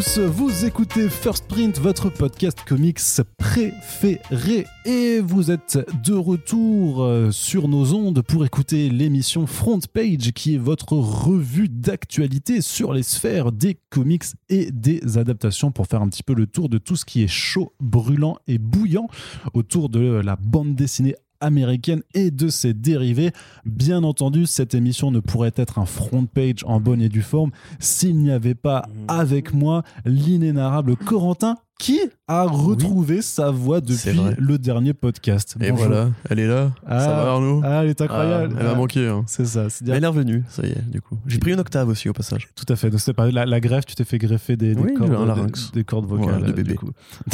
vous 0.00 0.64
écoutez 0.64 1.10
First 1.10 1.46
Print, 1.48 1.78
votre 1.78 2.08
podcast 2.08 2.58
comics 2.66 2.98
préféré, 3.36 4.66
et 4.86 5.20
vous 5.20 5.50
êtes 5.50 5.78
de 6.02 6.14
retour 6.14 7.02
euh, 7.02 7.30
sur 7.30 7.68
nos 7.68 7.92
ondes 7.92 8.22
pour 8.22 8.46
écouter 8.46 8.88
l'émission 8.88 9.46
Front 9.46 9.80
Page, 9.92 10.32
qui 10.32 10.54
est 10.54 10.58
votre 10.58 10.94
revue 10.94 11.68
d'actualité 11.68 12.62
sur 12.62 12.94
les 12.94 13.02
sphères 13.02 13.52
des 13.52 13.76
comics 13.90 14.24
et 14.48 14.70
des 14.70 15.18
adaptations, 15.18 15.72
pour 15.72 15.86
faire 15.86 16.00
un 16.00 16.08
petit 16.08 16.22
peu 16.22 16.34
le 16.34 16.46
tour 16.46 16.70
de 16.70 16.78
tout 16.78 16.96
ce 16.96 17.04
qui 17.04 17.22
est 17.22 17.28
chaud, 17.28 17.74
brûlant 17.78 18.38
et 18.46 18.56
bouillant 18.56 19.08
autour 19.52 19.90
de 19.90 20.22
la 20.24 20.36
bande 20.36 20.74
dessinée 20.74 21.16
américaine 21.42 22.02
et 22.14 22.30
de 22.30 22.48
ses 22.48 22.72
dérivés. 22.74 23.32
Bien 23.64 24.04
entendu, 24.04 24.46
cette 24.46 24.74
émission 24.74 25.10
ne 25.10 25.20
pourrait 25.20 25.52
être 25.56 25.78
un 25.78 25.86
front 25.86 26.26
page 26.26 26.64
en 26.64 26.80
bonne 26.80 27.02
et 27.02 27.08
due 27.08 27.22
forme 27.22 27.50
s'il 27.78 28.16
n'y 28.18 28.30
avait 28.30 28.54
pas 28.54 28.72
Mmh. 28.72 29.04
avec 29.08 29.54
moi 29.54 29.82
l'inénarrable 30.04 30.96
Corentin 30.96 31.56
qui 31.82 31.98
a 32.28 32.44
retrouvé 32.44 33.22
sa 33.22 33.50
voix 33.50 33.80
depuis 33.80 34.16
le 34.38 34.56
dernier 34.56 34.94
podcast? 34.94 35.56
Et 35.60 35.70
Bonjour. 35.72 35.86
voilà, 35.88 36.10
elle 36.30 36.38
est 36.38 36.46
là. 36.46 36.70
Ah, 36.86 37.00
ça 37.00 37.08
va 37.08 37.30
Arnaud? 37.32 37.60
Ah, 37.64 37.82
elle 37.82 37.90
est 37.90 38.00
Ah, 38.00 38.04
incroyable. 38.04 38.56
Elle 38.56 38.64
m'a 38.66 38.70
Ah, 38.70 38.74
manqué. 38.76 39.08
hein. 39.08 39.24
C'est 39.26 39.44
ça, 39.46 39.66
dire 39.80 39.92
elle 39.94 40.04
est 40.04 40.06
revenue, 40.06 40.44
ça 40.48 40.62
y 40.64 40.70
est, 40.70 40.90
du 40.90 41.00
coup. 41.00 41.18
J'ai 41.26 41.38
pris 41.40 41.52
une 41.52 41.58
octave 41.58 41.88
aussi 41.88 42.08
au 42.08 42.12
passage. 42.12 42.50
tout 42.54 42.64
à 42.68 42.76
fait. 42.76 42.88
Donc, 42.88 43.00
pas 43.16 43.28
la, 43.32 43.46
la 43.46 43.58
greffe, 43.60 43.84
tu 43.86 43.96
t'es 43.96 44.04
fait 44.04 44.18
greffer 44.18 44.56
des, 44.56 44.76
des 44.76 44.80
Oui, 44.80 44.94
cordes, 44.94 45.12
un 45.12 45.46
des- 45.74 45.82
cordes 45.82 46.06
vocales 46.06 46.24
Voilà, 46.38 46.38
de 46.38 46.44
euh, 46.52 46.54
du 46.54 46.62
bébé. 46.62 46.74
coup. 46.76 46.90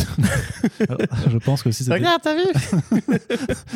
Alors, 0.88 0.98
je 1.30 1.36
pense 1.38 1.62
que 1.62 1.70
si 1.70 1.84
c'était 1.84 2.00
t'as 2.22 2.34
vu 2.34 3.00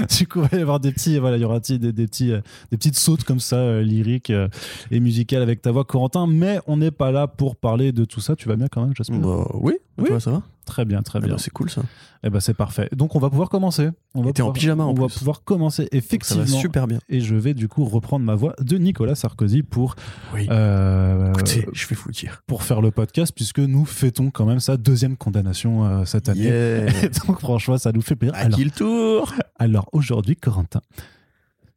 du 0.18 0.26
coup, 0.26 0.40
il 0.42 0.48
va 0.48 0.56
y 0.58 0.60
avoir 0.62 0.80
des 0.80 0.90
petits, 0.92 1.18
voilà, 1.18 1.36
il 1.36 1.40
y 1.40 1.44
aura 1.44 1.60
des, 1.60 1.78
petits, 1.92 2.28
des 2.28 2.76
petites 2.78 2.98
sautes 2.98 3.24
comme 3.24 3.40
ça, 3.40 3.56
euh, 3.56 3.82
lyriques 3.82 4.30
euh, 4.30 4.48
et 4.90 5.00
musicales 5.00 5.42
avec 5.42 5.60
ta 5.60 5.70
voix, 5.70 5.84
Corentin. 5.84 6.26
Mais 6.26 6.60
on 6.66 6.78
n'est 6.78 6.90
pas 6.90 7.12
là 7.12 7.26
pour 7.26 7.56
parler 7.56 7.92
de 7.92 8.06
tout 8.06 8.20
ça. 8.20 8.36
Tu 8.36 8.48
vas 8.48 8.56
bien 8.56 8.68
quand 8.68 8.82
même, 8.82 8.94
j'espère. 8.96 9.18
bah, 9.18 9.46
Oui, 9.54 9.74
Oui. 9.98 10.06
Toi, 10.08 10.20
ça 10.20 10.30
va 10.30 10.42
Très 10.64 10.84
bien, 10.84 11.02
très 11.02 11.18
Eh 11.18 11.22
bien. 11.22 11.32
ben, 11.34 11.38
C'est 11.38 11.50
cool 11.50 11.68
ça. 11.68 11.82
Eh 12.24 12.30
ben, 12.30 12.38
c'est 12.40 12.54
parfait. 12.54 12.88
Donc, 12.92 13.14
on 13.16 13.18
va 13.18 13.28
pouvoir 13.28 13.48
commencer. 13.48 13.90
On 14.14 14.22
va 14.22 14.32
t'es 14.32 14.40
en 14.42 14.46
pouvoir- 14.46 14.52
pyjama, 14.54 14.84
en 14.84 14.90
On 14.90 14.94
va 14.94 15.08
pouvoir 15.08 15.42
commencer 15.44 15.82
Donc, 15.82 15.90
Ça 15.92 15.96
effectivement. 15.98 16.44
va 16.44 16.46
super 16.46 16.86
bien. 16.86 16.98
Et 17.08 17.20
je 17.20 17.34
vais 17.34 17.52
du 17.52 17.68
coup 17.68 17.84
reprendre 17.84 18.24
ma 18.24 18.34
voix 18.34 18.54
de 18.60 18.78
Nicolas 18.78 19.14
Sarkozy 19.16 19.62
pour 19.62 19.96
Oui. 20.32 20.46
euh, 20.50 21.30
Écoutez, 21.32 21.66
je 21.72 21.86
vais 21.88 21.96
vous 21.96 22.08
le 22.08 22.14
dire. 22.14 22.42
pour 22.46 22.62
faire 22.62 22.80
le 22.80 22.90
podcast 22.92 23.32
puisque 23.34 23.58
nous 23.58 23.84
fêtons 23.84 24.30
quand 24.30 24.46
même 24.46 24.60
sa 24.60 24.76
deuxième 24.76 25.16
condamnation 25.16 25.84
euh, 25.84 26.04
cette 26.04 26.28
année. 26.28 26.44
Yeah. 26.44 26.86
Et 27.04 27.08
donc 27.26 27.40
franchement, 27.40 27.76
ça 27.76 27.90
nous 27.92 28.02
fait 28.02 28.16
plaisir. 28.16 28.36
À 28.36 28.48
qui 28.48 28.64
le 28.64 28.70
tour? 28.70 29.32
Alors 29.58 29.88
aujourd'hui, 29.92 30.36
Corentin, 30.36 30.80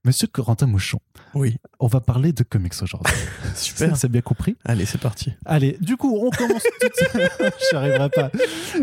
Monsieur 0.05 0.27
Corentin 0.27 0.67
Mouchon, 0.67 0.99
Oui, 1.33 1.57
on 1.85 1.87
va 1.87 2.01
parler 2.01 2.33
de 2.33 2.41
comics 2.41 2.73
aujourd'hui. 2.81 3.13
super. 3.55 3.95
C'est 3.95 4.09
bien 4.09 4.21
compris. 4.21 4.55
Allez, 4.65 4.85
c'est 4.85 4.99
parti. 4.99 5.33
Allez, 5.45 5.77
du 5.81 5.97
coup, 5.97 6.17
on 6.19 6.31
commence 6.31 6.63
tout 6.63 6.87
de 6.87 6.93
suite. 6.95 7.53
Arriverai 7.73 8.09
pas. 8.09 8.31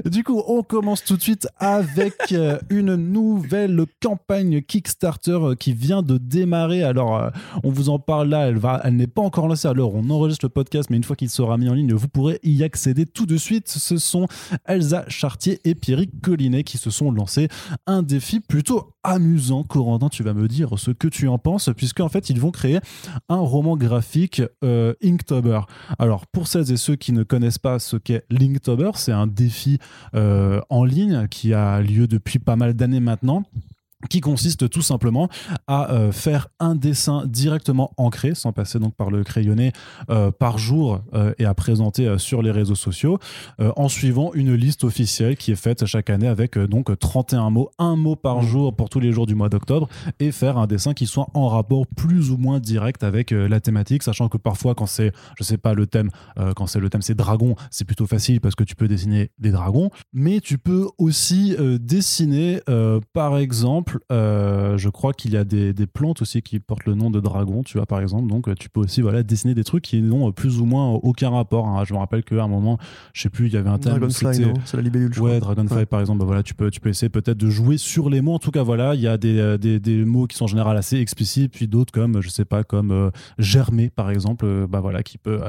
Du 0.04 0.22
coup, 0.22 0.40
on 0.46 0.62
commence 0.62 1.02
tout 1.02 1.16
de 1.16 1.22
suite 1.22 1.48
avec 1.58 2.14
euh, 2.30 2.60
une 2.70 2.94
nouvelle 2.94 3.86
campagne 4.00 4.62
Kickstarter 4.62 5.32
euh, 5.32 5.54
qui 5.56 5.72
vient 5.72 6.02
de 6.02 6.16
démarrer. 6.16 6.84
Alors, 6.84 7.16
euh, 7.16 7.30
on 7.64 7.70
vous 7.70 7.88
en 7.88 7.98
parle 7.98 8.28
là. 8.28 8.46
Elle 8.46 8.58
va, 8.58 8.80
elle 8.84 8.94
n'est 8.94 9.08
pas 9.08 9.22
encore 9.22 9.48
lancée. 9.48 9.66
Alors, 9.66 9.96
on 9.96 10.08
enregistre 10.08 10.44
le 10.44 10.50
podcast, 10.50 10.88
mais 10.88 10.96
une 10.96 11.02
fois 11.02 11.16
qu'il 11.16 11.28
sera 11.28 11.58
mis 11.58 11.68
en 11.68 11.74
ligne, 11.74 11.92
vous 11.92 12.06
pourrez 12.06 12.38
y 12.44 12.62
accéder 12.62 13.04
tout 13.04 13.26
de 13.26 13.36
suite. 13.36 13.66
Ce 13.66 13.96
sont 13.96 14.28
Elsa 14.66 15.04
Chartier 15.08 15.60
et 15.64 15.74
Pierrick 15.74 16.20
Collinet 16.20 16.62
qui 16.62 16.78
se 16.78 16.90
sont 16.90 17.10
lancés 17.10 17.48
un 17.88 18.04
défi 18.04 18.38
plutôt 18.38 18.92
amusant. 19.02 19.64
Corentin, 19.64 20.08
tu 20.08 20.22
vas 20.22 20.34
me 20.34 20.46
dire 20.46 20.78
ce 20.78 20.92
que 20.92 21.08
tu 21.08 21.26
en 21.26 21.38
penses, 21.38 21.68
puisqu'en 21.76 22.08
fait, 22.08 22.30
ils 22.30 22.38
vont 22.38 22.52
créer 22.52 22.78
un 23.28 23.38
roman 23.38 23.76
graphique 23.76 24.42
euh, 24.64 24.94
Inktober. 25.02 25.60
Alors, 25.98 26.26
pour 26.26 26.46
celles 26.46 26.70
et 26.72 26.76
ceux 26.76 26.96
qui 26.96 27.12
ne 27.12 27.22
connaissent 27.22 27.58
pas 27.58 27.78
ce 27.78 27.96
qu'est 27.96 28.24
Linktober, 28.30 28.92
c'est 28.94 29.12
un 29.12 29.26
défi 29.26 29.78
euh, 30.14 30.60
en 30.70 30.84
ligne 30.84 31.28
qui 31.28 31.54
a 31.54 31.80
lieu 31.80 32.06
depuis 32.06 32.38
pas 32.38 32.56
mal 32.56 32.74
d'années 32.74 33.00
maintenant 33.00 33.44
qui 34.08 34.20
consiste 34.20 34.68
tout 34.68 34.82
simplement 34.82 35.28
à 35.66 35.92
euh, 35.92 36.12
faire 36.12 36.48
un 36.60 36.74
dessin 36.74 37.24
directement 37.26 37.92
ancré, 37.96 38.34
sans 38.34 38.52
passer 38.52 38.78
donc 38.78 38.94
par 38.94 39.10
le 39.10 39.24
crayonné, 39.24 39.72
euh, 40.10 40.30
par 40.30 40.58
jour 40.58 41.00
euh, 41.14 41.32
et 41.38 41.44
à 41.44 41.54
présenter 41.54 42.18
sur 42.18 42.42
les 42.42 42.50
réseaux 42.50 42.74
sociaux, 42.74 43.18
en 43.58 43.88
suivant 43.88 44.32
une 44.34 44.54
liste 44.54 44.84
officielle 44.84 45.36
qui 45.36 45.52
est 45.52 45.56
faite 45.56 45.86
chaque 45.86 46.10
année 46.10 46.26
avec 46.26 46.58
donc 46.58 46.96
31 46.98 47.50
mots, 47.50 47.70
un 47.78 47.96
mot 47.96 48.16
par 48.16 48.42
jour 48.42 48.74
pour 48.74 48.88
tous 48.88 49.00
les 49.00 49.12
jours 49.12 49.26
du 49.26 49.34
mois 49.34 49.48
d'octobre, 49.48 49.88
et 50.20 50.32
faire 50.32 50.58
un 50.58 50.66
dessin 50.66 50.94
qui 50.94 51.06
soit 51.06 51.28
en 51.34 51.48
rapport 51.48 51.86
plus 51.86 52.30
ou 52.30 52.36
moins 52.36 52.60
direct 52.60 53.02
avec 53.02 53.30
la 53.30 53.60
thématique, 53.60 54.02
sachant 54.02 54.28
que 54.28 54.36
parfois 54.36 54.74
quand 54.74 54.86
c'est, 54.86 55.12
je 55.38 55.44
sais 55.44 55.58
pas, 55.58 55.74
le 55.74 55.86
thème, 55.86 56.10
quand 56.56 56.66
c'est 56.66 56.80
le 56.80 56.90
thème 56.90 57.02
c'est 57.02 57.14
dragon, 57.14 57.54
c'est 57.70 57.84
plutôt 57.84 58.06
facile 58.06 58.40
parce 58.40 58.54
que 58.54 58.64
tu 58.64 58.74
peux 58.74 58.88
dessiner 58.88 59.30
des 59.38 59.50
dragons, 59.50 59.90
mais 60.12 60.40
tu 60.40 60.58
peux 60.58 60.88
aussi 60.98 61.56
dessiner, 61.80 62.60
par 63.12 63.38
exemple, 63.38 63.91
euh, 64.10 64.76
je 64.78 64.88
crois 64.88 65.12
qu'il 65.12 65.32
y 65.32 65.36
a 65.36 65.44
des, 65.44 65.72
des 65.72 65.86
plantes 65.86 66.22
aussi 66.22 66.42
qui 66.42 66.58
portent 66.60 66.84
le 66.86 66.94
nom 66.94 67.10
de 67.10 67.20
dragon, 67.20 67.62
tu 67.62 67.76
vois, 67.78 67.86
par 67.86 68.00
exemple, 68.00 68.28
donc 68.28 68.48
euh, 68.48 68.54
tu 68.54 68.68
peux 68.68 68.80
aussi 68.80 69.00
voilà, 69.02 69.22
dessiner 69.22 69.54
des 69.54 69.64
trucs 69.64 69.82
qui 69.84 70.00
n'ont 70.02 70.28
euh, 70.28 70.32
plus 70.32 70.60
ou 70.60 70.64
moins 70.64 70.88
aucun 70.90 71.30
rapport. 71.30 71.66
hein. 71.68 71.84
Je 71.84 71.92
me 71.94 71.98
rappelle 71.98 72.24
qu'à 72.24 72.42
un 72.42 72.48
moment, 72.48 72.78
je 73.12 73.22
sais 73.22 73.30
plus, 73.30 73.46
il 73.46 73.52
y 73.52 73.56
avait 73.56 73.70
un 73.70 73.78
thème. 73.78 73.92
Dragonfly, 73.98 74.44
C'est 74.64 74.76
la 74.76 74.82
libellule, 74.82 75.12
Ouais. 75.20 75.40
Dragonfly 75.40 75.76
Ouais. 75.78 75.86
par 75.86 76.00
exemple, 76.00 76.18
bah 76.20 76.24
voilà, 76.26 76.42
tu 76.42 76.54
peux, 76.54 76.70
tu 76.70 76.80
peux 76.80 76.88
essayer 76.90 77.08
peut-être 77.08 77.38
de 77.38 77.48
jouer 77.50 77.78
sur 77.78 78.10
les 78.10 78.20
mots. 78.20 78.34
En 78.34 78.38
tout 78.38 78.50
cas, 78.50 78.62
voilà, 78.62 78.94
il 78.94 79.00
y 79.00 79.08
a 79.08 79.16
des, 79.18 79.56
des, 79.58 79.78
des 79.80 80.04
mots 80.04 80.26
qui 80.26 80.36
sont 80.36 80.44
en 80.44 80.48
général 80.48 80.76
assez 80.76 80.96
explicites, 80.98 81.52
puis 81.52 81.68
d'autres 81.68 81.92
comme, 81.92 82.20
je 82.20 82.28
sais 82.28 82.44
pas, 82.44 82.64
comme 82.64 82.90
euh, 82.90 83.10
germer 83.38 83.90
par 83.90 84.10
exemple, 84.10 84.66
bah 84.68 84.80
voilà, 84.80 85.02
qui 85.02 85.18
peut, 85.18 85.40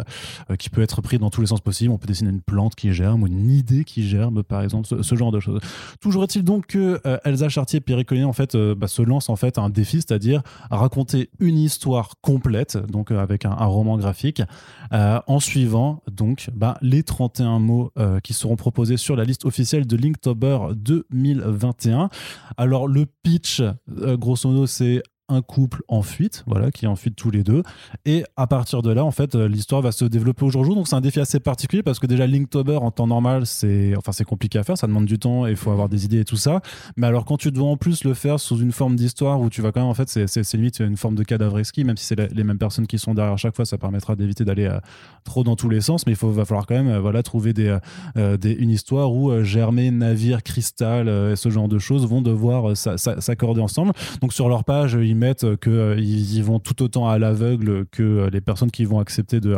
euh, 0.50 0.56
qui 0.56 0.70
peut 0.70 0.82
être 0.82 1.02
pris 1.02 1.18
dans 1.20 1.30
tous 1.30 1.42
les 1.42 1.48
sens 1.48 1.62
possibles. 1.62 1.92
On 1.92 1.98
peut 1.98 2.08
dessiner 2.08 2.30
une 2.30 2.42
plante 2.42 2.76
qui 2.76 2.92
germe 2.94 3.24
ou 3.24 3.28
une 3.28 3.50
idée 3.52 3.84
qui 3.84 4.08
germe, 4.08 4.44
par 4.44 4.62
exemple, 4.62 4.88
ce, 4.88 5.02
ce 5.02 5.16
genre 5.16 5.32
de 5.32 5.40
choses. 5.40 5.60
Toujours 6.02 6.24
est-il 6.24 6.44
donc 6.44 6.68
que 6.68 7.00
Elsa 7.24 7.50
Chartier 7.50 7.78
et 7.78 7.82
Pierre 7.82 8.00
en 8.34 8.36
fait 8.36 8.56
euh, 8.56 8.74
bah, 8.74 8.88
se 8.88 9.04
lancent 9.04 9.30
en 9.30 9.36
fait 9.36 9.60
un 9.60 9.70
défi, 9.70 9.98
c'est-à-dire 9.98 10.42
raconter 10.72 11.30
une 11.40 11.60
histoire 11.60 12.14
complète, 12.22 12.78
donc 12.78 13.12
euh, 13.12 13.20
avec 13.20 13.46
un, 13.46 13.54
roman 13.54 13.96
graphique, 13.96 14.42
euh, 14.92 15.20
en 15.28 15.40
suivant 15.40 16.02
donc 16.12 16.50
bah, 16.56 16.80
les 16.82 17.04
31 17.04 17.60
mots 17.60 17.92
qui 18.24 18.34
seront 18.34 18.56
proposés 18.56 18.98
sur 18.98 19.16
la 19.16 19.24
liste 19.24 19.46
officielle 19.46 19.86
de 19.86 19.96
Linktober 19.96 20.58
2021. 20.76 22.10
Alors 22.58 22.88
le 22.88 23.06
pitch, 23.06 23.62
grosso 23.88 24.50
modo, 24.50 24.66
c'est 24.66 25.04
un 25.30 25.42
couple 25.42 25.82
en 25.88 26.02
fuite, 26.02 26.44
voilà, 26.48 26.70
qui 26.72 26.86
est 26.86 26.88
en 26.88 26.96
fuite 26.96 27.16
tous 27.16 27.32
les 27.32 27.44
deux. 27.44 27.64
Et 28.06 28.24
à 28.36 28.46
partir 28.48 28.82
de 28.82 28.92
là, 28.92 29.06
en 29.06 29.12
fait, 29.12 29.36
euh, 29.36 29.48
l'histoire 29.48 29.82
va 29.82 29.92
se 29.92 30.06
développer 30.06 30.44
au 30.46 30.50
jour 30.50 30.62
le 30.62 30.68
jour. 30.68 30.76
Donc 30.76 30.88
c'est 30.88 30.96
un 30.96 31.02
défi 31.02 31.20
assez 31.20 31.40
particulier 31.40 31.82
parce 31.84 32.00
que 32.00 32.08
déjà 32.08 32.28
Linktober 32.28 32.78
en 32.78 32.92
temps 32.92 33.08
normal, 33.08 33.46
c'est 33.46 33.96
enfin 33.98 34.12
compliqué 34.26 34.60
à 34.60 34.64
faire, 34.64 34.78
ça 34.78 34.88
demande 34.88 35.06
du 35.06 35.20
temps 35.20 35.48
et 35.48 35.52
il 35.52 35.56
faut 35.56 35.72
avoir 35.72 35.90
des 35.90 36.06
idées 36.06 36.20
et 36.20 36.26
tout 36.26 36.36
ça. 36.38 36.62
Mais 36.98 37.08
alors 37.08 37.26
quand 37.26 37.38
tu 37.38 37.52
dois 37.52 37.68
en 37.70 37.78
plus 37.78 38.04
le 38.04 38.14
faire 38.14 38.40
sous 38.40 38.58
une 38.60 38.72
forme 38.72 38.96
d'histoire 38.96 39.40
où 39.42 39.50
tu 39.50 39.62
vas 39.62 39.72
quand 39.72 39.82
même 39.82 39.90
en 39.90 39.94
fait 39.94 40.10
c'est 40.10 40.54
limite 40.54 40.80
une 40.80 40.98
forme 40.98 41.16
de 41.16 41.24
cadavreski, 41.24 41.84
même 41.84 41.98
si 41.98 42.06
c'est 42.06 42.20
les 42.34 42.44
mêmes 42.44 42.58
personnes 42.58 42.88
qui 42.88 43.00
sont 43.00 43.14
derrière 43.14 43.38
chaque 43.38 43.56
fois, 43.56 43.66
ça 43.66 43.78
permettra 43.78 44.16
d'éviter 44.16 44.46
d'aller 44.46 44.66
euh, 44.66 44.80
trop 45.24 45.44
dans 45.44 45.56
tous 45.56 45.70
les 45.70 45.82
sens. 45.82 46.06
Mais 46.06 46.14
il 46.14 46.16
faut 46.16 46.30
va 46.32 46.46
falloir 46.46 46.66
quand 46.66 46.76
même 46.76 46.88
euh, 46.90 47.00
voilà 47.00 47.24
trouver 47.24 47.54
une 48.16 48.70
histoire 48.70 49.12
où 49.14 49.44
Germain, 49.44 49.92
navire, 49.92 50.44
cristal 50.44 51.08
et 51.08 51.36
ce 51.36 51.50
genre 51.50 51.68
de 51.68 51.80
choses 51.80 52.06
vont 52.08 52.22
devoir 52.22 52.76
s'a- 52.76 52.98
s'a- 52.98 53.22
s'accorder 53.22 53.62
ensemble. 53.62 53.94
Donc 54.22 54.34
sur 54.34 54.50
leur 54.50 54.64
page, 54.64 54.96
euh, 54.96 55.06
mettent 55.14 55.44
euh, 55.44 55.58
que 55.58 55.70
euh, 55.70 56.44
vont 56.44 56.60
tout 56.60 56.82
autant 56.84 57.08
à 57.08 57.18
l'aveugle 57.18 57.86
que 57.92 58.04
euh, 58.04 58.30
les 58.30 58.42
personnes 58.42 58.72
qui 58.72 58.86
vont 58.86 59.00
accepter 59.00 59.40
de, 59.40 59.58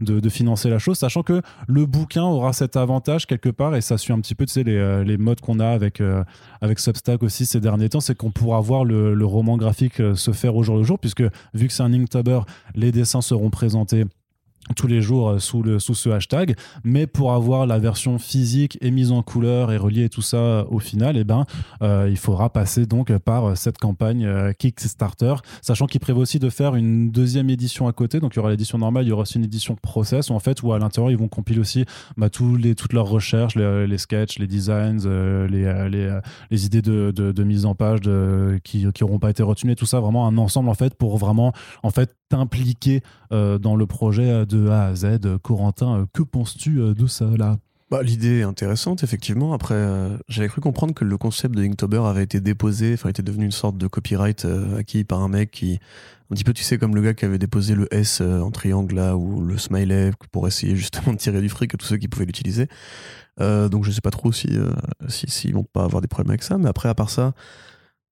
de, 0.00 0.28
financer 0.28 0.68
la 0.68 0.78
chose, 0.78 0.98
sachant 0.98 1.22
que 1.22 1.42
le 1.68 1.86
bouquin 1.86 2.24
aura 2.24 2.52
cet 2.52 2.76
avantage 2.76 3.26
quelque 3.26 3.48
part 3.48 3.76
et 3.76 3.80
ça 3.80 3.98
suit 3.98 4.12
un 4.12 4.20
petit 4.20 4.34
peu 4.34 4.46
les, 4.56 5.04
les 5.04 5.16
modes 5.16 5.40
qu'on 5.40 5.60
a 5.60 5.68
avec, 5.68 6.02
avec 6.60 6.78
Substack 6.78 7.22
aussi 7.22 7.46
ces 7.46 7.60
derniers 7.60 7.88
temps, 7.88 8.00
c'est 8.00 8.16
qu'on 8.16 8.30
pourra 8.30 8.60
voir 8.60 8.84
le, 8.84 9.14
le 9.14 9.26
roman 9.26 9.56
graphique 9.56 10.02
se 10.14 10.32
faire 10.32 10.56
au 10.56 10.62
jour 10.62 10.76
le 10.76 10.82
jour, 10.82 10.98
puisque 10.98 11.22
vu 11.54 11.68
que 11.68 11.72
c'est 11.72 11.82
un 11.82 11.92
Inktober, 11.92 12.40
les 12.74 12.92
dessins 12.92 13.20
seront 13.20 13.50
présentés 13.50 14.04
tous 14.76 14.86
les 14.86 15.02
jours 15.02 15.28
euh, 15.28 15.38
sous, 15.38 15.62
le, 15.62 15.78
sous 15.78 15.94
ce 15.94 16.08
hashtag, 16.08 16.56
mais 16.84 17.06
pour 17.06 17.32
avoir 17.32 17.66
la 17.66 17.78
version 17.78 18.18
physique 18.18 18.78
et 18.80 18.90
mise 18.90 19.12
en 19.12 19.22
couleur 19.22 19.72
et 19.72 19.76
relier 19.76 20.08
tout 20.08 20.22
ça 20.22 20.36
euh, 20.36 20.64
au 20.70 20.78
final, 20.78 21.16
eh 21.16 21.24
ben, 21.24 21.44
euh, 21.82 22.08
il 22.10 22.16
faudra 22.16 22.50
passer 22.50 22.86
donc 22.86 23.16
par 23.18 23.56
cette 23.56 23.78
campagne 23.78 24.28
Kickstarter, 24.58 25.34
sachant 25.62 25.86
qu'il 25.86 26.00
prévoit 26.00 26.22
aussi 26.22 26.38
de 26.38 26.48
faire 26.48 26.74
une 26.74 27.10
deuxième 27.10 27.50
édition 27.50 27.86
à 27.86 27.92
côté, 27.92 28.20
donc 28.20 28.34
il 28.34 28.36
y 28.36 28.40
aura 28.40 28.50
l'édition 28.50 28.78
normale, 28.78 29.04
il 29.04 29.08
y 29.08 29.12
aura 29.12 29.22
aussi 29.22 29.38
une 29.38 29.44
édition 29.44 29.76
process, 29.76 30.30
où 30.30 30.34
en 30.34 30.38
fait, 30.38 30.62
où 30.62 30.72
à 30.72 30.78
l'intérieur, 30.78 31.10
ils 31.10 31.16
vont 31.16 31.28
compiler 31.28 31.60
aussi 31.60 31.84
bah, 32.16 32.30
tous 32.30 32.56
les, 32.56 32.74
toutes 32.74 32.92
leurs 32.92 33.08
recherches, 33.08 33.56
les, 33.56 33.86
les 33.86 33.98
sketchs, 33.98 34.38
les 34.38 34.46
designs, 34.46 35.06
les, 35.50 35.88
les, 35.90 36.18
les 36.50 36.66
idées 36.66 36.82
de, 36.82 37.12
de, 37.14 37.32
de 37.32 37.44
mise 37.44 37.66
en 37.66 37.74
page 37.74 38.00
qui 38.62 38.86
n'auront 39.00 39.18
pas 39.18 39.30
été 39.30 39.42
retenues, 39.42 39.76
tout 39.76 39.86
ça, 39.86 40.00
vraiment 40.00 40.26
un 40.26 40.38
ensemble 40.38 40.68
en 40.68 40.74
fait 40.74 40.94
pour 40.94 41.18
vraiment 41.18 41.52
en 41.82 41.90
fait 41.90 42.16
t'impliquer 42.28 43.02
dans 43.58 43.76
le 43.76 43.86
projet 43.86 44.46
de 44.46 44.68
A 44.68 44.86
à 44.86 44.94
Z. 44.94 45.18
Corentin, 45.42 46.00
euh, 46.00 46.04
que 46.12 46.22
penses-tu 46.22 46.80
euh, 46.80 46.94
de 46.94 47.36
là 47.36 47.58
Bah, 47.90 48.02
L'idée 48.02 48.40
est 48.40 48.42
intéressante, 48.42 49.02
effectivement. 49.02 49.52
Après, 49.52 49.74
euh, 49.74 50.16
j'avais 50.28 50.48
cru 50.48 50.60
comprendre 50.60 50.94
que 50.94 51.04
le 51.04 51.18
concept 51.18 51.54
de 51.54 51.62
Inktober 51.62 52.02
avait 52.06 52.22
été 52.22 52.40
déposé, 52.40 52.94
enfin, 52.94 53.08
était 53.08 53.22
devenu 53.22 53.44
une 53.44 53.52
sorte 53.52 53.76
de 53.76 53.86
copyright 53.86 54.44
euh, 54.44 54.78
acquis 54.78 55.04
par 55.04 55.20
un 55.22 55.28
mec 55.28 55.50
qui, 55.50 55.80
un 56.30 56.34
petit 56.34 56.44
peu, 56.44 56.52
tu 56.52 56.62
sais, 56.62 56.78
comme 56.78 56.94
le 56.94 57.02
gars 57.02 57.14
qui 57.14 57.24
avait 57.24 57.38
déposé 57.38 57.74
le 57.74 57.92
S 57.92 58.20
euh, 58.20 58.40
en 58.40 58.50
triangle 58.50 58.94
là, 58.94 59.16
ou 59.16 59.40
le 59.42 59.58
smiley 59.58 60.10
pour 60.32 60.48
essayer 60.48 60.74
justement 60.76 61.12
de 61.12 61.18
tirer 61.18 61.40
du 61.40 61.48
fric 61.48 61.74
à 61.74 61.76
tous 61.76 61.86
ceux 61.86 61.96
qui 61.96 62.08
pouvaient 62.08 62.26
l'utiliser. 62.26 62.68
Euh, 63.40 63.68
donc, 63.68 63.84
je 63.84 63.90
sais 63.90 64.00
pas 64.00 64.10
trop 64.10 64.32
si, 64.32 64.48
euh, 64.52 64.70
si, 65.08 65.28
s'ils 65.28 65.54
vont 65.54 65.64
pas 65.64 65.84
avoir 65.84 66.00
des 66.00 66.08
problèmes 66.08 66.30
avec 66.30 66.42
ça. 66.42 66.56
Mais 66.56 66.68
après, 66.68 66.88
à 66.88 66.94
part 66.94 67.10
ça, 67.10 67.34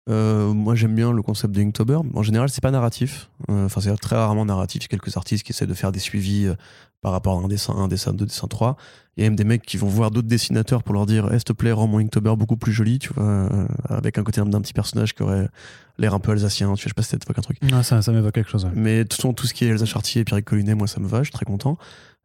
euh, 0.08 0.52
moi 0.52 0.74
j'aime 0.74 0.94
bien 0.94 1.12
le 1.12 1.22
concept 1.22 1.54
de 1.54 1.60
Inktober. 1.60 1.98
En 2.14 2.22
général, 2.22 2.48
c'est 2.48 2.60
pas 2.62 2.70
narratif. 2.70 3.30
Euh, 3.50 3.66
Enfin, 3.66 3.80
c'est 3.80 3.94
très 3.96 4.16
rarement 4.16 4.44
narratif. 4.44 4.82
Il 4.82 4.84
y 4.84 4.86
a 4.86 4.98
quelques 4.98 5.16
artistes 5.16 5.44
qui 5.44 5.52
essaient 5.52 5.66
de 5.66 5.74
faire 5.74 5.92
des 5.92 6.00
suivis 6.00 6.46
euh, 6.46 6.54
par 7.02 7.12
rapport 7.12 7.38
à 7.38 7.42
un 7.44 7.48
dessin, 7.48 7.74
un 7.74 7.88
dessin, 7.88 8.12
deux 8.12 8.26
dessins, 8.26 8.46
trois. 8.48 8.76
Il 9.16 9.22
y 9.22 9.26
a 9.26 9.30
même 9.30 9.36
des 9.36 9.44
mecs 9.44 9.62
qui 9.62 9.76
vont 9.76 9.88
voir 9.88 10.10
d'autres 10.10 10.28
dessinateurs 10.28 10.82
pour 10.82 10.94
leur 10.94 11.04
dire 11.06 11.26
Eh, 11.30 11.34
s'il 11.34 11.44
te 11.44 11.52
plaît, 11.52 11.72
rends 11.72 11.86
mon 11.86 11.98
Inktober 11.98 12.34
beaucoup 12.36 12.56
plus 12.56 12.72
joli, 12.72 12.98
tu 12.98 13.12
vois, 13.14 13.48
avec 13.88 14.18
un 14.18 14.22
côté 14.24 14.40
d'un 14.40 14.60
petit 14.60 14.72
personnage 14.72 15.14
qui 15.14 15.22
aurait 15.22 15.48
l'air 15.98 16.14
un 16.14 16.20
peu 16.20 16.32
alsacien. 16.32 16.66
Tu 16.68 16.70
vois, 16.70 16.76
je 16.76 16.88
sais 16.88 16.94
pas 16.94 17.02
si 17.02 17.10
ça 17.10 17.18
t'évoque 17.18 17.38
un 17.38 17.42
truc. 17.42 17.58
Ouais, 17.62 17.82
ça, 17.82 18.00
ça 18.02 18.10
m'évoque 18.12 18.34
quelque 18.34 18.50
chose. 18.50 18.64
ouais. 18.64 18.70
Mais 18.74 19.04
façon, 19.10 19.32
tout 19.34 19.46
ce 19.46 19.52
qui 19.54 19.64
est 19.64 19.68
Elsa 19.68 19.84
Chartier 19.84 20.22
et 20.22 20.24
Pierre 20.24 20.42
Collinet, 20.44 20.74
moi 20.74 20.86
ça 20.86 21.00
me 21.00 21.06
va, 21.06 21.18
je 21.18 21.24
suis 21.24 21.32
très 21.32 21.44
content. 21.44 21.76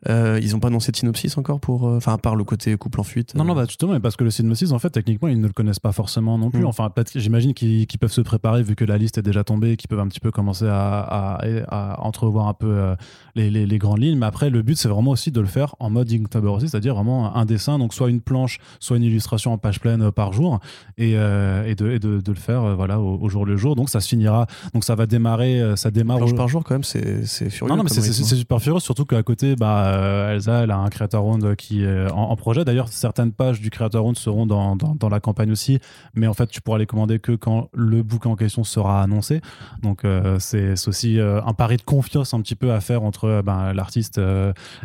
Euh, 0.07 0.39
ils 0.43 0.55
ont 0.55 0.59
pas 0.59 0.67
annoncé 0.67 0.91
de 0.91 0.95
synopsis 0.97 1.37
encore 1.39 1.59
pour. 1.59 1.87
euh, 1.87 1.97
Enfin, 1.97 2.13
à 2.13 2.17
part 2.19 2.35
le 2.35 2.43
côté 2.43 2.77
couple 2.77 2.99
en 2.99 3.03
fuite. 3.03 3.33
Non, 3.33 3.43
euh, 3.43 3.47
non, 3.47 3.55
bah, 3.55 3.65
justement, 3.67 3.93
mais 3.93 3.99
parce 3.99 4.15
que 4.15 4.23
le 4.23 4.29
synopsis, 4.29 4.71
en 4.71 4.77
fait, 4.77 4.91
techniquement, 4.91 5.27
ils 5.27 5.41
ne 5.41 5.47
le 5.47 5.53
connaissent 5.53 5.79
pas 5.79 5.91
forcément 5.91 6.37
non 6.37 6.51
plus. 6.51 6.61
Mm. 6.61 6.67
Enfin, 6.67 6.91
j'imagine 7.15 7.55
qu'ils 7.55 7.87
peuvent 7.99 8.11
se 8.11 8.21
préparer 8.21 8.61
vu 8.61 8.75
que 8.75 8.85
la 8.85 8.99
liste 8.99 9.17
est 9.17 9.23
déjà 9.23 9.43
tombée 9.43 9.71
et 9.71 9.75
qu'ils 9.77 9.87
peuvent 9.87 9.99
un 9.99 10.07
petit 10.07 10.19
peu 10.19 10.29
commencer 10.29 10.67
à, 10.67 10.99
à- 10.99 11.41
à 11.67 12.01
entrevoir 12.03 12.47
un 12.47 12.53
peu 12.53 12.67
euh, 12.69 12.95
les, 13.33 13.49
les- 13.49 13.65
les 13.65 13.77
grandes 13.79 13.99
lignes. 14.01 14.19
Mais 14.19 14.27
après, 14.27 14.51
le 14.51 14.61
but, 14.61 14.77
c'est 14.77 14.87
vraiment 14.87 15.11
aussi 15.11 15.31
de 15.31 15.41
le 15.41 15.47
faire 15.47 15.75
en 15.79 15.89
mode 15.89 16.11
Inktober 16.13 16.49
aussi, 16.49 16.69
c'est-à-dire 16.69 16.93
vraiment 16.93 17.35
un 17.35 17.45
dessin, 17.45 17.79
donc 17.79 17.95
soit 17.95 18.11
une 18.11 18.21
planche, 18.21 18.59
soit 18.79 18.97
une 18.97 19.03
illustration 19.03 19.51
en 19.53 19.57
page 19.57 19.79
pleine 19.79 20.03
euh, 20.03 20.11
par 20.11 20.31
jour, 20.31 20.59
et, 20.99 21.13
euh, 21.17 21.65
et, 21.65 21.73
de, 21.73 21.89
et 21.89 21.97
de, 21.97 22.21
de 22.21 22.31
le 22.31 22.37
faire 22.37 22.63
euh, 22.63 22.75
voilà, 22.75 22.99
au, 22.99 23.17
au 23.19 23.29
jour 23.29 23.47
le 23.47 23.57
jour. 23.57 23.75
Donc, 23.75 23.89
ça 23.89 23.99
se 23.99 24.07
finira. 24.09 24.45
Donc, 24.75 24.83
ça 24.83 24.93
va 24.93 25.07
démarrer. 25.07 25.59
euh, 25.59 25.75
Ça 25.75 25.89
démarre. 25.89 26.17
planche 26.17 26.33
au- 26.33 26.35
par 26.35 26.47
jour, 26.49 26.63
quand 26.63 26.75
même, 26.75 26.83
c'est 26.83 27.25
furieux. 27.49 27.71
non, 27.71 27.77
non, 27.77 27.83
mais 27.83 27.89
c'est- 27.89 28.01
c'est 28.01 28.35
super 28.35 28.61
furieux, 28.61 28.79
surtout 28.79 29.05
qu'à 29.05 29.23
côté, 29.23 29.55
bah, 29.55 29.85
euh, 29.93 30.33
Elsa, 30.33 30.63
elle 30.63 30.71
a 30.71 30.77
un 30.77 30.89
Creator 30.89 31.23
Round 31.23 31.55
qui 31.55 31.83
est 31.83 32.11
en, 32.11 32.35
projet. 32.35 32.65
D'ailleurs, 32.65 32.87
certaines 32.89 33.31
pages 33.31 33.61
du 33.61 33.69
Creator 33.69 34.03
Round 34.03 34.17
seront 34.17 34.45
dans, 34.45 34.75
dans, 34.75 35.09
la 35.09 35.19
campagne 35.19 35.51
aussi, 35.51 35.79
mais 36.15 36.27
en 36.27 36.33
fait, 36.33 36.47
tu 36.47 36.61
pourras 36.61 36.77
les 36.77 36.85
commander 36.85 37.19
que 37.19 37.31
quand 37.33 37.69
le 37.73 38.03
bouquin 38.03 38.29
en 38.29 38.35
question 38.35 38.63
sera 38.63 39.01
annoncé. 39.01 39.41
Donc, 39.81 40.05
euh, 40.05 40.37
c'est 40.39 40.73
aussi 40.87 41.19
euh, 41.19 41.41
un 41.43 41.53
pari 41.53 41.77
de 41.77 41.81
confiance 41.81 42.33
un 42.33 42.41
petit 42.41 42.55
peu 42.55 42.71
à 42.71 42.81
faire 42.81 43.03
entre 43.03 43.41
ben, 43.43 43.73
l'artiste 43.73 44.19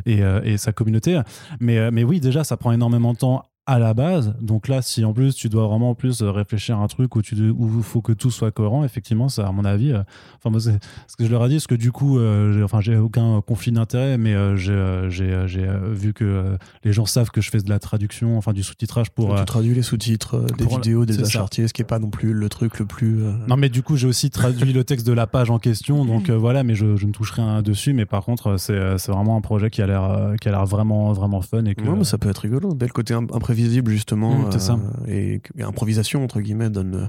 et, 0.06 0.20
et 0.44 0.56
sa 0.56 0.72
communauté. 0.72 1.20
Mais, 1.60 1.90
mais 1.90 2.05
oui, 2.05 2.20
déjà, 2.20 2.44
ça 2.44 2.56
prend 2.56 2.72
énormément 2.72 3.12
de 3.12 3.19
temps 3.19 3.44
à 3.66 3.78
la 3.78 3.94
base. 3.94 4.34
Donc 4.40 4.66
là, 4.66 4.82
si 4.82 5.04
en 5.04 5.12
plus 5.12 5.34
tu 5.36 5.48
dois 5.48 5.66
vraiment 5.68 5.90
en 5.90 5.94
plus 5.94 6.20
réfléchir 6.22 6.78
à 6.78 6.82
un 6.82 6.88
truc 6.88 7.14
où 7.14 7.22
tu 7.22 7.34
où 7.50 7.70
il 7.78 7.82
faut 7.84 8.00
que 8.02 8.12
tout 8.12 8.30
soit 8.30 8.50
cohérent, 8.50 8.82
effectivement, 8.82 9.28
ça, 9.28 9.46
à 9.46 9.52
mon 9.52 9.64
avis, 9.64 9.92
euh, 9.92 10.02
enfin 10.38 10.50
moi, 10.50 10.60
c'est 10.60 10.78
ce 11.06 11.16
que 11.16 11.24
je 11.24 11.30
leur 11.30 11.46
ai 11.46 11.48
dit, 11.48 11.54
parce 11.56 11.68
que 11.68 11.74
du 11.76 11.92
coup, 11.92 12.18
euh, 12.18 12.52
j'ai- 12.52 12.62
enfin, 12.64 12.80
j'ai 12.80 12.96
aucun 12.96 13.40
conflit 13.40 13.70
d'intérêt, 13.70 14.18
mais 14.18 14.34
euh, 14.34 14.56
j'ai 14.56 14.72
euh, 14.72 15.08
euh, 15.20 15.48
euh, 15.56 15.92
vu 15.94 16.12
que 16.12 16.24
euh, 16.24 16.56
les 16.82 16.92
gens 16.92 17.06
savent 17.06 17.30
que 17.30 17.40
je 17.40 17.50
fais 17.50 17.58
de 17.60 17.68
la 17.70 17.78
traduction, 17.78 18.36
enfin 18.36 18.52
du 18.52 18.62
sous-titrage 18.64 19.10
pour. 19.10 19.32
euh, 19.32 19.38
Tu 19.38 19.44
traduis 19.44 19.74
les 19.74 19.82
sous-titres 19.82 20.38
euh, 20.38 20.46
des 20.58 20.64
vidéos 20.66 21.06
des 21.06 21.12
c'est 21.14 21.24
ça. 21.24 21.30
Chartier, 21.30 21.68
ce 21.68 21.72
qui 21.72 21.82
est 21.82 21.84
pas 21.84 21.98
non 22.00 22.10
plus 22.10 22.32
le 22.32 22.48
truc 22.48 22.78
le 22.80 22.84
plus. 22.86 23.22
euh, 23.22 23.32
Non, 23.46 23.56
mais 23.56 23.68
du 23.68 23.82
coup, 23.84 23.96
j'ai 23.96 24.08
aussi 24.08 24.30
traduit 24.30 24.72
le 24.72 24.82
texte 24.82 25.06
de 25.06 25.12
la 25.12 25.26
page 25.28 25.50
en 25.50 25.58
question, 25.60 26.04
donc 26.04 26.30
euh, 26.30 26.36
voilà, 26.36 26.64
mais 26.64 26.74
je, 26.74 26.96
je 26.96 27.06
ne 27.06 27.12
touche 27.12 27.30
rien 27.30 27.62
dessus. 27.62 27.92
Mais 27.92 28.06
par 28.06 28.24
contre, 28.24 28.48
euh, 28.48 28.56
c'est 28.58 28.72
euh, 28.72 28.98
c'est 28.98 29.12
vraiment 29.12 29.36
un 29.36 29.40
projet 29.40 29.70
qui 29.70 29.82
a 29.82 29.86
l'air 29.86 30.02
euh, 30.02 30.34
qui 30.36 30.48
a 30.48 30.50
l'air 30.50 30.66
vraiment 30.66 31.12
vraiment 31.12 31.40
fun 31.42 31.64
et 31.66 31.74
que. 31.76 31.82
Ouais, 31.82 31.96
mais 31.96 32.04
ça 32.04 32.18
peut 32.18 32.28
être 32.28 32.38
rigolo. 32.38 32.74
Dès 32.74 32.86
le 32.86 32.92
côté 32.92 33.14
im- 33.14 33.26
imprévisible, 33.52 33.90
justement, 33.90 34.49
Mm, 34.49 34.58
ça. 34.58 34.78
et, 35.08 35.40
et 35.58 35.62
improvisation, 35.62 36.22
entre 36.25 36.40
guillemets, 36.40 36.70
donne 36.70 36.94
euh, 36.94 37.06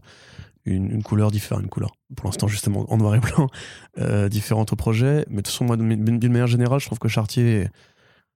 une, 0.66 0.92
une 0.92 1.04
couleur 1.04 1.32
différente. 1.32 1.64
Une 1.64 1.70
couleur, 1.70 1.92
pour 2.16 2.26
l'instant, 2.28 2.48
justement, 2.48 2.86
en 2.92 2.98
noir 2.98 3.16
et 3.16 3.20
blanc, 3.20 3.48
euh, 4.00 4.30
différente 4.30 4.74
au 4.74 4.76
projet. 4.76 5.26
Mais 5.30 5.38
de 5.38 5.42
toute 5.42 5.48
façon, 5.48 5.66
moi, 5.66 5.78
d'une 5.78 6.20
d'une 6.20 6.32
manière 6.32 6.48
générale, 6.48 6.80
je 6.80 6.86
trouve 6.86 7.00
que 7.00 7.08
Chartier, 7.08 7.68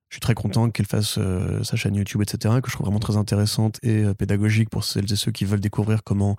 je 0.09 0.15
suis 0.15 0.21
très 0.21 0.35
content 0.35 0.69
qu'elle 0.69 0.85
fasse 0.85 1.17
euh, 1.17 1.63
sa 1.63 1.75
chaîne 1.75 1.95
YouTube, 1.95 2.21
etc., 2.21 2.55
que 2.61 2.69
je 2.69 2.75
trouve 2.75 2.85
vraiment 2.85 2.99
très 2.99 3.17
intéressante 3.17 3.77
et 3.83 4.03
euh, 4.03 4.13
pédagogique 4.13 4.69
pour 4.69 4.83
celles 4.83 5.11
et 5.11 5.15
ceux 5.15 5.31
qui 5.31 5.43
veulent 5.45 5.59
découvrir 5.59 6.03
comment 6.03 6.37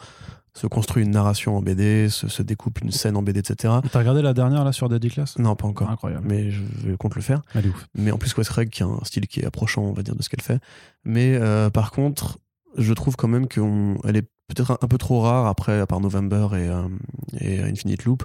se 0.55 0.67
construit 0.67 1.05
une 1.05 1.11
narration 1.11 1.57
en 1.57 1.63
BD, 1.63 2.09
se, 2.09 2.29
se 2.29 2.43
découpe 2.43 2.81
une 2.81 2.91
scène 2.91 3.17
en 3.17 3.23
BD, 3.23 3.41
etc. 3.41 3.75
T'as 3.93 3.99
regardé 3.99 4.23
la 4.23 4.33
dernière 4.33 4.65
là 4.65 4.73
sur 4.73 4.89
Deadly 4.89 5.11
Class? 5.11 5.39
Non, 5.39 5.55
pas 5.55 5.69
encore. 5.69 5.91
Incroyable. 5.91 6.27
Mais 6.27 6.51
je 6.51 6.95
compte 6.97 7.15
le 7.15 7.23
faire. 7.23 7.43
Elle 7.55 7.67
est 7.67 7.69
ouf. 7.69 7.87
Mais 7.95 8.11
en 8.11 8.19
plus, 8.19 8.35
Wes 8.37 8.49
Craig 8.49 8.71
qui 8.71 8.83
a 8.83 8.87
un 8.87 9.05
style 9.05 9.29
qui 9.29 9.41
est 9.41 9.45
approchant, 9.45 9.83
on 9.83 9.93
va 9.93 10.03
dire, 10.03 10.17
de 10.17 10.23
ce 10.23 10.29
qu'elle 10.29 10.43
fait. 10.43 10.59
Mais 11.05 11.37
euh, 11.37 11.71
par 11.71 11.93
contre, 11.93 12.39
je 12.77 12.93
trouve 12.93 13.15
quand 13.17 13.29
même 13.29 13.47
qu'elle 13.47 14.17
est 14.17 14.29
peut-être 14.49 14.73
un, 14.73 14.79
un 14.81 14.89
peu 14.89 14.99
trop 14.99 15.21
rare 15.21 15.47
après, 15.47 15.79
à 15.79 15.87
part 15.87 16.01
November 16.01 16.49
et, 16.55 17.45
et 17.45 17.61
Infinite 17.61 18.05
Loop. 18.05 18.25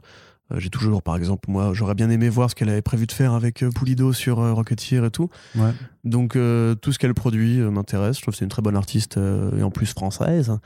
Euh, 0.54 0.60
J'ai 0.60 0.70
toujours, 0.70 1.02
par 1.02 1.16
exemple, 1.16 1.50
moi, 1.50 1.72
j'aurais 1.74 1.96
bien 1.96 2.10
aimé 2.10 2.30
voir 2.30 2.50
ce 2.50 2.56
qu'elle 2.56 2.70
avait 2.70 2.82
prévu 2.82 3.06
de 3.08 3.12
faire 3.12 3.34
avec 3.34 3.64
euh, 3.64 3.70
Pulido 3.70 4.14
sur 4.14 4.40
euh, 4.40 4.54
Rocketeer 4.54 5.04
et 5.06 5.12
tout. 5.12 5.30
Ouais. 5.56 5.72
Donc, 6.04 6.34
tout 6.34 6.92
ce 6.92 7.00
qu'elle 7.00 7.14
produit 7.14 7.60
m'intéresse. 7.60 8.18
Je 8.18 8.22
trouve 8.22 8.34
que 8.34 8.38
c'est 8.38 8.46
une 8.46 8.50
très 8.52 8.62
bonne 8.62 8.76
artiste 8.76 9.18
et 9.18 9.64
en 9.64 9.72
plus 9.72 9.88
française. 9.94 10.58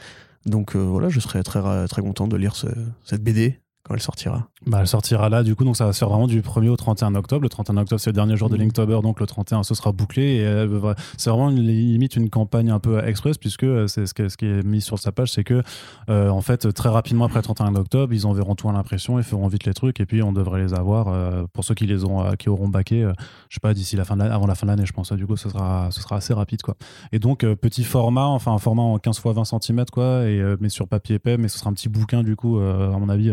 Donc, 0.45 0.75
voilà, 0.75 1.09
je 1.09 1.19
serais 1.19 1.43
très, 1.43 1.87
très 1.87 2.01
content 2.01 2.27
de 2.27 2.35
lire 2.37 2.55
ce- 2.55 2.67
cette 3.03 3.23
BD 3.23 3.59
quand 3.87 3.93
elle 3.93 4.01
sortira. 4.01 4.47
Bah, 4.65 4.79
elle 4.81 4.87
sortira 4.87 5.29
là, 5.29 5.43
du 5.43 5.55
coup, 5.55 5.63
donc 5.63 5.77
ça 5.77 5.85
va 5.85 5.93
se 5.93 5.99
faire 5.99 6.09
vraiment 6.09 6.27
du 6.27 6.41
1er 6.41 6.69
au 6.69 6.75
31 6.75 7.15
octobre. 7.15 7.43
Le 7.43 7.49
31 7.49 7.77
octobre, 7.77 7.99
c'est 7.99 8.09
le 8.09 8.15
dernier 8.15 8.35
jour 8.35 8.49
de 8.49 8.55
Mhm. 8.55 8.63
Linktober, 8.63 8.99
donc 9.01 9.19
le 9.19 9.25
31, 9.25 9.63
ce 9.63 9.75
sera 9.75 9.91
bouclé. 9.91 10.37
Et 10.37 10.45
euh, 10.45 10.93
c'est 11.17 11.29
vraiment 11.29 11.49
une, 11.49 11.61
limite 11.61 12.15
une 12.15 12.29
campagne 12.29 12.69
un 12.69 12.79
peu 12.79 13.03
express, 13.03 13.37
puisque 13.37 13.63
euh, 13.63 13.87
c'est 13.87 14.05
ce, 14.05 14.13
qui 14.13 14.45
est 14.45 14.63
mis 14.63 14.81
sur 14.81 14.99
sa 14.99 15.11
page, 15.11 15.31
c'est 15.31 15.43
que, 15.43 15.63
euh, 16.09 16.29
en 16.29 16.41
fait, 16.41 16.73
très 16.73 16.89
rapidement 16.89 17.25
après 17.25 17.39
le 17.39 17.43
31 17.43 17.75
octobre, 17.75 18.13
ils 18.13 18.25
enverront 18.27 18.55
tout 18.55 18.69
à 18.69 18.73
l'impression 18.73 19.19
et 19.19 19.23
feront 19.23 19.47
vite 19.47 19.65
les 19.65 19.73
trucs, 19.73 19.99
et 19.99 20.05
puis 20.05 20.21
on 20.23 20.33
devrait 20.33 20.61
les 20.61 20.73
avoir 20.73 21.07
euh, 21.07 21.45
pour 21.53 21.63
ceux 21.63 21.75
qui 21.75 21.85
les 21.85 22.03
auront, 22.03 22.23
euh, 22.23 22.33
qui 22.33 22.49
auront 22.49 22.67
baqué, 22.67 23.09
je 23.49 23.55
sais 23.55 23.59
pas, 23.61 23.73
d'ici 23.73 23.95
la 23.95 24.05
fin 24.05 24.15
de 24.15 24.21
l'année, 24.21 24.33
avant 24.33 24.47
la 24.47 24.55
fin 24.55 24.65
de 24.65 24.71
l'année, 24.71 24.85
je 24.85 24.93
pense. 24.93 25.11
Du 25.13 25.25
coup, 25.25 25.37
ce 25.37 25.49
sera, 25.49 25.89
ce 25.91 26.01
sera 26.01 26.17
assez 26.17 26.33
rapide, 26.33 26.61
quoi. 26.61 26.75
Et 27.11 27.19
donc, 27.19 27.45
petit 27.56 27.83
format, 27.83 28.25
enfin, 28.25 28.53
un 28.53 28.57
format 28.57 28.83
en 28.83 28.97
15 28.97 29.17
x 29.17 29.25
20 29.25 29.61
cm, 29.61 29.85
quoi, 29.91 30.25
et, 30.25 30.56
mais 30.59 30.69
sur 30.69 30.87
papier 30.87 31.15
épais, 31.15 31.37
mais 31.37 31.47
ce 31.47 31.57
sera 31.57 31.69
un 31.69 31.73
petit 31.73 31.89
bouquin, 31.89 32.23
du 32.23 32.35
coup, 32.35 32.59
à 32.59 32.97
mon 32.97 33.09
avis. 33.09 33.31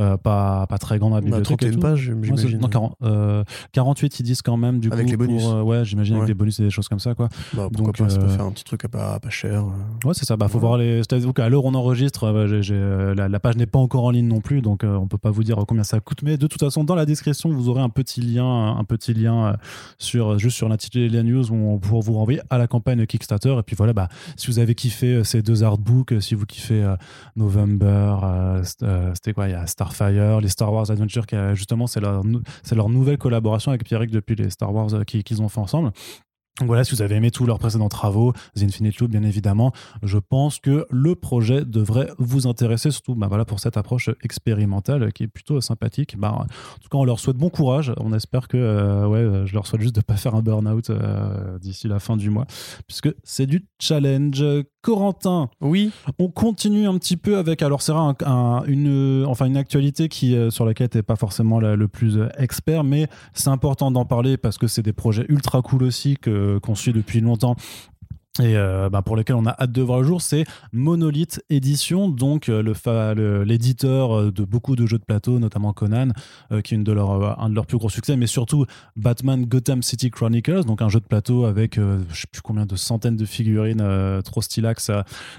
Euh, 0.00 0.16
pas, 0.16 0.66
pas 0.66 0.78
très 0.78 0.98
grand 0.98 1.10
dans 1.10 1.16
la 1.16 1.20
Bah, 1.20 1.26
bibliothèque. 1.26 1.62
et 1.62 1.70
31 1.70 1.72
tout. 1.74 1.80
pages, 1.80 2.08
Ouais, 2.08 2.14
c'est- 2.22 2.36
j'imagine. 2.36 2.58
non, 2.60 2.68
40, 2.68 2.96
euh, 3.02 3.44
48, 3.72 4.20
ils 4.20 4.22
disent 4.24 4.42
quand 4.42 4.56
même, 4.56 4.80
du 4.80 4.90
Avec 4.90 5.04
coup. 5.06 5.10
les 5.12 5.16
bonus. 5.16 5.42
pour, 5.42 5.52
euh, 5.54 5.62
ouais, 5.62 5.84
j'imagine 5.84 6.16
avec 6.16 6.26
des 6.26 6.34
bonus 6.34 6.58
et 6.60 6.64
des 6.64 6.70
choses 6.70 6.88
comme 6.88 6.98
ça, 7.00 7.14
quoi. 7.14 7.28
Bah, 7.54 7.68
pourquoi 7.72 7.92
Donc, 7.92 7.98
pas, 7.98 8.08
ça 8.08 8.18
peut 8.18 8.24
euh, 8.26 8.28
faire 8.28 8.44
un 8.46 8.52
petit 8.52 8.64
truc 8.64 8.84
à 8.84 8.88
pas, 8.88 9.18
pas 9.20 9.30
cher. 9.30 9.64
Ouais, 10.04 10.14
c'est 10.14 10.24
ça. 10.24 10.36
Bah, 10.36 10.48
faut 10.48 10.54
Ouais. 10.54 10.60
voir 10.60 10.78
les. 10.78 10.98
C'est-à-dire 10.98 11.32
qu'à 11.34 11.48
l'heure 11.48 11.64
où 11.64 11.68
on 11.68 11.74
enregistre, 11.74 12.28
la, 12.30 13.28
la 13.28 13.40
page 13.40 13.56
n'est 13.56 13.66
pas 13.66 13.78
encore 13.78 14.04
en 14.04 14.10
ligne 14.10 14.26
non 14.28 14.40
plus, 14.40 14.62
donc 14.62 14.82
on 14.84 15.06
peut 15.06 15.18
pas 15.18 15.30
vous 15.30 15.44
dire 15.44 15.56
combien 15.68 15.84
ça 15.84 16.00
coûte. 16.00 16.22
Mais 16.22 16.36
de 16.36 16.46
toute 16.46 16.60
façon, 16.60 16.84
dans 16.84 16.94
la 16.94 17.06
description, 17.06 17.50
vous 17.50 17.68
aurez 17.68 17.82
un 17.82 17.88
petit 17.90 18.20
lien, 18.20 18.76
un 18.76 18.84
petit 18.84 19.12
lien 19.14 19.56
sur 19.98 20.38
juste 20.38 20.56
sur 20.56 20.68
l'intitulé 20.68 21.08
de 21.08 21.16
la 21.16 21.22
news 21.22 21.50
où 21.50 21.54
on 21.54 21.78
pour 21.78 22.02
vous 22.02 22.14
renvoyer 22.14 22.40
à 22.50 22.58
la 22.58 22.66
campagne 22.66 23.06
Kickstarter. 23.06 23.56
Et 23.58 23.62
puis 23.62 23.76
voilà, 23.76 23.92
bah, 23.92 24.08
si 24.36 24.46
vous 24.48 24.58
avez 24.58 24.74
kiffé 24.74 25.22
ces 25.24 25.42
deux 25.42 25.62
artbooks, 25.64 26.14
si 26.20 26.34
vous 26.34 26.46
kiffez 26.46 26.94
November, 27.36 28.16
c'était 29.14 29.32
quoi 29.32 29.48
Il 29.48 29.52
y 29.52 29.54
a 29.54 29.66
Starfire, 29.90 30.40
les 30.40 30.48
Star 30.48 30.72
Wars 30.72 30.90
Adventure, 30.90 31.26
qui 31.26 31.34
a- 31.36 31.54
justement, 31.54 31.86
c'est 31.86 32.00
leur, 32.00 32.24
nouvelle 32.88 33.18
collaboration 33.18 33.70
avec 33.72 33.84
Pierrick 33.84 34.10
depuis 34.10 34.36
les 34.36 34.50
Star 34.50 34.72
Wars 34.72 34.94
euh, 34.94 35.04
qui- 35.04 35.22
qu'ils 35.24 35.42
ont 35.42 35.48
fait 35.48 35.60
ensemble. 35.60 35.92
Donc 36.58 36.66
voilà, 36.66 36.84
si 36.84 36.94
vous 36.94 37.00
avez 37.00 37.14
aimé 37.14 37.30
tous 37.30 37.46
leurs 37.46 37.58
précédents 37.58 37.88
travaux, 37.88 38.34
The 38.54 38.64
Infinite 38.64 38.98
Loop 38.98 39.10
bien 39.10 39.22
évidemment, 39.22 39.72
je 40.02 40.18
pense 40.18 40.58
que 40.58 40.84
le 40.90 41.14
projet 41.14 41.64
devrait 41.64 42.10
vous 42.18 42.46
intéresser, 42.46 42.90
surtout 42.90 43.14
bah 43.14 43.28
voilà, 43.28 43.46
pour 43.46 43.60
cette 43.60 43.78
approche 43.78 44.10
expérimentale 44.22 45.10
qui 45.14 45.22
est 45.22 45.28
plutôt 45.28 45.60
sympathique. 45.62 46.18
Bah, 46.18 46.32
en 46.34 46.44
tout 46.44 46.88
cas, 46.90 46.98
on 46.98 47.04
leur 47.04 47.18
souhaite 47.18 47.36
bon 47.38 47.48
courage. 47.48 47.92
On 47.98 48.12
espère 48.12 48.46
que, 48.46 48.58
euh, 48.58 49.06
ouais, 49.06 49.18
euh, 49.20 49.46
je 49.46 49.54
leur 49.54 49.66
souhaite 49.66 49.80
juste 49.80 49.94
de 49.94 50.00
ne 50.00 50.04
pas 50.04 50.16
faire 50.16 50.34
un 50.34 50.42
burn-out 50.42 50.90
euh, 50.90 51.58
d'ici 51.58 51.88
la 51.88 51.98
fin 51.98 52.18
du 52.18 52.28
mois, 52.28 52.46
puisque 52.86 53.08
c'est 53.24 53.46
du 53.46 53.64
challenge. 53.80 54.44
Corentin, 54.82 55.50
Oui, 55.60 55.90
on 56.18 56.28
continue 56.28 56.86
un 56.86 56.96
petit 56.96 57.18
peu 57.18 57.36
avec, 57.36 57.60
alors 57.62 57.82
c'est 57.82 57.92
un, 57.92 58.14
un- 58.24 58.62
une, 58.66 59.26
enfin 59.28 59.44
une 59.44 59.58
actualité 59.58 60.08
qui, 60.08 60.34
euh, 60.34 60.48
sur 60.50 60.64
laquelle 60.64 60.88
tu 60.88 60.96
n'es 60.96 61.02
pas 61.02 61.16
forcément 61.16 61.60
la- 61.60 61.76
le 61.76 61.86
plus 61.86 62.16
euh, 62.16 62.28
expert, 62.38 62.82
mais 62.82 63.06
c'est 63.34 63.50
important 63.50 63.90
d'en 63.90 64.06
parler 64.06 64.38
parce 64.38 64.56
que 64.56 64.66
c'est 64.66 64.80
des 64.82 64.94
projets 64.94 65.26
ultra 65.28 65.60
cool 65.60 65.82
aussi 65.82 66.16
qu'on 66.16 66.74
suit 66.74 66.94
depuis 66.94 67.20
longtemps 67.20 67.56
et 68.40 68.56
euh, 68.56 68.88
bah, 68.88 69.02
pour 69.02 69.16
lequel 69.16 69.36
on 69.36 69.46
a 69.46 69.50
hâte 69.50 69.72
de 69.72 69.82
voir 69.82 70.00
le 70.00 70.06
jour, 70.06 70.22
c'est 70.22 70.44
Monolith 70.72 71.42
Edition, 71.50 72.08
donc 72.08 72.48
euh, 72.48 73.44
l'éditeur 73.44 74.18
euh, 74.18 74.32
de 74.32 74.44
beaucoup 74.44 74.76
de 74.76 74.86
jeux 74.86 74.98
de 74.98 75.04
plateau, 75.04 75.38
notamment 75.38 75.72
Conan, 75.72 76.08
qui 76.64 76.74
est 76.74 76.76
une 76.76 76.84
de 76.84 76.92
leur, 76.92 77.40
un 77.40 77.48
de 77.50 77.54
leurs 77.54 77.66
plus 77.66 77.78
gros 77.78 77.88
succès, 77.88 78.16
mais 78.16 78.26
surtout 78.26 78.66
Batman 78.96 79.44
Gotham 79.44 79.82
City 79.82 80.10
Chronicles, 80.10 80.64
donc 80.64 80.82
un 80.82 80.88
jeu 80.88 81.00
de 81.00 81.04
plateau 81.04 81.44
avec 81.44 81.76
je 81.76 82.20
sais 82.20 82.26
plus 82.30 82.42
combien 82.42 82.66
de 82.66 82.76
centaines 82.76 83.16
de 83.16 83.24
figurines 83.24 83.82
trop 84.24 84.42
stylax 84.42 84.90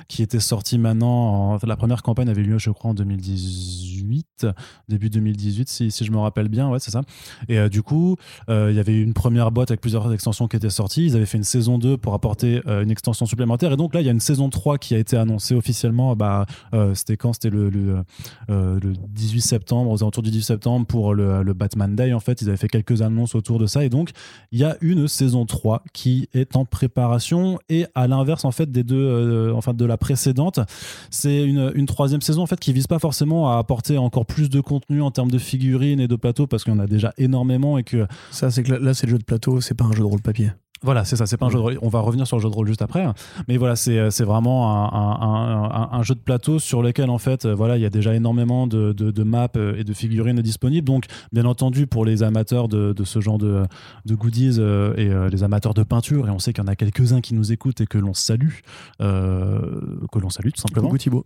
qui 0.07 0.23
était 0.23 0.39
sorti 0.39 0.77
maintenant. 0.77 1.53
En, 1.53 1.59
la 1.63 1.75
première 1.75 2.03
campagne 2.03 2.29
avait 2.29 2.43
lieu, 2.43 2.57
je 2.57 2.69
crois, 2.69 2.91
en 2.91 2.93
2018, 2.93 4.47
début 4.87 5.09
2018, 5.09 5.69
si, 5.69 5.91
si 5.91 6.05
je 6.05 6.11
me 6.11 6.17
rappelle 6.17 6.49
bien, 6.49 6.69
ouais, 6.69 6.79
c'est 6.79 6.91
ça. 6.91 7.01
Et 7.49 7.69
du 7.69 7.81
coup, 7.81 8.15
il 8.47 8.73
y 8.73 8.79
avait 8.79 8.99
une 8.99 9.13
première 9.13 9.51
boîte 9.51 9.71
avec 9.71 9.81
plusieurs 9.81 10.11
extensions 10.13 10.47
qui 10.47 10.55
étaient 10.55 10.69
sorties. 10.69 11.05
Ils 11.05 11.15
avaient 11.15 11.25
fait 11.25 11.37
une 11.37 11.43
saison 11.43 11.77
2 11.77 11.97
pour 11.97 12.13
apporter 12.13 12.61
une 12.67 12.90
extension 12.91 13.25
supplémentaire. 13.25 13.71
Et 13.71 13.77
donc 13.77 13.93
là, 13.93 14.01
il 14.01 14.05
y 14.05 14.09
a 14.09 14.11
une 14.11 14.19
saison 14.19 14.49
3 14.49 14.77
qui 14.77 14.95
a 14.95 14.97
été 14.97 15.17
annoncée 15.17 15.55
officiellement. 15.55 16.15
Bah, 16.15 16.45
euh, 16.73 16.93
c'était 16.93 17.17
quand? 17.17 17.33
C'était 17.33 17.49
le, 17.49 17.69
le, 17.69 18.03
18 18.49 18.49
euh, 18.49 19.41
septembre, 19.41 19.91
aux 19.91 20.03
alentours 20.03 20.23
du 20.23 20.31
18 20.31 20.43
septembre 20.43 20.85
pour 20.85 21.13
le, 21.13 21.53
Batman 21.53 21.95
Day. 21.95 22.13
En 22.13 22.19
fait, 22.19 22.41
ils 22.41 22.47
avaient 22.47 22.57
fait 22.57 22.67
quelques 22.67 23.01
annonces 23.01 23.35
autour 23.35 23.59
de 23.59 23.65
ça. 23.65 23.83
Et 23.83 23.89
donc, 23.89 24.11
il 24.51 24.59
y 24.59 24.63
a 24.63 24.77
une 24.81 25.07
saison 25.07 25.45
3 25.45 25.83
qui 25.93 26.29
est 26.33 26.55
en 26.55 26.65
préparation. 26.65 27.59
Et 27.69 27.85
à 27.95 28.07
l'inverse, 28.07 28.45
en 28.45 28.51
fait, 28.51 28.71
des 28.71 28.83
deux, 28.83 28.95
euh, 28.95 29.53
enfin, 29.53 29.73
de 29.73 29.85
la 29.85 29.97
précédente, 29.97 30.59
c'est 31.09 31.43
une, 31.43 31.71
une, 31.75 31.85
troisième 31.85 32.21
saison 32.21 32.43
en 32.43 32.45
fait 32.45 32.59
qui 32.59 32.71
vise 32.71 32.87
pas 32.87 32.99
forcément 32.99 33.51
à 33.51 33.57
apporter 33.57 33.97
encore 33.97 34.25
plus 34.25 34.49
de 34.49 34.61
contenu 34.61 35.01
en 35.01 35.11
termes 35.11 35.31
de 35.31 35.37
figurines 35.37 35.99
et 35.99 36.07
de 36.07 36.15
plateaux 36.15 36.47
parce 36.47 36.63
qu'il 36.63 36.73
y 36.73 36.75
en 36.75 36.79
a 36.79 36.87
déjà 36.87 37.13
énormément 37.17 37.77
et 37.77 37.83
que 37.83 38.07
ça, 38.31 38.49
c'est 38.49 38.63
que 38.63 38.73
là, 38.73 38.93
c'est 38.93 39.07
le 39.07 39.11
jeu 39.11 39.17
de 39.17 39.23
plateau, 39.23 39.61
c'est 39.61 39.75
pas 39.75 39.85
un 39.85 39.91
jeu 39.91 39.99
de 39.99 40.03
rôle 40.03 40.21
papier. 40.21 40.51
Voilà, 40.83 41.05
c'est 41.05 41.15
ça, 41.15 41.27
c'est 41.27 41.37
pas 41.37 41.45
un 41.45 41.49
jeu 41.49 41.57
de 41.57 41.61
rôle. 41.61 41.77
On 41.83 41.89
va 41.89 41.99
revenir 41.99 42.25
sur 42.25 42.37
le 42.37 42.41
jeu 42.41 42.49
de 42.49 42.55
rôle 42.55 42.65
juste 42.65 42.81
après. 42.81 43.03
Hein. 43.03 43.13
Mais 43.47 43.57
voilà, 43.57 43.75
c'est, 43.75 43.99
euh, 43.99 44.09
c'est 44.09 44.23
vraiment 44.23 44.91
un, 44.91 45.89
un, 45.91 46.01
jeu 46.01 46.15
de 46.15 46.19
plateau 46.19 46.57
sur 46.57 46.81
lequel, 46.81 47.11
en 47.11 47.19
fait, 47.19 47.45
euh, 47.45 47.53
voilà, 47.53 47.77
il 47.77 47.81
y 47.81 47.85
a 47.85 47.91
déjà 47.91 48.15
énormément 48.15 48.65
de, 48.65 48.91
de, 48.91 49.23
maps 49.23 49.47
euh, 49.57 49.75
et 49.77 49.83
de 49.83 49.93
figurines 49.93 50.41
disponibles. 50.41 50.87
Donc, 50.87 51.05
bien 51.31 51.45
entendu, 51.45 51.85
pour 51.85 52.03
les 52.03 52.23
amateurs 52.23 52.67
de, 52.67 52.93
de 52.93 53.03
ce 53.03 53.21
genre 53.21 53.37
de, 53.37 53.63
de 54.05 54.15
goodies 54.15 54.59
et 54.59 55.11
les 55.29 55.43
amateurs 55.43 55.75
de 55.75 55.83
peinture, 55.83 56.27
et 56.27 56.31
on 56.31 56.39
sait 56.39 56.51
qu'il 56.51 56.63
y 56.63 56.67
en 56.67 56.71
a 56.71 56.75
quelques-uns 56.75 57.21
qui 57.21 57.35
nous 57.35 57.51
écoutent 57.51 57.81
et 57.81 57.85
que 57.85 57.99
l'on 57.99 58.13
salue, 58.13 58.59
que 58.99 60.19
l'on 60.19 60.29
salue 60.29 60.49
tout 60.49 60.61
simplement. 60.61 60.87
Coucou 60.87 60.97
Thibaut 60.97 61.25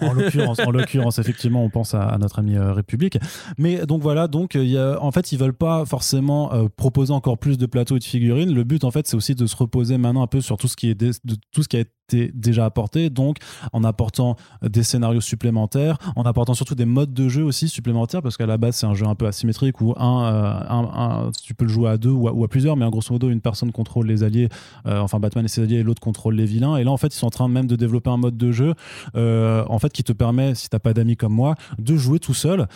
en 0.00 0.12
l'occurrence, 0.12 0.58
en 0.60 0.70
l'occurrence, 0.70 1.18
effectivement, 1.18 1.64
on 1.64 1.70
pense 1.70 1.94
à, 1.94 2.16
notre 2.18 2.38
ami 2.38 2.56
euh, 2.56 2.72
République. 2.72 3.18
Mais 3.58 3.86
donc 3.86 4.02
voilà, 4.02 4.28
donc 4.28 4.54
il 4.54 4.68
y 4.68 4.78
a, 4.78 5.02
en 5.02 5.12
fait, 5.12 5.32
ils 5.32 5.38
veulent 5.38 5.52
pas 5.52 5.84
forcément 5.84 6.52
euh, 6.52 6.68
proposer 6.74 7.12
encore 7.12 7.38
plus 7.38 7.58
de 7.58 7.66
plateaux 7.66 7.96
et 7.96 7.98
de 7.98 8.04
figurines. 8.04 8.54
Le 8.54 8.64
but, 8.64 8.84
en 8.84 8.90
fait, 8.90 9.06
c'est 9.06 9.16
aussi 9.16 9.34
de 9.34 9.46
se 9.46 9.56
reposer 9.56 9.98
maintenant 9.98 10.22
un 10.22 10.26
peu 10.26 10.40
sur 10.40 10.56
tout 10.56 10.68
ce 10.68 10.76
qui 10.76 10.90
est 10.90 10.94
de, 10.94 11.12
tout 11.52 11.62
ce 11.62 11.68
qui 11.68 11.78
a 11.78 11.84
déjà 12.08 12.64
apporté, 12.64 13.10
donc 13.10 13.38
en 13.72 13.84
apportant 13.84 14.36
des 14.62 14.82
scénarios 14.82 15.20
supplémentaires, 15.20 15.98
en 16.14 16.22
apportant 16.22 16.54
surtout 16.54 16.74
des 16.74 16.84
modes 16.84 17.12
de 17.12 17.28
jeu 17.28 17.42
aussi 17.42 17.68
supplémentaires, 17.68 18.22
parce 18.22 18.36
qu'à 18.36 18.46
la 18.46 18.58
base 18.58 18.76
c'est 18.76 18.86
un 18.86 18.94
jeu 18.94 19.06
un 19.06 19.14
peu 19.14 19.26
asymétrique 19.26 19.80
où 19.80 19.92
un, 19.96 20.24
euh, 20.24 20.60
un, 20.68 21.30
tu 21.42 21.54
peux 21.54 21.64
le 21.64 21.70
jouer 21.70 21.90
à 21.90 21.96
deux 21.96 22.10
ou 22.10 22.44
à, 22.44 22.48
plusieurs, 22.48 22.76
mais 22.76 22.84
en 22.84 22.90
grosso 22.90 23.12
modo 23.12 23.28
une 23.28 23.40
personne 23.40 23.72
contrôle 23.72 24.06
les 24.06 24.22
alliés, 24.22 24.48
euh, 24.86 25.00
enfin 25.00 25.18
Batman 25.18 25.44
et 25.44 25.48
ses 25.48 25.62
alliés, 25.62 25.76
et 25.76 25.82
l'autre 25.82 26.00
contrôle 26.00 26.36
les 26.36 26.46
vilains. 26.46 26.76
Et 26.76 26.84
là 26.84 26.92
en 26.92 26.96
fait 26.96 27.08
ils 27.08 27.18
sont 27.18 27.26
en 27.26 27.30
train 27.30 27.48
même 27.48 27.66
de 27.66 27.76
développer 27.76 28.10
un 28.10 28.16
mode 28.16 28.36
de 28.36 28.52
jeu 28.52 28.74
euh, 29.16 29.64
en 29.68 29.78
fait 29.78 29.92
qui 29.92 30.04
te 30.04 30.12
permet, 30.12 30.54
si 30.54 30.68
t'as 30.68 30.78
pas 30.78 30.94
d'amis 30.94 31.16
comme 31.16 31.32
moi, 31.32 31.56
de 31.78 31.96
jouer 31.96 32.18
tout 32.18 32.34
seul 32.34 32.68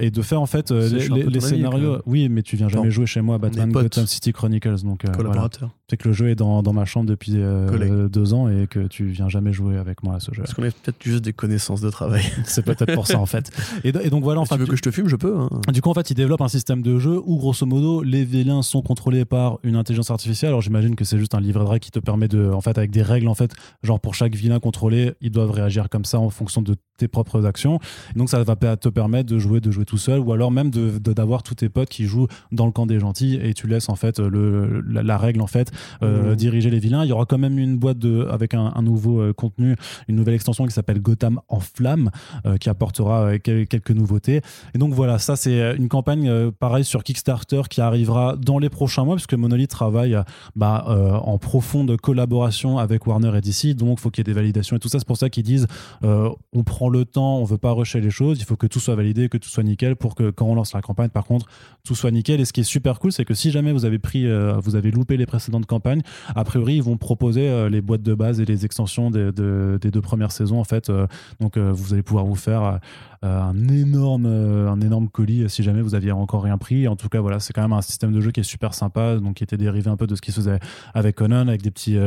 et 0.00 0.10
de 0.10 0.22
faire 0.22 0.40
en 0.40 0.46
fait 0.46 0.70
les, 0.70 1.40
scénarios. 1.40 1.98
oui, 2.06 2.28
mais 2.28 2.42
tu 2.42 2.56
viens 2.56 2.68
jamais 2.68 2.90
jouer 2.90 3.06
chez 3.06 3.20
moi 3.20 3.38
Batman 3.38 3.70
Gotham 3.70 4.06
City 4.06 4.32
Chronicles, 4.32 4.82
donc 4.84 5.04
collaborateur. 5.10 5.70
C'est 5.88 5.96
que 5.96 6.06
le 6.06 6.14
jeu 6.14 6.28
est 6.28 6.36
dans, 6.36 6.62
dans 6.62 6.72
ma 6.72 6.84
chambre 6.84 7.06
depuis 7.06 7.32
deux 7.32 8.34
ans 8.34 8.48
et 8.48 8.59
que 8.66 8.86
tu 8.86 9.06
viens 9.06 9.28
jamais 9.28 9.52
jouer 9.52 9.76
avec 9.76 10.02
moi 10.02 10.16
à 10.16 10.20
ce 10.20 10.32
jeu. 10.32 10.42
Parce 10.42 10.54
qu'on 10.54 10.62
a 10.62 10.70
peut-être 10.70 11.02
juste 11.02 11.22
des 11.22 11.32
connaissances 11.32 11.80
de 11.80 11.90
travail. 11.90 12.22
c'est 12.44 12.64
peut-être 12.64 12.94
pour 12.94 13.06
ça 13.06 13.18
en 13.18 13.26
fait. 13.26 13.50
Et, 13.84 13.92
donc 13.92 14.22
voilà. 14.22 14.40
Enfin, 14.40 14.56
tu 14.56 14.62
veux 14.62 14.66
que 14.66 14.76
je 14.76 14.82
te 14.82 14.90
fume, 14.90 15.08
je 15.08 15.16
peux. 15.16 15.38
Hein. 15.38 15.48
Du 15.72 15.82
coup, 15.82 15.90
en 15.90 15.94
fait, 15.94 16.10
ils 16.10 16.14
développent 16.14 16.40
un 16.40 16.48
système 16.48 16.82
de 16.82 16.98
jeu 16.98 17.20
où 17.24 17.38
grosso 17.38 17.66
modo 17.66 18.02
les 18.02 18.24
vilains 18.24 18.62
sont 18.62 18.82
contrôlés 18.82 19.24
par 19.24 19.58
une 19.62 19.76
intelligence 19.76 20.10
artificielle. 20.10 20.50
Alors 20.50 20.62
j'imagine 20.62 20.96
que 20.96 21.04
c'est 21.04 21.18
juste 21.18 21.34
un 21.34 21.40
livret 21.40 21.64
de 21.64 21.68
règles 21.68 21.84
qui 21.84 21.90
te 21.90 21.98
permet 21.98 22.28
de, 22.28 22.50
en 22.50 22.60
fait, 22.60 22.76
avec 22.78 22.90
des 22.90 23.02
règles 23.02 23.28
en 23.28 23.34
fait, 23.34 23.52
genre 23.82 24.00
pour 24.00 24.14
chaque 24.14 24.34
vilain 24.34 24.60
contrôlé, 24.60 25.12
ils 25.20 25.30
doivent 25.30 25.50
réagir 25.50 25.88
comme 25.88 26.04
ça 26.04 26.18
en 26.18 26.30
fonction 26.30 26.62
de 26.62 26.76
tes 26.96 27.08
propres 27.08 27.46
actions. 27.46 27.80
donc 28.14 28.28
ça 28.28 28.42
va 28.44 28.56
te 28.76 28.88
permettre 28.90 29.30
de 29.30 29.38
jouer, 29.38 29.60
de 29.60 29.70
jouer 29.70 29.86
tout 29.86 29.96
seul, 29.96 30.20
ou 30.20 30.32
alors 30.32 30.50
même 30.50 30.70
de 30.70 30.98
d'avoir 30.98 31.42
tous 31.42 31.54
tes 31.54 31.70
potes 31.70 31.88
qui 31.88 32.04
jouent 32.04 32.26
dans 32.52 32.66
le 32.66 32.72
camp 32.72 32.84
des 32.84 33.00
gentils 33.00 33.38
et 33.42 33.54
tu 33.54 33.66
laisses 33.66 33.88
en 33.88 33.96
fait 33.96 34.18
le, 34.18 34.80
la, 34.80 35.16
règle 35.16 35.40
en 35.40 35.46
fait 35.46 35.72
euh, 36.02 36.32
mmh. 36.32 36.36
diriger 36.36 36.70
les 36.70 36.78
vilains. 36.78 37.04
Il 37.04 37.08
y 37.08 37.12
aura 37.12 37.24
quand 37.24 37.38
même 37.38 37.58
une 37.58 37.78
boîte 37.78 37.98
de 37.98 38.26
avec 38.30 38.49
un, 38.54 38.82
nouveau 38.82 39.20
euh, 39.20 39.32
contenu, 39.32 39.76
une 40.08 40.16
nouvelle 40.16 40.34
extension 40.34 40.66
qui 40.66 40.72
s'appelle 40.72 41.00
Gotham 41.00 41.40
en 41.48 41.60
flamme, 41.60 42.10
euh, 42.46 42.56
qui 42.56 42.68
apportera 42.68 43.38
quelques 43.38 43.90
nouveautés. 43.90 44.40
Et 44.74 44.78
donc 44.78 44.94
voilà, 44.94 45.18
ça 45.18 45.36
c'est 45.36 45.76
une 45.76 45.88
campagne 45.88 46.50
pareil 46.52 46.84
sur 46.84 47.04
Kickstarter 47.04 47.62
qui 47.68 47.80
arrivera 47.80 48.36
dans 48.36 48.58
les 48.58 48.68
prochains 48.68 49.04
mois 49.04 49.16
puisque 49.16 49.34
Monolith 49.34 49.70
travaille 49.70 50.16
bah, 50.56 50.84
en 51.22 51.38
profonde 51.38 51.96
collaboration 51.96 52.78
avec 52.78 53.06
Warner 53.06 53.36
et 53.36 53.40
DC, 53.40 53.76
donc 53.76 54.00
faut 54.00 54.10
qu'il 54.10 54.26
y 54.26 54.28
ait 54.28 54.32
des 54.32 54.38
validations 54.38 54.76
et 54.76 54.78
tout 54.78 54.88
ça. 54.88 54.98
C'est 54.98 55.06
pour 55.06 55.16
ça 55.16 55.30
qu'ils 55.30 55.44
disent 55.44 55.66
on 56.02 56.64
prend 56.64 56.88
le 56.88 57.04
temps, 57.04 57.38
on 57.38 57.44
veut 57.44 57.58
pas 57.58 57.72
rusher 57.72 58.00
les 58.00 58.10
choses, 58.10 58.38
il 58.40 58.44
faut 58.44 58.56
que 58.56 58.66
tout 58.66 58.80
soit 58.80 58.94
validé, 58.94 59.28
que 59.28 59.38
tout 59.38 59.48
soit 59.48 59.62
nickel 59.62 59.96
pour 59.96 60.14
que 60.14 60.30
quand 60.30 60.46
on 60.46 60.54
lance 60.54 60.72
la 60.74 60.82
campagne, 60.82 61.10
par 61.10 61.24
contre, 61.24 61.46
tout 61.84 61.94
soit 61.94 62.10
nickel. 62.10 62.40
Et 62.40 62.44
ce 62.44 62.52
qui 62.52 62.60
est 62.60 62.64
super 62.64 62.98
cool, 62.98 63.12
c'est 63.12 63.24
que 63.24 63.34
si 63.34 63.50
jamais 63.50 63.72
vous 63.72 63.84
avez 63.84 63.98
pris, 63.98 64.26
euh, 64.26 64.54
vous 64.62 64.76
avez 64.76 64.90
loupé 64.90 65.16
les 65.16 65.26
précédentes 65.26 65.66
campagnes, 65.66 66.02
a 66.34 66.44
priori, 66.44 66.76
ils 66.76 66.82
vont 66.82 66.96
proposer 66.96 67.48
euh, 67.48 67.68
les 67.68 67.80
boîtes 67.80 68.02
de 68.02 68.14
base 68.14 68.39
les 68.44 68.64
extensions 68.64 69.10
des, 69.10 69.32
des 69.32 69.90
deux 69.90 70.00
premières 70.00 70.32
saisons, 70.32 70.60
en 70.60 70.64
fait. 70.64 70.90
Euh, 70.90 71.06
donc, 71.40 71.56
vous 71.58 71.92
allez 71.92 72.02
pouvoir 72.02 72.24
vous 72.24 72.36
faire 72.36 72.80
un 73.22 73.68
énorme, 73.68 74.26
un 74.26 74.80
énorme 74.80 75.08
colis 75.08 75.48
si 75.48 75.62
jamais 75.62 75.82
vous 75.82 75.94
aviez 75.94 76.12
encore 76.12 76.42
rien 76.42 76.58
pris. 76.58 76.88
En 76.88 76.96
tout 76.96 77.08
cas, 77.08 77.20
voilà, 77.20 77.40
c'est 77.40 77.52
quand 77.52 77.62
même 77.62 77.72
un 77.72 77.82
système 77.82 78.12
de 78.12 78.20
jeu 78.20 78.30
qui 78.30 78.40
est 78.40 78.44
super 78.44 78.74
sympa, 78.74 79.16
donc 79.16 79.36
qui 79.36 79.44
était 79.44 79.56
dérivé 79.56 79.90
un 79.90 79.96
peu 79.96 80.06
de 80.06 80.14
ce 80.14 80.20
qui 80.20 80.32
se 80.32 80.36
faisait 80.36 80.58
avec 80.94 81.16
Conan, 81.16 81.48
avec 81.48 81.62
des 81.62 81.70
petits, 81.70 81.98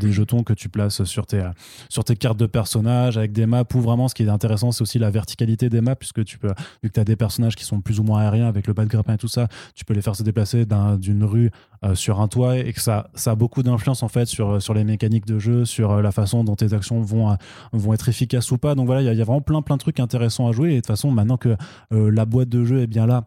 des 0.00 0.12
jetons 0.12 0.42
que 0.42 0.52
tu 0.52 0.68
places 0.68 1.04
sur 1.04 1.26
tes, 1.26 1.42
sur 1.88 2.04
tes 2.04 2.16
cartes 2.16 2.38
de 2.38 2.46
personnages, 2.46 3.16
avec 3.16 3.32
des 3.32 3.46
maps 3.46 3.64
où 3.74 3.80
vraiment 3.80 4.08
ce 4.08 4.14
qui 4.14 4.24
est 4.24 4.28
intéressant, 4.28 4.72
c'est 4.72 4.82
aussi 4.82 4.98
la 4.98 5.10
verticalité 5.10 5.68
des 5.68 5.80
maps, 5.80 5.96
puisque 5.96 6.24
tu 6.24 6.38
peux, 6.38 6.52
vu 6.82 6.90
que 6.90 6.94
tu 6.94 7.00
as 7.00 7.04
des 7.04 7.16
personnages 7.16 7.56
qui 7.56 7.64
sont 7.64 7.80
plus 7.80 8.00
ou 8.00 8.02
moins 8.02 8.20
aériens 8.20 8.46
avec 8.46 8.66
le 8.66 8.74
bas 8.74 8.84
de 8.84 8.90
grappin 8.90 9.14
et 9.14 9.18
tout 9.18 9.28
ça, 9.28 9.48
tu 9.74 9.84
peux 9.84 9.94
les 9.94 10.02
faire 10.02 10.16
se 10.16 10.22
déplacer 10.22 10.66
d'une 10.98 11.24
rue 11.24 11.50
euh, 11.84 11.94
sur 11.94 12.20
un 12.20 12.26
toit 12.26 12.58
et 12.58 12.72
que 12.72 12.80
ça, 12.80 13.08
ça 13.14 13.30
a 13.30 13.34
beaucoup 13.36 13.62
d'influence 13.62 14.02
en 14.02 14.08
fait 14.08 14.26
sur, 14.26 14.60
sur 14.60 14.74
les 14.74 14.82
mécaniques 14.82 15.26
de 15.26 15.38
jeu, 15.38 15.64
sur 15.64 15.92
euh, 15.92 16.02
la 16.02 16.10
façon 16.10 16.42
dont 16.42 16.56
tes 16.56 16.72
actions 16.74 17.00
vont, 17.00 17.30
euh, 17.30 17.34
vont 17.72 17.92
être 17.92 18.08
efficaces 18.08 18.50
ou 18.50 18.58
pas. 18.58 18.74
Donc 18.74 18.86
voilà, 18.86 19.00
il 19.00 19.16
y, 19.16 19.22
a 19.22 19.24
vraiment 19.24 19.40
plein, 19.40 19.62
plein 19.62 19.76
de 19.76 19.80
trucs 19.80 20.00
intéressants 20.00 20.48
à 20.48 20.52
jouer. 20.52 20.57
Et 20.66 20.70
de 20.70 20.76
toute 20.76 20.86
façon, 20.86 21.10
maintenant 21.10 21.36
que 21.36 21.56
la 21.90 22.24
boîte 22.24 22.48
de 22.48 22.64
jeu 22.64 22.80
est 22.80 22.86
bien 22.86 23.06
là, 23.06 23.24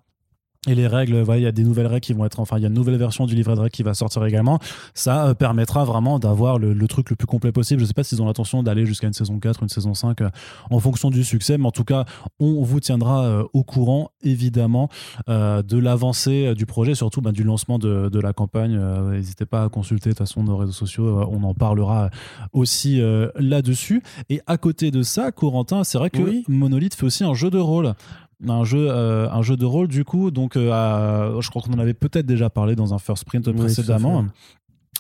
et 0.68 0.76
les 0.76 0.86
règles, 0.86 1.26
il 1.28 1.42
y 1.42 1.48
a 1.48 1.52
des 1.52 1.64
nouvelles 1.64 1.88
règles 1.88 2.02
qui 2.02 2.14
vont 2.14 2.24
être, 2.24 2.40
enfin, 2.40 2.58
il 2.58 2.62
y 2.62 2.66
a 2.66 2.68
une 2.68 2.76
nouvelle 2.76 2.96
version 2.96 3.26
du 3.26 3.34
livret 3.34 3.56
de 3.56 3.62
règles 3.62 3.72
qui 3.72 3.82
va 3.82 3.96
sortir 3.96 4.24
également. 4.26 4.60
Ça 4.94 5.26
euh, 5.26 5.34
permettra 5.34 5.86
vraiment 5.86 6.20
d'avoir 6.20 6.60
le, 6.60 6.88
truc 6.88 7.10
le 7.10 7.16
plus 7.16 7.26
complet 7.26 7.52
possible. 7.52 7.82
Je 7.82 7.86
sais 7.88 7.96
pas 7.96 8.04
s'ils 8.04 8.22
ont 8.22 8.28
l'intention 8.28 8.62
d'aller 8.62 8.86
jusqu'à 8.86 9.08
une 9.08 9.14
saison 9.14 9.40
4, 9.40 9.64
une 9.64 9.70
saison 9.70 9.96
5, 9.96 10.22
euh, 10.22 10.30
en 10.70 10.80
fonction 10.80 11.10
du 11.10 11.24
succès, 11.24 11.58
mais 11.58 11.66
en 11.66 11.72
tout 11.72 11.84
cas, 11.84 12.06
on 12.40 12.62
vous 12.62 12.80
tiendra 12.80 13.24
euh, 13.24 13.44
au 13.54 13.64
courant, 13.64 14.12
évidemment, 14.22 14.90
de 15.28 15.78
l'avancée 15.80 16.54
du 16.54 16.68
projet, 16.68 16.94
surtout 16.94 17.22
bah, 17.22 17.32
du 17.32 17.44
lancement 17.44 17.80
de, 17.80 18.20
la 18.20 18.34
campagne. 18.34 18.80
N'hésitez 19.10 19.48
pas 19.48 19.64
à 19.64 19.70
consulter 19.70 20.10
de 20.10 20.14
toute 20.14 20.20
façon 20.20 20.44
nos 20.44 20.58
réseaux 20.58 20.72
sociaux, 20.74 21.28
on 21.32 21.42
en 21.42 21.56
parlera 21.56 22.12
aussi 22.54 23.02
là-dessus. 23.36 24.04
Et 24.30 24.42
à 24.46 24.58
côté 24.58 24.92
de 24.92 25.02
ça, 25.02 25.32
Corentin, 25.32 25.84
c'est 25.84 25.98
vrai 25.98 26.12
que 26.12 26.48
Monolith 26.48 26.94
fait 26.94 27.06
aussi 27.06 27.24
un 27.24 27.34
jeu 27.34 27.50
de 27.50 27.58
rôle 27.58 27.96
un 28.50 28.64
jeu, 28.64 28.88
euh, 28.90 29.30
un 29.30 29.42
jeu 29.42 29.58
de 29.58 29.66
rôle 29.66 29.88
du 29.88 30.04
coup. 30.04 30.32
Donc, 30.32 30.56
euh, 30.56 31.42
je 31.42 31.50
crois 31.50 31.62
qu'on 31.62 31.74
en 31.74 31.80
avait 31.80 31.94
peut-être 31.94 32.26
déjà 32.26 32.50
parlé 32.50 32.76
dans 32.76 32.94
un 32.94 33.00
first 33.00 33.26
print 33.26 33.52
précédemment. 33.52 34.26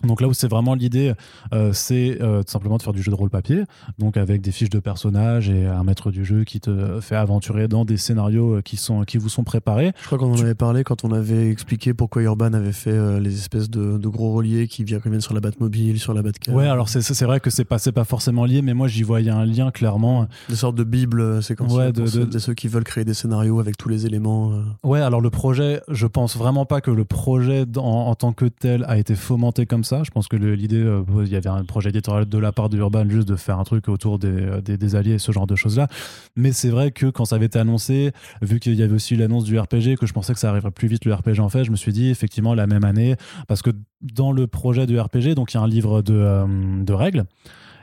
Donc 0.03 0.21
là 0.21 0.27
où 0.27 0.33
c'est 0.33 0.47
vraiment 0.47 0.73
l'idée, 0.73 1.13
euh, 1.53 1.73
c'est 1.73 2.17
euh, 2.21 2.41
tout 2.43 2.51
simplement 2.51 2.77
de 2.77 2.81
faire 2.81 2.93
du 2.93 3.03
jeu 3.03 3.11
de 3.11 3.15
rôle 3.15 3.29
papier, 3.29 3.63
donc 3.99 4.17
avec 4.17 4.41
des 4.41 4.51
fiches 4.51 4.69
de 4.69 4.79
personnages 4.79 5.49
et 5.49 5.67
un 5.67 5.83
maître 5.83 6.11
du 6.11 6.25
jeu 6.25 6.43
qui 6.43 6.59
te 6.59 6.99
fait 7.01 7.15
aventurer 7.15 7.67
dans 7.67 7.85
des 7.85 7.97
scénarios 7.97 8.55
euh, 8.55 8.61
qui, 8.61 8.77
sont, 8.77 9.03
qui 9.03 9.17
vous 9.17 9.29
sont 9.29 9.43
préparés. 9.43 9.91
Je 10.01 10.05
crois 10.07 10.17
qu'on 10.17 10.33
en 10.33 10.39
avait 10.39 10.55
parlé 10.55 10.83
quand 10.83 11.03
on 11.03 11.11
avait 11.11 11.49
expliqué 11.49 11.93
pourquoi 11.93 12.23
Urban 12.23 12.53
avait 12.53 12.71
fait 12.71 13.19
les 13.19 13.35
espèces 13.35 13.69
de, 13.69 13.97
gros 14.07 14.33
reliés 14.33 14.67
qui 14.67 14.83
viennent 14.83 15.21
sur 15.21 15.33
la 15.33 15.39
Batmobile, 15.39 15.99
sur 15.99 16.13
la 16.13 16.21
Batcave. 16.21 16.55
Ouais, 16.55 16.67
alors 16.67 16.89
c'est 16.89 17.23
vrai 17.23 17.39
que 17.39 17.49
c'est 17.49 17.63
pas, 17.63 17.77
pas 17.77 18.03
forcément 18.03 18.45
lié, 18.45 18.61
mais 18.61 18.73
moi 18.73 18.87
j'y 18.87 19.03
voyais 19.03 19.29
un 19.29 19.45
lien 19.45 19.71
clairement. 19.71 20.27
Des 20.49 20.55
sortes 20.55 20.75
de 20.75 20.83
bible 20.83 21.41
c'est 21.43 21.59
ouais, 21.61 21.91
de, 21.91 22.25
de, 22.25 22.39
ceux 22.39 22.53
qui 22.53 22.67
veulent 22.67 22.83
créer 22.83 23.05
des 23.05 23.13
scénarios 23.13 23.59
avec 23.59 23.77
tous 23.77 23.87
les 23.87 24.05
éléments. 24.05 24.51
Ouais, 24.83 24.99
alors 24.99 25.21
le 25.21 25.29
projet, 25.29 25.81
je 25.87 26.07
pense 26.07 26.35
vraiment 26.35 26.65
pas 26.65 26.81
que 26.81 26.91
le 26.91 27.05
projet 27.05 27.65
en, 27.77 27.81
en 27.81 28.15
tant 28.15 28.33
que 28.33 28.45
tel 28.45 28.83
a 28.87 28.97
été 28.97 29.15
fomenté 29.15 29.65
comme 29.65 29.83
ça 29.83 29.90
Je 30.03 30.11
pense 30.11 30.27
que 30.27 30.35
l'idée, 30.35 30.81
euh, 30.81 31.03
il 31.21 31.29
y 31.29 31.35
avait 31.35 31.49
un 31.49 31.63
projet 31.63 31.89
éditorial 31.89 32.27
de 32.27 32.37
la 32.37 32.51
part 32.51 32.69
de 32.69 32.77
Urban 32.77 33.07
juste 33.09 33.27
de 33.27 33.35
faire 33.35 33.59
un 33.59 33.63
truc 33.63 33.89
autour 33.89 34.19
des, 34.19 34.61
des, 34.61 34.95
alliés 34.95 35.13
et 35.13 35.19
ce 35.19 35.31
genre 35.31 35.47
de 35.47 35.55
choses-là. 35.55 35.87
Mais 36.35 36.51
c'est 36.51 36.69
vrai 36.69 36.91
que 36.91 37.07
quand 37.07 37.25
ça 37.25 37.35
avait 37.35 37.45
été 37.45 37.59
annoncé, 37.59 38.11
vu 38.41 38.59
qu'il 38.59 38.75
y 38.75 38.83
avait 38.83 38.95
aussi 38.95 39.15
l'annonce 39.15 39.43
du 39.43 39.59
RPG, 39.59 39.97
que 39.99 40.05
je 40.05 40.13
pensais 40.13 40.33
que 40.33 40.39
ça 40.39 40.49
arriverait 40.49 40.71
plus 40.71 40.87
vite 40.87 41.05
le 41.05 41.13
RPG 41.13 41.39
en 41.39 41.49
fait, 41.49 41.63
je 41.63 41.71
me 41.71 41.75
suis 41.75 41.93
dit 41.93 42.09
effectivement 42.09 42.53
la 42.53 42.67
même 42.67 42.83
année, 42.83 43.15
parce 43.47 43.61
que 43.61 43.71
dans 44.01 44.31
le 44.31 44.47
projet 44.47 44.87
de 44.87 44.97
RPG, 44.97 45.35
donc 45.35 45.53
il 45.53 45.57
y 45.57 45.59
a 45.59 45.63
un 45.63 45.67
livre 45.67 46.01
de, 46.01 46.83
de 46.83 46.93
règles. 46.93 47.25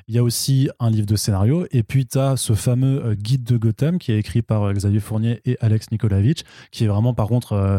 Il 0.08 0.14
y 0.14 0.18
a 0.18 0.22
aussi 0.22 0.70
un 0.80 0.88
livre 0.88 1.06
de 1.06 1.16
scénario. 1.16 1.66
Et 1.70 1.82
puis, 1.82 2.06
tu 2.06 2.18
as 2.18 2.38
ce 2.38 2.54
fameux 2.54 3.04
euh, 3.04 3.14
guide 3.14 3.44
de 3.44 3.58
Gotham 3.58 3.98
qui 3.98 4.10
est 4.10 4.18
écrit 4.18 4.40
par 4.40 4.62
euh, 4.62 4.72
Xavier 4.72 5.00
Fournier 5.00 5.42
et 5.44 5.58
Alex 5.60 5.90
Nikolavitch, 5.92 6.44
qui 6.72 6.84
est 6.84 6.86
vraiment, 6.86 7.12
par 7.12 7.28
contre, 7.28 7.52
euh, 7.52 7.78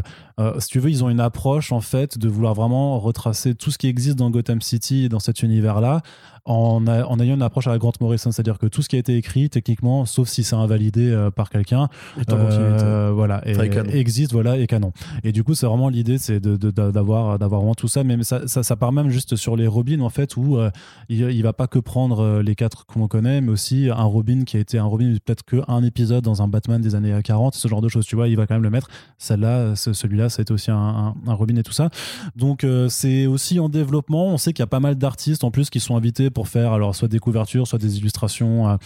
si 0.60 0.68
tu 0.70 0.80
veux, 0.80 0.90
ils 0.90 1.04
ont 1.04 1.10
une 1.10 1.20
approche, 1.20 1.72
en 1.72 1.82
fait, 1.82 2.18
de 2.18 2.30
vouloir 2.30 2.54
vraiment 2.54 3.00
retracer 3.00 3.56
tout 3.56 3.72
ce 3.72 3.78
qui 3.78 3.88
existe 3.88 4.18
dans 4.18 4.30
Gotham 4.30 4.62
City 4.62 5.06
et 5.06 5.10
dans 5.10 5.20
cet 5.20 5.44
univers-là, 5.44 6.02
en, 6.46 6.86
en, 6.88 7.20
ayant 7.20 7.36
une 7.36 7.42
approche 7.42 7.68
à 7.68 7.72
la 7.72 7.78
Grant 7.78 7.94
Morrison, 8.02 8.32
c'est-à-dire 8.32 8.58
que 8.58 8.66
tout 8.66 8.82
ce 8.82 8.90
qui 8.90 8.96
a 8.96 9.00
été 9.00 9.16
écrit, 9.16 9.50
techniquement, 9.50 10.06
sauf 10.06 10.28
si 10.28 10.44
c'est 10.44 10.56
invalidé 10.56 11.10
euh, 11.10 11.30
par 11.30 11.50
quelqu'un, 11.50 11.90
euh, 12.32 13.12
voilà, 13.14 13.42
et, 13.46 13.56
existe, 13.98 14.32
voilà, 14.32 14.58
et 14.58 14.66
canon. 14.66 14.92
Et 15.24 15.32
du 15.32 15.44
coup, 15.44 15.54
c'est 15.54 15.68
vraiment 15.68 15.90
l'idée, 15.90 16.18
c'est 16.18 16.40
d'avoir 16.40 17.38
d'avoir 17.38 17.62
vraiment 17.62 17.76
tout 17.76 17.88
ça, 17.88 18.04
mais 18.04 18.24
ça, 18.24 18.48
ça, 18.48 18.76
part 18.76 18.92
même 18.92 19.10
juste 19.10 19.36
sur 19.36 19.56
les 19.56 19.68
Robins, 19.68 20.00
en 20.00 20.10
fait, 20.10 20.38
où 20.38 20.58
euh, 20.58 20.72
il, 21.08 21.20
il 21.20 21.44
va 21.44 21.54
pas 21.54 21.68
que 21.68 21.80
prendre 21.80 22.42
les 22.42 22.56
quatre 22.56 22.86
qu'on 22.86 23.08
connaît, 23.08 23.42
mais 23.42 23.52
aussi 23.52 23.90
un 23.90 24.04
Robin 24.04 24.44
qui 24.44 24.58
a 24.58 24.60
été 24.60 24.80
un 24.80 24.86
Robin 24.86 25.14
peut-être 25.24 25.44
qu'un 25.44 25.84
épisode 25.84 26.24
dans 26.24 26.42
un 26.42 26.48
Batman 26.48 26.82
des 26.82 26.96
années 26.96 27.18
40, 27.24 27.54
ce 27.54 27.68
genre 27.68 27.82
de 27.82 27.90
choses, 27.90 28.06
tu 28.06 28.16
vois, 28.16 28.28
il 28.28 28.38
va 28.38 28.48
quand 28.48 28.56
même 28.56 28.64
le 28.64 28.70
mettre. 28.70 28.90
Celle-là, 29.20 29.76
celui-là, 29.76 30.29
ça 30.30 30.40
a 30.40 30.44
été 30.44 30.54
aussi 30.54 30.72
un, 30.72 31.14
un, 31.28 31.34
Robin 31.34 31.56
et 31.56 31.64
tout 31.64 31.74
ça. 31.74 31.90
Donc, 32.36 32.66
c'est 32.90 33.26
aussi 33.26 33.60
en 33.60 33.70
développement. 33.70 34.28
On 34.28 34.38
sait 34.38 34.54
qu'il 34.54 34.62
y 34.62 34.64
a 34.64 34.68
pas 34.68 34.80
mal 34.80 34.96
d'artistes 34.96 35.44
en 35.44 35.52
plus 35.52 35.70
qui 35.70 35.80
sont 35.80 35.96
invités 35.96 36.30
pour 36.30 36.48
faire 36.48 36.74
alors 36.74 36.96
soit 36.96 37.08
des 37.08 37.20
couvertures, 37.20 37.68
soit 37.68 37.80
des 37.80 37.98
illustrations 37.98 38.70
euh, 38.70 38.78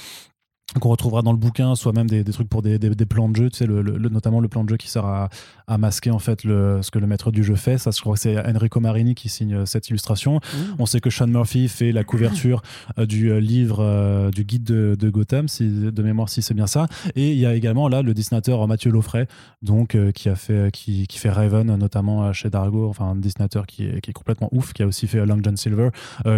qu'on 0.80 0.90
retrouvera 0.90 1.22
dans 1.22 1.32
le 1.32 1.38
bouquin, 1.38 1.76
soit 1.76 1.94
même 1.94 2.10
des, 2.10 2.24
trucs 2.24 2.50
pour 2.50 2.62
des, 2.62 2.80
des, 2.80 3.06
plans 3.06 3.30
de 3.30 3.36
jeu, 3.36 3.50
tu 3.50 3.58
sais, 3.58 3.66
le, 3.68 3.82
notamment 4.10 4.40
le 4.40 4.48
plan 4.48 4.64
de 4.64 4.70
jeu 4.70 4.78
qui 4.78 4.90
sert 4.90 5.06
à, 5.06 5.30
à, 5.68 5.78
masquer 5.78 6.10
en 6.10 6.20
fait 6.20 6.44
le, 6.44 6.82
ce 6.82 6.90
que 6.90 7.00
le 7.00 7.06
maître 7.06 7.32
du 7.32 7.44
jeu 7.44 7.56
fait. 7.56 7.78
Ça, 7.78 7.92
je 7.92 8.02
crois 8.02 8.16
que 8.16 8.20
c'est 8.20 8.38
Enrico 8.40 8.80
Marini 8.80 9.14
qui 9.14 9.30
signe 9.30 9.54
euh, 9.54 9.66
cette 9.66 9.90
illustration. 9.90 10.38
Mmh. 10.38 10.58
On 10.80 10.86
sait 10.86 11.00
que 11.00 11.10
Sean 11.10 11.28
Murphy 11.28 11.68
fait 11.68 11.92
la 11.92 12.04
couverture 12.04 12.62
euh, 12.98 13.06
du 13.06 13.32
euh, 13.32 13.40
livre, 13.40 14.32
du 14.32 14.44
guide 14.44 14.64
de, 14.64 14.96
de, 15.00 15.10
Gotham, 15.10 15.48
si, 15.48 15.70
de 15.70 16.04
mémoire 16.04 16.30
si 16.30 16.42
c'est 16.42 16.54
bien 16.54 16.68
ça. 16.68 16.88
Et 17.16 17.32
il 17.32 17.38
y 17.38 17.46
a 17.46 17.54
également 17.54 17.88
là 17.88 18.02
le 18.02 18.14
dessinateur 18.14 18.68
Mathieu 18.68 18.92
Laufray, 18.92 19.28
donc 19.62 19.98
qui 20.14 20.30
a 20.30 20.36
fait, 20.36 20.72
qui, 20.72 21.08
qui, 21.08 21.20
fait 21.20 21.30
Raven, 21.30 21.76
notamment 21.76 22.32
chez 22.34 22.50
Dargo, 22.50 22.90
enfin 22.90 23.06
un 23.06 23.16
dessinateur 23.16 23.68
qui 23.68 23.86
est, 23.86 24.02
qui 24.02 24.10
est 24.10 24.14
complètement 24.14 24.50
ouf, 24.52 24.74
qui 24.74 24.82
a 24.84 24.88
aussi 24.88 25.08
fait 25.08 25.26
Long 25.26 25.40
John 25.44 25.58
Silver, 25.58 25.90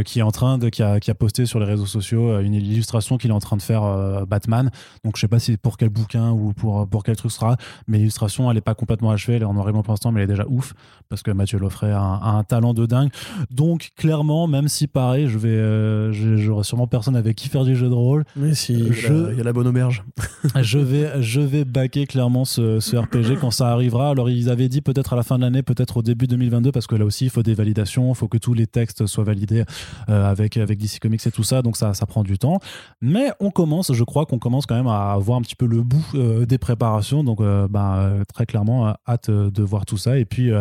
qui 0.03 0.19
est 0.19 0.23
en 0.23 0.31
train 0.31 0.57
de, 0.57 0.69
qui 0.69 0.83
a, 0.83 0.99
qui 0.99 1.11
a 1.11 1.15
posté 1.15 1.45
sur 1.45 1.59
les 1.59 1.65
réseaux 1.65 1.85
sociaux 1.85 2.39
une 2.39 2.53
illustration 2.53 3.17
qu'il 3.17 3.29
est 3.31 3.33
en 3.33 3.39
train 3.39 3.57
de 3.57 3.61
faire 3.61 4.24
Batman. 4.25 4.69
Donc 5.03 5.15
je 5.15 5.21
sais 5.21 5.27
pas 5.27 5.39
si 5.39 5.57
pour 5.57 5.77
quel 5.77 5.89
bouquin 5.89 6.31
ou 6.31 6.53
pour, 6.53 6.87
pour 6.87 7.03
quel 7.03 7.15
truc 7.15 7.31
sera, 7.31 7.57
mais 7.87 7.97
l'illustration 7.97 8.49
elle 8.51 8.57
est 8.57 8.61
pas 8.61 8.75
complètement 8.75 9.11
achevée, 9.11 9.35
elle 9.35 9.43
est 9.43 9.45
en 9.45 9.53
noir 9.53 9.69
et 9.69 9.71
blanc 9.71 9.83
pour 9.83 9.93
l'instant, 9.93 10.11
mais 10.11 10.21
elle 10.21 10.29
est 10.29 10.33
déjà 10.33 10.45
ouf 10.47 10.73
parce 11.09 11.21
que 11.21 11.31
Mathieu 11.31 11.59
Loffray 11.59 11.91
a 11.91 12.01
un, 12.01 12.43
talent 12.43 12.73
de 12.73 12.85
dingue. 12.85 13.09
Donc 13.51 13.91
clairement, 13.95 14.47
même 14.47 14.67
si 14.67 14.87
pareil, 14.87 15.27
je 15.27 15.37
vais, 15.37 15.49
euh, 15.49 16.11
j'aurai 16.37 16.63
sûrement 16.63 16.87
personne 16.87 17.15
avec 17.15 17.35
qui 17.35 17.49
faire 17.49 17.63
du 17.63 17.75
jeu 17.75 17.89
de 17.89 17.93
rôle. 17.93 18.23
Mais 18.35 18.53
si, 18.53 18.73
il 18.73 19.37
y, 19.37 19.41
a 19.41 19.43
la 19.43 19.53
bonne 19.53 19.67
auberge. 19.67 20.03
je 20.61 20.77
vais, 20.77 21.21
je 21.21 21.41
vais 21.41 21.63
backer 21.63 22.07
clairement 22.07 22.45
ce, 22.45 22.79
ce, 22.79 22.95
RPG 22.95 23.39
quand 23.39 23.51
ça 23.51 23.69
arrivera. 23.69 24.09
Alors 24.09 24.29
ils 24.29 24.49
avaient 24.49 24.69
dit 24.69 24.81
peut-être 24.81 25.13
à 25.13 25.15
la 25.15 25.23
fin 25.23 25.37
de 25.37 25.43
l'année, 25.43 25.63
peut-être 25.63 25.97
au 25.97 26.01
début 26.01 26.27
2022, 26.27 26.71
parce 26.71 26.87
que 26.87 26.95
là 26.95 27.05
aussi 27.05 27.25
il 27.25 27.29
faut 27.29 27.43
des 27.43 27.53
validations, 27.53 28.11
il 28.11 28.15
faut 28.15 28.27
que 28.27 28.37
tous 28.37 28.53
les 28.53 28.67
textes 28.67 29.05
soient 29.05 29.23
validés 29.23 29.63
euh, 30.09 30.29
avec 30.29 30.57
avec 30.57 30.79
DC 30.79 30.99
Comics 30.99 31.25
et 31.25 31.31
tout 31.31 31.43
ça, 31.43 31.61
donc 31.61 31.77
ça 31.77 31.93
ça 31.93 32.05
prend 32.05 32.23
du 32.23 32.37
temps. 32.37 32.59
Mais 33.01 33.31
on 33.39 33.51
commence, 33.51 33.93
je 33.93 34.03
crois 34.05 34.25
qu'on 34.25 34.39
commence 34.39 34.65
quand 34.65 34.75
même 34.75 34.87
à 34.87 35.17
voir 35.17 35.37
un 35.37 35.41
petit 35.41 35.55
peu 35.55 35.65
le 35.65 35.83
bout 35.83 36.05
euh, 36.15 36.45
des 36.45 36.57
préparations. 36.57 37.23
Donc, 37.23 37.41
euh, 37.41 37.67
ben, 37.67 38.23
très 38.33 38.45
clairement, 38.45 38.95
hâte 39.07 39.29
de 39.29 39.63
voir 39.63 39.85
tout 39.85 39.97
ça. 39.97 40.17
Et 40.17 40.25
puis, 40.25 40.51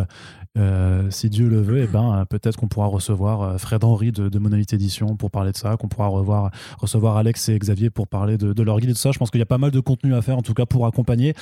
euh, 0.56 1.10
si 1.10 1.30
Dieu 1.30 1.48
le 1.48 1.60
veut, 1.60 1.82
eh 1.82 1.86
ben, 1.86 2.24
peut-être 2.28 2.56
qu'on 2.56 2.68
pourra 2.68 2.86
recevoir 2.86 3.60
Fred 3.60 3.84
Henry 3.84 4.12
de, 4.12 4.28
de 4.28 4.38
Monolith 4.38 4.72
Edition 4.72 5.16
pour 5.16 5.30
parler 5.30 5.52
de 5.52 5.56
ça, 5.56 5.76
qu'on 5.76 5.88
pourra 5.88 6.08
recevoir 6.78 7.16
Alex 7.16 7.48
et 7.48 7.58
Xavier 7.58 7.90
pour 7.90 8.08
parler 8.08 8.36
de, 8.38 8.62
leur 8.62 8.80
guide 8.80 8.90
et 8.90 8.94
tout 8.94 8.98
ça. 8.98 9.12
Je 9.12 9.18
pense 9.18 9.30
qu'il 9.30 9.40
y 9.40 9.42
a 9.42 9.46
pas 9.46 9.58
mal 9.58 9.70
de 9.70 9.80
contenu 9.80 10.14
à 10.14 10.22
faire, 10.22 10.38
en 10.38 10.42
tout 10.42 10.54
cas 10.54 10.66
pour 10.66 10.86
accompagner 10.86 11.34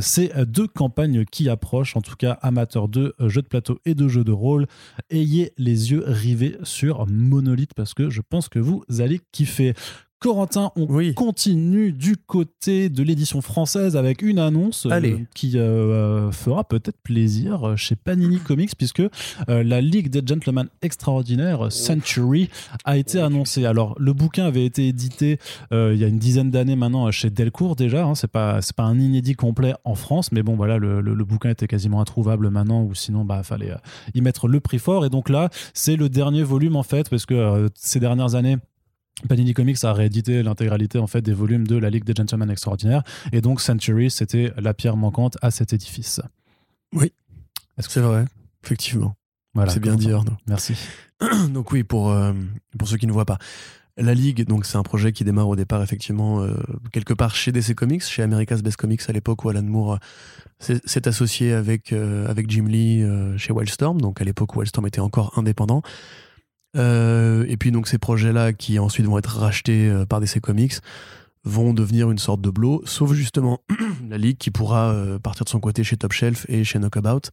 ces 0.00 0.32
deux 0.46 0.66
campagnes 0.66 1.24
qui 1.24 1.48
approchent, 1.48 1.96
en 1.96 2.00
tout 2.00 2.16
cas 2.16 2.38
amateurs 2.42 2.88
de 2.88 3.14
jeux 3.26 3.42
de 3.42 3.48
plateau 3.48 3.78
et 3.84 3.94
de 3.94 4.08
jeux 4.08 4.24
de 4.24 4.32
rôle. 4.32 4.66
Ayez 5.10 5.52
les 5.58 5.90
yeux 5.90 6.04
rivés 6.06 6.56
sur 6.62 7.06
Monolith 7.06 7.74
parce 7.74 7.94
que 7.94 8.10
je 8.10 8.20
pense 8.20 8.48
que 8.48 8.58
vous 8.58 8.84
allez 8.98 9.20
kiffer. 9.32 9.74
Corentin, 10.20 10.70
on 10.76 10.86
continue 11.14 11.92
du 11.92 12.18
côté 12.18 12.90
de 12.90 13.02
l'édition 13.02 13.40
française 13.40 13.96
avec 13.96 14.20
une 14.20 14.38
annonce 14.38 14.84
euh, 14.84 15.16
qui 15.34 15.56
euh, 15.56 16.30
fera 16.30 16.62
peut-être 16.64 16.98
plaisir 17.02 17.72
chez 17.78 17.96
Panini 17.96 18.38
Comics 18.38 18.76
puisque 18.76 19.00
euh, 19.00 19.08
la 19.48 19.80
Ligue 19.80 20.10
des 20.10 20.20
Gentlemen 20.22 20.68
Extraordinaires 20.82 21.72
Century 21.72 22.50
a 22.84 22.98
été 22.98 23.18
annoncée. 23.18 23.64
Alors 23.64 23.96
le 23.98 24.12
bouquin 24.12 24.44
avait 24.44 24.66
été 24.66 24.88
édité 24.88 25.38
il 25.70 25.96
y 25.96 26.04
a 26.04 26.08
une 26.08 26.18
dizaine 26.18 26.50
d'années 26.50 26.76
maintenant 26.76 27.10
chez 27.10 27.30
Delcourt 27.30 27.74
déjà. 27.74 28.04
Hein, 28.04 28.14
c'est 28.14 28.30
pas 28.30 28.60
c'est 28.60 28.76
pas 28.76 28.82
un 28.82 29.00
inédit 29.00 29.34
complet 29.34 29.72
en 29.84 29.94
France, 29.94 30.32
mais 30.32 30.42
bon 30.42 30.54
voilà 30.54 30.76
le, 30.76 31.00
le, 31.00 31.24
bouquin 31.24 31.48
était 31.48 31.66
quasiment 31.66 31.98
introuvable 31.98 32.50
maintenant 32.50 32.82
ou 32.82 32.94
sinon 32.94 33.24
bah 33.24 33.42
fallait 33.42 33.72
y 34.14 34.20
mettre 34.20 34.48
le 34.48 34.60
prix 34.60 34.78
fort. 34.78 35.06
Et 35.06 35.08
donc 35.08 35.30
là 35.30 35.48
c'est 35.72 35.96
le 35.96 36.10
dernier 36.10 36.42
volume 36.42 36.76
en 36.76 36.82
fait 36.82 37.08
parce 37.08 37.24
que 37.24 37.70
ces 37.74 38.00
dernières 38.00 38.34
années 38.34 38.58
Panini 39.28 39.54
Comics 39.54 39.82
a 39.84 39.92
réédité 39.92 40.42
l'intégralité 40.42 40.98
en 40.98 41.06
fait 41.06 41.22
des 41.22 41.34
volumes 41.34 41.66
de 41.66 41.76
la 41.76 41.90
Ligue 41.90 42.04
des 42.04 42.14
Gentlemen 42.16 42.50
Extraordinaires 42.50 43.02
et 43.32 43.40
donc 43.40 43.60
Century 43.60 44.10
c'était 44.10 44.52
la 44.56 44.74
pierre 44.74 44.96
manquante 44.96 45.36
à 45.42 45.50
cet 45.50 45.72
édifice. 45.72 46.20
Oui, 46.92 47.12
c'est 47.88 48.00
vrai, 48.00 48.24
effectivement. 48.64 49.14
Voilà, 49.54 49.72
c'est 49.72 49.80
bien 49.80 49.96
dit 49.96 50.12
Arnaud. 50.12 50.36
Merci. 50.46 50.74
donc 51.50 51.72
oui, 51.72 51.82
pour, 51.82 52.10
euh, 52.10 52.32
pour 52.78 52.88
ceux 52.88 52.96
qui 52.96 53.06
ne 53.06 53.12
voient 53.12 53.24
pas, 53.24 53.38
la 53.96 54.14
Ligue, 54.14 54.46
donc 54.46 54.64
c'est 54.64 54.76
un 54.76 54.82
projet 54.82 55.12
qui 55.12 55.24
démarre 55.24 55.48
au 55.48 55.56
départ 55.56 55.82
effectivement 55.82 56.40
euh, 56.42 56.54
quelque 56.92 57.12
part 57.12 57.34
chez 57.34 57.52
DC 57.52 57.74
Comics, 57.74 58.04
chez 58.04 58.22
America's 58.22 58.62
Best 58.62 58.76
Comics 58.76 59.02
à 59.08 59.12
l'époque 59.12 59.44
où 59.44 59.48
Alan 59.48 59.62
Moore 59.62 59.98
euh, 60.70 60.78
s'est 60.84 61.08
associé 61.08 61.52
avec, 61.52 61.92
avec 61.92 62.50
Jim 62.50 62.66
Lee 62.68 63.04
chez 63.38 63.52
Wildstorm, 63.52 64.00
donc 64.00 64.20
à 64.20 64.24
l'époque 64.24 64.54
où 64.54 64.60
Wildstorm 64.60 64.86
était 64.86 65.00
encore 65.00 65.36
indépendant. 65.36 65.82
Euh, 66.76 67.44
et 67.48 67.56
puis 67.56 67.72
donc 67.72 67.88
ces 67.88 67.98
projets-là 67.98 68.52
qui 68.52 68.78
ensuite 68.78 69.06
vont 69.06 69.18
être 69.18 69.38
rachetés 69.38 69.88
euh, 69.88 70.06
par 70.06 70.20
DC 70.20 70.40
Comics 70.40 70.74
vont 71.42 71.72
devenir 71.74 72.10
une 72.10 72.18
sorte 72.18 72.40
de 72.40 72.50
blow, 72.50 72.82
sauf 72.84 73.12
justement 73.12 73.60
la 74.08 74.18
Ligue 74.18 74.36
qui 74.36 74.50
pourra 74.50 74.90
euh, 74.90 75.18
partir 75.18 75.44
de 75.44 75.50
son 75.50 75.58
côté 75.58 75.82
chez 75.82 75.96
Top 75.96 76.12
Shelf 76.12 76.46
et 76.48 76.64
chez 76.64 76.78
Knockabout 76.78 77.30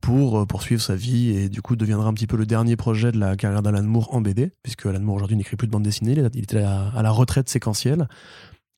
pour 0.00 0.46
poursuivre 0.46 0.80
sa 0.80 0.94
vie 0.94 1.30
et 1.30 1.48
du 1.48 1.60
coup 1.60 1.74
deviendra 1.74 2.08
un 2.08 2.12
petit 2.12 2.28
peu 2.28 2.36
le 2.36 2.46
dernier 2.46 2.76
projet 2.76 3.10
de 3.10 3.18
la 3.18 3.36
carrière 3.36 3.62
d'Alan 3.62 3.82
Moore 3.82 4.14
en 4.14 4.20
BD, 4.20 4.52
puisque 4.62 4.86
Alan 4.86 5.00
Moore 5.00 5.16
aujourd'hui 5.16 5.36
n'écrit 5.36 5.56
plus 5.56 5.66
de 5.66 5.72
bande 5.72 5.82
dessinée, 5.82 6.12
il 6.12 6.24
était 6.24 6.58
à, 6.58 7.02
la 7.02 7.10
retraite 7.10 7.48
séquentielle. 7.48 8.06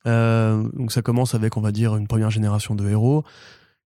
donc 0.06 0.90
ça 0.90 1.02
commence 1.02 1.34
avec, 1.34 1.58
on 1.58 1.60
va 1.60 1.72
dire, 1.72 1.94
une 1.96 2.06
première 2.06 2.30
génération 2.30 2.74
de 2.74 2.88
héros 2.88 3.22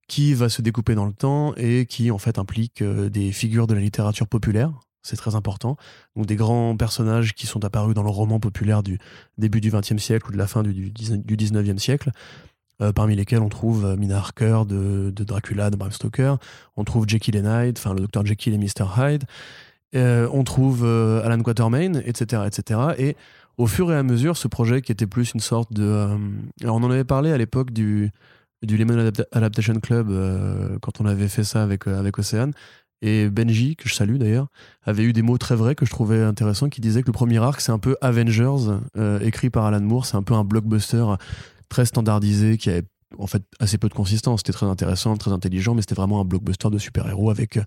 qui 0.07 0.33
va 0.33 0.48
se 0.48 0.62
découper 0.62 0.94
dans 0.94 1.07
le 1.07 1.12
temps 1.12 1.55
et 1.57 1.87
qui 1.87 2.12
en 2.12 2.18
fait 2.18 2.38
implique 2.38 2.85
des 2.85 3.33
figures 3.33 3.66
de 3.66 3.74
la 3.74 3.81
littérature 3.81 4.29
populaire, 4.29 4.70
c'est 5.05 5.17
très 5.17 5.37
important. 5.37 5.77
Donc 6.17 6.27
des 6.27 6.35
grands 6.35 6.77
personnages 6.77 7.35
qui 7.35 7.47
sont 7.47 7.64
apparus 7.64 7.95
dans 7.95 8.03
le 8.03 8.11
roman 8.11 8.40
populaire 8.40 8.83
du 8.83 8.99
début 9.38 9.61
du 9.61 9.71
XXe 9.71 9.99
siècle 9.99 10.29
ou 10.29 10.33
de 10.33 10.38
la 10.38 10.49
fin 10.49 10.62
du, 10.62 10.90
du 10.90 11.37
XIXe 11.37 11.81
siècle, 11.81 12.11
euh, 12.83 12.93
parmi 12.93 13.14
lesquels 13.14 13.40
on 13.40 13.49
trouve 13.49 13.85
euh, 13.85 13.97
Mina 13.97 14.17
Harker 14.17 14.62
de, 14.67 15.12
Dracula 15.17 15.71
de 15.71 15.77
Bram 15.77 15.93
Stoker, 15.93 16.38
on 16.77 16.83
trouve 16.83 17.07
Jekyll 17.07 17.37
et 17.37 17.38
Hyde, 17.38 17.79
enfin 17.79 17.95
le 17.95 18.01
docteur 18.01 18.27
Jekyll 18.27 18.55
et 18.55 18.59
Mr. 18.59 18.87
Hyde, 18.97 19.25
euh, 19.95 20.29
on 20.33 20.43
trouve 20.43 20.85
Alan 20.85 21.40
Quatermain, 21.40 21.95
etc., 22.05 22.43
etc. 22.47 22.81
Et 22.99 23.17
au 23.59 23.69
fur 23.69 23.93
et 23.93 23.97
à 23.97 24.03
mesure, 24.03 24.37
ce 24.37 24.49
projet 24.49 24.83
qui 24.83 24.90
était 24.90 25.07
plus 25.07 25.35
une 25.35 25.40
sorte 25.40 25.73
de... 25.73 26.19
alors 26.62 26.75
on 26.75 26.83
en 26.83 26.90
avait 26.90 27.05
parlé 27.05 27.31
à 27.31 27.38
l'époque 27.38 27.71
du, 27.71 28.11
du 28.62 28.77
Lemon 28.77 29.12
Adaptation 29.31 29.75
Club 29.75 30.09
quand 30.81 31.01
on 31.01 31.07
avait 31.07 31.29
fait 31.29 31.45
ça 31.45 31.62
avec, 31.62 31.87
avec 31.87 32.19
Océane. 32.19 32.53
Et 33.03 33.29
Benji, 33.29 33.77
que 33.77 33.89
je 33.89 33.95
salue 33.95 34.17
d'ailleurs, 34.17 34.49
avait 34.83 35.03
eu 35.03 35.13
des 35.13 35.23
mots 35.23 35.39
très 35.39 35.57
vrais 35.57 35.75
que 35.75 35.85
je 35.85 35.91
trouvais 35.91 36.23
intéressants, 36.23 36.69
qui 36.69 36.81
disaient 36.81 37.03
que 37.03 37.09
le 37.09 37.13
premier 37.13 37.39
arc, 37.39 37.61
c'est 37.61 37.73
un 37.73 37.79
peu 37.79 37.97
Avengers, 38.01 38.79
euh, 38.97 39.21
écrit 39.21 39.51
par 39.51 39.67
Alan 39.67 39.81
Moore, 39.81 40.07
c'est 40.07 40.17
un 40.17 40.23
peu 40.23 40.35
un 40.35 40.45
blockbuster 40.45 41.05
très 41.69 41.85
standardisé, 41.85 42.57
qui 42.57 42.71
avait 42.71 42.85
en 43.19 43.27
fait 43.27 43.43
assez 43.61 43.79
peu 43.79 43.89
de 43.89 43.95
consistance. 43.95 44.41
C'était 44.41 44.53
très 44.53 44.67
intéressant, 44.67 45.17
très 45.17 45.33
intelligent, 45.33 45.75
mais 45.75 45.83
c'était 45.83 45.95
vraiment 45.95 46.21
un 46.21 46.25
blockbuster 46.25 46.71
de 46.71 46.79
super-héros 46.79 47.31
avec, 47.31 47.59
euh, 47.59 47.65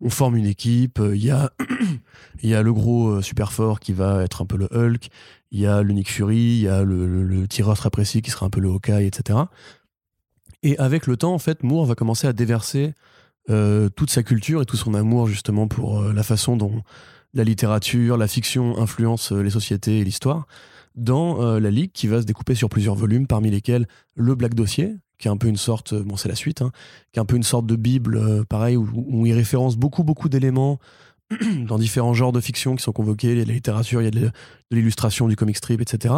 on 0.00 0.10
forme 0.10 0.36
une 0.36 0.46
équipe, 0.46 0.98
euh, 0.98 1.14
il 1.14 1.24
y 1.24 1.30
a, 1.30 1.52
y 2.42 2.54
a 2.54 2.62
le 2.62 2.72
gros 2.72 3.22
super 3.22 3.52
fort 3.52 3.80
qui 3.80 3.92
va 3.92 4.24
être 4.24 4.42
un 4.42 4.46
peu 4.46 4.56
le 4.56 4.68
Hulk, 4.72 5.08
il 5.52 5.60
y 5.60 5.66
a 5.66 5.84
Nick 5.84 6.10
Fury, 6.10 6.36
il 6.36 6.60
y 6.62 6.68
a 6.68 6.82
le, 6.82 7.06
le 7.06 7.48
tireur 7.48 7.76
très 7.76 7.90
précis 7.90 8.22
qui 8.22 8.30
sera 8.30 8.46
un 8.46 8.50
peu 8.50 8.60
le 8.60 8.68
Hawkeye, 8.68 9.06
etc. 9.06 9.38
Et 10.62 10.78
avec 10.78 11.06
le 11.06 11.16
temps, 11.16 11.32
en 11.32 11.38
fait, 11.38 11.62
Moore 11.62 11.86
va 11.86 11.94
commencer 11.94 12.26
à 12.26 12.32
déverser 12.32 12.94
euh, 13.50 13.88
toute 13.88 14.10
sa 14.10 14.22
culture 14.22 14.62
et 14.62 14.66
tout 14.66 14.76
son 14.76 14.94
amour 14.94 15.26
justement 15.26 15.68
pour 15.68 16.00
euh, 16.00 16.12
la 16.12 16.22
façon 16.22 16.56
dont, 16.56 16.82
la 17.34 17.44
littérature, 17.44 18.16
la 18.16 18.26
fiction 18.26 18.78
influencent 18.78 19.34
les 19.34 19.50
sociétés 19.50 20.00
et 20.00 20.04
l'histoire, 20.04 20.46
dans 20.96 21.60
la 21.60 21.70
Ligue 21.70 21.92
qui 21.92 22.08
va 22.08 22.20
se 22.20 22.26
découper 22.26 22.56
sur 22.56 22.68
plusieurs 22.68 22.96
volumes, 22.96 23.28
parmi 23.28 23.48
lesquels 23.48 23.86
le 24.16 24.34
Black 24.34 24.54
Dossier, 24.54 24.96
qui 25.18 25.28
est 25.28 25.30
un 25.30 25.36
peu 25.36 25.46
une 25.46 25.56
sorte, 25.56 25.94
bon 25.94 26.16
c'est 26.16 26.28
la 26.28 26.34
suite, 26.34 26.60
hein, 26.60 26.72
qui 27.12 27.20
est 27.20 27.22
un 27.22 27.24
peu 27.24 27.36
une 27.36 27.44
sorte 27.44 27.66
de 27.66 27.76
Bible, 27.76 28.44
pareil, 28.46 28.76
où, 28.76 28.88
où, 28.92 29.26
il 29.26 29.32
référence 29.32 29.76
beaucoup, 29.76 30.02
beaucoup 30.02 30.28
d'éléments 30.28 30.80
dans 31.68 31.78
différents 31.78 32.14
genres 32.14 32.32
de 32.32 32.40
fiction 32.40 32.74
qui 32.74 32.82
sont 32.82 32.92
convoqués. 32.92 33.28
Il 33.28 33.38
y 33.38 33.40
a 33.40 33.44
de 33.44 33.48
la 33.48 33.54
littérature, 33.54 34.02
il 34.02 34.04
y 34.06 34.08
a 34.08 34.10
de 34.10 34.32
l'illustration, 34.72 35.28
du 35.28 35.36
comic 35.36 35.56
strip, 35.56 35.80
etc. 35.80 36.14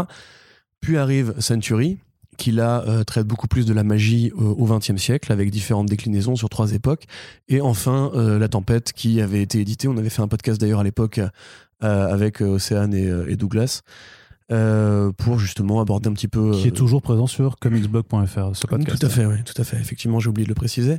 Puis 0.81 0.97
arrive 0.97 1.35
Century, 1.39 1.99
qui 2.39 2.53
là 2.53 2.85
euh, 2.87 3.05
traite 3.05 3.27
beaucoup 3.27 3.49
plus 3.49 3.67
de 3.67 3.75
la 3.75 3.85
magie 3.85 4.33
euh, 4.37 4.45
au 4.45 4.67
XXe 4.67 4.97
siècle, 4.97 5.33
avec 5.33 5.51
différentes 5.51 5.87
déclinaisons 5.87 6.37
sur 6.37 6.49
trois 6.49 6.73
époques. 6.73 7.05
Et 7.49 7.61
enfin, 7.61 8.11
euh, 8.15 8.39
La 8.39 8.49
Tempête, 8.49 8.93
qui 8.93 9.21
avait 9.21 9.43
été 9.43 9.61
édité. 9.61 9.89
On 9.89 9.97
avait 9.97 10.11
fait 10.11 10.23
un 10.23 10.29
podcast 10.29 10.61
d'ailleurs 10.61 10.81
à 10.81 10.85
l'époque 10.85 11.21
avec 11.81 12.41
Océane 12.41 12.95
et, 12.95 13.35
Douglas. 13.35 13.83
pour 14.49 15.39
justement 15.41 15.81
aborder 15.81 16.09
un 16.09 16.13
petit 16.13 16.29
peu. 16.29 16.53
Qui 16.53 16.69
est 16.69 16.77
toujours 16.77 17.03
présent 17.03 17.27
sur 17.27 17.57
comicsblog.fr, 17.59 18.55
ce 18.55 18.67
podcast. 18.69 19.01
Tout 19.01 19.07
à 19.07 19.09
fait, 19.09 19.27
oui, 19.27 19.43
tout 19.45 19.61
à 19.61 19.65
fait. 19.65 19.79
Effectivement, 19.79 20.21
j'ai 20.21 20.29
oublié 20.29 20.45
de 20.45 20.51
le 20.51 20.55
préciser. 20.55 20.99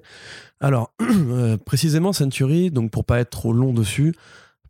Alors, 0.59 0.93
précisément, 1.65 2.11
Century, 2.11 2.69
donc 2.69 2.91
pour 2.91 3.05
pas 3.05 3.19
être 3.19 3.29
trop 3.29 3.53
long 3.53 3.71
dessus, 3.71 4.13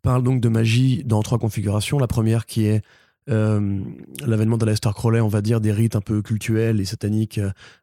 parle 0.03 0.21
donc 0.21 0.39
de 0.39 0.49
magie 0.49 1.03
dans 1.03 1.23
trois 1.23 1.39
configurations. 1.39 1.97
La 1.97 2.07
première 2.07 2.45
qui 2.45 2.65
est 2.65 2.83
euh, 3.29 3.79
l'avènement 4.25 4.57
de 4.57 4.91
Crowley, 4.91 5.21
on 5.21 5.27
va 5.27 5.41
dire, 5.41 5.61
des 5.61 5.71
rites 5.71 5.95
un 5.95 6.01
peu 6.01 6.21
cultuels 6.21 6.81
et 6.81 6.85
sataniques 6.85 7.39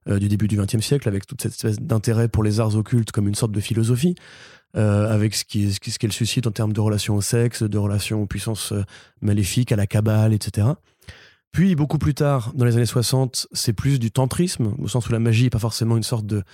euh, 0.08 0.18
du 0.18 0.28
début 0.28 0.48
du 0.48 0.56
XXe 0.56 0.80
siècle, 0.80 1.08
avec 1.08 1.26
toute 1.26 1.40
cette 1.42 1.52
espèce 1.52 1.80
d'intérêt 1.80 2.28
pour 2.28 2.42
les 2.42 2.60
arts 2.60 2.76
occultes 2.76 3.10
comme 3.10 3.28
une 3.28 3.34
sorte 3.34 3.52
de 3.52 3.60
philosophie, 3.60 4.14
euh, 4.76 5.12
avec 5.12 5.34
ce 5.34 5.44
qu'elle 5.44 5.72
ce 5.72 5.98
qu'elle 5.98 6.12
suscite 6.12 6.46
en 6.46 6.50
termes 6.50 6.72
de 6.72 6.80
relations 6.80 7.16
au 7.16 7.20
sexe, 7.20 7.62
de 7.62 7.78
relations 7.78 8.22
aux 8.22 8.26
puissances 8.26 8.72
maléfiques, 9.22 9.72
à 9.72 9.76
la 9.76 9.86
cabale, 9.86 10.32
etc. 10.32 10.68
Puis, 11.52 11.74
beaucoup 11.74 11.98
plus 11.98 12.14
tard, 12.14 12.52
dans 12.54 12.64
les 12.64 12.76
années 12.76 12.86
60, 12.86 13.48
c'est 13.52 13.72
plus 13.72 13.98
du 13.98 14.12
tantrisme, 14.12 14.74
au 14.78 14.88
sens 14.88 15.08
où 15.08 15.12
la 15.12 15.18
magie 15.18 15.44
n'est 15.44 15.50
pas 15.50 15.58
forcément 15.58 15.96
une 15.96 16.04
sorte 16.04 16.26
de, 16.26 16.44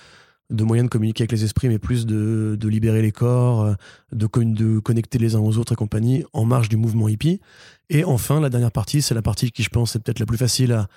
de 0.49 0.63
moyen 0.63 0.83
de 0.83 0.89
communiquer 0.89 1.23
avec 1.23 1.31
les 1.31 1.43
esprits, 1.43 1.67
mais 1.67 1.79
plus 1.79 2.05
de, 2.05 2.57
de 2.59 2.69
libérer 2.69 3.01
les 3.01 3.11
corps, 3.11 3.61
euh, 3.61 3.73
de, 4.13 4.27
de, 4.27 4.79
connecter 4.79 5.17
les 5.17 5.35
uns 5.35 5.39
aux 5.39 5.57
autres 5.57 5.73
et 5.73 5.75
compagnie, 5.75 6.23
en 6.33 6.45
marge 6.45 6.69
du 6.69 6.77
mouvement 6.77 7.09
hippie. 7.09 7.41
Et 7.89 8.03
enfin, 8.03 8.39
la 8.39 8.49
dernière 8.49 8.71
partie, 8.71 9.01
c'est 9.01 9.13
la 9.13 9.21
partie 9.21 9.51
qui, 9.51 9.63
je 9.63 9.69
pense, 9.69 9.95
est 9.95 9.99
peut-être 9.99 10.19
la 10.19 10.25
plus 10.25 10.37
facile 10.37 10.71
à, 10.71 10.87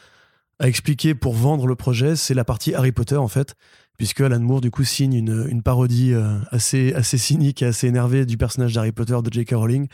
à, 0.61 0.69
expliquer 0.69 1.15
pour 1.15 1.35
vendre 1.35 1.67
le 1.67 1.75
projet, 1.75 2.17
c'est 2.17 2.35
la 2.35 2.45
partie 2.45 2.75
Harry 2.75 2.93
Potter, 2.93 3.17
en 3.17 3.29
fait, 3.29 3.57
puisque 3.97 4.21
Alan 4.21 4.41
Moore, 4.41 4.61
du 4.61 4.71
coup, 4.71 4.85
signe 4.85 5.15
une, 5.15 5.47
une 5.51 5.63
parodie 5.63 6.15
euh, 6.15 6.39
assez, 6.51 6.93
assez 6.95 7.19
cynique 7.19 7.63
et 7.63 7.67
assez 7.67 7.89
énervée 7.89 8.27
du 8.27 8.37
personnage 8.37 8.75
d'Harry 8.75 8.93
Potter 8.93 9.19
de 9.23 9.33
J.K. 9.33 9.55
Rowling, 9.55 9.89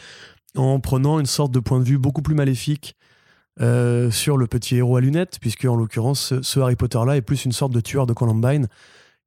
en 0.55 0.81
prenant 0.81 1.19
une 1.19 1.27
sorte 1.27 1.53
de 1.53 1.61
point 1.61 1.79
de 1.79 1.85
vue 1.85 1.99
beaucoup 1.99 2.23
plus 2.23 2.35
maléfique 2.35 2.95
euh, 3.63 4.11
sur 4.11 4.37
le 4.37 4.47
petit 4.47 4.77
héros 4.77 4.97
à 4.99 5.01
lunettes, 5.01 5.39
puisque, 5.41 5.65
en 5.65 5.77
l'occurrence, 5.77 6.21
ce, 6.21 6.43
ce 6.43 6.61
Harry 6.61 6.77
Potter-là 6.77 7.17
est 7.17 7.23
plus 7.23 7.47
une 7.47 7.53
sorte 7.53 7.73
de 7.73 7.81
tueur 7.81 8.07
de 8.07 8.13
Columbine, 8.13 8.69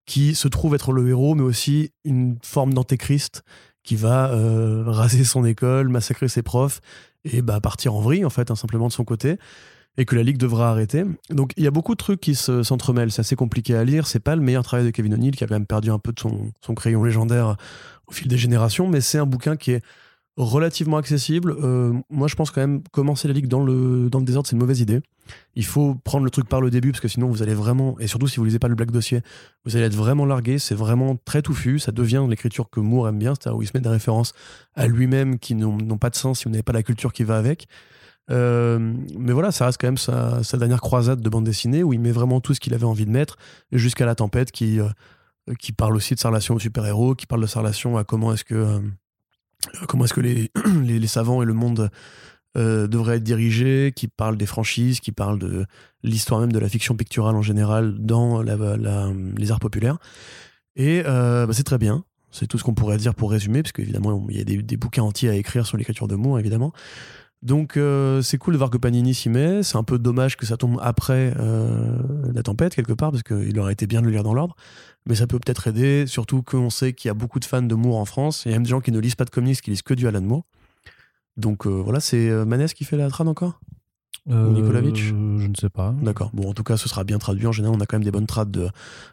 qui 0.10 0.34
se 0.34 0.48
trouve 0.48 0.74
être 0.74 0.92
le 0.92 1.08
héros, 1.08 1.36
mais 1.36 1.44
aussi 1.44 1.92
une 2.04 2.40
forme 2.44 2.74
d'antéchrist 2.74 3.44
qui 3.84 3.96
va 3.96 4.32
euh, 4.32 4.84
raser 4.88 5.24
son 5.24 5.46
école, 5.46 5.90
massacrer 5.90 6.28
ses 6.28 6.42
profs 6.42 6.82
et 7.26 7.44
bah, 7.44 7.62
partir 7.62 7.94
en 7.94 8.02
vrille, 8.02 8.26
en 8.26 8.32
fait, 8.32 8.50
hein, 8.50 8.56
simplement 8.56 8.88
de 8.88 8.92
son 8.92 9.06
côté, 9.06 9.38
et 9.98 10.06
que 10.06 10.16
la 10.16 10.24
Ligue 10.24 10.40
devra 10.40 10.72
arrêter. 10.72 11.04
Donc 11.30 11.52
il 11.58 11.64
y 11.64 11.68
a 11.68 11.72
beaucoup 11.72 11.94
de 11.94 12.00
trucs 12.00 12.22
qui 12.22 12.34
s'entremêlent, 12.34 13.12
c'est 13.12 13.20
assez 13.20 13.36
compliqué 13.36 13.76
à 13.76 13.84
lire, 13.84 14.08
c'est 14.08 14.20
pas 14.20 14.36
le 14.36 14.42
meilleur 14.42 14.64
travail 14.64 14.84
de 14.84 14.90
Kevin 14.90 15.14
O'Neill, 15.14 15.36
qui 15.36 15.44
a 15.44 15.48
quand 15.48 15.54
même 15.54 15.68
perdu 15.68 15.92
un 15.92 16.00
peu 16.00 16.12
de 16.12 16.20
son, 16.20 16.54
son 16.66 16.74
crayon 16.74 17.04
légendaire 17.04 17.56
au 18.08 18.12
fil 18.12 18.28
des 18.28 18.38
générations, 18.38 18.88
mais 18.88 19.02
c'est 19.02 19.20
un 19.20 19.28
bouquin 19.28 19.58
qui 19.58 19.74
est 19.74 19.84
relativement 20.38 20.98
accessible. 20.98 21.56
Euh, 21.62 21.94
moi, 22.10 22.28
je 22.28 22.36
pense 22.36 22.52
quand 22.52 22.62
même 22.62 22.82
commencer 22.92 23.28
la 23.28 23.34
ligue 23.34 23.48
dans 23.48 23.64
le, 23.64 24.10
dans 24.10 24.20
le 24.20 24.26
désordre, 24.26 24.48
c'est 24.48 24.56
une 24.56 24.62
mauvaise 24.62 24.80
idée. 24.80 25.02
Il 25.56 25.66
faut 25.66 25.96
prendre 25.96 26.24
le 26.24 26.32
truc 26.32 26.48
par 26.48 26.62
le 26.62 26.70
début 26.70 26.92
parce 26.92 27.02
que 27.02 27.08
sinon 27.08 27.28
vous 27.28 27.44
allez 27.44 27.54
vraiment, 27.54 28.00
et 28.00 28.08
surtout 28.08 28.28
si 28.28 28.38
vous 28.38 28.46
lisez 28.46 28.58
pas 28.58 28.68
le 28.68 28.76
Black 28.76 28.92
Dossier, 28.92 29.22
vous 29.66 29.76
allez 29.76 29.86
être 29.86 29.96
vraiment 29.96 30.26
largué. 30.26 30.58
C'est 30.58 30.76
vraiment 30.76 31.18
très 31.24 31.42
touffu. 31.42 31.78
Ça 31.80 31.92
devient 31.92 32.26
l'écriture 32.28 32.70
que 32.70 32.80
Moore 32.80 33.10
aime 33.10 33.20
bien, 33.20 33.34
c'est-à-dire 33.36 33.58
où 33.58 33.62
il 33.62 33.68
se 33.68 33.72
met 33.76 33.82
des 33.82 33.90
références 33.90 34.34
à 34.76 34.88
lui-même 34.88 35.40
qui 35.40 35.56
n'ont 35.56 35.98
pas 35.98 36.10
de 36.10 36.16
sens 36.16 36.40
si 36.40 36.46
vous 36.46 36.52
n'avez 36.52 36.64
pas 36.64 36.74
la 36.74 36.84
culture 36.84 37.14
qui 37.14 37.24
va 37.24 37.38
avec. 37.38 37.68
Euh, 38.32 38.94
mais 39.18 39.34
voilà, 39.34 39.52
ça 39.52 39.66
reste 39.66 39.82
quand 39.82 39.88
même 39.88 39.98
sa, 39.98 40.42
dernière 40.58 40.82
croisade 40.82 41.22
de 41.22 41.30
bande 41.30 41.46
dessinée 41.46 41.84
où 41.84 41.94
il 41.94 42.00
met 42.00 42.12
vraiment 42.12 42.42
tout 42.42 42.54
ce 42.54 42.60
qu'il 42.60 42.74
avait 42.74 42.86
envie 42.86 43.06
de 43.06 43.12
mettre 43.12 43.38
jusqu'à 43.72 44.06
la 44.06 44.16
tempête 44.16 44.52
qui, 44.52 44.80
euh, 44.80 44.90
qui 45.58 45.72
parle 45.72 45.96
aussi 45.96 46.14
de 46.14 46.20
sa 46.20 46.30
relation 46.30 46.56
au 46.56 46.60
super-héros, 46.60 47.16
qui 47.16 47.26
parle 47.26 47.42
de 47.42 47.48
sa 47.48 47.60
relation 47.60 47.98
à 47.98 48.04
comment 48.04 48.34
est-ce 48.34 48.44
que 48.44 48.82
comment 49.88 50.06
est-ce 50.06 50.14
que 50.14 50.22
les, 50.22 50.50
les, 50.84 51.08
savants 51.08 51.42
et 51.42 51.46
le 51.46 51.54
monde 51.54 51.90
euh, 52.58 52.88
devraient 52.88 53.18
être 53.18 53.24
dirigés, 53.24 53.94
qui 53.96 54.08
parlent 54.08 54.38
des 54.38 54.46
franchises, 54.46 55.00
qui 55.00 55.12
parlent 55.12 55.40
de 55.40 55.66
l'histoire 56.04 56.40
même 56.40 56.52
de 56.52 56.60
la 56.60 56.70
fiction 56.70 56.96
picturale 56.96 57.36
en 57.36 57.42
général 57.42 57.96
dans 58.00 58.42
les 58.42 59.52
arts 59.52 59.60
populaires. 59.60 59.98
Et 60.76 61.04
euh, 61.06 61.46
bah, 61.46 61.54
c'est 61.54 61.64
très 61.64 61.78
bien. 61.78 62.04
C'est 62.32 62.48
tout 62.48 62.58
ce 62.58 62.64
qu'on 62.64 62.74
pourrait 62.76 62.98
dire 62.98 63.16
pour 63.16 63.32
résumer, 63.32 63.64
parce 63.64 63.72
qu'évidemment, 63.72 64.26
il 64.30 64.38
y 64.38 64.42
a 64.42 64.44
des, 64.44 64.62
des, 64.62 64.78
bouquins 64.78 65.04
entiers 65.04 65.30
à 65.30 65.36
écrire 65.36 65.66
sur 65.66 65.78
l'écriture 65.78 66.08
de 66.08 66.16
mots, 66.16 66.38
évidemment. 66.38 66.74
Donc, 67.42 67.80
c'est 68.22 68.38
cool 68.38 68.54
de 68.54 68.58
voir 68.58 68.70
que 68.70 68.78
Panini 68.78 69.14
s'y 69.14 69.30
met. 69.30 69.64
C'est 69.64 69.78
un 69.78 69.84
peu 69.84 69.98
dommage 69.98 70.36
que 70.38 70.46
ça 70.46 70.58
tombe 70.58 70.78
après 70.82 71.34
la 72.34 72.44
tempête, 72.44 72.76
quelque 72.76 72.94
part, 72.94 73.12
parce 73.12 73.24
qu'il 73.24 73.58
aurait 73.60 73.74
été 73.74 73.88
bien 73.88 74.02
de 74.02 74.08
le 74.08 74.12
lire 74.12 74.24
dans 74.24 74.34
l'ordre 74.34 74.56
mais 75.06 75.16
ça 75.16 75.28
peut 75.28 75.40
peut-être 75.40 75.68
aider, 75.68 76.06
surtout 76.08 76.44
qu'on 76.44 76.70
sait 76.70 76.94
qu'il 76.94 77.10
y 77.10 77.12
a 77.12 77.14
beaucoup 77.14 77.40
de 77.40 77.46
fans 77.46 77.64
de 77.64 77.76
Moore 77.76 77.98
en 77.98 78.06
France. 78.06 78.44
Il 78.46 78.50
y 78.50 78.54
a 78.54 78.58
même 78.58 78.64
des 78.64 78.70
gens 78.70 78.80
qui 78.80 78.92
ne 78.92 79.00
lisent 79.00 79.16
pas 79.16 79.26
de 79.26 79.30
comics, 79.30 79.60
qui 79.60 79.72
lisent 79.72 79.82
que 79.82 79.96
du 79.96 80.08
Alan 80.08 80.22
Moore. 80.22 80.44
Donc 81.36 81.66
euh, 81.66 81.70
voilà, 81.70 82.00
c'est 82.00 82.30
euh, 82.30 82.46
Manès 82.46 82.74
qui 82.74 82.84
fait 82.84 82.98
la 82.98 83.10
trad 83.10 83.28
encore? 83.28 83.60
Euh, 84.30 84.94
Je 84.94 85.14
ne 85.16 85.56
sais 85.60 85.70
pas. 85.70 85.96
D'accord. 86.02 86.30
Bon, 86.34 86.50
en 86.50 86.54
tout 86.54 86.64
cas, 86.64 86.78
ce 86.78 86.88
sera 86.88 87.04
bien 87.04 87.18
traduit. 87.18 87.48
En 87.48 87.52
général, 87.52 87.76
on 87.76 87.82
a 87.82 87.88
quand 87.88 87.98
même 87.98 88.04
des 88.04 88.12
bonnes 88.12 88.28
trades 88.28 88.52
de, 88.52 88.70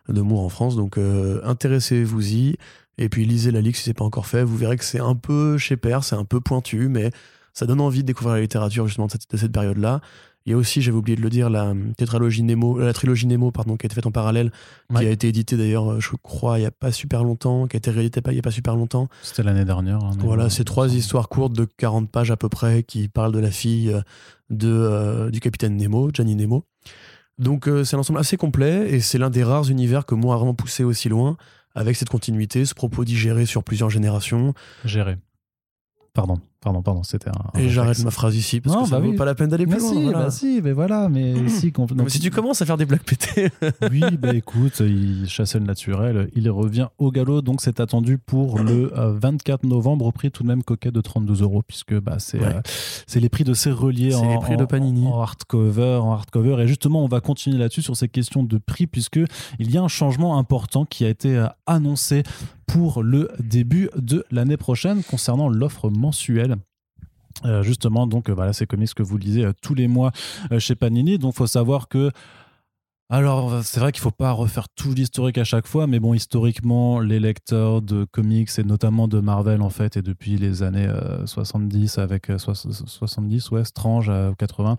de 0.08 0.20
Moore 0.20 0.44
en 0.44 0.48
France. 0.50 0.76
Donc 0.76 0.98
intéressez-vous-y. 0.98 2.56
Et 2.98 3.08
puis 3.08 3.24
lisez 3.24 3.50
la 3.50 3.60
Ligue 3.60 3.76
si 3.76 3.84
c'est 3.84 3.94
pas 3.94 4.04
encore 4.04 4.26
fait. 4.26 4.42
Vous 4.42 4.56
verrez 4.56 4.76
que 4.76 4.84
c'est 4.84 5.00
un 5.00 5.14
peu 5.14 5.56
chez 5.56 5.76
Père, 5.76 6.04
c'est 6.04 6.16
un 6.16 6.24
peu 6.24 6.40
pointu, 6.40 6.88
mais 6.88 7.10
ça 7.56 7.64
donne 7.64 7.80
envie 7.80 8.02
de 8.02 8.06
découvrir 8.06 8.34
la 8.34 8.42
littérature 8.42 8.86
justement 8.86 9.06
de 9.06 9.12
cette, 9.12 9.30
de 9.30 9.36
cette 9.38 9.50
période-là. 9.50 10.02
Il 10.44 10.50
y 10.50 10.52
a 10.52 10.58
aussi, 10.58 10.82
j'avais 10.82 10.98
oublié 10.98 11.16
de 11.16 11.22
le 11.22 11.30
dire, 11.30 11.48
la 11.48 11.72
tétralogie 11.96 12.42
Nemo, 12.42 12.78
la 12.78 12.92
trilogie 12.92 13.26
Nemo, 13.26 13.50
pardon, 13.50 13.78
qui 13.78 13.86
a 13.86 13.88
été 13.88 13.94
faite 13.94 14.06
en 14.06 14.12
parallèle, 14.12 14.52
qui 14.94 15.04
a 15.04 15.10
été 15.10 15.28
éditée 15.28 15.56
d'ailleurs, 15.56 15.90
euh, 15.90 16.00
je 16.00 16.10
crois, 16.22 16.58
il 16.58 16.60
n'y 16.60 16.66
a 16.66 16.70
pas 16.70 16.92
super 16.92 17.24
longtemps, 17.24 17.66
qui 17.66 17.76
a 17.76 17.78
été 17.78 17.90
rééditée 17.90 18.20
il 18.26 18.32
n'y 18.34 18.38
a 18.38 18.42
pas 18.42 18.50
super 18.50 18.76
longtemps. 18.76 19.08
C'était 19.22 19.42
l'année 19.42 19.64
dernière. 19.64 20.04
Hein, 20.04 20.10
voilà, 20.18 20.50
c'est 20.50 20.64
trois 20.64 20.94
histoires 20.94 21.30
courtes 21.30 21.54
de 21.54 21.64
40 21.64 22.10
pages 22.10 22.30
à 22.30 22.36
peu 22.36 22.50
près 22.50 22.82
qui 22.82 23.08
parlent 23.08 23.32
de 23.32 23.38
la 23.40 23.50
fille 23.50 23.90
euh, 23.90 24.02
de, 24.50 24.68
euh, 24.70 25.30
du 25.30 25.40
capitaine 25.40 25.76
Nemo, 25.76 26.10
Gianni 26.12 26.36
Nemo. 26.36 26.64
Donc 27.38 27.68
c'est 27.84 27.96
un 27.96 27.98
ensemble 27.98 28.18
assez 28.18 28.38
complet 28.38 28.90
et 28.90 29.00
c'est 29.00 29.18
l'un 29.18 29.28
des 29.28 29.44
rares 29.44 29.68
univers 29.68 30.06
que 30.06 30.14
moi 30.14 30.34
a 30.34 30.38
vraiment 30.38 30.54
poussé 30.54 30.84
aussi 30.84 31.10
loin 31.10 31.36
avec 31.74 31.96
cette 31.96 32.08
continuité, 32.08 32.64
ce 32.64 32.74
propos 32.74 33.04
digéré 33.04 33.44
sur 33.44 33.62
plusieurs 33.62 33.90
générations. 33.90 34.54
Géré. 34.86 35.18
Pardon. 36.14 36.40
Pardon, 36.66 36.82
pardon, 36.82 37.04
c'était 37.04 37.28
un. 37.28 37.60
et 37.60 37.68
j'arrête 37.68 38.02
ma 38.02 38.10
phrase 38.10 38.34
ici 38.34 38.60
parce 38.60 38.76
que 38.76 38.88
ça 38.88 38.98
bah 38.98 39.06
vaut 39.06 39.12
pas 39.12 39.24
la 39.24 39.36
peine 39.36 39.50
d'aller 39.50 39.66
plus 39.66 39.78
loin. 39.78 39.88
Si, 39.88 40.10
bah 40.10 40.30
si, 40.32 40.60
mais 40.64 40.72
voilà, 40.72 41.08
mais 41.08 41.32
si. 41.48 41.72
mais 41.94 42.08
si 42.08 42.18
tu 42.18 42.32
commences 42.32 42.60
à 42.60 42.66
faire 42.66 42.76
des 42.76 42.86
blagues 42.86 43.04
pétées. 43.04 43.52
oui, 43.92 44.02
bah 44.18 44.34
écoute, 44.34 44.80
il 44.80 45.28
chassait 45.28 45.60
le 45.60 45.64
naturel, 45.64 46.28
il 46.34 46.50
revient 46.50 46.88
au 46.98 47.12
galop, 47.12 47.40
donc 47.40 47.60
c'est 47.60 47.78
attendu 47.78 48.18
pour 48.18 48.58
le 48.58 48.90
24 48.96 49.64
euh, 49.64 49.68
novembre 49.68 50.06
au 50.06 50.10
prix 50.10 50.32
tout 50.32 50.42
de 50.42 50.48
même 50.48 50.64
coquet 50.64 50.90
de 50.90 51.00
32 51.00 51.42
euros, 51.42 51.62
puisque 51.62 51.94
bah, 52.00 52.16
c'est 52.18 52.42
euh, 52.42 52.60
c'est 53.06 53.20
les 53.20 53.28
prix 53.28 53.44
de 53.44 53.54
ces 53.54 53.70
reliés 53.70 54.16
en, 54.16 54.28
les 54.28 54.40
prix 54.40 54.56
de 54.56 54.64
Panini. 54.64 55.06
En, 55.06 55.20
hardcover, 55.20 56.00
en 56.02 56.14
hardcover. 56.14 56.60
Et 56.64 56.66
justement, 56.66 57.04
on 57.04 57.08
va 57.08 57.20
continuer 57.20 57.58
là-dessus 57.58 57.82
sur 57.82 57.96
ces 57.96 58.08
questions 58.08 58.42
de 58.42 58.58
prix, 58.58 58.88
puisque 58.88 59.20
il 59.60 59.70
y 59.70 59.78
a 59.78 59.82
un 59.82 59.88
changement 59.88 60.36
important 60.36 60.84
qui 60.84 61.04
a 61.04 61.08
été 61.08 61.36
euh, 61.36 61.46
annoncé 61.66 62.24
pour 62.66 63.04
le 63.04 63.30
début 63.38 63.88
de 63.96 64.24
l'année 64.30 64.56
prochaine 64.56 65.02
concernant 65.04 65.48
l'offre 65.48 65.88
mensuelle. 65.90 66.55
Euh, 67.44 67.62
justement, 67.62 68.06
donc 68.06 68.30
voilà, 68.30 68.52
ces 68.52 68.66
comics 68.66 68.92
que 68.94 69.02
vous 69.02 69.18
lisez 69.18 69.44
euh, 69.44 69.52
tous 69.62 69.74
les 69.74 69.88
mois 69.88 70.10
euh, 70.52 70.58
chez 70.58 70.74
Panini. 70.74 71.18
Donc, 71.18 71.34
faut 71.34 71.46
savoir 71.46 71.88
que 71.88 72.10
alors, 73.08 73.60
c'est 73.62 73.78
vrai 73.78 73.92
qu'il 73.92 74.00
ne 74.00 74.04
faut 74.04 74.10
pas 74.10 74.32
refaire 74.32 74.68
tout 74.68 74.92
l'historique 74.92 75.38
à 75.38 75.44
chaque 75.44 75.68
fois, 75.68 75.86
mais 75.86 76.00
bon, 76.00 76.12
historiquement, 76.12 76.98
les 76.98 77.20
lecteurs 77.20 77.80
de 77.80 78.04
comics 78.04 78.50
et 78.58 78.64
notamment 78.64 79.06
de 79.06 79.20
Marvel, 79.20 79.62
en 79.62 79.70
fait, 79.70 79.96
et 79.96 80.02
depuis 80.02 80.36
les 80.36 80.64
années 80.64 80.90
70 81.24 81.98
avec 81.98 82.32
70, 82.36 83.50
ouais, 83.52 83.64
Strange 83.64 84.10
à 84.10 84.32
80, 84.36 84.76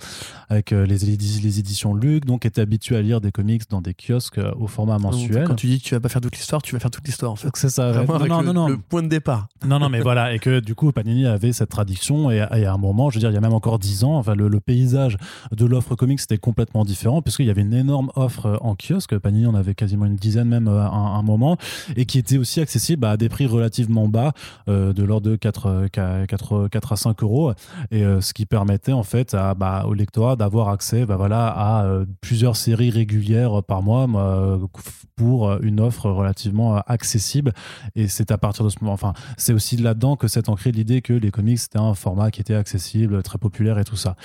avec 0.49 0.71
les, 0.71 0.85
les, 0.85 1.59
éditions 1.59 1.93
Luc, 1.93 2.25
donc 2.25 2.45
étaient 2.45 2.59
habitués 2.59 2.97
à 2.97 3.01
lire 3.01 3.21
des 3.21 3.31
comics 3.31 3.63
dans 3.69 3.81
des 3.81 3.93
kiosques 3.93 4.41
au 4.59 4.67
format 4.67 4.99
mensuel. 4.99 5.45
Quand 5.47 5.55
tu 5.55 5.67
dis 5.67 5.79
que 5.79 5.85
tu 5.85 5.95
vas 5.95 6.01
pas 6.01 6.09
faire 6.09 6.21
toute 6.21 6.35
l'histoire, 6.35 6.61
tu 6.61 6.73
vas 6.73 6.79
faire 6.79 6.91
toute 6.91 7.07
l'histoire, 7.07 7.31
en 7.31 7.37
fait. 7.37 7.49
C'est 7.53 7.69
ça. 7.69 7.93
non, 7.93 8.43
non, 8.43 8.53
non, 8.53 8.67
le 8.67 8.77
point 8.77 9.03
de 9.03 9.07
départ. 9.07 9.47
Non, 9.65 9.79
non, 9.79 9.87
mais 9.87 10.01
voilà, 10.01 10.33
et 10.33 10.39
que 10.39 10.59
du 10.59 10.75
coup, 10.75 10.91
Panini 10.91 11.25
avait 11.27 11.53
cette 11.53 11.69
tradition, 11.69 12.29
et, 12.29 12.41
à 12.41 12.73
un 12.73 12.77
moment, 12.77 13.09
je 13.09 13.15
veux 13.15 13.19
dire, 13.21 13.31
il 13.31 13.35
y 13.35 13.37
a 13.37 13.41
même 13.41 13.53
encore 13.53 13.79
10 13.79 14.03
ans, 14.03 14.17
enfin, 14.17 14.35
le, 14.35 14.49
le 14.49 14.59
paysage 14.59 15.15
de 15.55 15.65
l'offre 15.65 15.95
comics 15.95 16.19
était 16.21 16.37
complètement 16.37 16.83
différent, 16.83 17.21
puisqu'il 17.21 17.45
y 17.45 17.49
avait 17.49 17.61
une 17.61 17.73
énorme 17.73 18.11
offre 18.17 18.57
en 18.61 18.75
kiosque. 18.75 19.17
Panini 19.17 19.45
en 19.45 19.55
avait 19.55 19.75
quasiment 19.75 20.05
une 20.05 20.15
dizaine 20.15 20.47
même 20.47 20.67
à 20.67 20.89
un, 20.89 21.21
moment 21.21 21.57
et 21.95 22.05
qui 22.05 22.19
était 22.19 22.37
aussi 22.37 22.61
accessible 22.61 23.05
à 23.05 23.17
des 23.17 23.29
prix 23.29 23.47
relativement 23.47 24.07
bas 24.07 24.33
de 24.67 25.03
l'ordre 25.03 25.29
de 25.29 25.35
4, 25.35 25.87
4, 25.91 26.67
4, 26.67 26.91
à 26.93 26.95
5 26.95 27.23
euros 27.23 27.53
et 27.91 28.03
ce 28.21 28.33
qui 28.33 28.45
permettait 28.45 28.93
en 28.93 29.03
fait 29.03 29.33
à, 29.33 29.53
bah, 29.55 29.85
au 29.87 29.93
lectorat 29.93 30.35
d'avoir 30.35 30.69
accès 30.69 31.05
bah, 31.05 31.17
voilà, 31.17 31.47
à 31.47 31.85
plusieurs 32.21 32.55
séries 32.55 32.89
régulières 32.89 33.63
par 33.63 33.81
mois 33.81 34.07
pour 35.15 35.51
une 35.61 35.79
offre 35.79 36.09
relativement 36.09 36.77
accessible. 36.87 37.53
Et 37.95 38.07
c'est 38.07 38.31
à 38.31 38.37
partir 38.37 38.63
de 38.63 38.69
ce 38.69 38.77
moment 38.81 38.93
enfin 38.93 39.13
c'est 39.37 39.53
aussi 39.53 39.77
là-dedans 39.77 40.15
que 40.15 40.27
s'est 40.27 40.49
ancrée 40.49 40.71
l'idée 40.71 41.01
que 41.01 41.13
les 41.13 41.31
comics 41.31 41.59
c'était 41.59 41.79
un 41.79 41.93
format 41.93 42.31
qui 42.31 42.41
était 42.41 42.53
accessible 42.53 43.21
très 43.23 43.37
populaire 43.37 43.79
et 43.79 43.83
tout 43.83 43.95
ça. 43.95 44.15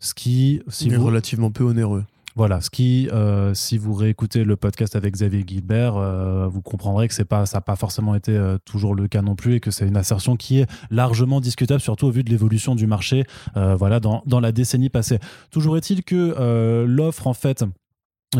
Ce 0.00 0.14
qui 0.14 0.62
si 0.68 0.90
est 0.90 0.96
relativement 0.96 1.50
peu 1.50 1.64
onéreux 1.64 2.04
voilà, 2.34 2.60
ce 2.60 2.70
qui, 2.70 3.08
euh, 3.12 3.52
si 3.54 3.76
vous 3.76 3.94
réécoutez 3.94 4.44
le 4.44 4.56
podcast 4.56 4.96
avec 4.96 5.12
Xavier 5.14 5.44
Gilbert, 5.46 5.96
euh, 5.96 6.46
vous 6.48 6.62
comprendrez 6.62 7.08
que 7.08 7.14
c'est 7.14 7.24
pas, 7.24 7.46
ça 7.46 7.58
n'a 7.58 7.60
pas 7.62 7.76
forcément 7.76 8.14
été 8.14 8.32
euh, 8.32 8.58
toujours 8.64 8.94
le 8.94 9.08
cas 9.08 9.22
non 9.22 9.34
plus 9.34 9.56
et 9.56 9.60
que 9.60 9.70
c'est 9.70 9.86
une 9.86 9.96
assertion 9.96 10.36
qui 10.36 10.60
est 10.60 10.70
largement 10.90 11.40
discutable, 11.40 11.80
surtout 11.80 12.06
au 12.06 12.10
vu 12.10 12.24
de 12.24 12.30
l'évolution 12.30 12.74
du 12.74 12.86
marché, 12.86 13.24
voilà, 13.54 14.00
dans, 14.00 14.22
dans 14.26 14.40
la 14.40 14.52
décennie 14.52 14.88
passée. 14.88 15.18
Toujours 15.50 15.76
est-il 15.76 16.04
que 16.04 16.84
l'offre, 16.86 17.26
en 17.26 17.34
fait, 17.34 17.64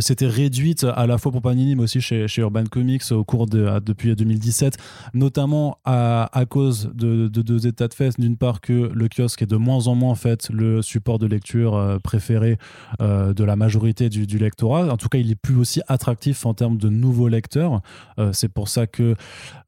c'était 0.00 0.26
réduite 0.26 0.84
à 0.84 1.06
la 1.06 1.18
fois 1.18 1.32
pour 1.32 1.42
Panini 1.42 1.76
mais 1.76 1.82
aussi 1.82 2.00
chez, 2.00 2.26
Urban 2.38 2.64
Comics 2.64 3.02
au 3.10 3.24
cours 3.24 3.46
de 3.46 3.78
depuis 3.80 4.16
2017 4.16 4.78
notamment 5.12 5.78
à, 5.84 6.30
à 6.32 6.46
cause 6.46 6.90
de, 6.94 7.28
deux 7.28 7.66
états 7.66 7.88
de 7.88 7.94
fait. 7.94 8.18
D'une 8.18 8.38
part 8.38 8.62
que 8.62 8.72
le 8.72 9.08
kiosque 9.08 9.42
est 9.42 9.46
de 9.46 9.56
moins 9.56 9.88
en 9.88 9.94
moins 9.94 10.12
en 10.12 10.14
fait 10.14 10.48
le 10.50 10.80
support 10.80 11.18
de 11.18 11.26
lecture 11.26 11.74
euh, 11.74 11.98
préféré 11.98 12.56
euh, 13.00 13.34
de 13.34 13.44
la 13.44 13.54
majorité 13.54 14.08
du, 14.08 14.38
lectorat. 14.38 14.90
En 14.90 14.96
tout 14.96 15.08
cas 15.08 15.18
il 15.18 15.30
est 15.30 15.34
plus 15.34 15.56
aussi 15.56 15.82
attractif 15.88 16.46
en 16.46 16.54
termes 16.54 16.78
de 16.78 16.88
nouveaux 16.88 17.28
lecteurs. 17.28 17.82
Euh, 18.18 18.32
c'est 18.32 18.48
pour 18.48 18.68
ça 18.68 18.86
que 18.86 19.14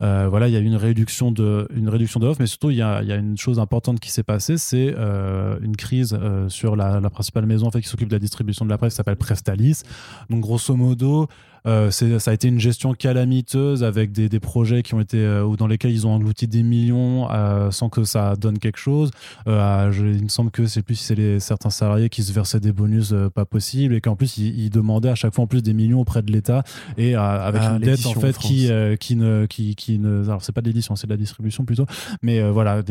voilà 0.01 0.49
il 0.49 0.55
y 0.55 0.57
a 0.57 0.61
une 0.61 0.77
réduction 0.77 1.33
de 1.33 1.69
une 1.75 1.89
réduction 1.91 2.19
de 2.19 2.27
l'offre. 2.27 2.41
Mais 2.41 2.47
surtout 2.47 2.71
il 2.71 2.79
y, 2.79 2.83
a, 2.83 3.03
il 3.03 3.09
y, 3.09 3.13
a, 3.13 3.17
une 3.17 3.37
chose 3.37 3.59
importante 3.59 4.01
qui 4.01 4.11
s'est 4.11 4.23
passée 4.23 4.57
c'est 4.57 4.95
une 5.61 5.77
crise 5.77 6.19
sur 6.49 6.77
la, 6.77 7.01
la, 7.01 7.11
principale 7.11 7.47
maison 7.47 7.67
en 7.67 7.71
fait 7.71 7.81
qui 7.81 7.89
s'occupe 7.89 8.09
de 8.09 8.15
la 8.15 8.19
distribution 8.19 8.65
de 8.65 8.71
la 8.71 8.79
presse 8.79 8.95
qui 8.95 8.97
s'appelle 8.97 9.17
Prestalis 9.17 9.83
donc 10.29 10.41
grosso 10.41 10.77
modo, 10.77 11.29
euh, 11.67 11.91
ça 11.91 12.31
a 12.31 12.35
été 12.35 12.49
une 12.49 12.61
gestion 12.61 12.93
calamiteuse 12.93 13.85
avec 13.85 14.13
des, 14.13 14.29
des 14.29 14.41
projets 14.41 14.83
qui 14.83 14.95
ont 14.95 15.01
été 15.01 15.19
euh, 15.19 15.45
ou 15.45 15.57
dans 15.57 15.67
lesquels 15.67 15.93
ils 15.93 16.07
ont 16.07 16.13
englouti 16.13 16.47
des 16.47 16.63
millions 16.63 17.29
euh, 17.31 17.71
sans 17.71 17.89
que 17.89 18.05
ça 18.05 18.37
donne 18.37 18.59
quelque 18.59 18.79
chose. 18.79 19.11
il 19.47 19.53
me 19.53 20.29
semble 20.29 20.51
que 20.51 20.67
c'est 20.67 20.83
plus 20.83 20.95
si 20.95 21.05
c'est 21.05 21.41
certains 21.41 21.71
salariés 21.71 22.09
qui 22.09 22.23
se 22.23 22.33
versaient 22.33 22.61
des 22.61 22.73
bonus 22.73 23.15
pas 23.35 23.45
possibles 23.45 23.95
et 23.95 24.01
qu'en 24.01 24.17
plus 24.17 24.37
ils, 24.39 24.71
demandaient 24.71 25.09
à 25.09 25.15
chaque 25.15 25.35
fois 25.35 25.45
en 25.45 25.47
plus 25.47 25.63
des 25.63 25.73
millions 25.73 26.01
auprès 26.01 26.23
de 26.23 26.33
l'État 26.33 26.65
et 26.99 27.15
avec 27.15 27.63
ah, 27.65 27.73
une 27.73 27.79
dette 27.79 28.07
en 28.07 28.15
fait 28.15 28.37
qui 28.39 28.69
qui 28.99 29.17
ne 29.17 29.47
qui, 29.47 29.75
qui 29.77 29.99
ne 29.99 30.25
alors 30.25 30.43
c'est 30.43 30.53
pas 30.53 30.61
de 30.61 30.67
l'édition 30.67 30.97
c'est 30.97 31.07
de 31.07 31.13
la 31.13 31.17
distribution 31.17 31.65
plutôt 31.65 31.87
mais 32.23 32.43
voilà 32.51 32.83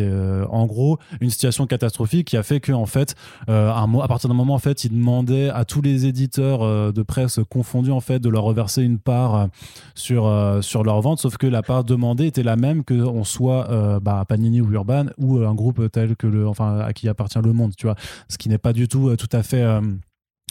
en 0.49 0.65
gros 0.65 0.97
une 1.21 1.29
situation 1.29 1.67
catastrophique 1.67 2.27
qui 2.27 2.37
a 2.37 2.43
fait 2.43 2.59
que 2.59 2.71
en 2.71 2.85
fait 2.85 3.15
un, 3.47 3.99
à 4.01 4.07
partir 4.07 4.29
d'un 4.29 4.35
moment 4.35 4.53
en 4.53 4.59
fait 4.59 4.85
ils 4.85 4.91
demandaient 4.91 5.49
à 5.49 5.65
tous 5.65 5.81
les 5.81 6.05
éditeurs 6.05 6.93
de 6.93 7.03
presse 7.03 7.39
confondus 7.49 7.91
en 7.91 7.99
fait 7.99 8.19
de 8.19 8.29
leur 8.29 8.43
reverser 8.43 8.62
une 8.77 8.99
part 8.99 9.35
euh, 9.35 9.47
sur, 9.95 10.25
euh, 10.25 10.61
sur 10.61 10.83
leur 10.83 11.01
vente, 11.01 11.19
sauf 11.19 11.37
que 11.37 11.47
la 11.47 11.61
part 11.61 11.83
demandée 11.83 12.27
était 12.27 12.43
la 12.43 12.55
même 12.55 12.83
que 12.83 12.93
on 12.93 13.23
soit 13.23 13.69
euh, 13.69 13.99
bah, 13.99 14.23
Panini 14.27 14.61
ou 14.61 14.71
Urban 14.71 15.05
ou 15.17 15.39
un 15.39 15.53
groupe 15.53 15.91
tel 15.91 16.15
que 16.15 16.27
le, 16.27 16.47
enfin, 16.47 16.79
à 16.79 16.93
qui 16.93 17.07
appartient 17.09 17.39
le 17.43 17.53
monde, 17.53 17.73
tu 17.75 17.85
vois. 17.85 17.95
Ce 18.29 18.37
qui 18.37 18.49
n'est 18.49 18.57
pas 18.57 18.73
du 18.73 18.87
tout 18.87 19.15
tout 19.15 19.29
à 19.31 19.43
fait 19.43 19.63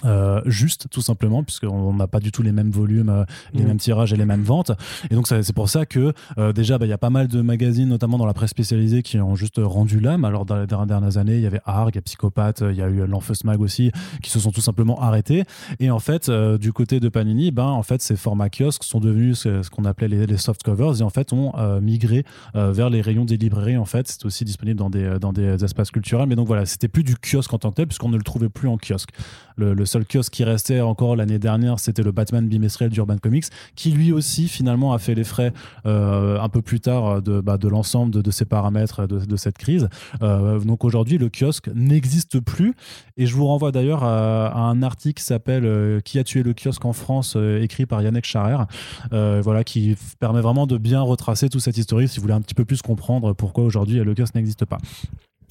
euh, 0.05 0.41
juste 0.47 0.87
tout 0.91 1.01
simplement 1.01 1.43
puisqu'on 1.45 1.95
n'a 1.95 2.07
pas 2.07 2.19
du 2.19 2.33
tout 2.33 2.43
les 2.43 2.53
mêmes 2.53 2.71
volumes 2.71 3.09
euh, 3.09 3.25
les 3.53 3.63
mm. 3.63 3.67
mêmes 3.67 3.77
tirages 3.79 4.13
et 4.13 4.17
les 4.17 4.25
mêmes 4.25 4.43
ventes. 4.43 4.73
Et 5.11 5.15
donc 5.15 5.29
c'est 5.29 5.53
pour 5.53 5.69
ça 5.69 5.87
que 5.87 6.13
euh, 6.39 6.53
déjà 6.53 6.79
bah, 6.79 6.87
il 6.87 6.89
y 6.89 6.95
a 6.95 6.99
pas 6.99 7.11
mal 7.11 7.29
de 7.29 7.41
magazines 7.41 7.89
notamment 7.89 8.19
dans 8.19 8.27
la 8.27 8.35
presse 8.35 8.51
spécialisée 8.51 9.03
qui 9.03 9.19
ont 9.19 9.37
juste 9.37 9.61
rendu 9.63 10.01
l'âme. 10.01 10.25
Alors 10.25 10.45
dans 10.45 10.57
les 10.57 10.67
dernières 10.67 11.19
années 11.19 11.37
il 11.37 11.43
y 11.43 11.47
avait 11.47 11.61
Arg, 11.65 11.91
il 11.93 11.97
y 11.97 11.99
a 11.99 12.03
Psychopathe 12.03 12.65
il 12.69 12.77
y 12.77 12.83
a 12.83 12.89
eu 12.89 13.07
l'Enfeus 13.07 13.45
Mag 13.45 13.61
aussi 13.61 13.93
qui 14.23 14.31
se 14.31 14.41
sont 14.41 14.51
tout 14.51 14.61
simplement 14.61 15.01
arrêtés. 15.01 15.45
Et 15.81 15.91
en 15.91 15.99
fait 15.99 16.31
du 16.31 16.73
côté 16.73 17.01
de 17.01 17.09
Panini 17.09 17.51
ben 17.51 17.65
en 17.65 17.83
fait 17.83 18.03
ces 18.03 18.17
formats 18.17 18.51
kiosques 18.51 18.85
sont 18.85 19.01
devenus 19.01 19.41
ce, 19.41 19.71
qu'on 19.71 19.85
appelait 19.85 20.09
les, 20.09 20.37
soft 20.37 20.63
covers 20.63 21.01
et 21.01 21.03
en 21.03 21.11
fait 21.11 21.33
ont 21.33 21.53
migré 21.81 22.25
vers 22.55 22.91
les 22.91 23.01
rayons 23.01 23.25
des 23.25 23.37
librairies 23.37 23.77
en 23.77 23.85
fait. 23.85 24.09
C'est 24.09 24.25
aussi 24.25 24.45
disponible 24.45 24.79
dans 24.79 24.91
des, 24.91 25.19
dans 25.21 25.33
des 25.33 25.65
espaces 25.65 25.91
culturels. 25.91 26.27
Mais 26.29 26.37
donc 26.37 26.47
voilà 26.47 26.67
c'était 26.67 26.89
plus 26.89 27.05
du 27.05 27.17
kiosque 27.17 27.53
en 27.53 27.59
tant 27.59 27.71
que 27.71 27.77
tel 27.77 27.87
puisqu'on 27.87 28.09
ne 28.09 28.17
le 28.17 28.23
trouvait 28.23 28.49
plus 28.49 28.69
en 28.69 28.77
kiosque 28.77 29.11
le, 29.57 29.85
seul 29.85 30.05
kiosque 30.05 30.33
qui 30.33 30.45
restait 30.45 30.81
encore 30.81 31.17
l'année 31.17 31.39
dernière, 31.39 31.79
c'était 31.79 32.03
le 32.03 32.13
Batman 32.13 32.47
bimestriel 32.47 32.91
d'Urban 32.91 33.19
Comics, 33.19 33.47
qui 33.75 33.91
lui 33.91 34.13
aussi 34.13 34.49
finalement 34.49 34.93
a 34.93 34.99
fait 34.99 35.15
les 35.15 35.25
frais 35.25 35.53
euh, 35.87 36.41
un 36.41 36.49
peu 36.49 36.63
plus 36.63 36.81
tard 36.81 37.23
de, 37.23 37.41
bah, 37.41 37.59
de 37.59 37.69
l'ensemble 37.69 38.23
de, 38.23 38.31
ces 38.31 38.45
paramètres 38.45 39.07
de, 39.07 39.37
cette 39.37 39.59
crise. 39.59 39.89
Euh, 40.23 40.61
donc 40.61 40.85
aujourd'hui, 40.85 41.19
le 41.19 41.29
kiosque 41.29 41.69
n'existe 41.75 42.41
plus. 42.41 42.75
Et 43.17 43.27
je 43.27 43.35
vous 43.35 43.47
renvoie 43.47 43.73
d'ailleurs 43.73 44.05
à, 44.05 44.53
un 44.55 44.83
article 44.83 45.21
qui 45.21 45.25
s'appelle 45.25 45.65
euh, 45.65 46.01
Qui 46.01 46.19
a 46.19 46.25
tué 46.25 46.43
le 46.43 46.55
kiosque 46.55 46.85
en 46.85 46.93
France, 46.93 47.37
écrit 47.61 47.87
par 47.87 48.03
Yannick 48.03 48.25
Charer, 48.25 48.65
voilà, 49.11 49.65
qui 49.65 49.97
permet 50.19 50.41
vraiment 50.41 50.67
de 50.67 50.79
bien 50.79 51.01
retracer 51.01 51.49
toute 51.49 51.61
cette 51.61 51.79
historique 51.79 52.09
si 52.09 52.17
vous 52.17 52.23
voulez 52.23 52.35
un 52.35 52.41
petit 52.41 52.55
peu 52.55 52.65
plus 52.65 52.83
comprendre 52.83 53.33
pourquoi 53.33 53.65
aujourd'hui 53.65 53.99
le 53.99 54.15
kiosque 54.15 54.35
n'existe 54.35 54.65
pas. 54.65 54.79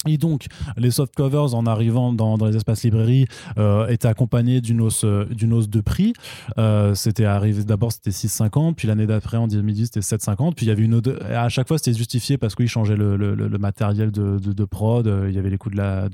Et 0.08 0.18
donc, 0.18 0.48
les 0.78 0.90
soft 0.90 1.14
covers, 1.16 1.54
en 1.54 1.68
arrivant 1.68 2.12
dans, 2.12 2.36
les 2.44 2.56
espaces 2.56 2.84
librairies, 2.84 3.28
euh, 3.60 3.88
étaient 3.88 4.08
accompagnés 4.08 4.60
d'une 4.60 4.82
hausse, 4.82 5.04
euh, 5.04 5.26
d'une 5.26 5.54
hausse 5.54 5.70
de 5.70 5.80
prix. 5.80 6.14
Euh, 6.58 6.96
c'était 6.96 7.26
arrivé 7.26 7.64
d'abord, 7.64 7.92
c'était 7.92 8.10
6,50, 8.10 8.74
puis 8.74 8.88
l'année 8.88 9.06
d'après, 9.06 9.38
en 9.38 9.48
2010, 9.48 9.86
c'était 9.86 10.00
7,50. 10.00 10.56
Puis 10.56 10.66
il 10.66 10.70
y 10.70 10.72
avait 10.72 10.82
une 10.82 10.96
autre, 10.96 11.20
à 11.32 11.50
chaque 11.50 11.68
fois, 11.68 11.78
c'était 11.78 11.96
justifié 11.96 12.40
parce 12.40 12.56
qu'ils 12.56 12.68
changeaient 12.68 12.96
le, 12.96 13.58
matériel 13.60 14.12
de, 14.12 14.66
prod. 14.66 15.06
Il 15.28 15.36
y 15.36 15.38
avait 15.38 15.52
les 15.52 15.60
coûts 15.60 15.70
de 15.70 15.78
la, 15.78 16.08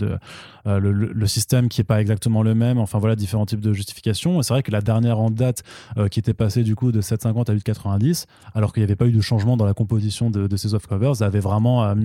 le, 0.66 1.28
système 1.28 1.70
qui 1.70 1.80
est 1.80 1.86
pas 1.86 2.02
exactement 2.02 2.44
le 2.44 2.56
même. 2.56 2.80
Enfin 2.80 3.00
voilà, 3.00 3.16
différents 3.16 3.46
types 3.46 3.62
de 3.62 3.72
justifications. 3.72 4.42
C'est 4.42 4.54
vrai 4.54 4.64
que 4.64 4.72
la 4.72 4.82
dernière 4.82 5.20
en 5.20 5.30
date, 5.30 5.64
qui 6.12 6.20
était 6.20 6.34
passée 6.34 6.64
du 6.64 6.76
coup 6.76 6.92
de 6.92 7.02
7,50 7.02 7.50
à 7.50 7.56
8,90, 7.56 8.26
alors 8.54 8.74
qu'il 8.74 8.82
n'y 8.82 8.86
avait 8.86 8.96
pas 8.98 9.06
eu 9.06 9.12
de 9.12 9.22
changement 9.22 9.56
dans 9.56 9.66
la 9.66 9.74
composition 9.74 10.30
de, 10.30 10.58
ces 10.58 10.70
soft 10.70 10.88
covers, 10.88 11.22
avait 11.22 11.40
vraiment, 11.40 11.96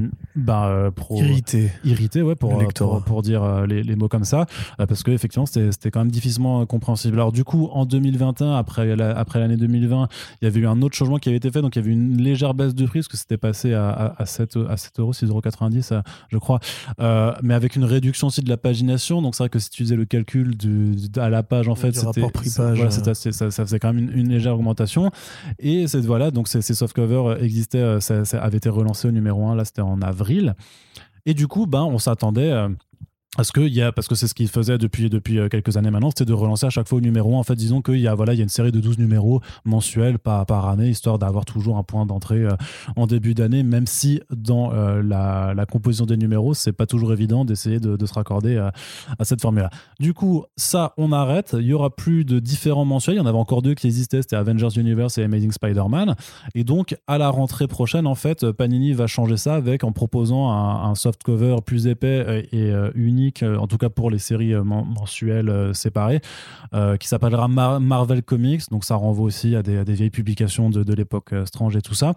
irrité 1.10 1.71
irrité 1.84 2.22
ouais, 2.22 2.34
pour, 2.34 2.56
pour, 2.74 3.02
pour, 3.02 3.22
dire 3.22 3.42
euh, 3.42 3.66
les, 3.66 3.82
les, 3.82 3.96
mots 3.96 4.08
comme 4.08 4.24
ça, 4.24 4.46
euh, 4.80 4.86
parce 4.86 5.02
que 5.02 5.10
effectivement 5.10 5.46
c'était 5.46 5.90
quand 5.90 6.00
même 6.00 6.10
difficilement 6.10 6.64
compréhensible. 6.66 7.14
Alors 7.16 7.32
du 7.32 7.44
coup, 7.44 7.68
en 7.72 7.84
2021, 7.84 8.54
après 8.54 8.96
l'année 8.96 9.14
après 9.16 9.46
2020, 9.48 10.08
il 10.40 10.44
y 10.44 10.48
avait 10.48 10.60
eu 10.60 10.66
un 10.66 10.82
autre 10.82 10.94
changement 10.94 11.18
qui 11.18 11.28
avait 11.28 11.38
été 11.38 11.50
fait, 11.50 11.62
donc 11.62 11.76
il 11.76 11.80
y 11.80 11.82
avait 11.82 11.92
une 11.92 12.20
légère 12.20 12.54
baisse 12.54 12.74
de 12.74 12.86
prix, 12.86 13.00
parce 13.00 13.08
que 13.08 13.16
c'était 13.16 13.36
passé 13.36 13.74
à, 13.74 14.14
à, 14.16 14.26
7, 14.26 14.58
à 14.68 14.76
7 14.76 15.00
euros, 15.00 15.12
6,90 15.12 15.94
euros, 15.94 16.02
je 16.28 16.38
crois, 16.38 16.60
euh, 17.00 17.32
mais 17.42 17.54
avec 17.54 17.76
une 17.76 17.84
réduction 17.84 18.28
aussi 18.28 18.42
de 18.42 18.48
la 18.48 18.56
pagination. 18.56 19.22
Donc 19.22 19.34
c'est 19.34 19.42
vrai 19.42 19.50
que 19.50 19.58
si 19.58 19.70
tu 19.70 19.84
faisais 19.84 19.96
le 19.96 20.04
calcul 20.04 20.56
du, 20.56 20.94
à 21.16 21.28
la 21.28 21.42
page, 21.42 21.68
en 21.68 21.74
fait, 21.74 21.94
c'était 21.94 22.22
voilà, 22.56 22.90
ça, 22.90 23.14
ça, 23.14 23.50
faisait 23.50 23.78
quand 23.78 23.92
même 23.92 24.10
une, 24.14 24.28
légère 24.28 24.54
augmentation. 24.54 25.10
Et 25.58 25.86
voilà, 25.86 26.30
donc 26.30 26.48
ces, 26.48 26.62
ces 26.62 26.74
softcovers 26.74 27.42
existaient, 27.42 28.00
ça, 28.00 28.24
ça, 28.24 28.42
avait 28.42 28.58
été 28.58 28.68
relancé 28.68 29.08
au 29.08 29.10
numéro 29.10 29.46
1, 29.48 29.56
là 29.56 29.64
c'était 29.64 29.82
en 29.82 30.00
avril. 30.02 30.54
Et 31.26 31.34
du 31.34 31.48
coup, 31.48 31.66
ben, 31.66 31.84
on 31.84 31.98
s'attendait 31.98 32.50
euh, 32.50 32.68
parce 33.34 33.50
que, 33.50 33.90
parce 33.92 34.08
que 34.08 34.14
c'est 34.14 34.28
ce 34.28 34.34
qu'il 34.34 34.48
faisait 34.48 34.76
depuis, 34.76 35.08
depuis 35.08 35.38
euh, 35.38 35.48
quelques 35.48 35.78
années 35.78 35.90
maintenant, 35.90 36.10
c'était 36.10 36.26
de 36.26 36.34
relancer 36.34 36.66
à 36.66 36.70
chaque 36.70 36.86
fois 36.86 36.98
au 36.98 37.00
numéro 37.00 37.34
1. 37.34 37.38
En 37.38 37.42
fait, 37.42 37.54
disons 37.54 37.80
qu'il 37.80 37.98
y, 37.98 38.06
a, 38.06 38.14
voilà, 38.14 38.34
il 38.34 38.36
y 38.36 38.40
a 38.40 38.42
une 38.42 38.50
série 38.50 38.72
de 38.72 38.78
12 38.78 38.98
numéros 38.98 39.40
mensuels 39.64 40.18
par, 40.18 40.44
par 40.44 40.68
année, 40.68 40.90
histoire 40.90 41.18
d'avoir 41.18 41.46
toujours 41.46 41.78
un 41.78 41.82
point 41.82 42.04
d'entrée 42.04 42.44
euh, 42.44 42.50
en 42.94 43.06
début 43.06 43.32
d'année, 43.32 43.62
même 43.62 43.86
si 43.86 44.20
dans 44.30 44.74
euh, 44.74 45.02
la, 45.02 45.64
composition 45.64 46.04
des 46.04 46.18
numéros, 46.18 46.52
c'est 46.52 46.72
pas 46.72 46.84
toujours 46.84 47.14
évident 47.14 47.46
d'essayer 47.46 47.80
de, 47.80 48.04
se 48.04 48.12
raccorder 48.12 48.58
à, 48.58 48.72
cette 49.24 49.40
formule-là. 49.40 49.70
Du 49.98 50.12
coup, 50.12 50.44
ça, 50.56 50.92
on 50.98 51.12
arrête. 51.12 51.56
Il 51.58 51.66
y 51.66 51.72
aura 51.72 51.88
plus 51.88 52.26
de 52.26 52.38
différents 52.38 52.84
mensuels. 52.84 53.14
Il 53.14 53.18
y 53.18 53.22
en 53.22 53.26
avait 53.26 53.38
encore 53.38 53.62
deux 53.62 53.74
qui 53.74 53.86
existaient, 53.86 54.20
c'était 54.20 54.36
Avengers 54.36 54.76
Universe 54.78 55.16
et 55.16 55.24
Amazing 55.24 55.52
Spider-Man. 55.52 56.16
Et 56.54 56.64
donc, 56.64 56.96
à 57.06 57.16
la 57.16 57.30
rentrée 57.30 57.68
prochaine, 57.68 58.06
en 58.06 58.16
fait, 58.16 58.50
Panini 58.52 58.92
va 58.92 59.06
changer 59.06 59.38
ça 59.38 59.54
avec 59.54 59.84
en 59.84 59.92
proposant 59.92 60.50
un, 60.50 60.90
un 60.90 60.94
soft 60.94 61.22
cover 61.22 61.56
plus 61.64 61.86
épais 61.86 62.46
et, 62.52 62.58
et 62.58 62.72
euh, 63.42 63.56
en 63.58 63.66
tout 63.66 63.78
cas 63.78 63.88
pour 63.88 64.10
les 64.10 64.18
séries 64.18 64.54
euh, 64.54 64.64
mensuelles 64.64 65.48
euh, 65.48 65.72
séparées, 65.72 66.20
qui 66.98 67.06
s'appellera 67.06 67.48
Marvel 67.48 68.22
Comics. 68.22 68.62
Donc 68.70 68.84
ça 68.84 68.96
renvoie 68.96 69.26
aussi 69.26 69.54
à 69.54 69.62
des, 69.62 69.84
vieilles 69.84 70.10
publications 70.10 70.70
de, 70.70 70.94
l'époque 70.94 71.34
Strange 71.44 71.76
et 71.76 71.82
tout 71.82 71.94
ça 71.94 72.14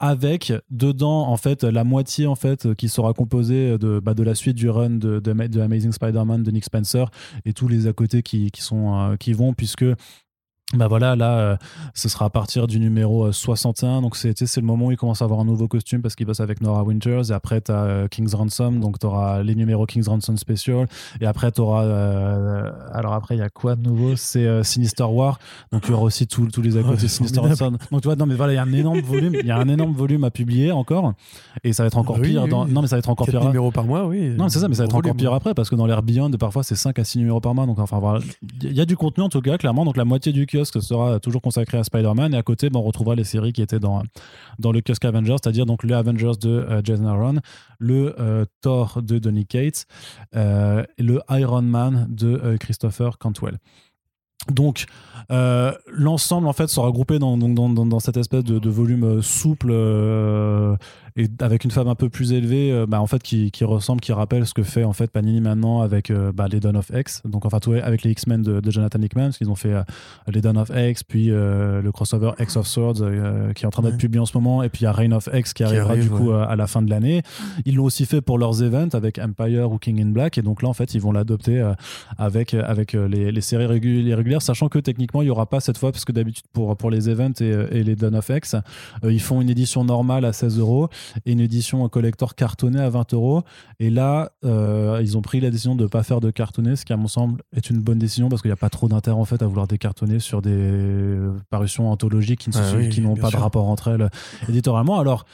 avec 0.00 0.52
dedans 0.70 1.28
en 1.28 1.36
fait 1.36 1.64
la 1.64 1.82
moitié 1.82 2.26
en 2.26 2.34
fait 2.34 2.74
qui 2.74 2.88
sera 2.88 3.14
composée 3.14 3.78
de, 3.78 4.00
bah, 4.00 4.12
de 4.12 4.22
la 4.22 4.34
suite 4.34 4.56
du 4.56 4.68
run 4.68 4.90
de, 4.90 5.60
Amazing 5.60 5.92
Spider-Man 5.92 6.42
de 6.42 6.50
Nick 6.50 6.64
Spencer 6.64 7.06
et 7.44 7.52
tous 7.52 7.68
les 7.68 7.86
à 7.86 7.92
côté 7.92 8.22
qui 8.22 8.50
sont 8.58 9.16
qui 9.18 9.32
vont 9.32 9.54
puisque 9.54 9.84
bah 10.74 10.88
voilà, 10.88 11.16
là, 11.16 11.38
euh, 11.38 11.56
ce 11.94 12.08
sera 12.08 12.26
à 12.26 12.30
partir 12.30 12.66
du 12.66 12.80
numéro 12.80 13.30
61. 13.30 13.98
Euh, 13.98 14.00
donc, 14.00 14.16
c'est 14.16 14.56
le 14.56 14.62
moment 14.62 14.86
où 14.86 14.90
il 14.90 14.96
commence 14.96 15.22
à 15.22 15.24
avoir 15.24 15.40
un 15.40 15.44
nouveau 15.44 15.68
costume 15.68 16.02
parce 16.02 16.14
qu'il 16.14 16.26
bosse 16.26 16.40
avec 16.40 16.60
Nora 16.60 16.82
Winters. 16.82 17.30
Et 17.30 17.34
après, 17.34 17.60
tu 17.60 17.72
as 17.72 17.84
euh, 17.84 18.08
King's 18.08 18.34
Ransom. 18.34 18.80
Donc, 18.80 18.98
tu 18.98 19.06
auras 19.06 19.42
les 19.42 19.54
numéros 19.54 19.86
King's 19.86 20.08
Ransom 20.08 20.36
Special. 20.36 20.86
Et 21.20 21.26
après, 21.26 21.52
tu 21.52 21.60
auras. 21.60 21.84
alors, 22.92 23.12
après, 23.14 23.36
il 23.36 23.38
y 23.38 23.42
a 23.42 23.50
quoi 23.50 23.76
de 23.76 23.82
nouveau? 23.82 24.16
C'est 24.16 24.62
Sinister 24.62 25.04
War. 25.04 25.38
Donc, 25.72 25.82
il 25.86 25.90
y 25.90 25.94
aura 25.94 26.04
aussi 26.04 26.26
tous 26.26 26.62
les 26.62 26.76
à 26.76 26.82
côté 26.82 27.08
Sinister 27.08 27.40
Ransom. 27.40 27.76
Donc, 27.90 28.02
tu 28.02 28.08
vois, 28.08 28.16
non, 28.16 28.26
mais 28.26 28.34
voilà, 28.34 28.52
il 28.52 28.56
y 28.56 28.58
a 28.58 28.62
un 28.62 28.72
énorme 28.72 29.00
volume. 29.00 29.34
Il 29.40 29.46
y 29.46 29.50
a 29.50 29.58
un 29.58 29.68
énorme 29.68 29.92
volume 29.92 30.24
à 30.24 30.30
publier 30.30 30.72
encore. 30.72 31.12
Et 31.62 31.72
ça 31.72 31.82
va 31.82 31.86
être 31.88 31.98
encore 31.98 32.20
pire. 32.20 32.48
Dans... 32.48 32.66
Non, 32.66 32.82
mais 32.82 32.88
ça 32.88 32.96
va 32.96 33.00
être 33.00 33.10
encore 33.10 33.26
pire. 33.26 33.44
numéros 33.44 33.70
par 33.70 33.84
mois, 33.84 34.06
oui. 34.06 34.30
Non, 34.36 34.48
c'est 34.48 34.58
ça, 34.58 34.68
mais 34.68 34.74
ça 34.74 34.82
va 34.82 34.86
être 34.86 34.96
encore 34.96 35.14
pire 35.14 35.32
après 35.32 35.54
parce 35.54 35.70
que 35.70 35.74
dans 35.76 35.86
l'air 35.86 36.02
Beyond, 36.02 36.30
parfois, 36.32 36.62
c'est 36.62 36.74
5 36.74 36.98
à 36.98 37.04
6 37.04 37.18
numéros 37.18 37.40
par 37.40 37.54
mois. 37.54 37.66
Donc, 37.66 37.78
enfin, 37.78 37.98
voilà. 37.98 38.20
Il 38.62 38.72
y 38.72 38.80
a 38.80 38.84
du 38.84 38.96
contenu 38.96 39.24
en 39.24 39.28
tout 39.28 39.40
cas, 39.40 39.58
clairement. 39.58 39.84
Donc, 39.84 39.96
la 39.96 40.04
moitié 40.04 40.32
du 40.32 40.46
kiosque 40.46 40.63
sera 40.64 41.20
toujours 41.20 41.42
consacré 41.42 41.78
à 41.78 41.84
Spider-Man. 41.84 42.34
Et 42.34 42.36
à 42.36 42.42
côté, 42.42 42.68
on 42.74 42.82
retrouvera 42.82 43.14
les 43.14 43.24
séries 43.24 43.52
qui 43.52 43.62
étaient 43.62 43.80
dans, 43.80 44.02
dans 44.58 44.72
le 44.72 44.80
kiosque 44.80 45.04
Avengers, 45.04 45.36
c'est-à-dire 45.42 45.66
donc 45.66 45.82
le 45.82 45.94
Avengers 45.94 46.32
de 46.40 46.50
euh, 46.50 46.80
Jason 46.82 47.06
Aaron, 47.06 47.36
le 47.78 48.14
euh, 48.18 48.44
Thor 48.60 49.02
de 49.02 49.18
Donny 49.18 49.46
Cates 49.46 49.86
euh, 50.34 50.84
le 50.98 51.20
Iron 51.30 51.62
Man 51.62 52.06
de 52.08 52.56
Christopher 52.58 53.18
Cantwell. 53.18 53.58
Donc, 54.52 54.84
l'ensemble, 55.30 56.46
en 56.46 56.52
fait, 56.52 56.68
sera 56.68 56.90
groupé 56.90 57.18
dans, 57.18 57.38
dans, 57.38 57.70
dans, 57.70 58.00
cette 58.00 58.18
espèce 58.18 58.44
de, 58.44 58.68
volume 58.68 59.22
souple 59.22 59.72
et 61.16 61.28
avec 61.40 61.62
une 61.64 61.70
femme 61.70 61.86
un 61.86 61.94
peu 61.94 62.08
plus 62.08 62.32
élevée, 62.32 62.72
euh, 62.72 62.86
bah, 62.86 63.00
en 63.00 63.06
fait, 63.06 63.22
qui, 63.22 63.52
qui, 63.52 63.62
ressemble, 63.62 64.00
qui 64.00 64.12
rappelle 64.12 64.46
ce 64.46 64.52
que 64.52 64.64
fait 64.64 64.82
en 64.82 64.92
fait 64.92 65.08
Panini 65.12 65.40
maintenant 65.40 65.80
avec 65.80 66.10
euh, 66.10 66.32
bah, 66.32 66.48
les 66.50 66.58
Dawn 66.58 66.76
of 66.76 66.90
X. 66.92 67.22
Donc, 67.24 67.46
enfin, 67.46 67.60
tout 67.60 67.72
avec 67.72 68.02
les 68.02 68.10
X-Men 68.10 68.42
de, 68.42 68.70
Jonathan 68.70 69.00
Hickman, 69.00 69.26
parce 69.26 69.38
qu'ils 69.38 69.50
ont 69.50 69.54
fait 69.54 69.72
euh, 69.72 69.82
les 70.26 70.40
Dawn 70.40 70.58
of 70.58 70.72
X, 70.74 71.04
puis 71.04 71.26
le 71.26 71.88
crossover 71.92 72.32
X 72.40 72.56
of 72.56 72.66
Swords 72.66 73.02
qui 73.54 73.64
est 73.64 73.66
en 73.66 73.70
train 73.70 73.82
d'être 73.82 73.98
publié 73.98 74.20
en 74.20 74.26
ce 74.26 74.36
moment, 74.36 74.62
et 74.62 74.68
puis 74.68 74.82
il 74.82 74.84
y 74.84 74.86
a 74.86 74.92
Reign 74.92 75.12
of 75.12 75.28
X 75.32 75.52
qui, 75.52 75.62
arrivera 75.62 75.96
du 75.96 76.10
coup 76.10 76.32
à 76.32 76.56
la 76.56 76.66
fin 76.66 76.82
de 76.82 76.90
l'année. 76.90 77.22
Ils 77.64 77.76
l'ont 77.76 77.84
aussi 77.84 78.06
fait 78.06 78.20
pour 78.20 78.38
leurs 78.38 78.62
events 78.62 78.94
avec 78.94 79.18
Empire 79.18 79.70
ou 79.70 79.78
King 79.78 80.00
in 80.02 80.10
Black, 80.10 80.38
et 80.38 80.42
donc 80.42 80.62
là, 80.62 80.68
en 80.68 80.72
fait, 80.72 80.94
ils 80.94 81.00
vont 81.00 81.12
l'adopter 81.12 81.72
avec, 82.18 82.54
avec 82.54 82.94
les, 82.94 83.30
les 83.30 83.40
séries 83.40 83.66
régulières, 83.66 84.42
sachant 84.42 84.68
que 84.68 84.78
techniquement, 84.78 85.22
il 85.22 85.26
n'y 85.26 85.30
aura 85.30 85.46
pas 85.46 85.60
cette 85.60 85.78
fois, 85.78 85.92
parce 85.92 86.04
que 86.04 86.12
d'habitude, 86.12 86.46
pour, 86.52 86.76
pour 86.76 86.90
les 86.90 87.08
events 87.08 87.40
et, 87.40 87.54
et 87.70 87.84
les 87.84 87.94
Dawn 87.94 88.16
of 88.16 88.28
X, 88.28 88.56
ils 89.04 89.20
font 89.20 89.40
une 89.40 89.50
édition 89.50 89.84
normale 89.84 90.24
à 90.24 90.32
16 90.32 90.58
euros 90.58 90.88
et 91.24 91.32
une 91.32 91.40
édition 91.40 91.88
collector 91.88 92.34
cartonnée 92.34 92.80
à 92.80 92.90
20 92.90 93.14
euros. 93.14 93.42
Et 93.80 93.90
là, 93.90 94.32
euh, 94.44 95.00
ils 95.02 95.16
ont 95.16 95.22
pris 95.22 95.40
la 95.40 95.50
décision 95.50 95.74
de 95.74 95.84
ne 95.84 95.88
pas 95.88 96.02
faire 96.02 96.20
de 96.20 96.30
cartonné, 96.30 96.76
ce 96.76 96.84
qui, 96.84 96.92
à 96.92 96.96
mon 96.96 97.08
semble, 97.08 97.42
est 97.54 97.70
une 97.70 97.80
bonne 97.80 97.98
décision 97.98 98.28
parce 98.28 98.42
qu'il 98.42 98.50
n'y 98.50 98.54
a 98.54 98.56
pas 98.56 98.70
trop 98.70 98.88
d'intérêt 98.88 99.16
en 99.16 99.24
fait 99.24 99.42
à 99.42 99.46
vouloir 99.46 99.66
décartonner 99.66 100.18
sur 100.18 100.42
des 100.42 101.18
parutions 101.50 101.90
anthologiques 101.90 102.40
qui, 102.40 102.50
qui 102.90 103.00
n'ont 103.00 103.16
pas 103.16 103.30
de 103.30 103.36
rapport 103.36 103.68
entre 103.68 103.88
elles 103.88 104.10
éditorialement. 104.48 104.98
Alors, 104.98 105.24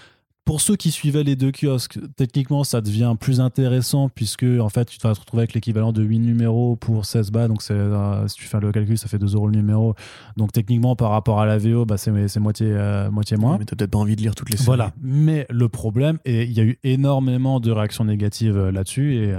pour 0.50 0.60
ceux 0.60 0.74
qui 0.74 0.90
suivaient 0.90 1.22
les 1.22 1.36
deux 1.36 1.52
kiosques, 1.52 2.00
techniquement, 2.16 2.64
ça 2.64 2.80
devient 2.80 3.14
plus 3.20 3.40
intéressant 3.40 4.08
puisque 4.08 4.42
en 4.42 4.68
fait, 4.68 4.86
tu 4.86 4.98
vas 5.00 5.14
te 5.14 5.20
retrouver 5.20 5.42
avec 5.42 5.54
l'équivalent 5.54 5.92
de 5.92 6.02
8 6.02 6.18
numéros 6.18 6.74
pour 6.74 7.04
16 7.04 7.30
bas. 7.30 7.46
Donc, 7.46 7.62
euh, 7.70 8.26
si 8.26 8.34
tu 8.34 8.46
fais 8.46 8.58
le 8.58 8.72
calcul, 8.72 8.98
ça 8.98 9.06
fait 9.06 9.20
2 9.20 9.36
euros 9.36 9.46
le 9.46 9.56
numéro. 9.56 9.94
Donc, 10.36 10.50
techniquement, 10.50 10.96
par 10.96 11.12
rapport 11.12 11.40
à 11.40 11.46
la 11.46 11.56
VO, 11.56 11.84
bah, 11.84 11.98
c'est, 11.98 12.10
moitié, 12.40 12.66
euh, 12.68 13.12
moitié 13.12 13.36
moins. 13.36 13.58
mais 13.58 13.64
tu 13.64 13.76
peut-être 13.76 13.92
pas 13.92 13.98
envie 13.98 14.16
de 14.16 14.22
lire 14.22 14.34
toutes 14.34 14.50
les 14.50 14.56
séries. 14.56 14.66
Voilà. 14.66 14.92
Mais 15.00 15.46
le 15.50 15.68
problème, 15.68 16.18
et 16.24 16.42
il 16.42 16.52
y 16.52 16.58
a 16.58 16.64
eu 16.64 16.80
énormément 16.82 17.60
de 17.60 17.70
réactions 17.70 18.04
négatives 18.04 18.56
euh, 18.56 18.72
là-dessus 18.72 19.32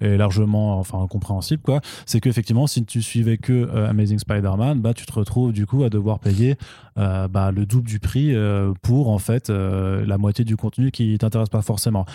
et, 0.00 0.16
largement 0.16 0.78
enfin, 0.78 1.06
compréhensible, 1.10 1.60
quoi, 1.60 1.82
c'est 2.06 2.20
qu'effectivement, 2.20 2.66
si 2.66 2.86
tu 2.86 3.02
suivais 3.02 3.36
que 3.36 3.68
Amazing 3.86 4.18
Spider-Man, 4.18 4.80
bah, 4.80 4.94
tu 4.94 5.04
te 5.04 5.12
retrouves 5.12 5.52
du 5.52 5.66
coup 5.66 5.84
à 5.84 5.90
devoir 5.90 6.20
payer 6.20 6.56
bah, 6.96 7.50
le 7.54 7.66
double 7.66 7.86
du 7.86 7.98
prix 7.98 8.34
pour 8.80 9.10
en 9.10 9.18
fait 9.18 9.50
la 9.50 10.16
moitié 10.16 10.44
du 10.44 10.53
contenu 10.56 10.90
qui 10.90 11.16
t'intéresse 11.18 11.48
pas 11.48 11.62
forcément. 11.62 12.06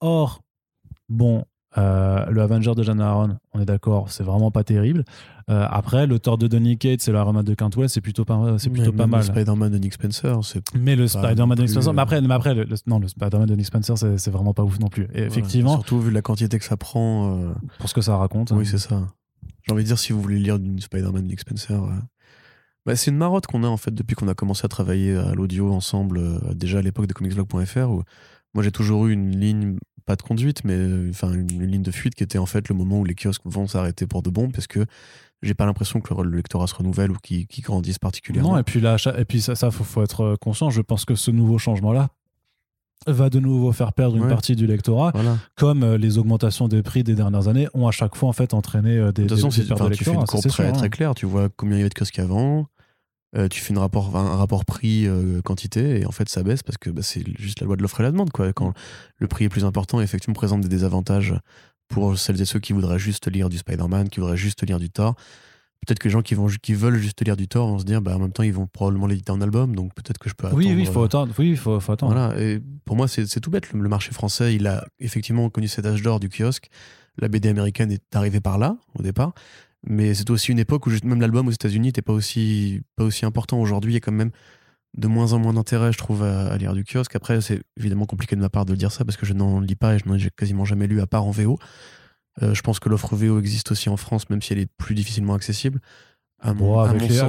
Or, 0.00 0.40
bon, 1.08 1.44
euh, 1.78 2.24
le 2.30 2.40
Avenger 2.40 2.74
de 2.74 2.82
John 2.82 3.00
Aaron, 3.00 3.36
on 3.52 3.60
est 3.60 3.66
d'accord, 3.66 4.10
c'est 4.10 4.22
vraiment 4.22 4.50
pas 4.50 4.64
terrible. 4.64 5.04
Euh, 5.50 5.66
après, 5.68 6.06
le 6.06 6.18
Thor 6.18 6.38
de 6.38 6.46
Donny 6.46 6.78
Cates 6.78 7.02
c'est 7.02 7.12
le 7.12 7.18
Iron 7.18 7.42
de 7.42 7.54
Cantwell, 7.54 7.88
c'est 7.88 8.00
plutôt 8.00 8.24
pas, 8.24 8.58
c'est 8.58 8.70
plutôt 8.70 8.92
pas 8.92 9.06
mal. 9.06 9.20
Le 9.20 9.26
Spider-Man 9.26 9.72
de 9.72 9.78
Nick 9.78 9.92
Spencer, 9.92 10.38
c'est. 10.42 10.62
Mais 10.74 10.96
le 10.96 11.06
Spider-Man 11.06 11.56
de 11.56 11.62
Nick 11.62 11.70
Spencer, 11.70 11.92
mais 11.92 12.02
après, 12.02 12.20
mais 12.22 12.34
après 12.34 12.54
le, 12.54 12.66
non, 12.86 12.98
le 12.98 13.08
Spider-Man 13.08 13.46
de 13.46 13.54
Nick 13.54 13.66
Spencer, 13.66 13.96
c'est 13.98 14.30
vraiment 14.30 14.54
pas 14.54 14.64
ouf 14.64 14.78
non 14.80 14.88
plus. 14.88 15.06
Et 15.14 15.22
effectivement. 15.22 15.74
surtout 15.74 16.00
vu 16.00 16.10
la 16.10 16.22
quantité 16.22 16.58
que 16.58 16.64
ça 16.64 16.76
prend. 16.76 17.36
Euh, 17.38 17.52
pour 17.78 17.88
ce 17.88 17.94
que 17.94 18.00
ça 18.00 18.16
raconte. 18.16 18.52
Oui, 18.52 18.64
c'est 18.64 18.78
ça. 18.78 19.02
J'ai 19.62 19.72
envie 19.72 19.82
de 19.82 19.88
dire, 19.88 19.98
si 19.98 20.12
vous 20.12 20.22
voulez 20.22 20.38
lire 20.38 20.58
du 20.58 20.80
Spider-Man 20.80 21.22
de 21.22 21.28
Nick 21.28 21.40
Spencer, 21.40 21.80
bah, 22.86 22.94
c'est 22.94 23.10
une 23.10 23.16
marotte 23.16 23.48
qu'on 23.48 23.64
a 23.64 23.66
en 23.66 23.76
fait 23.76 23.92
depuis 23.92 24.14
qu'on 24.14 24.28
a 24.28 24.34
commencé 24.34 24.64
à 24.64 24.68
travailler 24.68 25.16
à 25.16 25.34
l'audio 25.34 25.72
ensemble, 25.72 26.18
euh, 26.18 26.54
déjà 26.54 26.78
à 26.78 26.82
l'époque 26.82 27.08
de 27.08 27.12
comicsblog.fr, 27.12 27.90
où 27.90 28.04
moi 28.54 28.62
j'ai 28.62 28.70
toujours 28.70 29.06
eu 29.06 29.12
une 29.12 29.36
ligne, 29.36 29.76
pas 30.06 30.14
de 30.14 30.22
conduite, 30.22 30.62
mais 30.64 30.74
euh, 30.74 31.10
enfin 31.10 31.32
une, 31.32 31.66
ligne 31.66 31.82
de 31.82 31.90
fuite 31.90 32.14
qui 32.14 32.22
était 32.22 32.38
en 32.38 32.46
fait 32.46 32.68
le 32.68 32.76
moment 32.76 33.00
où 33.00 33.04
les 33.04 33.16
kiosques 33.16 33.42
vont 33.44 33.66
s'arrêter 33.66 34.06
pour 34.06 34.22
de 34.22 34.30
bon, 34.30 34.50
parce 34.50 34.68
que 34.68 34.86
j'ai 35.42 35.54
pas 35.54 35.66
l'impression 35.66 36.00
que 36.00 36.14
le, 36.14 36.30
lectorat 36.36 36.68
se 36.68 36.76
renouvelle 36.76 37.10
ou 37.10 37.16
qu'il 37.20 37.46
grandisse 37.62 37.98
particulièrement. 37.98 38.52
Non, 38.52 38.58
et 38.58 38.62
puis 38.62 38.80
là, 38.80 38.96
et 39.18 39.24
puis 39.24 39.40
ça, 39.40 39.56
ça 39.56 39.72
faut, 39.72 39.84
faut 39.84 40.04
être 40.04 40.20
euh, 40.20 40.36
conscient. 40.36 40.70
Je 40.70 40.80
pense 40.80 41.04
que 41.04 41.16
ce 41.16 41.32
nouveau 41.32 41.58
changement-là 41.58 42.10
va 43.08 43.30
de 43.30 43.40
nouveau 43.40 43.72
faire 43.72 43.92
perdre 43.92 44.16
une 44.16 44.28
partie 44.28 44.56
du 44.56 44.66
lectorat, 44.66 45.12
comme 45.56 45.94
les 45.96 46.18
augmentations 46.18 46.66
des 46.66 46.82
prix 46.82 47.02
des 47.02 47.14
dernières 47.14 47.46
années 47.46 47.68
ont 47.74 47.86
à 47.86 47.92
chaque 47.92 48.16
fois 48.16 48.28
en 48.28 48.32
fait 48.32 48.54
entraîné 48.54 48.96
des, 49.12 49.22
de 49.24 49.28
toute 49.28 49.30
façon, 49.30 49.48
des, 49.48 49.96
tu 49.96 50.04
fais 50.04 50.12
une 50.12 50.24
courbe 50.24 50.46
très, 50.46 50.72
très 50.72 50.86
hein. 50.86 50.88
claire, 50.88 51.14
tu 51.14 51.26
vois 51.26 51.48
combien 51.56 51.76
il 51.76 51.80
y 51.80 51.82
avait 51.82 51.88
de 51.90 51.94
kiosques 51.94 52.18
avant, 52.18 52.66
euh, 53.36 53.48
tu 53.48 53.60
fais 53.60 53.72
une 53.72 53.78
rapport, 53.78 54.16
un 54.16 54.36
rapport 54.36 54.64
prix-quantité 54.64 55.80
euh, 55.80 55.98
et 56.00 56.06
en 56.06 56.10
fait 56.10 56.28
ça 56.28 56.42
baisse 56.42 56.62
parce 56.62 56.78
que 56.78 56.90
bah, 56.90 57.02
c'est 57.02 57.22
juste 57.38 57.60
la 57.60 57.66
loi 57.66 57.76
de 57.76 57.82
l'offre 57.82 58.00
et 58.00 58.02
la 58.02 58.10
demande. 58.10 58.30
Quoi. 58.30 58.52
Quand 58.52 58.72
le 59.18 59.26
prix 59.26 59.44
est 59.44 59.48
plus 59.48 59.64
important, 59.64 60.00
effectivement, 60.00 60.34
présente 60.34 60.62
des 60.62 60.68
désavantages 60.68 61.34
pour 61.88 62.18
celles 62.18 62.40
et 62.40 62.44
ceux 62.44 62.60
qui 62.60 62.72
voudraient 62.72 62.98
juste 62.98 63.30
lire 63.30 63.48
du 63.48 63.58
Spider-Man, 63.58 64.08
qui 64.08 64.20
voudraient 64.20 64.36
juste 64.36 64.66
lire 64.66 64.78
du 64.78 64.90
Thor. 64.90 65.14
Peut-être 65.86 65.98
que 66.00 66.08
les 66.08 66.12
gens 66.12 66.22
qui, 66.22 66.34
vont, 66.34 66.48
qui 66.62 66.74
veulent 66.74 66.96
juste 66.96 67.24
lire 67.24 67.36
du 67.36 67.46
Thor 67.46 67.68
vont 67.68 67.78
se 67.78 67.84
dire, 67.84 68.00
bah, 68.02 68.16
en 68.16 68.18
même 68.18 68.32
temps, 68.32 68.42
ils 68.42 68.52
vont 68.52 68.66
probablement 68.66 69.06
l'éditer 69.06 69.30
en 69.30 69.40
album, 69.40 69.76
donc 69.76 69.94
peut-être 69.94 70.18
que 70.18 70.28
je 70.28 70.34
peux 70.34 70.46
attendre. 70.46 70.58
Oui, 70.58 70.72
oui, 70.74 70.80
il 70.80 70.86
faut 70.86 71.04
attendre. 71.04 71.32
Oui, 71.38 71.54
faut, 71.54 71.78
faut 71.78 71.92
attendre. 71.92 72.12
Voilà. 72.12 72.40
Et 72.40 72.60
pour 72.84 72.96
moi, 72.96 73.06
c'est 73.06 73.40
tout 73.40 73.50
bête. 73.50 73.72
Le, 73.72 73.88
marché 73.88 74.12
français, 74.12 74.54
il 74.54 74.66
a 74.66 74.84
effectivement 74.98 75.48
connu 75.48 75.68
cet 75.68 75.86
âge 75.86 76.02
d'or 76.02 76.18
du 76.18 76.28
kiosque. 76.28 76.68
La 77.18 77.28
BD 77.28 77.48
américaine 77.48 77.92
est 77.92 78.16
arrivée 78.16 78.40
par 78.40 78.58
là, 78.58 78.76
au 78.98 79.02
départ. 79.02 79.32
Mais 79.88 80.14
c'est 80.14 80.30
aussi 80.30 80.50
une 80.50 80.58
époque 80.58 80.86
où 80.86 80.90
même 81.04 81.20
l'album 81.20 81.46
aux 81.48 81.52
États-Unis 81.52 81.88
n'était 81.88 82.02
pas 82.02 82.12
aussi, 82.12 82.82
pas 82.96 83.04
aussi 83.04 83.24
important. 83.24 83.60
Aujourd'hui, 83.60 83.92
il 83.92 83.94
y 83.94 83.98
a 83.98 84.00
quand 84.00 84.12
même 84.12 84.32
de 84.96 85.08
moins 85.08 85.32
en 85.32 85.38
moins 85.38 85.52
d'intérêt, 85.52 85.92
je 85.92 85.98
trouve, 85.98 86.22
à, 86.22 86.56
lire 86.56 86.74
du 86.74 86.84
kiosque. 86.84 87.14
Après, 87.14 87.40
c'est 87.40 87.62
évidemment 87.76 88.06
compliqué 88.06 88.34
de 88.34 88.40
ma 88.40 88.48
part 88.48 88.64
de 88.64 88.74
dire 88.74 88.90
ça 88.90 89.04
parce 89.04 89.16
que 89.16 89.26
je 89.26 89.34
n'en 89.34 89.60
lis 89.60 89.76
pas 89.76 89.94
et 89.94 89.98
je 89.98 90.08
n'en 90.08 90.14
ai 90.14 90.30
quasiment 90.36 90.64
jamais 90.64 90.86
lu 90.86 91.00
à 91.00 91.06
part 91.06 91.24
en 91.24 91.30
VO. 91.30 91.58
Euh, 92.42 92.54
je 92.54 92.62
pense 92.62 92.80
que 92.80 92.88
l'offre 92.88 93.14
VO 93.14 93.38
existe 93.38 93.70
aussi 93.70 93.88
en 93.88 93.96
France, 93.96 94.28
même 94.28 94.42
si 94.42 94.52
elle 94.52 94.58
est 94.58 94.70
plus 94.78 94.94
difficilement 94.94 95.34
accessible. 95.34 95.80
avec, 96.40 97.08
les, 97.08 97.20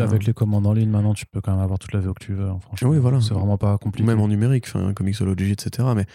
avec, 0.00 0.26
les, 0.26 0.32
commandes 0.32 0.66
en 0.66 0.72
ligne, 0.72 0.90
maintenant, 0.90 1.14
tu 1.14 1.26
peux 1.26 1.40
quand 1.40 1.52
même 1.52 1.62
avoir 1.62 1.78
toute 1.78 1.92
la 1.92 2.00
VO 2.00 2.14
que 2.14 2.24
tu 2.24 2.34
veux. 2.34 2.48
Hein, 2.48 2.58
franchement, 2.62 2.90
oui, 2.90 2.98
voilà. 2.98 3.20
C'est 3.20 3.34
vraiment 3.34 3.58
pas 3.58 3.78
compliqué. 3.78 4.06
Même 4.06 4.20
en 4.20 4.28
numérique, 4.28 4.64
enfin, 4.66 4.92
Comixology, 4.94 5.52
etc. 5.52 5.88
Mais 5.94 6.06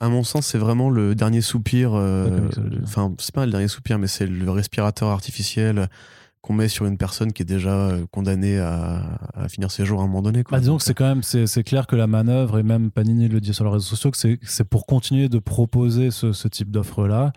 à 0.00 0.08
mon 0.08 0.24
sens, 0.24 0.46
c'est 0.46 0.58
vraiment 0.58 0.88
le 0.88 1.14
dernier 1.14 1.42
soupir. 1.42 1.92
Euh, 1.94 2.48
enfin, 2.82 3.14
c'est 3.18 3.34
pas 3.34 3.44
le 3.44 3.52
dernier 3.52 3.68
soupir, 3.68 3.98
mais 3.98 4.06
c'est 4.06 4.26
le 4.26 4.50
respirateur 4.50 5.08
artificiel 5.08 5.88
qu'on 6.40 6.54
met 6.54 6.68
sur 6.68 6.86
une 6.86 6.96
personne 6.96 7.34
qui 7.34 7.42
est 7.42 7.46
déjà 7.46 7.90
euh, 7.90 8.06
condamnée 8.10 8.58
à, 8.58 9.18
finir 9.50 9.70
ses 9.70 9.84
jours 9.84 10.00
à 10.00 10.04
un 10.04 10.06
moment 10.06 10.22
donné. 10.22 10.42
Quoi. 10.42 10.56
Bah, 10.56 10.60
disons 10.60 10.78
que 10.78 10.82
c'est 10.82 10.94
quand 10.94 11.06
même 11.06 11.22
c'est 11.22 11.64
clair 11.64 11.86
que 11.86 11.96
la 11.96 12.06
manœuvre, 12.06 12.58
et 12.58 12.62
même 12.62 12.90
Panini 12.90 13.28
le 13.28 13.40
dit 13.40 13.52
sur 13.52 13.64
les 13.64 13.70
réseaux 13.70 13.94
sociaux, 13.94 14.10
que 14.10 14.16
c'est 14.16 14.64
pour 14.64 14.86
continuer 14.86 15.28
de 15.28 15.38
proposer 15.38 16.10
ce, 16.10 16.32
ce 16.32 16.48
type 16.48 16.70
d'offre-là. 16.70 17.34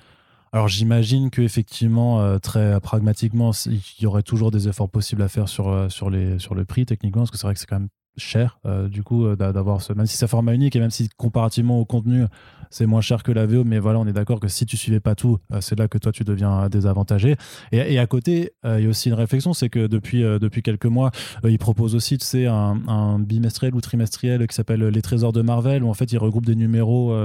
Alors 0.54 0.70
j'imagine 0.70 1.32
qu'effectivement, 1.32 2.22
euh, 2.22 2.38
très 2.38 2.80
pragmatiquement, 2.80 3.52
il 3.66 3.82
y 4.00 4.06
aurait 4.06 4.24
toujours 4.24 4.52
des 4.52 4.70
efforts 4.70 4.90
possibles 4.90 5.24
à 5.24 5.28
faire 5.28 5.50
sur, 5.50 5.92
sur, 5.92 6.10
les, 6.10 6.40
sur 6.40 6.56
le 6.56 6.64
prix 6.64 6.86
techniquement, 6.86 7.24
parce 7.24 7.32
que 7.32 7.38
c'est 7.38 7.48
vrai 7.48 7.56
que 7.56 7.60
c'est 7.60 7.66
quand 7.66 7.80
même 7.80 7.90
cher 8.18 8.60
euh, 8.66 8.88
du 8.88 9.04
coup 9.04 9.26
euh, 9.26 9.36
d'avoir 9.36 9.80
même 9.96 10.06
si 10.06 10.18
c'est 10.18 10.28
format 10.28 10.54
unique 10.54 10.76
et 10.76 10.80
même 10.80 10.92
si 10.92 11.10
comparativement 11.18 11.80
au 11.80 11.86
contenu 11.86 12.26
c'est 12.70 12.86
moins 12.86 13.02
cher 13.02 13.24
que 13.24 13.32
la 13.32 13.46
VO 13.46 13.64
mais 13.64 13.80
voilà 13.80 14.00
on 14.00 14.06
est 14.06 14.14
d'accord 14.14 14.40
que 14.40 14.48
si 14.48 14.66
tu 14.66 14.78
suivais 14.78 15.00
pas 15.00 15.16
tout 15.16 15.40
euh, 15.52 15.62
c'est 15.62 15.78
là 15.78 15.88
que 15.88 15.98
toi 15.98 16.12
tu 16.12 16.24
deviens 16.24 16.70
désavantagé. 16.70 17.36
Et, 17.72 18.00
à 18.00 18.08
côté 18.08 18.54
il 18.64 18.84
y 18.84 18.86
a 18.86 18.90
aussi 18.90 19.10
une 19.10 19.16
réflexion 19.16 19.54
c'est 19.54 19.70
que 19.70 19.88
depuis 19.88 20.22
depuis 20.22 20.62
quelques 20.62 20.86
mois 20.86 21.12
ils 21.44 21.60
proposent 21.60 21.96
aussi 21.96 22.18
tu 22.18 22.26
sais 22.26 22.48
un, 22.48 22.80
un, 22.88 23.20
bimestriel 23.20 23.76
ou 23.76 23.82
trimestriel 23.82 24.46
qui 24.48 24.56
s'appelle 24.56 24.86
les 24.88 25.02
trésors 25.02 25.32
de 25.32 25.42
Marvel 25.42 25.84
où 25.84 25.90
en 25.90 25.94
fait 25.94 26.12
ils 26.12 26.18
regroupent 26.18 26.46
des 26.46 26.56
numéros 26.56 27.16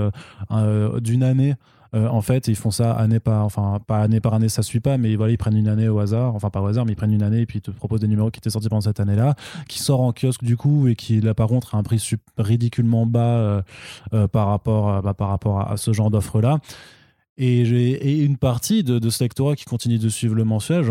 d'une 1.00 1.22
année 1.22 1.54
euh, 1.94 2.06
en 2.08 2.20
fait, 2.20 2.48
ils 2.48 2.56
font 2.56 2.70
ça 2.70 2.92
année 2.92 3.20
par, 3.20 3.44
enfin 3.44 3.78
pas 3.86 4.00
année 4.00 4.20
par 4.20 4.34
année, 4.34 4.48
ça 4.48 4.62
suit 4.62 4.80
pas, 4.80 4.98
mais 4.98 5.16
voilà, 5.16 5.32
ils 5.32 5.38
prennent 5.38 5.56
une 5.56 5.68
année 5.68 5.88
au 5.88 5.98
hasard, 5.98 6.34
enfin 6.34 6.50
pas 6.50 6.60
au 6.60 6.66
hasard, 6.66 6.84
mais 6.84 6.92
ils 6.92 6.96
prennent 6.96 7.12
une 7.12 7.22
année 7.22 7.40
et 7.40 7.46
puis 7.46 7.58
ils 7.58 7.62
te 7.62 7.70
proposent 7.70 8.00
des 8.00 8.08
numéros 8.08 8.30
qui 8.30 8.38
étaient 8.38 8.50
sortis 8.50 8.68
pendant 8.68 8.82
cette 8.82 9.00
année-là, 9.00 9.34
qui 9.68 9.78
sort 9.78 10.00
en 10.00 10.12
kiosque 10.12 10.44
du 10.44 10.56
coup 10.56 10.88
et 10.88 10.96
qui 10.96 11.20
là 11.20 11.34
par 11.34 11.48
contre 11.48 11.74
a 11.74 11.78
un 11.78 11.82
prix 11.82 12.02
ridiculement 12.36 13.06
bas 13.06 13.20
euh, 13.20 13.62
euh, 14.12 14.28
par 14.28 14.48
rapport, 14.48 15.02
bah, 15.02 15.14
par 15.14 15.28
rapport 15.28 15.60
à, 15.60 15.76
ce 15.76 15.92
genre 15.92 16.10
d'offre 16.10 16.40
là. 16.40 16.58
Et, 17.40 18.24
une 18.24 18.36
partie 18.36 18.82
de, 18.82 19.08
ce 19.10 19.22
lectorat 19.22 19.54
qui 19.54 19.64
continue 19.64 19.98
de 19.98 20.08
suivre 20.08 20.34
le 20.34 20.44
mensuel, 20.44 20.84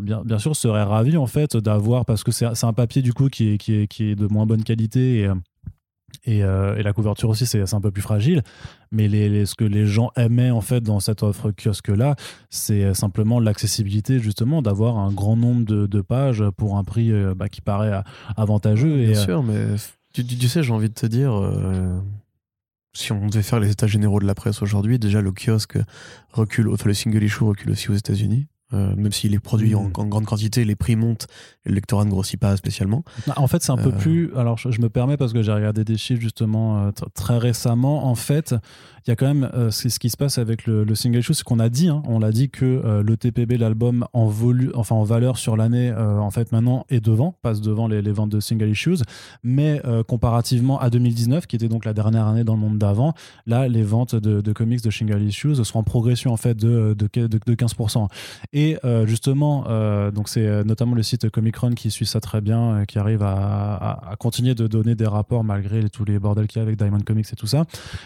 bien, 0.00 0.38
sûr, 0.40 0.56
serait 0.56 0.82
ravi 0.82 1.16
en 1.16 1.28
fait 1.28 1.56
d'avoir, 1.56 2.04
parce 2.04 2.24
que 2.24 2.32
c'est 2.32 2.64
un 2.64 2.72
papier 2.72 3.00
du 3.00 3.12
coup 3.12 3.28
qui 3.28 3.50
est, 3.50 4.14
de 4.16 4.26
moins 4.26 4.44
bonne 4.44 4.64
qualité 4.64 5.30
euh, 6.28 6.76
et, 6.76 6.82
la 6.82 6.92
couverture 6.92 7.28
aussi, 7.28 7.46
c'est 7.46 7.74
un 7.74 7.80
peu 7.80 7.90
plus 7.90 8.02
fragile. 8.02 8.42
Mais 8.92 9.08
les, 9.08 9.46
ce 9.46 9.54
que 9.54 9.64
les 9.64 9.86
gens 9.86 10.10
aimaient 10.16 10.50
en 10.50 10.60
fait 10.60 10.80
dans 10.80 11.00
cette 11.00 11.22
offre 11.22 11.50
kiosque-là, 11.50 12.16
c'est 12.50 12.94
simplement 12.94 13.40
l'accessibilité 13.40 14.20
justement, 14.20 14.62
d'avoir 14.62 14.98
un 14.98 15.12
grand 15.12 15.36
nombre 15.36 15.64
de, 15.64 16.00
pages 16.00 16.44
pour 16.56 16.76
un 16.76 16.84
prix 16.84 17.12
euh, 17.12 17.34
bah, 17.34 17.48
qui 17.48 17.60
paraît 17.60 18.02
avantageux. 18.36 18.96
Bien 18.98 19.10
et, 19.10 19.14
sûr, 19.14 19.42
mais 19.42 19.76
tu, 20.12 20.24
tu, 20.24 20.48
sais, 20.48 20.62
j'ai 20.62 20.72
envie 20.72 20.88
de 20.88 20.94
te 20.94 21.06
dire, 21.06 21.32
euh, 21.34 21.98
si 22.92 23.10
on 23.12 23.26
devait 23.26 23.42
faire 23.42 23.58
les 23.58 23.70
états 23.70 23.88
généraux 23.88 24.20
de 24.20 24.26
la 24.26 24.34
presse 24.34 24.62
aujourd'hui, 24.62 24.98
déjà 24.98 25.20
le 25.20 25.32
kiosque 25.32 25.78
recule, 26.30 26.68
enfin 26.68 26.86
le 26.86 26.94
single 26.94 27.22
issue 27.22 27.42
recule 27.42 27.72
aussi 27.72 27.90
aux 27.90 27.94
États-Unis. 27.94 28.46
Euh, 28.74 28.94
même 28.96 29.12
s'il 29.12 29.34
est 29.34 29.40
produit 29.40 29.74
en, 29.74 29.84
hmm. 29.84 30.08
grande 30.08 30.24
quantité, 30.24 30.64
les 30.64 30.74
prix 30.74 30.96
montent 30.96 31.26
et 31.64 31.68
le 31.68 31.76
lectorat 31.76 32.04
ne 32.04 32.10
grossit 32.10 32.38
pas 32.38 32.56
spécialement. 32.56 33.04
Bah, 33.26 33.34
en 33.36 33.46
fait, 33.46 33.62
c'est 33.62 33.72
un 33.72 33.76
peu 33.76 33.90
euh. 33.90 33.98
plus. 33.98 34.34
Alors, 34.36 34.58
je, 34.58 34.80
me 34.80 34.88
permets 34.88 35.16
parce 35.16 35.32
que 35.32 35.42
j'ai 35.42 35.52
regardé 35.52 35.84
des 35.84 35.96
chiffres 35.96 36.20
justement 36.20 36.86
euh, 36.86 36.90
très 37.14 37.38
récemment. 37.38 38.06
En 38.06 38.14
fait, 38.14 38.54
il 39.06 39.10
y 39.10 39.12
a 39.12 39.16
quand 39.16 39.26
même 39.26 39.50
euh, 39.54 39.70
ce, 39.70 39.98
qui 39.98 40.08
se 40.08 40.16
passe 40.16 40.38
avec 40.38 40.66
le, 40.66 40.94
single 40.94 41.18
issue, 41.18 41.34
c'est 41.34 41.44
qu'on 41.44 41.58
a 41.58 41.68
dit, 41.68 41.88
hein, 41.88 42.02
on 42.06 42.18
l'a 42.18 42.32
dit 42.32 42.48
que 42.48 42.64
euh, 42.64 43.02
le 43.02 43.16
TPB, 43.18 43.58
l'album 43.58 44.06
en 44.14 44.26
volu, 44.26 44.70
enfin 44.74 44.94
en 44.94 45.04
valeur 45.04 45.36
sur 45.36 45.58
l'année, 45.58 45.90
euh, 45.90 46.18
en 46.18 46.30
fait 46.30 46.52
maintenant 46.52 46.86
est 46.88 47.04
devant, 47.04 47.36
passe 47.42 47.60
devant 47.60 47.86
les, 47.86 48.00
ventes 48.12 48.30
de 48.30 48.40
single 48.40 48.70
issues, 48.70 49.02
mais 49.42 49.82
comparativement 50.06 50.78
à 50.78 50.88
2019, 50.88 51.46
qui 51.46 51.56
était 51.56 51.68
donc 51.68 51.84
la 51.84 51.92
dernière 51.92 52.26
année 52.26 52.44
dans 52.44 52.54
le 52.54 52.60
monde 52.60 52.78
d'avant, 52.78 53.12
là 53.46 53.66
les 53.66 53.82
ventes 53.82 54.14
de, 54.14 54.52
comics 54.52 54.82
de 54.82 54.90
single 54.90 55.22
issues 55.22 55.56
sont 55.64 55.78
en 55.78 55.82
progression 55.82 56.32
en 56.32 56.36
fait 56.36 56.56
de, 56.56 56.94
de, 56.96 57.26
de 57.26 57.54
15%. 57.54 58.08
Et 58.52 58.76
justement, 59.04 59.64
donc 60.12 60.28
c'est 60.28 60.64
notamment 60.64 60.94
le 60.94 61.02
site 61.02 61.28
Comic 61.30 61.56
Run 61.56 61.72
qui 61.72 61.90
suit 61.90 62.06
ça 62.06 62.20
très 62.20 62.40
bien, 62.40 62.84
qui 62.86 62.98
arrive 62.98 63.22
à, 63.22 64.10
à, 64.10 64.16
continuer 64.16 64.54
de 64.54 64.66
donner 64.68 64.94
des 64.94 65.06
rapports 65.06 65.42
malgré 65.42 65.88
tous 65.88 66.04
les 66.04 66.18
bordels 66.20 66.46
qu'il 66.46 66.58
y 66.58 66.60
a 66.60 66.62
avec 66.62 66.76
Diamond 66.76 67.00
Comics 67.00 67.26
et 67.32 67.36
tout 67.36 67.48
ça. 67.48 67.64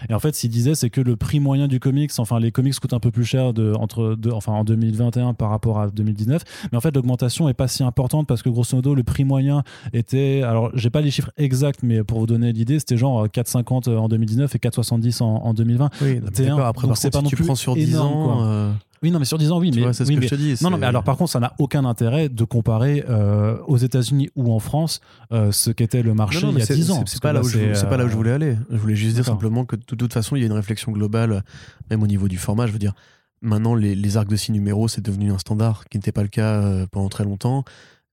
Et 0.08 0.14
en 0.14 0.20
fait, 0.20 0.34
s'il 0.34 0.50
disait, 0.50 0.74
c'est 0.74 0.87
que 0.90 1.00
le 1.00 1.16
prix 1.16 1.40
moyen 1.40 1.68
du 1.68 1.80
comics, 1.80 2.10
enfin 2.18 2.38
les 2.40 2.52
comics 2.52 2.78
coûtent 2.78 2.92
un 2.92 3.00
peu 3.00 3.10
plus 3.10 3.24
cher 3.24 3.52
de, 3.52 3.72
entre 3.74 4.16
enfin, 4.32 4.52
en 4.52 4.64
2021 4.64 5.34
par 5.34 5.50
rapport 5.50 5.80
à 5.80 5.88
2019, 5.88 6.42
mais 6.70 6.78
en 6.78 6.80
fait 6.80 6.94
l'augmentation 6.94 7.48
est 7.48 7.54
pas 7.54 7.68
si 7.68 7.82
importante 7.82 8.26
parce 8.26 8.42
que 8.42 8.48
grosso 8.48 8.76
modo 8.76 8.94
le 8.94 9.02
prix 9.02 9.24
moyen 9.24 9.62
était, 9.92 10.42
alors 10.42 10.70
j'ai 10.74 10.90
pas 10.90 11.00
les 11.00 11.10
chiffres 11.10 11.30
exacts, 11.36 11.82
mais 11.82 12.02
pour 12.04 12.20
vous 12.20 12.26
donner 12.26 12.52
l'idée, 12.52 12.78
c'était 12.78 12.96
genre 12.96 13.26
4,50 13.26 13.96
en 13.96 14.08
2019 14.08 14.54
et 14.54 14.58
4,70 14.58 15.22
en, 15.22 15.26
en 15.26 15.54
2020. 15.54 15.90
Oui. 16.02 16.20
Après, 16.62 16.88
c'est 16.94 17.10
pas 17.10 17.22
non 17.22 17.28
tu 17.28 17.36
plus 17.36 17.44
prends 17.44 17.54
sur 17.54 17.74
10 17.74 17.98
ans. 17.98 18.72
Euh, 18.98 19.02
oui, 19.02 19.10
non, 19.10 19.18
mais 19.18 19.24
sur 19.24 19.38
10 19.38 19.52
ans, 19.52 19.58
oui. 19.58 19.70
mais, 19.74 19.92
c'est 19.92 20.04
ce 20.04 20.12
que 20.12 20.20
je 20.20 20.28
te 20.28 20.34
dis. 20.34 20.54
Non, 20.62 20.70
non, 20.70 20.78
mais 20.78 20.86
alors 20.86 21.04
par 21.04 21.16
contre, 21.16 21.30
ça 21.30 21.40
n'a 21.40 21.54
aucun 21.58 21.84
intérêt 21.84 22.28
de 22.28 22.44
comparer 22.44 23.04
euh, 23.08 23.58
aux 23.66 23.76
États-Unis 23.76 24.30
ou 24.36 24.52
en 24.52 24.58
France 24.58 25.00
euh, 25.32 25.52
ce 25.52 25.70
qu'était 25.70 26.02
le 26.02 26.14
marché 26.14 26.46
il 26.46 26.58
y 26.58 26.62
a 26.62 26.66
10 26.66 26.90
ans. 26.90 27.04
C'est 27.06 27.22
pas, 27.22 27.32
là 27.32 27.40
où 27.40 27.48
je, 27.48 27.84
pas 27.86 27.96
là 27.96 28.04
où 28.04 28.08
je 28.08 28.16
voulais 28.16 28.32
aller. 28.32 28.56
Je 28.70 28.76
voulais 28.76 28.96
juste 28.96 29.14
dire 29.14 29.24
simplement 29.24 29.64
que 29.64 29.76
de 29.76 29.82
toute 29.82 30.12
façon, 30.12 30.36
il 30.36 30.40
y 30.40 30.42
a 30.42 30.46
une 30.46 30.52
réflexion 30.52 30.92
globale, 30.92 31.44
même 31.90 32.02
au 32.02 32.06
niveau 32.06 32.28
du 32.28 32.38
format. 32.38 32.66
Je 32.66 32.72
veux 32.72 32.78
dire, 32.78 32.94
maintenant, 33.40 33.74
les, 33.74 34.16
arcs 34.16 34.28
de 34.28 34.36
6 34.36 34.52
numéros, 34.52 34.88
c'est 34.88 35.04
devenu 35.04 35.32
un 35.32 35.38
standard 35.38 35.84
qui 35.88 35.98
n'était 35.98 36.12
pas 36.12 36.22
le 36.22 36.28
cas 36.28 36.62
euh, 36.62 36.86
pendant 36.90 37.08
très 37.08 37.24
longtemps. 37.24 37.64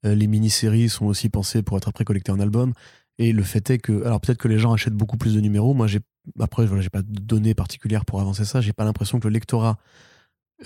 les 0.03 0.27
mini-séries 0.27 0.89
sont 0.89 1.05
aussi 1.05 1.29
pensées 1.29 1.63
pour 1.63 1.77
être 1.77 1.87
après 1.87 2.03
collectées 2.05 2.31
en 2.31 2.39
album. 2.39 2.73
Et 3.17 3.31
le 3.31 3.43
fait 3.43 3.69
est 3.69 3.77
que, 3.77 4.03
alors 4.05 4.19
peut-être 4.19 4.37
que 4.37 4.49
les 4.49 4.59
gens 4.59 4.73
achètent 4.73 4.93
beaucoup 4.93 5.17
plus 5.17 5.35
de 5.35 5.39
numéros. 5.39 5.73
Moi, 5.73 5.87
j'ai, 5.87 5.99
après, 6.39 6.65
voilà, 6.65 6.81
j'ai 6.81 6.89
pas 6.89 7.01
de 7.01 7.19
données 7.19 7.53
particulières 7.53 8.05
pour 8.05 8.19
avancer 8.19 8.45
ça. 8.45 8.61
J'ai 8.61 8.73
pas 8.73 8.83
l'impression 8.83 9.19
que 9.19 9.27
le 9.27 9.33
lectorat 9.33 9.77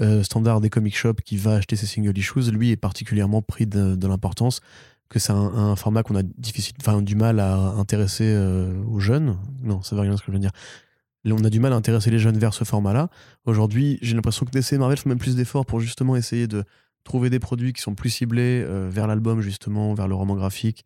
euh, 0.01 0.23
standard 0.23 0.61
des 0.61 0.69
comic 0.69 0.95
shops 0.95 1.21
qui 1.25 1.37
va 1.37 1.55
acheter 1.55 1.75
ses 1.75 1.85
single 1.85 2.17
issues, 2.17 2.51
lui 2.51 2.71
est 2.71 2.77
particulièrement 2.77 3.41
pris 3.41 3.65
de, 3.65 4.07
l'importance 4.07 4.61
que 5.09 5.17
c'est 5.17 5.31
un, 5.31 5.75
format 5.75 6.03
qu'on 6.03 6.15
a 6.15 6.21
difficile, 6.21 6.75
du 7.01 7.15
mal 7.15 7.39
à 7.39 7.55
intéresser 7.55 8.25
euh, 8.27 8.71
aux 8.83 8.99
jeunes. 8.99 9.37
Non, 9.63 9.81
ça 9.81 9.95
veut 9.95 10.01
rien 10.03 10.15
ce 10.15 10.21
que 10.21 10.27
je 10.27 10.33
veux 10.33 10.39
dire. 10.39 10.51
On 11.25 11.43
a 11.43 11.49
du 11.49 11.59
mal 11.59 11.73
à 11.73 11.75
intéresser 11.75 12.11
les 12.11 12.19
jeunes 12.19 12.37
vers 12.37 12.53
ce 12.53 12.63
format-là. 12.63 13.09
Aujourd'hui, 13.45 13.97
j'ai 14.01 14.15
l'impression 14.15 14.45
que 14.45 14.51
DC 14.51 14.73
et 14.73 14.77
Marvel 14.77 14.97
font 14.97 15.09
même 15.09 15.17
plus 15.17 15.35
d'efforts 15.35 15.65
pour 15.65 15.79
justement 15.79 16.15
essayer 16.15 16.47
de 16.47 16.63
trouver 17.03 17.29
des 17.31 17.39
produits 17.39 17.73
qui 17.73 17.81
sont 17.81 17.95
plus 17.95 18.09
ciblés 18.09 18.63
euh, 18.63 18.87
vers 18.91 19.07
l'album, 19.07 19.41
justement, 19.41 19.93
vers 19.95 20.07
le 20.07 20.15
roman 20.15 20.35
graphique, 20.35 20.85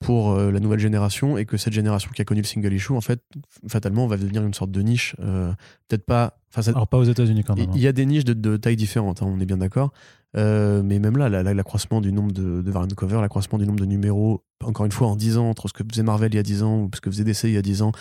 pour 0.00 0.36
la 0.36 0.60
nouvelle 0.60 0.80
génération, 0.80 1.38
et 1.38 1.46
que 1.46 1.56
cette 1.56 1.72
génération 1.72 2.10
qui 2.14 2.20
a 2.20 2.24
connu 2.24 2.42
le 2.42 2.46
single 2.46 2.72
issue, 2.74 2.92
en 2.92 3.00
fait, 3.00 3.22
fatalement, 3.68 4.06
va 4.06 4.16
devenir 4.18 4.44
une 4.44 4.52
sorte 4.52 4.70
de 4.70 4.82
niche. 4.82 5.16
Peut-être 5.16 6.04
pas 6.04 6.36
alors 6.66 6.88
pas 6.88 6.98
aux 6.98 7.04
États-Unis 7.04 7.44
quand 7.44 7.56
même. 7.56 7.70
Il 7.74 7.80
y 7.80 7.86
a 7.86 7.92
des 7.92 8.06
niches 8.06 8.24
de, 8.24 8.32
de 8.32 8.56
tailles 8.56 8.76
différentes, 8.76 9.22
hein, 9.22 9.26
on 9.28 9.40
est 9.40 9.46
bien 9.46 9.56
d'accord. 9.56 9.92
Euh, 10.36 10.82
mais 10.82 10.98
même 10.98 11.16
là, 11.16 11.28
l'accroissement 11.28 12.00
du 12.00 12.12
nombre 12.12 12.32
de, 12.32 12.60
de 12.60 12.70
variant 12.70 12.88
cover, 12.88 13.20
l'accroissement 13.20 13.58
du 13.58 13.66
nombre 13.66 13.80
de 13.80 13.86
numéros, 13.86 14.44
encore 14.62 14.86
une 14.86 14.92
fois, 14.92 15.08
en 15.08 15.16
10 15.16 15.38
ans, 15.38 15.48
entre 15.48 15.68
ce 15.68 15.72
que 15.72 15.84
faisait 15.88 16.02
Marvel 16.02 16.32
il 16.32 16.36
y 16.36 16.40
a 16.40 16.42
10 16.42 16.62
ans 16.62 16.80
ou 16.80 16.90
ce 16.94 17.00
que 17.00 17.10
faisait 17.10 17.24
DC 17.24 17.44
il 17.44 17.52
y 17.52 17.56
a 17.56 17.62
10 17.62 17.82
ans, 17.82 17.92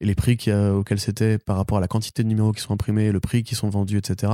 et 0.00 0.06
les 0.06 0.14
prix 0.14 0.36
auxquels 0.52 1.00
c'était 1.00 1.38
par 1.38 1.56
rapport 1.56 1.78
à 1.78 1.80
la 1.80 1.88
quantité 1.88 2.22
de 2.22 2.28
numéros 2.28 2.52
qui 2.52 2.60
sont 2.60 2.72
imprimés, 2.72 3.12
le 3.12 3.20
prix 3.20 3.44
qui 3.44 3.54
sont 3.54 3.70
vendus, 3.70 3.98
etc. 3.98 4.32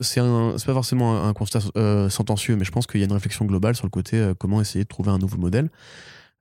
C'est 0.00 0.20
pas 0.20 0.72
forcément 0.72 1.24
un, 1.24 1.32
constat 1.32 1.60
euh, 1.76 2.08
sentencieux, 2.08 2.56
mais 2.56 2.64
je 2.64 2.70
pense 2.70 2.86
qu'il 2.86 3.00
y 3.00 3.02
a 3.02 3.06
une 3.06 3.12
réflexion 3.12 3.44
globale 3.44 3.76
sur 3.76 3.86
le 3.86 3.90
côté 3.90 4.16
euh, 4.16 4.34
comment 4.38 4.60
essayer 4.60 4.84
de 4.84 4.88
trouver 4.88 5.10
un 5.10 5.18
nouveau 5.18 5.36
modèle. 5.36 5.70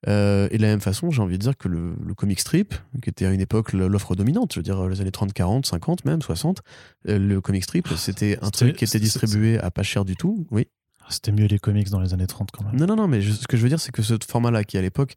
Euh, 0.08 0.48
et 0.52 0.58
de 0.58 0.62
la 0.62 0.70
même 0.70 0.80
façon, 0.80 1.12
j'ai 1.12 1.22
envie 1.22 1.38
de 1.38 1.44
dire 1.44 1.58
que 1.58 1.68
le, 1.68 1.94
comic 2.16 2.40
strip, 2.40 2.74
qui 3.02 3.10
était 3.10 3.26
à 3.26 3.32
une 3.32 3.42
époque 3.42 3.74
l'offre 3.74 4.16
dominante, 4.16 4.54
je 4.54 4.60
veux 4.60 4.64
dire 4.64 4.88
les 4.88 5.02
années 5.02 5.12
30, 5.12 5.34
40, 5.34 5.66
50 5.66 6.06
même, 6.06 6.22
60, 6.22 6.62
euh, 7.08 7.20
le 7.20 7.42
comic 7.42 7.64
strip, 7.64 7.88
c'était 7.98 8.38
un 8.42 8.50
truc 8.50 8.78
qui 8.78 8.86
était 8.86 9.00
distribué 9.00 9.60
à 9.60 9.72
pas 9.72 9.84
cher 9.84 10.06
du 10.06 10.16
tout, 10.16 10.48
oui. 10.52 10.68
C'était 11.10 11.32
mieux 11.32 11.48
les 11.48 11.58
comics 11.58 11.90
dans 11.90 12.00
les 12.00 12.14
années 12.14 12.28
30 12.28 12.52
quand 12.52 12.64
même. 12.64 12.76
Non, 12.76 12.86
non, 12.86 12.96
non, 12.96 13.08
mais 13.08 13.22
ce 13.22 13.48
que 13.48 13.58
je 13.58 13.64
veux 13.64 13.70
dire, 13.70 13.80
c'est 13.80 13.92
que 13.92 14.04
ce 14.04 14.14
format-là, 14.28 14.64
qui 14.64 14.78
à 14.78 14.82
l'époque 14.82 15.16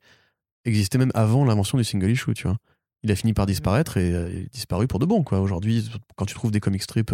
existait 0.65 0.97
même 0.97 1.13
avant 1.15 1.45
l'invention 1.45 1.77
du 1.77 1.85
single 1.85 2.11
issue, 2.11 2.33
tu 2.33 2.45
vois, 2.45 2.57
il 3.03 3.13
a 3.13 3.17
fini 3.17 3.35
par 3.35 3.45
disparaître 3.45 3.99
et 3.99 4.49
disparu 4.53 4.87
pour 4.87 5.01
de 5.01 5.05
bon, 5.05 5.23
quoi. 5.23 5.41
Aujourd'hui, 5.41 5.91
quand 6.17 6.25
tu 6.25 6.35
trouves 6.35 6.51
des 6.51 6.61
comic 6.61 6.83
strips 6.83 7.13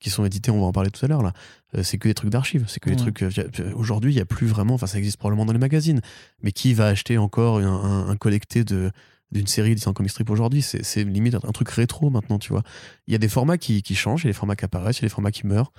qui 0.00 0.10
sont 0.10 0.24
édités, 0.24 0.50
on 0.50 0.60
va 0.60 0.66
en 0.66 0.72
parler 0.72 0.90
tout 0.90 1.04
à 1.04 1.08
l'heure 1.08 1.22
là. 1.22 1.32
Euh, 1.74 1.82
c'est 1.82 1.98
que 1.98 2.08
des 2.08 2.14
trucs 2.14 2.30
d'archives, 2.30 2.64
c'est 2.68 2.80
que 2.80 2.90
des 2.90 2.96
trucs. 2.96 3.22
Euh, 3.22 3.32
aujourd'hui, 3.74 4.12
il 4.12 4.16
y 4.16 4.20
a 4.20 4.24
plus 4.24 4.46
vraiment. 4.46 4.74
Enfin, 4.74 4.86
ça 4.86 4.98
existe 4.98 5.18
probablement 5.18 5.46
dans 5.46 5.52
les 5.52 5.58
magazines, 5.58 6.00
mais 6.42 6.52
qui 6.52 6.74
va 6.74 6.86
acheter 6.86 7.18
encore 7.18 7.58
un, 7.58 8.16
collecté 8.16 8.64
de 8.64 8.90
d'une 9.32 9.48
série 9.48 9.74
de 9.74 9.80
comic 9.80 10.10
strip 10.10 10.30
aujourd'hui? 10.30 10.62
C'est 10.62 11.04
limite 11.04 11.34
un 11.34 11.52
truc 11.52 11.68
rétro 11.70 12.10
maintenant, 12.10 12.38
tu 12.38 12.50
vois. 12.50 12.62
Il 13.06 13.12
y 13.12 13.14
a 13.14 13.18
des 13.18 13.28
formats 13.28 13.58
qui, 13.58 13.82
qui 13.82 13.94
changent, 13.94 14.22
il 14.22 14.26
y 14.26 14.28
a 14.28 14.32
des 14.32 14.38
formats 14.38 14.56
qui 14.56 14.64
apparaissent, 14.64 14.98
il 14.98 15.02
y 15.02 15.06
a 15.06 15.08
des 15.08 15.14
formats 15.14 15.32
qui 15.32 15.46
meurent. 15.46 15.72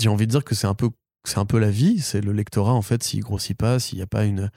J'ai 0.00 0.08
envie 0.08 0.26
de 0.26 0.30
dire 0.30 0.44
que 0.44 0.54
c'est 0.54 0.66
un 0.66 0.74
peu 0.74 0.90
c'est 1.26 1.38
un 1.38 1.46
peu 1.46 1.58
la 1.58 1.70
vie, 1.70 2.00
c'est 2.00 2.20
le 2.20 2.32
lectorat 2.32 2.74
en 2.74 2.82
fait, 2.82 3.02
s'il 3.02 3.20
grossit 3.20 3.56
pas, 3.56 3.78
s'il 3.78 3.96
n'y 3.96 4.02
a 4.02 4.06
pas 4.06 4.24
une 4.24 4.50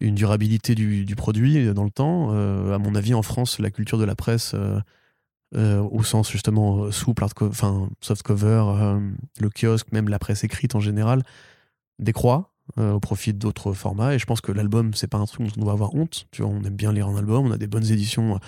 une 0.00 0.14
durabilité 0.14 0.74
du, 0.74 1.04
du 1.04 1.16
produit 1.16 1.72
dans 1.72 1.84
le 1.84 1.90
temps. 1.90 2.30
Euh, 2.32 2.74
à 2.74 2.78
mon 2.78 2.94
avis, 2.94 3.14
en 3.14 3.22
France, 3.22 3.58
la 3.58 3.70
culture 3.70 3.98
de 3.98 4.04
la 4.04 4.16
presse 4.16 4.52
euh, 4.54 4.80
au 5.54 6.02
sens 6.02 6.30
justement 6.30 6.84
euh, 6.84 6.90
souple, 6.90 7.24
enfin 7.24 7.88
soft 8.00 8.22
cover, 8.22 8.64
euh, 8.68 9.00
le 9.40 9.50
kiosque, 9.50 9.92
même 9.92 10.08
la 10.08 10.18
presse 10.18 10.44
écrite 10.44 10.74
en 10.74 10.80
général, 10.80 11.22
décroît 11.98 12.50
au 12.78 13.00
profit 13.00 13.34
d'autres 13.34 13.72
formats. 13.74 14.14
Et 14.14 14.18
je 14.18 14.24
pense 14.24 14.40
que 14.40 14.50
l'album, 14.50 14.94
c'est 14.94 15.08
pas 15.08 15.18
un 15.18 15.26
truc 15.26 15.46
dont 15.46 15.52
on 15.58 15.60
doit 15.60 15.72
avoir 15.72 15.94
honte. 15.94 16.26
Tu 16.30 16.42
vois, 16.42 16.50
on 16.50 16.62
aime 16.62 16.76
bien 16.76 16.92
lire 16.92 17.06
un 17.06 17.16
album, 17.16 17.46
on 17.46 17.50
a 17.50 17.58
des 17.58 17.66
bonnes 17.66 17.90
éditions. 17.90 18.38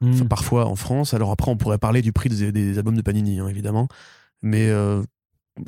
Hmm. 0.00 0.26
parfois 0.26 0.66
en 0.66 0.74
France. 0.74 1.14
Alors 1.14 1.30
après, 1.30 1.48
on 1.48 1.56
pourrait 1.56 1.78
parler 1.78 2.02
du 2.02 2.12
prix 2.12 2.28
des, 2.28 2.76
albums 2.76 2.96
de 2.96 3.02
Panini, 3.02 3.38
hein, 3.38 3.46
évidemment. 3.46 3.86
Mais 4.42 4.68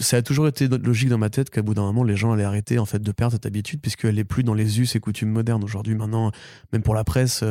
ça 0.00 0.16
a 0.16 0.22
toujours 0.22 0.48
été 0.48 0.66
logique 0.66 1.08
dans 1.08 1.18
ma 1.18 1.30
tête 1.30 1.50
qu'à 1.50 1.62
bout 1.62 1.74
d'un 1.74 1.82
moment, 1.82 2.02
les 2.02 2.16
gens 2.16 2.32
allaient 2.32 2.42
arrêter 2.42 2.80
en 2.80 2.86
fait 2.86 3.00
de 3.00 3.12
perdre 3.12 3.34
cette 3.34 3.46
habitude 3.46 3.80
puisqu'elle 3.80 4.16
n'est 4.16 4.24
plus 4.24 4.42
dans 4.42 4.54
les 4.54 4.80
us 4.80 4.96
et 4.96 5.00
coutumes 5.00 5.30
modernes. 5.30 5.62
Aujourd'hui, 5.62 5.94
maintenant, 5.94 6.32
même 6.72 6.82
pour 6.82 6.96
la 6.96 7.04
presse, 7.04 7.44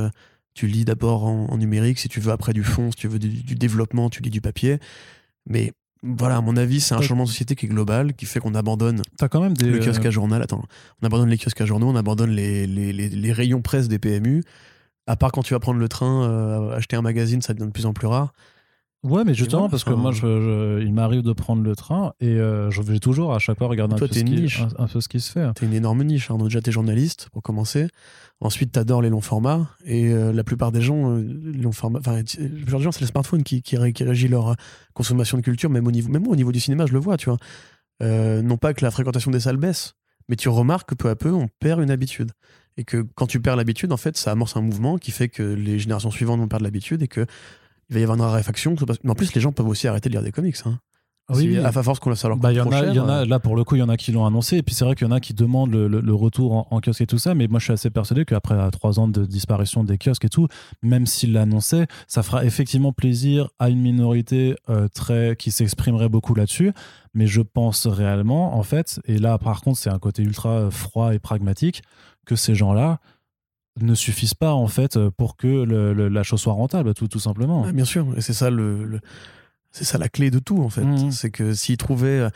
tu 0.54 0.68
lis 0.68 0.86
d'abord 0.86 1.24
en, 1.26 1.58
numérique, 1.58 2.00
si 2.00 2.10
tu 2.10 2.20
veux 2.20 2.32
après 2.32 2.54
du 2.54 2.64
fond, 2.64 2.92
si 2.92 2.98
tu 2.98 3.08
veux 3.08 3.20
du, 3.20 3.56
développement, 3.56 4.10
tu 4.10 4.22
lis 4.22 4.30
du 4.30 4.42
papier. 4.42 4.80
Mais 5.48 5.74
voilà, 6.04 6.38
à 6.38 6.42
mon 6.42 6.58
avis, 6.58 6.82
c'est 6.82 6.94
un 6.94 7.02
changement 7.02 7.24
de 7.24 7.30
société 7.30 7.56
qui 7.56 7.66
est 7.66 7.70
global, 7.70 8.14
qui 8.14 8.26
fait 8.26 8.40
qu'on 8.40 8.56
abandonne 8.56 9.02
As 9.20 9.30
quand 9.30 9.42
même 9.42 9.56
des, 9.56 9.70
le 9.70 9.80
kiosque 9.80 10.06
à 10.06 10.12
journal. 10.12 10.42
Attends, 10.42 10.64
on 11.02 11.06
abandonne 11.06 11.30
les 11.30 11.38
kiosques 11.38 11.62
à 11.62 11.66
journaux, 11.66 11.88
on 11.88 11.96
abandonne 11.96 12.32
les, 12.32 12.68
les, 12.68 12.92
les, 12.94 13.32
rayons 13.32 13.62
presse 13.62 13.88
des 13.88 14.00
PMU. 14.00 14.44
À 15.08 15.16
part 15.16 15.32
quand 15.32 15.44
tu 15.44 15.54
vas 15.54 15.60
prendre 15.60 15.80
le 15.80 15.90
train, 15.90 16.24
euh, 16.24 16.76
acheter 16.76 16.96
un 16.96 17.02
magazine, 17.02 17.42
ça 17.42 17.54
devient 17.54 17.68
de 17.68 17.72
plus 17.72 17.86
en 17.86 17.94
plus 17.94 18.08
rare. 18.08 18.34
Ouais, 19.04 19.26
mais 19.26 19.34
justement, 19.34 19.68
parce 19.68 19.84
que 19.84 19.92
moi, 19.92 20.12
je, 20.12 20.82
il 20.82 20.94
m'arrive 20.94 21.24
de 21.24 21.34
prendre 21.34 21.62
le 21.62 21.76
train 21.76 22.14
et 22.22 22.28
euh, 22.28 22.72
je 22.72 22.82
vais 22.82 23.00
toujours 23.00 23.34
à 23.34 23.40
chaque 23.40 23.58
fois 23.58 23.68
regarder 23.68 23.96
un, 23.96 23.98
peu, 23.98 24.08
ce 24.08 24.14
qui, 24.14 24.22
un, 24.78 24.88
peu, 24.88 25.02
ce 25.02 25.10
qui, 25.10 25.20
se 25.20 25.30
fait. 25.30 25.54
T'es 25.56 25.66
une 25.66 25.74
énorme 25.74 26.04
niche. 26.04 26.32
Hein. 26.32 26.38
Déjà, 26.38 26.62
t'es 26.62 26.72
journaliste, 26.72 27.28
pour 27.34 27.42
commencer. 27.42 27.88
Ensuite, 28.40 28.72
t'adores 28.72 29.02
les 29.02 29.10
longs 29.10 29.20
formats. 29.20 29.68
Et 29.84 30.08
euh, 30.14 30.32
la 30.32 30.46
plupart 30.46 30.72
des 30.72 30.82
gens, 30.82 31.18
euh, 31.18 31.22
les 31.22 31.62
longs 31.62 31.74
formats. 31.74 32.00
Enfin, 32.00 32.22
gens, 32.68 32.94
c'est 32.94 33.02
le 33.02 33.08
smartphone 33.08 33.44
qui, 33.44 33.62
qui, 33.62 33.76
régit 33.76 34.30
leur 34.30 34.56
consommation 34.94 35.38
de 35.38 35.44
culture, 35.44 35.70
même 35.70 35.86
au 35.86 35.92
niveau, 35.92 36.10
même 36.10 36.26
au 36.26 36.36
niveau 36.38 36.54
du 36.54 36.62
cinéma, 36.62 36.86
je 36.86 36.94
le 36.94 37.00
vois, 37.00 37.18
tu 37.18 37.30
vois. 37.30 37.38
non 38.00 38.58
pas 38.58 38.74
que 38.74 38.86
la 38.86 38.92
fréquentation 38.92 39.32
des 39.32 39.42
salles 39.42 39.58
baisse, 39.58 39.96
mais 40.30 40.38
tu 40.38 40.48
remarques 40.48 40.90
que 40.90 40.96
peu 40.96 41.10
à 41.10 41.18
peu, 41.18 41.32
on 41.34 41.50
perd 41.60 41.82
une 41.82 41.92
habitude. 41.92 42.32
Et 42.78 42.86
que 42.86 43.06
quand 43.16 43.28
tu 43.28 43.40
perds 43.40 43.56
l'habitude, 43.56 43.92
en 43.92 43.98
fait, 43.98 44.18
ça 44.18 44.32
amorce 44.32 44.56
un 44.56 44.62
mouvement 44.62 44.98
qui 44.98 45.12
fait 45.12 45.30
que 45.30 45.44
les 45.44 45.78
générations 45.78 46.10
suivantes 46.10 46.40
vont 46.40 46.48
perdre 46.48 46.64
l'habitude 46.64 47.04
et 47.04 47.08
que 47.08 47.28
il 47.94 47.96
va 47.96 48.00
y 48.00 48.04
avoir 48.04 48.18
une 48.18 48.24
raréfaction. 48.24 48.76
Mais 49.04 49.10
en 49.12 49.16
plus, 49.16 49.34
les 49.34 49.42
gens 49.42 49.52
peuvent 49.52 49.68
aussi 49.68 49.88
arrêter 49.88 50.10
de 50.10 50.14
lire 50.16 50.24
des 50.24 50.32
comics. 50.32 50.56
Hein. 50.66 50.80
Oui, 51.30 51.38
Si- 51.44 51.48
oui. 51.52 51.58
À 51.60 51.72
force 51.72 52.00
qu'on 52.02 52.14
ça 52.16 52.28
leur 52.28 52.36
Bah, 52.36 52.52
y 52.52 52.60
en 52.60 52.70
a, 52.70 52.82
cher, 52.82 52.94
y 52.94 53.00
en 53.00 53.08
a, 53.08 53.24
là 53.24 53.40
pour 53.40 53.56
le 53.56 53.64
coup, 53.64 53.76
il 53.76 53.80
y 53.80 53.82
en 53.82 53.88
a 53.88 53.96
qui 53.96 54.12
l'ont 54.12 54.26
annoncé. 54.26 54.58
Et 54.58 54.62
puis 54.62 54.76
c'est 54.76 54.84
vrai 54.84 54.94
qu'il 54.94 55.08
y 55.08 55.10
en 55.10 55.14
a 55.14 55.22
qui 55.22 55.34
demandent 55.34 55.72
le, 55.72 55.88
le- 55.88 56.02
le 56.02 56.14
retour 56.14 56.52
en, 56.54 56.68
en 56.70 56.82
kiosque 56.82 57.00
et 57.00 57.08
tout 57.08 57.18
ça. 57.18 57.34
Mais 57.34 57.48
moi, 57.48 57.60
je 57.60 57.64
suis 57.64 57.72
assez 57.74 57.90
persuadé 57.90 58.26
qu'après 58.26 58.70
trois 58.72 59.00
ans 59.00 59.08
de 59.08 59.24
disparition 59.26 59.86
des 59.86 59.98
kiosques 59.98 60.26
et 60.26 60.30
tout, 60.30 60.48
même 60.82 61.06
s'il 61.06 61.32
l'annonçait, 61.32 61.88
ça 62.10 62.24
fera 62.24 62.44
effectivement 62.44 62.92
plaisir 62.92 63.48
à 63.58 63.70
une 63.70 63.80
minorité 63.80 64.56
euh, 64.70 64.90
très 64.94 65.38
qui 65.38 65.52
s'exprimerait 65.52 66.10
beaucoup 66.10 66.36
là-dessus. 66.36 66.74
Mais 67.14 67.26
je 67.28 67.42
pense 67.42 67.88
réellement, 67.88 68.58
en 68.58 68.64
fait, 68.64 69.00
et 69.06 69.18
là 69.18 69.38
par 69.38 69.62
contre, 69.62 69.78
c'est 69.78 69.90
un 69.92 70.00
côté 70.00 70.24
ultra 70.24 70.50
euh, 70.50 70.72
froid 70.72 71.14
et 71.16 71.20
pragmatique, 71.20 71.84
que 72.26 72.36
ces 72.36 72.54
gens-là 72.56 73.00
ne 73.82 73.96
suffisent 73.96 74.34
pas 74.36 74.54
en 74.54 74.68
fait 74.68 74.98
euh, 74.98 75.10
pour 75.10 75.36
que 75.36 75.48
le- 75.48 75.94
le- 75.94 76.08
la 76.10 76.24
chose 76.24 76.42
soit 76.42 76.54
rentable, 76.54 76.94
tout, 76.94 77.08
tout 77.08 77.20
simplement. 77.20 77.66
Bien 77.72 77.86
sûr, 77.86 78.08
et 78.16 78.22
c'est 78.22 78.34
ça 78.34 78.50
le, 78.50 78.84
le- 78.86 79.00
c'est 79.72 79.84
ça 79.84 79.98
la 79.98 80.10
clé 80.10 80.30
de 80.30 80.40
tout 80.40 80.60
en 80.62 80.70
fait. 80.70 80.84
Mhm. 80.84 81.12
C'est 81.12 81.32
que 81.32 81.54
s'ils 81.56 81.78
trouvaient, 81.78 82.20
euh, 82.20 82.30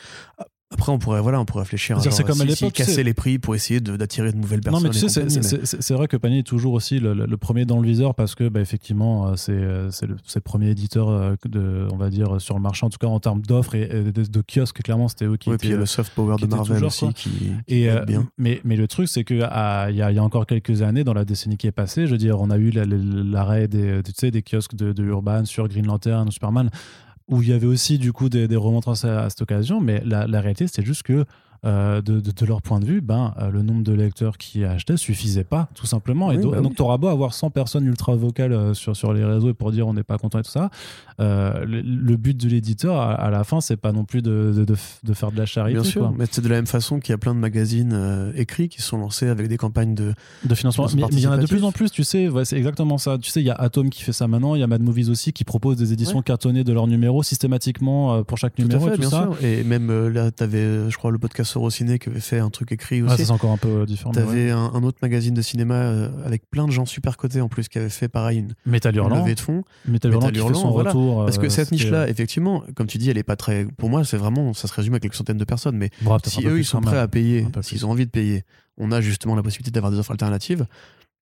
après 0.70 0.91
on 0.91 0.99
pourrait 0.99 1.22
voilà, 1.22 1.39
on 1.39 1.45
pourrait 1.45 1.63
réfléchir. 1.63 1.97
à 1.97 2.01
genre, 2.01 2.13
comme 2.26 2.41
à 2.41 2.45
si- 2.55 2.72
cassaient 2.72 3.03
les 3.03 3.13
prix 3.13 3.39
pour 3.39 3.55
essayer 3.55 3.80
d'attirer 3.80 4.34
de 4.34 4.38
nouvelles 4.38 4.59
personnes. 4.59 4.84
Non, 4.84 4.88
mais 4.89 4.93
tu 4.93 4.99
sais, 4.99 5.07
c'est- 5.07 5.24
mais- 5.24 5.95
vrai 5.95 6.07
que 6.09 6.18
Panini 6.18 6.41
est 6.41 6.43
toujours 6.43 6.74
aussi 6.74 6.99
le, 6.99 7.13
le- 7.13 7.26
le 7.26 7.38
premier 7.38 7.63
dans 7.63 7.80
le 7.80 7.88
viseur 7.88 8.13
parce 8.15 8.36
que, 8.36 8.49
bah, 8.49 8.59
effectivement, 8.59 9.28
euh, 9.30 9.36
c'est 9.38 9.53
euh, 9.53 9.89
c'est 9.91 10.05
le, 10.07 10.18
premier 10.43 10.70
éditeur, 10.72 11.07
euh, 11.09 11.36
de, 11.45 11.88
on 11.93 11.95
va 11.97 12.09
dire, 12.09 12.41
sur 12.41 12.55
le 12.55 12.61
marché, 12.61 12.86
en 12.86 12.89
tout 12.89 12.97
cas 12.97 13.07
en 13.07 13.20
termes 13.22 13.41
d'offres 13.41 13.76
et, 13.76 13.84
et 13.84 14.11
de, 14.11 14.24
de 14.24 14.41
kiosques. 14.45 14.82
Clairement, 14.84 15.07
c'était 15.07 15.26
eux 15.26 15.38
qui 15.38 15.49
étaient. 15.49 15.57
puis 15.57 15.68
il 15.70 15.72
y 15.72 15.76
a 15.76 15.78
le 15.78 15.86
soft 15.86 16.13
power 16.13 16.36
de 16.39 16.45
Marvel 16.47 16.82
toujours, 16.82 16.88
aussi 17.09 17.13
qui, 17.13 17.30
qui 17.30 17.53
Et, 17.70 17.84
aide 17.84 17.97
euh, 17.99 18.05
bien. 18.05 18.28
mais, 18.38 18.59
mais 18.65 18.76
le 18.76 18.88
truc, 18.88 19.07
c'est 19.07 19.24
qu'il 19.24 19.38
y, 19.38 19.43
a, 19.43 19.89
y 19.89 20.01
a 20.01 20.24
encore 20.24 20.45
quelques 20.45 20.82
années, 20.82 21.03
dans 21.05 21.13
la 21.13 21.24
décennie 21.26 21.55
qui 21.57 21.68
est 21.68 21.72
passée, 21.72 22.07
je 22.07 22.11
veux 22.11 22.18
dire, 22.18 22.39
on 22.41 22.49
a 22.49 22.57
eu 22.57 22.72
la- 22.72 22.84
la- 22.86 22.97
l'arrêt 22.97 23.68
des, 23.70 24.01
tu 24.03 24.11
sais, 24.15 24.32
des 24.32 24.41
kiosques 24.43 24.76
de, 24.76 24.91
de 24.91 25.03
Urban 25.05 25.45
sur 25.45 25.68
Green 25.70 25.88
Lantern, 25.88 26.30
Superman, 26.30 26.70
où 27.28 27.41
il 27.41 27.49
y 27.49 27.53
avait 27.53 27.67
aussi 27.67 27.97
du 27.97 28.13
coup 28.13 28.30
des, 28.30 28.55
remontrances 28.55 29.05
à, 29.05 29.30
cette 29.30 29.41
occasion. 29.41 29.82
Mais 29.82 30.01
la, 30.05 30.28
la 30.28 30.41
réalité, 30.41 30.67
c'est 30.67 30.86
juste 30.86 31.03
que 31.03 31.25
euh, 31.66 32.01
de, 32.01 32.20
de- 32.20 32.32
de 32.32 32.45
leur 32.45 32.62
point 32.62 32.80
de 32.80 32.86
vue, 32.86 33.01
ben, 33.01 33.34
euh, 33.39 33.49
le 33.49 33.62
nombre 33.64 33.84
de 33.84 33.93
lecteurs 33.93 34.38
qui 34.38 34.64
achetaient 34.64 34.97
suffisait 34.97 35.43
pas, 35.43 35.70
tout 35.76 35.86
simplement. 35.86 36.32
et 36.32 36.38
Oui, 36.38 36.43
do- 36.43 36.51
bah 36.51 36.58
donc, 36.62 36.72
oui. 36.72 36.76
tu 36.76 36.82
auras 36.84 36.97
beau 36.97 37.08
avoir 37.08 37.34
100 37.34 37.49
personnes 37.49 37.86
ultra 37.86 38.16
vocales 38.16 38.53
euh, 38.53 38.74
sur, 38.74 38.95
sur 38.95 39.14
les 39.14 39.24
réseaux 39.26 39.49
et 39.49 39.53
pour 39.53 39.72
dire 39.72 39.88
on 39.88 39.93
n'est 39.93 40.03
pas 40.03 40.18
content 40.18 40.39
et 40.39 40.43
tout 40.43 40.51
ça. 40.51 40.70
le, 41.20 41.82
le 41.82 42.16
but 42.18 42.38
de 42.38 42.47
l'éditeur, 42.47 42.97
à, 42.97 43.14
à 43.14 43.30
la 43.30 43.43
fin, 43.43 43.62
c'est 43.62 43.78
pas 43.78 43.91
non 43.91 44.05
plus 44.05 44.22
de, 44.22 44.66
de, 45.03 45.14
faire 45.14 45.32
de 45.32 45.38
la 45.38 45.45
charité. 45.45 45.80
Bien 45.80 45.84
sûr, 45.89 46.01
quoi. 46.01 46.14
mais 46.18 46.26
c'est 46.30 46.41
de 46.41 46.49
la 46.49 46.55
même 46.55 46.68
façon 46.68 46.99
qu'il 46.99 47.12
y 47.12 47.16
a 47.16 47.18
plein 47.18 47.34
de 47.34 47.39
magazines 47.39 48.32
écrits 48.36 48.70
qui 48.70 48.82
sont 48.82 48.97
lancés 48.97 49.28
avec 49.28 49.47
des 49.47 49.58
campagnes 49.58 49.95
de. 49.95 50.14
De 50.45 50.55
financement. 50.55 50.88
Mais 50.95 51.03
il 51.12 51.20
y 51.20 51.28
en 51.28 51.32
a 51.32 51.38
de 51.38 51.45
plus 51.47 51.64
en 51.64 51.72
plus, 51.72 51.91
tu 51.91 52.03
sais, 52.03 52.30
ouais, 52.30 52.45
c'est 52.45 52.58
exactement 52.58 52.97
ça. 52.97 53.18
Tu 53.18 53.30
sais, 53.32 53.41
il 53.41 53.45
y 53.45 53.49
a 53.49 53.55
Atom 53.55 53.89
qui 53.89 54.03
fait 54.03 54.14
ça 54.14 54.28
maintenant, 54.28 54.55
il 54.55 54.60
y 54.60 54.64
a 54.64 54.68
Mad 54.68 54.82
Movies 54.82 55.10
aussi 55.10 55.34
qui 55.34 55.43
propose 55.43 55.78
des 55.78 55.93
éditions 55.93 56.18
Ouais. 56.18 56.24
cartonnées 56.24 56.64
de 56.64 56.74
leurs 56.74 56.88
numéros 56.88 57.24
systématiquement 57.24 58.24
pour 58.24 58.38
chaque 58.38 58.55
Tout 58.55 58.62
à 58.64 58.66
numéro 58.66 58.86
fait, 58.88 58.91
et 58.91 58.95
tout 58.95 59.01
bien 59.01 59.10
ça. 59.10 59.24
sûr. 59.24 59.43
Et 59.45 59.64
même 59.64 60.08
là, 60.10 60.32
t'avais, 60.32 60.58
euh, 60.60 60.89
je 60.89 60.97
crois, 60.97 61.12
le 61.12 61.18
podcast 61.18 61.46
Eurociné 61.55 61.99
qui 61.99 62.09
avait 62.09 62.19
fait 62.19 62.39
un 62.39 62.49
truc 62.49 62.71
écrit 62.71 63.01
Ouais, 63.01 63.07
aussi. 63.09 63.17
ça, 63.19 63.25
c'est 63.25 63.31
encore 63.31 63.51
un 63.51 63.57
peu 63.57 63.85
différent. 63.85 64.11
T'avais 64.11 64.45
ouais. 64.47 64.51
un, 64.51 64.71
un 64.73 64.83
autre 64.83 64.97
magazine 65.01 65.33
de 65.33 65.41
cinéma 65.41 65.75
euh, 65.75 66.09
avec 66.25 66.49
plein 66.49 66.65
de 66.65 66.71
gens 66.71 66.85
super 66.85 67.17
cotés 67.17 67.41
en 67.41 67.47
plus 67.49 67.67
qui 67.69 67.77
avait 67.77 67.89
fait 67.89 68.07
pareil 68.07 68.39
une, 68.39 68.53
Metal 68.65 68.95
Hurlant, 68.95 69.19
levée 69.19 69.35
de 69.35 69.39
fonds. 69.39 69.63
Metal 69.87 70.11
Metal 70.11 70.35
Hurlant, 70.35 70.53
son 70.59 70.71
voilà. 70.71 70.89
retour. 70.89 71.25
Parce 71.25 71.37
que 71.37 71.45
euh, 71.45 71.49
cette 71.49 71.71
niche-là, 71.71 72.09
effectivement, 72.09 72.63
comme 72.75 72.87
tu 72.87 72.97
dis, 72.97 73.09
elle 73.09 73.17
est 73.17 73.23
pas 73.23 73.35
très. 73.35 73.65
Pour 73.77 73.89
moi, 73.89 74.03
c'est 74.03 74.17
vraiment, 74.17 74.53
ça 74.53 74.67
se 74.67 74.73
résume 74.73 74.95
à 74.95 74.99
quelques 74.99 75.15
centaines 75.15 75.37
de 75.37 75.45
personnes. 75.45 75.77
Mais 75.77 75.89
si 76.25 76.45
eux, 76.45 76.59
ils 76.59 76.65
sont 76.65 76.81
prêts 76.81 76.97
à 76.99 77.07
payer, 77.07 77.43
Un 77.45 77.49
peu 77.51 77.61
s'ils 77.61 77.85
ont 77.85 77.91
envie 77.91 78.05
de 78.05 78.11
payer, 78.11 78.43
on 78.77 78.91
a 78.91 79.01
justement 79.01 79.35
la 79.35 79.43
possibilité 79.43 79.71
d'avoir 79.71 79.91
des 79.91 79.99
offres 79.99 80.11
alternatives. 80.11 80.65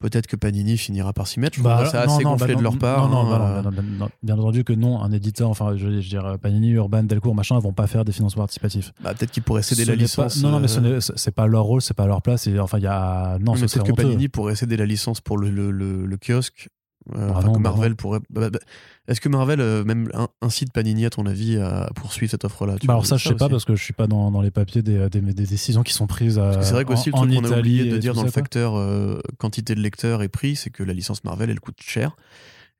Peut-être 0.01 0.27
que 0.27 0.35
Panini 0.35 0.77
finira 0.77 1.13
par 1.13 1.25
s'y 1.25 1.39
mettre. 1.39 1.57
Je 1.57 1.63
Bah, 1.63 1.77
trouve 1.77 1.89
ça 1.89 2.05
non, 2.05 2.13
assez 2.15 2.23
non, 2.25 2.31
gonflé 2.31 2.53
bah, 2.53 2.59
de 2.59 2.63
leur 2.63 2.77
part. 2.77 3.07
Non, 3.09 3.23
non, 3.23 3.33
hein, 3.33 3.61
bah, 3.63 3.71
non, 3.81 4.09
bien 4.21 4.35
entendu 4.37 4.63
que 4.65 4.73
non, 4.73 5.01
un 5.01 5.11
éditeur, 5.11 5.49
enfin, 5.49 5.75
je 5.77 5.87
veux 5.87 6.01
dire, 6.01 6.37
Panini, 6.41 6.71
Urban, 6.71 7.03
Delcourt, 7.03 7.33
machin, 7.33 7.55
ils 7.57 7.63
vont 7.63 7.71
pas 7.73 7.87
faire 7.87 8.03
des 8.03 8.11
financements 8.11 8.41
participatifs. 8.43 8.91
bah, 9.01 9.13
peut-être 9.13 9.31
qu'ils 9.31 9.41
pourraient 9.43 9.61
céder 9.63 9.83
Ce 9.85 9.89
la 9.91 9.95
pas- 9.95 10.01
licence. 10.01 10.43
Non, 10.43 10.49
non, 10.51 10.59
mais 10.59 10.67
ce 10.67 10.79
euh, 10.81 10.99
n'est- 10.99 11.31
pas 11.31 11.47
leur 11.47 11.63
rôle, 11.63 11.81
c'est 11.81 11.93
pas 11.93 12.07
leur 12.07 12.21
place. 12.21 12.45
Et, 12.47 12.59
enfin, 12.59 12.77
il 12.77 12.83
y 12.83 12.87
a. 12.87 13.37
Non, 13.39 13.53
peut-être 13.53 13.73
que 13.83 13.91
honteux. 13.91 14.03
Panini 14.03 14.27
pourrait 14.27 14.55
céder 14.55 14.75
la 14.77 14.85
licence 14.85 15.21
pour 15.21 15.37
le, 15.37 15.49
le, 15.49 15.71
le- 15.71 16.05
le 16.05 16.17
kiosque. 16.17 16.67
euh, 17.15 17.29
Ah 17.29 17.37
enfin, 17.37 17.47
non, 17.47 17.53
que 17.53 17.57
bah 17.59 17.69
Marvel 17.69 17.95
pourrait. 17.95 18.19
bah, 18.29 18.49
bah, 18.49 18.59
Est-ce 19.07 19.21
que 19.21 19.29
Marvel 19.29 19.61
euh, 19.61 19.83
même 19.83 20.09
in- 20.13 20.29
incite 20.41 20.73
Panini, 20.73 21.05
à 21.05 21.09
ton 21.09 21.25
avis, 21.25 21.57
à 21.57 21.89
poursuivre 21.95 22.31
cette 22.31 22.43
offre-là? 22.45 22.75
Bah 22.83 22.93
alors 22.93 23.05
ça, 23.05 23.17
je 23.17 23.23
sais 23.29 23.35
pas 23.35 23.49
parce 23.49 23.65
que 23.65 23.75
je 23.75 23.83
suis 23.83 23.93
pas 23.93 24.07
dans, 24.07 24.31
dans 24.31 24.41
les 24.41 24.51
papiers 24.51 24.81
des, 24.81 25.09
des, 25.09 25.21
des 25.21 25.45
décisions 25.45 25.83
qui 25.83 25.93
sont 25.93 26.07
prises 26.07 26.39
euh, 26.39 26.55
que 26.55 26.63
c'est 26.63 26.73
vrai 26.73 26.85
qu'aussi, 26.85 27.09
le 27.09 27.13
truc 27.13 27.29
qu'on 27.35 27.43
a 27.51 27.59
oublié 27.59 27.83
de 27.91 27.97
dire 27.97 28.13
dans 28.15 28.23
le 28.23 28.31
facteur 28.31 28.75
euh, 28.77 29.19
quantité 29.37 29.75
de 29.75 29.81
lecteurs 29.81 30.23
et 30.23 30.27
prix, 30.29 30.55
c'est 30.55 30.69
que 30.71 30.83
la 30.83 30.93
licence 30.93 31.23
Marvel, 31.23 31.49
elle 31.49 31.59
coûte 31.59 31.77
cher. 31.81 32.15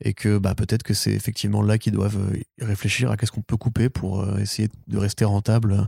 Et 0.02 0.14
que 0.14 0.38
bah, 0.38 0.56
peut-être 0.56 0.84
que 0.84 0.94
c'est 0.94 1.14
effectivement 1.14 1.62
là 1.62 1.78
qu'ils 1.78 1.94
doivent 1.94 2.18
euh, 2.18 2.38
réfléchir 2.66 3.12
à 3.12 3.16
qu'est-ce 3.18 3.32
qu'on 3.32 3.42
peut 3.42 3.56
couper 3.56 3.88
pour 3.88 4.22
euh, 4.22 4.40
essayer 4.40 4.68
de 4.88 4.98
rester 4.98 5.24
rentable 5.24 5.72
euh, 5.72 5.84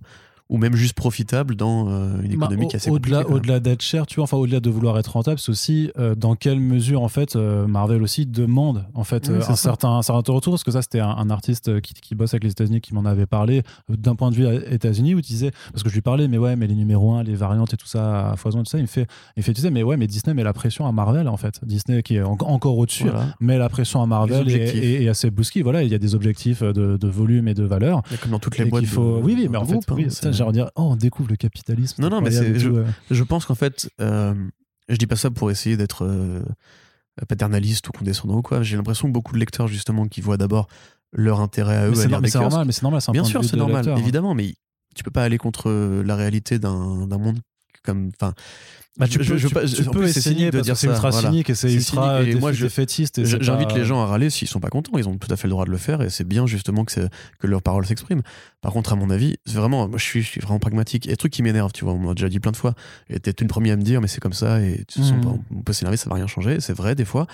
ou 0.49 0.57
même 0.57 0.75
juste 0.75 0.93
profitable 0.93 1.55
dans 1.55 1.89
euh, 1.89 2.21
une 2.21 2.37
Bah, 2.37 2.45
économie 2.47 2.67
qui 2.67 2.75
est 2.75 2.77
assez 2.77 2.89
au-delà, 2.89 3.27
au-delà 3.29 3.59
d'être 3.59 3.81
cher, 3.81 4.05
tu 4.05 4.15
vois, 4.15 4.23
enfin 4.23 4.37
au-delà 4.37 4.59
de 4.59 4.69
vouloir 4.69 4.97
être 4.97 5.07
rentable, 5.13 5.39
c'est 5.39 5.49
aussi 5.51 5.91
euh, 5.97 6.15
dans 6.15 6.35
quelle 6.35 6.59
mesure 6.59 7.01
en 7.01 7.07
fait 7.09 7.35
euh, 7.35 7.67
Marvel 7.67 8.01
aussi 8.01 8.25
demande 8.25 8.85
en 8.93 9.03
fait 9.03 9.29
Oui, 9.29 9.35
un 9.47 9.55
certain, 9.55 9.89
un 9.89 10.01
certain 10.01 10.33
retour 10.33 10.53
parce 10.53 10.63
que 10.63 10.71
ça 10.71 10.81
c'était 10.81 10.99
un, 10.99 11.09
un 11.09 11.29
artiste 11.29 11.81
qui, 11.81 11.93
qui 11.93 12.15
bosse 12.15 12.33
avec 12.33 12.43
les 12.43 12.51
États-Unis 12.51 12.81
qui 12.81 12.93
m'en 12.93 13.05
avait 13.05 13.25
parlé 13.25 13.63
d'un 13.89 14.15
point 14.15 14.31
de 14.31 14.35
vue 14.35 14.45
États-Unis 14.71 15.15
où 15.15 15.19
il 15.19 15.23
disait 15.23 15.51
parce 15.71 15.83
que 15.83 15.89
je 15.89 15.93
lui 15.95 16.01
parlais 16.01 16.27
mais 16.27 16.37
ouais 16.37 16.55
mais 16.55 16.67
les 16.67 16.75
numéros 16.75 17.13
1, 17.13 17.23
les 17.23 17.35
variantes 17.35 17.73
et 17.73 17.77
tout 17.77 17.87
ça 17.87 18.29
à 18.31 18.35
foison 18.37 18.59
tout 18.59 18.69
ça 18.69 18.77
il 18.77 18.83
me 18.83 18.87
fait 18.87 19.07
il 19.35 19.39
me 19.39 19.43
fait 19.43 19.53
tu 19.53 19.61
sais 19.61 19.71
mais 19.71 19.83
ouais 19.83 19.97
mais 19.97 20.07
Disney 20.07 20.33
met 20.33 20.43
la 20.43 20.53
pression 20.53 20.87
à 20.87 20.91
Marvel 20.91 21.27
en 21.27 21.37
fait. 21.37 21.59
Disney 21.65 22.03
qui 22.03 22.15
est 22.15 22.21
en- 22.23 22.37
encore 22.41 22.77
au-dessus 22.77 23.03
Voilà. 23.09 23.25
met 23.39 23.57
la 23.57 23.69
pression 23.69 24.01
à 24.01 24.05
Marvel 24.05 24.49
et, 24.49 25.03
et, 25.03 25.09
à 25.09 25.13
ses 25.13 25.31
voilà 25.63 25.83
il 25.83 25.89
y 25.91 25.95
a 25.95 25.99
des 25.99 26.15
objectifs 26.15 26.61
de, 26.63 26.97
de 26.97 27.07
volume 27.07 27.47
et 27.47 27.53
de 27.53 27.63
valeur. 27.63 28.01
Il 28.11 28.17
Comme 28.17 28.31
dans 28.31 28.39
toutes 28.39 28.57
les 28.57 28.65
boîtes. 28.65 28.83
qu'il 28.83 28.89
faut 28.89 29.17
de- 29.17 29.23
oui 29.23 29.33
oui 29.37 29.47
mais 29.49 29.57
en 29.57 29.65
fait 29.65 29.75
hein, 29.75 29.79
oui, 29.95 30.07
de 30.45 30.51
dire 30.51 30.71
oh 30.75 30.83
on 30.91 30.95
découvre 30.95 31.29
le 31.29 31.35
capitalisme 31.35 32.01
Non, 32.01 32.09
non, 32.09 32.21
mais 32.21 32.35
euh. 32.37 32.85
Je 33.11 33.23
pense 33.23 33.45
qu'en 33.45 33.55
fait, 33.55 33.89
euh, 33.99 34.33
je 34.89 34.95
dis 34.95 35.07
pas 35.07 35.15
ça 35.15 35.31
pour 35.31 35.51
essayer 35.51 35.75
d'être 35.77 36.05
euh, 36.05 36.41
paternaliste 37.27 37.87
ou 37.89 37.91
condescendant 37.91 38.35
ou 38.37 38.41
quoi. 38.41 38.61
J'ai 38.63 38.77
l'impression 38.77 39.07
que 39.07 39.13
beaucoup 39.13 39.33
de 39.33 39.39
lecteurs, 39.39 39.67
justement, 39.67 40.07
qui 40.07 40.21
voient 40.21 40.37
d'abord 40.37 40.67
leur 41.13 41.39
intérêt 41.41 41.77
à 41.77 41.87
eux 41.87 41.89
Mais 41.91 41.95
c'est 41.95 42.07
no- 42.07 42.09
normal, 42.43 42.65
mais 42.65 42.71
c'est 42.71 42.83
normal, 42.83 43.01
un 43.07 43.11
Bien 43.11 43.21
point 43.23 43.29
sûr, 43.29 43.43
c'est 43.43 43.57
normal, 43.57 43.77
lecteur, 43.77 43.97
hein. 43.97 43.99
évidemment, 44.01 44.33
mais 44.35 44.53
tu 44.95 45.03
peux 45.03 45.11
pas 45.11 45.23
aller 45.23 45.37
contre 45.37 45.71
la 46.05 46.15
réalité 46.15 46.59
d'un 46.59 47.07
d'un 47.07 47.17
monde 47.17 47.39
comme. 47.83 48.11
Enfin, 48.19 48.33
Bah, 48.97 49.05
tu 49.07 49.13
je- 49.13 49.17
peux, 49.19 49.37
je- 49.37 49.47
tu 49.47 49.53
essayer 50.05 50.49
de 50.49 50.59
dire 50.61 50.73
que 50.73 50.79
c'est 50.79 50.87
ultra 50.87 51.11
voilà. 51.11 51.29
cynique 51.29 51.49
et 51.51 51.55
c'est 51.55 51.71
ultra 51.71 52.23
et 52.23 52.33
moi, 52.35 52.51
je- 52.51 52.65
et 53.19 53.25
c'est 53.25 53.43
J'invite 53.43 53.69
pas- 53.69 53.77
les 53.77 53.85
gens 53.85 54.01
à 54.01 54.07
râler 54.07 54.31
s'ils 54.31 54.47
sont 54.47 54.59
pas 54.59 54.69
contents, 54.69 54.97
ils 54.97 55.07
ont 55.07 55.17
tout 55.19 55.31
à 55.31 55.37
fait 55.37 55.47
le 55.47 55.51
droit 55.51 55.65
de 55.65 55.69
le 55.69 55.77
faire 55.77 56.01
et 56.01 56.09
c'est 56.09 56.23
bien 56.23 56.47
justement 56.47 56.83
que, 56.83 57.07
que 57.39 57.45
leur 57.47 57.61
parole 57.61 57.85
s'exprime. 57.85 58.23
Par 58.61 58.73
contre, 58.73 58.93
à 58.93 58.95
mon 58.95 59.11
avis, 59.11 59.35
vraiment, 59.45 59.87
moi 59.87 59.99
je 59.99 60.03
suis, 60.03 60.23
je 60.23 60.27
suis 60.27 60.41
vraiment 60.41 60.57
pragmatique. 60.57 61.07
Des 61.07 61.15
trucs 61.15 61.31
qui 61.31 61.43
m'énervent, 61.43 61.73
tu 61.73 61.83
vois, 61.85 61.93
on 61.93 61.99
m'a 61.99 62.15
déjà 62.15 62.27
dit 62.27 62.39
plein 62.39 62.51
de 62.51 62.57
fois. 62.57 62.73
Et 63.09 63.19
t'es 63.19 63.31
une 63.31 63.47
première 63.47 63.73
à 63.73 63.77
me 63.77 63.83
dire, 63.83 64.01
mais 64.01 64.07
c'est 64.07 64.19
comme 64.19 64.33
ça 64.33 64.61
et 64.61 64.83
tu 64.87 64.99
Mhm. 64.99 65.21
pas, 65.21 65.33
on 65.55 65.61
peut 65.61 65.73
s'énerver, 65.73 65.97
ça 65.97 66.09
va 66.09 66.15
rien 66.15 66.25
changer, 66.27 66.59
c'est 66.59 66.73
vrai 66.75 66.95
des 66.95 67.05
fois. 67.05 67.27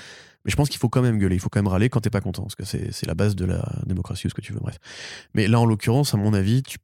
Mais 0.44 0.52
je 0.52 0.58
pense 0.58 0.68
qu'il 0.68 0.80
faut 0.80 0.89
quand 0.89 1.02
même 1.02 1.18
gueuler, 1.18 1.38
il 1.38 1.39
faut 1.39 1.48
quand 1.48 1.60
même 1.62 1.68
râler 1.72 1.88
quand 1.88 2.02
t'es 2.02 2.10
pas 2.10 2.20
content, 2.20 2.41
parce 2.44 2.56
que 2.56 2.66
c'est 2.66 2.91
c'est 2.91 3.06
la 3.08 3.14
base 3.14 3.38
de 3.38 3.46
la 3.46 3.64
démocratie 3.86 4.28
ou 4.28 4.30
ce 4.30 4.34
que 4.36 4.41
tu 4.41 4.52
veux, 4.52 4.60
bref. 4.60 4.78
Mais 5.34 5.48
là, 5.48 5.62
en 5.62 5.66
l'occurrence, 5.66 6.14
à 6.14 6.18
mon 6.18 6.34
avis, 6.34 6.62
tu 6.62 6.78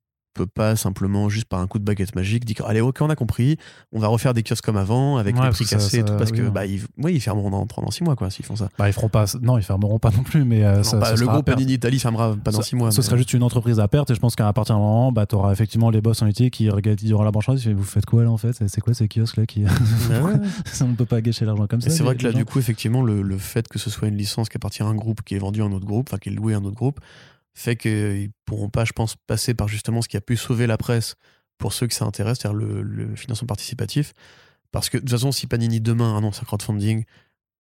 pas 0.46 0.76
simplement, 0.76 1.30
juste 1.30 1.46
par 1.48 1.60
un 1.60 1.68
coup 1.68 1.80
de 1.80 1.84
baguette 1.84 2.16
magique, 2.16 2.46
dire 2.46 2.66
allez, 2.66 2.82
ok, 2.82 2.98
on 3.02 3.10
a 3.10 3.16
compris, 3.16 3.58
on 3.92 4.00
va 4.00 4.08
refaire 4.08 4.34
des 4.34 4.44
kiosques 4.44 4.64
comme 4.66 4.78
avant, 4.78 5.18
avec 5.18 5.36
Ouais, 5.36 5.42
parce 5.42 5.56
prix 5.56 5.66
ça- 5.66 5.76
cassés 5.78 6.00
et 6.00 6.04
tout, 6.06 6.14
parce 6.18 6.32
oui, 6.32 6.38
que 6.38 6.50
bah, 6.50 6.66
ils, 6.66 6.82
ouais, 6.98 7.14
ils 7.14 7.20
fermeront 7.22 7.50
dans, 7.50 7.66
pendant 7.66 7.92
six 7.92 8.04
mois, 8.04 8.16
quoi, 8.16 8.30
s'ils 8.30 8.46
font 8.46 8.56
ça. 8.56 8.70
Bah, 8.78 8.90
ils 8.90 8.94
feront 8.94 9.10
pas. 9.10 9.26
Non, 9.42 9.58
ils 9.58 9.64
fermeront 9.64 10.00
pas 10.00 10.12
non 10.12 10.24
plus, 10.24 10.44
mais 10.46 10.64
euh, 10.64 10.78
Non, 10.78 10.84
ça, 10.84 10.98
bah, 10.98 11.14
le 11.16 11.26
perte. 11.26 11.46
Panini 11.46 11.74
Italie 11.74 12.00
fermera 12.00 12.36
pas 12.36 12.52
dans 12.52 12.62
Ce- 12.62 12.68
six 12.70 12.76
mois. 12.76 12.92
Ce 12.92 12.98
mais- 12.98 13.04
sera 13.04 13.18
juste 13.18 13.34
une 13.34 13.44
entreprise 13.44 13.80
à 13.80 13.88
perte 13.88 14.10
et 14.12 14.16
je 14.16 14.20
pense 14.20 14.36
qu'à 14.36 14.52
partir 14.54 14.76
d'un 14.76 14.82
moment, 14.82 15.12
bah, 15.12 15.26
tu 15.26 15.36
auras 15.36 15.52
effectivement 15.52 15.90
les 15.90 16.02
boss 16.02 16.22
en 16.22 16.28
Italie 16.28 16.52
qui 16.52 16.70
regardent 16.70 17.00
durant 17.00 17.24
la 17.24 17.32
branche 17.32 17.50
vous 17.50 17.84
faites 17.84 18.06
quoi 18.06 18.24
là 18.24 18.32
en 18.32 18.38
fait? 18.38 18.54
C'est 18.68 18.82
quoi 18.82 18.94
ces 18.94 19.08
kiosques 19.08 19.38
là 19.38 19.46
qui... 19.46 19.64
On 20.82 20.88
ne 20.88 20.96
peut 20.96 21.06
pas 21.06 21.22
gâcher 21.22 21.46
l'argent 21.46 21.68
comme 21.68 21.82
ça. 21.82 21.90
c'est 21.90 22.04
vrai 22.04 22.14
les- 22.14 22.20
que 22.20 22.24
là, 22.24 22.30
les 22.32 22.38
du 22.38 22.46
coup, 22.46 22.60
effectivement, 22.60 23.02
le, 23.02 23.22
le 23.22 23.38
fait 23.38 23.68
que 23.68 23.80
ce 23.80 23.90
soit 23.90 24.08
une 24.08 24.16
licence 24.18 24.50
qui 24.50 24.58
appartient 24.58 24.84
à 24.84 24.86
un 24.86 24.96
groupe 24.96 25.22
qui 25.24 25.36
est 25.36 25.40
vendu 25.40 25.62
à 25.62 25.66
un 25.66 25.72
autre 25.72 25.86
groupe, 25.86 26.08
enfin 26.10 26.18
qui 26.18 26.30
est 26.30 26.32
loué 26.32 26.54
à 26.54 26.58
un 26.58 26.64
autre 26.64 26.76
groupe, 26.76 27.00
fait 27.60 27.76
qu'ils 27.76 28.30
pourront 28.46 28.70
pas, 28.70 28.86
je 28.86 28.94
pense, 28.94 29.16
passer 29.28 29.54
par 29.54 29.68
justement 29.68 30.02
ce 30.02 30.08
qui 30.08 30.16
a 30.18 30.22
pu 30.22 30.38
sauver 30.38 30.66
la 30.66 30.78
presse 30.78 31.16
pour 31.58 31.74
ceux 31.74 31.88
que 31.88 31.94
ça 31.94 32.06
intéresse, 32.06 32.38
c'est-à-dire 32.40 32.58
le, 32.58 32.82
le 32.82 33.16
financement 33.18 33.48
participatif. 33.48 34.14
Parce 34.72 34.90
que 34.90 34.98
de 34.98 35.02
toute 35.02 35.10
façon, 35.10 35.32
si 35.34 35.46
Panini 35.46 35.82
demain 35.82 36.16
annonce 36.18 36.42
un 36.42 36.46
crowdfunding, 36.46 37.04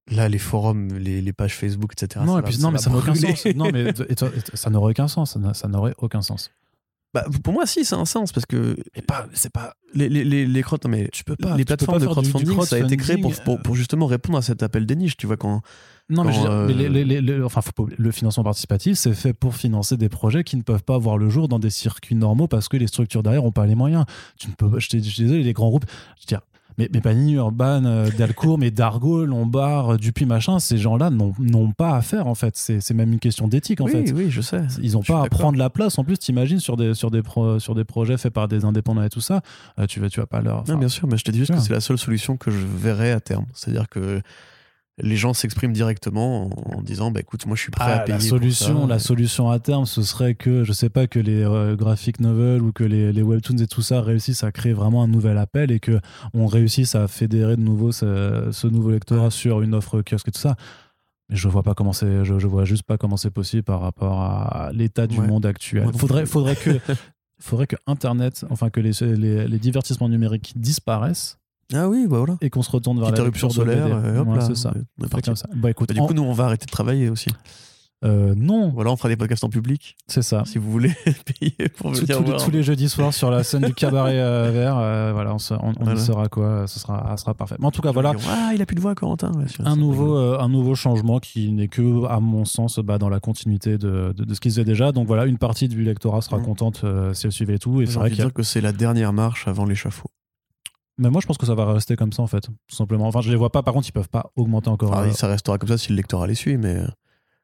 là, 0.10 0.30
les 0.30 0.38
forums, 0.38 0.98
les, 0.98 1.22
les 1.22 1.34
pages 1.34 1.54
Facebook, 1.56 1.92
etc. 1.94 2.24
non, 2.26 2.34
ça 2.36 2.40
et 2.40 2.42
va- 2.44 2.48
puis, 2.48 2.58
non, 2.60 2.72
mais 2.72 2.78
ça 2.78 2.92
aucun 2.92 3.14
sens. 3.14 3.46
Non, 3.56 3.70
mais 3.74 3.90
et 4.10 4.16
toi, 4.16 4.30
et 4.36 4.56
ça 4.56 4.70
n'aurait 4.70 4.92
aucun 4.92 5.08
sens. 5.10 5.38
Ça 5.54 5.68
n'aurait 5.68 5.96
aucun 5.98 6.22
sens. 6.22 6.50
Bah, 7.14 7.26
pour 7.44 7.54
moi, 7.54 7.66
si, 7.66 7.86
c'est 7.86 7.96
un 7.96 8.06
sens 8.06 8.32
parce 8.32 8.46
que 8.46 8.76
pas, 9.08 9.26
c'est 9.34 9.52
pas. 9.52 9.74
les, 9.96 10.10
les, 10.10 10.24
les, 10.24 10.46
les 10.46 10.62
crowd- 10.62 10.84
non, 10.86 10.92
mais 10.92 11.10
Tu 11.12 11.24
peux 11.24 11.36
pas. 11.36 11.58
les 11.58 11.66
plateformes 11.66 11.98
pas 12.00 12.06
de 12.06 12.22
du- 12.22 12.28
du 12.28 12.32
crowdfunding, 12.32 12.62
ça 12.68 12.76
a 12.76 12.80
été 12.80 12.98
créé 12.98 13.18
pour, 13.18 13.32
crowdfunding, 13.32 13.44
pour, 13.58 13.64
pour 13.64 13.76
justement 13.76 14.06
répondre 14.06 14.38
à 14.38 14.44
cet 14.44 14.62
appel 14.62 14.86
des 14.86 14.96
niches. 14.96 15.18
Tu 15.18 15.26
vois, 15.26 15.36
quand, 15.36 15.62
Non, 16.10 16.24
mais, 16.24 16.34
je 16.34 16.40
veux 16.42 16.74
dire, 16.74 16.92
mais 16.92 17.32
euh, 17.32 17.46
enfin, 17.46 17.62
le 17.98 18.12
financement 18.12 18.44
participatif, 18.44 18.96
c'est 18.98 19.14
fait 19.16 19.34
pour 19.34 19.56
financer 19.56 19.98
des 19.98 20.10
projets 20.10 20.44
qui 20.44 20.56
ne 20.56 20.62
peuvent 20.62 20.84
pas 20.84 21.00
voir 21.00 21.18
le 21.18 21.30
jour 21.30 21.48
dans 21.48 21.58
des 21.58 21.72
circuits 21.72 22.14
normaux 22.16 22.48
parce 22.48 22.68
que 22.68 22.78
les 22.78 22.86
structures 22.88 23.24
derrière 23.24 23.42
n'ont 23.42 23.52
pas 23.52 23.66
les 23.66 23.76
moyens. 23.76 24.06
Tu 24.40 24.48
ne 24.48 24.54
peux, 24.54 24.70
pas- 24.70 24.78
je, 24.78 24.88
je 24.92 25.00
suis 25.10 25.24
désolé, 25.24 25.42
les 25.42 25.54
grands 25.54 25.70
groupes, 25.70 25.86
je 26.18 26.22
veux 26.24 26.28
dire, 26.28 26.42
mais, 26.80 26.90
mais 26.92 27.02
Panini, 27.02 27.34
Urban, 27.34 27.84
euh, 27.86 28.10
Delcourt, 28.18 28.58
mais 28.58 28.72
Dargo, 28.72 29.26
Lombard, 29.26 29.98
Dupuis, 29.98 30.26
machin, 30.26 30.58
ces 30.58 30.78
gens-là 30.80 31.12
n'ont 31.12 31.72
pas 31.74 31.96
à 31.96 32.02
faire 32.02 32.26
en 32.26 32.34
fait. 32.36 32.56
C'est 32.56 32.94
même 32.94 33.14
une 33.14 33.20
question 33.20 33.48
d'éthique 33.48 33.82
en 33.82 33.86
oui, 33.86 33.92
fait. 33.92 34.12
oui, 34.14 34.32
je 34.32 34.42
sais. 34.42 34.62
Ils 34.82 34.94
n'ont 34.94 35.04
pas 35.04 35.24
à 35.24 35.30
prendre 35.30 35.58
la 35.60 35.70
place. 35.70 36.00
En 36.00 36.04
plus, 36.04 36.18
t'imagines 36.18 36.60
sur 36.60 36.78
des, 36.78 36.94
sur, 36.96 37.12
des 37.12 37.22
pro- 37.22 37.60
sur 37.60 37.76
des 37.76 37.84
projets 37.84 38.18
faits 38.18 38.34
par 38.34 38.48
des 38.48 38.66
indépendants 38.66 39.04
et 39.04 39.10
tout 39.10 39.22
ça, 39.22 39.42
euh, 39.78 39.86
tu, 39.86 40.00
vas, 40.00 40.10
tu 40.10 40.20
vas 40.20 40.26
pas 40.26 40.42
leur. 40.42 40.64
Non, 40.68 40.78
bien 40.78 40.90
sûr, 40.90 41.08
mais 41.08 41.18
je 41.18 41.24
te 41.26 41.32
dis 41.32 41.40
juste 41.40 41.54
que 41.54 41.60
c'est 41.60 41.74
la 41.74 41.82
seule 41.82 41.98
solution 41.98 42.38
que 42.38 42.50
je 42.50 42.66
verrai 42.66 43.12
à 43.12 43.20
terme. 43.20 43.46
C'est-à-dire 43.54 43.90
que 43.90 44.22
les 45.02 45.16
gens 45.18 45.34
s'expriment 45.34 45.74
directement 45.74 46.46
en, 46.46 46.78
en 46.78 46.82
disant 46.82 47.12
bah 47.12 47.20
écoute, 47.22 47.46
moi 47.46 47.56
je 47.56 47.62
suis 47.62 47.72
prêt 47.72 47.84
à 47.92 47.96
Ah, 47.96 48.00
payer. 48.00 48.14
la 48.14 48.18
pour 48.20 48.28
solution, 48.30 48.82
ça. 48.82 48.88
la 48.88 49.00
solution 49.00 49.50
à 49.50 49.60
terme, 49.60 49.86
ce 49.86 50.02
serait 50.02 50.36
que, 50.36 50.64
je 50.64 50.72
sais 50.74 50.90
pas, 50.90 51.08
que 51.08 51.20
les 51.20 51.44
euh, 51.44 51.76
graphic 51.76 52.20
novels 52.20 52.62
ou 52.62 52.72
que 52.72 52.84
les, 52.84 53.12
les 53.14 53.22
webtoons 53.22 53.58
et 53.58 53.68
tout 53.68 53.82
ça 53.82 54.02
réussissent 54.02 54.44
à 54.44 54.52
créer 54.52 54.74
vraiment 54.74 55.04
un 55.04 55.08
nouvel 55.08 55.38
appel 55.38 55.72
et 55.72 55.80
que 55.80 56.00
on 56.34 56.48
réussisse 56.48 56.96
à 56.96 57.08
fédérer 57.08 57.56
de 57.56 57.62
nouveau 57.62 57.92
ce, 57.92 58.50
ce 58.52 58.68
nouveau 58.68 58.92
lectorat 58.92 59.32
sur 59.32 59.62
une 59.62 59.74
offre 59.74 60.02
kiosque 60.02 60.28
et 60.28 60.32
tout 60.32 60.40
ça. 60.40 60.56
Mais 61.30 61.36
je 61.36 61.48
vois 61.48 61.62
pas 61.64 61.76
comment 61.76 61.94
c'est, 61.94 62.26
je, 62.26 62.40
je 62.40 62.48
vois 62.48 62.66
juste 62.66 62.84
pas 62.84 62.98
comment 62.98 63.16
c'est 63.18 63.30
possible 63.30 63.64
par 63.64 63.82
rapport 63.82 64.20
à 64.22 64.72
l'état 64.74 65.06
du 65.08 65.20
Ouais. 65.20 65.28
monde 65.28 65.46
actuel. 65.46 65.84
Moi 65.84 65.92
non 65.92 65.98
Faudrait, 65.98 66.56
que, 66.56 66.80
faudrait 67.40 67.68
que 67.68 67.76
Internet, 67.86 68.46
enfin 68.50 68.70
que 68.72 68.80
les, 68.80 68.92
les, 69.16 69.48
les 69.48 69.60
divertissements 69.60 70.10
numériques 70.10 70.54
disparaissent 70.56 71.38
Ah 71.74 71.88
oui, 71.88 72.08
bah 72.10 72.18
voilà. 72.18 72.36
et 72.42 72.50
qu'on 72.50 72.62
se 72.64 72.72
retourne 72.72 72.98
vers 73.00 73.08
Petite 73.10 73.20
la 73.20 73.26
lecture 73.26 73.52
solaire, 73.52 73.88
euh, 73.92 74.20
hop 74.22 74.28
Ouais, 74.30 74.42
c'est 74.42 74.56
ça. 74.56 74.74
comme 75.24 75.36
ça. 75.36 75.48
Bah 75.56 75.70
écoute, 75.70 75.90
Bah, 75.90 75.94
du 75.94 76.00
coup, 76.02 76.14
nous 76.14 76.24
on 76.24 76.34
va 76.34 76.46
arrêter 76.46 76.66
de 76.66 76.72
travailler 76.72 77.10
aussi. 77.10 77.30
euh, 78.06 78.34
non, 78.36 78.70
Voilà, 78.70 78.92
on 78.92 78.96
fera 78.96 79.10
des 79.10 79.18
podcasts 79.18 79.44
en 79.44 79.50
public 79.50 79.98
c'est 80.08 80.22
ça. 80.22 80.44
si 80.46 80.58
vous 80.58 80.72
voulez 80.72 80.94
payer 81.40 81.68
pour 81.76 81.92
Tous- 81.92 82.00
venir 82.02 82.22
voir. 82.24 82.42
tous 82.44 82.50
les 82.50 82.64
jeudis 82.64 82.88
soirs 82.88 83.14
sur 83.14 83.30
la 83.30 83.44
scène 83.44 83.64
du 83.66 83.74
cabaret 83.74 84.18
euh, 84.20 84.52
vert, 84.54 84.78
euh, 84.80 85.12
voilà, 85.14 85.34
on, 85.36 85.38
se- 85.38 85.54
on- 85.54 85.74
on 85.78 85.84
Voilà. 85.84 86.00
y 86.00 86.04
saura 86.04 86.28
quoi, 86.30 86.66
ce 86.66 86.80
sera, 86.80 87.16
sera 87.18 87.34
parfait. 87.34 87.56
Mais 87.60 87.66
en 87.68 87.72
tout 87.72 87.82
cas, 87.82 87.92
voilà, 87.92 88.14
Ah, 88.30 88.52
il 88.56 88.62
a 88.62 88.66
plus 88.66 88.76
de 88.76 88.82
voix, 88.82 88.96
Corentin. 88.96 89.32
Ouais, 89.34 89.44
un 89.66 89.76
nouveau, 89.76 90.16
un 90.16 90.48
nouveau 90.48 90.76
changement 90.76 91.20
qui 91.20 91.52
n'est 91.52 91.68
que, 91.68 92.06
à 92.08 92.20
mon 92.22 92.46
sens, 92.46 92.80
bah, 92.80 92.98
dans 92.98 93.10
la 93.10 93.20
continuité 93.20 93.78
de, 93.78 94.14
de, 94.16 94.24
de 94.24 94.34
ce 94.34 94.40
qui 94.40 94.50
se 94.50 94.56
faisait 94.56 94.66
déjà. 94.66 94.92
Donc 94.94 95.06
voilà, 95.06 95.26
une 95.26 95.38
partie 95.38 95.68
du 95.68 95.84
lectorat 95.84 96.22
sera 96.22 96.38
Mhm. 96.38 96.46
contente 96.46 96.86
si 97.14 97.26
elle 97.28 97.32
suivait 97.34 97.58
tout. 97.60 97.82
Et 97.82 97.86
c'est 97.86 98.00
vrai 98.00 98.10
a- 98.12 98.16
dire 98.16 98.34
que 98.34 98.44
c'est 98.44 98.62
la 98.62 98.72
dernière 98.72 99.12
marche 99.14 99.48
avant 99.48 99.66
l'échafaud. 99.66 100.10
Mais 101.00 101.10
moi, 101.10 101.22
je 101.22 101.26
pense 101.28 101.38
que 101.38 101.46
ça 101.48 101.56
va 101.56 101.72
rester 101.74 101.96
comme 101.96 102.12
ça, 102.14 102.22
en 102.22 102.28
fait, 102.28 102.42
tout 102.42 102.76
simplement. 102.76 103.08
Enfin, 103.08 103.22
je 103.22 103.30
les 103.32 103.36
vois 103.38 103.52
pas, 103.52 103.64
par 103.64 103.74
contre, 103.74 103.88
ils 103.88 103.92
peuvent 103.94 104.10
pas 104.10 104.32
augmenter 104.36 104.70
encore. 104.70 104.92
Enfin, 104.92 105.08
euh, 105.08 105.12
ça 105.14 105.28
restera 105.28 105.58
comme 105.58 105.70
ça 105.70 105.78
si 105.78 105.90
le 105.90 105.96
lectorat 105.96 106.28
les 106.28 106.36
suit, 106.36 106.58
mais 106.58 106.84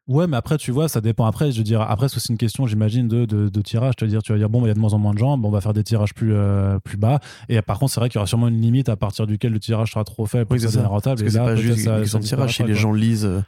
Ouais, 0.08 0.28
mais 0.28 0.38
après, 0.38 0.58
tu 0.60 0.70
vois, 0.70 0.88
ça 0.88 1.02
dépend. 1.02 1.26
Après, 1.26 1.52
je 1.52 1.58
veux 1.58 1.64
dire, 1.64 1.82
après, 1.82 2.10
c'est 2.10 2.18
aussi 2.18 2.32
une 2.32 2.38
question, 2.38 2.68
j'imagine, 2.68 3.08
de, 3.08 3.26
de, 3.26 3.50
de 3.50 3.62
tirage. 3.62 3.96
Tu 3.96 4.06
vas 4.06 4.10
dire, 4.12 4.22
tu 4.22 4.32
vas 4.34 4.38
dire, 4.38 4.50
bon, 4.52 4.64
il 4.64 4.68
y 4.68 4.70
a 4.70 4.76
de 4.76 4.80
moins 4.80 4.94
en 4.94 5.00
moins 5.00 5.14
de 5.16 5.18
gens, 5.18 5.36
bon, 5.36 5.48
on 5.48 5.52
va 5.52 5.62
faire 5.62 5.74
des 5.74 5.84
tirages 5.84 6.14
plus, 6.14 6.32
euh, 6.36 6.78
plus 6.80 6.98
bas. 6.98 7.20
Et 7.50 7.60
par 7.64 7.80
contre, 7.80 7.92
c'est 7.94 8.00
vrai 8.00 8.10
qu'il 8.10 8.18
y 8.18 8.20
aura 8.20 8.28
sûrement 8.28 8.48
une 8.50 8.62
limite 8.62 8.88
à 8.88 8.98
partir 8.98 9.26
duquel 9.26 9.52
le 9.52 9.60
tirage 9.60 9.92
sera 9.94 10.04
trop 10.04 10.28
faible 10.28 10.46
pour 10.46 10.58
Oui, 10.58 10.62
que 10.62 10.68
ça 10.70 10.88
rentable. 10.88 11.16
Parce 11.16 11.22
que 11.24 11.28
Et 11.28 11.32
c'est 11.32 11.38
là, 11.40 11.46
pas 11.46 11.56
juste 11.56 11.80
ça- 11.86 11.98
une 12.00 12.06
ça 12.06 12.20
tirage. 12.20 12.56
Si 12.58 12.64
les 12.64 12.76
gens 12.76 12.94
lisent 12.94 13.26
euh, 13.26 13.42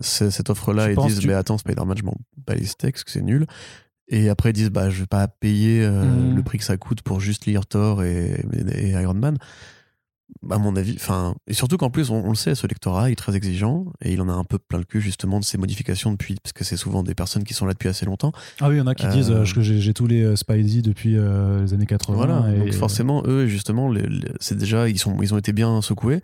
ce- 0.00 0.30
cette 0.30 0.50
offre-là 0.50 0.90
et 0.90 0.96
disent, 0.96 1.20
tu- 1.20 1.28
mais 1.28 1.34
attends, 1.34 1.56
Spider-Man, 1.58 1.96
je 1.96 2.02
m'en 2.02 2.14
bats 2.48 2.54
les 2.56 2.64
steaks, 2.64 3.04
que 3.04 3.10
c'est 3.10 3.22
nul. 3.22 3.46
Et 4.08 4.28
après, 4.28 4.50
ils 4.50 4.54
disent, 4.54 4.70
bah, 4.70 4.90
je 4.90 5.00
vais 5.00 5.06
pas 5.06 5.28
payer 5.28 5.82
euh, 5.84 6.04
Mhm. 6.04 6.36
le 6.36 6.42
prix 6.42 6.58
que 6.58 6.64
ça 6.64 6.76
coûte 6.76 7.02
pour 7.02 7.20
juste 7.20 7.46
lire 7.46 7.66
Thor 7.66 8.02
et, 8.02 8.44
et 8.74 8.90
Iron 8.90 9.14
Man. 9.14 9.38
À 10.50 10.56
mon 10.58 10.74
avis, 10.76 10.94
enfin, 10.96 11.34
et 11.46 11.52
surtout 11.52 11.76
qu'en 11.76 11.90
plus, 11.90 12.10
on, 12.10 12.24
on 12.24 12.30
le 12.30 12.34
sait, 12.34 12.54
ce 12.54 12.66
lectorat 12.66 13.10
est 13.10 13.14
très 13.16 13.36
exigeant 13.36 13.86
et 14.02 14.12
il 14.14 14.20
en 14.22 14.28
a 14.30 14.32
un 14.32 14.44
peu 14.44 14.58
plein 14.58 14.78
le 14.78 14.84
cul 14.84 15.00
justement 15.00 15.38
de 15.38 15.44
ces 15.44 15.58
modifications 15.58 16.10
depuis, 16.10 16.36
parce 16.42 16.52
que 16.54 16.64
c'est 16.64 16.78
souvent 16.78 17.02
des 17.02 17.14
personnes 17.14 17.44
qui 17.44 17.52
sont 17.52 17.66
là 17.66 17.74
depuis 17.74 17.88
assez 17.90 18.06
longtemps. 18.06 18.32
Ah 18.60 18.68
oui, 18.68 18.76
il 18.76 18.78
y 18.78 18.80
en 18.80 18.86
a 18.86 18.94
qui 18.94 19.06
Euh, 19.06 19.10
disent 19.12 19.30
euh, 19.30 19.44
que 19.44 19.60
j'ai 19.60 19.92
tous 19.94 20.06
les 20.06 20.22
euh, 20.22 20.34
Spidey 20.34 20.80
depuis 20.80 21.16
euh, 21.18 21.62
les 21.62 21.74
années 21.74 21.86
80. 21.86 22.16
Voilà. 22.16 22.50
et- 22.54 22.58
Donc 22.58 22.72
forcément, 22.72 23.22
eux, 23.26 23.46
justement, 23.46 23.92
c'est 24.40 24.56
déjà, 24.56 24.88
ils 24.88 24.98
sont, 24.98 25.20
ils 25.20 25.34
ont 25.34 25.38
été 25.38 25.52
bien 25.52 25.80
secoués. 25.82 26.22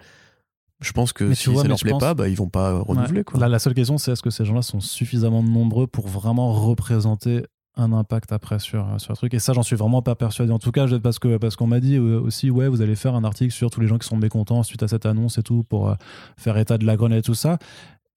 Je 0.81 0.93
pense 0.93 1.13
que 1.13 1.25
Mais 1.25 1.35
si 1.35 1.51
vois, 1.51 1.63
ça 1.63 1.69
leur 1.69 1.79
plaît 1.79 1.91
pense- 1.91 2.01
pas, 2.01 2.15
bah, 2.15 2.29
ils 2.29 2.37
vont 2.37 2.49
pas 2.49 2.71
euh, 2.71 2.79
renouveler. 2.81 3.19
Ouais. 3.19 3.25
Quoi. 3.25 3.41
Là, 3.41 3.49
la 3.49 3.59
seule 3.59 3.75
question, 3.75 3.99
c'est 3.99 4.13
est-ce 4.13 4.23
que 4.23 4.31
ces 4.31 4.45
gens-là 4.47 4.63
sont 4.63 4.81
suffisamment 4.81 5.43
nombreux 5.43 5.87
pour 5.87 6.09
vraiment 6.09 6.53
représenter 6.53 7.45
un 7.79 7.93
impact 7.93 8.33
après 8.33 8.59
sur, 8.59 8.87
sur 8.99 9.13
le 9.13 9.17
truc. 9.17 9.33
Et 9.35 9.39
ça 9.39 9.53
j'en 9.55 9.63
suis 9.63 9.77
vraiment 9.77 10.03
pas 10.03 10.15
persuadé. 10.15 10.53
En 10.53 10.59
tout 10.59 10.73
cas 10.73 10.87
parce 10.99 11.19
que 11.19 11.39
parce 11.39 11.57
qu'on 11.57 11.67
m'a 11.67 11.81
dit 11.81 11.97
euh, 11.97 12.21
aussi 12.21 12.51
ouais 12.51 12.69
vous 12.69 12.83
allez 12.83 12.97
faire 12.97 13.15
un 13.15 13.25
article 13.25 13.53
sur 13.53 13.71
tous 13.71 13.81
les 13.81 13.87
gens 13.87 13.97
qui 13.99 14.07
sont 14.07 14.17
mécontents 14.17 14.63
suite 14.63 14.83
à 14.83 14.89
cette 14.89 15.07
annonce 15.07 15.39
et 15.39 15.43
tout 15.43 15.63
pour 15.65 15.89
euh, 15.89 15.95
faire 16.37 16.59
état 16.59 16.77
de 16.77 16.85
la 16.85 16.97
grenade 16.97 17.21
et 17.21 17.23
tout 17.23 17.35
ça. 17.35 17.59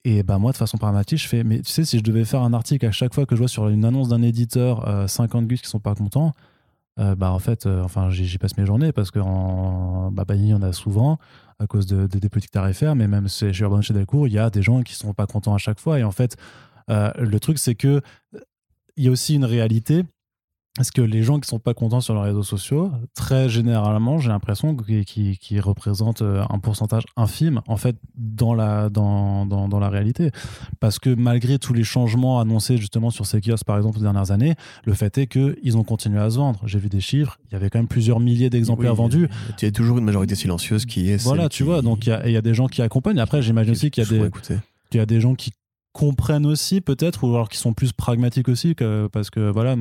Et 0.04 0.24
bah 0.24 0.40
moi 0.40 0.52
de 0.52 0.58
façon 0.58 0.78
pragmatique 0.78 1.20
je 1.20 1.28
fais 1.28 1.44
mais 1.44 1.62
tu 1.62 1.72
sais 1.72 1.86
si 1.86 2.00
je 2.00 2.04
devais 2.04 2.26
faire 2.26 2.42
un 2.42 2.54
article 2.54 2.86
à 2.88 2.92
chaque 2.92 3.14
fois 3.14 3.28
que 3.28 3.36
je 3.36 3.42
vois 3.42 3.48
sur 3.48 3.68
une 3.70 3.86
annonce 3.86 4.10
d'un 4.10 4.24
éditeur 4.24 4.88
euh, 4.90 5.06
50 5.08 5.46
gus 5.46 5.62
qui 5.62 5.70
sont 5.70 5.80
pas 5.80 5.94
contents 5.94 6.32
euh, 7.00 7.14
bah 7.16 7.32
en 7.32 7.38
fait 7.40 7.68
euh, 7.68 7.84
enfin 7.84 8.10
j'y 8.10 8.38
passe 8.40 8.58
mes 8.58 8.66
journées 8.66 8.92
parce 8.92 9.12
que 9.12 9.20
en 9.20 10.10
bah, 10.12 10.26
bah, 10.28 10.34
il 10.36 10.48
y 10.48 10.54
en 10.56 10.64
a 10.64 10.74
souvent 10.74 11.20
à 11.60 11.68
cause 11.68 11.86
de, 11.86 12.08
de- 12.08 12.18
des 12.18 12.30
politiques 12.30 12.52
tarifaires 12.52 12.96
mais 12.96 13.08
même 13.08 13.30
chez 13.30 13.52
Urban 13.60 13.82
chez 13.82 13.94
Delcourt 13.94 14.28
il 14.28 14.34
y 14.34 14.40
a 14.40 14.50
des 14.50 14.64
gens 14.64 14.82
qui 14.82 14.96
sont 14.96 15.14
pas 15.14 15.28
contents 15.28 15.54
à 15.54 15.60
chaque 15.60 15.80
fois. 15.80 16.00
Et 16.00 16.04
en 16.04 16.10
fait 16.12 16.36
euh, 16.90 17.12
le 17.20 17.40
truc 17.40 17.60
c'est 17.60 17.76
que 17.76 18.02
il 18.98 19.06
y 19.06 19.08
a 19.08 19.12
aussi 19.12 19.36
une 19.36 19.46
réalité 19.46 20.04
Est-ce 20.80 20.94
que 20.94 21.02
les 21.02 21.22
gens 21.22 21.38
qui 21.42 21.50
sont 21.50 21.60
pas 21.60 21.74
contents 21.74 22.00
sur 22.00 22.16
les 22.16 22.22
réseaux 22.22 22.44
sociaux, 22.44 22.92
très 23.14 23.50
généralement, 23.50 24.20
j'ai 24.20 24.30
l'impression 24.30 24.74
qu'ils 24.78 25.04
qui, 25.04 25.38
qui 25.38 25.60
représentent 25.60 26.22
euh, 26.22 26.46
un 26.50 26.60
pourcentage 26.60 27.04
infime, 27.18 27.60
en 27.68 27.76
fait, 27.76 27.98
dans 28.16 28.54
la, 28.54 28.90
dans, 28.90 29.46
dans, 29.46 29.68
dans 29.68 29.80
la 29.80 29.90
réalité. 29.90 30.32
Parce 30.80 30.98
que 30.98 31.10
malgré 31.14 31.60
tous 31.60 31.74
les 31.74 31.84
changements 31.84 32.40
annoncés 32.40 32.78
justement 32.78 33.10
sur 33.10 33.26
ces 33.26 33.42
kiosques, 33.42 33.66
par 33.66 33.76
exemple, 33.76 33.98
ces 33.98 34.04
dernières 34.04 34.32
années, 34.32 34.56
le 34.86 34.94
fait 34.94 35.18
est 35.18 35.28
qu'ils 35.28 35.78
ont 35.78 35.84
continué 35.84 36.20
à 36.22 36.30
se 36.30 36.38
vendre. 36.38 36.62
J'ai 36.66 36.80
vu 36.80 36.88
des 36.88 37.02
chiffres, 37.02 37.38
il 37.50 37.54
y 37.54 37.56
avait 37.58 37.70
quand 37.70 37.80
même 37.80 37.90
plusieurs 37.90 38.22
milliers 38.22 38.50
d'exemplaires 38.50 38.94
Oui, 38.94 38.98
vendus. 38.98 39.28
Il 39.62 39.66
y 39.66 39.68
a 39.68 39.72
toujours 39.74 39.98
une 39.98 40.06
majorité 40.06 40.36
silencieuse 40.36 40.86
qui 40.86 41.10
est. 41.10 41.22
Voilà, 41.22 41.50
tu 41.50 41.58
qui- 41.58 41.64
vois, 41.64 41.82
donc 41.82 42.08
il 42.08 42.30
y 42.30 42.32
y 42.32 42.38
a 42.38 42.42
des 42.42 42.54
gens 42.54 42.68
qui 42.68 42.82
accompagnent. 42.82 43.20
Après, 43.20 43.42
j'imagine 43.42 43.74
aussi 43.74 43.92
qu'il 43.92 44.04
y 44.06 44.08
a 44.08 44.10
des, 44.10 44.26
écouter. 44.26 44.56
qu'il 44.90 45.00
y 45.00 45.02
a 45.02 45.06
des 45.06 45.20
gens 45.20 45.36
qui 45.36 45.52
comprennent 45.94 46.46
aussi 46.46 46.82
peut-être 46.82 47.24
ou 47.24 47.36
alors 47.36 47.50
qui 47.50 47.58
sont 47.58 47.74
plus 47.74 47.92
pragmatiques 47.92 48.50
aussi 48.50 48.76
parce 49.12 49.30
que 49.30 49.50
voilà 49.50 49.76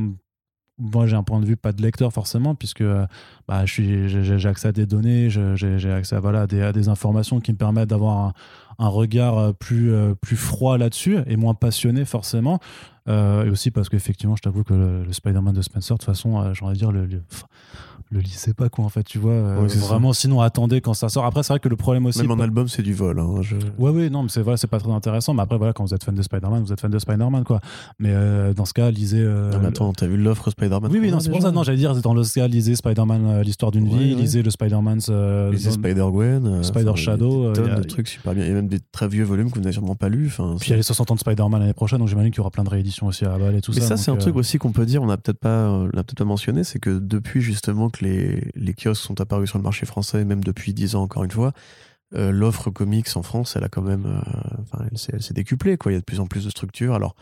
moi 0.81 1.07
j'ai 1.07 1.15
un 1.15 1.23
point 1.23 1.41
de 1.41 1.45
vue 1.45 1.57
pas 1.57 1.73
de 1.73 1.83
lecteur 1.83 2.13
forcément 2.13 2.55
puisque 2.55 2.81
euh, 2.81 3.07
bah, 3.47 3.65
j'ai 3.67 4.47
accès 4.47 4.69
à 4.69 4.73
des 4.73 4.87
données 4.87 5.29
j'ai 5.31 5.93
accès 5.93 6.17
à, 6.17 6.21
voilà, 6.21 6.43
à 6.43 6.47
des, 6.47 6.63
à 6.63 6.73
des 6.73 6.89
informations 6.89 7.41
qui 7.41 7.53
me 7.53 7.57
permettent 7.57 7.91
d'avoir 7.91 8.19
un, 8.19 8.33
un 8.81 8.89
regard 8.89 9.39
euh, 9.39 9.53
plus, 9.53 9.93
euh, 9.93 10.15
plus 10.15 10.37
froid 10.37 10.79
là-dessus 10.79 11.19
et 11.27 11.37
moins 11.37 11.55
passionné 11.55 12.05
forcément. 12.05 12.59
Et 13.07 13.51
aussi 13.51 13.73
parce 13.73 13.89
qu'effectivement 13.89 14.37
je 14.37 14.43
t'avoue 14.43 14.63
que 14.63 14.73
le, 14.73 15.13
Spider-Man 15.13 15.53
de 15.53 15.63
Spencer 15.63 15.95
de 15.95 15.99
toute 15.99 16.05
façon 16.05 16.41
euh, 16.41 16.55
j'ai 16.55 16.65
envie 16.65 16.75
de 16.75 16.79
dire 16.79 16.93
le, 16.93 17.07
le, 17.07 17.21
le 18.11 18.21
lisez 18.21 18.55
pas 18.55 18.69
quoi 18.69 18.85
en 18.85 18.89
fait 18.89 19.05
tu 19.05 19.19
vois 19.19 19.33
euh, 19.33 19.63
Ouais, 19.63 19.69
ça. 19.69 19.79
vraiment 19.87 20.13
sinon 20.13 20.41
attendez 20.41 20.81
quand 20.81 20.95
ça 20.95 21.09
sort 21.09 21.25
après 21.25 21.43
c'est 21.45 21.53
vrai 21.53 21.61
que 21.61 21.69
le 21.69 21.77
problème 21.77 22.07
aussi 22.07 22.21
Même 22.23 22.31
en 22.33 22.41
album, 22.41 22.67
c'est 22.69 22.83
du 22.83 22.93
vol. 22.93 23.19
hein, 23.21 23.37
je- 23.43 23.57
Ouais, 23.79 23.91
oui, 23.91 24.11
non, 24.11 24.25
mais 24.25 24.29
c'est 24.29 24.43
vrai, 24.43 24.57
c'est 24.57 24.67
pas 24.67 24.79
très 24.81 24.91
intéressant. 24.91 25.33
Mais 25.33 25.43
après, 25.43 25.57
voilà, 25.57 25.73
quand 25.73 25.85
vous 25.85 25.95
êtes 25.95 26.03
fan 26.05 26.15
de 26.15 26.23
Spider-Man, 26.23 26.63
vous 26.63 26.73
êtes 26.73 26.81
fan 26.81 26.91
de 26.91 26.99
Spider-Man, 26.99 27.45
quoi. 27.45 27.61
Mais 27.99 28.11
euh, 28.13 28.53
dans 28.53 28.65
ce 28.65 28.75
cas, 28.75 28.91
lisez. 28.91 29.21
euh, 29.23 29.51
Ah, 29.55 29.59
mais 29.61 29.69
attends, 29.69 29.93
t'as 29.93 30.07
vu 30.07 30.17
l'offre 30.17 30.51
Spider-Man? 30.51 30.91
Oui, 30.93 30.99
oui, 31.01 31.11
non, 31.11 31.19
a 31.19 31.21
c'est 31.21 31.31
pour 31.31 31.41
ça. 31.41 31.51
Non, 31.53 31.63
j'allais 31.63 31.79
dire, 31.79 31.95
dans 32.03 32.13
le 32.15 32.23
cas, 32.25 32.47
lisez 32.49 32.75
Spider-Man, 32.75 33.27
euh, 33.27 33.43
l'histoire 33.43 33.71
d'une 33.73 33.85
Ouais, 33.89 33.99
vie, 33.99 34.15
ouais. 34.15 34.21
lisez 34.21 34.43
le 34.43 34.51
Spider-Man. 34.51 34.99
euh, 35.09 35.51
Lisez 35.53 35.69
dans- 35.71 35.75
Spider-Gwen. 35.77 36.47
euh, 36.47 36.63
Spider 36.63 36.89
enfin, 36.91 36.97
Shadow, 37.01 37.43
Des 37.43 37.47
euh, 37.49 37.53
tonnes 37.53 37.67
y 37.69 37.71
a- 37.71 37.77
de 37.77 37.83
trucs 37.85 38.09
super 38.09 38.35
bien. 38.35 38.45
Il 38.45 38.49
y 38.49 38.51
a 38.51 38.55
même 38.55 38.69
des 38.69 38.81
très 38.93 39.09
vieux 39.09 39.25
volumes 39.25 39.51
que 39.51 39.55
vous 39.55 39.61
n'avez 39.63 39.73
sûrement 39.73 39.95
pas 39.95 40.09
lus. 40.09 40.27
Enfin, 40.27 40.57
Puis 40.59 40.69
il 40.69 40.71
y 40.71 40.75
a 40.75 40.77
les 40.77 40.83
60 40.83 41.11
ans 41.11 41.15
de 41.15 41.21
Spider-Man 41.21 41.61
l'année 41.61 41.73
prochaine, 41.73 41.99
donc 42.01 42.09
j'imagine 42.09 42.31
qu'il 42.33 42.39
y 42.39 42.41
aura 42.41 42.51
plein 42.51 42.65
de 42.65 42.71
rééditions 42.71 43.07
aussi 43.07 43.25
à 43.25 43.37
et 43.57 43.61
tout 43.61 43.73
Mais 43.75 43.81
ça. 43.81 43.89
ça, 43.89 43.95
donc, 43.95 44.05
c'est 44.05 44.11
un 44.11 44.17
truc 44.17 44.37
aussi 44.37 44.59
qu'on 44.59 44.73
peut 44.73 44.85
dire, 44.87 45.03
on 45.03 45.07
n'a 45.07 45.17
peut-être 45.17 45.39
pas, 45.39 45.87
peut-être 45.93 46.15
pas 46.17 46.25
mentionné, 46.25 46.65
c'est 46.65 46.79
que 46.81 46.99
depuis 46.99 47.41
justement 47.41 47.89
que 47.89 48.00
les, 48.01 48.75
kiosques 48.75 49.03
sont 49.03 49.21
apparus 49.21 49.51
sur 49.51 49.59
le 49.59 49.65
marché 49.65 49.87
français, 49.87 50.25
même 50.25 50.43
depuis 50.45 50.75
10 50.75 50.97
ans 50.97 51.03
encore 51.03 51.25
une 51.25 51.31
fois, 51.31 51.53
euh, 52.15 52.31
l'offre 52.33 52.71
comics 52.71 53.09
en 53.15 53.23
France, 53.23 53.55
elle 53.57 53.65
a 53.65 53.69
quand 53.69 53.83
même, 53.83 54.07
euh, 54.07 54.87
elle 54.91 55.23
s'est, 55.23 55.35
décuplée, 55.35 55.77
quoi. 55.77 55.93
Il 55.93 55.95
y 55.95 55.97
a 55.97 56.01
de 56.01 56.05
plus 56.05 56.21
en 56.21 56.27
plus 56.27 56.45
de 56.45 56.51
structures. 56.51 56.95
Alors, 56.95 57.15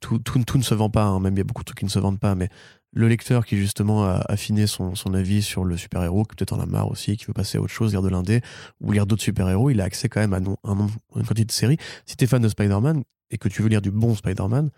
tout, 0.00 0.20
ne 0.38 0.62
se 0.62 0.74
vend 0.74 0.90
pas, 0.90 1.04
hein, 1.04 1.20
même 1.20 1.34
il 1.34 1.38
y 1.38 1.40
a 1.40 1.44
beaucoup 1.44 1.62
de 1.62 1.66
trucs 1.66 1.78
qui 1.78 1.84
ne 1.84 1.90
se 1.90 1.98
vendent 1.98 2.20
pas, 2.20 2.34
mais 2.34 2.48
le 2.92 3.08
lecteur 3.08 3.46
qui 3.46 3.56
justement 3.56 4.04
a 4.04 4.22
affiné 4.28 4.66
son, 4.66 4.94
avis 5.14 5.42
sur 5.42 5.64
le 5.64 5.76
super-héros, 5.76 6.24
qui 6.24 6.36
peut-être 6.36 6.52
en 6.52 6.60
a 6.60 6.66
marre 6.66 6.90
aussi, 6.90 7.16
qui 7.16 7.24
veut 7.24 7.32
passer 7.32 7.58
à 7.58 7.62
autre 7.62 7.72
chose, 7.72 7.92
lire 7.92 8.02
de 8.02 8.08
l'indé, 8.08 8.42
ou 8.80 8.92
lire 8.92 9.06
d'autres 9.06 9.22
super-héros, 9.22 9.70
il 9.70 9.80
a 9.80 9.84
accès 9.84 10.08
quand 10.08 10.20
même 10.20 10.34
à 10.34 10.36
un 10.36 10.88
une 11.16 11.26
quantité 11.26 11.44
de 11.44 11.52
séries. 11.52 11.78
Si 12.06 12.16
t'es 12.16 12.26
fan 12.26 12.42
de 12.42 12.48
Spider-Man 12.48 13.02
et 13.30 13.38
que 13.38 13.48
tu 13.48 13.62
veux 13.62 13.68
lire 13.68 13.80
du 13.82 13.90
bon 13.90 14.14
Spider-Man, 14.14 14.70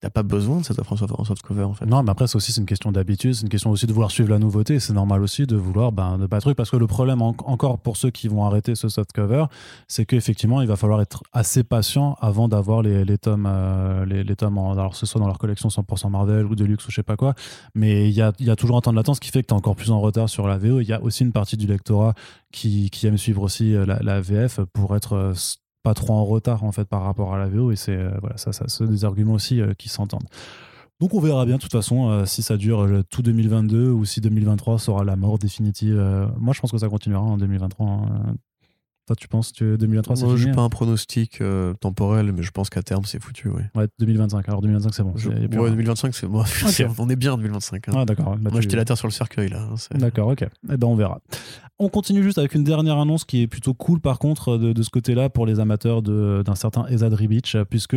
t'as 0.00 0.10
pas 0.10 0.22
besoin 0.22 0.58
de 0.60 0.64
cette 0.64 0.78
offre 0.78 0.92
en 0.92 0.96
soft- 0.96 1.24
softcover 1.26 1.64
en 1.64 1.74
fait. 1.74 1.84
Non, 1.86 2.02
mais 2.02 2.10
après, 2.10 2.26
c'est 2.26 2.36
aussi 2.36 2.52
une 2.58 2.66
question 2.66 2.92
d'habitude, 2.92 3.34
c'est 3.34 3.42
une 3.42 3.48
question 3.48 3.70
aussi 3.70 3.86
de 3.86 3.92
vouloir 3.92 4.10
suivre 4.10 4.30
la 4.30 4.38
nouveauté. 4.38 4.78
C'est 4.80 4.92
normal 4.92 5.22
aussi 5.22 5.46
de 5.46 5.56
vouloir 5.56 5.92
ben, 5.92 6.18
ne 6.18 6.26
pas 6.26 6.40
truc 6.40 6.56
parce 6.56 6.70
que 6.70 6.76
le 6.76 6.86
problème, 6.86 7.20
en- 7.20 7.34
encore 7.44 7.78
pour 7.78 7.96
ceux 7.96 8.10
qui 8.10 8.28
vont 8.28 8.44
arrêter 8.44 8.74
ce 8.74 8.88
softcover, 8.88 9.44
c'est 9.88 10.06
qu'effectivement, 10.06 10.62
il 10.62 10.68
va 10.68 10.76
falloir 10.76 11.00
être 11.00 11.22
assez 11.32 11.64
patient 11.64 12.16
avant 12.20 12.48
d'avoir 12.48 12.82
les, 12.82 13.04
les 13.04 13.18
tomes, 13.18 13.46
euh, 13.48 14.04
les, 14.06 14.36
tomes 14.36 14.58
alors 14.58 14.90
que 14.92 14.96
ce 14.96 15.06
soit 15.06 15.20
dans 15.20 15.26
leur 15.26 15.38
collection 15.38 15.68
100% 15.68 16.10
Marvel 16.10 16.46
ou 16.46 16.54
Deluxe 16.54 16.86
ou 16.86 16.90
je 16.90 16.96
sais 16.96 17.02
pas 17.02 17.16
quoi. 17.16 17.34
Mais 17.74 18.08
il 18.08 18.14
y 18.14 18.22
a, 18.22 18.32
y 18.38 18.50
a 18.50 18.56
toujours 18.56 18.76
un 18.76 18.80
temps 18.80 18.92
de 18.92 18.96
latence 18.96 19.16
ce 19.16 19.20
qui 19.20 19.30
fait 19.30 19.42
que 19.42 19.48
tu 19.48 19.54
es 19.54 19.56
encore 19.56 19.74
plus 19.74 19.90
en 19.90 20.00
retard 20.00 20.28
sur 20.28 20.46
la 20.46 20.58
VO. 20.58 20.80
Il 20.80 20.86
y 20.86 20.92
a 20.92 21.02
aussi 21.02 21.24
une 21.24 21.32
partie 21.32 21.56
du 21.56 21.66
lectorat 21.66 22.14
qui, 22.52 22.88
qui 22.90 23.06
aime 23.06 23.18
suivre 23.18 23.42
aussi 23.42 23.74
euh, 23.74 23.84
la, 23.84 24.20
VF 24.20 24.60
pour 24.72 24.94
être 24.96 25.14
euh, 25.14 25.32
pas 25.88 25.94
trop 25.94 26.12
en 26.12 26.24
retard 26.26 26.64
en 26.64 26.72
fait 26.72 26.84
par 26.84 27.02
rapport 27.02 27.32
à 27.32 27.38
la 27.38 27.48
VO 27.48 27.72
et 27.72 27.76
c'est 27.76 27.96
euh, 27.96 28.10
voilà 28.20 28.36
ça, 28.36 28.52
ça 28.52 28.66
c'est 28.68 28.86
des 28.86 29.06
arguments 29.06 29.32
aussi 29.32 29.62
euh, 29.62 29.72
qui 29.72 29.88
s'entendent 29.88 30.28
Donc 31.00 31.14
on 31.14 31.20
verra 31.20 31.46
bien 31.46 31.56
de 31.56 31.62
toute 31.62 31.72
façon 31.72 32.10
euh, 32.10 32.26
si 32.26 32.42
ça 32.42 32.58
dure 32.58 32.80
euh, 32.80 33.02
tout 33.08 33.22
2022 33.22 33.88
ou 33.88 34.04
si 34.04 34.20
2023 34.20 34.78
sera 34.78 35.02
la 35.02 35.16
mort 35.16 35.38
définitive. 35.38 35.96
Moi 36.36 36.52
je 36.52 36.60
pense 36.60 36.72
que 36.72 36.76
ça 36.76 36.90
continuera 36.90 37.22
en 37.22 37.38
2023. 37.38 37.86
hein. 37.86 38.34
Toi 39.08 39.16
tu 39.16 39.26
penses 39.26 39.52
que 39.52 39.76
2023 39.76 40.16
c'est 40.16 40.22
Moi, 40.26 40.34
fini 40.34 40.44
j'ai 40.44 40.50
hein 40.50 40.54
pas 40.54 40.60
un 40.60 40.68
pronostic 40.68 41.40
euh, 41.40 41.72
temporel, 41.80 42.30
mais 42.32 42.42
je 42.42 42.50
pense 42.50 42.68
qu'à 42.68 42.82
terme, 42.82 43.04
c'est 43.06 43.20
foutu. 43.22 43.48
Ouais. 43.48 43.62
Ouais, 43.74 43.86
2025. 43.98 44.46
Alors 44.48 44.60
2025 44.60 44.94
c'est 44.94 45.02
bon. 45.02 45.14
Je- 45.16 45.30
ouais, 45.30 45.34
rien. 45.50 45.70
2025, 45.70 46.14
c'est 46.14 46.26
bon. 46.26 46.44
on 46.98 47.08
est 47.08 47.16
bien 47.16 47.32
en 47.32 47.36
2025. 47.38 47.88
hein. 47.88 47.92
Ah 47.96 48.04
d'accord. 48.04 48.36
Bah, 48.36 48.50
Moi, 48.52 48.60
j'étais 48.60 48.76
la 48.76 48.84
terre 48.84 48.98
sur 48.98 49.08
le 49.08 49.12
cercueil 49.12 49.48
là. 49.48 49.62
hein, 49.62 49.98
D'accord, 49.98 50.28
ok. 50.28 50.42
Eh 50.70 50.76
ben 50.76 50.86
on 50.86 50.94
verra. 50.94 51.20
On 51.78 51.88
continue 51.88 52.22
juste 52.22 52.36
avec 52.36 52.54
une 52.54 52.64
dernière 52.64 52.98
annonce 52.98 53.24
qui 53.24 53.40
est 53.42 53.46
plutôt 53.46 53.72
cool 53.72 54.00
par 54.00 54.18
contre 54.18 54.58
de, 54.58 54.74
de 54.74 54.82
ce 54.82 54.90
côté-là 54.90 55.30
pour 55.30 55.46
les 55.46 55.58
amateurs 55.58 56.02
d'un 56.02 56.54
certain 56.54 56.86
Ezad 56.88 57.14
Ribic, 57.14 57.56
puisque 57.70 57.96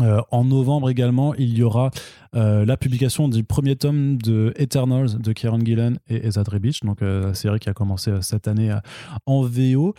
euh, 0.00 0.22
en 0.30 0.44
novembre 0.44 0.88
également, 0.88 1.34
il 1.34 1.56
y 1.56 1.62
aura 1.62 1.90
euh, 2.34 2.64
la 2.64 2.78
publication 2.78 3.28
du 3.28 3.44
premier 3.44 3.76
tome 3.76 4.16
de 4.16 4.54
Eternals 4.56 5.18
de 5.20 5.32
Kieran 5.34 5.60
Gillen 5.60 5.98
et 6.08 6.26
Ezad 6.26 6.48
Ribic, 6.48 6.82
donc 6.82 7.02
euh, 7.02 7.28
la 7.28 7.34
série 7.34 7.58
qui 7.58 7.68
a 7.68 7.74
commencé 7.74 8.10
cette 8.22 8.48
année 8.48 8.74
en 9.26 9.42
VO, 9.42 9.94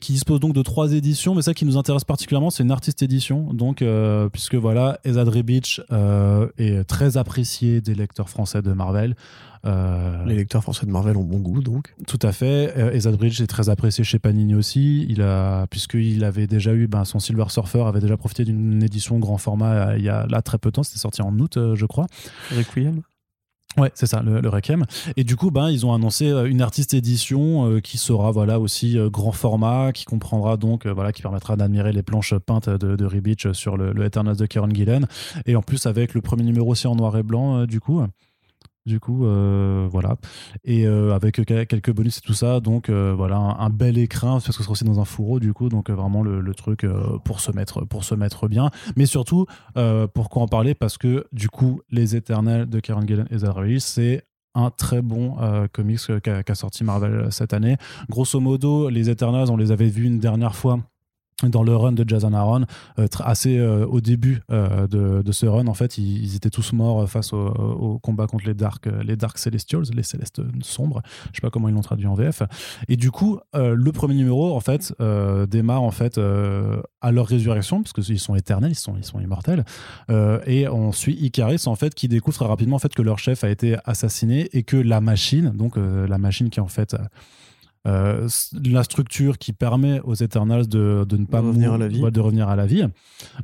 qui 0.00 0.12
dispose 0.12 0.40
donc 0.40 0.52
de 0.52 0.62
trois 0.62 0.92
éditions, 0.92 1.36
mais 1.36 1.42
ça 1.42 1.54
qui 1.54 1.64
nous 1.64 1.76
intéresse 1.76 2.02
particulièrement, 2.02 2.50
c'est 2.50 2.64
une 2.64 2.72
artiste 2.72 3.02
édition, 3.02 3.54
donc 3.54 3.84
puisque 4.32 4.56
voilà, 4.56 4.98
Ezad 5.04 5.28
Ribic 5.28 5.80
euh, 5.92 6.48
est 6.58 6.84
très 6.84 7.16
apprécié 7.16 7.80
des 7.80 7.94
lecteurs 7.94 8.28
français 8.28 8.62
de 8.62 8.72
Marvel. 8.72 9.14
Euh, 9.66 10.24
Les 10.24 10.36
lecteurs 10.36 10.62
français 10.62 10.86
de 10.86 10.90
Marvel 10.90 11.16
ont 11.16 11.24
bon 11.24 11.38
goût, 11.38 11.60
donc. 11.60 11.94
tout 12.06 12.18
à 12.22 12.32
fait. 12.32 12.72
Euh, 12.78 12.92
Ezad 12.92 13.16
Bridge 13.16 13.40
est 13.40 13.46
très 13.46 13.68
apprécié 13.68 14.04
chez 14.04 14.18
Panini 14.18 14.54
aussi. 14.54 15.06
Il 15.08 15.20
a, 15.22 15.66
puisqu'il 15.66 16.24
avait 16.24 16.46
déjà 16.46 16.72
eu 16.72 16.86
ben, 16.86 17.04
son 17.04 17.18
Silver 17.18 17.44
Surfer, 17.48 17.82
avait 17.82 18.00
déjà 18.00 18.16
profité 18.16 18.44
d'une 18.44 18.82
édition 18.82 19.18
grand 19.18 19.36
format 19.38 19.90
euh, 19.90 19.98
il 19.98 20.04
y 20.04 20.08
a 20.08 20.26
là 20.26 20.40
très 20.42 20.58
peu 20.58 20.70
de 20.70 20.74
temps. 20.76 20.82
C'était 20.82 20.98
sorti 20.98 21.20
en 21.22 21.38
août, 21.38 21.56
euh, 21.56 21.74
je 21.74 21.86
crois. 21.86 22.06
Requiem 22.56 23.02
Ouais, 23.76 23.92
c'est 23.94 24.06
ça, 24.06 24.20
le, 24.20 24.40
le 24.40 24.48
Requiem. 24.48 24.84
Et 25.16 25.22
du 25.22 25.36
coup, 25.36 25.52
ben, 25.52 25.70
ils 25.70 25.86
ont 25.86 25.94
annoncé 25.94 26.28
euh, 26.28 26.46
une 26.50 26.60
artiste 26.60 26.92
édition 26.92 27.70
euh, 27.70 27.80
qui 27.80 27.98
sera 27.98 28.32
voilà 28.32 28.58
aussi 28.58 28.98
euh, 28.98 29.08
grand 29.10 29.30
format, 29.30 29.92
qui 29.92 30.04
comprendra 30.06 30.56
donc 30.56 30.86
euh, 30.86 30.92
voilà, 30.92 31.12
qui 31.12 31.22
permettra 31.22 31.54
d'admirer 31.54 31.92
les 31.92 32.02
planches 32.02 32.34
peintes 32.34 32.68
de, 32.68 32.96
de 32.96 33.04
Ribic 33.04 33.54
sur 33.54 33.76
le, 33.76 33.92
le 33.92 34.04
Eternals 34.04 34.36
de 34.38 34.46
Kieran 34.46 34.70
Gillen. 34.70 35.06
Et 35.46 35.54
en 35.54 35.62
plus 35.62 35.86
avec 35.86 36.14
le 36.14 36.20
premier 36.20 36.42
numéro 36.42 36.68
aussi 36.72 36.88
en 36.88 36.96
noir 36.96 37.16
et 37.16 37.22
blanc, 37.22 37.58
euh, 37.58 37.66
du 37.66 37.78
coup. 37.78 38.02
Du 38.90 38.98
coup, 38.98 39.24
euh, 39.24 39.86
voilà. 39.88 40.16
Et 40.64 40.84
euh, 40.84 41.14
avec 41.14 41.36
que- 41.36 41.62
quelques 41.62 41.92
bonus 41.92 42.18
et 42.18 42.20
tout 42.22 42.34
ça. 42.34 42.58
Donc, 42.58 42.88
euh, 42.88 43.14
voilà, 43.16 43.36
un, 43.36 43.70
bel 43.70 43.98
écrin, 43.98 44.32
parce 44.32 44.48
que 44.48 44.52
ce 44.52 44.64
sera 44.64 44.72
aussi 44.72 44.82
dans 44.82 44.98
un 44.98 45.04
fourreau, 45.04 45.38
du 45.38 45.52
coup. 45.52 45.68
Donc, 45.68 45.90
vraiment 45.90 46.24
le, 46.24 46.54
truc 46.54 46.84
pour, 47.24 47.38
se 47.38 47.52
mettre, 47.52 47.84
pour 47.84 48.02
se 48.02 48.16
mettre 48.16 48.48
bien. 48.48 48.70
Mais 48.96 49.06
surtout, 49.06 49.46
pourquoi 50.12 50.42
en 50.42 50.48
parler? 50.48 50.74
Parce 50.74 50.98
que, 50.98 51.24
du 51.32 51.48
coup, 51.48 51.82
Les 51.88 52.16
Éternels 52.16 52.68
de 52.68 52.80
Karen 52.80 53.06
Gillen 53.06 53.28
et 53.30 53.38
Zachary, 53.38 53.80
c'est 53.80 54.24
un 54.56 54.70
très 54.70 55.02
bon 55.02 55.36
comics 55.72 56.00
qu'a 56.20 56.42
qu'a 56.42 56.54
sorti 56.56 56.82
Marvel 56.82 57.28
cette 57.30 57.54
année. 57.54 57.76
Grosso 58.08 58.40
modo, 58.40 58.88
les 58.88 59.08
Eternals, 59.08 59.50
on 59.50 59.56
les 59.56 59.70
avait 59.70 59.88
vus 59.88 60.06
une 60.06 60.18
dernière 60.18 60.56
fois 60.56 60.80
dans 61.48 61.62
le 61.62 61.74
run 61.74 61.92
de 61.92 62.04
Jason 62.06 62.32
Aaron, 62.32 62.66
euh, 62.98 63.06
assez 63.20 63.58
euh, 63.58 63.86
au 63.86 64.00
début 64.00 64.42
euh, 64.50 64.86
de, 64.86 65.32
ce 65.32 65.46
run, 65.46 65.66
en 65.66 65.74
fait, 65.74 65.98
ils, 65.98 66.36
étaient 66.36 66.50
tous 66.50 66.72
morts 66.72 67.08
face 67.08 67.32
au, 67.32 67.98
combat 68.02 68.26
contre 68.26 68.46
les 68.46 68.54
Dark, 68.54 68.88
les 69.04 69.16
Dark 69.16 69.38
Celestials, 69.38 69.84
les 69.94 70.02
Célestes 70.02 70.42
sombres. 70.62 71.02
Je 71.32 71.36
sais 71.36 71.40
pas 71.40 71.50
comment 71.50 71.68
ils 71.68 71.74
l'ont 71.74 71.80
traduit 71.80 72.06
en 72.06 72.14
VF. 72.14 72.42
Et 72.88 72.96
du 72.96 73.10
coup, 73.10 73.38
le 73.54 73.90
premier 73.90 74.14
numéro, 74.14 74.54
en 74.54 74.60
fait, 74.60 74.92
démarre 75.48 75.82
en 75.82 75.90
fait 75.90 76.18
à 76.18 77.12
leur 77.12 77.26
résurrection, 77.26 77.82
parce 77.82 77.92
qu'ils 77.92 78.18
sont 78.18 78.34
éternels, 78.34 78.72
ils 78.72 78.74
sont, 78.74 79.20
immortels. 79.20 79.64
Et 80.46 80.68
on 80.68 80.92
suit 80.92 81.14
Icaris, 81.14 81.62
en 81.66 81.76
fait, 81.76 81.94
qui 81.94 82.08
découvre 82.08 82.46
rapidement 82.46 82.76
en 82.76 82.80
fait 82.80 82.94
que 82.94 83.02
leur 83.02 83.18
chef 83.18 83.44
a 83.44 83.48
été 83.48 83.76
assassiné 83.84 84.48
et 84.52 84.62
que 84.62 84.76
la 84.76 85.00
machine, 85.00 85.50
donc 85.50 85.76
la 85.76 86.18
machine 86.18 86.50
qui 86.50 86.60
en 86.60 86.68
fait 86.68 86.96
euh, 87.88 88.28
la 88.64 88.82
structure 88.84 89.38
qui 89.38 89.52
permet 89.54 90.00
aux 90.00 90.14
Eternals 90.14 90.66
de, 90.68 91.04
de 91.08 91.16
ne 91.16 91.24
pas 91.24 91.40
De 91.40 91.46
revenir 91.46 91.68
mou- 91.70 91.74
à 91.74 91.78
la 91.78 91.88
vie. 91.88 92.00
de 92.10 92.20
revenir 92.20 92.48
à 92.48 92.56
la 92.56 92.66
vie 92.66 92.84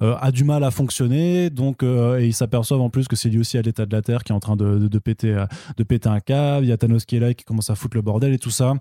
euh, 0.03 0.15
a 0.21 0.31
du 0.31 0.45
mal 0.45 0.63
à 0.63 0.71
fonctionner 0.71 1.49
donc 1.49 1.83
euh, 1.83 2.19
et 2.21 2.27
ils 2.27 2.35
s'aperçoivent 2.35 2.83
en 2.83 2.91
plus 2.91 3.09
que 3.09 3.17
c'est 3.17 3.31
lié 3.31 3.39
aussi 3.39 3.57
à 3.57 3.63
l'état 3.63 3.87
de 3.87 3.93
la 3.97 4.03
Terre 4.03 4.25
qui 4.25 4.33
est 4.33 4.35
en 4.35 4.41
train 4.41 4.57
de, 4.57 4.89
de, 4.89 4.99
péter 4.99 5.43
de 5.79 5.83
péter 5.85 6.09
un 6.11 6.21
câble 6.21 6.67
il 6.67 6.69
y 6.69 6.73
a 6.73 6.77
Thanos 6.77 7.05
qui 7.07 7.17
est 7.17 7.21
là 7.21 7.31
et 7.31 7.35
qui 7.35 7.45
commence 7.45 7.71
à 7.71 7.75
foutre 7.75 7.97
le 7.97 8.03
bordel 8.03 8.33
et 8.35 8.39
tout 8.39 8.51
ça 8.51 8.75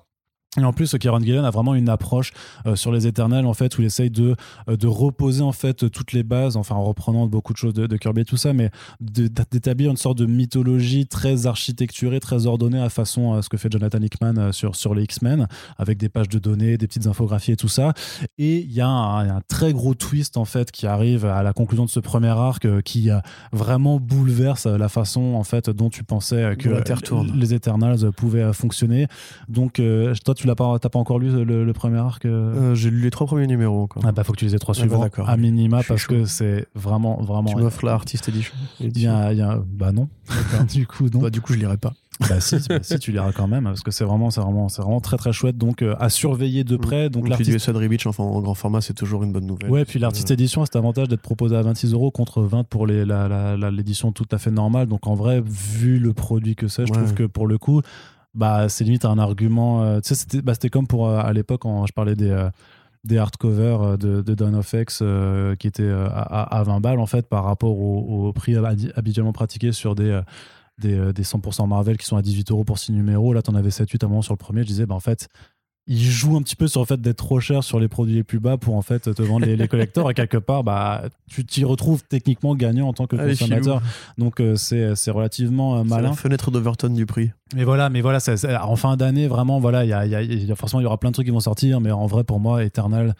et 0.57 0.63
en 0.63 0.73
plus, 0.73 0.95
Kieran 0.99 1.19
Gillen 1.19 1.45
a 1.45 1.51
vraiment 1.51 1.75
une 1.75 1.89
approche 1.89 2.31
euh, 2.65 2.75
sur 2.75 2.91
les 2.91 3.07
Éternels 3.07 3.45
en 3.45 3.53
fait 3.53 3.77
où 3.77 3.81
il 3.81 3.85
essaye 3.85 4.09
de 4.09 4.35
euh, 4.69 4.77
de 4.77 4.87
reposer 4.87 5.41
en 5.41 5.51
fait 5.51 5.89
toutes 5.89 6.13
les 6.13 6.23
bases, 6.23 6.57
enfin 6.57 6.75
en 6.75 6.83
reprenant 6.83 7.27
beaucoup 7.27 7.53
de 7.53 7.57
choses 7.57 7.73
de, 7.73 7.87
de 7.87 7.97
Kirby 7.97 8.21
et 8.21 8.25
tout 8.25 8.37
ça, 8.37 8.53
mais 8.53 8.69
d'établir 8.99 9.91
une 9.91 9.97
sorte 9.97 10.17
de 10.17 10.25
mythologie 10.25 11.07
très 11.07 11.47
architecturée, 11.47 12.19
très 12.19 12.45
ordonnée 12.45 12.81
à 12.81 12.89
façon 12.89 13.33
à 13.33 13.41
ce 13.41 13.49
que 13.49 13.57
fait 13.57 13.71
Jonathan 13.71 14.01
Hickman 14.01 14.37
euh, 14.37 14.51
sur 14.51 14.75
sur 14.75 14.95
les 14.95 15.03
X-Men, 15.03 15.47
avec 15.77 15.97
des 15.97 16.09
pages 16.09 16.29
de 16.29 16.39
données, 16.39 16.77
des 16.77 16.87
petites 16.87 17.07
infographies 17.07 17.51
et 17.51 17.57
tout 17.57 17.67
ça. 17.67 17.93
Et 18.37 18.59
il 18.59 18.71
y, 18.71 18.81
a 18.81 18.87
un 18.87 19.41
très 19.47 19.73
gros 19.73 19.93
twist 19.93 20.37
en 20.37 20.45
fait 20.45 20.71
qui 20.71 20.87
arrive 20.87 21.25
à 21.25 21.43
la 21.43 21.53
conclusion 21.53 21.85
de 21.85 21.89
ce 21.89 21.99
premier 21.99 22.27
arc 22.27 22.65
euh, 22.65 22.81
qui 22.81 23.09
euh, 23.09 23.19
vraiment 23.51 23.99
bouleverse 23.99 24.65
euh, 24.65 24.77
la 24.77 24.89
façon 24.89 25.33
en 25.35 25.43
fait 25.43 25.69
dont 25.69 25.89
tu 25.89 26.03
pensais 26.03 26.43
euh, 26.43 26.55
que 26.55 26.69
les 27.35 27.53
Eternals 27.53 28.11
pouvaient 28.11 28.43
euh, 28.43 28.53
fonctionner. 28.53 29.07
Donc 29.47 29.79
euh, 29.79 30.13
toi 30.23 30.33
tu 30.33 30.44
l'as 30.45 30.55
pas 30.55 30.77
t'as 30.79 30.89
pas 30.89 30.99
encore 30.99 31.19
lu 31.19 31.29
le, 31.43 31.63
le 31.65 31.73
premier 31.73 31.97
arc 31.97 32.25
euh 32.25 32.71
Euh, 32.71 32.75
J'ai 32.75 32.89
lu 32.89 33.01
les 33.01 33.11
trois 33.11 33.27
premiers 33.27 33.47
numéros 33.47 33.81
encore. 33.83 34.03
ah 34.05 34.11
bah 34.11 34.23
faut 34.23 34.31
que 34.33 34.37
tu 34.39 34.45
les 34.45 34.55
aies 34.55 34.59
trois 34.59 34.73
Ah 34.77 34.85
bah 34.85 35.07
suivants 35.09 35.25
à 35.27 35.37
minima 35.37 35.81
parce 35.87 36.01
chaud. 36.01 36.13
que 36.13 36.25
c'est 36.25 36.67
vraiment 36.75 37.21
vraiment 37.21 37.49
tu 37.49 37.55
m'offres 37.57 37.85
la 37.85 37.93
Artist 37.93 38.27
Edition 38.29 38.53
il 38.79 38.97
y 38.99 39.07
a, 39.07 39.31
il 39.33 39.39
y 39.39 39.41
a- 39.41 39.59
bah 39.65 39.91
non 39.91 40.07
du 40.73 40.87
coup 40.87 41.05
non 41.13 41.19
Bah, 41.21 41.29
du 41.29 41.41
coup, 41.41 41.53
je 41.53 41.59
lirai 41.59 41.77
pas. 41.77 41.93
bah 42.29 42.39
si, 42.39 42.55
bah 42.69 42.79
si, 42.81 42.97
tu 42.97 43.11
liras 43.11 43.33
quand 43.33 43.47
même 43.47 43.65
parce 43.65 43.81
que 43.83 43.91
c'est 43.91 44.05
vraiment 44.05 44.31
c'est 44.31 44.39
vraiment 44.39 44.69
c'est 44.69 44.81
vraiment 44.81 45.01
très 45.01 45.17
très 45.17 45.33
chouette 45.33 45.57
donc 45.57 45.81
euh, 45.81 45.95
à 45.99 46.09
surveiller 46.09 46.63
de 46.63 46.77
près 46.77 47.09
donc 47.09 47.27
l'artiste 47.27 47.69
du 47.69 47.89
Beach 47.89 48.07
enfin, 48.07 48.23
en 48.23 48.39
grand 48.41 48.53
format, 48.53 48.79
c'est 48.79 48.93
toujours 48.93 49.23
une 49.23 49.33
bonne 49.33 49.45
nouvelle. 49.45 49.69
Ouais, 49.69 49.83
puis 49.83 49.99
l'artiste 49.99 50.31
édition 50.31 50.61
a 50.61 50.65
cet 50.65 50.77
avantage 50.77 51.09
d'être 51.09 51.21
proposé 51.21 51.57
à 51.57 51.61
26 51.61 51.91
euros 51.93 52.11
contre 52.11 52.41
20 52.41 52.63
pour 52.63 52.87
les- 52.87 53.03
la- 53.05 53.27
la- 53.27 53.57
la- 53.57 53.69
l'édition 53.69 54.13
tout 54.13 54.25
à 54.31 54.37
fait 54.37 54.49
normale. 54.51 54.87
Donc 54.87 55.07
en 55.07 55.13
vrai, 55.15 55.43
vu 55.45 55.99
le 55.99 56.13
produit 56.13 56.55
que 56.55 56.67
c'est, 56.69 56.85
je 56.85 56.91
Ouais. 56.93 56.97
trouve 56.99 57.13
que 57.15 57.23
pour 57.23 57.47
le 57.47 57.57
coup, 57.57 57.81
bah, 58.35 58.69
c'est 58.69 58.83
limite 58.83 59.05
un 59.05 59.17
argument. 59.17 59.81
euh, 59.83 59.99
bah, 60.43 60.53
c'était 60.53 60.69
comme 60.69 60.87
pour 60.87 61.07
euh, 61.07 61.19
à 61.19 61.33
l'époque, 61.33 61.61
quand 61.61 61.85
je 61.85 61.93
parlais 61.93 62.15
des. 62.15 62.29
euh, 62.29 62.49
hardcovers 63.19 63.99
de, 63.99 64.21
de 64.23 64.33
Dawn 64.33 64.55
of 64.55 64.73
X 64.73 65.03
qui 65.59 65.67
étaient 65.67 65.91
à, 65.91 66.41
à 66.41 66.63
20 66.63 66.79
balles 66.79 66.97
par 67.29 67.43
rapport 67.43 67.77
au, 67.77 68.25
prix 68.33 68.55
hab- 68.55 68.91
habituellement 68.95 69.31
pratiqué 69.31 69.71
sur 69.73 69.93
des, 69.93 70.19
des, 70.79 71.13
des 71.13 71.23
100% 71.23 71.67
Marvel 71.67 71.97
qui 71.97 72.05
sont 72.07 72.17
à 72.17 72.23
18 72.23 72.49
euros 72.49 72.63
pour 72.63 72.79
6 72.79 72.93
numéros. 72.93 73.31
Là, 73.33 73.43
tu 73.43 73.51
en 73.51 73.55
avais 73.55 73.69
7-8 73.69 74.01
à 74.01 74.05
un 74.07 74.09
moment 74.09 74.21
sur 74.23 74.33
le 74.33 74.37
premier. 74.39 74.61
Je 74.63 74.67
disais, 74.67 74.85
bah, 74.87 74.95
en 74.95 74.99
fait, 74.99 75.27
ils 75.87 76.03
jouent 76.03 76.35
un 76.35 76.41
petit 76.41 76.55
peu 76.55 76.67
sur 76.67 76.81
le 76.81 76.85
fait 76.87 76.99
d'être 76.99 77.17
trop 77.17 77.39
cher 77.39 77.63
sur 77.63 77.79
les 77.79 77.87
produits 77.87 78.15
les 78.15 78.23
plus 78.23 78.39
bas 78.39 78.57
pour 78.57 78.75
en 78.75 78.81
fait 78.81 79.13
te 79.13 79.21
vendre 79.21 79.45
les, 79.45 79.55
les 79.55 79.67
collecteurs. 79.67 80.09
Et 80.09 80.13
quelque 80.15 80.37
part 80.37 80.63
bah 80.63 81.03
tu 81.29 81.45
t'y 81.45 81.63
retrouves 81.63 82.01
techniquement 82.03 82.55
gagnant 82.55 82.87
en 82.87 82.93
tant 82.93 83.05
que 83.05 83.15
Allez, 83.15 83.31
consommateur. 83.37 83.81
Donc 84.17 84.39
euh, 84.39 84.55
c'est 84.55 84.95
c'est 84.95 85.11
relativement 85.11 85.75
euh, 85.77 85.83
C'est 85.83 85.89
malin. 85.89 86.09
la 86.09 86.13
fenêtre 86.15 86.49
d'Overton 86.49 86.89
du 86.89 87.05
prix. 87.05 87.31
mais 87.55 87.63
voilà 87.63 87.89
mais 87.91 88.01
voilà 88.01 88.17
en 88.63 88.75
fin 88.75 88.97
d'année 88.97 89.27
vraiment 89.27 89.59
voilà 89.59 89.83
il 89.85 89.89
y 89.89 89.93
a, 89.93 90.05
il 90.05 90.11
y 90.11 90.15
a- 90.15 90.21
il 90.23 90.45
y 90.45 90.51
a- 90.51 90.55
forcément 90.55 90.79
il 90.79 90.83
y 90.83 90.87
aura 90.87 90.97
plein 90.99 91.09
de 91.11 91.13
trucs 91.13 91.27
qui 91.27 91.31
vont 91.31 91.39
sortir 91.39 91.79
mais 91.81 91.91
en 91.91 92.07
vrai 92.07 92.23
pour 92.23 92.39
moi 92.39 92.63
Eternal 92.63 93.13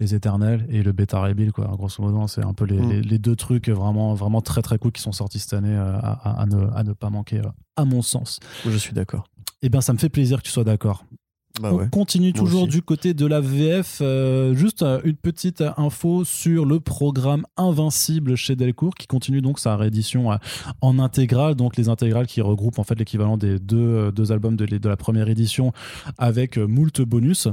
les 0.00 0.14
Éternels 0.14 0.66
et 0.70 0.82
le 0.82 0.90
Beta 0.92 1.20
Rebuild 1.20 1.52
quoi. 1.52 1.66
Grosso 1.76 2.02
modo 2.02 2.26
c'est 2.28 2.44
un 2.44 2.52
peu 2.52 2.64
les, 2.64 2.76
Mm. 2.78 2.90
les- 2.90 3.02
les 3.02 3.18
deux 3.18 3.34
trucs 3.36 3.68
vraiment 3.68 4.14
vraiment 4.14 4.40
très 4.40 4.62
très 4.62 4.78
cool 4.78 4.92
qui 4.92 5.02
sont 5.02 5.12
sortis 5.12 5.40
cette 5.40 5.54
année 5.54 5.74
euh, 5.74 5.96
à, 5.98 6.12
à- 6.30 6.42
à 6.42 6.46
ne, 6.46 6.66
à 6.76 6.84
ne 6.84 6.92
pas 6.92 7.10
manquer 7.10 7.38
euh, 7.38 7.48
à 7.76 7.84
mon 7.84 8.02
sens. 8.02 8.38
Je 8.66 8.76
suis 8.76 8.92
d'accord. 8.92 9.24
et 9.62 9.68
bien 9.68 9.80
ça 9.80 9.92
me 9.92 9.98
fait 9.98 10.08
plaisir 10.08 10.38
que 10.38 10.44
tu 10.46 10.50
sois 10.52 10.64
d'accord 10.64 11.04
Bah 11.60 11.70
on 11.72 11.76
ouais. 11.76 11.88
continue 11.88 12.32
toujours 12.32 12.62
aussi. 12.62 12.70
du 12.70 12.82
côté 12.82 13.14
de 13.14 13.26
la 13.26 13.40
VF. 13.40 13.98
euh, 14.00 14.54
juste 14.54 14.84
une 15.04 15.14
petite 15.14 15.62
info 15.76 16.24
sur 16.24 16.66
le 16.66 16.80
programme 16.80 17.46
Invincible 17.56 18.34
chez 18.34 18.56
Delcourt 18.56 18.94
qui 18.96 19.06
continue 19.06 19.40
donc 19.40 19.60
sa 19.60 19.76
réédition 19.76 20.32
euh, 20.32 20.36
en 20.80 20.98
intégrale. 20.98 21.54
Donc 21.54 21.76
les 21.76 21.88
intégrales 21.88 22.26
qui 22.26 22.40
regroupent 22.40 22.80
en 22.80 22.84
fait 22.84 22.98
l'équivalent 22.98 23.36
des 23.36 23.60
deux, 23.60 23.76
euh, 23.78 24.10
deux 24.10 24.32
albums 24.32 24.56
de, 24.56 24.66
de 24.66 24.88
la 24.88 24.96
première 24.96 25.28
édition 25.28 25.72
avec 26.18 26.56
moult 26.58 27.00
bonus. 27.02 27.46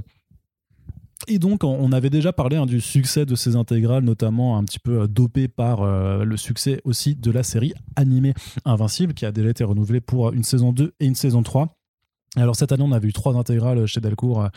Et 1.28 1.38
donc, 1.38 1.64
on- 1.64 1.91
avait 1.91 2.10
déjà 2.10 2.34
parlé 2.34 2.58
hein, 2.58 2.66
du 2.66 2.82
succès 2.82 3.28
de 3.28 3.36
ces 3.36 3.56
intégrales, 3.56 4.04
notamment 4.04 4.58
un 4.58 4.64
petit 4.64 4.80
peu 4.80 5.08
dopé 5.08 5.47
par 5.47 5.84
euh, 5.84 6.24
le 6.24 6.36
succès 6.36 6.82
aussi 6.84 7.16
de 7.16 7.30
la 7.30 7.43
série 7.43 7.74
animée 7.95 8.34
Invincible, 8.66 9.14
qui 9.14 9.28
a 9.28 9.32
déjà 9.32 9.49
été 9.49 9.64
renouvelée 9.64 10.02
pour 10.02 10.32
une 10.34 10.43
saison 10.43 10.72
2 10.74 10.95
et 10.99 11.06
une 11.06 11.14
saison 11.14 11.43
3. 11.43 11.78
Alors 12.38 12.55
cette 12.55 12.71
année, 12.71 12.84
on 12.84 12.93
avait 12.93 13.09
eu 13.09 13.13
trois 13.13 13.36
intégrales 13.36 13.86
chez 13.88 13.99
Delcourt, 13.99 14.47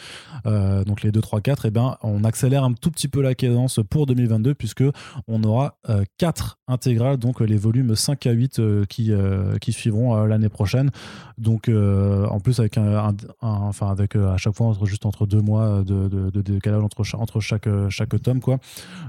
euh, 0.46 0.84
donc 0.84 1.02
les 1.02 1.10
2, 1.10 1.20
3, 1.20 1.40
4. 1.40 1.66
Et 1.66 1.70
ben, 1.72 1.96
on 2.02 2.22
accélère 2.22 2.62
un 2.62 2.72
tout 2.72 2.92
petit 2.92 3.08
peu 3.08 3.20
la 3.20 3.34
cadence 3.34 3.80
pour 3.90 4.06
2022 4.06 4.54
puisque 4.54 4.84
on 5.26 5.42
aura 5.42 5.78
euh, 5.88 6.04
quatre 6.16 6.60
intégrale, 6.66 7.16
donc 7.16 7.40
les 7.40 7.56
volumes 7.56 7.94
5 7.94 8.26
à 8.26 8.32
8 8.32 8.60
qui, 8.88 9.12
qui 9.60 9.72
suivront 9.72 10.24
l'année 10.24 10.48
prochaine. 10.48 10.90
Donc 11.38 11.68
en 11.68 12.40
plus 12.40 12.60
avec 12.60 12.78
un, 12.78 13.14
enfin 13.40 13.90
avec 13.90 14.16
à 14.16 14.36
chaque 14.36 14.54
fois 14.54 14.68
entre, 14.68 14.86
juste 14.86 15.06
entre 15.06 15.26
deux 15.26 15.40
mois 15.40 15.82
de, 15.84 16.08
de, 16.08 16.42
décalage 16.42 16.82
entre, 16.82 17.02
entre 17.14 17.40
chaque, 17.40 17.68
chaque 17.88 18.20
tome 18.22 18.40
quoi. 18.40 18.58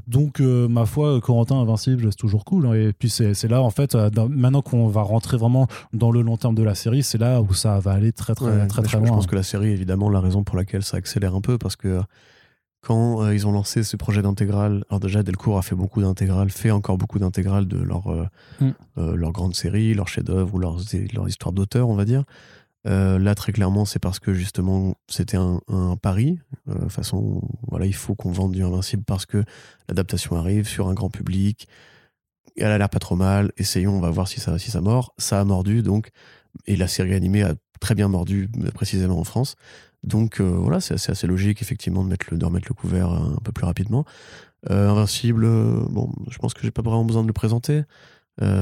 Donc 0.08 0.40
ma 0.40 0.86
foi, 0.86 1.20
Corentin 1.22 1.56
Invincible 1.56 2.12
c'est 2.12 2.18
toujours 2.18 2.46
cool. 2.46 2.68
Hein. 2.68 2.74
et 2.74 2.94
puis 2.94 3.10
c'est 3.10 3.48
là 3.48 3.62
en 3.62 3.70
fait, 3.70 3.96
maintenant 4.30 4.62
qu'on 4.62 4.88
va 4.88 5.02
rentrer 5.02 5.38
vraiment 5.38 5.68
dans 5.94 6.12
le 6.12 6.22
long 6.22 6.38
terme 6.38 6.56
de 6.56 6.64
la 6.64 6.76
série, 6.76 7.04
c'est 7.04 7.18
là 7.18 7.42
où 7.42 7.54
ça 7.54 7.80
va 7.80 7.92
aller 7.92 8.12
très 8.12 8.36
très 8.36 8.68
très 8.68 8.82
très, 8.82 8.98
loin. 8.98 9.08
Je 9.08 9.12
pense 9.12 9.28
que 9.28 9.36
la 9.36 9.44
série 9.44 9.70
évidemment 9.70 10.10
la 10.10 10.20
raison 10.20 10.44
pour 10.44 10.58
laquelle 10.58 10.84
ça 10.84 10.98
accélère 10.98 11.36
un 11.36 11.42
peu 11.42 11.58
parce 11.58 11.76
que 11.76 12.02
quand 12.86 13.24
euh, 13.24 13.34
ils 13.34 13.48
ont 13.48 13.52
lancé 13.52 13.84
ce 13.84 13.98
projet 13.98 14.22
d'intégrale, 14.22 14.86
alors 14.90 15.00
déjà 15.00 15.24
Delcourt 15.24 15.58
a 15.58 15.64
fait 15.64 15.74
beaucoup 15.74 16.04
d'intégrales, 16.04 16.52
fait 16.52 16.70
encore 16.70 17.00
beaucoup 17.00 17.18
d'intégrales 17.18 17.68
de 17.68 17.80
leur, 17.80 18.08
euh, 18.08 18.28
mm. 18.60 18.70
euh, 19.00 19.16
leur 19.16 19.32
grande 19.32 19.56
série, 19.56 19.96
leur 19.96 20.08
chef-d'œuvre 20.08 20.54
ou 20.54 20.60
leur, 20.60 20.78
leur 21.14 21.28
histoire 21.28 21.52
d'auteur, 21.52 21.90
on 21.90 21.96
va 21.96 22.06
dire. 22.06 22.24
là, 22.86 23.34
très 23.34 23.54
clairement, 23.54 23.86
c'est 23.86 23.98
parce 23.98 24.20
que 24.20 24.36
justement, 24.36 24.96
c'était 25.08 25.38
un, 25.38 25.60
pari. 26.00 26.40
façon, 26.90 27.42
voilà, 27.68 27.88
il 27.88 27.96
faut 27.96 28.14
qu'on 28.14 28.32
vende 28.32 28.52
du 28.52 28.64
Invincible 28.64 29.04
parce 29.04 29.26
que 29.26 29.44
l'adaptation 29.90 30.36
arrive 30.36 30.68
sur 30.68 30.88
un 30.88 30.94
grand 30.94 31.10
public. 31.10 31.68
Elle 32.56 32.68
a 32.68 32.78
l'air 32.78 32.90
pas 32.90 33.00
trop 33.00 33.16
mal. 33.16 33.52
Essayons, 33.58 33.98
on 33.98 34.00
va 34.00 34.12
voir 34.12 34.28
si 34.28 34.40
ça, 34.40 34.60
si 34.60 34.70
ça 34.70 34.82
mord. 34.82 35.16
Ça 35.18 35.42
a 35.42 35.44
mordu, 35.44 35.82
donc. 35.82 36.12
Et 36.68 36.76
la 36.76 36.88
série 36.88 37.16
animée 37.16 37.42
a 37.42 37.56
très 37.80 37.96
bien 37.96 38.08
mordu, 38.08 38.48
précisément 38.76 39.20
en 39.20 39.24
France. 39.24 39.56
Donc 40.06 40.40
euh, 40.40 40.44
voilà, 40.44 40.80
c'est 40.80 40.94
assez, 40.94 41.28
logique 41.28 41.62
effectivement 41.62 42.04
de, 42.04 42.10
mettre 42.10 42.28
le, 42.32 42.38
de 42.38 42.46
remettre 42.46 42.68
le 42.70 42.76
couvert 42.76 43.10
un 43.10 43.40
peu 43.44 43.52
plus 43.52 43.66
rapidement. 43.66 44.06
Euh, 44.70 44.90
Invincible, 44.90 45.46
euh, 45.46 45.86
bon, 45.90 46.12
je 46.30 46.38
pense 46.38 46.54
que 46.54 46.62
j'ai 46.62 46.72
pas 46.72 46.82
vraiment 46.82 47.06
besoin 47.06 47.24
de 47.24 47.28
le 47.28 47.34
présenter. 47.34 47.84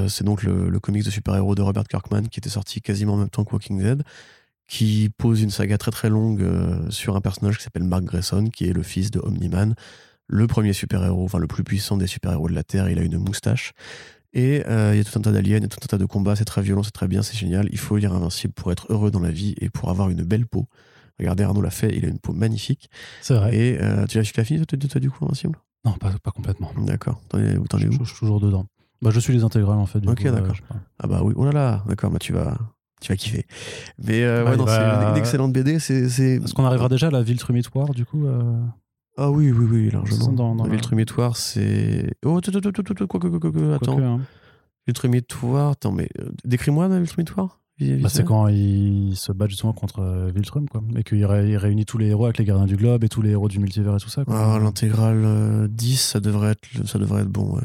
c'est 0.08 0.24
donc 0.24 0.42
le, 0.42 0.70
le 0.70 0.80
comics 0.80 1.04
de 1.04 1.10
super-héros 1.10 1.54
de 1.54 1.62
Robert 1.62 1.84
Kirkman 1.84 2.22
qui 2.30 2.40
était 2.40 2.50
sorti 2.50 2.80
quasiment 2.80 3.14
en 3.14 3.16
même 3.18 3.28
temps 3.28 3.44
que 3.44 3.52
Walking 3.52 3.78
Dead, 3.78 4.02
qui 4.66 5.10
pose 5.18 5.42
une 5.42 5.50
saga 5.50 5.76
très 5.76 5.90
très 5.90 6.08
longue 6.08 6.42
sur 6.90 7.16
un 7.16 7.20
personnage 7.20 7.58
qui 7.58 7.64
s'appelle 7.64 7.84
Mark 7.84 8.04
Grayson, 8.04 8.46
qui 8.46 8.66
est 8.66 8.72
le 8.72 8.82
fils 8.82 9.10
de 9.10 9.20
Omni-Man, 9.20 9.74
le 10.26 10.46
premier 10.46 10.72
super-héros, 10.72 11.24
enfin 11.24 11.38
le 11.38 11.46
plus 11.46 11.64
puissant 11.64 11.98
des 11.98 12.06
super-héros 12.06 12.48
de 12.48 12.54
la 12.54 12.64
Terre. 12.64 12.88
Il 12.88 12.98
a 12.98 13.02
une 13.02 13.18
moustache. 13.18 13.72
Et 14.32 14.62
il 14.66 14.96
y 14.96 15.00
a 15.00 15.04
tout 15.04 15.18
un 15.18 15.22
tas 15.22 15.32
d'aliens, 15.32 15.58
il 15.58 15.62
y 15.62 15.66
a 15.66 15.68
tout 15.68 15.78
un 15.82 15.86
tas 15.86 15.98
de 15.98 16.06
combats, 16.06 16.36
c'est 16.36 16.44
très 16.46 16.62
violent, 16.62 16.82
c'est 16.82 16.90
très 16.90 17.08
bien, 17.08 17.22
c'est 17.22 17.36
génial. 17.36 17.68
Il 17.70 17.78
faut 17.78 17.96
lire 17.98 18.14
Invincible 18.14 18.54
pour 18.54 18.72
être 18.72 18.86
heureux 18.90 19.10
dans 19.10 19.20
la 19.20 19.30
vie 19.30 19.54
et 19.60 19.68
pour 19.68 19.90
avoir 19.90 20.08
une 20.08 20.24
belle 20.24 20.46
peau. 20.46 20.66
Regardez, 21.18 21.44
Arnaud 21.44 21.62
l'a 21.62 21.70
fait, 21.70 21.96
il 21.96 22.04
a 22.04 22.08
une 22.08 22.18
peau 22.18 22.32
magnifique. 22.32 22.90
C'est 23.22 23.34
vrai. 23.34 23.56
Et 23.56 23.80
euh, 23.80 24.06
tu 24.06 24.18
l'as 24.18 24.24
fini, 24.44 24.64
toi, 24.64 24.78
toi, 24.78 25.00
du 25.00 25.10
coup, 25.10 25.24
Invincible 25.24 25.58
Non, 25.84 25.92
pas, 25.92 26.10
pas 26.22 26.30
complètement. 26.30 26.72
D'accord. 26.78 27.20
T'en 27.28 27.38
es, 27.38 27.56
où 27.56 27.66
je, 27.70 28.04
suis 28.04 28.18
toujours 28.18 28.40
dedans. 28.40 28.66
Bah, 29.00 29.10
je 29.10 29.20
suis 29.20 29.32
les 29.32 29.44
intégrales, 29.44 29.78
en 29.78 29.86
fait. 29.86 30.00
Du 30.00 30.08
ok, 30.08 30.24
d'accord. 30.24 30.56
ah 30.98 31.06
bah 31.06 31.20
oui, 31.22 31.34
oh 31.36 31.44
là 31.44 31.52
là, 31.52 31.84
d'accord, 31.86 32.10
bah 32.10 32.18
tu 32.18 32.32
vas, 32.32 32.56
tu 33.00 33.12
vas 33.12 33.16
kiffer. 33.16 33.46
Mais 33.98 34.22
euh, 34.22 34.44
ouais, 34.44 34.56
non, 34.56 34.66
c'est 34.66 34.80
une, 34.80 35.16
excellente 35.16 35.52
BD. 35.52 35.78
C'est, 35.78 36.04
Est-ce 36.04 36.54
qu'on 36.54 36.64
arrivera 36.64 36.88
déjà 36.88 37.08
à 37.08 37.10
la 37.10 37.22
ville 37.22 37.38
trumitoire, 37.38 37.90
du 37.94 38.04
coup 38.04 38.26
euh... 38.26 38.60
Ah 39.16 39.30
oui, 39.30 39.52
oui, 39.52 39.66
oui, 39.70 39.90
largement. 39.90 40.32
Dans, 40.32 40.56
dans 40.56 40.64
la, 40.64 40.70
ville 40.70 40.80
trumitoire, 40.80 41.36
c'est. 41.36 42.14
Oh, 42.24 42.38
attends. 42.38 44.20
Ville 44.86 44.94
trumitoire, 44.94 45.70
attends, 45.70 45.92
mais 45.92 46.08
euh, 46.18 46.30
décris-moi 46.44 46.88
la 46.88 46.98
ville 46.98 47.08
trumitoire 47.08 47.60
bah, 47.80 48.08
c'est 48.08 48.24
quand 48.24 48.48
il 48.48 49.16
se 49.16 49.32
bat 49.32 49.46
justement 49.48 49.72
contre 49.72 50.00
euh, 50.00 50.30
Viltrum, 50.34 50.68
quoi. 50.68 50.82
Et 50.96 51.02
qu'il 51.02 51.24
réunit 51.26 51.84
tous 51.84 51.98
les 51.98 52.06
héros 52.06 52.24
avec 52.24 52.38
les 52.38 52.44
gardiens 52.44 52.66
du 52.66 52.76
globe 52.76 53.04
et 53.04 53.08
tous 53.08 53.22
les 53.22 53.30
héros 53.30 53.48
du 53.48 53.58
multivers 53.58 53.96
et 53.96 54.00
tout 54.00 54.08
ça. 54.08 54.24
Ah, 54.28 54.58
l'intégrale 54.62 55.68
10, 55.68 55.92
euh, 55.94 56.12
ça 56.12 56.20
devrait, 56.20 56.52
être, 56.52 56.86
ça 56.86 56.98
devrait 56.98 57.22
être 57.22 57.28
bon, 57.28 57.56
ouais. 57.56 57.62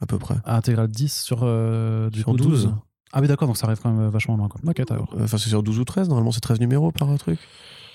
À 0.00 0.06
peu 0.06 0.18
près. 0.18 0.36
Ah, 0.44 0.56
intégrale 0.56 0.88
10 0.88 1.22
sur, 1.22 1.40
euh, 1.42 2.10
du 2.10 2.24
coup, 2.24 2.36
12. 2.36 2.74
Ah, 3.12 3.20
oui, 3.20 3.28
d'accord, 3.28 3.46
donc 3.46 3.58
ça 3.58 3.66
arrive 3.66 3.78
quand 3.82 3.92
même 3.92 4.08
vachement 4.08 4.36
loin, 4.36 4.48
quoi. 4.48 4.60
Ok, 4.66 4.82
Enfin, 5.20 5.38
c'est 5.38 5.50
sur 5.50 5.62
12 5.62 5.78
ou 5.78 5.84
13, 5.84 6.08
normalement, 6.08 6.32
c'est 6.32 6.40
13 6.40 6.58
numéros 6.60 6.90
par 6.90 7.16
truc. 7.18 7.38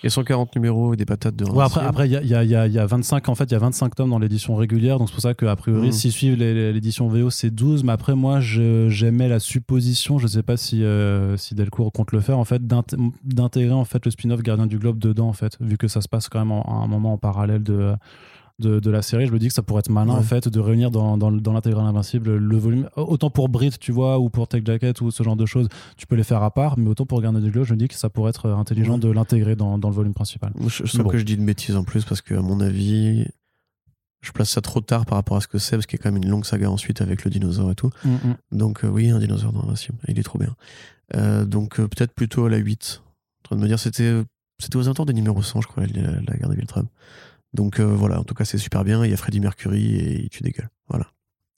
A 0.04 0.10
140 0.10 0.56
numéros 0.56 0.94
et 0.94 0.98
des 0.98 1.06
patates 1.06 1.36
de 1.36 1.46
ouais, 1.46 1.64
après, 1.64 1.82
après, 1.82 2.08
il 2.08 2.12
y 2.12 2.16
a, 2.16 2.44
y, 2.44 2.56
a, 2.56 2.68
y 2.68 2.80
a 2.80 2.86
25, 2.86 3.30
en 3.30 3.36
fait, 3.36 3.46
il 3.46 3.52
y 3.52 3.56
a 3.56 3.60
25 3.60 3.96
tomes 3.96 4.10
dans 4.12 4.20
l'édition 4.20 4.56
régulière, 4.56 5.00
donc 5.00 5.10
c'est 5.10 5.14
pour 5.14 5.22
ça 5.22 5.34
qu'a 5.34 5.56
priori, 5.56 5.90
mmh. 5.90 5.92
s'ils 5.92 6.12
suivent 6.12 6.38
l'édition 6.38 7.08
VO, 7.08 7.30
c'est 7.30 7.50
12, 7.50 7.84
mais 7.84 7.92
après, 7.92 8.16
moi, 8.16 8.40
j'aimais 8.40 9.28
la 9.28 9.40
supposition, 9.40 10.20
je 10.20 10.28
sais 10.28 10.44
pas 10.44 10.56
si, 10.56 10.84
euh, 10.84 11.36
si 11.38 11.56
Delcourt 11.56 11.92
compte 11.92 12.12
le 12.12 12.20
faire, 12.20 12.38
en 12.38 12.46
fait, 12.46 12.62
d'intégrer, 12.66 13.74
en 13.74 13.86
fait, 13.86 14.06
le 14.06 14.12
spin-off 14.12 14.42
Gardien 14.44 14.68
du 14.68 14.78
Globe 14.78 15.00
dedans, 15.00 15.28
en 15.30 15.34
fait, 15.34 15.58
vu 15.60 15.78
que 15.78 15.88
ça 15.88 16.02
se 16.02 16.08
passe 16.08 16.30
quand 16.30 16.40
même 16.40 16.52
à 16.52 16.72
un 16.72 16.88
moment 16.88 17.14
en 17.14 17.18
parallèle 17.18 17.64
de, 17.64 17.96
de, 18.60 18.90
la 18.90 19.02
série, 19.02 19.28
je 19.28 19.32
me 19.32 19.40
dis 19.40 19.48
que 19.48 19.54
ça 19.54 19.62
pourrait 19.62 19.82
être 19.82 19.90
malin 19.90 20.14
en 20.14 20.22
fait 20.24 20.48
de 20.48 20.60
réunir 20.60 20.90
dans, 20.90 21.18
dans, 21.18 21.32
dans 21.32 21.54
l'intégrale 21.54 21.86
invincible 21.86 22.36
le 22.36 22.58
volume. 22.58 22.90
Autant 22.96 23.30
pour 23.30 23.50
Brit, 23.50 23.72
tu 23.80 23.92
vois, 23.92 24.20
ou 24.20 24.30
pour 24.30 24.48
Tech 24.48 24.64
Jacket 24.66 25.00
ou 25.02 25.12
ce 25.12 25.22
genre 25.22 25.36
de 25.36 25.46
choses, 25.46 25.68
tu 25.96 26.08
peux 26.08 26.16
les 26.16 26.24
faire 26.24 26.42
à 26.42 26.52
part, 26.52 26.78
mais 26.78 26.90
autant 26.90 27.06
pour 27.06 27.22
Garner 27.22 27.42
du 27.42 27.52
Globe, 27.52 27.66
je 27.66 27.74
me 27.74 27.80
dis 27.80 27.88
que 27.88 27.96
ça 27.96 28.10
pourrait 28.10 28.32
être 28.32 28.50
intelligent 28.50 28.98
de 28.98 29.10
l'intégrer 29.10 29.56
dans, 29.56 29.78
dans, 29.78 29.90
le 29.90 29.96
volume 29.96 30.14
principal. 30.14 30.54
je, 30.68 30.86
sens 30.86 31.12
que 31.12 31.18
je 31.18 31.24
dis 31.24 31.36
une 31.36 31.46
bêtise 31.46 31.76
en 31.76 31.84
plus 31.84 32.04
parce 32.04 32.22
que, 32.22 32.34
à 32.34 32.42
mon 32.42 32.60
avis, 32.60 33.26
je 34.22 34.32
place 34.32 34.50
ça 34.50 34.62
trop 34.62 34.82
tard 34.82 35.06
par 35.06 35.18
rapport 35.18 35.38
à 35.38 35.42
ce 35.42 35.48
que 35.48 35.58
c'est, 35.58 35.76
parce 35.76 35.86
qu'il 35.86 36.00
y 36.00 36.02
a 36.02 36.04
quand 36.04 36.12
même 36.12 36.22
une 36.22 36.30
longue 36.30 36.46
saga 36.46 36.70
ensuite 36.70 37.02
avec 37.02 37.24
le 37.24 37.32
dinosaure 37.32 37.72
et 37.72 37.76
tout. 37.76 37.92
Mm, 38.04 38.10
mm. 38.10 38.38
Donc, 38.54 38.84
euh, 38.84 38.88
oui, 38.88 39.10
un 39.10 39.20
dinosaure 39.20 39.54
dans 39.54 39.64
Invincible, 39.64 39.98
il 40.08 40.18
est 40.20 40.24
trop 40.24 40.40
bien. 40.40 40.56
Euh, 41.16 41.46
donc, 41.46 41.80
euh, 41.80 41.88
peut-être 41.88 42.14
plutôt 42.14 42.46
à 42.46 42.50
la 42.50 42.58
8. 42.58 43.02
En 43.04 43.44
train 43.44 43.56
de 43.56 43.62
me 43.62 43.68
dire, 43.68 43.80
c'était, 43.80 44.24
c'était 44.60 44.76
aux 44.76 44.84
alentours 44.86 45.06
des 45.06 45.14
numéros 45.14 45.42
100, 45.42 45.62
je 45.62 45.68
crois, 45.68 45.86
la, 45.86 46.02
la 46.02 46.38
guerre 46.38 46.50
de. 46.50 46.56
Donc 47.58 47.80
euh, 47.80 47.84
voilà, 47.84 48.20
en 48.20 48.24
tout 48.24 48.36
cas, 48.36 48.46
c'est 48.46 48.60
super 48.60 48.84
bien. 48.86 49.04
Il 49.04 49.12
y 49.12 49.14
a 49.14 49.18
Freddie 49.18 49.40
Mercury 49.40 49.96
et 49.96 50.22
il 50.22 50.30
tue 50.30 50.44
des 50.44 50.52
gueules. 50.52 50.70
Voilà. 50.88 51.08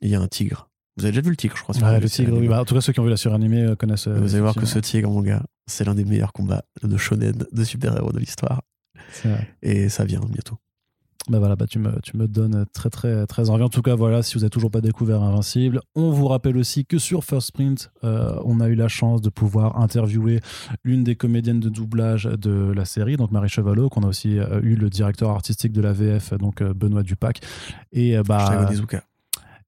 il 0.02 0.10
y 0.10 0.16
a 0.16 0.22
un 0.22 0.28
tigre. 0.28 0.70
Vous 0.98 1.06
avez 1.06 1.12
déjà 1.12 1.22
vu 1.22 1.30
le 1.30 1.36
tigre, 1.36 1.56
je 1.56 1.62
crois. 1.62 1.76
Ouais, 1.76 2.00
le 2.00 2.10
tigre, 2.10 2.38
oui. 2.38 2.48
Bah, 2.48 2.62
en 2.62 2.66
tout 2.66 2.74
cas, 2.74 2.82
ceux 2.82 2.94
qui 2.94 3.00
ont 3.00 3.04
vu 3.04 3.10
la 3.10 3.18
suranimée 3.18 3.64
euh, 3.64 3.76
connaissent. 3.76 4.08
Euh, 4.08 4.18
vous 4.20 4.34
allez 4.34 4.42
voir 4.42 4.56
que 4.56 4.66
ce 4.66 4.80
tigre, 4.80 5.10
mon 5.12 5.22
gars, 5.22 5.44
c'est 5.68 5.84
l'un 5.84 5.96
des 5.96 6.06
meilleurs 6.06 6.34
combats 6.34 6.64
de 6.82 6.98
shonen, 6.98 7.46
de 7.52 7.64
super-héros 7.64 8.12
de 8.12 8.20
l'histoire. 8.20 8.62
Et 9.62 9.90
ça 9.90 10.06
vient 10.06 10.22
bientôt. 10.22 10.58
Bah 11.30 11.38
voilà, 11.38 11.56
bah 11.56 11.68
tu, 11.68 11.78
me, 11.78 11.92
tu 12.02 12.18
me 12.18 12.28
donnes 12.28 12.66
très 12.74 12.90
très 12.90 13.28
très 13.28 13.52
envie. 13.52 13.62
En 13.62 13.70
tout 13.70 13.84
cas, 13.84 13.94
voilà, 13.94 14.24
si 14.24 14.34
vous 14.34 14.40
n'avez 14.40 14.50
toujours 14.50 14.72
pas 14.72 14.82
découvert 14.82 15.22
Invincible, 15.22 15.80
on 15.94 16.10
vous 16.10 16.28
rappelle 16.28 16.58
aussi 16.58 16.86
que 16.86 16.98
sur 16.98 17.24
First 17.24 17.52
Print, 17.52 17.92
euh, 18.04 18.40
on 18.46 18.60
a 18.60 18.68
eu 18.68 18.74
la 18.74 18.88
chance 18.88 19.22
de 19.22 19.30
pouvoir 19.30 19.80
interviewer 19.80 20.40
l'une 20.84 21.04
des 21.04 21.16
comédiennes 21.16 21.60
de 21.60 21.70
doublage 21.70 22.24
de 22.24 22.72
la 22.72 22.86
série, 22.86 23.16
donc 23.16 23.30
Marie 23.30 23.48
Chevalot, 23.48 23.90
qu'on 23.90 24.02
a 24.02 24.08
aussi 24.08 24.40
euh, 24.40 24.60
eu 24.64 24.76
le 24.76 24.90
directeur 24.90 25.30
artistique 25.30 25.72
de 25.72 25.82
la 25.82 25.94
VF, 25.94 26.34
donc 26.34 26.64
euh, 26.64 26.74
Benoît 26.74 27.04
Dupac. 27.04 27.42
Et 27.92 28.18
bah, 28.24 28.68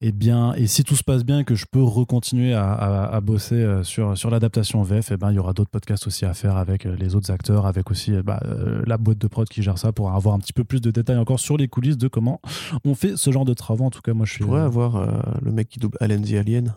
et 0.03 0.11
bien, 0.11 0.53
et 0.55 0.65
si 0.65 0.83
tout 0.83 0.95
se 0.95 1.03
passe 1.03 1.23
bien, 1.23 1.43
que 1.43 1.53
je 1.53 1.65
peux 1.69 1.81
recontinuer 1.81 2.55
à, 2.55 2.73
à, 2.73 3.21
bosser 3.21 3.55
euh, 3.55 3.83
sur, 3.83 4.17
sur 4.17 4.31
l'adaptation 4.31 4.81
VF, 4.81 5.11
et 5.11 5.13
eh 5.13 5.17
ben, 5.17 5.31
il 5.31 5.35
y 5.35 5.39
aura 5.39 5.53
d'autres 5.53 5.69
podcasts 5.69 6.07
aussi 6.07 6.25
à 6.25 6.33
faire 6.33 6.57
avec 6.57 6.87
euh, 6.87 6.95
les 6.95 7.15
autres 7.15 7.29
acteurs, 7.29 7.67
avec 7.67 7.91
aussi 7.91 8.13
euh, 8.13 8.23
bah, 8.23 8.41
la 8.87 8.97
boîte 8.97 9.19
de 9.19 9.27
prod 9.27 9.47
qui 9.47 9.61
gère 9.61 9.77
ça 9.77 9.91
pour 9.91 10.11
avoir 10.11 10.33
un 10.33 10.39
petit 10.39 10.53
peu 10.53 10.63
plus 10.63 10.81
de 10.81 10.89
détails 10.89 11.17
encore 11.17 11.39
sur 11.39 11.55
les 11.55 11.67
coulisses 11.67 11.99
de 11.99 12.07
comment 12.07 12.41
on 12.83 12.95
fait 12.95 13.15
ce 13.15 13.31
genre 13.31 13.45
de 13.45 13.53
travaux. 13.53 13.85
En 13.85 13.91
tout 13.91 14.01
cas, 14.01 14.13
moi, 14.13 14.25
je 14.25 14.33
suis. 14.33 14.43
pourrais 14.43 14.61
avoir 14.61 15.21
le 15.41 15.51
mec 15.51 15.69
qui 15.69 15.77
double 15.77 15.97
Allen 16.01 16.23
the 16.23 16.33
Alien, 16.33 16.73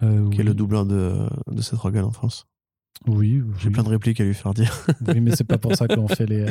qui 0.00 0.40
est 0.40 0.44
le 0.44 0.54
doubleur 0.54 0.84
de, 0.84 1.14
de 1.50 1.62
Seth 1.62 1.78
Rogen 1.78 2.04
en 2.04 2.10
France. 2.10 2.46
Oui. 3.06 3.42
J'ai 3.58 3.70
plein 3.70 3.84
de 3.84 3.88
répliques 3.88 4.20
à 4.20 4.24
lui 4.24 4.34
faire 4.34 4.54
dire. 4.54 4.84
oui, 5.06 5.20
mais 5.20 5.36
c'est 5.36 5.44
pas 5.44 5.58
pour 5.58 5.76
ça 5.76 5.86
qu'on 5.86 6.08
fait 6.08 6.26
les. 6.26 6.46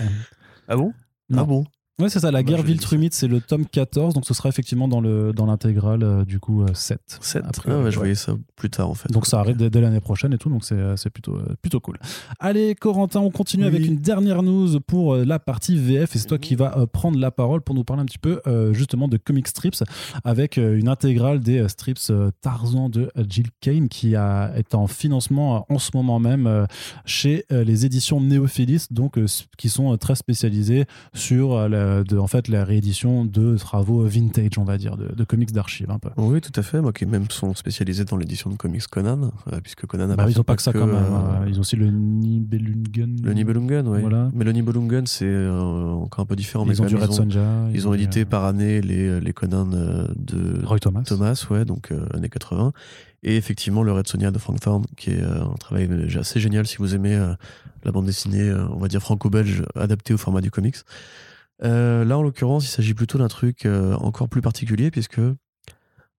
Ah 0.69 0.77
bon? 0.77 0.93
Ah 1.35 1.43
bon? 1.43 1.65
Ouais, 1.99 2.09
c'est 2.09 2.19
ça, 2.19 2.31
la 2.31 2.39
bah, 2.39 2.43
guerre 2.43 2.63
Viltrumite, 2.63 3.13
c'est 3.13 3.27
le 3.27 3.41
tome 3.41 3.65
14, 3.65 4.15
donc 4.15 4.25
ce 4.25 4.33
sera 4.33 4.49
effectivement 4.49 4.87
dans 4.87 5.01
le 5.01 5.33
dans 5.33 5.45
l'intégrale 5.45 6.01
euh, 6.03 6.25
du 6.25 6.39
coup 6.39 6.65
7. 6.73 6.97
Euh, 6.97 7.17
7 7.21 7.43
ah, 7.67 7.89
Je 7.89 7.97
voyais 7.97 8.15
ça 8.15 8.35
plus 8.55 8.71
tard 8.71 8.89
en 8.89 8.95
fait. 8.95 9.11
Donc 9.11 9.27
ça 9.27 9.39
arrive 9.39 9.57
dès, 9.57 9.81
l'année 9.81 9.99
prochaine 9.99 10.33
et 10.33 10.37
tout, 10.39 10.49
donc 10.49 10.63
c'est 10.63 10.75
euh, 10.75 10.95
plutôt, 11.13 11.37
plutôt 11.61 11.79
cool. 11.79 11.97
Allez, 12.39 12.73
Corentin, 12.75 13.19
on 13.19 13.29
continue 13.29 13.65
avec 13.65 13.85
une 13.85 13.97
dernière 13.97 14.41
news 14.41 14.79
pour 14.79 15.15
la 15.15 15.37
partie 15.37 15.77
VF 15.77 16.15
et 16.15 16.19
c'est 16.19 16.27
toi 16.27 16.39
qui 16.39 16.55
vas 16.55 16.87
prendre 16.87 17.19
la 17.19 17.29
parole 17.29 17.61
pour 17.61 17.75
nous 17.75 17.83
parler 17.83 18.01
un 18.01 18.05
petit 18.05 18.17
peu 18.17 18.41
justement 18.71 19.07
de 19.07 19.17
comic 19.17 19.47
strips 19.47 19.83
avec 20.23 20.57
une 20.57 20.87
intégrale 20.87 21.39
des 21.39 21.67
strips 21.67 22.11
Tarzan 22.41 22.89
de 22.89 23.11
Jill 23.27 23.47
Kane 23.59 23.89
qui 23.89 24.15
a, 24.15 24.53
est 24.55 24.73
en 24.73 24.87
financement 24.87 25.65
en 25.69 25.77
ce 25.77 25.91
moment 25.93 26.19
même 26.19 26.67
chez 27.05 27.45
les 27.49 27.85
éditions 27.85 28.21
Néophilis, 28.21 28.87
donc 28.89 29.19
qui 29.57 29.69
sont 29.69 29.95
très 29.97 30.15
spécialisées 30.15 30.85
sur 31.13 31.69
la 31.69 31.90
euh, 31.91 32.03
de 32.03 32.17
en 32.17 32.27
fait 32.27 32.47
la 32.47 32.63
réédition 32.63 33.25
de 33.25 33.57
travaux 33.57 34.03
vintage, 34.03 34.57
on 34.57 34.63
va 34.63 34.77
dire, 34.77 34.97
de, 34.97 35.23
comics 35.23 35.51
d'archives 35.51 35.91
un 35.91 35.99
peu. 35.99 36.09
Oui, 36.17 36.41
tout 36.41 36.57
à 36.59 36.63
fait. 36.63 36.81
Moi, 36.81 36.93
qui 36.93 37.05
même 37.05 37.29
sont 37.29 37.53
spécialisés 37.53 38.05
dans 38.05 38.17
l'édition 38.17 38.49
de 38.49 38.55
comics 38.55 38.85
Conan, 38.87 39.31
euh, 39.51 39.59
puisque 39.61 39.85
Conan. 39.85 40.09
A 40.09 40.15
bah, 40.15 40.25
ils 40.29 40.37
n'ont 40.37 40.43
pas 40.43 40.55
que 40.55 40.61
ça 40.61 40.73
quand 40.73 40.87
même. 40.87 40.95
Hein. 40.95 41.45
Ils 41.47 41.57
ont 41.57 41.61
aussi 41.61 41.75
le 41.75 41.89
Nibelungen. 41.89 43.21
Le 43.23 43.33
Nibelungen, 43.33 43.87
oui. 43.87 44.01
Voilà. 44.01 44.29
Mais 44.33 44.45
le 44.45 44.51
Nibelungen, 44.51 45.05
c'est 45.05 45.25
euh, 45.25 45.59
encore 45.91 46.23
un 46.23 46.25
peu 46.25 46.35
différent. 46.35 46.65
Ils 46.67 46.81
ont 46.81 46.85
du 46.85 46.95
Red 46.95 47.11
Sonja. 47.11 47.69
Ils, 47.73 47.87
ont, 47.87 47.93
édité 47.93 48.25
par 48.25 48.45
année 48.45 48.81
les, 48.81 49.19
les 49.19 49.33
Conan 49.33 49.65
de 49.65 50.65
Roy 50.65 50.79
Thomas. 50.79 51.03
Thomas, 51.03 51.45
ouais, 51.49 51.65
donc 51.65 51.91
années 52.13 52.29
80. 52.29 52.73
Et 53.23 53.37
effectivement, 53.37 53.83
le 53.83 53.91
Red 53.91 54.07
Sonja 54.07 54.31
de 54.31 54.39
Frank 54.39 54.59
Thorne, 54.59 54.85
qui 54.97 55.11
est 55.11 55.21
un 55.21 55.55
travail 55.59 55.89
assez 56.17 56.39
génial 56.39 56.65
si 56.65 56.77
vous 56.77 56.95
aimez 56.95 57.17
la 57.83 57.91
bande 57.91 58.05
dessinée, 58.05 58.51
on 58.71 58.77
va 58.77 58.87
dire 58.87 59.01
franco-belge, 59.01 59.63
adaptée 59.75 60.13
au 60.13 60.17
format 60.17 60.41
du 60.41 60.51
comics. 60.51 60.77
Euh, 61.63 62.03
là, 62.05 62.17
en 62.17 62.21
l'occurrence, 62.21 62.65
il 62.65 62.69
s'agit 62.69 62.93
plutôt 62.93 63.17
d'un 63.17 63.27
truc 63.27 63.65
euh, 63.65 63.93
encore 63.95 64.29
plus 64.29 64.41
particulier, 64.41 64.91
puisque 64.91 65.21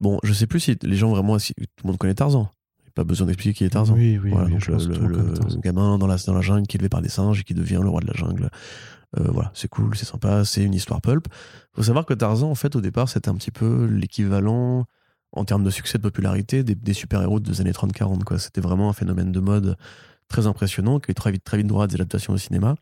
Bon, 0.03 0.19
je 0.25 0.33
sais 0.33 0.49
plus 0.49 0.59
si 0.59 0.77
les 0.83 0.97
gens 0.97 1.11
vraiment. 1.11 1.39
Si, 1.39 1.55
tout 1.55 1.85
le 1.85 1.89
monde 1.89 1.97
connaît 1.97 2.15
Tarzan. 2.15 2.53
Pas 2.95 3.05
besoin 3.05 3.27
d'expliquer 3.29 3.55
qui 3.55 3.65
est 3.65 3.71
Tarzan. 3.71 3.95
Oui, 3.95 4.19
oui, 4.23 4.31
Voilà, 4.31 4.49
oui, 4.49 4.53
donc 4.53 4.67
le, 4.69 5.61
gamin 5.61 5.97
dans 5.97 6.09
la, 6.09 6.17
dans 6.27 6.35
la 6.35 6.41
jungle 6.43 6.67
qui 6.67 6.77
est 6.77 6.79
élevé 6.79 6.91
par 6.91 7.01
des 7.01 7.09
singes 7.09 7.41
et 7.41 7.45
qui 7.45 7.55
devient 7.55 7.79
le 7.81 7.89
roi 7.89 8.01
de 8.01 8.09
la 8.09 8.13
jungle. 8.13 8.51
Euh, 9.19 9.31
voilà, 9.31 9.51
c'est 9.55 9.69
cool, 9.69 9.97
c'est 9.97 10.05
sympa, 10.05 10.45
c'est 10.45 10.65
une 10.65 10.75
histoire 10.75 11.01
pulp. 11.01 11.27
faut 11.73 11.85
savoir 11.85 12.05
que 12.05 12.13
Tarzan, 12.13 12.51
en 12.51 12.55
fait, 12.55 12.75
au 12.77 12.81
départ, 12.81 13.09
c'était 13.09 13.29
un 13.29 13.35
petit 13.35 13.53
peu 13.53 13.87
l'équivalent, 13.87 14.85
en 15.31 15.45
termes 15.45 15.65
de 15.65 15.71
succès, 15.71 15.99
de 15.99 16.03
popularité, 16.03 16.65
des, 16.65 16.75
des 16.75 16.93
super-héros 16.93 17.39
des 17.39 17.61
années 17.61 17.73
30-40. 17.73 18.25
quoi. 18.25 18.39
C'était 18.39 18.61
vraiment 18.61 18.91
un 18.91 18.95
phénomène 18.95 19.31
de 19.31 19.41
mode 19.41 19.77
très 20.29 20.47
impressionnant, 20.47 20.99
qui 20.99 21.13
eu 21.13 21.15
très 21.15 21.31
vite, 21.31 21.45
très 21.45 21.59
vite 21.59 21.69
droit 21.69 21.85
à 21.85 21.87
des 21.87 21.95
adaptations 21.95 22.33
au 22.33 22.39
cinéma, 22.39 22.75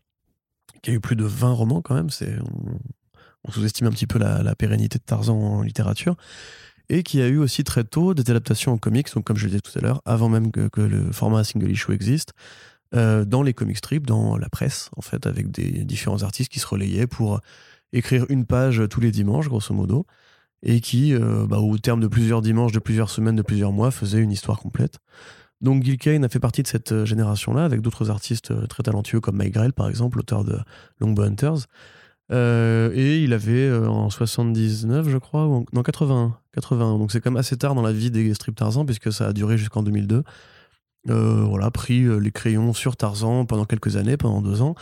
qui 0.81 0.91
a 0.91 0.93
eu 0.93 0.99
plus 0.99 1.15
de 1.15 1.25
20 1.25 1.51
romans 1.51 1.81
quand 1.81 1.95
même. 1.95 2.09
C'est, 2.09 2.35
on, 3.43 3.51
sous-estime 3.51 3.87
un 3.87 3.91
petit 3.91 4.07
peu 4.07 4.19
la, 4.19 4.55
pérennité 4.55 4.97
de 4.99 5.03
Tarzan 5.03 5.35
en 5.35 5.61
littérature. 5.61 6.15
Et 6.89 7.03
qui 7.03 7.21
a 7.21 7.27
eu 7.27 7.37
aussi 7.37 7.63
très 7.63 7.85
tôt 7.85 8.13
des 8.13 8.29
adaptations 8.29 8.73
en 8.73 8.77
comics, 8.77 9.13
donc 9.13 9.23
comme 9.23 9.37
je 9.37 9.45
le 9.45 9.51
disais 9.51 9.61
tout 9.61 9.77
à 9.77 9.81
l'heure, 9.81 10.01
avant 10.05 10.27
même 10.27 10.51
que, 10.51 10.67
que 10.67 10.81
le 10.81 11.11
format 11.13 11.43
single 11.45 11.71
issue 11.71 11.93
existe, 11.93 12.33
euh, 12.93 13.23
dans 13.23 13.43
les 13.43 13.53
comic 13.53 13.77
strips, 13.77 14.05
dans 14.05 14.35
la 14.35 14.49
presse, 14.49 14.89
en 14.97 15.01
fait, 15.01 15.25
avec 15.25 15.49
des 15.51 15.85
différents 15.85 16.23
artistes 16.23 16.51
qui 16.51 16.59
se 16.59 16.67
relayaient 16.67 17.07
pour 17.07 17.39
écrire 17.93 18.25
une 18.27 18.45
page 18.45 18.81
tous 18.89 18.99
les 18.99 19.11
dimanches, 19.11 19.47
grosso 19.47 19.73
modo, 19.73 20.05
et 20.63 20.81
qui, 20.81 21.13
euh, 21.13 21.47
bah, 21.47 21.59
au 21.59 21.77
terme 21.77 22.01
de 22.01 22.07
plusieurs 22.07 22.41
dimanches, 22.41 22.73
de 22.73 22.79
plusieurs 22.79 23.09
semaines, 23.09 23.35
de 23.35 23.41
plusieurs 23.41 23.71
mois, 23.71 23.91
faisaient 23.91 24.19
une 24.19 24.31
histoire 24.31 24.59
complète. 24.59 24.99
Donc 25.61 25.83
Gil 25.83 25.97
Kane 25.97 26.25
a 26.25 26.29
fait 26.29 26.39
partie 26.39 26.63
de 26.63 26.67
cette 26.67 26.91
euh, 26.91 27.05
génération-là, 27.05 27.63
avec 27.63 27.81
d'autres 27.81 28.09
artistes 28.09 28.51
euh, 28.51 28.65
très 28.65 28.83
talentueux 28.83 29.19
comme 29.19 29.37
Mike 29.37 29.53
Grell, 29.53 29.73
par 29.73 29.87
exemple, 29.87 30.17
l'auteur 30.17 30.43
de 30.43 30.57
Longbow 30.99 31.23
Hunters. 31.23 31.67
Euh, 32.31 32.91
et 32.93 33.21
il 33.21 33.33
avait 33.33 33.71
en 33.71 34.09
79, 34.09 35.09
je 35.09 35.17
crois, 35.17 35.47
ou 35.47 35.53
en, 35.55 35.65
non 35.73 35.83
81, 35.83 36.37
81. 36.53 36.97
Donc 36.97 37.11
c'est 37.11 37.19
quand 37.19 37.31
même 37.31 37.39
assez 37.39 37.57
tard 37.57 37.75
dans 37.75 37.81
la 37.81 37.91
vie 37.91 38.09
des 38.09 38.33
strip 38.33 38.55
Tarzan, 38.55 38.85
puisque 38.85 39.11
ça 39.11 39.27
a 39.27 39.33
duré 39.33 39.57
jusqu'en 39.57 39.83
2002. 39.83 40.23
Euh, 41.09 41.43
voilà, 41.43 41.69
pris 41.71 42.05
les 42.19 42.31
crayons 42.31 42.73
sur 42.73 42.95
Tarzan 42.95 43.45
pendant 43.45 43.65
quelques 43.65 43.97
années, 43.97 44.17
pendant 44.17 44.41
deux 44.41 44.61
ans. 44.61 44.75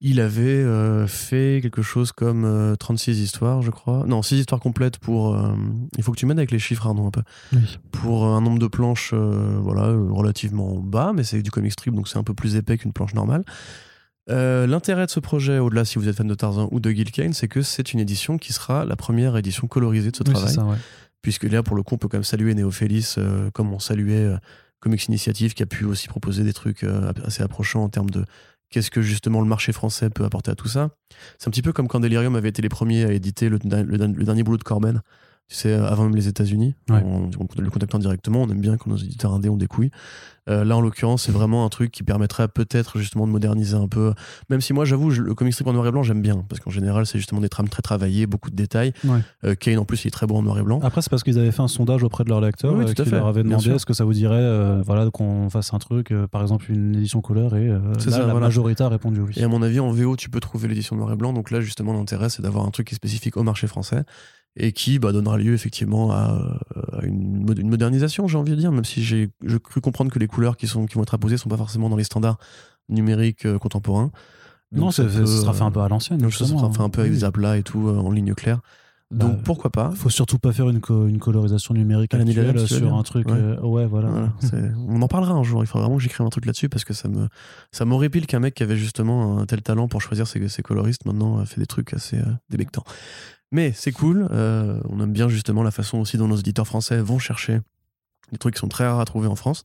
Il 0.00 0.20
avait 0.20 0.42
euh, 0.42 1.08
fait 1.08 1.58
quelque 1.60 1.82
chose 1.82 2.12
comme 2.12 2.44
euh, 2.44 2.76
36 2.76 3.18
histoires, 3.20 3.62
je 3.62 3.70
crois. 3.72 4.04
Non, 4.06 4.22
6 4.22 4.38
histoires 4.38 4.60
complètes 4.60 4.98
pour. 4.98 5.34
euh, 5.34 5.52
il 5.96 6.04
faut 6.04 6.12
que 6.12 6.16
tu 6.18 6.24
m'aides 6.26 6.38
avec 6.38 6.52
les 6.52 6.60
chiffres, 6.60 6.86
Arnaud, 6.86 7.06
un 7.06 7.10
peu. 7.10 7.22
Oui. 7.52 7.78
Pour 7.90 8.24
un 8.26 8.40
nombre 8.40 8.60
de 8.60 8.68
planches 8.68 9.10
euh, 9.12 9.58
voilà, 9.60 9.86
euh, 9.86 10.06
relativement 10.10 10.76
bas, 10.78 11.12
mais 11.12 11.24
c'est 11.24 11.42
du 11.42 11.50
comic 11.50 11.72
strip, 11.72 11.94
donc 11.94 12.06
c'est 12.06 12.16
un 12.18 12.22
peu 12.22 12.34
plus 12.34 12.54
épais 12.54 12.78
qu'une 12.78 12.92
planche 12.92 13.12
normale. 13.14 13.44
Euh, 14.30 14.66
L'intérêt 14.66 15.06
de 15.06 15.10
ce 15.10 15.20
projet, 15.20 15.58
au-delà 15.58 15.84
si 15.84 15.98
vous 15.98 16.06
êtes 16.06 16.16
fan 16.16 16.28
de 16.28 16.34
Tarzan 16.34 16.68
ou 16.70 16.80
de 16.80 16.90
Gil 16.90 17.10
Kane, 17.10 17.32
c'est 17.32 17.48
que 17.48 17.62
c'est 17.62 17.92
une 17.92 17.98
édition 18.00 18.38
qui 18.38 18.52
sera 18.52 18.84
la 18.84 18.94
première 18.94 19.36
édition 19.36 19.66
colorisée 19.66 20.10
de 20.10 20.16
ce 20.16 20.22
Oui, 20.26 20.32
travail 20.34 20.54
ça, 20.54 20.64
ouais. 20.64 20.76
puisque 21.22 21.44
là, 21.44 21.62
pour 21.62 21.74
le 21.76 21.82
coup, 21.82 21.94
on 21.94 21.98
peut 21.98 22.08
quand 22.08 22.18
même 22.18 22.24
saluer 22.24 22.54
Néophélis, 22.54 23.14
euh, 23.18 23.50
comme 23.52 23.72
on 23.72 23.78
saluait 23.78 24.24
euh, 24.26 24.36
Comics 24.80 25.06
Initiative, 25.06 25.54
qui 25.54 25.62
a 25.62 25.66
pu 25.66 25.84
aussi 25.86 26.08
proposer 26.08 26.44
des 26.44 26.52
trucs 26.52 26.84
euh, 26.84 27.10
assez 27.24 27.42
approchants 27.42 27.82
en 27.84 27.88
termes 27.88 28.10
de 28.10 28.24
qu'est-ce 28.70 28.90
que 28.90 29.02
justement 29.02 29.40
le 29.40 29.46
marché 29.46 29.72
français 29.72 30.10
peut 30.10 30.24
apporter 30.24 30.50
à 30.50 30.54
tout 30.54 30.68
ça. 30.68 30.90
C'est 31.38 31.48
un 31.48 31.50
petit 31.50 31.62
peu 31.62 31.72
comme 31.72 31.88
quand 31.88 32.00
Delirium 32.00 32.36
avait 32.36 32.48
été 32.48 32.62
les 32.62 32.68
premiers 32.68 33.04
à 33.04 33.12
éditer 33.12 33.48
le, 33.48 33.58
dernier 33.58 34.42
boulot 34.42 34.58
de 34.58 34.62
Corben, 34.62 35.02
tu 35.48 35.54
sais, 35.56 35.72
avant 35.72 36.04
même 36.04 36.14
les 36.16 36.28
États-Unis, 36.28 36.74
Ouais. 36.90 36.96
en, 37.02 37.24
en 37.24 37.46
le 37.58 37.70
contactant 37.70 37.98
directement. 37.98 38.42
On 38.42 38.50
aime 38.50 38.60
bien 38.60 38.76
quand 38.76 38.90
nos 38.90 38.96
éditeurs 38.98 39.32
indés 39.32 39.48
ont 39.48 39.56
des 39.56 39.66
couilles. 39.66 39.90
Euh, 40.50 40.64
là, 40.64 40.76
en 40.78 40.80
l'occurrence, 40.80 41.24
c'est 41.24 41.32
vraiment 41.32 41.66
un 41.66 41.68
truc 41.68 41.90
qui 41.90 42.02
permettrait 42.02 42.48
peut-être 42.48 42.98
justement 42.98 43.26
de 43.26 43.32
moderniser 43.32 43.74
un 43.76 43.86
peu. 43.88 44.14
Même 44.48 44.62
si 44.62 44.72
moi, 44.72 44.86
j'avoue, 44.86 45.10
le 45.10 45.34
comic 45.34 45.52
strip 45.52 45.66
en 45.68 45.74
noir 45.74 45.86
et 45.86 45.90
blanc, 45.90 46.02
j'aime 46.02 46.22
bien, 46.22 46.42
parce 46.48 46.60
qu'en 46.60 46.70
général, 46.70 47.04
c'est 47.06 47.18
justement 47.18 47.42
des 47.42 47.50
trames 47.50 47.68
très 47.68 47.82
travaillées, 47.82 48.26
beaucoup 48.26 48.50
de 48.50 48.56
détails. 48.56 48.92
Ouais. 49.04 49.20
Euh, 49.44 49.54
Kane, 49.54 49.78
en 49.78 49.84
plus, 49.84 50.04
il 50.04 50.08
est 50.08 50.10
très 50.10 50.26
beau 50.26 50.36
en 50.36 50.42
noir 50.42 50.58
et 50.58 50.62
blanc. 50.62 50.80
Après, 50.82 51.02
c'est 51.02 51.10
parce 51.10 51.22
qu'ils 51.22 51.38
avaient 51.38 51.50
fait 51.52 51.60
un 51.62 51.68
sondage 51.68 52.02
auprès 52.02 52.24
de 52.24 52.30
leurs 52.30 52.40
lecteurs 52.40 52.74
Oui, 52.74 52.84
euh, 52.86 52.92
qui 52.94 53.10
leur 53.10 53.26
avaient 53.26 53.42
demandé 53.42 53.70
est-ce 53.70 53.84
que 53.84 53.92
ça 53.92 54.04
vous 54.04 54.14
dirait 54.14 54.36
euh, 54.40 54.82
voilà, 54.86 55.10
qu'on 55.10 55.50
fasse 55.50 55.74
un 55.74 55.78
truc, 55.78 56.14
par 56.30 56.40
exemple 56.40 56.70
une 56.70 56.94
édition 56.96 57.20
couleur, 57.20 57.54
et 57.54 57.70
C'est 57.98 58.06
là, 58.06 58.12
ça, 58.12 58.18
la 58.20 58.24
voilà. 58.32 58.40
majorité 58.46 58.82
a 58.84 58.88
répondu 58.88 59.20
oui. 59.20 59.32
Et 59.36 59.44
à 59.44 59.48
mon 59.48 59.62
avis, 59.62 59.80
en 59.80 59.90
VO, 59.90 60.16
tu 60.16 60.30
peux 60.30 60.40
trouver 60.40 60.68
l'édition 60.68 60.96
noir 60.96 61.12
et 61.12 61.16
blanc. 61.16 61.32
Donc 61.34 61.50
là, 61.50 61.60
justement, 61.60 61.92
l'intérêt, 61.92 62.30
c'est 62.30 62.40
d'avoir 62.42 62.64
un 62.64 62.70
truc 62.70 62.86
qui 62.88 62.94
est 62.94 62.96
spécifique 62.96 63.36
au 63.36 63.42
marché 63.42 63.66
français 63.66 64.02
et 64.56 64.72
qui 64.72 64.98
bah, 64.98 65.12
donnera 65.12 65.38
lieu 65.38 65.54
effectivement 65.54 66.10
à, 66.10 66.58
à 66.92 67.04
une, 67.04 67.44
mod- 67.44 67.58
une 67.58 67.68
modernisation, 67.68 68.26
j'ai 68.28 68.38
envie 68.38 68.52
de 68.52 68.56
dire, 68.56 68.72
même 68.72 68.84
si 68.84 69.02
j'ai 69.04 69.30
je 69.44 69.56
cru 69.56 69.80
comprendre 69.80 70.10
que 70.10 70.18
les 70.18 70.26
couleurs 70.26 70.56
qui, 70.56 70.66
sont, 70.66 70.86
qui 70.86 70.94
vont 70.96 71.02
être 71.02 71.14
apposées 71.14 71.36
sont 71.36 71.48
pas 71.48 71.56
forcément 71.56 71.88
dans 71.88 71.96
les 71.96 72.04
standards 72.04 72.38
numériques 72.88 73.46
euh, 73.46 73.58
contemporains. 73.58 74.10
non, 74.72 74.82
Donc 74.86 74.94
ça, 74.94 75.08
ça 75.08 75.18
peut, 75.20 75.26
ça 75.26 75.40
sera 75.42 75.52
fait 75.52 75.62
un 75.62 75.68
euh, 75.68 75.70
peu 75.70 75.80
à 75.80 75.88
l'ancienne. 75.88 76.18
Donc 76.18 76.32
ça 76.32 76.44
sera 76.46 76.70
fait 76.72 76.80
un 76.82 76.90
peu 76.90 77.02
avec 77.02 77.12
des 77.12 77.24
aplats 77.24 77.56
et 77.56 77.62
tout 77.62 77.88
euh, 77.88 77.98
en 77.98 78.10
ligne 78.10 78.34
claire. 78.34 78.60
Donc 79.10 79.36
Bah, 79.36 79.42
pourquoi 79.42 79.70
pas 79.70 79.90
Faut 79.92 80.10
surtout 80.10 80.38
pas 80.38 80.52
faire 80.52 80.68
une, 80.68 80.80
co- 80.80 81.06
une 81.06 81.18
colorisation 81.18 81.72
numérique 81.72 82.12
À 82.12 82.18
actuelle 82.18 82.66
sur 82.68 82.94
un 82.94 83.02
truc. 83.02 83.26
Ouais. 83.28 83.36
euh, 83.38 83.58
ouais, 83.62 83.86
voilà. 83.86 84.30
On 84.86 85.00
en 85.00 85.08
parlera 85.08 85.32
un 85.32 85.42
jour. 85.42 85.62
Il 85.62 85.66
faudra 85.66 85.84
vraiment 85.84 85.96
que 85.96 86.02
j'écrive 86.02 86.26
un 86.26 86.30
truc 86.30 86.44
là-dessus 86.44 86.68
parce 86.68 86.84
que 86.84 86.92
ça 86.92 87.08
me 87.08 87.28
ça 87.72 87.86
m'horripile 87.86 88.26
qu'un 88.26 88.40
mec 88.40 88.54
qui 88.54 88.62
avait 88.62 88.76
justement 88.76 89.38
un 89.38 89.46
tel 89.46 89.62
talent 89.62 89.88
pour 89.88 90.02
choisir 90.02 90.26
ses, 90.26 90.46
ses 90.48 90.60
coloristes 90.62 91.06
maintenant 91.06 91.38
euh, 91.38 91.44
fait 91.46 91.58
des 91.60 91.66
trucs 91.66 91.94
assez 91.94 92.18
euh, 92.18 92.24
débectants. 92.50 92.84
Mais 93.50 93.72
c'est 93.72 93.92
cool. 93.92 94.28
euh, 94.30 94.78
on 94.88 95.00
aime 95.00 95.12
bien 95.12 95.28
justement 95.28 95.62
la 95.62 95.70
façon 95.70 95.98
aussi 95.98 96.16
dont 96.18 96.28
nos 96.28 96.36
éditeurs 96.36 96.66
français 96.66 97.00
vont 97.00 97.18
chercher 97.18 97.60
des 98.32 98.38
trucs 98.38 98.54
qui 98.54 98.60
sont 98.60 98.68
très 98.68 98.86
rares 98.86 99.00
à 99.00 99.04
trouver 99.06 99.26
en 99.26 99.36
France 99.36 99.64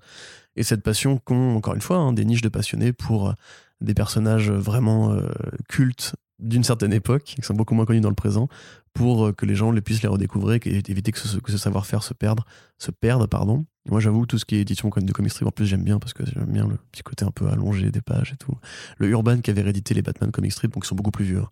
et 0.56 0.64
cette 0.64 0.84
passion 0.84 1.18
qu'ont 1.18 1.56
encore 1.56 1.76
une 1.76 1.82
fois 1.82 1.98
hein, 1.98 2.14
des 2.14 2.24
niches 2.24 2.42
de 2.42 2.50
passionnés 2.50 2.94
pour 2.94 3.30
euh, 3.30 3.34
des 3.82 3.94
personnages 3.94 4.50
vraiment 4.50 5.12
euh, 5.12 5.28
cultes 5.68 6.16
d'une 6.40 6.64
certaine 6.64 6.94
époque 6.94 7.24
qui 7.24 7.42
sont 7.42 7.54
beaucoup 7.54 7.76
moins 7.76 7.86
connus 7.86 8.00
dans 8.00 8.10
le 8.10 8.16
présent 8.16 8.48
pour 8.94 9.36
que 9.36 9.46
les 9.46 9.56
gens 9.56 9.72
les 9.72 9.82
puissent 9.82 10.02
les 10.02 10.08
redécouvrir 10.10 10.60
et 10.66 10.82
éviter 10.88 11.12
que 11.12 11.20
ce, 11.20 11.58
savoir-faire 11.58 12.04
se 12.04 12.14
perde 12.14 12.42
se 12.78 12.92
perdre 12.92 13.28
pardon 13.28 13.66
moi 13.90 14.00
j'avoue 14.00 14.26
tout 14.26 14.38
ce 14.38 14.46
qui 14.46 14.56
est 14.56 14.62
édition 14.62 14.90
comme 14.90 15.04
de 15.04 15.12
comic 15.12 15.32
strip 15.32 15.48
en 15.48 15.52
plus 15.52 15.66
j'aime 15.66 15.84
bien 15.84 16.00
parce 16.00 16.14
que 16.14 16.24
j'aime 16.26 16.46
bien 16.46 16.66
le 16.68 16.78
petit 16.92 17.04
côté 17.04 17.26
un 17.26 17.32
peu 17.32 17.48
allongé 17.50 17.92
des 17.92 18.02
pages 18.02 18.32
et 18.34 18.38
tout 18.38 18.54
le 18.98 19.10
Urban 19.10 19.40
qui 19.42 19.52
avait 19.52 19.62
réédité 19.62 19.94
les 19.94 20.02
Batman 20.02 20.32
comic 20.32 20.52
strip 20.54 20.72
donc 20.74 20.86
ils 20.86 20.88
sont 20.88 20.96
beaucoup 20.96 21.12
plus 21.12 21.26
vieux 21.26 21.42
hein, 21.42 21.50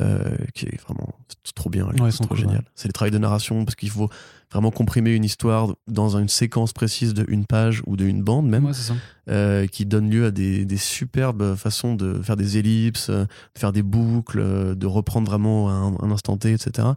euh, 0.00 0.36
qui 0.54 0.66
est 0.66 0.80
vraiment 0.82 1.12
trop 1.56 1.70
bien 1.70 1.86
Ouais, 1.86 2.10
c'est 2.10 2.18
sont 2.18 2.24
trop 2.24 2.34
cool, 2.34 2.44
génial 2.44 2.62
c'est 2.76 2.88
les 2.88 2.92
travails 2.92 3.10
de 3.10 3.18
narration 3.18 3.64
parce 3.64 3.74
qu'il 3.74 3.90
faut 3.90 4.08
vraiment 4.52 4.70
comprimer 4.70 5.14
une 5.14 5.24
histoire 5.24 5.74
dans 5.88 6.16
une 6.16 6.28
séquence 6.28 6.72
précise 6.72 7.14
de 7.14 7.24
une 7.28 7.46
page 7.46 7.82
ou 7.86 7.96
de 7.96 8.04
une 8.04 8.22
bande 8.22 8.46
même 8.48 8.66
Ouais, 8.66 8.72
ça. 8.74 8.94
euh, 9.30 9.66
qui 9.66 9.84
donne 9.86 10.08
lieu 10.10 10.26
à 10.26 10.30
des, 10.30 10.64
des 10.64 10.76
superbes 10.76 11.56
façons 11.56 11.94
de 11.94 12.20
faire 12.22 12.36
des 12.36 12.58
ellipses, 12.58 13.08
euh, 13.08 13.24
de 13.24 13.58
faire 13.58 13.72
des 13.72 13.82
boucles, 13.82 14.76
de 14.76 14.86
reprendre 14.86 15.26
vraiment 15.28 15.70
un, 15.70 15.96
un 16.06 16.10
instant 16.12 16.36
T, 16.36 16.52
etc. 16.52 16.88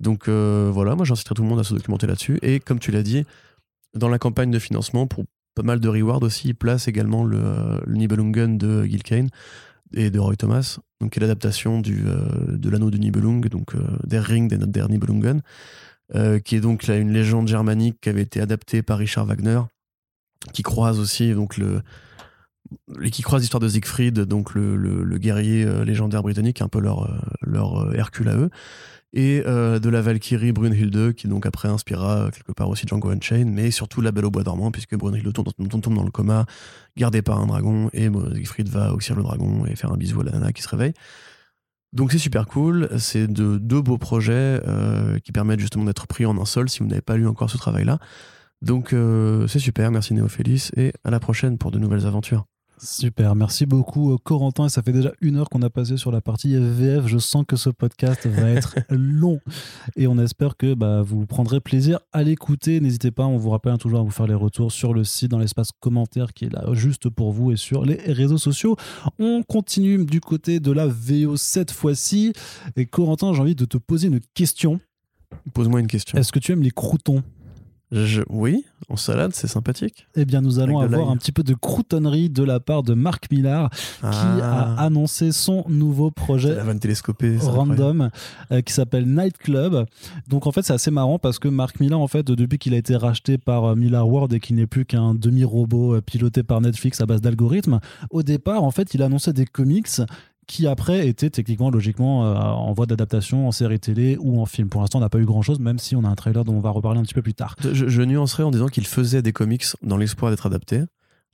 Donc 0.00 0.28
euh, 0.28 0.70
voilà, 0.72 0.94
moi 0.96 1.04
j'inciterai 1.04 1.34
tout 1.34 1.42
le 1.42 1.48
monde 1.48 1.60
à 1.60 1.64
se 1.64 1.72
documenter 1.74 2.06
là-dessus. 2.06 2.38
Et 2.42 2.60
comme 2.60 2.78
tu 2.80 2.90
l'as 2.90 3.02
dit, 3.02 3.24
dans 3.94 4.08
la 4.08 4.18
campagne 4.18 4.50
de 4.50 4.58
financement, 4.58 5.06
pour 5.06 5.24
pas 5.54 5.62
mal 5.62 5.80
de 5.80 5.88
rewards 5.88 6.22
aussi, 6.22 6.48
il 6.48 6.54
place 6.54 6.88
également 6.88 7.24
le, 7.24 7.80
le 7.84 7.94
Nibelungen 7.96 8.58
de 8.58 8.84
Gil 8.84 9.02
Kane 9.02 9.28
et 9.94 10.10
de 10.10 10.18
Roy 10.18 10.36
Thomas, 10.36 10.78
donc 11.00 11.12
qui 11.12 11.18
est 11.18 11.22
l'adaptation 11.22 11.80
du, 11.80 12.04
euh, 12.06 12.56
de 12.56 12.68
l'anneau 12.70 12.90
de 12.90 12.98
Nibelung, 12.98 13.40
donc 13.48 13.74
euh, 13.74 13.80
Der 14.06 14.22
Ring 14.22 14.48
des 14.48 14.58
der 14.58 14.88
Nibelungen, 14.88 15.40
euh, 16.14 16.38
qui 16.38 16.56
est 16.56 16.60
donc 16.60 16.86
là 16.86 16.96
une 16.98 17.12
légende 17.12 17.48
germanique 17.48 17.98
qui 18.00 18.08
avait 18.08 18.22
été 18.22 18.40
adaptée 18.40 18.82
par 18.82 18.98
Richard 18.98 19.26
Wagner, 19.26 19.60
qui 20.52 20.62
croise 20.62 21.00
aussi 21.00 21.32
donc 21.34 21.56
le 21.56 21.80
qui 23.10 23.22
croise 23.22 23.40
l'histoire 23.40 23.60
de 23.62 23.68
Siegfried, 23.68 24.20
donc 24.20 24.54
le, 24.54 24.76
le- 24.76 25.02
le 25.02 25.18
guerrier 25.18 25.64
légendaire 25.86 26.22
britannique, 26.22 26.60
un 26.60 26.68
peu 26.68 26.80
leur, 26.80 27.24
leur 27.40 27.94
Hercule 27.96 28.28
à 28.28 28.36
eux, 28.36 28.50
et 29.12 29.42
euh, 29.46 29.78
de 29.78 29.88
la 29.88 30.02
Valkyrie 30.02 30.52
Brunhilde, 30.52 31.14
qui 31.14 31.28
donc 31.28 31.46
après 31.46 31.68
inspirera 31.68 32.26
euh, 32.26 32.30
quelque 32.30 32.52
part 32.52 32.68
aussi 32.68 32.86
Django 32.86 33.10
Unchained, 33.10 33.48
mais 33.48 33.70
surtout 33.70 34.00
la 34.00 34.12
Belle 34.12 34.26
au 34.26 34.30
bois 34.30 34.42
dormant, 34.42 34.70
puisque 34.70 34.94
Brunhilde 34.96 35.32
tombe, 35.32 35.48
tombe- 35.56 35.94
dans 35.94 36.02
le 36.02 36.10
coma, 36.10 36.44
gardée 36.96 37.22
par 37.22 37.40
un 37.40 37.46
dragon, 37.46 37.88
et 37.92 38.10
Siegfried 38.34 38.68
va 38.68 38.92
auxir 38.92 39.16
le 39.16 39.22
dragon 39.22 39.64
et 39.66 39.76
faire 39.76 39.92
un 39.92 39.96
bisou 39.96 40.20
à 40.20 40.24
la 40.24 40.32
nana 40.32 40.52
qui 40.52 40.62
se 40.62 40.68
réveille. 40.68 40.92
Donc 41.94 42.12
c'est 42.12 42.18
super 42.18 42.46
cool, 42.46 42.88
c'est 42.98 43.26
de 43.26 43.56
deux 43.56 43.80
beaux 43.80 43.96
projets 43.96 44.60
euh, 44.66 45.18
qui 45.20 45.32
permettent 45.32 45.60
justement 45.60 45.84
d'être 45.84 46.06
pris 46.06 46.26
en 46.26 46.36
un 46.38 46.44
seul 46.44 46.68
si 46.68 46.80
vous 46.80 46.86
n'avez 46.86 47.00
pas 47.00 47.16
lu 47.16 47.26
encore 47.26 47.48
ce 47.48 47.56
travail-là. 47.56 47.98
Donc 48.60 48.94
c'est 49.46 49.58
super, 49.58 49.90
merci 49.90 50.12
Néophélis, 50.14 50.70
et 50.76 50.92
à 51.04 51.10
la 51.10 51.20
prochaine 51.20 51.56
pour 51.58 51.70
de 51.70 51.78
nouvelles 51.78 52.06
aventures. 52.06 52.44
Super, 52.80 53.34
merci 53.34 53.66
beaucoup 53.66 54.12
euh, 54.12 54.18
Corentin. 54.22 54.68
Ça 54.68 54.82
fait 54.82 54.92
déjà 54.92 55.12
une 55.20 55.36
heure 55.36 55.48
qu'on 55.48 55.62
a 55.62 55.70
passé 55.70 55.96
sur 55.96 56.12
la 56.12 56.20
partie 56.20 56.54
FVF. 56.54 57.06
Je 57.06 57.18
sens 57.18 57.44
que 57.46 57.56
ce 57.56 57.70
podcast 57.70 58.26
va 58.26 58.50
être 58.52 58.76
long 58.90 59.40
et 59.96 60.06
on 60.06 60.18
espère 60.18 60.56
que 60.56 60.74
bah, 60.74 61.02
vous 61.02 61.26
prendrez 61.26 61.60
plaisir 61.60 62.00
à 62.12 62.22
l'écouter. 62.22 62.80
N'hésitez 62.80 63.10
pas, 63.10 63.26
on 63.26 63.36
vous 63.36 63.50
rappelle 63.50 63.76
toujours 63.78 64.00
à 64.00 64.02
vous 64.02 64.10
faire 64.10 64.26
les 64.26 64.34
retours 64.34 64.72
sur 64.72 64.94
le 64.94 65.04
site, 65.04 65.30
dans 65.30 65.38
l'espace 65.38 65.70
commentaire 65.80 66.32
qui 66.32 66.46
est 66.46 66.52
là 66.52 66.64
juste 66.72 67.08
pour 67.08 67.32
vous 67.32 67.52
et 67.52 67.56
sur 67.56 67.84
les 67.84 67.96
réseaux 67.96 68.38
sociaux. 68.38 68.76
On 69.18 69.42
continue 69.42 70.04
du 70.04 70.20
côté 70.20 70.60
de 70.60 70.72
la 70.72 70.86
VO 70.86 71.36
cette 71.36 71.70
fois-ci. 71.70 72.32
Et 72.76 72.86
Corentin, 72.86 73.32
j'ai 73.32 73.40
envie 73.40 73.54
de 73.54 73.64
te 73.64 73.76
poser 73.76 74.08
une 74.08 74.20
question. 74.34 74.80
Pose-moi 75.52 75.80
une 75.80 75.86
question. 75.86 76.18
Est-ce 76.18 76.32
que 76.32 76.38
tu 76.38 76.52
aimes 76.52 76.62
les 76.62 76.70
croutons? 76.70 77.22
Je- 77.90 78.22
Oui, 78.28 78.64
en 78.90 78.96
salade, 78.96 79.30
c'est 79.34 79.46
sympathique. 79.46 80.06
Eh 80.14 80.26
bien, 80.26 80.42
nous 80.42 80.58
allons 80.58 80.78
avoir 80.80 81.08
un 81.10 81.16
petit 81.16 81.32
peu 81.32 81.42
de 81.42 81.54
croutonnerie 81.54 82.28
de 82.28 82.42
la 82.42 82.60
part 82.60 82.82
de 82.82 82.92
Marc 82.92 83.30
Millar, 83.30 83.70
qui 83.70 84.06
a 84.06 84.74
Ah, 84.76 84.84
annoncé 84.84 85.32
son 85.32 85.64
nouveau 85.68 86.10
projet 86.10 86.54
la 86.54 86.64
vanne 86.64 86.78
télescopée. 86.80 87.38
random 87.40 88.10
euh, 88.52 88.60
qui 88.60 88.72
s'appelle 88.74 89.06
Night 89.06 89.38
Club. 89.38 89.86
Donc 90.28 90.46
en 90.46 90.52
fait 90.52 90.62
c'est 90.62 90.72
assez 90.74 90.90
marrant 90.90 91.18
parce 91.18 91.38
que 91.38 91.48
Mark 91.48 91.80
Millar 91.80 91.98
en 92.00 92.08
fait 92.08 92.26
depuis 92.30 92.58
qu'il 92.58 92.74
a 92.74 92.76
été 92.76 92.94
racheté 92.96 93.38
par 93.38 93.64
euh, 93.64 93.74
Millar 93.74 94.06
World 94.08 94.32
et 94.34 94.40
qu'il 94.40 94.56
n'est 94.56 94.66
plus 94.66 94.84
qu'un 94.84 95.14
demi-robot 95.14 95.94
euh, 95.96 96.00
piloté 96.02 96.42
par 96.42 96.60
Netflix 96.60 97.00
à 97.00 97.06
base 97.06 97.20
d'algorithmes, 97.22 97.80
au 98.10 98.22
départ 98.22 98.64
en 98.64 98.70
fait 98.70 98.92
il 98.94 99.02
annonçait 99.02 99.32
des 99.32 99.46
comics 99.46 99.88
qui 100.48 100.66
après 100.66 101.06
étaient 101.06 101.30
techniquement 101.30 101.70
logiquement 101.70 102.26
euh, 102.26 102.34
en 102.34 102.72
voie 102.72 102.86
d'adaptation 102.86 103.46
en 103.46 103.52
série 103.52 103.78
télé 103.78 104.16
ou 104.18 104.40
en 104.40 104.46
film. 104.46 104.68
Pour 104.68 104.80
l'instant 104.80 104.98
on 104.98 105.02
n'a 105.02 105.08
pas 105.08 105.18
eu 105.18 105.24
grand 105.24 105.42
chose 105.42 105.60
même 105.60 105.78
si 105.78 105.94
on 105.94 106.02
a 106.02 106.08
un 106.08 106.14
trailer 106.16 106.44
dont 106.44 106.54
on 106.54 106.60
va 106.60 106.70
reparler 106.70 106.98
un 106.98 107.02
petit 107.02 107.14
peu 107.14 107.22
plus 107.22 107.34
tard. 107.34 107.54
Je, 107.60 107.86
je 107.86 108.02
nuancerais 108.02 108.42
en 108.42 108.50
disant 108.50 108.66
qu'il 108.66 108.86
faisait 108.86 109.22
des 109.22 109.32
comics 109.32 109.64
dans 109.82 109.96
l'espoir 109.96 110.32
d'être 110.32 110.46
adapté. 110.46 110.82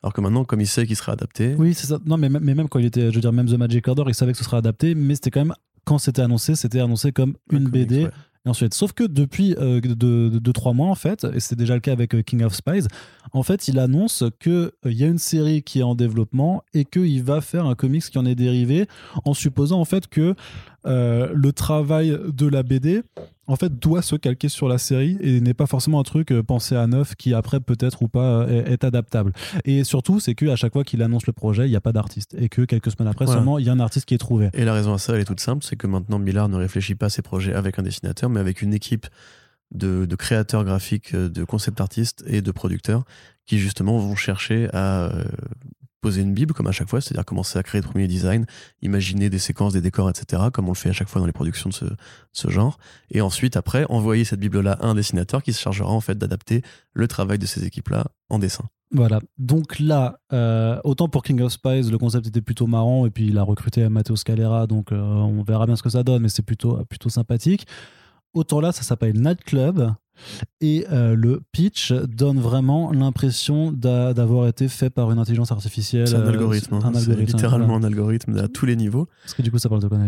Alors 0.02 0.12
que 0.12 0.20
maintenant, 0.20 0.44
comme 0.44 0.60
il 0.60 0.66
sait 0.66 0.86
qu'il 0.86 0.96
sera 0.96 1.12
adapté, 1.12 1.54
Oui 1.58 1.72
c'est 1.72 1.86
ça. 1.86 1.98
Non 2.04 2.18
mais, 2.18 2.28
mais 2.28 2.54
même 2.54 2.68
quand 2.68 2.78
il 2.78 2.84
était, 2.84 3.08
je 3.08 3.14
veux 3.14 3.20
dire 3.22 3.32
même 3.32 3.46
The 3.46 3.56
Magic 3.56 3.88
Order 3.88 4.02
il 4.08 4.14
savait 4.14 4.32
que 4.32 4.38
ce 4.38 4.44
serait 4.44 4.58
adapté 4.58 4.94
mais 4.94 5.14
c'était 5.14 5.30
quand 5.30 5.44
même 5.44 5.54
quand 5.84 5.98
c'était 5.98 6.22
annoncé, 6.22 6.56
c'était 6.56 6.80
annoncé 6.80 7.12
comme 7.12 7.36
un 7.52 7.56
une 7.56 7.64
comics, 7.70 7.88
BD 7.88 8.04
ouais. 8.04 8.10
Et 8.46 8.50
sauf 8.72 8.92
que 8.92 9.04
depuis 9.04 9.54
2 9.54 9.80
de, 9.80 9.94
de, 9.94 10.38
de 10.38 10.52
trois 10.52 10.74
mois, 10.74 10.88
en 10.88 10.94
fait, 10.94 11.26
et 11.32 11.40
c'était 11.40 11.56
déjà 11.56 11.74
le 11.74 11.80
cas 11.80 11.92
avec 11.92 12.14
euh, 12.14 12.22
King 12.22 12.42
of 12.42 12.54
Spies, 12.54 12.86
en 13.32 13.42
fait, 13.42 13.68
il 13.68 13.78
annonce 13.78 14.22
qu'il 14.38 14.70
y 14.84 15.02
a 15.02 15.06
une 15.06 15.18
série 15.18 15.62
qui 15.62 15.80
est 15.80 15.82
en 15.82 15.94
développement 15.94 16.62
et 16.74 16.84
qu'il 16.84 17.22
va 17.22 17.40
faire 17.40 17.64
un 17.64 17.74
comics 17.74 18.04
qui 18.04 18.18
en 18.18 18.26
est 18.26 18.34
dérivé, 18.34 18.86
en 19.24 19.32
supposant 19.32 19.80
en 19.80 19.86
fait 19.86 20.08
que 20.08 20.34
euh, 20.86 21.30
le 21.34 21.52
travail 21.52 22.18
de 22.32 22.46
la 22.46 22.62
BD 22.62 23.02
en 23.46 23.56
fait 23.56 23.78
doit 23.78 24.02
se 24.02 24.16
calquer 24.16 24.48
sur 24.48 24.68
la 24.68 24.78
série 24.78 25.18
et 25.20 25.40
n'est 25.40 25.54
pas 25.54 25.66
forcément 25.66 26.00
un 26.00 26.02
truc 26.02 26.32
euh, 26.32 26.42
pensé 26.42 26.76
à 26.76 26.86
neuf 26.86 27.14
qui 27.14 27.34
après 27.34 27.60
peut-être 27.60 28.02
ou 28.02 28.08
pas 28.08 28.40
euh, 28.42 28.64
est, 28.64 28.72
est 28.72 28.84
adaptable. 28.84 29.32
Et 29.64 29.84
surtout, 29.84 30.20
c'est 30.20 30.34
qu'à 30.34 30.56
chaque 30.56 30.72
fois 30.72 30.84
qu'il 30.84 31.02
annonce 31.02 31.26
le 31.26 31.32
projet, 31.32 31.66
il 31.66 31.70
n'y 31.70 31.76
a 31.76 31.80
pas 31.80 31.92
d'artiste 31.92 32.34
et 32.38 32.48
que 32.48 32.62
quelques 32.62 32.90
semaines 32.90 33.08
après 33.08 33.26
Voilà. 33.26 33.40
seulement, 33.40 33.58
il 33.58 33.66
y 33.66 33.68
a 33.68 33.72
un 33.72 33.80
artiste 33.80 34.06
qui 34.06 34.14
est 34.14 34.18
trouvé. 34.18 34.50
Et 34.54 34.64
la 34.64 34.72
raison 34.72 34.94
à 34.94 34.98
ça, 34.98 35.14
elle 35.14 35.20
est 35.20 35.26
toute 35.26 35.40
simple, 35.40 35.64
c'est 35.64 35.76
que 35.76 35.86
maintenant 35.86 36.18
Millard 36.18 36.48
ne 36.48 36.56
réfléchit 36.56 36.94
pas 36.94 37.06
à 37.06 37.10
ses 37.10 37.22
projets 37.22 37.54
avec 37.54 37.78
un 37.78 37.82
dessinateur, 37.82 38.30
mais 38.30 38.40
avec 38.40 38.62
une 38.62 38.72
équipe 38.72 39.06
de, 39.72 40.06
de 40.06 40.16
créateurs 40.16 40.64
graphiques, 40.64 41.14
de 41.14 41.44
concept 41.44 41.80
artistes 41.80 42.24
et 42.26 42.40
de 42.40 42.50
producteurs 42.50 43.04
qui 43.46 43.58
justement 43.58 43.98
vont 43.98 44.16
chercher 44.16 44.68
à 44.72 45.04
euh, 45.04 45.24
poser 46.04 46.20
une 46.20 46.34
bible 46.34 46.52
comme 46.52 46.66
à 46.66 46.72
chaque 46.72 46.90
fois, 46.90 47.00
c'est-à-dire 47.00 47.24
commencer 47.24 47.58
à 47.58 47.62
créer 47.62 47.80
de 47.80 47.86
premiers 47.86 48.06
designs, 48.06 48.44
imaginer 48.82 49.30
des 49.30 49.38
séquences, 49.38 49.72
des 49.72 49.80
décors, 49.80 50.10
etc., 50.10 50.42
comme 50.52 50.66
on 50.66 50.72
le 50.72 50.76
fait 50.76 50.90
à 50.90 50.92
chaque 50.92 51.08
fois 51.08 51.18
dans 51.18 51.26
les 51.26 51.32
productions 51.32 51.70
de 51.70 51.96
ce, 52.32 52.50
genre, 52.50 52.76
et 53.10 53.22
ensuite 53.22 53.56
après 53.56 53.86
envoyer 53.88 54.24
cette 54.24 54.38
bible-là 54.38 54.72
à 54.72 54.86
un 54.86 54.94
dessinateur 54.94 55.42
qui 55.42 55.54
se 55.54 55.60
chargera 55.62 55.90
en 55.90 56.02
fait 56.02 56.18
d'adapter 56.18 56.60
le 56.92 57.08
travail 57.08 57.38
de 57.38 57.46
ces 57.46 57.64
équipes-là 57.64 58.04
en 58.28 58.38
dessin. 58.38 58.64
Voilà. 58.90 59.18
Donc 59.38 59.78
là, 59.78 60.18
euh, 60.34 60.78
autant 60.84 61.08
pour 61.08 61.22
King 61.22 61.40
of 61.40 61.52
Spies, 61.52 61.90
le 61.90 61.96
concept 61.96 62.26
était 62.26 62.42
plutôt 62.42 62.66
marrant 62.66 63.06
et 63.06 63.10
puis 63.10 63.28
il 63.28 63.38
a 63.38 63.42
recruté 63.42 63.88
Matteo 63.88 64.14
Scalera, 64.14 64.66
donc 64.66 64.92
euh, 64.92 65.00
on 65.00 65.42
verra 65.42 65.64
bien 65.64 65.76
ce 65.76 65.82
que 65.82 65.88
ça 65.88 66.02
donne, 66.02 66.20
mais 66.20 66.28
c'est 66.28 66.42
plutôt, 66.42 66.84
plutôt 66.84 67.08
sympathique. 67.08 67.66
Autant 68.34 68.60
là, 68.60 68.72
ça 68.72 68.82
s'appelle 68.82 69.18
Night 69.18 69.42
Club 69.42 69.94
et 70.60 70.86
euh, 70.92 71.14
le 71.14 71.42
pitch 71.52 71.92
donne 71.92 72.38
vraiment 72.40 72.92
l'impression 72.92 73.72
d'a- 73.72 74.14
d'avoir 74.14 74.46
été 74.48 74.68
fait 74.68 74.90
par 74.90 75.10
une 75.10 75.18
intelligence 75.18 75.52
artificielle. 75.52 76.08
C'est 76.08 76.14
un 76.14 76.20
euh, 76.20 76.28
algorithme, 76.28 76.74
hein. 76.74 76.80
un 76.84 76.94
algorithme, 76.94 77.24
littéralement 77.24 77.76
un 77.76 77.82
algorithme 77.84 78.36
à 78.38 78.48
tous 78.48 78.66
les 78.66 78.76
niveaux. 78.76 79.08
Parce 79.22 79.34
que 79.34 79.42
du 79.42 79.50
coup, 79.50 79.58
ça 79.58 79.68
parle 79.68 79.82
de 79.82 79.88
quoi 79.88 79.98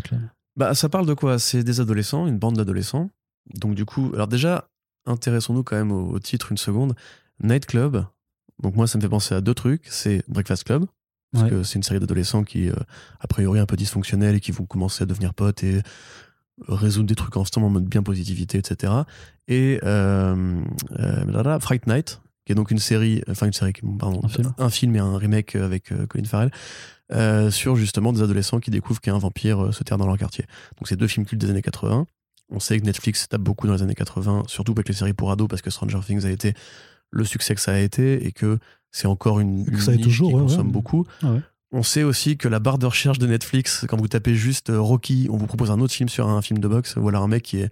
Bah, 0.57 0.75
ça 0.75 0.89
parle 0.89 1.07
de 1.07 1.15
quoi? 1.15 1.39
C'est 1.39 1.63
des 1.65 1.81
adolescents, 1.81 2.27
une 2.27 2.39
bande 2.39 2.57
d'adolescents. 2.57 3.11
Donc, 3.55 3.75
du 3.75 3.85
coup, 3.85 4.11
alors 4.15 4.29
déjà, 4.29 4.69
intéressons-nous 5.07 5.63
quand 5.63 5.77
même 5.77 5.93
au, 5.93 6.11
au 6.13 6.19
titre 6.19 6.51
une 6.53 6.59
seconde. 6.59 6.95
Night 7.43 7.67
Club. 7.67 8.05
Donc, 8.63 8.75
moi, 8.75 8.87
ça 8.87 8.97
me 8.99 9.03
fait 9.03 9.09
penser 9.09 9.35
à 9.35 9.41
deux 9.41 9.55
trucs. 9.55 9.85
C'est 9.89 10.23
Breakfast 10.29 10.65
Club. 10.65 10.87
Parce 11.33 11.45
Ouais. 11.45 11.51
que 11.51 11.63
c'est 11.65 11.75
une 11.75 11.83
série 11.83 12.01
d'adolescents 12.01 12.45
qui, 12.45 12.71
euh, 12.71 12.75
a 13.21 13.27
priori, 13.27 13.59
un 13.59 13.67
peu 13.67 13.77
dysfonctionnels 13.77 14.37
et 14.37 14.41
qui 14.41 14.53
vont 14.53 14.65
commencer 14.65 15.03
à 15.03 15.07
devenir 15.07 15.35
potes 15.35 15.63
et 15.65 15.83
résoudre 16.69 17.07
des 17.09 17.15
trucs 17.15 17.37
ensemble 17.37 17.67
en 17.67 17.71
mode 17.71 17.85
bien 17.87 18.03
positivité, 18.03 18.59
etc. 18.59 18.93
Et 19.49 19.79
euh, 19.85 20.61
euh, 20.99 21.61
Fright 21.61 21.87
Night, 21.87 22.21
qui 22.45 22.53
est 22.53 22.55
donc 22.55 22.71
une 22.71 22.79
série, 22.79 23.23
enfin 23.29 23.47
une 23.47 23.53
série, 23.53 23.73
pardon, 23.99 24.21
Un 24.59 24.71
film. 24.71 24.97
et 24.97 24.99
un 24.99 25.17
remake 25.19 25.57
avec 25.57 25.93
euh, 25.93 26.07
Colin 26.07 26.25
Farrell, 26.25 26.51
euh, 27.13 27.51
sur 27.51 27.77
justement 27.77 28.13
des 28.13 28.23
adolescents 28.23 28.61
qui 28.61 28.71
découvrent 28.71 29.01
qu'un 29.01 29.19
vampire 29.19 29.73
se 29.73 29.85
terre 29.85 29.99
dans 29.99 30.07
leur 30.07 30.19
quartier. 30.19 30.45
Donc 30.79 30.89
c'est 30.89 30.97
deux 30.97 31.09
films 31.09 31.27
cultes 31.27 31.41
des 31.41 31.51
années 31.51 31.63
80. 31.63 32.07
On 32.51 32.61
sait 32.61 32.79
que 32.79 32.85
Netflix 32.87 33.29
tape 33.29 33.41
beaucoup 33.41 33.67
dans 33.67 33.75
les 33.75 33.83
années 33.83 33.95
80, 33.95 34.45
surtout 34.47 34.73
avec 34.73 34.89
les 34.89 34.95
séries 34.95 35.13
pour 35.13 35.31
ados, 35.33 35.49
parce 35.49 35.63
que 35.63 35.71
Stranger 35.71 35.99
Things 36.07 36.25
a 36.25 36.31
été 36.31 36.55
le 37.11 37.25
succès 37.25 37.55
que 37.55 37.61
ça 37.61 37.73
a 37.73 37.79
été 37.79 38.25
et 38.27 38.33
que 38.33 38.59
c'est 38.93 39.09
encore 39.09 39.41
une, 39.41 39.65
Que 39.67 39.73
une 39.73 39.81
ça 39.81 39.93
est 39.93 39.97
niche 39.97 40.05
toujours, 40.07 40.29
qui 40.31 40.35
ouais, 40.37 40.41
consomme 40.43 40.69
ouais. 40.69 40.73
beaucoup. 40.73 41.05
Ah 41.23 41.33
ouais. 41.33 41.41
On 41.79 41.83
sait 41.83 42.05
aussi 42.05 42.39
que 42.39 42.49
la 42.49 42.59
barre 42.59 42.79
de 42.79 42.87
recherche 42.87 43.19
de 43.19 43.27
Netflix, 43.27 43.85
quand 43.87 43.99
vous 43.99 44.09
tapez 44.09 44.35
juste 44.35 44.71
euh, 44.71 44.81
Rocky, 44.81 45.29
on 45.31 45.37
vous 45.37 45.47
propose 45.47 45.71
un 45.71 45.79
autre 45.79 45.93
film 45.93 46.09
sur 46.09 46.27
un 46.27 46.41
film 46.41 46.59
de 46.59 46.67
boxe, 46.69 46.97
ou 46.97 47.07
alors 47.07 47.23
un 47.23 47.29
mec 47.29 47.43
qui 47.43 47.59
est. 47.59 47.67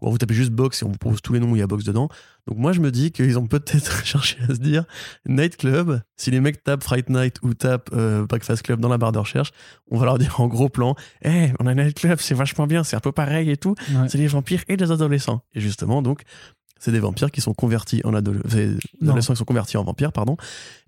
Ou 0.00 0.06
alors 0.06 0.12
vous 0.12 0.18
tapez 0.18 0.32
juste 0.32 0.50
boxe 0.50 0.80
et 0.80 0.86
on 0.86 0.88
vous 0.92 0.96
propose 0.96 1.20
tous 1.20 1.34
les 1.34 1.40
noms 1.40 1.50
où 1.50 1.56
il 1.56 1.58
y 1.58 1.62
a 1.62 1.66
boxe 1.66 1.84
dedans. 1.84 2.08
Donc 2.46 2.56
moi 2.56 2.72
je 2.72 2.80
me 2.80 2.90
dis 2.90 3.12
qu'ils 3.12 3.38
ont 3.38 3.46
peut-être 3.46 4.02
cherché 4.06 4.38
à 4.48 4.54
se 4.54 4.58
dire 4.60 4.84
Night 5.28 5.58
Club, 5.58 6.00
si 6.16 6.30
les 6.30 6.40
mecs 6.40 6.64
tapent 6.64 6.82
Fright 6.82 7.10
Night 7.10 7.36
ou 7.42 7.52
tapent 7.52 7.90
euh, 7.92 8.24
Breakfast 8.24 8.62
Club 8.62 8.80
dans 8.80 8.88
la 8.88 8.96
barre 8.96 9.12
de 9.12 9.18
recherche, 9.18 9.50
on 9.90 9.98
va 9.98 10.06
leur 10.06 10.16
dire 10.16 10.40
en 10.40 10.46
gros 10.48 10.70
plan 10.70 10.94
Eh, 11.22 11.50
on 11.60 11.66
a 11.66 11.74
Night 11.74 11.98
Club, 12.00 12.18
c'est 12.18 12.34
vachement 12.34 12.66
bien, 12.66 12.82
c'est 12.82 12.96
un 12.96 13.00
peu 13.00 13.12
pareil 13.12 13.50
et 13.50 13.58
tout, 13.58 13.74
Ouais. 13.90 14.08
c'est 14.08 14.16
des 14.16 14.26
vampires 14.28 14.64
et 14.68 14.78
des 14.78 14.90
adolescents. 14.90 15.42
Et 15.54 15.60
justement, 15.60 16.00
donc, 16.00 16.22
c'est 16.80 16.90
des 16.90 16.98
vampires 16.98 17.30
qui 17.30 17.40
sont 17.40 17.54
convertis 17.54 18.00
en 18.04 18.12
adolescents 18.14 19.32
qui 19.34 19.38
sont 19.38 19.44
convertis 19.44 19.76
en 19.76 19.84
vampires, 19.84 20.12
pardon, 20.12 20.36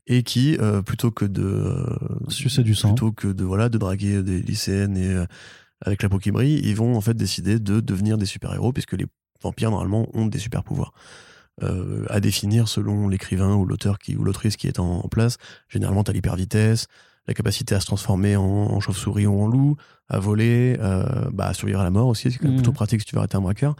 et 0.08 0.24
qui, 0.24 0.56
euh, 0.58 0.82
plutôt 0.82 1.12
que 1.12 1.24
de 1.24 1.42
euh, 1.44 1.86
Sucer 2.28 2.64
du 2.64 2.74
sang. 2.74 2.88
plutôt 2.88 3.12
que 3.12 3.28
de 3.28 3.44
voilà 3.44 3.68
de 3.68 3.78
draguer 3.78 4.22
des 4.24 4.40
lycéennes 4.42 4.96
et 4.96 5.08
euh, 5.14 5.26
avec 5.84 6.02
la 6.02 6.08
pokémerie, 6.08 6.60
ils 6.64 6.74
vont 6.74 6.96
en 6.96 7.00
fait 7.00 7.14
décider 7.14 7.58
de 7.60 7.78
devenir 7.80 8.18
des 8.18 8.26
super-héros 8.26 8.72
puisque 8.72 8.94
les 8.94 9.06
vampires 9.42 9.70
normalement 9.70 10.08
ont 10.14 10.26
des 10.26 10.38
super-pouvoirs. 10.40 10.92
Euh, 11.62 12.06
à 12.08 12.18
définir 12.20 12.66
selon 12.66 13.08
l'écrivain 13.08 13.54
ou 13.54 13.66
l'auteur 13.66 13.98
qui 13.98 14.16
ou 14.16 14.24
l'autrice 14.24 14.56
qui 14.56 14.68
est 14.68 14.78
en, 14.78 15.00
en 15.04 15.08
place. 15.08 15.36
Généralement, 15.68 16.02
tu 16.02 16.10
as 16.10 16.14
l'hypervitesse, 16.14 16.86
la 17.28 17.34
capacité 17.34 17.74
à 17.74 17.80
se 17.80 17.86
transformer 17.86 18.36
en, 18.36 18.42
en 18.44 18.80
chauve-souris 18.80 19.26
ou 19.26 19.38
en 19.42 19.46
loup, 19.48 19.76
à 20.08 20.18
voler, 20.18 20.76
euh, 20.80 21.28
bah, 21.30 21.46
à 21.48 21.54
survivre 21.54 21.80
à 21.80 21.84
la 21.84 21.90
mort 21.90 22.08
aussi, 22.08 22.30
c'est 22.32 22.38
quand 22.38 22.44
même 22.44 22.52
Mhm. 22.54 22.62
plutôt 22.62 22.72
pratique 22.72 23.00
si 23.00 23.06
tu 23.06 23.14
veux 23.14 23.18
arrêter 23.18 23.36
un 23.36 23.42
braqueur. 23.42 23.76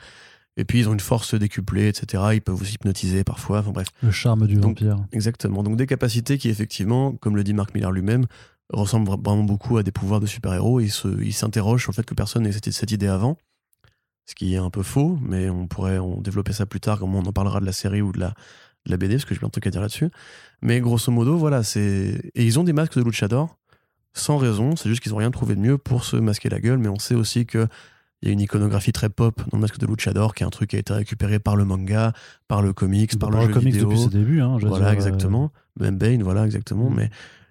Et 0.59 0.65
puis 0.65 0.81
ils 0.81 0.89
ont 0.89 0.93
une 0.93 1.01
force 1.01 1.35
décuplée, 1.35 1.89
etc. 1.89 2.23
Ils 2.35 2.43
peuvent 2.43 2.55
vous 2.55 2.69
hypnotiser 2.69 3.25
parfois. 3.25 3.61
Enfin 3.61 3.71
bref, 3.71 3.89
Le 4.03 4.11
charme 4.11 4.47
du 4.47 4.55
Donc, 4.57 4.81
vampire. 4.83 4.97
Exactement. 5.13 5.63
Donc 5.63 5.77
des 5.77 5.87
capacités 5.87 6.37
qui, 6.39 6.49
effectivement, 6.51 7.13
comme 7.13 7.37
le 7.37 7.45
dit 7.45 7.55
Mark 7.55 7.75
Miller 7.75 7.91
lui-même, 7.91 8.27
ressemblent 8.71 9.09
vra- 9.11 9.23
vraiment 9.25 9.45
beaucoup 9.45 9.79
à 9.79 9.83
des 9.83 9.93
pouvoirs 9.93 10.21
de 10.21 10.27
super-héros. 10.27 10.81
Et 10.81 10.85
il 10.85 10.91
se- 10.91 11.23
il 11.23 11.33
s'interroge 11.33 11.83
sur 11.83 11.93
le 11.93 11.97
fait 11.97 12.05
que 12.05 12.15
personne 12.15 12.43
n'ait 12.43 12.53
cette, 12.53 12.71
cette 12.71 12.91
idée 12.93 13.07
avant. 13.09 13.39
Ce 14.27 14.35
qui 14.35 14.55
est 14.55 14.59
un 14.59 14.71
peu 14.71 14.83
faux, 14.83 15.19
mais 15.23 15.49
on 15.51 15.67
pourrait 15.67 15.99
en 15.99 16.21
développer 16.21 16.53
ça 16.53 16.65
plus 16.67 16.81
tard, 16.81 16.99
comme 16.99 17.15
on 17.15 17.25
en 17.25 17.33
parlera 17.33 17.59
de 17.61 17.67
la 17.67 17.73
série 17.73 18.03
ou 18.03 18.13
de 18.13 18.21
la, 18.21 18.29
de 18.87 18.91
la 18.91 18.97
BD, 18.97 19.15
parce 19.17 19.25
que 19.25 19.35
j'ai 19.35 19.39
plein 19.41 19.49
de 19.49 19.53
trucs 19.53 19.67
à 19.67 19.71
dire 19.71 19.81
là-dessus. 19.81 20.11
Mais 20.61 20.81
grosso 20.81 21.11
modo, 21.11 21.37
voilà, 21.37 21.63
c'est. 21.65 22.31
Et 22.35 22.45
ils 22.47 22.59
ont 22.61 22.65
des 22.65 22.73
masques 22.73 22.97
de 22.99 23.03
luchador, 23.03 23.57
sans 24.13 24.37
raison. 24.37 24.77
C'est 24.77 24.89
juste 24.89 25.03
qu'ils 25.03 25.11
n'ont 25.13 25.19
rien 25.19 25.31
trouvé 25.33 25.55
de 25.57 25.61
mieux 25.61 25.77
pour 25.79 26.05
se 26.05 26.17
masquer 26.17 26.49
la 26.51 26.61
gueule. 26.61 26.79
Mais 26.79 26.89
on 26.89 26.99
sait 26.99 27.15
aussi 27.17 27.47
que. 27.47 27.67
Il 28.23 28.29
y 28.29 28.31
a 28.31 28.33
une 28.35 28.41
iconographie 28.41 28.93
très 28.93 29.09
pop 29.09 29.37
dans 29.51 29.59
le 29.59 29.63
masque 29.63 29.79
de 29.79 29.87
Luchador, 29.87 30.35
qui 30.35 30.45
est 30.45 30.47
un 30.47 30.51
truc 30.51 30.71
qui 30.71 30.77
a 30.77 30.79
été 30.79 30.93
récupéré 30.93 31.41
par 31.41 31.57
le 31.57 31.65
manga, 31.65 32.13
par 32.47 32.63
le 32.63 32.73
comics, 32.73 33.19
par, 33.19 33.31
Par 33.31 33.41
le 33.41 33.49
le 33.49 33.53
jeu 33.53 33.59
comics 33.59 33.75
vidéo. 33.75 33.89
depuis 33.89 34.03
ses 34.03 34.11
débuts. 34.11 34.41
Hein, 34.41 34.59
Voilà, 34.61 34.87
dire, 34.87 34.95
exactement. 34.95 35.51
Même 35.81 35.99
Bane, 35.99 36.23
voilà, 36.23 36.45
exactement. 36.45 36.89
Mm. 36.89 36.95
Mais 36.95 37.11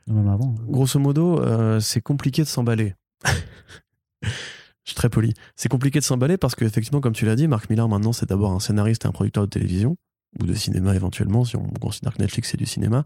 euh, 0.10 0.14
même 0.14 0.30
avant. 0.30 0.56
grosso 0.68 0.98
modo, 1.00 1.40
euh, 1.42 1.80
c'est 1.82 2.02
compliqué 2.02 2.42
de 2.44 2.48
s'emballer. 2.48 2.96
Je 4.24 4.30
suis 4.92 4.96
très 4.96 5.10
poli. 5.10 5.34
C'est 5.56 5.70
compliqué 5.70 6.00
de 6.00 6.04
s'emballer 6.04 6.38
parce 6.38 6.56
qu'effectivement, 6.56 7.02
comme 7.02 7.14
tu 7.14 7.26
l'as 7.26 7.36
dit, 7.36 7.48
Mark 7.48 7.70
Millar, 7.70 7.88
maintenant, 7.88 8.14
c'est 8.14 8.30
d'abord 8.30 8.52
un 8.52 8.60
scénariste 8.60 9.06
et 9.06 9.08
un 9.08 9.12
producteur 9.12 9.44
de 9.44 9.50
télévision, 9.50 9.98
ou 10.40 10.46
de 10.46 10.54
cinéma 10.54 10.96
éventuellement, 10.96 11.46
si 11.46 11.56
on 11.56 11.68
considère 11.80 12.14
que 12.14 12.22
Netflix 12.22 12.50
c'est 12.50 12.58
du 12.58 12.66
cinéma, 12.66 13.04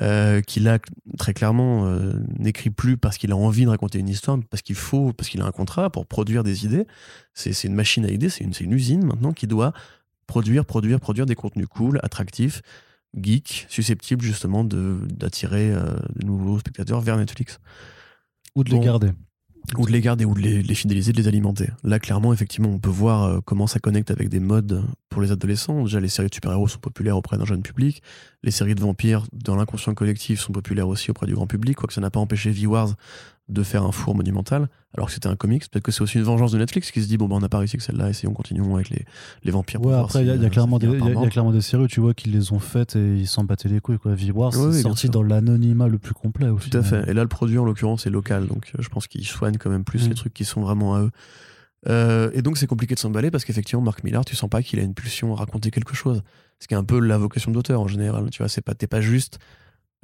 euh, 0.00 0.40
qui 0.42 0.60
là, 0.60 0.78
très 1.18 1.34
clairement, 1.34 1.86
euh, 1.86 2.12
n'écrit 2.38 2.70
plus 2.70 2.96
parce 2.96 3.18
qu'il 3.18 3.32
a 3.32 3.36
envie 3.36 3.64
de 3.64 3.70
raconter 3.70 3.98
une 3.98 4.08
histoire, 4.08 4.38
parce 4.50 4.62
qu'il 4.62 4.76
faut, 4.76 5.12
parce 5.12 5.28
qu'il 5.28 5.40
a 5.40 5.46
un 5.46 5.50
contrat 5.50 5.90
pour 5.90 6.06
produire 6.06 6.44
des 6.44 6.64
idées. 6.64 6.86
C'est 7.34 7.64
une 7.64 7.74
machine 7.74 8.04
à 8.04 8.10
idées, 8.10 8.28
c'est 8.28 8.44
une, 8.44 8.72
usine 8.72 9.04
maintenant 9.04 9.32
qui 9.32 9.46
doit 9.46 9.72
produire, 10.26 10.64
produire, 10.64 11.00
produire 11.00 11.26
des 11.26 11.34
contenus 11.34 11.66
cool, 11.68 11.98
attractifs, 12.02 12.62
geeks, 13.16 13.66
susceptibles 13.68 14.22
justement 14.22 14.62
de- 14.62 15.00
d'attirer 15.10 15.72
euh, 15.72 15.96
de 16.14 16.26
nouveaux 16.26 16.58
spectateurs 16.58 17.00
vers 17.00 17.16
Netflix. 17.16 17.58
Ou 18.54 18.64
de 18.64 18.70
les 18.70 18.80
garder. 18.80 19.10
Ou 19.76 19.86
de 19.86 19.92
les 19.92 20.00
garder, 20.00 20.24
ou 20.24 20.34
de 20.34 20.40
les, 20.40 20.74
fidéliser, 20.74 21.12
de 21.12 21.18
les 21.18 21.28
alimenter. 21.28 21.68
Là, 21.84 21.98
clairement, 21.98 22.32
effectivement, 22.32 22.70
on 22.70 22.78
peut 22.78 22.88
voir 22.88 23.24
euh, 23.24 23.40
comment 23.44 23.66
ça 23.66 23.78
connecte 23.78 24.10
avec 24.10 24.30
des 24.30 24.40
modes 24.40 24.82
pour 25.10 25.20
les 25.20 25.30
adolescents. 25.30 25.82
Déjà, 25.82 26.00
les 26.00 26.08
séries 26.08 26.28
de 26.28 26.34
super-héros 26.34 26.68
sont 26.68 26.78
populaires 26.78 27.16
auprès 27.16 27.36
d'un 27.36 27.44
jeune 27.44 27.62
public. 27.62 28.02
Les 28.42 28.50
séries 28.50 28.74
de 28.74 28.80
vampires, 28.80 29.26
dans 29.32 29.56
l'inconscient 29.56 29.92
collectif, 29.92 30.40
sont 30.40 30.52
populaires 30.52 30.88
aussi 30.88 31.10
auprès 31.10 31.26
du 31.26 31.34
grand 31.34 31.46
public, 31.46 31.76
quoique 31.76 31.92
ça 31.92 32.00
n'a 32.00 32.10
pas 32.10 32.20
empêché 32.20 32.50
V-Wars 32.50 32.94
de 33.48 33.62
faire 33.62 33.82
un 33.84 33.92
four 33.92 34.14
monumental, 34.14 34.68
alors 34.94 35.06
que 35.08 35.12
c'était 35.14 35.28
un 35.28 35.36
comics. 35.36 35.68
Peut-être 35.70 35.82
que 35.84 35.90
c'est 35.92 36.02
aussi 36.02 36.18
une 36.18 36.24
vengeance 36.24 36.52
de 36.52 36.58
Netflix 36.58 36.90
qui 36.90 37.00
se 37.02 37.08
dit 37.08 37.16
bon, 37.16 37.28
bah, 37.28 37.36
on 37.36 37.40
n'a 37.40 37.48
pas 37.48 37.58
réussi 37.58 37.76
que 37.78 37.82
celle-là, 37.82 38.10
essayons, 38.10 38.32
continuons 38.34 38.74
avec 38.74 38.90
les, 38.90 39.04
les 39.42 39.50
vampires. 39.50 39.80
Ouais, 39.84 39.94
après, 39.94 40.20
il 40.24 40.26
y, 40.34 40.38
y 40.38 40.44
a 40.46 40.50
clairement 40.50 40.78
des- 40.78 40.86
y, 40.86 40.90
y 40.90 41.16
a 41.26 41.28
clairement 41.30 41.58
séries, 41.60 41.86
tu 41.88 42.00
vois, 42.00 42.12
qui 42.14 42.28
les 42.28 42.52
ont 42.52 42.58
faites 42.58 42.94
et 42.96 43.16
ils 43.16 43.26
s'en 43.26 43.44
battaient 43.44 43.68
les 43.70 43.80
couilles. 43.80 43.98
Quoi. 43.98 44.12
Oui, 44.12 44.30
oui, 44.30 44.52
c'est 44.52 44.62
bien 44.72 44.82
sorti 44.82 45.08
dans 45.08 45.22
l'anonymat 45.22 45.88
le 45.88 45.98
plus 45.98 46.14
complet. 46.14 46.48
Au 46.48 46.58
Tout 46.58 46.76
à 46.76 46.82
fait. 46.82 47.08
Et 47.08 47.14
là, 47.14 47.22
le 47.22 47.28
produit, 47.28 47.58
en 47.58 47.64
l'occurrence, 47.64 48.06
est 48.06 48.10
local. 48.10 48.46
Donc, 48.48 48.70
euh, 48.76 48.82
je 48.82 48.88
pense 48.90 49.06
qu'ils 49.06 49.26
soignent 49.26 49.56
quand 49.58 49.70
même 49.70 49.84
plus 49.84 50.06
Mm. 50.06 50.08
les 50.10 50.14
trucs 50.14 50.34
qui 50.34 50.44
sont 50.44 50.60
vraiment 50.60 50.94
à 50.96 51.00
eux. 51.02 51.10
Euh, 51.88 52.30
et 52.34 52.42
donc, 52.42 52.58
c'est 52.58 52.66
compliqué 52.66 52.94
de 52.94 52.98
s'emballer 53.00 53.30
parce 53.30 53.44
qu'effectivement, 53.44 53.82
Mark 53.82 54.02
Millar, 54.04 54.24
tu 54.24 54.34
sens 54.36 54.50
pas 54.50 54.62
qu'il 54.62 54.78
a 54.80 54.82
une 54.82 54.94
pulsion 54.94 55.32
à 55.34 55.36
raconter 55.38 55.70
quelque 55.70 55.94
chose. 55.94 56.22
Ce 56.60 56.66
qui 56.66 56.74
est 56.74 56.76
un 56.76 56.84
peu 56.84 56.98
la 56.98 57.18
vocation 57.18 57.52
d'auteur 57.52 57.80
en 57.80 57.88
général. 57.88 58.28
Tu 58.30 58.38
vois, 58.42 58.48
c'est 58.48 58.60
pas, 58.62 58.74
t'es 58.74 58.88
pas 58.88 59.00
juste 59.00 59.38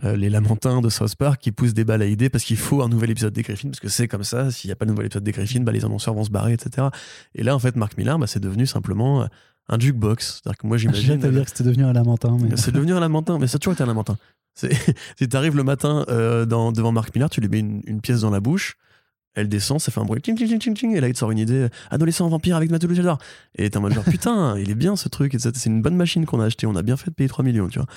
euh, 0.03 0.16
les 0.16 0.29
lamentins 0.29 0.81
de 0.81 0.89
South 0.89 1.15
Park 1.15 1.41
qui 1.41 1.53
poussent 1.53 1.75
des 1.75 1.85
balles 1.85 2.03
à 2.03 2.07
idées 2.07 2.29
parce 2.29 2.43
qu'il 2.43 2.57
faut 2.57 2.83
un 2.83 2.89
nouvel 2.89 3.11
épisode 3.11 3.33
des 3.33 3.43
Griffins, 3.43 3.69
parce 3.69 3.81
que 3.81 3.89
c'est 3.89 4.09
comme 4.09 4.25
ça. 4.25 4.51
S'il 4.51 4.69
n'y 4.69 4.73
a 4.73 4.77
pas 4.77 4.87
de 4.87 4.91
nouvel 4.91 5.07
épisode 5.07 5.23
des 5.23 5.33
Griffins, 5.33 5.61
bah, 5.61 5.71
les 5.71 5.85
annonceurs 5.85 6.15
vont 6.15 6.25
se 6.25 6.31
barrer, 6.31 6.53
etc. 6.53 6.89
Et 7.35 7.45
là, 7.45 7.55
en 7.55 7.59
fait, 7.61 7.77
Mark 7.77 7.97
Millar, 7.97 8.19
bah, 8.19 8.27
c'est 8.27 8.41
devenu 8.41 8.66
simplement 8.66 9.23
euh, 9.23 9.27
un 9.69 9.79
jukebox. 9.79 10.41
C'est-à-dire 10.43 10.59
que 10.59 10.66
moi, 10.66 10.79
j'imagine. 10.79 11.19
de 11.19 11.31
dire 11.31 11.45
que 11.45 11.51
c'était 11.51 11.65
devenu 11.65 11.85
un 11.85 11.93
lamentin. 11.93 12.37
Mais... 12.41 12.57
C'est 12.57 12.73
devenu 12.73 12.93
un 12.93 13.01
lamentin, 13.01 13.39
mais 13.39 13.47
ça 13.47 13.57
a 13.57 13.59
toujours 13.61 13.75
été 13.75 13.83
un 13.83 13.87
lamentin. 13.87 14.16
Si 15.19 15.29
t'arrives 15.29 15.57
le 15.57 15.65
matin 15.65 16.05
euh, 16.09 16.47
dans, 16.47 16.71
devant 16.71 16.93
Marc 16.93 17.12
Millar, 17.15 17.29
tu 17.29 17.41
lui 17.41 17.49
mets 17.49 17.59
une, 17.59 17.83
une 17.87 18.01
pièce 18.01 18.21
dans 18.21 18.31
la 18.31 18.39
bouche, 18.39 18.77
elle 19.35 19.49
descend, 19.49 19.81
ça 19.81 19.91
fait 19.91 20.01
un 20.01 20.05
bruit, 20.05 20.21
ting, 20.21 20.37
ting, 20.37 20.47
ting, 20.47 20.61
ting, 20.61 20.75
ting, 20.75 20.97
et 20.97 21.01
là 21.01 21.09
il 21.09 21.12
te 21.12 21.19
sort 21.19 21.33
une 21.33 21.39
idée, 21.39 21.66
adolescent 21.91 22.29
vampire 22.29 22.57
avec 22.57 22.71
Mathieu 22.71 22.89
J'adore. 22.95 23.19
Et 23.57 23.69
t'es 23.69 23.77
en 23.77 23.81
mode 23.81 23.95
genre, 23.95 24.05
putain, 24.05 24.57
il 24.59 24.71
est 24.71 24.77
bien 24.77 24.95
ce 24.97 25.09
truc, 25.09 25.35
c'est 25.39 25.66
une 25.66 25.83
bonne 25.83 25.97
machine 25.97 26.25
qu'on 26.25 26.41
a 26.41 26.45
acheté, 26.45 26.66
on 26.66 26.77
a 26.77 26.83
bien 26.83 26.97
fait 26.97 27.11
de 27.11 27.15
payer 27.15 27.29
3 27.29 27.45
millions, 27.45 27.69
tu 27.69 27.81
vois. 27.81 27.89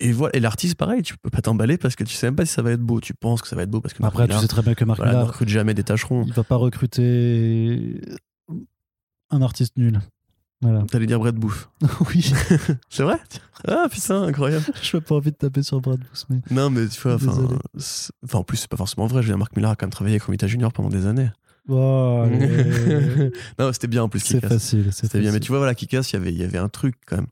Et 0.00 0.12
voilà, 0.12 0.36
et 0.36 0.40
l'artiste, 0.40 0.76
pareil, 0.76 1.02
tu 1.02 1.16
peux 1.16 1.30
pas 1.30 1.40
t'emballer 1.42 1.76
parce 1.78 1.96
que 1.96 2.04
tu 2.04 2.14
sais 2.14 2.26
même 2.26 2.36
pas 2.36 2.46
si 2.46 2.52
ça 2.52 2.62
va 2.62 2.70
être 2.72 2.80
beau, 2.80 3.00
tu 3.00 3.14
penses 3.14 3.42
que 3.42 3.48
ça 3.48 3.56
va 3.56 3.62
être 3.62 3.70
beau 3.70 3.80
parce 3.80 3.94
que 3.94 4.02
Marc 4.02 4.14
Après, 4.14 4.28
tu 4.28 4.36
sais 4.38 4.48
très 4.48 4.62
bien 4.62 4.74
que 4.74 4.84
Marc 4.84 4.98
voilà, 4.98 5.12
ne 5.12 5.16
Millar, 5.18 5.28
recrute 5.28 5.48
jamais 5.48 5.74
des 5.74 5.84
tâcherons. 5.84 6.24
il 6.26 6.32
va 6.32 6.44
pas 6.44 6.56
recruter 6.56 8.00
un 9.30 9.42
artiste 9.42 9.76
nul. 9.76 10.00
Voilà. 10.60 10.84
T'allais 10.90 11.06
dire 11.06 11.20
Brett 11.20 11.36
Bouffe. 11.36 11.70
oui, 12.08 12.32
C'est 12.90 13.04
vrai? 13.04 13.18
Ah 13.66 13.86
putain, 13.90 14.22
incroyable. 14.22 14.64
je 14.82 14.96
n'ai 14.96 15.00
pas 15.00 15.14
envie 15.14 15.30
de 15.30 15.36
taper 15.36 15.62
sur 15.62 15.80
Brad 15.80 16.00
Booth, 16.00 16.26
mais 16.30 16.40
Non, 16.50 16.68
mais 16.70 16.88
tu 16.88 17.00
vois, 17.00 17.14
enfin, 17.14 17.32
en 18.32 18.42
plus, 18.44 18.56
c'est 18.56 18.68
pas 18.70 18.76
forcément 18.76 19.06
vrai. 19.06 19.22
Je 19.22 19.28
veux 19.28 19.32
dire, 19.32 19.38
Marc 19.38 19.54
Millar 19.56 19.70
a 19.72 19.76
quand 19.76 19.86
même 19.86 19.92
travaillé 19.92 20.14
avec 20.14 20.24
Romita 20.24 20.46
Junior 20.48 20.72
pendant 20.72 20.88
des 20.88 21.06
années. 21.06 21.30
Oh, 21.68 22.22
allez. 22.24 23.30
non, 23.58 23.72
c'était 23.72 23.86
bien 23.88 24.02
en 24.02 24.08
plus. 24.08 24.20
c'est 24.20 24.40
Kick-Ass. 24.40 24.52
facile. 24.52 24.88
C'était 24.92 25.20
bien, 25.20 25.32
mais 25.32 25.40
tu 25.40 25.48
vois, 25.48 25.58
voilà, 25.58 25.74
Kikas, 25.74 26.08
il 26.10 26.14
y 26.14 26.16
avait, 26.16 26.32
il 26.32 26.38
y 26.38 26.42
avait 26.44 26.58
un 26.58 26.68
truc 26.68 26.96
quand 27.06 27.16
même. 27.16 27.26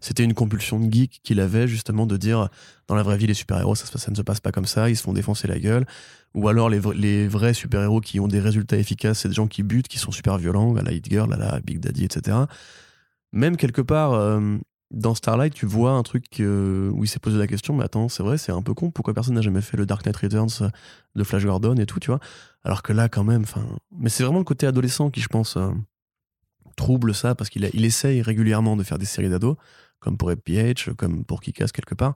C'était 0.00 0.24
une 0.24 0.34
compulsion 0.34 0.80
de 0.80 0.92
geek 0.92 1.20
qu'il 1.22 1.38
avait 1.40 1.68
justement 1.68 2.06
de 2.06 2.16
dire 2.16 2.48
dans 2.88 2.94
la 2.96 3.02
vraie 3.02 3.16
vie, 3.16 3.26
les 3.26 3.34
super-héros, 3.34 3.76
ça, 3.76 4.10
ne 4.10 4.16
se 4.16 4.22
passe 4.22 4.40
pas 4.40 4.50
comme 4.50 4.66
ça, 4.66 4.90
ils 4.90 4.96
se 4.96 5.02
font 5.02 5.12
défoncer 5.12 5.46
la 5.46 5.58
gueule. 5.58 5.86
Ou 6.34 6.48
alors 6.48 6.68
les, 6.68 6.80
vra- 6.80 6.94
les 6.94 7.28
vrais 7.28 7.54
super-héros 7.54 8.00
qui 8.00 8.18
ont 8.20 8.28
des 8.28 8.40
résultats 8.40 8.76
efficaces, 8.76 9.20
c'est 9.20 9.28
des 9.28 9.34
gens 9.34 9.46
qui 9.46 9.62
butent, 9.62 9.88
qui 9.88 9.98
sont 9.98 10.12
super 10.12 10.38
violents, 10.38 10.74
à 10.76 10.82
la 10.82 10.92
Hit 10.92 11.08
Girl, 11.08 11.32
à 11.32 11.36
la 11.36 11.60
Big 11.60 11.78
Daddy, 11.80 12.04
etc. 12.04 12.36
Même 13.32 13.56
quelque 13.56 13.82
part, 13.82 14.12
euh, 14.12 14.56
dans 14.90 15.14
Starlight, 15.14 15.54
tu 15.54 15.66
vois 15.66 15.92
un 15.92 16.02
truc 16.02 16.24
où 16.40 17.04
il 17.04 17.08
s'est 17.08 17.20
posé 17.20 17.38
la 17.38 17.46
question, 17.46 17.74
mais 17.76 17.84
attends, 17.84 18.08
c'est 18.08 18.24
vrai, 18.24 18.38
c'est 18.38 18.50
un 18.50 18.62
peu 18.62 18.74
con, 18.74 18.90
pourquoi 18.90 19.14
personne 19.14 19.34
n'a 19.34 19.40
jamais 19.40 19.60
fait 19.60 19.76
le 19.76 19.86
Dark 19.86 20.04
Knight 20.04 20.16
Returns 20.16 20.48
euh, 20.62 20.68
de 21.14 21.22
Flash 21.22 21.44
Gordon 21.44 21.76
et 21.76 21.86
tout, 21.86 22.00
tu 22.00 22.10
vois? 22.10 22.18
Alors 22.64 22.82
que 22.82 22.92
là, 22.92 23.08
quand 23.08 23.24
même. 23.24 23.44
Mais 23.96 24.10
c'est 24.10 24.24
vraiment 24.24 24.38
le 24.38 24.44
côté 24.44 24.66
adolescent 24.66 25.10
qui, 25.10 25.20
je 25.20 25.28
pense, 25.28 25.56
euh, 25.56 25.70
trouble 26.76 27.14
ça, 27.14 27.34
parce 27.34 27.50
qu'il 27.50 27.68
il 27.72 27.84
essaye 27.84 28.22
régulièrement 28.22 28.76
de 28.76 28.82
faire 28.82 28.98
des 28.98 29.06
séries 29.06 29.28
d'ados, 29.28 29.56
comme 29.98 30.16
pour 30.16 30.30
FPH, 30.30 30.94
comme 30.96 31.24
pour 31.24 31.40
Kikas 31.40 31.68
quelque 31.72 31.94
part. 31.94 32.14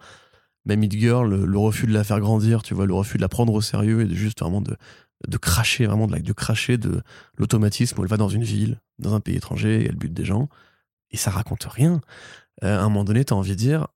Même 0.64 0.82
Hit 0.82 0.92
Girl, 0.92 1.44
le, 1.44 1.58
refus 1.58 1.86
de 1.86 1.92
la 1.92 2.04
faire 2.04 2.20
grandir, 2.20 2.62
tu 2.62 2.74
vois, 2.74 2.86
le 2.86 2.94
refus 2.94 3.18
de 3.18 3.22
la 3.22 3.28
prendre 3.28 3.52
au 3.52 3.60
sérieux 3.60 4.00
et 4.00 4.06
de 4.06 4.14
juste 4.14 4.40
vraiment 4.40 4.62
de, 4.62 4.76
de 5.28 5.36
cracher, 5.36 5.86
vraiment 5.86 6.06
de, 6.06 6.16
de 6.18 6.32
cracher 6.32 6.78
de 6.78 7.02
l'automatisme 7.36 7.98
où 7.98 8.02
elle 8.02 8.08
va 8.08 8.16
dans 8.16 8.30
une 8.30 8.44
ville, 8.44 8.80
dans 8.98 9.14
un 9.14 9.20
pays 9.20 9.36
étranger, 9.36 9.82
et 9.82 9.88
elle 9.88 9.96
bute 9.96 10.14
des 10.14 10.24
gens, 10.24 10.48
et 11.10 11.16
ça 11.18 11.30
raconte 11.30 11.64
rien. 11.64 12.00
Euh, 12.62 12.78
à 12.78 12.80
un 12.80 12.88
moment 12.88 13.04
donné, 13.04 13.24
t'as 13.24 13.34
envie 13.34 13.50
de 13.50 13.56
dire, 13.56 13.88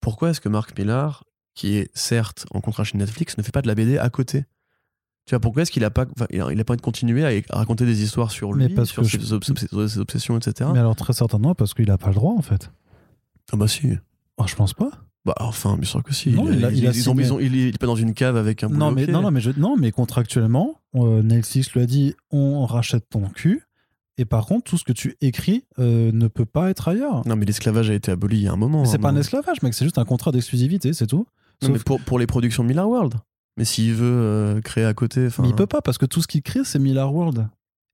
pourquoi 0.00 0.30
est-ce 0.30 0.40
que 0.40 0.48
Mark 0.48 0.76
Millar, 0.78 1.24
qui 1.54 1.76
est 1.76 1.90
certes 1.94 2.46
en 2.52 2.60
contrat 2.60 2.84
chez 2.84 2.96
Netflix, 2.96 3.36
ne 3.36 3.42
fait 3.42 3.52
pas 3.52 3.62
de 3.62 3.68
la 3.68 3.74
BD 3.74 3.98
à 3.98 4.08
côté? 4.08 4.44
Tu 5.28 5.34
vois, 5.34 5.40
pourquoi 5.40 5.60
est-ce 5.60 5.70
qu'il 5.70 5.84
a 5.84 5.90
pas, 5.90 6.06
enfin, 6.16 6.26
il 6.30 6.40
a, 6.40 6.64
pas 6.64 6.72
envie 6.72 6.78
de 6.78 6.82
continuer 6.82 7.22
à, 7.22 7.42
à 7.50 7.58
raconter 7.58 7.84
des 7.84 8.02
histoires 8.02 8.30
sur 8.30 8.54
lui, 8.54 8.74
sur 8.86 9.04
ses, 9.04 9.18
je- 9.20 9.34
obs- 9.34 9.44
ses- 9.44 9.88
ses 9.88 9.98
obsessions, 9.98 10.38
etc. 10.38 10.70
Mais 10.72 10.78
alors, 10.78 10.96
très 10.96 11.12
certainement, 11.12 11.54
parce 11.54 11.74
qu'il 11.74 11.90
a 11.90 11.98
pas 11.98 12.08
le 12.08 12.14
droit, 12.14 12.32
en 12.32 12.40
fait. 12.40 12.72
Ah 13.52 13.58
bah 13.58 13.68
si. 13.68 13.90
Oh, 14.38 14.44
je 14.46 14.54
pense 14.54 14.72
pas. 14.72 14.90
Bah 15.26 15.34
enfin, 15.40 15.74
bien 15.76 15.84
sûr 15.86 16.02
que 16.02 16.14
si. 16.14 16.30
Non, 16.30 16.50
il 16.50 16.60
il 16.72 17.66
est 17.68 17.78
pas 17.78 17.86
dans 17.86 17.94
une 17.94 18.14
cave 18.14 18.36
avec 18.38 18.64
un 18.64 18.68
Non 18.70 18.90
mais, 18.90 19.06
non, 19.06 19.20
non, 19.20 19.30
mais 19.30 19.42
je- 19.42 19.50
non, 19.50 19.76
mais 19.76 19.90
contractuellement, 19.90 20.80
euh, 20.94 21.22
Netflix 21.22 21.70
lui 21.72 21.82
a 21.82 21.86
dit 21.86 22.14
on 22.30 22.64
rachète 22.64 23.04
ton 23.10 23.28
cul. 23.28 23.64
Et 24.16 24.24
par 24.24 24.46
contre, 24.46 24.64
tout 24.70 24.78
ce 24.78 24.84
que 24.84 24.92
tu 24.92 25.16
écris 25.20 25.64
euh, 25.78 26.10
ne 26.12 26.26
peut 26.26 26.46
pas 26.46 26.70
être 26.70 26.88
ailleurs. 26.88 27.26
Non, 27.28 27.36
mais 27.36 27.44
l'esclavage 27.44 27.90
a 27.90 27.94
été 27.94 28.10
aboli 28.10 28.38
il 28.38 28.42
y 28.44 28.48
a 28.48 28.52
un 28.52 28.56
moment. 28.56 28.86
C'est 28.86 28.96
hein, 28.96 29.00
pas 29.00 29.10
un 29.10 29.12
non. 29.12 29.20
esclavage, 29.20 29.60
mec, 29.62 29.74
c'est 29.74 29.84
juste 29.84 29.98
un 29.98 30.04
contrat 30.06 30.32
d'exclusivité, 30.32 30.94
c'est 30.94 31.06
tout. 31.06 31.26
Non, 31.62 31.68
mais 31.70 31.78
pour, 31.78 32.00
pour 32.00 32.18
les 32.18 32.26
productions 32.26 32.62
de 32.62 32.68
Miller 32.68 32.88
World. 32.88 33.14
Mais 33.58 33.64
s'il 33.64 33.92
veut 33.92 34.06
euh, 34.06 34.60
créer 34.60 34.84
à 34.84 34.94
côté, 34.94 35.26
enfin. 35.26 35.42
Mais 35.42 35.48
il 35.48 35.54
peut 35.56 35.66
pas 35.66 35.82
parce 35.82 35.98
que 35.98 36.06
tout 36.06 36.22
ce 36.22 36.28
qu'il 36.28 36.42
crée, 36.42 36.60
c'est 36.62 36.78
Miller 36.78 37.12
World. 37.12 37.48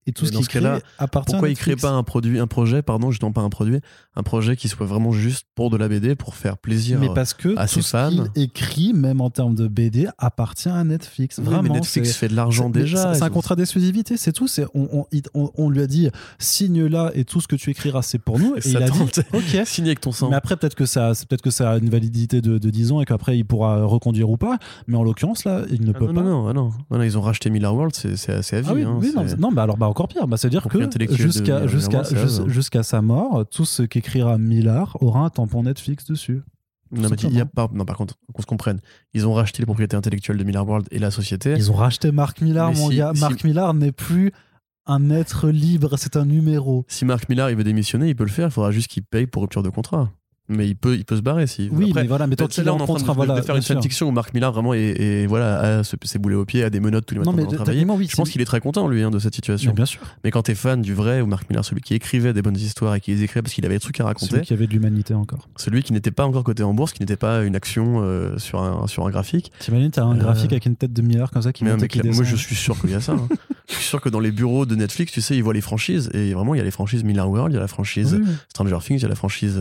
Et 0.07 0.13
tout 0.13 0.27
ce 0.27 0.33
qu'il 0.33 0.47
crée 0.47 0.61
cas-là, 0.61 0.81
appartient 0.99 1.33
Pourquoi 1.33 1.49
à 1.49 1.51
il 1.51 1.57
crée 1.57 1.71
Netflix. 1.73 1.91
pas 1.91 1.97
un 1.97 2.03
produit, 2.03 2.39
un 2.39 2.47
projet, 2.47 2.83
pardon, 2.83 3.11
justement 3.11 3.33
pas 3.33 3.41
un 3.41 3.49
produit, 3.49 3.81
un 4.17 4.23
projet 4.23 4.55
qui 4.57 4.69
soit 4.69 4.87
vraiment 4.87 5.13
juste 5.13 5.47
pour 5.55 5.71
de 5.71 5.77
la 5.77 5.89
BD, 5.89 6.15
pour 6.15 6.35
faire 6.35 6.59
plaisir 6.59 6.99
Mais 7.01 7.09
parce 7.15 7.33
que 7.33 7.57
à 7.57 7.67
tout 7.67 7.81
ses 7.81 7.83
ce 7.83 8.09
qu'il 8.11 8.25
écrit, 8.35 8.93
même 8.93 9.21
en 9.21 9.31
termes 9.31 9.55
de 9.55 9.67
BD, 9.67 10.09
appartient 10.19 10.69
à 10.69 10.85
Netflix. 10.85 11.39
Oui, 11.39 11.45
Vraiment. 11.45 11.63
mais 11.63 11.69
Netflix 11.71 12.15
fait 12.17 12.29
de 12.29 12.37
l'argent 12.37 12.69
déjà. 12.69 13.15
C'est 13.15 13.23
un 13.23 13.31
contrat 13.31 13.57
d'exclusivité, 13.57 14.17
c'est 14.17 14.33
tout. 14.33 14.47
C'est 14.49 14.67
on, 14.75 15.71
lui 15.71 15.81
a 15.81 15.87
dit 15.87 16.11
signe 16.39 16.85
là 16.87 17.11
et 17.15 17.25
tout 17.25 17.41
ce 17.41 17.49
que 17.49 17.57
tu 17.57 17.71
écriras 17.71 18.03
c'est 18.03 18.19
pour 18.19 18.39
nous. 18.39 18.55
Et, 18.57 18.61
Ça 18.61 18.69
il 18.71 18.77
a 18.77 18.91
dit 18.91 19.01
ok. 19.33 19.63
Signé 19.67 19.89
avec 19.89 20.01
ton 20.01 20.13
sang. 20.13 20.29
Mais 20.31 20.37
après 20.37 20.57
peut-être 20.57 20.75
que 20.75 20.87
ça, 20.87 21.15
c'est 21.15 21.27
peut-être 21.29 21.43
que 21.43 21.51
ça 21.51 21.71
a 21.73 21.79
une 21.79 21.89
validité 21.89 22.41
de, 22.41 22.59
de 22.59 22.71
10 22.71 22.93
ans 22.93 23.01
et 23.01 23.05
qu'après 23.05 23.39
il 23.39 23.45
pourra 23.45 23.85
reconduire 23.85 24.29
ou 24.31 24.37
pas. 24.37 24.59
Mais 24.87 24.97
en 24.97 25.03
l'occurrence 25.03 25.45
là, 25.45 25.63
il 25.71 25.83
ne 25.85 25.91
Ah 25.95 25.99
peut 25.99 26.07
non, 26.07 26.15
pas. 26.15 26.23
non, 26.23 26.43
non, 26.43 26.49
ah 26.49 26.53
non. 26.53 26.71
Non, 26.91 27.03
ils 27.03 27.17
ont 27.19 27.23
racheté 27.23 27.51
Miller 27.51 27.75
World, 27.75 27.95
c'est 27.95 28.33
assez 28.33 28.57
à 28.57 28.61
vie. 28.61 28.67
Ah 28.71 28.75
oui, 28.75 28.83
hein, 28.83 28.99
oui, 29.01 29.13
non, 29.39 29.51
mais 29.51 29.61
alors 29.61 29.77
bah 29.77 29.87
encore 29.95 30.09
pire. 30.09 30.27
Bah, 30.27 30.37
c'est-à-dire 30.37 30.67
que 30.69 30.79
de 30.79 32.49
jusqu'à 32.49 32.83
sa 32.83 33.01
mort, 33.03 33.45
tout 33.51 33.65
ce 33.65 33.83
qu'écrira 33.83 34.39
Millard 34.39 34.97
aura 35.01 35.21
un 35.21 35.31
tampon 35.31 35.63
Netflix 35.63 36.05
dessus. 36.05 36.43
Non, 36.91 37.09
mais 37.09 37.17
il 37.25 37.35
y 37.37 37.41
a 37.41 37.47
pas, 37.47 37.69
non, 37.73 37.85
par 37.85 37.97
contre, 37.97 38.15
qu'on 38.33 38.43
se 38.43 38.47
comprenne. 38.47 38.81
Ils 39.15 39.27
ont 39.27 39.33
racheté 39.33 39.61
les 39.63 39.67
propriétés 39.67 39.97
intellectuelles 39.97 40.37
de 40.37 40.45
Miller 40.45 40.67
World 40.67 40.87
et 40.91 40.99
la 40.99 41.11
société. 41.11 41.55
Ils 41.57 41.73
ont 41.73 41.75
racheté 41.75 42.13
Marc 42.13 42.41
Millard, 42.41 42.71
Mais 42.73 42.79
mon 42.79 42.91
si- 42.91 42.97
gars. 42.97 43.13
si- 43.15 43.21
Marc 43.21 43.43
Millard 43.45 43.75
n'est 43.75 43.91
plus 43.91 44.33
un 44.87 45.11
être 45.11 45.49
libre, 45.49 45.97
c'est 45.97 46.17
un 46.17 46.25
numéro. 46.27 46.85
Si 46.89 47.05
Marc 47.05 47.29
Millar 47.29 47.51
il 47.51 47.57
veut 47.57 47.65
démissionner, 47.65 48.09
il 48.11 48.15
peut 48.17 48.25
le 48.25 48.31
faire. 48.31 48.49
Il 48.49 48.53
faudra 48.53 48.71
juste 48.71 48.89
qu'il 48.89 49.03
paye 49.03 49.27
pour 49.27 49.43
rupture 49.43 49.63
de 49.63 49.71
contrat. 49.71 50.13
Mais 50.51 50.69
il 50.69 50.77
peut, 50.77 50.95
il 50.97 51.07
peut 51.07 51.17
se 51.17 51.23
barrer 51.23 51.47
si. 51.47 51.71
Oui, 51.73 51.89
Après, 51.89 52.03
mais 52.03 52.07
voilà, 52.09 52.27
mais 52.27 52.37
tant 52.37 52.45
peut-être 52.45 52.55
qu'il 52.57 52.67
est 52.67 52.71
en 52.71 52.77
train 52.77 52.95
de, 52.99 53.13
voilà. 53.15 53.37
de 53.37 53.41
faire 53.41 53.57
une 53.57 53.63
fanfiction 53.63 54.09
où 54.09 54.11
Marc 54.11 54.35
Millar 54.35 54.53
vraiment 54.53 54.75
est, 54.75 54.81
est- 55.01 55.27
voilà, 55.27 55.79
a 55.79 55.83
ses 55.85 56.19
boulets 56.19 56.35
aux 56.35 56.45
pieds, 56.45 56.63
a 56.65 56.69
des 56.69 56.81
menottes 56.81 57.07
tous 57.07 57.15
les 57.15 57.21
matins 57.21 57.31
Non, 57.31 57.37
mais 57.39 57.47
de 57.47 57.55
travailler. 57.57 57.87
oui. 57.89 58.09
Je 58.11 58.15
pense 58.15 58.29
qu'il 58.29 58.43
est 58.43 58.45
très 58.45 58.61
content, 58.61 58.87
lui, 58.87 59.03
hein, 59.03 59.11
de 59.11 59.19
cette 59.19 59.35
situation. 59.35 59.71
Mais 59.71 59.77
bien 59.77 59.87
sûr. 59.87 60.03
Mais 60.23 60.31
quand 60.31 60.43
t'es 60.43 60.55
fan 60.55 60.83
du 60.83 60.93
vrai, 60.93 61.23
ou 61.23 61.27
Marc 61.27 61.49
Millar, 61.49 61.65
celui 61.65 61.81
qui 61.81 61.95
écrivait 61.95 62.35
des 62.35 62.43
bonnes 62.43 62.59
histoires 62.59 62.95
et 62.95 63.01
qui 63.01 63.13
les 63.13 63.23
écrivait 63.23 63.41
parce 63.41 63.55
qu'il 63.55 63.65
avait 63.65 63.77
des 63.77 63.81
trucs 63.81 63.99
à 64.01 64.05
raconter, 64.05 64.33
Celui 64.33 64.43
qui 64.45 64.53
avait 64.53 64.67
de 64.67 64.73
l'humanité 64.73 65.15
encore. 65.15 65.49
celui 65.57 65.83
qui 65.83 65.95
n'était 65.95 66.11
pas 66.11 66.27
encore 66.27 66.45
coté 66.45 66.63
en 66.63 66.75
bourse, 66.75 66.93
qui 66.93 67.01
n'était 67.03 67.17
pas 67.17 67.43
une 67.43 67.57
action 67.57 68.03
euh, 68.03 68.37
sur, 68.37 68.61
un, 68.63 68.87
sur 68.87 69.07
un 69.07 69.11
graphique. 69.11 69.51
T'imagines, 69.61 69.93
t'as 69.93 70.05
un 70.05 70.15
Euh, 70.15 70.21
graphique 70.21 70.53
avec 70.53 70.67
une 70.67 70.77
tête 70.77 70.93
de 70.93 71.01
Miller 71.01 71.31
comme 71.31 71.41
ça 71.41 71.55
qui 71.55 71.65
Mais, 71.65 71.71
monte 71.71 71.81
mais 71.81 71.87
et 71.87 71.89
qui 71.89 72.03
moi, 72.07 72.23
je 72.23 72.37
suis 72.37 72.55
sûr 72.55 72.79
qu'il 72.79 72.91
y 72.91 72.95
a 72.95 73.01
ça. 73.01 73.13
hein. 73.13 73.29
je 73.71 73.77
suis 73.77 73.85
sûr 73.85 74.03
que 74.03 74.11
dans 74.11 74.21
les 74.21 74.31
bureaux 74.31 74.67
de 74.67 74.75
Netflix, 74.75 75.11
tu 75.13 75.23
sais, 75.23 75.37
ils 75.39 75.43
voient 75.43 75.55
les 75.55 75.63
franchises. 75.63 76.11
Et 76.13 76.35
vraiment, 76.35 76.55
il 76.55 76.59
y 76.59 76.61
a 76.61 76.65
les 76.65 76.71
franchises 76.71 77.03
Miller 77.03 77.31
World, 77.31 77.53
il 77.53 77.55
y 77.55 77.59
a 77.59 77.63
la 77.63 77.67
franchise. 77.69 78.21
Stranger 78.51 78.77
Things, 78.85 78.99
il 78.99 79.03
y 79.03 79.07
a 79.07 79.09
la 79.09 79.15
franchise. 79.15 79.59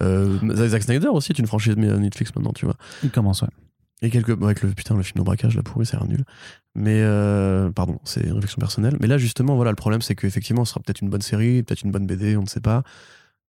Euh, 0.00 0.38
Zack 0.68 0.82
Snyder 0.84 1.08
aussi 1.08 1.32
est 1.32 1.38
une 1.38 1.46
franchise 1.46 1.76
Netflix 1.76 2.34
maintenant, 2.34 2.52
tu 2.54 2.64
vois. 2.64 2.76
Il 3.02 3.10
commence, 3.10 3.42
ouais. 3.42 3.48
Et 4.00 4.10
quelques. 4.10 4.30
Avec 4.42 4.62
le, 4.62 4.70
putain, 4.70 4.96
le 4.96 5.02
film 5.02 5.18
de 5.20 5.22
braquage, 5.24 5.54
là, 5.54 5.62
pourri, 5.62 5.86
c'est 5.86 5.96
rien 5.96 6.06
nul. 6.08 6.24
Mais. 6.74 7.00
euh, 7.02 7.70
pardon, 7.70 7.98
c'est 8.04 8.22
une 8.22 8.32
réflexion 8.32 8.58
personnelle. 8.58 8.96
Mais 9.00 9.06
là, 9.06 9.18
justement, 9.18 9.54
voilà, 9.54 9.70
le 9.70 9.76
problème, 9.76 10.02
c'est 10.02 10.14
qu'effectivement, 10.14 10.64
ce 10.64 10.70
sera 10.72 10.80
peut-être 10.80 11.02
une 11.02 11.10
bonne 11.10 11.22
série, 11.22 11.62
peut-être 11.62 11.82
une 11.82 11.90
bonne 11.92 12.06
BD, 12.06 12.36
on 12.36 12.42
ne 12.42 12.46
sait 12.48 12.60
pas. 12.60 12.82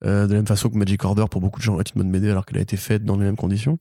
Euh, 0.05 0.27
de 0.27 0.31
la 0.33 0.39
même 0.39 0.47
façon 0.47 0.69
que 0.69 0.77
Magic 0.77 1.03
Order, 1.05 1.25
pour 1.31 1.39
beaucoup 1.41 1.59
de 1.59 1.63
gens, 1.63 1.79
est 1.79 1.95
une 1.95 2.01
bonne 2.01 2.11
BD 2.11 2.29
alors 2.29 2.45
qu'elle 2.45 2.57
a 2.57 2.61
été 2.61 2.75
faite 2.77 3.05
dans 3.05 3.15
les 3.17 3.23
mêmes 3.23 3.37
conditions. 3.37 3.79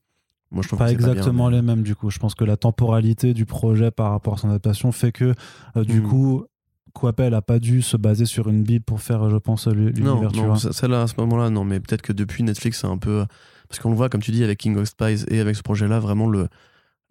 Moi, 0.52 0.62
je 0.62 0.68
trouve 0.68 0.78
Pas 0.78 0.86
que 0.86 0.93
exactement 0.93 1.48
bien, 1.48 1.51
mais- 1.51 1.56
les 1.56 1.62
mêmes, 1.62 1.82
du 1.82 1.94
coup. 1.97 2.10
Je 2.10 2.18
pense 2.18 2.34
que 2.34 2.44
la 2.44 2.56
temporalité 2.56 3.34
du 3.34 3.44
projet 3.44 3.90
par 3.90 4.10
rapport 4.12 4.34
à 4.34 4.36
son 4.36 4.48
adaptation 4.51 4.93
fait 4.93 5.10
que, 5.10 5.34
euh, 5.76 5.84
du 5.84 6.01
Mm. 6.01 6.09
coup, 6.09 6.44
Coppel 6.93 7.35
a 7.35 7.43
pas 7.43 7.59
dû 7.59 7.82
se 7.82 7.97
baser 7.97 8.27
sur 8.27 8.48
une 8.48 8.62
bible 8.62 8.85
pour 8.85 9.01
faire, 9.01 9.28
je 9.31 9.36
pense, 9.36 9.66
l'univers, 9.66 10.31
Non, 10.32 10.56
celle-là, 10.56 11.02
à 11.02 11.06
ce 11.06 11.14
moment-là, 11.19 11.51
non, 11.51 11.64
mais 11.64 11.81
peut-être 11.81 12.02
que 12.02 12.12
depuis 12.12 12.43
Netflix, 12.43 12.81
c'est 12.81 12.86
un 12.86 12.98
peu. 12.98 13.24
Parce 13.69 13.81
qu'on 13.81 13.90
le 13.90 13.97
voit, 13.97 14.09
comme 14.09 14.20
tu 14.20 14.31
dis, 14.32 14.44
avec 14.44 14.59
King 14.59 14.77
of 14.77 14.86
Spies 14.86 15.24
et 15.28 15.40
avec 15.40 15.56
ce 15.56 15.62
projet-là, 15.62 15.98
vraiment 15.98 16.28
le, 16.28 16.48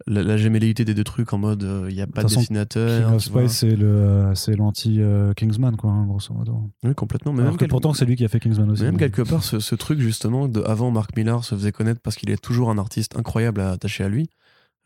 la, 0.06 0.22
la 0.22 0.36
des 0.36 0.72
deux 0.84 1.04
trucs 1.04 1.32
en 1.32 1.38
mode 1.38 1.64
euh, 1.64 1.86
il 1.88 1.94
n'y 1.96 2.00
a 2.02 2.06
pas 2.06 2.22
de 2.22 2.28
dessinateur. 2.28 3.04
King 3.06 3.14
of. 3.16 3.22
Spies, 3.22 3.48
c'est 3.48 3.76
euh, 3.80 4.34
l'anti-Kingsman, 4.56 5.76
quoi, 5.76 5.90
hein, 5.90 6.06
grosso 6.06 6.32
modo. 6.34 6.70
Oui, 6.84 6.94
complètement. 6.94 7.32
Mais 7.32 7.40
Alors 7.40 7.52
même, 7.52 7.56
que 7.56 7.60
quelque- 7.60 7.70
pourtant, 7.70 7.94
c'est 7.94 8.04
lui 8.04 8.16
qui 8.16 8.24
a 8.24 8.28
fait 8.28 8.40
Kingsman 8.40 8.70
aussi. 8.70 8.82
mais 8.82 8.86
même 8.88 8.94
donc. 8.94 9.00
quelque 9.00 9.22
part, 9.22 9.42
ce, 9.42 9.60
ce 9.60 9.74
truc 9.74 10.00
justement, 10.00 10.48
de, 10.48 10.62
avant 10.62 10.90
Mark 10.90 11.16
Millar 11.16 11.44
se 11.44 11.54
faisait 11.54 11.72
connaître 11.72 12.00
parce 12.00 12.16
qu'il 12.16 12.30
est 12.30 12.40
toujours 12.42 12.70
un 12.70 12.78
artiste 12.78 13.16
incroyable 13.16 13.60
à 13.60 13.70
attacher 13.72 14.04
à 14.04 14.08
lui. 14.08 14.28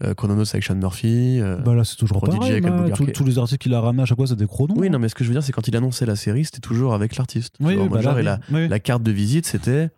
Euh, 0.05 0.12
Chrononos 0.14 0.44
avec 0.52 0.62
Sean 0.62 0.74
Murphy. 0.74 1.40
euh, 1.40 1.56
Bah 1.56 1.74
là, 1.74 1.82
c'est 1.82 1.97
toujours 1.97 2.20
tous- 2.20 3.24
les 3.24 3.39
articles 3.39 3.62
qu'il 3.62 3.73
a 3.74 3.81
ramenés 3.81 4.02
à 4.02 4.06
chaque 4.06 4.18
fois, 4.18 4.27
c'est 4.27 4.36
des 4.36 4.47
chronos. 4.47 4.74
Oui, 4.77 4.89
hein. 4.89 4.90
non, 4.90 4.98
mais 4.98 5.09
ce 5.09 5.14
que 5.14 5.24
je 5.24 5.28
veux 5.31 5.35
dire, 5.35 5.43
c'est 5.43 5.52
quand 5.52 5.66
il 5.68 5.74
annonçait 5.77 6.05
la 6.05 6.16
série, 6.16 6.44
c'était 6.44 6.60
toujours 6.60 6.93
avec 6.93 7.16
l'artiste. 7.16 7.55
Oui, 7.60 7.74
vois, 7.77 7.85
oui, 7.85 7.89
mode 7.89 7.98
bah 7.98 8.02
genre, 8.02 8.14
là, 8.14 8.20
et 8.20 8.23
la, 8.23 8.40
oui. 8.51 8.55
Oui. 8.62 8.68
la 8.68 8.78
carte 8.78 9.02
de 9.02 9.10
visite, 9.12 9.47
c'était. 9.47 9.89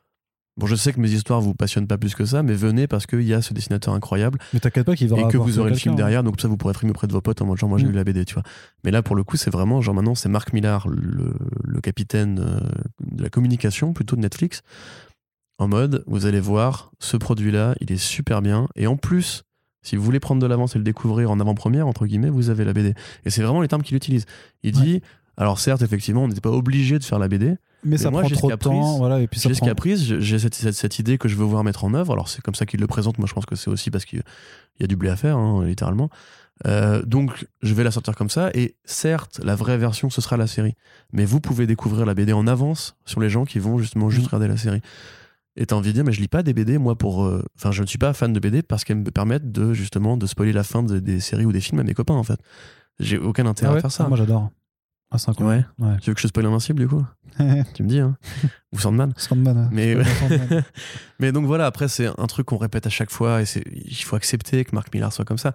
Bon, 0.57 0.67
je 0.67 0.75
sais 0.75 0.93
que 0.93 0.99
mes 1.01 1.11
histoires 1.13 1.41
vous 1.41 1.55
passionnent 1.55 1.87
pas 1.87 1.99
plus 1.99 2.15
que 2.17 2.25
ça, 2.25 2.43
mais 2.43 2.53
venez 2.55 2.87
parce 2.89 3.07
qu'il 3.07 3.23
y 3.23 3.33
a 3.33 3.43
ce 3.43 3.55
dessinateur 3.55 3.95
incroyable 3.95 4.41
Mais 4.53 4.59
t'inquiète 4.59 4.87
pas 4.87 4.97
qu'il 4.97 5.09
va 5.09 5.17
et 5.21 5.29
que 5.29 5.37
vous 5.37 5.61
aurez 5.61 5.71
le 5.71 5.77
film 5.77 5.95
quelqu'un. 5.95 6.05
derrière, 6.07 6.23
donc 6.25 6.41
ça 6.41 6.49
vous 6.49 6.57
pourrez 6.57 6.73
être 6.73 6.85
auprès 6.89 7.07
de 7.07 7.13
vos 7.13 7.21
potes 7.21 7.41
en 7.43 7.47
mode 7.47 7.59
genre 7.59 7.69
moi 7.69 7.79
j'ai 7.79 7.85
Mm. 7.87 7.91
lu 7.91 7.95
la 7.95 8.03
BD, 8.05 8.25
tu 8.25 8.35
vois. 8.35 8.43
Mais 8.85 8.91
là 8.91 9.01
pour 9.03 9.15
le 9.15 9.23
coup 9.23 9.37
c'est 9.37 9.51
vraiment 9.51 9.81
genre 9.83 9.95
maintenant 9.95 10.17
c'est 10.17 10.29
Marc 10.29 10.53
Millar, 10.53 10.89
le, 10.89 11.33
le 11.63 11.81
capitaine 11.81 12.41
euh, 12.41 12.59
de 13.05 13.23
la 13.23 13.31
communication 13.31 13.93
plutôt 13.93 14.17
de 14.17 14.21
Netflix, 14.21 14.63
en 15.59 15.69
mode 15.69 16.03
vous 16.09 16.27
allez 16.27 16.41
voir 16.41 16.91
ce 16.99 17.17
produit-là, 17.17 17.77
il 17.81 17.93
est 17.93 17.97
super 17.97 18.43
bien 18.43 18.67
et 18.75 18.89
en 18.89 18.97
plus 18.97 19.45
si 19.83 19.97
vous 19.97 20.03
voulez 20.03 20.21
prendre 20.21 20.41
de 20.43 20.47
l'avance 20.47 20.75
et 20.75 20.79
le 20.79 20.85
découvrir 20.85 21.31
en 21.31 21.39
avant-première 21.41 21.87
entre 21.87 22.07
guillemets, 22.07 22.31
vous 22.31 22.51
avez 22.51 22.65
la 22.65 22.73
BD. 22.73 22.95
Et 23.25 23.31
c'est 23.31 23.43
vraiment 23.43 23.61
les 23.63 23.69
termes 23.69 23.83
qu'il 23.83 23.97
utilise. 23.97 24.27
Il 24.63 24.77
Ouais. 24.77 24.83
dit 24.83 25.03
alors 25.37 25.61
certes 25.61 25.83
effectivement 25.83 26.25
on 26.25 26.29
n'était 26.29 26.41
pas 26.41 26.51
obligé 26.51 26.99
de 26.99 27.05
faire 27.05 27.19
la 27.21 27.29
BD, 27.29 27.55
Mais 27.85 27.97
ça 27.97 28.11
moi, 28.11 28.23
prend 28.23 28.29
j'ai 28.29 28.35
trop 28.35 28.49
ce 28.51 28.55
de 28.55 28.59
temps. 28.59 28.99
Voilà, 28.99 29.21
et 29.21 29.29
puis 29.29 29.39
ça 29.39 29.49
j'ai 29.49 29.55
ce 29.55 29.61
prend... 29.61 29.69
caprice, 29.69 30.05
je- 30.05 30.19
j'ai 30.21 30.39
cette, 30.41 30.55
cette- 30.57 30.75
cette 30.75 30.99
idée 30.99 31.17
que 31.17 31.29
je 31.29 31.37
veux 31.37 31.45
voir 31.45 31.63
mettre 31.63 31.85
en 31.85 31.95
œuvre. 31.95 32.13
Alors 32.13 32.29
c'est 32.29 32.43
comme 32.43 32.57
ça 32.57 32.67
qu'il 32.67 32.81
le 32.81 32.87
présente. 32.89 33.19
Moi 33.19 33.29
je 33.29 33.35
pense 33.35 33.47
que 33.47 33.55
c'est 33.55 33.71
aussi 33.71 33.91
parce 33.93 34.05
qu'il 34.05 34.23
y 34.81 34.85
a 34.85 34.87
du 34.89 34.97
blé 34.97 35.11
à 35.11 35.17
faire, 35.17 35.37
hein, 35.39 35.65
littéralement. 35.65 36.11
Euh, 36.67 37.03
donc 37.05 37.47
je 37.63 37.73
vais 37.73 37.85
la 37.85 37.93
sortir 37.93 38.17
comme 38.17 38.31
ça. 38.31 38.51
Et 38.53 38.75
certes, 38.85 39.41
la 39.45 39.55
vraie 39.55 39.79
version 39.79 40.11
ce 40.11 40.21
sera 40.21 40.37
la 40.37 40.49
série. 40.49 40.75
Mais 41.13 41.25
vous 41.25 41.39
pouvez 41.41 41.69
découvrir 41.69 42.05
la 42.05 42.15
BD 42.15 42.33
en 42.33 42.49
avance 42.49 42.97
sur 43.07 43.21
les 43.21 43.31
gens 43.31 43.45
qui 43.45 43.61
vont 43.61 43.79
justement 43.79 44.11
juste 44.11 44.23
Mhm. 44.25 44.27
regarder 44.31 44.49
la 44.49 44.57
série. 44.57 44.81
Et 45.61 45.67
t'as 45.67 45.75
envie 45.77 45.89
de 45.89 45.95
dire, 45.95 46.05
mais 46.05 46.13
je 46.13 46.21
lis 46.21 46.29
pas 46.29 46.43
des 46.45 46.55
BD, 46.55 46.79
moi, 46.79 46.97
pour. 46.97 47.25
euh, 47.25 47.43
Enfin, 47.59 47.73
je 47.73 47.83
ne 47.83 47.87
suis 47.87 47.99
pas 47.99 48.13
fan 48.15 48.33
de 48.33 48.39
BD 48.41 48.63
parce 48.63 48.85
qu'elles 48.85 48.99
me 48.99 49.11
permettent 49.11 49.51
de 49.53 49.75
justement 49.75 50.17
de 50.17 50.25
spoiler 50.27 50.53
la 50.53 50.63
fin 50.63 50.83
de- 50.85 51.01
des 51.01 51.19
séries 51.21 51.45
ou 51.45 51.53
des 51.53 51.61
films 51.61 51.81
à 51.81 51.83
mes 51.83 51.95
copains, 51.95 52.15
en 52.15 52.23
fait. 52.23 52.39
J'ai 53.01 53.19
aucun 53.19 53.45
intérêt 53.47 53.71
Ah 53.71 53.73
ouais 53.75 53.79
à 53.79 53.83
faire 53.83 53.93
ça. 53.93 54.05
Ah, 54.05 54.09
Moi, 54.09 54.17
j'adore. 54.17 54.51
Ah, 55.11 55.19
c'est. 55.19 55.41
Ouais. 55.43 55.65
Tu 56.01 56.11
veux 56.11 56.15
que 56.15 56.21
je 56.21 56.29
spoil 56.29 56.47
Invincible, 56.47 56.81
du 56.81 56.87
coup? 56.89 57.05
Tu 57.75 57.83
me 57.83 57.89
dis, 57.89 57.99
hein 57.99 58.17
Ou 58.73 58.79
Sandman 58.79 59.13
Sandman. 59.17 59.69
mais, 59.73 59.97
Sandman. 60.05 60.65
mais 61.19 61.33
donc 61.33 61.47
voilà, 61.47 61.67
après, 61.67 61.89
c'est 61.89 62.07
un 62.07 62.27
truc 62.27 62.47
qu'on 62.47 62.59
répète 62.59 62.87
à 62.87 62.91
chaque 62.91 63.11
fois 63.11 63.41
et 63.43 63.47
c'est, 63.47 63.65
il 63.73 63.95
faut 63.97 64.17
accepter 64.17 64.65
que 64.65 64.75
Marc 64.75 64.93
Millar 64.95 65.13
soit 65.13 65.25
comme 65.25 65.39
ça. 65.39 65.55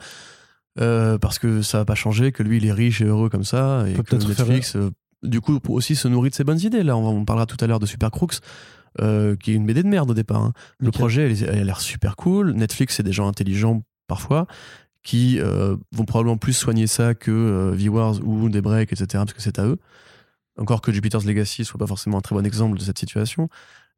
Euh, 0.79 1.17
parce 1.19 1.37
que 1.39 1.61
ça 1.61 1.77
va 1.77 1.85
pas 1.85 1.93
changer, 1.95 2.31
que 2.31 2.41
lui, 2.43 2.57
il 2.57 2.65
est 2.65 2.71
riche 2.73 2.99
et 3.01 3.05
heureux 3.05 3.29
comme 3.29 3.43
ça. 3.43 3.85
Et 3.87 3.93
que 3.93 4.17
faire- 4.19 4.27
Netflix, 4.27 4.75
euh, 4.75 4.89
du 5.21 5.39
coup, 5.39 5.59
aussi 5.69 5.95
se 5.95 6.07
nourrit 6.07 6.31
de 6.31 6.35
ses 6.35 6.43
bonnes 6.43 6.59
idées. 6.59 6.81
Là, 6.83 6.97
on, 6.97 7.03
va- 7.03 7.09
on 7.09 7.23
parlera 7.25 7.45
tout 7.45 7.57
à 7.63 7.67
l'heure 7.67 7.79
de 7.79 7.85
Super 7.85 8.09
Crooks, 8.09 8.37
euh, 9.01 9.35
qui 9.35 9.51
est 9.51 9.55
une 9.55 9.65
BD 9.65 9.83
de 9.83 9.87
merde 9.87 10.11
au 10.11 10.13
départ. 10.13 10.41
hein. 10.43 10.53
Le 10.79 10.91
projet, 10.91 11.23
elle, 11.31 11.43
elle 11.49 11.59
a 11.59 11.63
l'air 11.63 11.81
super 11.81 12.15
cool. 12.15 12.51
Netflix, 12.53 12.95
c'est 12.95 13.03
des 13.03 13.11
gens 13.13 13.27
intelligents 13.27 13.83
parfois 14.07 14.47
qui 15.03 15.39
euh, 15.39 15.75
vont 15.91 16.05
probablement 16.05 16.37
plus 16.37 16.53
soigner 16.53 16.87
ça 16.87 17.13
que 17.13 17.29
euh, 17.31 17.71
Viewers 17.75 18.19
ou 18.23 18.47
Daybreak, 18.49 18.91
etc., 18.93 19.07
parce 19.13 19.33
que 19.33 19.41
c'est 19.41 19.59
à 19.59 19.65
eux. 19.65 19.77
Encore 20.57 20.81
que 20.81 20.91
Jupiter's 20.91 21.25
Legacy 21.25 21.65
soit 21.65 21.77
pas 21.79 21.87
forcément 21.87 22.19
un 22.19 22.21
très 22.21 22.35
bon 22.35 22.45
exemple 22.45 22.77
de 22.77 22.83
cette 22.83 22.99
situation. 22.99 23.49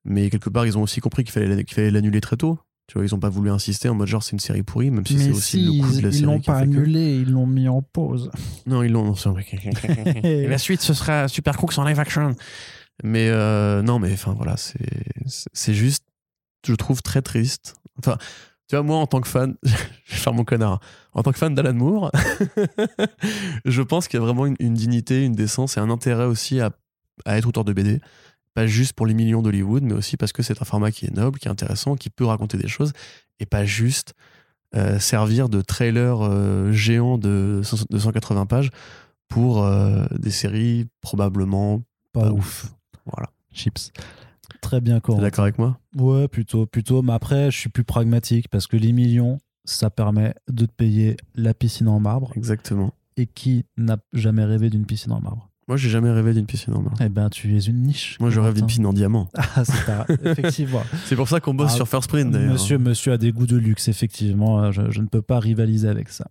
Mais 0.06 0.30
quelque 0.30 0.50
part, 0.50 0.66
ils 0.66 0.78
ont 0.78 0.84
aussi 0.84 1.02
compris 1.02 1.24
qu'il 1.24 1.34
fallait 1.34 1.92
l'annuler 1.92 2.22
très 2.22 2.38
tôt. 2.38 2.60
Tu 2.88 2.94
vois, 3.00 3.04
ils 3.06 3.14
ont 3.16 3.20
pas 3.20 3.30
voulu 3.30 3.50
insister 3.50 3.90
en 3.90 3.96
mode 3.96 4.08
genre 4.08 4.22
c'est 4.24 4.34
une 4.34 4.40
série 4.40 4.62
pourrie, 4.62 4.92
même 4.92 5.06
si 5.08 5.18
c'est 5.20 5.32
aussi 5.32 5.58
si, 5.58 5.66
le 5.66 5.84
coup 5.84 5.92
de 5.92 6.02
la 6.02 6.10
ils 6.10 6.14
série. 6.14 6.26
l'ont 6.26 6.40
qui 6.40 6.50
a 6.52 6.54
pas 6.54 6.60
que- 6.60 6.64
annulé, 6.66 7.16
ils 7.18 7.32
l'ont 7.32 7.48
mis 7.48 7.68
en 7.68 7.82
pause. 7.82 8.30
Non, 8.68 8.84
ils 8.84 8.92
l'ont. 8.92 9.14
la 10.24 10.58
suite, 10.60 10.82
ce 10.82 10.94
sera 10.94 11.28
Super 11.28 11.58
Crooks 11.58 11.78
en 11.80 11.84
live 11.84 12.00
action. 12.00 12.36
Mais 13.04 13.30
euh, 13.30 13.82
non, 13.82 14.00
mais 14.00 14.14
enfin 14.14 14.34
voilà, 14.34 14.56
c'est 14.58 15.74
juste, 15.74 16.04
je 16.66 16.74
trouve 16.74 17.02
très 17.02 17.22
triste. 17.22 17.76
Enfin, 18.00 18.18
tu 18.68 18.76
vois, 18.76 18.84
moi 18.84 18.98
en 18.98 19.08
tant 19.08 19.22
que 19.22 19.28
fan, 19.28 19.56
je 19.64 19.72
vais 19.72 20.18
faire 20.18 20.34
mon 20.34 20.44
connard. 20.44 20.80
En 21.14 21.24
tant 21.24 21.32
que 21.32 21.38
fan 21.38 21.54
d'Alan 21.54 21.74
Moore, 21.74 22.12
je 23.66 23.82
pense 23.82 24.08
qu'il 24.08 24.20
y 24.20 24.24
a 24.24 24.26
vraiment 24.26 24.46
une, 24.46 24.56
une 24.60 24.74
dignité, 24.74 25.24
une 25.24 25.36
décence 25.36 25.78
et 25.78 25.80
un 25.80 25.90
intérêt 25.90 26.26
aussi 26.26 26.60
à, 26.60 26.72
à 27.26 27.38
être 27.38 27.48
auteur 27.48 27.64
de 27.66 27.74
BD. 27.74 28.02
Pas 28.54 28.68
juste 28.68 28.94
pour 28.94 29.06
les 29.06 29.14
millions 29.14 29.42
d'Hollywood, 29.42 29.84
mais 29.84 29.94
aussi 29.94 30.16
parce 30.16 30.32
que 30.32 30.42
c'est 30.42 30.62
un 30.62 30.66
format 30.66 30.92
qui 30.92 31.06
est 31.06 31.14
noble, 31.14 31.40
qui 31.40 31.50
est 31.50 31.52
intéressant, 31.52 31.96
qui 31.96 32.10
peut 32.10 32.26
raconter 32.26 32.58
des 32.58 32.70
choses, 32.70 32.94
et 33.40 33.46
pas 33.46 33.66
juste 33.66 34.14
euh, 34.76 35.00
servir 35.00 35.48
de 35.48 35.62
trailer 35.62 36.20
euh, 36.22 36.72
géant 36.72 37.18
de 37.18 37.62
100 37.64 37.90
de 37.90 37.98
180 37.98 38.46
pages 38.46 38.72
pour 39.30 39.64
euh, 39.64 40.06
des 40.18 40.32
séries 40.32 40.88
probablement 41.02 41.82
Pas 42.12 42.24
pas 42.24 42.32
ouf. 42.32 42.68
Voilà. 43.06 43.30
Chips. 43.54 43.92
Très 44.62 44.82
bien, 44.82 44.96
T'es 44.96 45.02
Corentin. 45.02 45.24
d'accord 45.24 45.44
avec 45.44 45.58
moi? 45.60 45.80
Ouais, 45.96 46.28
plutôt, 46.28 46.66
plutôt. 46.66 47.02
Mais 47.02 47.14
après, 47.14 47.52
je 47.52 47.58
suis 47.58 47.70
plus 47.70 47.84
pragmatique 47.84 48.48
parce 48.50 48.68
que 48.68 48.78
les 48.78 48.92
millions, 48.94 49.40
ça 49.64 49.90
permet 49.90 50.34
de 50.50 50.66
te 50.66 50.72
payer 50.72 51.18
la 51.36 51.54
piscine 51.54 51.88
en 51.88 52.00
marbre. 52.00 52.32
Exactement. 52.36 52.94
Et 53.18 53.28
qui 53.28 53.66
n'a 53.78 53.98
jamais 54.14 54.44
rêvé 54.44 54.70
d'une 54.70 54.86
piscine 54.86 55.12
en 55.14 55.22
marbre? 55.22 55.50
Moi, 55.68 55.78
j'ai 55.78 55.90
jamais 55.90 56.12
rêvé 56.12 56.34
d'une 56.34 56.46
piscine 56.46 56.74
en 56.76 56.82
marbre. 56.82 56.98
Eh 57.02 57.10
ben, 57.10 57.30
tu 57.30 57.56
es 57.56 57.60
une 57.60 57.82
niche. 57.82 58.18
Moi, 58.20 58.30
je 58.30 58.40
rêve 58.40 58.54
d'une 58.54 58.68
piscine 58.68 58.86
en 58.86 58.94
diamant. 58.94 59.30
Ah, 59.56 59.66
c'est 59.66 59.86
pas... 59.86 60.06
effectivement. 60.24 60.84
C'est 61.06 61.16
pour 61.16 61.28
ça 61.28 61.40
qu'on 61.40 61.56
bosse 61.56 61.72
Ah, 61.74 61.76
sur 61.78 61.88
First 61.88 62.08
Print, 62.10 62.30
d'ailleurs. 62.32 62.54
Monsieur, 62.54 62.78
monsieur 62.78 63.14
a 63.14 63.18
des 63.18 63.32
goûts 63.32 63.48
de 63.48 63.58
luxe, 63.58 63.88
effectivement. 63.88 64.72
Je, 64.72 64.92
je 64.92 65.02
ne 65.02 65.08
peux 65.08 65.24
pas 65.24 65.40
rivaliser 65.40 65.88
avec 65.88 66.10
ça. 66.10 66.28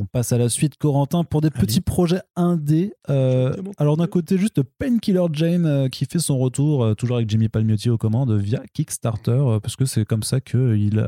On 0.00 0.04
passe 0.04 0.32
à 0.32 0.38
la 0.38 0.48
suite, 0.48 0.76
Corentin, 0.76 1.24
pour 1.24 1.40
des 1.40 1.50
petits 1.50 1.80
projets 1.80 2.20
indés. 2.36 2.92
Euh, 3.10 3.52
alors, 3.78 3.96
d'un 3.96 4.06
côté, 4.06 4.38
juste 4.38 4.62
Painkiller 4.62 5.26
Jane 5.32 5.66
euh, 5.66 5.88
qui 5.88 6.04
fait 6.04 6.20
son 6.20 6.38
retour, 6.38 6.84
euh, 6.84 6.94
toujours 6.94 7.16
avec 7.16 7.28
Jimmy 7.28 7.48
Palmiotti 7.48 7.90
aux 7.90 7.98
commandes, 7.98 8.32
via 8.32 8.60
Kickstarter, 8.74 9.58
parce 9.60 9.74
que 9.74 9.84
c'est 9.86 10.04
comme 10.04 10.22
ça 10.22 10.40
qu'il 10.40 11.04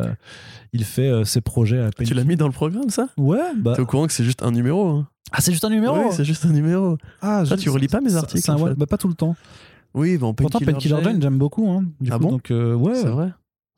il 0.73 0.85
fait 0.85 1.25
ses 1.25 1.41
projets 1.41 1.79
à 1.79 1.91
Tu 1.91 1.97
Painkiller. 1.99 2.17
l'as 2.17 2.25
mis 2.25 2.35
dans 2.37 2.47
le 2.49 2.53
programme, 2.53 2.91
ça? 2.91 3.09
Ouais, 3.17 3.39
bah. 3.57 3.75
T'es 3.77 3.83
au 3.83 3.87
courant 3.87 4.07
que 4.09 4.13
c'est 4.13 4.25
juste 4.25 4.43
un 4.43 4.51
numéro 4.51 4.89
hein? 4.89 5.09
Ah, 5.33 5.41
c'est 5.41 5.53
juste 5.53 5.65
un 5.65 5.71
numéro? 5.71 5.97
Oui, 5.97 6.07
c'est 6.11 6.25
juste 6.25 6.45
un 6.45 6.53
numéro. 6.53 6.99
Ah, 7.23 7.45
Ça, 7.47 7.57
tu 7.57 7.71
relis 7.71 7.87
pas 7.87 8.01
mes 8.01 8.17
articles, 8.17 8.51
en 8.51 8.59
fait. 8.59 8.75
bah, 8.75 8.87
Pas 8.87 8.99
tout 8.99 9.07
le 9.07 9.15
temps. 9.15 9.37
Oui, 9.95 10.19
bon, 10.19 10.35
Pourtant, 10.35 10.59
Painkiller 10.59 10.97
Jane, 11.05 11.23
j'aime 11.23 11.39
beaucoup. 11.39 11.71
Hein, 11.71 11.85
du 12.01 12.11
Ah 12.13 12.17
coup, 12.19 12.25
bon? 12.25 12.31
donc, 12.31 12.49
ouais. 12.51 12.95
C'est 12.97 13.07
vrai 13.09 13.33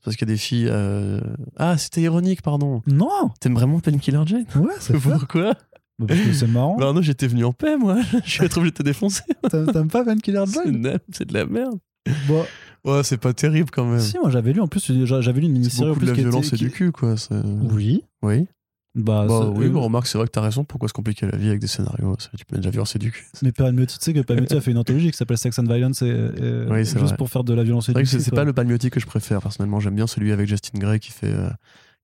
Parce 0.04 0.16
qu'il 0.16 0.28
y 0.28 0.30
a 0.30 0.34
des 0.34 0.38
filles. 0.38 0.68
euh, 0.70 1.20
Ah, 1.56 1.76
c'était 1.78 2.00
ironique, 2.02 2.42
pardon. 2.42 2.82
Non 2.86 3.30
T'aimes 3.40 3.54
vraiment 3.54 3.78
Painkiller 3.80 4.20
Jane? 4.26 4.44
Ouais, 4.56 4.72
c'est. 4.80 4.98
Pourquoi? 4.98 5.54
Bah, 5.98 6.06
Parce 6.08 6.20
que 6.20 6.32
c'est 6.32 6.46
marrant. 6.48 6.76
Bah, 6.76 6.92
non, 6.92 7.02
j'étais 7.02 7.26
venu 7.28 7.44
en 7.44 7.52
paix, 7.52 7.76
moi. 7.76 7.98
Je 8.24 8.30
suis 8.30 8.44
obligé 8.44 8.70
de 8.70 8.76
te 8.76 8.82
défoncer. 8.82 9.22
T'aimes 9.50 9.70
t'aimes 9.72 9.88
pas 9.88 10.04
Painkiller 10.04 10.42
C'est 10.46 10.64
Jane? 10.64 10.82
de- 10.82 10.98
c'est 11.12 11.28
de 11.28 11.34
la 11.34 11.46
merde. 11.46 11.78
Bon, 12.26 12.44
Ouais, 12.84 13.04
c'est 13.04 13.18
pas 13.18 13.32
terrible 13.32 13.70
quand 13.70 13.84
même. 13.84 14.00
Si, 14.00 14.18
moi 14.18 14.28
j'avais 14.30 14.52
lu 14.52 14.60
en 14.60 14.66
plus, 14.66 14.90
j'avais 15.04 15.40
lu 15.40 15.46
une 15.46 15.52
C'est 15.54 15.58
mini-série 15.60 15.84
en 15.90 15.94
beaucoup 15.94 16.00
de 16.00 16.04
plus 16.04 16.06
la 16.08 16.14
qui 16.14 16.20
était- 16.20 16.28
violence 16.30 16.52
et 16.52 16.56
qui- 16.56 16.64
du 16.64 16.70
cul, 16.72 16.90
quoi. 16.90 17.16
c'est- 17.16 17.34
Oui. 17.70 18.02
Oui. 18.22 18.48
Bah, 18.94 19.24
Bah 19.26 19.38
ça- 19.40 19.48
oui, 19.48 19.66
euh, 19.66 19.78
remarque, 19.78 20.06
c'est 20.06 20.18
vrai 20.18 20.26
que 20.26 20.32
t'as 20.32 20.42
raison. 20.42 20.64
Pourquoi 20.64 20.88
se 20.88 20.92
compliquer 20.92 21.26
la 21.26 21.38
vie 21.38 21.48
avec 21.48 21.60
des 21.60 21.66
scénarios 21.66 22.14
ça, 22.18 22.28
Tu 22.36 22.44
peux 22.44 22.56
déjà 22.56 22.68
violence 22.70 22.94
et 22.94 22.98
du 22.98 23.10
cul. 23.10 23.24
Mais 23.42 23.50
Palmiotti, 23.52 23.98
tu 23.98 24.04
sais 24.04 24.12
que 24.12 24.20
Palmiotti 24.20 24.54
a 24.54 24.60
fait 24.60 24.70
une 24.70 24.78
anthologie 24.78 25.10
qui 25.10 25.16
s'appelle 25.16 25.38
Sex 25.38 25.58
and 25.58 25.64
Violence 25.64 26.02
et, 26.02 26.06
et- 26.08 26.66
Oui, 26.70 26.84
c'est 26.84 26.98
juste 26.98 27.10
vrai. 27.10 27.16
pour 27.16 27.30
faire 27.30 27.42
de 27.44 27.54
la 27.54 27.62
violence 27.64 27.88
et 27.88 28.04
C'est 28.04 28.34
pas 28.34 28.44
le 28.44 28.52
Palmiotti 28.52 28.90
que 28.90 29.00
je 29.00 29.06
préfère, 29.06 29.40
personnellement. 29.40 29.80
J'aime 29.80 29.94
bien 29.94 30.06
celui 30.06 30.30
avec 30.32 30.46
Justin 30.46 30.78
Gray 30.78 31.00
qui 31.00 31.10
fait, 31.10 31.32
euh, 31.32 31.48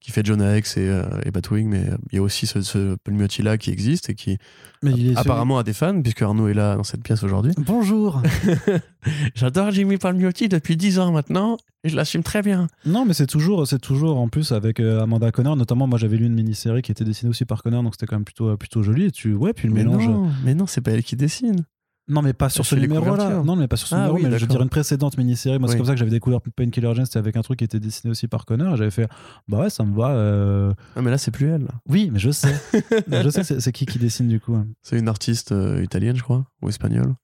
qui 0.01 0.13
fait 0.13 0.25
Jonah 0.25 0.57
Hex 0.57 0.77
et, 0.79 0.89
euh, 0.89 1.03
et 1.25 1.31
Batwing, 1.31 1.69
mais 1.69 1.91
euh, 1.91 1.97
il 2.13 2.17
y 2.17 2.19
a 2.21 2.23
aussi 2.23 2.47
ce, 2.47 2.63
ce 2.63 2.95
Palmiotti-là 3.05 3.59
qui 3.59 3.71
existe 3.71 4.09
et 4.09 4.15
qui 4.15 4.39
Mais 4.83 4.93
il 4.93 5.11
est 5.13 5.19
apparemment 5.19 5.59
a 5.59 5.65
des 5.65 5.73
fans, 5.75 6.01
puisque 6.01 6.23
Arnaud 6.23 6.49
est 6.49 6.55
là 6.55 6.77
dans 6.77 6.85
cette 6.85 7.03
pièce 7.03 7.23
aujourd'hui. 7.23 7.53
Bonjour 7.59 8.23
J'adore 9.35 9.71
Jimmy 9.73 9.97
Palmiotti 9.99 10.49
depuis 10.49 10.77
10 10.77 10.99
ans 11.01 11.13
maintenant, 11.13 11.59
et 11.85 11.89
je 11.89 11.97
l'assume 11.97 12.23
très 12.23 12.43
bien. 12.43 12.67
Non, 12.85 13.05
mais 13.05 13.15
c'est 13.15 13.27
toujours, 13.27 13.67
c'est 13.67 13.79
toujours 13.79 14.19
en 14.19 14.29
plus 14.29 14.53
avec 14.53 14.81
euh, 14.81 15.01
Amanda 15.03 15.31
Conner, 15.31 15.55
notamment 15.57 15.87
moi 15.87 15.99
j'avais 15.99 16.17
lu 16.17 16.27
une 16.27 16.35
mini-série 16.35 16.83
qui 16.83 16.91
était 16.93 17.05
dessinée 17.05 17.31
aussi 17.31 17.45
par 17.45 17.63
Conner, 17.63 17.83
donc 17.83 17.95
c'était 17.95 18.07
quand 18.07 18.17
même 18.17 18.25
plutôt, 18.25 18.57
plutôt 18.57 18.83
joli. 18.83 19.05
Et 19.07 19.11
tu, 19.11 19.35
ouais, 19.35 19.53
puis 19.53 19.69
le 19.69 19.75
Mais 19.75 19.85
mélange. 19.85 20.07
non, 20.09 20.31
mais 20.45 20.55
non, 20.55 20.67
c'est 20.67 20.81
pas 20.81 20.91
elle 20.93 21.03
qui 21.05 21.17
dessine. 21.17 21.65
Non, 22.09 22.23
mais 22.23 22.33
pas 22.33 22.49
sur 22.49 22.65
ce 22.65 22.75
numéro-là. 22.75 23.43
Non, 23.45 23.55
mais 23.57 23.69
pas 23.69 23.77
sur 23.77 23.87
ce 23.89 23.95
Ah 23.95 23.99
numéro, 23.99 24.17
oui, 24.17 24.23
mais 24.25 24.39
je 24.39 24.45
veux 24.45 24.49
dire 24.49 24.63
une 24.63 24.69
précédente 24.69 25.19
mini-série. 25.19 25.59
Moi, 25.59 25.69
c'est 25.69 25.75
Oui. 25.75 25.79
comme 25.79 25.87
ça 25.87 25.93
que 25.93 25.99
j'avais 25.99 26.11
découvert 26.11 26.41
Painkiller 26.41 26.95
Jane, 26.95 27.05
c'était 27.05 27.19
avec 27.19 27.37
un 27.37 27.43
truc 27.43 27.59
qui 27.59 27.65
était 27.65 27.81
dessiné 27.81 28.11
aussi 28.11 28.29
par 28.29 28.47
Conner. 28.47 28.71
Et 28.73 28.77
j'avais 28.77 28.91
fait, 28.91 29.09
bah 29.47 29.59
ouais, 29.61 29.71
ça 29.71 29.85
me 29.85 29.95
va. 29.95 30.11
euh, 30.13 30.73
Ah, 30.97 31.03
mais 31.03 31.11
là, 31.11 31.19
c'est 31.19 31.31
plus 31.31 31.49
elle. 31.49 31.63
là. 31.63 31.75
Oui, 31.89 32.09
mais 32.13 32.19
je 32.19 32.31
sais. 32.31 32.55
je 33.11 33.29
sais, 33.31 33.45
c'est 33.61 33.73
qui 33.73 33.85
qui 33.87 33.99
dessine 33.99 34.29
du 34.29 34.41
coup. 34.41 34.55
hein. 34.55 34.67
C'est 34.83 34.99
une 34.99 35.09
artiste 35.09 35.53
euh, 35.53 35.83
italienne, 35.83 36.17
je 36.17 36.23
crois, 36.23 36.47
ou 36.63 36.69
espagnole. 36.69 37.15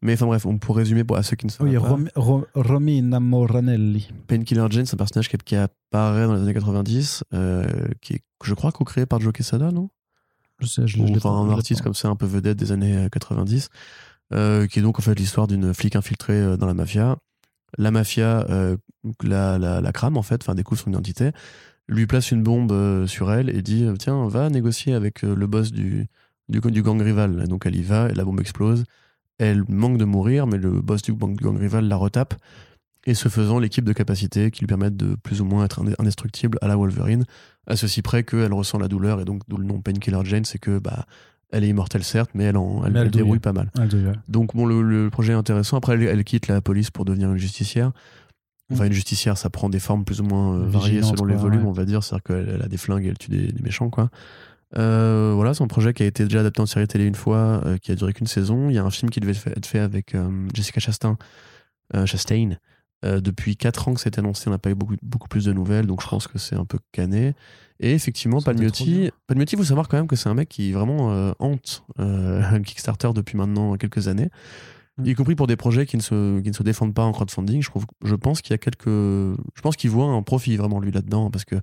Mais 0.00 0.14
enfin 0.14 0.26
bref, 0.26 0.46
on 0.46 0.56
pour 0.58 0.76
résumer 0.76 1.04
pour 1.04 1.16
à 1.16 1.22
ceux 1.22 1.36
qui 1.36 1.46
ne 1.46 1.50
savent 1.50 1.66
Oui, 1.66 1.74
pas. 1.74 1.80
Rom- 1.80 2.08
Ro- 2.16 2.46
Romina 2.54 3.20
Moranelli. 3.20 4.10
Painkiller 4.28 4.66
Jane, 4.70 4.86
c'est 4.86 4.94
un 4.94 4.96
personnage 4.96 5.28
qui, 5.28 5.36
qui 5.38 5.56
apparaît 5.56 6.26
dans 6.26 6.34
les 6.34 6.40
années 6.42 6.54
90, 6.54 7.24
euh, 7.34 7.64
qui 8.00 8.14
est, 8.14 8.22
je 8.44 8.54
crois, 8.54 8.72
co-créé 8.72 9.04
par 9.06 9.20
Joe 9.20 9.32
Quesada, 9.32 9.70
non? 9.70 9.90
Je 10.58 10.66
sais, 10.68 10.86
je, 10.86 11.00
enfin 11.02 11.10
pas- 11.12 11.18
je 11.20 11.28
un 11.28 11.50
artiste 11.50 11.82
comme 11.82 11.94
ça 11.94 12.08
un 12.08 12.14
peu 12.16 12.26
vedette 12.26 12.56
des 12.56 12.70
années 12.72 12.96
euh, 12.96 13.08
90 13.08 13.68
euh, 14.32 14.66
qui 14.66 14.78
est 14.78 14.82
donc 14.82 14.98
en 14.98 15.02
fait 15.02 15.18
l'histoire 15.18 15.46
d'une 15.46 15.74
flic 15.74 15.96
infiltrée 15.96 16.40
euh, 16.40 16.56
dans 16.56 16.66
la 16.66 16.74
mafia. 16.74 17.16
La 17.78 17.90
mafia 17.90 18.46
euh, 18.50 18.76
la, 19.22 19.58
la, 19.58 19.80
la 19.80 19.92
crame 19.92 20.16
en 20.16 20.22
fait 20.22 20.42
enfin 20.42 20.54
découvre 20.54 20.80
son 20.80 20.90
identité 20.90 21.30
lui 21.88 22.06
place 22.06 22.30
une 22.30 22.42
bombe 22.42 23.06
sur 23.06 23.32
elle 23.32 23.50
et 23.50 23.60
dit 23.60 23.86
tiens 23.98 24.28
va 24.28 24.48
négocier 24.50 24.94
avec 24.94 25.22
le 25.22 25.46
boss 25.46 25.72
du, 25.72 26.06
du, 26.48 26.60
gang 26.60 27.00
rival. 27.00 27.48
Donc 27.48 27.66
elle 27.66 27.76
y 27.76 27.82
va 27.82 28.08
et 28.08 28.14
la 28.14 28.24
bombe 28.24 28.40
explose. 28.40 28.84
Elle 29.38 29.64
manque 29.68 29.98
de 29.98 30.04
mourir 30.04 30.46
mais 30.46 30.58
le 30.58 30.80
boss 30.80 31.02
du 31.02 31.12
gang, 31.12 31.36
du 31.36 31.44
gang 31.44 31.58
rival 31.58 31.86
la 31.88 31.96
retape. 31.96 32.34
Et 33.04 33.14
ce 33.14 33.28
faisant, 33.28 33.58
l'équipe 33.58 33.84
de 33.84 33.92
capacité 33.92 34.50
qui 34.50 34.60
lui 34.60 34.68
permettent 34.68 34.96
de 34.96 35.16
plus 35.16 35.40
ou 35.40 35.44
moins 35.44 35.64
être 35.64 35.82
indestructible 35.98 36.58
à 36.62 36.68
la 36.68 36.76
Wolverine, 36.76 37.24
à 37.66 37.76
ceci 37.76 38.00
près 38.00 38.22
qu'elle 38.22 38.52
ressent 38.52 38.78
la 38.78 38.86
douleur, 38.86 39.20
et 39.20 39.24
donc 39.24 39.42
d'où 39.48 39.56
le 39.56 39.64
nom 39.64 39.80
Painkiller 39.80 40.20
Jane, 40.24 40.44
c'est 40.44 40.58
que 40.58 40.78
bah, 40.78 41.06
elle 41.52 41.64
est 41.64 41.68
immortelle 41.68 42.02
certes, 42.02 42.30
mais 42.34 42.44
elle, 42.44 42.56
en, 42.56 42.84
elle, 42.84 43.10
dérouille 43.10 43.38
pas 43.38 43.52
mal. 43.52 43.70
Donc 44.26 44.56
bon, 44.56 44.66
le, 44.66 45.10
projet 45.10 45.32
est 45.32 45.36
intéressant. 45.36 45.76
Après, 45.76 46.02
elle, 46.02 46.24
quitte 46.24 46.48
la 46.48 46.60
police 46.60 46.90
pour 46.90 47.04
devenir 47.04 47.30
une 47.30 47.38
justicière. 47.38 47.92
Enfin, 48.72 48.86
une 48.86 48.92
justicière, 48.92 49.36
ça 49.36 49.50
prend 49.50 49.68
des 49.68 49.80
formes 49.80 50.04
plus 50.04 50.22
ou 50.22 50.24
moins 50.24 50.54
euh, 50.54 50.64
variées 50.66 51.02
selon 51.02 51.26
les 51.26 51.36
volumes, 51.36 51.66
on 51.66 51.72
va 51.72 51.84
dire. 51.84 52.02
C'est-à-dire 52.02 52.22
qu'elle 52.24 52.62
a 52.62 52.68
des 52.68 52.78
flingues 52.78 53.04
et 53.04 53.08
elle 53.08 53.18
tue 53.18 53.30
des, 53.30 53.62
méchants, 53.62 53.90
quoi. 53.90 54.08
Euh, 54.78 55.32
voilà, 55.34 55.52
c'est 55.52 55.62
un 55.62 55.66
projet 55.66 55.92
qui 55.92 56.02
a 56.02 56.06
été 56.06 56.24
déjà 56.24 56.40
adapté 56.40 56.62
en 56.62 56.66
série 56.66 56.86
télé 56.86 57.04
une 57.04 57.14
fois, 57.14 57.60
euh, 57.66 57.76
qui 57.76 57.92
a 57.92 57.94
duré 57.94 58.14
qu'une 58.14 58.26
saison. 58.26 58.70
Il 58.70 58.74
y 58.74 58.78
a 58.78 58.84
un 58.84 58.90
film 58.90 59.10
qui 59.10 59.20
devait 59.20 59.36
être 59.54 59.66
fait 59.66 59.80
avec 59.80 60.16
Jessica 60.54 60.80
Chastain, 60.80 61.18
Chastain, 62.06 62.52
euh, 63.04 63.20
depuis 63.20 63.56
4 63.56 63.88
ans 63.88 63.94
que 63.94 64.00
c'est 64.00 64.18
annoncé, 64.18 64.48
on 64.48 64.52
n'a 64.52 64.58
pas 64.58 64.70
eu 64.70 64.74
beaucoup, 64.74 64.94
beaucoup 65.02 65.28
plus 65.28 65.44
de 65.44 65.52
nouvelles, 65.52 65.86
donc 65.86 66.02
je 66.02 66.08
pense 66.08 66.28
que 66.28 66.38
c'est 66.38 66.54
un 66.54 66.64
peu 66.64 66.78
cané. 66.92 67.34
Et 67.80 67.92
effectivement, 67.94 68.40
Palmiotti, 68.40 69.10
Palmiotti, 69.26 69.56
il 69.56 69.58
faut 69.58 69.64
savoir 69.64 69.88
quand 69.88 69.96
même 69.96 70.06
que 70.06 70.14
c'est 70.14 70.28
un 70.28 70.34
mec 70.34 70.48
qui 70.48 70.70
vraiment 70.70 71.12
euh, 71.12 71.32
hante 71.40 71.84
euh, 71.98 72.60
Kickstarter 72.64 73.10
depuis 73.12 73.36
maintenant 73.36 73.76
quelques 73.76 74.06
années, 74.06 74.28
mm. 74.98 75.06
y 75.06 75.14
compris 75.14 75.34
pour 75.34 75.48
des 75.48 75.56
projets 75.56 75.84
qui 75.84 75.96
ne 75.96 76.02
se, 76.02 76.40
qui 76.40 76.48
ne 76.48 76.54
se 76.54 76.62
défendent 76.62 76.94
pas 76.94 77.02
en 77.02 77.10
crowdfunding. 77.10 77.60
Je, 77.60 77.70
trouve, 77.70 77.86
je 78.04 78.14
pense 78.14 78.40
qu'il 78.40 78.52
y 78.52 78.54
a 78.54 78.58
quelques. 78.58 78.86
Je 78.86 79.62
pense 79.62 79.74
qu'il 79.74 79.90
voit 79.90 80.06
un 80.06 80.22
profit 80.22 80.56
vraiment 80.56 80.78
lui 80.78 80.92
là-dedans, 80.92 81.30
parce 81.30 81.44
que 81.44 81.56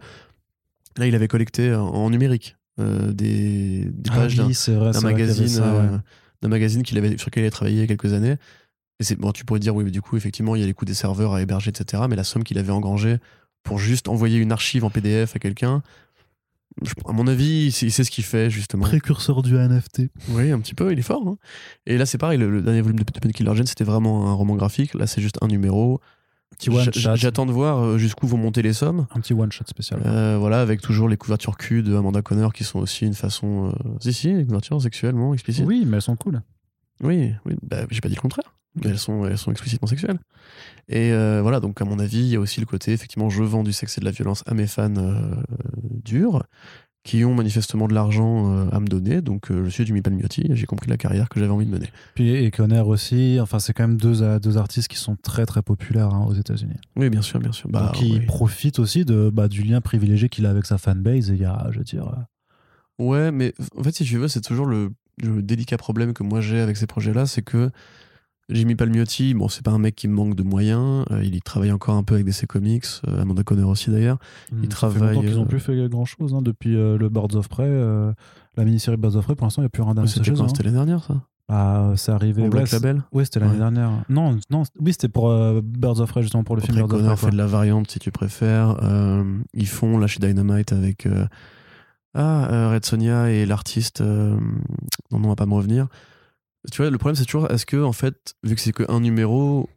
là, 0.97 1.07
il 1.07 1.15
avait 1.15 1.29
collecté 1.29 1.73
en, 1.73 2.09
numérique 2.09 2.57
des, 2.77 3.85
des, 3.85 4.09
ah 4.11 4.15
pages 4.15 4.35
d'un 4.35 5.01
magazine. 5.01 6.01
d'un 6.41 6.49
magazine 6.49 6.83
qu'il 6.83 6.97
avait, 6.97 7.17
sur 7.17 7.27
lequel 7.27 7.43
il 7.43 7.45
avait 7.45 7.51
travaillé 7.51 7.77
il 7.77 7.81
y 7.81 7.83
a 7.83 7.87
quelques 7.87 8.13
années 8.13 8.35
et 8.99 9.15
bon, 9.15 9.31
tu 9.31 9.45
pourrais 9.45 9.59
dire, 9.59 9.75
oui, 9.75 9.83
mais 9.83 9.91
du 9.91 10.01
coup, 10.01 10.17
effectivement, 10.17 10.55
il 10.55 10.61
y 10.61 10.63
a 10.63 10.67
les 10.67 10.73
coûts 10.73 10.85
des 10.85 10.93
serveurs 10.93 11.33
à 11.33 11.41
héberger, 11.41 11.69
etc. 11.69 12.03
Mais 12.09 12.15
la 12.15 12.23
somme 12.23 12.43
qu'il 12.43 12.57
avait 12.57 12.71
engrangée 12.71 13.17
pour 13.63 13.79
juste 13.79 14.09
envoyer 14.09 14.39
une 14.39 14.51
archive 14.51 14.83
en 14.83 14.89
PDF 14.89 15.35
à 15.35 15.39
quelqu'un, 15.39 15.81
à 17.05 17.11
mon 17.11 17.27
avis, 17.27 17.67
il 17.81 17.91
sait 17.91 18.03
ce 18.03 18.11
qu'il 18.11 18.23
fait, 18.23 18.49
justement. 18.49 18.83
Précurseur 18.83 19.41
du 19.41 19.55
NFT. 19.55 20.03
Oui, 20.29 20.51
un 20.51 20.59
petit 20.59 20.73
peu, 20.73 20.91
il 20.91 20.99
est 20.99 21.03
fort. 21.03 21.27
Hein. 21.27 21.37
Et 21.85 21.97
là, 21.97 22.05
c'est 22.05 22.17
pareil, 22.17 22.37
le, 22.37 22.61
dernier 22.61 22.81
volume 22.81 22.99
de 22.99 23.31
Killer 23.31 23.55
Gen, 23.55 23.65
c'était 23.65 23.83
vraiment 23.83 24.29
un 24.29 24.33
roman 24.33 24.55
graphique. 24.55 24.93
Là, 24.93 25.07
c'est 25.07 25.21
juste 25.21 25.37
un 25.41 25.47
numéro. 25.47 26.01
J'attends 26.93 27.45
de 27.45 27.51
voir 27.51 27.79
euh, 27.79 27.97
jusqu'où 27.97 28.27
vont 28.27 28.37
monter 28.37 28.61
les 28.61 28.73
sommes. 28.73 29.07
Un 29.15 29.19
petit 29.21 29.33
one-shot 29.33 29.65
spécial. 29.67 30.01
Euh, 30.05 30.37
voilà, 30.37 30.61
avec 30.61 30.81
toujours 30.81 31.07
les 31.07 31.15
couvertures 31.15 31.57
cul 31.57 31.83
de 31.83 31.95
Amanda 31.95 32.21
Connor 32.21 32.53
qui 32.53 32.63
sont 32.63 32.79
aussi 32.79 33.05
une 33.05 33.13
façon. 33.13 33.67
Euh, 33.69 33.89
si, 34.01 34.13
si, 34.13 34.33
les 34.33 34.45
couvertures 34.45 34.81
sexuellement 34.81 35.33
explicites. 35.33 35.65
Oui, 35.65 35.85
mais 35.85 35.97
elles 35.97 36.01
sont 36.01 36.15
cool. 36.15 36.41
Oui, 37.01 37.33
oui 37.45 37.55
bah, 37.61 37.85
j'ai 37.89 38.01
pas 38.01 38.09
dit 38.09 38.15
le 38.15 38.21
contraire 38.21 38.55
elles 38.83 38.99
sont, 38.99 39.25
elles 39.25 39.37
sont 39.37 39.51
explicitement 39.51 39.87
sexuelles. 39.87 40.19
Et 40.87 41.11
euh, 41.11 41.41
voilà, 41.41 41.59
donc 41.59 41.81
à 41.81 41.85
mon 41.85 41.99
avis, 41.99 42.19
il 42.19 42.29
y 42.29 42.35
a 42.35 42.39
aussi 42.39 42.59
le 42.59 42.65
côté, 42.65 42.93
effectivement, 42.93 43.29
je 43.29 43.43
vends 43.43 43.63
du 43.63 43.73
sexe 43.73 43.97
et 43.97 44.01
de 44.01 44.05
la 44.05 44.11
violence 44.11 44.43
à 44.47 44.53
mes 44.53 44.67
fans 44.67 44.95
euh, 44.97 45.21
durs, 46.03 46.43
qui 47.03 47.23
ont 47.23 47.33
manifestement 47.33 47.87
de 47.87 47.93
l'argent 47.93 48.51
euh, 48.51 48.69
à 48.71 48.79
me 48.79 48.87
donner. 48.87 49.21
Donc 49.21 49.51
je 49.51 49.69
suis 49.69 49.85
Jimmy 49.85 50.01
Palmiotti 50.01 50.45
et 50.49 50.55
j'ai 50.55 50.65
compris 50.65 50.89
la 50.89 50.97
carrière 50.97 51.29
que 51.29 51.39
j'avais 51.39 51.51
envie 51.51 51.65
de 51.65 51.71
mener. 51.71 51.87
Puis 52.15 52.29
et 52.35 52.51
Conner 52.51 52.81
aussi, 52.81 53.39
enfin 53.41 53.59
c'est 53.59 53.73
quand 53.73 53.87
même 53.87 53.97
deux, 53.97 54.39
deux 54.39 54.57
artistes 54.57 54.87
qui 54.87 54.97
sont 54.97 55.15
très 55.15 55.45
très 55.45 55.61
populaires 55.61 56.13
hein, 56.13 56.25
aux 56.27 56.33
États-Unis. 56.33 56.75
Oui, 56.95 57.09
bien 57.09 57.21
sûr, 57.21 57.39
bien 57.39 57.51
sûr. 57.51 57.69
Bah, 57.69 57.91
donc 57.93 58.01
il 58.01 58.25
profite 58.25 58.79
aussi 58.79 59.05
de, 59.05 59.29
bah, 59.29 59.47
du 59.47 59.63
lien 59.63 59.81
privilégié 59.81 60.29
qu'il 60.29 60.45
a 60.45 60.49
avec 60.49 60.65
sa 60.65 60.77
fanbase. 60.77 61.31
Et 61.31 61.35
il 61.35 61.41
y 61.41 61.45
a, 61.45 61.67
je 61.71 61.77
veux 61.77 61.85
dire. 61.85 62.11
Ouais, 62.99 63.31
mais 63.31 63.53
en 63.77 63.83
fait, 63.83 63.95
si 63.95 64.03
tu 64.03 64.17
veux, 64.17 64.27
c'est 64.27 64.41
toujours 64.41 64.65
le, 64.65 64.91
le 65.23 65.41
délicat 65.41 65.77
problème 65.77 66.13
que 66.13 66.23
moi 66.23 66.41
j'ai 66.41 66.59
avec 66.59 66.77
ces 66.77 66.87
projets-là, 66.87 67.25
c'est 67.25 67.41
que 67.41 67.71
Jimmy 68.49 68.75
Palmiotti, 68.75 69.33
bon, 69.33 69.47
c'est 69.47 69.63
pas 69.63 69.71
un 69.71 69.77
mec 69.77 69.95
qui 69.95 70.07
manque 70.07 70.35
de 70.35 70.43
moyens. 70.43 71.05
Euh, 71.11 71.23
il 71.23 71.39
travaille 71.41 71.71
encore 71.71 71.95
un 71.95 72.03
peu 72.03 72.15
avec 72.15 72.25
DC 72.25 72.47
Comics, 72.47 72.85
euh, 73.07 73.21
Amanda 73.21 73.43
Conner 73.43 73.63
aussi 73.63 73.91
d'ailleurs. 73.91 74.17
il 74.51 74.57
hmm, 74.57 74.67
travaille. 74.67 75.19
Qu'ils 75.19 75.39
ont 75.39 75.45
plus 75.45 75.59
fait 75.59 75.87
grand 75.87 76.05
chose 76.05 76.33
hein, 76.33 76.41
depuis 76.41 76.75
euh, 76.75 76.97
le 76.97 77.09
Birds 77.09 77.35
of 77.35 77.47
Prey, 77.47 77.69
la 77.69 78.65
mini-série 78.65 78.97
Birds 78.97 79.15
of 79.15 79.25
Prey. 79.25 79.35
Pour 79.35 79.45
l'instant, 79.45 79.61
il 79.61 79.65
n'y 79.65 79.67
a 79.67 79.69
plus 79.69 79.83
rien 79.83 79.93
d'annoncer. 79.93 80.19
C'était 80.23 80.39
hein. 80.39 80.47
C'était 80.47 80.63
l'année 80.63 80.77
dernière, 80.77 81.03
ça 81.03 81.21
ah, 81.51 81.93
c'est 81.95 82.11
arrivé. 82.11 82.45
Au 82.45 82.49
Black 82.49 82.69
Label 82.69 83.01
Oui, 83.11 83.25
c'était 83.25 83.39
l'année 83.39 83.57
dernière. 83.57 83.89
Non, 84.07 84.37
non, 84.51 84.61
oui, 84.79 84.91
c'était 84.91 85.09
pour 85.09 85.29
Birds 85.63 85.99
of 85.99 86.07
Prey, 86.11 86.21
justement, 86.21 86.43
pour 86.43 86.55
le 86.55 86.61
film 86.61 86.77
Birds 86.77 86.93
of 86.93 87.01
Prey. 87.01 87.15
fait 87.15 87.31
de 87.31 87.37
la 87.37 87.47
variante, 87.47 87.89
si 87.89 87.97
tu 87.97 88.11
préfères. 88.11 88.77
ils 89.53 89.67
font, 89.67 89.97
là, 89.97 90.07
chez 90.07 90.19
Dynamite, 90.19 90.73
avec 90.73 91.07
ah, 92.13 92.69
Red 92.71 92.85
Sonia 92.85 93.31
et 93.31 93.47
l'artiste, 93.47 94.01
non, 94.01 94.37
non, 95.11 95.25
on 95.25 95.29
va 95.29 95.35
pas 95.35 95.47
me 95.47 95.55
revenir. 95.55 95.87
Tu 96.71 96.81
vois, 96.81 96.89
le 96.89 96.97
problème, 96.97 97.15
c'est 97.15 97.25
toujours, 97.25 97.49
est-ce 97.49 97.65
que, 97.65 97.81
en 97.81 97.93
fait, 97.93 98.35
vu 98.43 98.55
que 98.55 98.61
c'est 98.61 98.73
qu'un 98.73 98.99
numéro, 98.99 99.69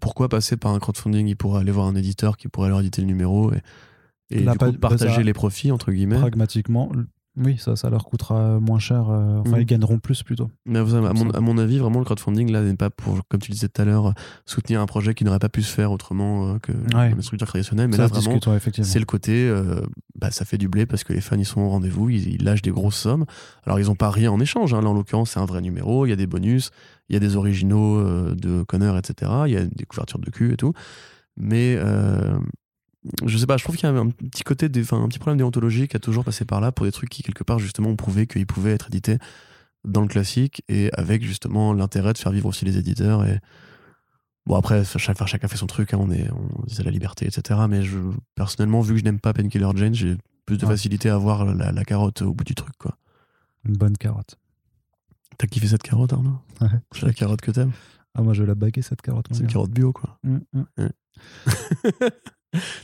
pourquoi 0.00 0.28
passer 0.28 0.56
par 0.56 0.72
un 0.72 0.78
crowdfunding? 0.78 1.26
Il 1.26 1.36
pourrait 1.36 1.60
aller 1.60 1.72
voir 1.72 1.86
un 1.86 1.94
éditeur 1.96 2.36
qui 2.36 2.48
pourrait 2.48 2.68
leur 2.68 2.80
éditer 2.80 3.00
le 3.02 3.08
numémo 3.08 3.52
et, 3.52 3.62
et 4.30 4.40
du 4.42 4.58
coup, 4.58 4.72
partager 4.74 5.22
les 5.24 5.32
profits, 5.32 5.72
entre 5.72 5.90
guillemets. 5.90 6.18
Pragmatiquement, 6.18 6.92
oui, 7.36 7.56
ça, 7.58 7.76
ça 7.76 7.88
leur 7.88 8.04
coûtera 8.04 8.58
moins 8.58 8.80
cher. 8.80 9.08
Euh, 9.10 9.38
enfin, 9.38 9.58
mm. 9.58 9.60
ils 9.60 9.66
gagneront 9.66 9.98
plus 9.98 10.22
plutôt. 10.22 10.50
Mais 10.66 10.80
à, 10.80 10.84
mon, 10.84 11.30
à, 11.30 11.40
mon, 11.40 11.58
avis, 11.58 11.78
vraiment, 11.78 12.00
le 12.00 12.04
crowdfunding, 12.04 12.50
là, 12.50 12.62
n'est 12.62 12.74
pas 12.74 12.90
pour, 12.90 13.20
comme 13.28 13.40
tu 13.40 13.52
disais 13.52 13.68
tout 13.68 13.80
à 13.80 13.84
l'heure, 13.84 14.12
soutenir 14.44 14.80
un 14.80 14.86
projet 14.86 15.14
qui 15.14 15.24
n'aurait 15.24 15.38
pas 15.38 15.48
pu 15.48 15.62
se 15.62 15.72
faire 15.72 15.92
autrement 15.92 16.48
euh, 16.54 16.58
que 16.58 16.72
ouais. 16.72 17.10
une 17.10 17.22
structure 17.22 17.46
traditionnelle. 17.46 17.88
Mais 17.88 17.96
là, 17.96 18.08
vraiment, 18.08 18.40
c'est 18.82 18.98
le 18.98 19.04
côté, 19.04 19.48
euh, 19.48 19.80
bah, 20.16 20.32
ça 20.32 20.44
fait 20.44 20.58
du 20.58 20.68
blé 20.68 20.84
parce 20.84 21.04
que 21.04 21.12
les 21.12 21.20
fans, 21.20 21.38
ils 21.38 21.46
sont 21.46 21.60
au 21.60 21.68
rendez-vous, 21.68 22.10
ils, 22.10 22.42
lâchent 22.42 22.62
des 22.62 22.72
grosses 22.72 22.96
sommes. 22.96 23.24
Alors, 23.64 23.78
ils 23.78 23.86
n'ont 23.86 23.94
pas 23.94 24.10
rien 24.10 24.32
en 24.32 24.40
échange. 24.40 24.74
Hein. 24.74 24.82
Là, 24.82 24.88
en 24.88 24.94
l'occurrence, 24.94 25.30
c'est 25.30 25.40
un 25.40 25.46
vrai 25.46 25.60
numéro, 25.60 26.06
il 26.06 26.10
y 26.10 26.12
a 26.12 26.16
des 26.16 26.26
bonus, 26.26 26.70
il 27.08 27.14
y 27.14 27.16
a 27.16 27.20
des 27.20 27.36
originaux 27.36 28.02
de 28.34 28.64
Connor, 28.64 28.98
etc. 28.98 29.30
Il 29.46 29.52
y 29.52 29.56
a 29.56 29.64
des 29.64 29.84
couvertures 29.84 30.18
de 30.18 30.30
cul 30.30 30.52
et 30.52 30.56
tout. 30.56 30.72
Mais 31.36 31.78
je 33.24 33.38
sais 33.38 33.46
pas, 33.46 33.56
je 33.56 33.64
trouve 33.64 33.76
qu'il 33.76 33.88
y 33.88 33.92
a 33.92 33.96
un 33.96 34.10
petit 34.10 34.42
côté, 34.42 34.66
un 34.66 35.08
petit 35.08 35.18
problème 35.18 35.38
déontologique 35.38 35.94
à 35.94 35.98
toujours 35.98 36.24
passer 36.24 36.44
par 36.44 36.60
là 36.60 36.72
pour 36.72 36.84
des 36.84 36.92
trucs 36.92 37.08
qui, 37.08 37.22
quelque 37.22 37.44
part, 37.44 37.58
justement, 37.58 37.90
ont 37.90 37.96
prouvé 37.96 38.26
qu'ils 38.26 38.46
pouvaient 38.46 38.72
être 38.72 38.88
édités 38.88 39.18
dans 39.84 40.02
le 40.02 40.08
classique 40.08 40.62
et 40.68 40.90
avec 40.92 41.22
justement 41.22 41.72
l'intérêt 41.72 42.12
de 42.12 42.18
faire 42.18 42.32
vivre 42.32 42.46
aussi 42.46 42.64
les 42.64 42.76
éditeurs. 42.76 43.24
Et 43.24 43.38
bon, 44.46 44.56
après, 44.56 44.84
chacun, 44.84 45.26
chacun 45.26 45.48
fait 45.48 45.56
son 45.56 45.66
truc, 45.66 45.94
hein, 45.94 45.98
on 46.00 46.10
est, 46.10 46.28
on, 46.32 46.82
la 46.82 46.90
liberté, 46.90 47.26
etc. 47.26 47.60
Mais 47.68 47.82
je, 47.82 47.98
personnellement, 48.34 48.80
vu 48.80 48.94
que 48.94 49.00
je 49.00 49.04
n'aime 49.04 49.20
pas 49.20 49.32
Painkiller 49.32 49.68
Jane, 49.76 49.94
j'ai 49.94 50.16
plus 50.44 50.58
de 50.58 50.66
facilité 50.66 51.08
à 51.08 51.18
voir 51.18 51.44
la, 51.44 51.84
carotte 51.84 52.22
au 52.22 52.34
bout 52.34 52.44
du 52.44 52.54
truc, 52.54 52.74
quoi. 52.78 52.96
Une 53.64 53.76
bonne 53.76 53.96
carotte. 53.96 54.38
T'as 55.36 55.46
kiffé 55.46 55.68
cette 55.68 55.82
carotte, 55.82 56.12
Arnaud? 56.12 56.38
Ouais. 56.60 56.68
C'est 56.92 57.06
la 57.06 57.12
carotte 57.12 57.40
que 57.40 57.50
t'aimes? 57.50 57.72
Ah, 58.14 58.22
moi, 58.22 58.34
je 58.34 58.42
vais 58.42 58.48
la 58.48 58.54
baguer, 58.54 58.82
cette 58.82 59.02
carotte. 59.02 59.26
C'est 59.30 59.40
une 59.40 59.46
carotte 59.46 59.70
bio, 59.70 59.92
quoi. 59.92 60.18
Mmh, 60.24 60.38
mmh. 60.54 60.86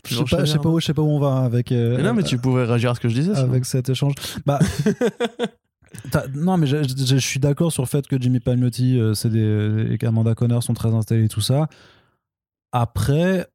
je 0.06 0.16
sais 0.16 0.24
pas, 0.24 0.44
je 0.44 0.52
sais 0.52 0.58
pas 0.58 0.68
où, 0.68 0.80
je 0.80 0.86
sais 0.86 0.94
pas 0.94 1.02
où 1.02 1.08
on 1.08 1.18
va 1.18 1.38
avec. 1.38 1.72
Euh, 1.72 2.02
non, 2.02 2.14
mais 2.14 2.22
tu 2.22 2.38
pourrais 2.38 2.64
réagir 2.64 2.90
à 2.90 2.94
ce 2.94 3.00
que 3.00 3.08
je 3.08 3.14
disais. 3.14 3.34
Avec 3.34 3.64
cet 3.64 3.88
échange. 3.88 4.14
Bah. 4.44 4.58
non, 6.34 6.56
mais 6.56 6.66
je, 6.66 6.82
je, 6.82 7.16
suis 7.16 7.40
d'accord 7.40 7.72
sur 7.72 7.82
le 7.82 7.88
fait 7.88 8.06
que 8.06 8.20
Jimmy 8.20 8.40
Palmiotti 8.40 8.98
euh, 8.98 9.14
c'est 9.14 9.30
des, 9.30 9.92
et 9.92 9.98
qu'Amanda 9.98 10.34
Connor 10.34 10.62
sont 10.62 10.74
très 10.74 10.94
installés 10.94 11.24
et 11.24 11.28
tout 11.28 11.40
ça. 11.40 11.68
Après, 12.72 13.46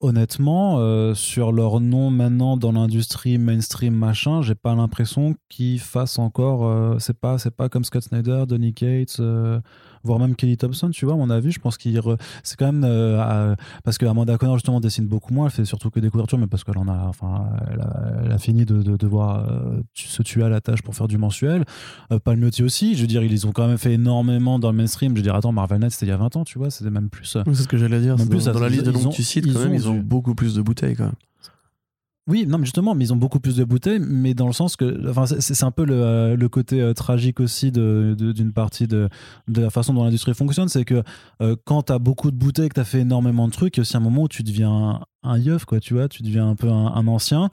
honnêtement, 0.00 0.78
euh, 0.78 1.14
sur 1.14 1.50
leur 1.50 1.80
nom 1.80 2.10
maintenant 2.10 2.56
dans 2.56 2.72
l'industrie 2.72 3.38
mainstream 3.38 3.94
machin, 3.94 4.42
j'ai 4.42 4.54
pas 4.54 4.74
l'impression 4.74 5.34
qu'ils 5.48 5.80
fassent 5.80 6.18
encore. 6.18 7.00
c'est 7.00 7.18
pas, 7.18 7.38
c'est 7.38 7.54
pas 7.54 7.68
comme 7.68 7.84
Scott 7.84 8.04
Snyder, 8.04 8.44
Donny 8.46 8.74
Cates 8.74 9.20
voire 10.04 10.18
même 10.18 10.34
Kelly 10.34 10.56
Thompson, 10.56 10.90
tu 10.90 11.04
vois, 11.04 11.14
à 11.14 11.16
mon 11.16 11.30
avis, 11.30 11.52
je 11.52 11.60
pense 11.60 11.76
qu'il 11.76 12.00
c'est 12.42 12.58
quand 12.58 12.72
même 12.72 12.84
euh, 12.84 13.54
parce 13.84 13.98
que 13.98 14.06
Amanda 14.06 14.36
Connor 14.38 14.56
justement 14.56 14.80
dessine 14.80 15.06
beaucoup 15.06 15.32
moins, 15.32 15.46
elle 15.46 15.52
fait 15.52 15.64
surtout 15.64 15.90
que 15.90 16.00
des 16.00 16.10
couvertures, 16.10 16.38
mais 16.38 16.46
parce 16.46 16.64
qu'elle 16.64 16.78
en 16.78 16.88
a, 16.88 17.06
enfin, 17.06 17.50
elle 17.70 18.32
a, 18.32 18.38
fini 18.38 18.64
de, 18.64 18.96
devoir 18.96 19.48
euh, 19.48 19.80
se 19.94 20.22
tuer 20.22 20.42
à 20.42 20.48
la 20.48 20.60
tâche 20.60 20.82
pour 20.82 20.94
faire 20.94 21.08
du 21.08 21.18
mensuel. 21.18 21.64
Euh, 22.10 22.18
Palmiotti 22.18 22.62
aussi, 22.62 22.96
je 22.96 23.02
veux 23.02 23.06
dire, 23.06 23.22
ils 23.22 23.46
ont 23.46 23.52
quand 23.52 23.68
même 23.68 23.78
fait 23.78 23.92
énormément 23.92 24.58
dans 24.58 24.70
le 24.70 24.76
mainstream. 24.76 25.12
Je 25.12 25.18
veux 25.18 25.22
dire, 25.22 25.34
attends, 25.34 25.52
Marvel 25.52 25.80
Knight, 25.80 25.92
c'était 25.92 26.06
il 26.06 26.10
y 26.10 26.12
a 26.12 26.16
20 26.16 26.36
ans, 26.36 26.44
tu 26.44 26.58
vois, 26.58 26.70
c'était 26.70 26.90
même 26.90 27.08
plus. 27.08 27.36
c'est 27.44 27.54
ce 27.54 27.68
que 27.68 27.76
j'allais 27.76 28.00
dire. 28.00 28.16
plus, 28.16 28.46
dans, 28.46 28.58
la 28.58 28.68
liste 28.68 28.84
de 28.84 28.92
noms 28.92 29.10
que 29.10 29.14
tu 29.14 29.22
cites, 29.22 29.52
quand 29.52 29.60
même, 29.60 29.74
ils 29.74 29.88
ont 29.88 29.98
beaucoup 29.98 30.34
plus 30.34 30.54
de 30.54 30.62
bouteilles, 30.62 30.96
quand 30.96 31.04
même. 31.04 31.12
Oui, 32.28 32.46
non, 32.46 32.58
mais 32.58 32.66
justement, 32.66 32.94
mais 32.94 33.06
ils 33.06 33.12
ont 33.12 33.16
beaucoup 33.16 33.40
plus 33.40 33.56
de 33.56 33.64
bouteilles, 33.64 33.98
mais 33.98 34.32
dans 34.32 34.46
le 34.46 34.52
sens 34.52 34.76
que, 34.76 35.10
enfin, 35.10 35.26
c'est 35.26 35.64
un 35.64 35.72
peu 35.72 35.84
le, 35.84 35.94
euh, 35.94 36.48
côté 36.48 36.80
euh, 36.80 36.94
tragique 36.94 37.40
aussi 37.40 37.72
d'une 37.72 38.14
de, 38.14 38.50
partie 38.52 38.86
de, 38.86 39.08
de, 39.48 39.60
la 39.60 39.70
façon 39.70 39.92
dont 39.92 40.04
l'industrie 40.04 40.32
fonctionne, 40.32 40.68
c'est 40.68 40.84
que 40.84 41.02
euh, 41.40 41.56
quand 41.64 41.84
tu 41.84 41.92
as 41.92 41.98
beaucoup 41.98 42.30
de 42.30 42.36
bouteilles, 42.36 42.68
que 42.68 42.74
tu 42.74 42.80
as 42.80 42.84
fait 42.84 43.00
énormément 43.00 43.48
de 43.48 43.52
trucs, 43.52 43.76
il 43.76 43.80
y 43.80 43.80
a 43.80 43.82
aussi 43.82 43.96
un 43.96 44.00
moment 44.00 44.22
où 44.22 44.28
tu 44.28 44.44
deviens 44.44 45.00
un, 45.24 45.38
yeuf, 45.38 45.64
quoi, 45.64 45.80
tu 45.80 45.94
vois, 45.94 46.08
tu 46.08 46.22
deviens 46.22 46.48
un 46.48 46.54
peu 46.54 46.68
un, 46.68 47.08
ancien. 47.08 47.50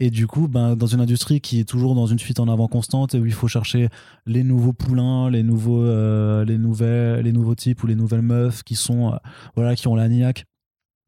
Et 0.00 0.10
du 0.10 0.26
coup, 0.26 0.48
ben, 0.48 0.76
dans 0.76 0.86
une 0.86 1.00
industrie 1.00 1.40
qui 1.40 1.60
est 1.60 1.64
toujours 1.64 1.94
dans 1.94 2.06
une 2.06 2.18
fuite 2.18 2.40
en 2.40 2.48
avant 2.48 2.68
constante 2.68 3.14
et 3.14 3.20
où 3.20 3.26
il 3.26 3.32
faut 3.32 3.48
chercher 3.48 3.88
les 4.26 4.44
nouveaux 4.44 4.74
poulains, 4.74 5.30
les 5.30 5.42
nouveaux, 5.42 5.84
les 6.44 6.58
nouvelles, 6.58 7.22
les 7.24 7.32
nouveaux 7.32 7.54
types 7.54 7.82
ou 7.82 7.86
les 7.86 7.94
nouvelles 7.94 8.22
meufs 8.22 8.62
qui 8.64 8.76
sont, 8.76 9.18
voilà, 9.56 9.76
qui 9.76 9.88
ont 9.88 9.94
la 9.94 10.08
niaque 10.08 10.46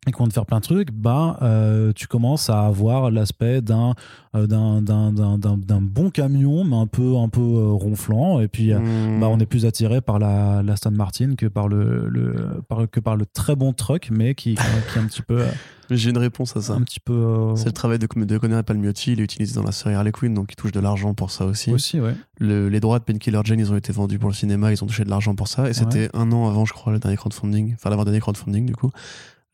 et 0.06 0.10
qu'on 0.10 0.26
te 0.26 0.32
faire 0.32 0.46
plein 0.46 0.58
de 0.58 0.64
trucs, 0.64 0.90
bah, 0.90 1.38
euh, 1.42 1.92
tu 1.94 2.08
commences 2.08 2.50
à 2.50 2.62
avoir 2.66 3.10
l'aspect 3.12 3.60
d'un 3.62 3.94
euh, 4.34 4.46
d'un- 4.48 5.80
bon 5.82 6.10
camion, 6.10 6.64
mais 6.64 6.76
un 6.76 6.86
peu, 6.86 7.16
un 7.16 7.28
peu 7.28 7.40
euh, 7.40 7.70
ronflant. 7.72 8.40
Et 8.40 8.48
puis, 8.48 8.72
euh, 8.72 8.78
Hmm. 8.80 9.20
bah, 9.20 9.28
on 9.28 9.38
est 9.38 9.46
plus 9.46 9.64
attiré 9.66 10.00
par 10.00 10.18
la, 10.18 10.62
la 10.62 10.72
Aston 10.72 10.90
Martin 10.92 11.34
que 11.36 11.46
par 11.46 11.68
le, 11.68 12.08
le, 12.08 12.34
par, 12.68 12.90
que 12.90 12.98
par 12.98 13.16
le 13.16 13.26
très 13.26 13.54
bon 13.54 13.72
truck, 13.72 14.08
mais 14.10 14.34
qui, 14.34 14.54
qui 14.54 14.60
est 14.96 14.98
un 15.00 15.04
petit 15.06 15.22
peu. 15.22 15.44
J'ai 15.90 16.08
une 16.10 16.18
réponse 16.18 16.56
à 16.56 16.62
ça. 16.62 16.72
un 16.72 16.80
petit 16.80 17.00
peu 17.00 17.52
C'est 17.54 17.66
le 17.66 17.72
travail 17.72 17.98
de, 17.98 18.06
de 18.06 18.62
Palmiotti, 18.62 19.12
il 19.12 19.20
est 19.20 19.24
utilisé 19.24 19.54
dans 19.54 19.62
la 19.62 19.72
série 19.72 19.94
Harley 19.94 20.10
Quinn, 20.12 20.32
donc 20.32 20.50
il 20.50 20.56
touche 20.56 20.72
de 20.72 20.80
l'argent 20.80 21.12
pour 21.12 21.30
ça 21.30 21.44
aussi. 21.44 21.70
aussi, 21.70 22.00
ouais. 22.00 22.14
Le- 22.40 22.68
les 22.70 22.80
droits 22.80 22.98
de 22.98 23.04
Painkiller 23.04 23.40
Jane, 23.44 23.60
ils 23.60 23.70
ont 23.70 23.76
été 23.76 23.92
vendus 23.92 24.18
pour 24.18 24.30
le 24.30 24.34
cinéma, 24.34 24.72
ils 24.72 24.82
ont 24.82 24.86
touché 24.86 25.04
de 25.04 25.10
l'argent 25.10 25.34
pour 25.34 25.48
ça, 25.48 25.68
et 25.68 25.74
c'était 25.74 26.08
un 26.14 26.32
an 26.32 26.48
avant, 26.48 26.64
je 26.64 26.72
crois, 26.72 26.92
le 26.94 26.98
dernier 26.98 27.16
crowdfunding, 27.18 27.74
enfin 27.74 27.90
l'avant-dernier 27.90 28.20
crowdfunding 28.20 28.64
du 28.64 28.74
coup. 28.74 28.90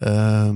Euh, 0.04 0.52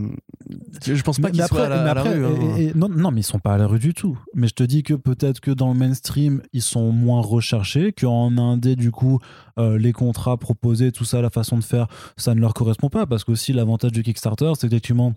je 0.87 1.03
pense 1.03 1.19
pas 1.19 1.31
qu'ils 1.31 1.43
soient 1.45 1.67
à 1.67 1.69
la, 1.69 1.91
à 1.91 2.03
rue. 2.03 2.25
hein. 2.25 2.31
et- 2.59 2.65
et- 2.67 2.75
non, 2.75 2.89
non, 2.89 3.11
mais 3.11 3.21
ils 3.21 3.25
sont 3.25 3.39
pas 3.41 3.55
à 3.55 3.59
la 3.59 3.67
rue 3.67 3.79
du 3.81 3.93
tout. 3.93 4.17
Mais 4.35 4.47
je 4.47 4.55
te 4.55 4.63
dis 4.63 4.83
que 4.85 4.95
peut-être 4.95 5.41
que 5.41 5.51
dans 5.51 5.73
le 5.73 5.79
mainstream, 5.79 6.43
ils 6.53 6.63
sont 6.63 6.93
moins 6.93 7.21
recherchés, 7.21 7.93
qu'en 7.93 8.37
indé, 8.39 8.77
du 8.77 8.91
coup, 8.93 9.19
euh, 9.59 9.79
les 9.79 9.93
contrats 9.93 10.37
proposés, 10.37 10.93
tout 10.93 11.05
ça, 11.05 11.21
la 11.23 11.31
façon 11.31 11.59
de 11.59 11.65
faire, 11.65 11.89
ça 12.17 12.35
ne 12.35 12.41
leur 12.41 12.55
correspond 12.55 12.89
pas. 12.89 13.05
Parce 13.07 13.25
qu'aussi, 13.25 13.53
l'avantage 13.53 13.93
du 13.93 14.03
Kickstarter, 14.05 14.53
c'est 14.55 14.69
qu'effectivement, 14.69 15.15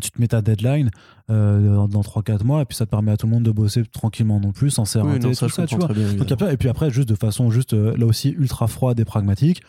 tu 0.00 0.10
te 0.12 0.20
mets 0.20 0.28
ta 0.28 0.40
deadline 0.40 0.88
euh, 1.30 1.86
dans 1.88 2.00
3-4 2.02 2.44
mois, 2.44 2.62
et 2.62 2.64
puis 2.64 2.76
ça 2.76 2.86
te 2.86 2.90
permet 2.90 3.10
à 3.10 3.16
tout 3.16 3.26
le 3.26 3.32
monde 3.32 3.42
de 3.42 3.50
bosser 3.50 3.82
tranquillement 3.84 4.38
non 4.40 4.52
plus, 4.52 4.70
sans 4.70 4.82
Oui, 4.82 4.88
s'arrêter, 4.88 5.26
non, 5.26 5.34
ça, 5.34 5.46
tout 5.46 5.52
ça, 5.52 5.66
tu 5.66 5.76
vois. 5.76 5.88
bien. 5.88 6.12
Donc 6.14 6.30
après- 6.32 6.54
et 6.54 6.56
puis 6.56 6.68
après, 6.68 6.90
juste 6.90 7.08
de 7.08 7.14
façon 7.16 7.50
juste 7.50 7.72
là 7.74 8.06
aussi 8.06 8.30
ultra 8.30 8.68
froide 8.68 8.98
et 9.00 9.04
pragmatique. 9.04 9.62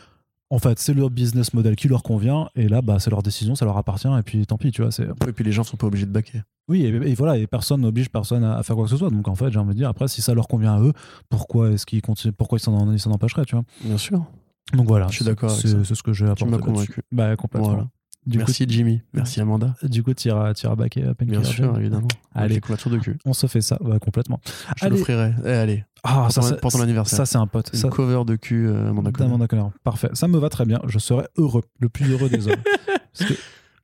En 0.51 0.59
fait, 0.59 0.77
c'est 0.79 0.93
leur 0.93 1.09
business 1.09 1.53
model 1.53 1.75
qui 1.75 1.87
leur 1.87 2.03
convient, 2.03 2.49
et 2.55 2.67
là, 2.67 2.81
bah, 2.81 2.99
c'est 2.99 3.09
leur 3.09 3.23
décision, 3.23 3.55
ça 3.55 3.65
leur 3.65 3.77
appartient, 3.77 4.07
et 4.07 4.21
puis 4.21 4.45
tant 4.45 4.57
pis, 4.57 4.71
tu 4.71 4.81
vois. 4.83 4.91
Et 5.27 5.31
puis 5.31 5.43
les 5.45 5.51
gens 5.53 5.63
sont 5.63 5.77
pas 5.77 5.87
obligés 5.87 6.05
de 6.05 6.11
baquer. 6.11 6.41
oui, 6.67 6.83
et, 6.83 6.89
et 6.89 7.13
voilà, 7.15 7.37
et 7.37 7.47
personne 7.47 7.81
n'oblige 7.81 8.09
personne 8.09 8.43
à, 8.43 8.57
à 8.57 8.63
faire 8.63 8.75
quoi 8.75 8.83
que 8.85 8.91
ce 8.91 8.97
soit. 8.97 9.09
Donc 9.09 9.27
en 9.29 9.35
fait, 9.35 9.49
j'ai 9.49 9.59
envie 9.59 9.69
de 9.73 9.77
dire, 9.79 9.87
après, 9.89 10.07
si 10.09 10.21
ça 10.21 10.33
leur 10.33 10.47
convient 10.49 10.75
à 10.75 10.81
eux, 10.81 10.91
pourquoi 11.29 11.71
est-ce 11.71 11.85
qu'ils 11.85 12.01
continuent, 12.01 12.33
pourquoi 12.33 12.57
ils 12.57 12.61
s'en, 12.61 13.11
empêcheraient, 13.11 13.45
tu 13.45 13.55
vois? 13.55 13.63
Bien 13.83 13.97
sûr. 13.97 14.25
Donc 14.73 14.87
voilà, 14.87 15.07
Je 15.07 15.15
suis 15.15 15.25
d'accord 15.25 15.49
C'est, 15.51 15.83
ce 15.83 16.03
que 16.03 16.13
j'ai 16.13 16.25
Tu 16.25 16.31
apporté. 16.31 16.45
m'as 16.45 16.51
là-dessus. 16.57 16.71
convaincu. 16.73 17.01
Bah 17.11 17.35
complètement. 17.37 17.69
Voilà. 17.69 17.87
Du 18.27 18.37
Merci 18.37 18.65
Jimmy. 18.69 19.01
Merci 19.13 19.41
Amanda. 19.41 19.75
coup, 19.81 19.87
du 19.87 20.03
coup, 20.03 20.13
t'iras, 20.13 20.53
t'iras 20.53 20.75
baquer 20.75 21.03
à 21.05 21.15
Painkiller 21.15 21.39
Bien 21.39 21.49
sûr, 21.49 21.77
évidemment. 21.79 22.07
Allez. 22.35 22.59
Couvertures 22.61 22.91
de 22.91 22.97
cul. 22.99 23.17
On 23.25 23.33
se 23.33 23.47
fait 23.47 23.61
ça, 23.61 23.81
ouais, 23.81 23.97
complètement. 23.99 24.39
Je 24.77 24.85
Allez. 24.85 24.97
l'offrirai. 24.97 25.33
Eh, 25.43 25.49
allez. 25.49 25.85
Ah, 26.03 26.23
Pour 26.23 26.31
ça, 26.31 26.41
ton- 26.41 26.47
c'est- 26.47 26.61
pour 26.61 26.71
ton 26.71 26.81
anniversaire. 26.81 27.17
Ça, 27.17 27.25
c'est 27.25 27.37
un 27.37 27.47
pote. 27.47 27.71
Une 27.73 27.79
Ça, 27.79 27.89
cover 27.89 28.23
de 28.25 28.35
cul, 28.35 28.67
euh, 28.67 28.89
Amanda 28.89 29.11
Conner. 29.11 29.27
d'Amanda 29.29 29.47
Conner. 29.47 29.65
Parfait. 29.83 30.09
Ça 30.13 30.27
me 30.27 30.37
va 30.37 30.49
très 30.49 30.65
bien. 30.65 30.79
Je 30.87 30.99
serais 30.99 31.27
heureux, 31.37 31.63
le 31.79 31.89
plus 31.89 32.11
heureux 32.11 32.29
des 32.29 32.47
hommes. 32.47 32.55
Parce 33.17 33.29
que 33.29 33.33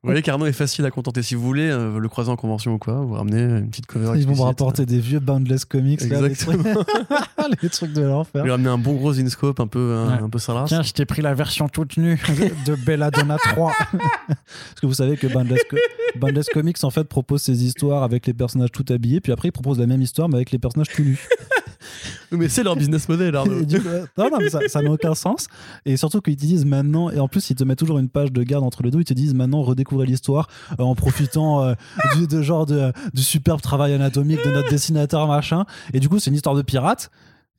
Vous 0.07 0.11
voyez 0.13 0.21
qu'Arnaud 0.21 0.45
est 0.45 0.53
facile 0.53 0.85
à 0.85 0.91
contenter. 0.91 1.21
Si 1.21 1.35
vous 1.35 1.41
voulez 1.41 1.69
euh, 1.69 1.99
le 1.99 2.09
croiser 2.09 2.29
en 2.31 2.35
convention 2.37 2.73
ou 2.73 2.77
quoi, 2.77 2.93
vous 3.01 3.13
ramenez 3.13 3.41
une 3.41 3.69
petite 3.69 3.85
cover 3.85 4.13
ils 4.17 4.25
vont 4.25 4.35
me 4.35 4.41
rapporter 4.41 4.85
des 4.85 4.99
vieux 4.99 5.19
Boundless 5.19 5.65
Comics, 5.65 6.01
là, 6.01 6.21
les, 6.21 6.35
trucs... 6.35 6.55
Exactement. 6.55 6.85
les 7.61 7.69
trucs 7.69 7.93
de 7.93 8.01
l'enfer. 8.01 8.43
Lui 8.43 8.51
ramener 8.51 8.69
un 8.69 8.77
bon 8.77 8.93
gros 8.95 9.19
Inscope 9.19 9.59
un 9.59 9.67
peu, 9.67 9.95
un, 9.95 10.07
Ouais. 10.17 10.23
un 10.23 10.29
peu 10.29 10.39
salace. 10.39 10.69
Tiens, 10.69 10.81
je 10.81 10.91
t'ai 10.93 11.05
pris 11.05 11.21
la 11.21 11.33
version 11.33 11.67
toute 11.67 11.97
nue 11.97 12.19
de 12.65 12.75
Belladonna 12.75 13.37
3. 13.37 13.73
Parce 13.91 14.79
que 14.81 14.85
vous 14.87 14.93
savez 14.93 15.17
que 15.17 15.27
Boundless, 15.27 15.61
Co- 15.69 15.77
Boundless 16.19 16.47
Comics 16.53 16.83
en 16.83 16.89
fait 16.89 17.03
propose 17.03 17.41
ses 17.41 17.63
histoires 17.65 18.03
avec 18.03 18.25
les 18.27 18.33
personnages 18.33 18.71
tout 18.71 18.85
habillés, 18.89 19.19
puis 19.21 19.31
après 19.33 19.49
ils 19.49 19.51
proposent 19.51 19.79
la 19.79 19.87
même 19.87 20.01
histoire 20.01 20.29
mais 20.29 20.35
avec 20.35 20.51
les 20.51 20.59
personnages 20.59 20.89
tout 20.89 21.03
nus. 21.03 21.19
Mais 22.31 22.49
c'est 22.49 22.63
leur 22.63 22.75
business 22.75 23.07
model, 23.09 23.35
Arnaud. 23.35 23.63
Du 23.65 23.81
coup, 23.81 23.87
non, 24.17 24.29
non, 24.31 24.37
mais 24.39 24.49
ça 24.49 24.81
n'a 24.81 24.91
aucun 24.91 25.15
sens. 25.15 25.47
Et 25.85 25.97
surtout 25.97 26.21
qu'ils 26.21 26.35
te 26.35 26.41
disent 26.41 26.65
maintenant, 26.65 27.09
et 27.09 27.19
en 27.19 27.27
plus 27.27 27.49
ils 27.49 27.55
te 27.55 27.63
mettent 27.63 27.77
toujours 27.79 27.99
une 27.99 28.09
page 28.09 28.31
de 28.31 28.43
garde 28.43 28.63
entre 28.63 28.83
les 28.83 28.91
deux, 28.91 28.99
ils 28.99 29.05
te 29.05 29.13
disent 29.13 29.33
maintenant 29.33 29.61
redécouvrez 29.61 30.05
l'histoire 30.05 30.47
euh, 30.79 30.83
en 30.83 30.95
profitant 30.95 31.63
euh, 31.63 31.73
du, 32.15 32.27
de 32.27 32.41
genre 32.41 32.65
de, 32.65 32.91
du 33.13 33.23
superbe 33.23 33.61
travail 33.61 33.93
anatomique 33.93 34.43
de 34.45 34.51
notre 34.51 34.69
dessinateur 34.69 35.27
machin. 35.27 35.65
Et 35.93 35.99
du 35.99 36.09
coup 36.09 36.19
c'est 36.19 36.29
une 36.29 36.35
histoire 36.35 36.55
de 36.55 36.61
pirate. 36.61 37.09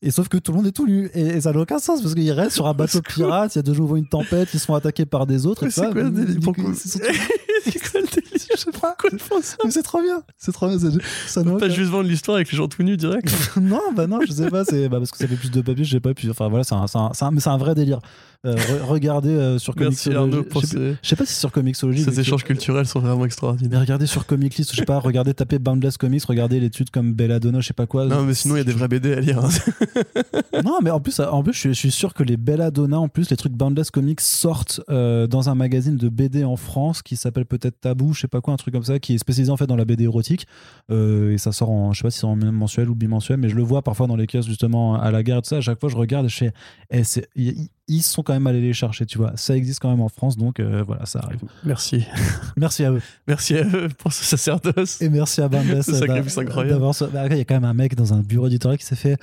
Et 0.00 0.12
sauf 0.12 0.28
que 0.28 0.36
tout 0.38 0.52
le 0.52 0.58
monde 0.58 0.66
est 0.68 0.72
tout 0.72 0.86
nu. 0.86 1.10
Et, 1.12 1.22
et 1.22 1.40
ça 1.40 1.52
n'a 1.52 1.58
aucun 1.58 1.80
sens 1.80 2.00
parce 2.02 2.14
qu'ils 2.14 2.30
restent 2.30 2.52
sur 2.54 2.68
un 2.68 2.72
bateau 2.74 3.00
pirate, 3.02 3.54
il 3.56 3.58
y 3.58 3.60
a 3.60 3.62
de 3.62 3.72
nouveau 3.74 3.96
une 3.96 4.06
tempête, 4.08 4.48
ils 4.54 4.60
se 4.60 4.66
font 4.66 4.74
attaquer 4.76 5.06
par 5.06 5.26
des 5.26 5.44
autres. 5.44 5.64
Et 5.66 5.70
quoi 5.80 5.90
Du 6.34 6.40
quoi- 6.52 6.72
C'est 7.64 7.80
quoi 7.90 8.00
le 8.00 8.06
délire 8.06 8.27
Je 8.52 8.56
sais 8.60 8.70
pas. 8.72 8.96
Pourquoi 8.98 9.42
ça 9.42 9.56
Mais 9.64 9.70
c'est 9.70 9.82
trop 9.82 10.00
bien. 10.02 10.22
C'est 10.36 10.52
trop 10.52 10.68
bien. 10.68 10.78
Ça 11.26 11.42
n'a 11.42 11.52
Pas 11.56 11.68
juste 11.68 11.90
vendre 11.90 12.08
l'histoire 12.08 12.36
avec 12.36 12.50
les 12.50 12.56
gens 12.58 12.68
tout 12.68 12.82
nus 12.82 12.96
direct. 12.96 13.32
non, 13.60 13.80
bah 13.94 14.06
non, 14.06 14.20
je 14.26 14.32
sais 14.32 14.48
pas, 14.50 14.64
c'est 14.64 14.88
bah 14.88 14.98
parce 14.98 15.10
que 15.10 15.18
ça 15.18 15.26
fait 15.28 15.36
plus 15.36 15.50
de 15.50 15.60
papier, 15.60 15.84
je 15.84 15.90
sais 15.92 16.00
pas. 16.00 16.14
Puis 16.14 16.30
enfin 16.30 16.48
voilà, 16.48 16.64
c'est 16.64 16.74
un, 16.74 16.84
un, 16.94 17.10
un- 17.20 17.30
mais 17.30 17.46
un 17.48 17.56
vrai 17.58 17.74
délire. 17.74 18.00
Euh, 18.46 18.54
re- 18.54 18.82
regardez 18.84 19.30
euh, 19.30 19.58
sur 19.58 19.74
Merci 19.76 19.96
je, 19.96 19.96
sais, 19.98 20.96
ces, 21.02 21.16
pas 21.16 21.26
si 21.26 21.34
sur 21.34 21.50
Comixology. 21.50 22.04
ces 22.04 22.12
mais- 22.12 22.20
échanges 22.20 22.44
culturels 22.44 22.86
sont 22.86 23.00
vraiment 23.00 23.18
Mais 23.18 23.24
extraordinaires. 23.26 23.80
regardez 23.80 24.06
sur 24.06 24.26
Comic 24.26 24.54
List, 24.54 24.70
je 24.70 24.76
sais 24.76 24.84
pas, 24.84 25.00
regardez, 25.00 25.34
tapez 25.34 25.58
Boundless 25.58 25.96
Comics, 25.96 26.22
regardez 26.24 26.60
l'étude 26.60 26.90
comme 26.90 27.14
Belladonna, 27.14 27.58
je 27.60 27.66
sais 27.66 27.72
pas 27.74 27.86
quoi. 27.86 28.06
Non, 28.06 28.22
mais 28.22 28.34
sinon, 28.34 28.54
il 28.54 28.58
y 28.58 28.60
a 28.60 28.64
des 28.64 28.70
vrais 28.72 28.86
BD 28.86 29.12
à 29.12 29.20
lire. 29.20 29.44
hein. 29.44 29.48
Non, 30.64 30.78
mais 30.82 30.90
en 30.90 31.00
plus, 31.00 31.18
en 31.20 31.42
plus 31.42 31.52
je, 31.52 31.58
suis, 31.58 31.68
je 31.70 31.78
suis 31.78 31.90
sûr 31.90 32.14
que 32.14 32.22
les 32.22 32.36
Belladonna, 32.36 32.98
en 33.00 33.08
plus, 33.08 33.30
les 33.30 33.36
trucs 33.36 33.52
Boundless 33.52 33.90
Comics 33.90 34.20
sortent 34.20 34.80
euh, 34.88 35.26
dans 35.26 35.48
un 35.48 35.54
magazine 35.54 35.96
de 35.96 36.08
BD 36.08 36.44
en 36.44 36.56
France 36.56 37.02
qui 37.02 37.16
s'appelle 37.16 37.44
peut-être 37.46 37.80
Tabou, 37.80 38.12
je 38.14 38.20
sais 38.20 38.27
pas 38.28 38.40
quoi, 38.40 38.54
un 38.54 38.56
truc 38.56 38.72
comme 38.74 38.84
ça, 38.84 38.98
qui 38.98 39.14
est 39.14 39.18
spécialisé 39.18 39.50
en 39.50 39.56
fait 39.56 39.66
dans 39.66 39.76
la 39.76 39.84
BD 39.84 40.04
érotique. 40.04 40.46
Euh, 40.90 41.32
et 41.32 41.38
ça 41.38 41.52
sort 41.52 41.70
en, 41.70 41.92
je 41.92 41.98
sais 41.98 42.02
pas 42.02 42.10
si 42.10 42.18
c'est 42.20 42.26
en 42.26 42.36
mensuel 42.36 42.88
ou 42.88 42.94
bimensuel, 42.94 43.38
mais 43.38 43.48
je 43.48 43.56
le 43.56 43.62
vois 43.62 43.82
parfois 43.82 44.06
dans 44.06 44.16
les 44.16 44.26
caisses 44.26 44.46
justement 44.46 44.94
à 45.00 45.10
la 45.10 45.22
gare, 45.22 45.42
tout 45.42 45.48
ça. 45.48 45.56
À 45.56 45.60
chaque 45.60 45.80
fois, 45.80 45.88
je 45.88 45.96
regarde 45.96 46.26
et 46.26 46.28
je 46.28 46.36
fais, 46.36 46.52
eh, 46.90 47.04
c'est- 47.04 47.28
ils 47.36 48.02
sont 48.02 48.22
quand 48.22 48.32
même 48.34 48.46
allés 48.46 48.60
les 48.60 48.72
chercher, 48.74 49.06
tu 49.06 49.16
vois. 49.18 49.32
Ça 49.36 49.56
existe 49.56 49.80
quand 49.80 49.90
même 49.90 50.00
en 50.02 50.08
France, 50.10 50.36
donc 50.36 50.60
euh, 50.60 50.82
voilà, 50.86 51.06
ça 51.06 51.20
arrive. 51.20 51.40
Merci. 51.64 52.04
Merci 52.56 52.84
à 52.84 52.92
eux. 52.92 53.00
Merci 53.26 53.56
à 53.56 53.64
eux 53.66 53.88
pour 53.98 54.12
ce 54.12 54.24
sacerdoce. 54.24 55.00
Et 55.00 55.08
merci 55.08 55.40
à 55.40 55.48
Boundless 55.48 55.86
Ce 55.86 55.94
sacrifice 55.94 56.34
d'a- 56.34 56.42
incroyable. 56.42 56.80
bah, 57.12 57.26
Il 57.30 57.38
y 57.38 57.40
a 57.40 57.44
quand 57.44 57.54
même 57.54 57.64
un 57.64 57.74
mec 57.74 57.94
dans 57.94 58.12
un 58.12 58.20
bureau 58.20 58.46
éditorial 58.46 58.78
qui 58.78 58.84
s'est 58.84 58.94
fait. 58.96 59.16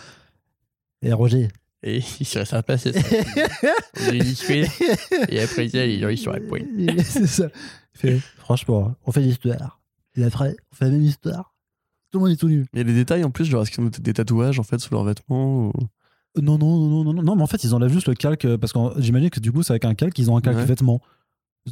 Et 1.02 1.14
Roger. 1.14 1.50
Et 1.84 2.02
il 2.20 2.26
serait 2.26 2.46
sympa, 2.46 2.80
c'est 2.80 2.94
ça. 3.00 3.08
On 4.02 4.12
est 4.14 4.16
unifié. 4.18 4.66
Et 5.30 5.40
après 5.42 5.68
ils 5.68 6.18
sont 6.18 6.32
à 6.32 6.40
poil. 6.40 6.64
c'est 7.04 7.28
ça. 7.28 7.50
Fait, 7.96 8.20
franchement, 8.38 8.94
on 9.06 9.12
fait 9.12 9.22
l'histoire. 9.22 9.80
Et 10.16 10.24
après, 10.24 10.56
on 10.72 10.76
fait 10.76 10.86
la 10.86 10.92
même 10.92 11.02
histoire. 11.02 11.54
Tout 12.12 12.20
le 12.20 12.26
monde 12.26 12.34
est 12.34 12.38
tout 12.40 12.48
nu. 12.50 12.66
Il 12.74 12.78
y 12.78 12.82
a 12.82 12.84
des 12.84 12.94
détails 12.94 13.24
en 13.24 13.32
plus, 13.32 13.46
genre 13.46 13.64
est-ce 13.64 13.72
qu'ils 13.72 13.84
ont 13.84 13.90
des 14.00 14.14
tatouages 14.14 14.60
en 14.60 14.64
fait 14.64 14.80
sous 14.80 14.94
leurs 14.94 15.04
vêtements 15.04 15.68
ou- 15.68 15.72
Non, 16.42 16.58
non, 16.58 16.78
non, 16.90 17.04
non, 17.04 17.14
non, 17.14 17.24
non, 17.24 17.36
mais 17.36 17.42
en 17.44 17.48
fait, 17.48 17.64
ils 17.64 17.74
enlèvent 17.74 17.92
juste 17.92 18.08
le 18.08 18.14
calque, 18.14 18.46
euh, 18.46 18.58
parce 18.58 18.74
que 18.74 18.80
j'imagine 18.98 19.30
que 19.30 19.40
du 19.40 19.52
coup, 19.52 19.64
c'est 19.64 19.72
avec 19.74 19.86
un 19.86 19.96
calque, 19.96 20.18
ils 20.20 20.30
ont 20.30 20.38
un 20.38 20.42
calque 20.42 20.58
Ouais. 20.58 20.66
vêtement. 20.66 21.02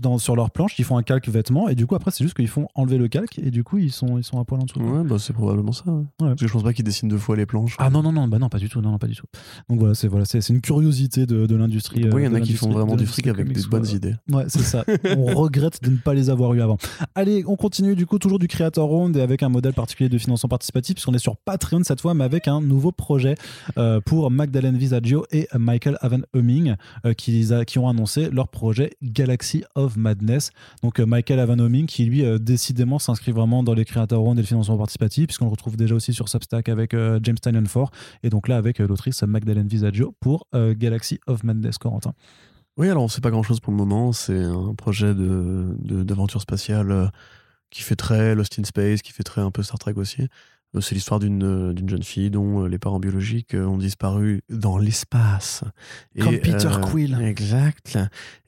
Dans, 0.01 0.17
sur 0.17 0.35
leur 0.35 0.49
planche, 0.49 0.73
ils 0.79 0.85
font 0.85 0.97
un 0.97 1.03
calque 1.03 1.27
vêtement, 1.29 1.69
et 1.69 1.75
du 1.75 1.85
coup, 1.85 1.93
après, 1.93 2.09
c'est 2.09 2.23
juste 2.23 2.35
qu'ils 2.35 2.47
font 2.47 2.67
enlever 2.73 2.97
le 2.97 3.07
calque, 3.07 3.37
et 3.37 3.51
du 3.51 3.63
coup, 3.63 3.77
ils 3.77 3.91
sont, 3.91 4.17
ils 4.17 4.23
sont 4.23 4.39
à 4.39 4.43
poil 4.43 4.59
en 4.59 4.63
dessous. 4.65 4.79
Ouais, 4.79 5.03
bah 5.03 5.17
c'est 5.19 5.33
probablement 5.33 5.71
ça. 5.71 5.83
ouais. 5.91 6.03
Parce 6.17 6.35
que 6.41 6.47
je 6.47 6.51
pense 6.53 6.63
pas 6.63 6.73
qu'ils 6.73 6.83
dessinent 6.83 7.09
deux 7.09 7.17
fois 7.19 7.35
les 7.35 7.45
planches. 7.45 7.75
Ah 7.77 7.91
non, 7.91 8.01
non, 8.01 8.11
non, 8.11 8.27
bah 8.27 8.39
non, 8.39 8.49
pas 8.49 8.57
du 8.57 8.69
tout, 8.69 8.81
non, 8.81 8.89
non, 8.89 8.97
pas 8.97 9.05
du 9.07 9.15
tout. 9.15 9.27
Donc 9.69 9.77
voilà, 9.79 9.93
c'est 9.93 10.07
voilà, 10.07 10.25
c'est 10.25 10.49
une 10.49 10.61
curiosité 10.61 11.27
de, 11.27 11.45
de 11.45 11.55
l'industrie. 11.55 12.03
Oui, 12.11 12.23
il 12.23 12.23
y 12.23 12.25
euh, 12.25 12.31
en 12.31 12.33
a 12.33 12.41
qui 12.41 12.53
font 12.53 12.71
vraiment 12.71 12.95
du 12.95 13.05
fric 13.05 13.27
avec 13.27 13.51
des 13.53 13.61
bonnes 13.69 13.87
idées. 13.87 14.15
Ouais, 14.31 14.45
c'est 14.47 14.63
ça. 14.63 14.83
on 15.15 15.25
regrette 15.25 15.83
de 15.83 15.91
ne 15.91 15.97
pas 15.97 16.15
les 16.15 16.31
avoir 16.31 16.53
eu 16.55 16.61
avant. 16.61 16.77
Allez, 17.13 17.43
on 17.45 17.55
continue 17.55 17.95
du 17.95 18.07
coup 18.07 18.17
toujours 18.17 18.39
du 18.39 18.47
Creator 18.47 18.87
Round 18.87 19.15
et 19.15 19.21
avec 19.21 19.43
un 19.43 19.49
modèle 19.49 19.73
particulier 19.73 20.09
de 20.09 20.17
financement 20.17 20.49
participatif 20.49 20.95
puisqu'on 20.95 21.13
est 21.13 21.19
sur 21.19 21.37
Patreon 21.37 21.81
cette 21.83 22.01
fois, 22.01 22.15
mais 22.15 22.23
avec 22.23 22.47
un 22.47 22.61
nouveau 22.61 22.91
projet 22.91 23.35
euh, 23.77 24.01
pour 24.01 24.31
Magdalene 24.31 24.75
Visaggio 24.75 25.25
et 25.31 25.47
Michael 25.55 25.97
Avan 26.01 26.21
Humming 26.33 26.75
euh, 27.05 27.13
qui, 27.13 27.53
a- 27.53 27.63
qui 27.63 27.77
ont 27.77 27.87
annoncé 27.87 28.31
leur 28.31 28.47
projet 28.47 28.93
Galaxy 29.03 29.63
of 29.75 29.82
Madness. 29.95 30.51
Donc 30.81 30.99
euh, 30.99 31.05
Michael 31.05 31.39
Avan 31.39 31.57
Humming 31.59 31.85
qui 31.85 32.05
lui 32.05 32.25
euh, 32.25 32.37
décidément 32.37 32.99
s'inscrit 32.99 33.31
vraiment 33.31 33.63
dans 33.63 33.73
les 33.73 33.85
Creator 33.85 34.19
Round 34.21 34.37
et 34.37 34.41
le 34.41 34.47
financement 34.47 34.77
participatif 34.77 35.27
puisqu'on 35.27 35.45
le 35.45 35.51
retrouve 35.51 35.75
déjà 35.77 35.95
aussi 35.95 36.13
sur 36.13 36.29
Substack 36.29 36.69
avec 36.69 36.93
euh, 36.93 37.19
James 37.23 37.37
Tynion 37.37 37.65
Ford 37.65 37.91
et 38.23 38.29
donc 38.29 38.47
là 38.47 38.57
avec 38.57 38.79
l'autrice 38.79 39.23
Magdalene 39.23 39.67
Visaggio 39.67 40.15
pour 40.19 40.47
Galaxy 40.53 41.19
of 41.27 41.43
Madness 41.43 41.77
Corentin. 41.77 42.13
Oui, 42.77 42.89
alors 42.89 43.03
on 43.03 43.07
sait 43.07 43.21
pas 43.21 43.29
grand 43.31 43.43
chose 43.43 43.59
pour 43.59 43.71
le 43.71 43.77
moment. 43.77 44.13
C'est 44.13 44.41
un 44.43 44.73
projet 44.75 45.13
de 45.13 45.75
de- 45.79 46.03
d'aventure 46.03 46.41
spatiale 46.41 47.11
qui 47.69 47.81
fait 47.81 47.95
très 47.95 48.35
Lost 48.35 48.57
in 48.59 48.63
Space, 48.63 49.01
qui 49.01 49.11
fait 49.13 49.23
très 49.23 49.41
un 49.41 49.51
peu 49.51 49.63
Star 49.63 49.79
Trek 49.79 49.93
aussi. 49.97 50.27
Euh, 50.75 50.81
C'est 50.81 50.95
l'histoire 50.95 51.19
d'une 51.19 51.43
euh, 51.43 51.73
d'une 51.73 51.89
jeune 51.89 52.03
fille 52.03 52.29
dont 52.29 52.63
euh, 52.63 52.67
les 52.67 52.77
parents 52.79 52.99
biologiques 52.99 53.53
ont 53.53 53.77
disparu 53.77 54.41
dans 54.49 54.77
l'espace. 54.77 55.63
Comme 56.19 56.33
Et, 56.33 56.39
Peter 56.39 56.67
euh, 56.67 56.79
Quill. 56.79 57.17
Exact. 57.21 57.97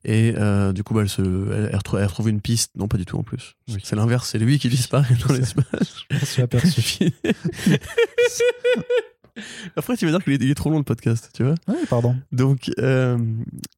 Et 0.03 0.33
euh, 0.37 0.71
du 0.73 0.83
coup, 0.83 0.93
bah, 0.93 1.01
elle, 1.01 1.09
se, 1.09 1.21
elle, 1.21 1.69
elle 1.71 1.75
retrouve, 1.77 1.99
elle 1.99 2.05
retrouve 2.05 2.29
une 2.29 2.41
piste. 2.41 2.71
Non, 2.75 2.87
pas 2.87 2.97
du 2.97 3.05
tout 3.05 3.17
en 3.17 3.23
plus. 3.23 3.55
Oui. 3.69 3.81
C'est 3.83 3.95
l'inverse, 3.95 4.29
c'est 4.29 4.39
lui 4.39 4.59
qui 4.59 4.69
disparaît 4.69 5.15
dans 5.27 5.33
l'espace. 5.33 6.03
Je 6.11 6.25
suis 6.25 6.41
aperçu. 6.41 7.11
Après, 9.75 9.97
tu 9.97 10.05
vas 10.05 10.11
dire 10.11 10.23
qu'il 10.23 10.33
est, 10.33 10.43
il 10.43 10.49
est 10.49 10.55
trop 10.55 10.69
long 10.69 10.77
le 10.77 10.83
podcast, 10.83 11.29
tu 11.33 11.43
vois. 11.43 11.55
Oui, 11.67 11.77
pardon. 11.89 12.15
Donc, 12.31 12.71
euh, 12.79 13.17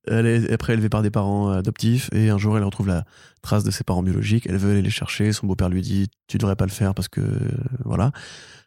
elle 0.08 0.26
est 0.26 0.52
après 0.52 0.74
élevée 0.74 0.90
par 0.90 1.02
des 1.02 1.10
parents 1.10 1.50
adoptifs 1.50 2.10
et 2.14 2.30
un 2.30 2.38
jour, 2.38 2.58
elle 2.58 2.64
retrouve 2.64 2.88
la 2.88 3.06
trace 3.42 3.64
de 3.64 3.72
ses 3.72 3.84
parents 3.84 4.04
biologiques. 4.04 4.46
Elle 4.48 4.58
veut 4.58 4.72
aller 4.72 4.82
les 4.82 4.90
chercher. 4.90 5.32
Son 5.34 5.48
beau-père 5.48 5.70
lui 5.70 5.82
dit 5.82 6.08
Tu 6.28 6.38
devrais 6.38 6.56
pas 6.56 6.66
le 6.66 6.72
faire 6.72 6.94
parce 6.94 7.08
que. 7.08 7.22
Voilà. 7.84 8.12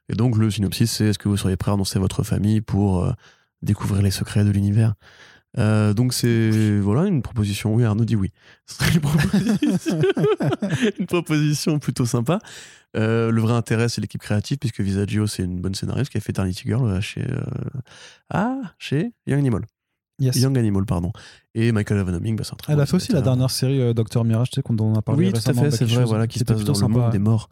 Et 0.08 0.14
donc, 0.14 0.36
le 0.36 0.50
synopsis, 0.50 0.90
c'est 0.90 1.06
Est-ce 1.06 1.18
que 1.18 1.28
vous 1.28 1.36
seriez 1.36 1.56
prêt 1.56 1.70
à 1.70 1.74
annoncer 1.74 1.98
votre 1.98 2.22
famille 2.22 2.60
pour 2.60 3.04
euh, 3.04 3.12
découvrir 3.62 4.02
les 4.02 4.10
secrets 4.10 4.44
de 4.44 4.50
l'univers? 4.50 4.94
Euh, 5.58 5.94
donc 5.94 6.12
c'est 6.12 6.78
voilà 6.78 7.06
une 7.06 7.22
proposition. 7.22 7.74
Oui, 7.74 7.84
Arnaud 7.84 8.04
dit 8.04 8.16
oui. 8.16 8.32
Ce 8.66 8.76
serait 8.76 8.94
une 8.94 9.00
proposition, 9.00 10.00
une 10.98 11.06
proposition 11.06 11.78
plutôt 11.78 12.06
sympa. 12.06 12.38
Euh, 12.96 13.30
le 13.30 13.40
vrai 13.40 13.54
intérêt, 13.54 13.88
c'est 13.88 14.00
l'équipe 14.00 14.20
créative, 14.20 14.58
puisque 14.58 14.80
Visaggio, 14.80 15.26
c'est 15.26 15.44
une 15.44 15.60
bonne 15.60 15.74
scénariste 15.74 16.10
qui 16.10 16.18
a 16.18 16.20
fait 16.20 16.30
Eternity 16.30 16.62
Girl 16.66 16.88
euh, 16.88 17.00
chez 17.00 17.22
euh, 17.22 17.40
ah 18.30 18.58
chez 18.78 19.12
Young 19.26 19.38
Animal, 19.38 19.62
Yes. 20.18 20.36
Young 20.36 20.58
Animal 20.58 20.84
pardon. 20.84 21.12
Et 21.54 21.72
Michael 21.72 22.00
Avenoming, 22.00 22.36
bah, 22.36 22.44
c'est 22.44 22.52
un 22.52 22.56
très 22.56 22.72
Elle 22.72 22.78
bon 22.78 22.82
a 22.82 22.86
fait 22.86 22.96
aussi 22.96 23.12
la 23.12 23.22
dernière 23.22 23.50
série 23.50 23.80
euh, 23.80 23.94
Docteur 23.94 24.24
Mirage, 24.24 24.50
tu 24.50 24.60
sais, 24.60 24.74
dont 24.74 24.86
on 24.86 24.94
a 24.96 25.02
parlé 25.02 25.26
Oui, 25.26 25.32
tout 25.32 25.38
à 25.38 25.54
fait, 25.54 25.60
bah, 25.60 25.70
c'est 25.70 25.84
vrai, 25.84 25.94
chose 25.94 26.08
voilà, 26.08 26.26
qui 26.26 26.38
se 26.38 26.44
passe 26.44 26.64
dans 26.64 26.72
le 26.72 26.78
sympa. 26.78 26.98
monde 26.98 27.12
des 27.12 27.18
morts. 27.18 27.48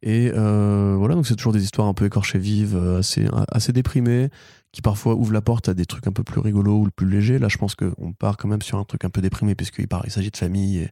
Et 0.00 0.30
voilà, 0.30 1.14
donc 1.14 1.26
c'est 1.26 1.34
toujours 1.34 1.52
des 1.52 1.64
histoires 1.64 1.88
un 1.88 1.94
peu 1.94 2.06
écorchées 2.06 2.38
vives, 2.38 2.76
assez, 2.98 3.28
assez 3.50 3.72
déprimées, 3.72 4.30
qui 4.72 4.80
parfois 4.80 5.14
ouvrent 5.16 5.32
la 5.32 5.42
porte 5.42 5.68
à 5.68 5.74
des 5.74 5.86
trucs 5.86 6.06
un 6.06 6.12
peu 6.12 6.22
plus 6.22 6.40
rigolos 6.40 6.84
ou 6.84 6.88
plus 6.94 7.08
légers. 7.08 7.38
Là, 7.38 7.48
je 7.48 7.58
pense 7.58 7.74
qu'on 7.74 8.12
part 8.12 8.36
quand 8.36 8.48
même 8.48 8.62
sur 8.62 8.78
un 8.78 8.84
truc 8.84 9.04
un 9.04 9.10
peu 9.10 9.20
déprimé, 9.20 9.54
puisqu'il 9.54 9.88
il 10.04 10.10
s'agit 10.10 10.30
de 10.30 10.36
famille 10.36 10.78
et, 10.78 10.90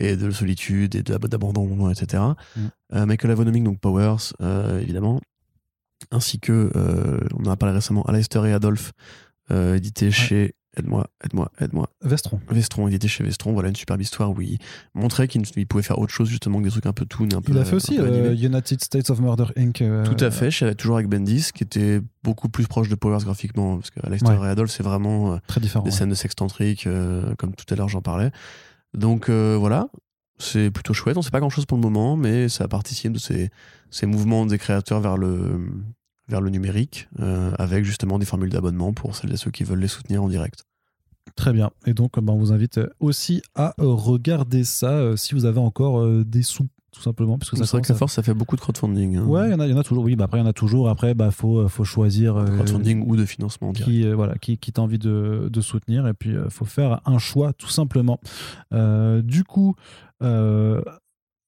et 0.00 0.16
de 0.16 0.30
solitude 0.30 0.94
et 0.96 1.02
d'ab- 1.02 1.26
d'abandon, 1.28 1.88
etc. 1.90 2.22
Mm. 2.56 2.60
Euh, 2.94 3.06
Michael 3.06 3.30
Avonoming, 3.30 3.62
donc 3.64 3.78
Powers, 3.80 4.32
euh, 4.40 4.80
évidemment, 4.80 5.20
ainsi 6.10 6.40
que, 6.40 6.70
euh, 6.74 7.20
on 7.38 7.46
en 7.46 7.50
a 7.50 7.56
parlé 7.56 7.74
récemment, 7.74 8.02
Alastair 8.04 8.44
et 8.46 8.52
Adolphe, 8.52 8.92
euh, 9.50 9.76
édité 9.76 10.10
chez. 10.10 10.54
Aide-moi, 10.76 11.08
aide-moi, 11.24 11.50
aide-moi. 11.60 11.90
Vestron. 12.00 12.38
Vestron, 12.48 12.86
était 12.86 13.08
chez 13.08 13.24
Vestron, 13.24 13.52
voilà 13.52 13.68
une 13.70 13.74
superbe 13.76 14.00
histoire 14.00 14.30
où 14.30 14.40
il 14.40 14.58
montrait 14.94 15.26
qu'il 15.26 15.42
il 15.56 15.66
pouvait 15.66 15.82
faire 15.82 15.98
autre 15.98 16.12
chose 16.12 16.28
justement 16.28 16.60
que 16.60 16.64
des 16.64 16.70
trucs 16.70 16.86
un 16.86 16.92
peu 16.92 17.04
toon, 17.06 17.28
un 17.34 17.42
peu. 17.42 17.50
Il 17.52 17.58
a 17.58 17.64
fait 17.64 17.74
aussi. 17.74 17.96
United 17.96 18.80
States 18.80 19.10
of 19.10 19.18
Murder 19.20 19.46
Inc. 19.56 19.82
Tout 20.04 20.24
à 20.24 20.30
fait, 20.30 20.52
chez- 20.52 20.72
toujours 20.76 20.94
avec 20.96 21.08
Bendis, 21.08 21.50
qui 21.52 21.64
était 21.64 22.00
beaucoup 22.22 22.48
plus 22.48 22.68
proche 22.68 22.88
de 22.88 22.94
Powers 22.94 23.24
graphiquement, 23.24 23.78
parce 23.78 23.90
que 23.90 23.98
Ouais. 24.08 24.16
et 24.16 24.48
Adolphe, 24.48 24.70
c'est 24.70 24.84
vraiment 24.84 25.40
Très 25.48 25.60
différent. 25.60 25.82
des 25.84 25.90
ouais. 25.90 25.96
scènes 25.96 26.10
de 26.10 26.14
sextantrique, 26.14 26.86
euh, 26.86 27.34
comme 27.36 27.52
tout 27.56 27.66
à 27.68 27.76
l'heure 27.76 27.88
j'en 27.88 28.00
parlais. 28.00 28.30
Donc 28.94 29.28
euh, 29.28 29.56
voilà, 29.58 29.88
c'est 30.38 30.70
plutôt 30.70 30.94
chouette. 30.94 31.16
On 31.16 31.22
sait 31.22 31.30
pas 31.30 31.40
grand 31.40 31.50
chose 31.50 31.66
pour 31.66 31.78
le 31.78 31.82
moment, 31.82 32.16
mais 32.16 32.48
ça 32.48 32.68
participe 32.68 33.12
de 33.12 33.18
ces, 33.18 34.06
mouvements 34.06 34.46
des 34.46 34.58
créateurs 34.58 35.00
vers 35.00 35.16
le, 35.16 35.60
vers 36.28 36.40
le 36.40 36.50
numérique, 36.50 37.08
euh, 37.20 37.52
avec 37.58 37.84
justement 37.84 38.18
des 38.18 38.26
formules 38.26 38.50
d'abonnement 38.50 38.92
pour 38.92 39.14
celles 39.14 39.32
et 39.32 39.36
ceux 39.36 39.50
qui 39.50 39.64
veulent 39.64 39.80
les 39.80 39.88
soutenir 39.88 40.22
en 40.22 40.28
direct. 40.28 40.64
Très 41.36 41.52
bien. 41.52 41.70
Et 41.86 41.94
donc, 41.94 42.18
bah, 42.18 42.32
on 42.32 42.38
vous 42.38 42.52
invite 42.52 42.80
aussi 42.98 43.42
à 43.54 43.74
regarder 43.78 44.64
ça 44.64 44.90
euh, 44.90 45.16
si 45.16 45.34
vous 45.34 45.44
avez 45.44 45.60
encore 45.60 46.04
des 46.24 46.42
sous, 46.42 46.66
tout 46.92 47.02
simplement. 47.02 47.38
Parce 47.38 47.50
que 47.50 47.56
C'est 47.56 47.70
vrai 47.70 47.80
que 47.82 47.88
la 47.88 47.94
force, 47.98 48.14
ça 48.14 48.22
fait 48.22 48.34
beaucoup 48.34 48.56
de 48.56 48.60
crowdfunding. 48.60 49.16
hein. 49.16 49.24
Ouais, 49.24 49.48
il 49.48 49.52
y, 49.52 49.54
en 49.54 49.60
a- 49.60 49.66
il 49.66 49.70
y 49.70 49.74
en 49.74 49.78
a 49.78 49.84
toujours. 49.84 50.04
Oui, 50.04 50.16
bah, 50.16 50.24
après, 50.24 50.38
il 50.38 50.42
y 50.42 50.44
en 50.44 50.48
a 50.48 50.52
toujours. 50.52 50.88
Après, 50.88 51.14
bah, 51.14 51.30
faut, 51.30 51.68
faut 51.68 51.84
choisir. 51.84 52.36
euh, 52.36 52.46
crowdfunding 52.56 53.04
ou 53.06 53.16
de 53.16 53.24
financement 53.24 53.72
qui 53.72 54.04
euh, 54.04 54.14
voilà 54.14 54.36
qui, 54.38 54.58
qui 54.58 54.72
t'a 54.72 54.82
envie 54.82 54.98
de, 54.98 55.48
de 55.52 55.60
soutenir 55.60 56.06
et 56.06 56.14
puis 56.14 56.30
il 56.30 56.50
faut 56.50 56.64
faire 56.64 57.00
un 57.06 57.18
choix 57.18 57.52
tout 57.52 57.68
simplement 57.68 58.18
Euh, 58.72 59.22
du 59.22 59.44
coup 59.44 59.74
euh, 60.22 60.82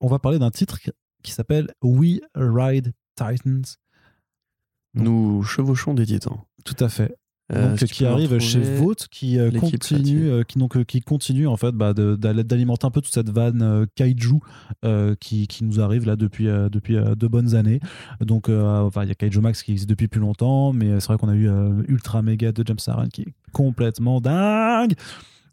on 0.01 0.07
va 0.09 0.19
parler 0.19 0.39
d'un 0.39 0.51
titre 0.51 0.79
qui- 0.81 1.33
s'appelle 1.33 1.69
We 1.83 2.21
Ride 2.35 2.93
Titans 3.17 3.63
Nous 4.95 5.43
chevauchons 5.43 5.95
des 5.95 6.07
titans. 6.07 6.39
tout 6.65 6.77
à 6.81 6.89
fait 6.89 7.13
Euh, 7.13 7.22
donc, 7.53 7.79
que 7.79 7.85
tu 7.85 7.93
qui 7.95 8.07
arrive 8.07 8.39
chez 8.39 8.61
Vote 8.61 9.09
qui 9.11 9.39
euh, 9.39 9.51
continue 9.51 10.31
euh, 10.31 10.43
qui 10.43 10.59
donc 10.59 10.77
euh, 10.77 10.85
qui 10.85 11.01
continue 11.01 11.47
en 11.47 11.57
fait 11.57 11.73
bah, 11.73 11.93
d'alimenter 11.93 12.87
un 12.87 12.91
peu 12.91 13.01
toute 13.03 13.13
cette 13.13 13.29
vanne 13.31 13.61
euh, 13.63 13.85
kaiju 13.95 14.37
euh, 14.85 15.15
qui, 15.21 15.47
qui 15.49 15.65
nous 15.65 15.81
arrive 15.81 16.07
là 16.07 16.17
depuis 16.17 16.49
euh, 16.49 16.69
depuis 16.71 16.97
euh, 16.97 17.15
de 17.15 17.27
bonnes 17.27 17.55
années 17.55 17.81
donc 18.21 18.49
euh, 18.49 18.81
enfin 18.81 19.03
il 19.03 19.09
y 19.09 19.11
a 19.11 19.15
Kaiju 19.15 19.41
Max 19.41 19.63
qui 19.63 19.73
existe 19.73 19.89
depuis 19.91 20.09
plus 20.09 20.21
longtemps 20.21 20.73
mais 20.73 20.99
c'est 21.01 21.09
vrai 21.09 21.19
qu'on 21.19 21.29
a 21.29 21.35
eu 21.35 21.49
euh, 21.49 21.83
Ultra 21.89 22.23
Mega 22.23 22.53
de 22.53 22.63
James 22.67 22.79
Aaron 22.87 23.09
qui 23.09 23.23
est 23.23 23.35
complètement 23.53 24.21
dingue 24.21 24.95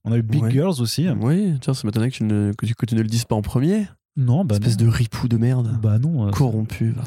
on 0.06 0.14
a 0.14 0.18
eu 0.18 0.22
Big 0.22 0.42
Ouais. 0.44 0.52
Girls 0.52 0.80
aussi 0.80 1.08
Oui, 1.20 1.56
tiens, 1.60 1.74
ça 1.74 1.86
m'étonnait 1.86 2.10
que 2.10 2.16
tu, 2.16 2.24
ne, 2.24 2.54
que, 2.58 2.66
tu, 2.66 2.74
que 2.76 2.86
tu 2.86 2.96
ne 2.96 3.02
le 3.02 3.10
dises 3.10 3.26
pas 3.26 3.36
en 3.36 3.42
premier. 3.42 3.88
non 4.16 4.46
bah 4.46 4.56
Espèce 4.56 4.80
non. 4.80 4.86
de 4.86 4.90
ripou 4.92 5.28
de 5.28 5.36
merde. 5.36 5.78
bah 5.82 6.00
non 6.00 6.28
euh, 6.28 6.32
Corrompu, 6.32 6.92
va. 6.92 7.04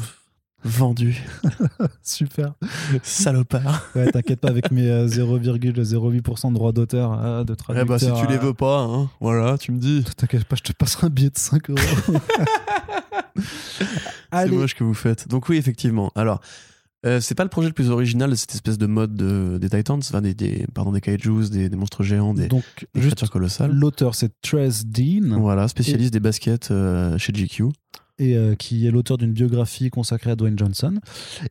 Vendu, 0.64 1.22
super 2.02 2.54
salopard. 3.02 3.88
ouais 3.94 4.10
t'inquiète 4.10 4.40
pas 4.40 4.48
avec 4.48 4.70
mes 4.70 4.88
euh, 4.90 5.06
0,08% 5.06 6.48
de 6.50 6.54
droits 6.54 6.72
d'auteur 6.72 7.18
euh, 7.20 7.44
de 7.44 7.52
Eh 7.52 7.56
traducteur 7.56 7.86
bah, 7.86 7.98
si 7.98 8.06
tu 8.20 8.26
les 8.30 8.36
euh, 8.38 8.40
veux 8.46 8.54
pas, 8.54 8.80
hein, 8.82 9.10
voilà, 9.20 9.58
tu 9.58 9.72
me 9.72 9.78
dis. 9.78 10.04
T'inquiète 10.16 10.44
pas, 10.44 10.56
je 10.56 10.62
te 10.62 10.72
passerai 10.72 11.06
un 11.08 11.10
billet 11.10 11.30
de 11.30 11.38
5 11.38 11.70
euros. 11.70 11.78
C'est 14.32 14.48
moche 14.50 14.74
que 14.74 14.84
vous 14.84 14.94
faites. 14.94 15.28
Donc, 15.28 15.48
oui, 15.48 15.56
effectivement. 15.56 16.10
Alors, 16.14 16.40
euh, 17.04 17.20
c'est 17.20 17.34
pas 17.34 17.42
le 17.42 17.50
projet 17.50 17.68
le 17.68 17.74
plus 17.74 17.90
original 17.90 18.30
de 18.30 18.34
cette 18.34 18.54
espèce 18.54 18.78
de 18.78 18.86
mode 18.86 19.14
de- 19.16 19.58
des 19.60 19.68
Titans, 19.68 19.98
enfin, 19.98 20.20
des, 20.22 20.34
des, 20.34 20.66
pardon, 20.72 20.92
des 20.92 21.00
kaijus, 21.00 21.50
des, 21.50 21.68
des 21.68 21.76
monstres 21.76 22.02
géants, 22.04 22.32
des, 22.32 22.46
donc 22.48 22.62
des 22.94 23.00
juste 23.02 23.16
créatures 23.16 23.30
colossales. 23.32 23.72
l'auteur 23.72 24.14
c'est 24.14 24.30
Trez 24.40 24.68
Dean 24.86 25.38
Voilà, 25.40 25.66
spécialiste 25.68 26.12
des 26.12 26.20
baskets 26.20 26.70
euh, 26.70 27.18
chez 27.18 27.32
GQ. 27.32 27.64
Et 28.22 28.36
euh, 28.36 28.54
qui 28.54 28.86
est 28.86 28.90
l'auteur 28.90 29.18
d'une 29.18 29.32
biographie 29.32 29.90
consacrée 29.90 30.30
à 30.30 30.36
Dwayne 30.36 30.58
Johnson 30.58 30.94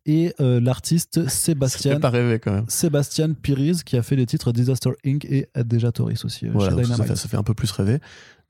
et 0.05 0.33
euh, 0.39 0.59
l'artiste 0.59 1.27
Sébastien 1.27 1.99
pas 1.99 2.09
rêver 2.09 2.39
quand 2.39 2.51
même. 2.53 2.65
Sébastien 2.67 3.33
Piriz 3.33 3.83
qui 3.83 3.97
a 3.97 4.01
fait 4.03 4.15
les 4.15 4.25
titres 4.25 4.51
Disaster 4.51 4.91
Inc 5.05 5.25
et 5.25 5.47
Deja 5.63 5.91
Toris 5.91 6.23
aussi 6.25 6.47
euh, 6.47 6.51
Voilà, 6.53 6.69
chez 6.71 6.75
donc 6.77 6.85
ça, 6.97 7.03
fait, 7.03 7.15
ça 7.15 7.27
fait 7.27 7.37
un 7.37 7.43
peu 7.43 7.53
plus 7.53 7.71
rêver. 7.71 7.99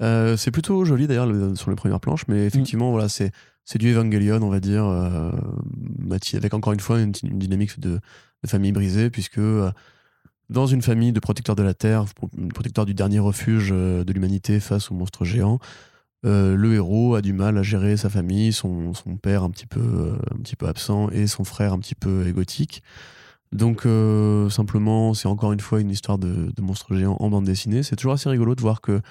Euh, 0.02 0.38
c'est 0.38 0.52
plutôt 0.52 0.84
joli 0.86 1.08
d'ailleurs 1.08 1.28
le- 1.28 1.56
sur 1.56 1.70
les 1.70 1.76
premières 1.76 2.00
planches, 2.00 2.26
mais 2.28 2.46
effectivement, 2.46 2.90
Mm. 2.90 2.94
voilà, 2.94 3.10
c'est 3.10 3.32
c'est 3.64 3.78
du 3.78 3.92
Evangelion, 3.92 4.42
on 4.42 4.50
va 4.50 4.60
dire, 4.60 4.86
euh, 4.86 5.32
avec 6.34 6.54
encore 6.54 6.74
une 6.74 6.80
fois 6.80 7.00
une, 7.00 7.14
une 7.24 7.38
dynamique 7.40 7.80
de, 7.80 8.00
de 8.44 8.48
famille 8.50 8.72
brisée, 8.72 9.10
puisque 9.10 9.38
euh, 9.38 9.72
dans 10.50 10.66
une 10.66 10.82
famille 10.82 11.12
de 11.14 11.20
protecteurs 11.20 11.56
de 11.56 11.64
la 11.64 11.74
Terre, 11.74 12.06
pro- 12.16 12.30
protecteurs 12.54 12.86
du 12.86 12.94
dernier 12.94 13.20
refuge 13.20 13.70
euh, 13.72 14.04
de 14.04 14.12
l'humanité 14.14 14.60
face 14.60 14.92
aux 14.92 14.96
monstres 14.96 15.26
géants, 15.26 15.60
euh, 16.24 16.56
le 16.56 16.76
héros 16.76 17.16
a 17.16 17.22
du 17.22 17.34
mal 17.34 17.58
à 17.58 17.64
gérer 17.64 17.98
sa 17.98 18.10
famille, 18.10 18.54
son, 18.54 18.94
père 19.22 19.44
un 19.44 19.50
petit, 19.50 19.66
peu, 19.66 19.80
euh, 19.80 20.16
un 20.32 20.38
petit 20.38 20.56
peu 20.56 20.68
absent 20.68 21.10
et 21.10 21.26
son 21.28 21.44
frère 21.44 21.74
un 21.74 21.80
petit 21.80 21.96
peu 21.96 22.28
égotique. 22.28 22.84
Donc 23.52 23.86
euh, 23.86 24.50
simplement, 24.50 25.14
c'est 25.14 25.28
encore 25.28 25.52
une 25.52 25.60
fois 25.60 25.82
une 25.82 25.90
histoire 25.90 26.18
de, 26.18 26.52
de 26.56 26.62
monstres 26.62 26.96
géants 26.96 27.18
en 27.20 27.30
bande 27.30 27.46
dessinée. 27.46 27.84
C'est 27.84 27.96
toujours 27.96 28.14
assez 28.14 28.30
rigolo 28.30 28.56
de 28.56 28.62
voir 28.62 28.82
que 28.82 29.02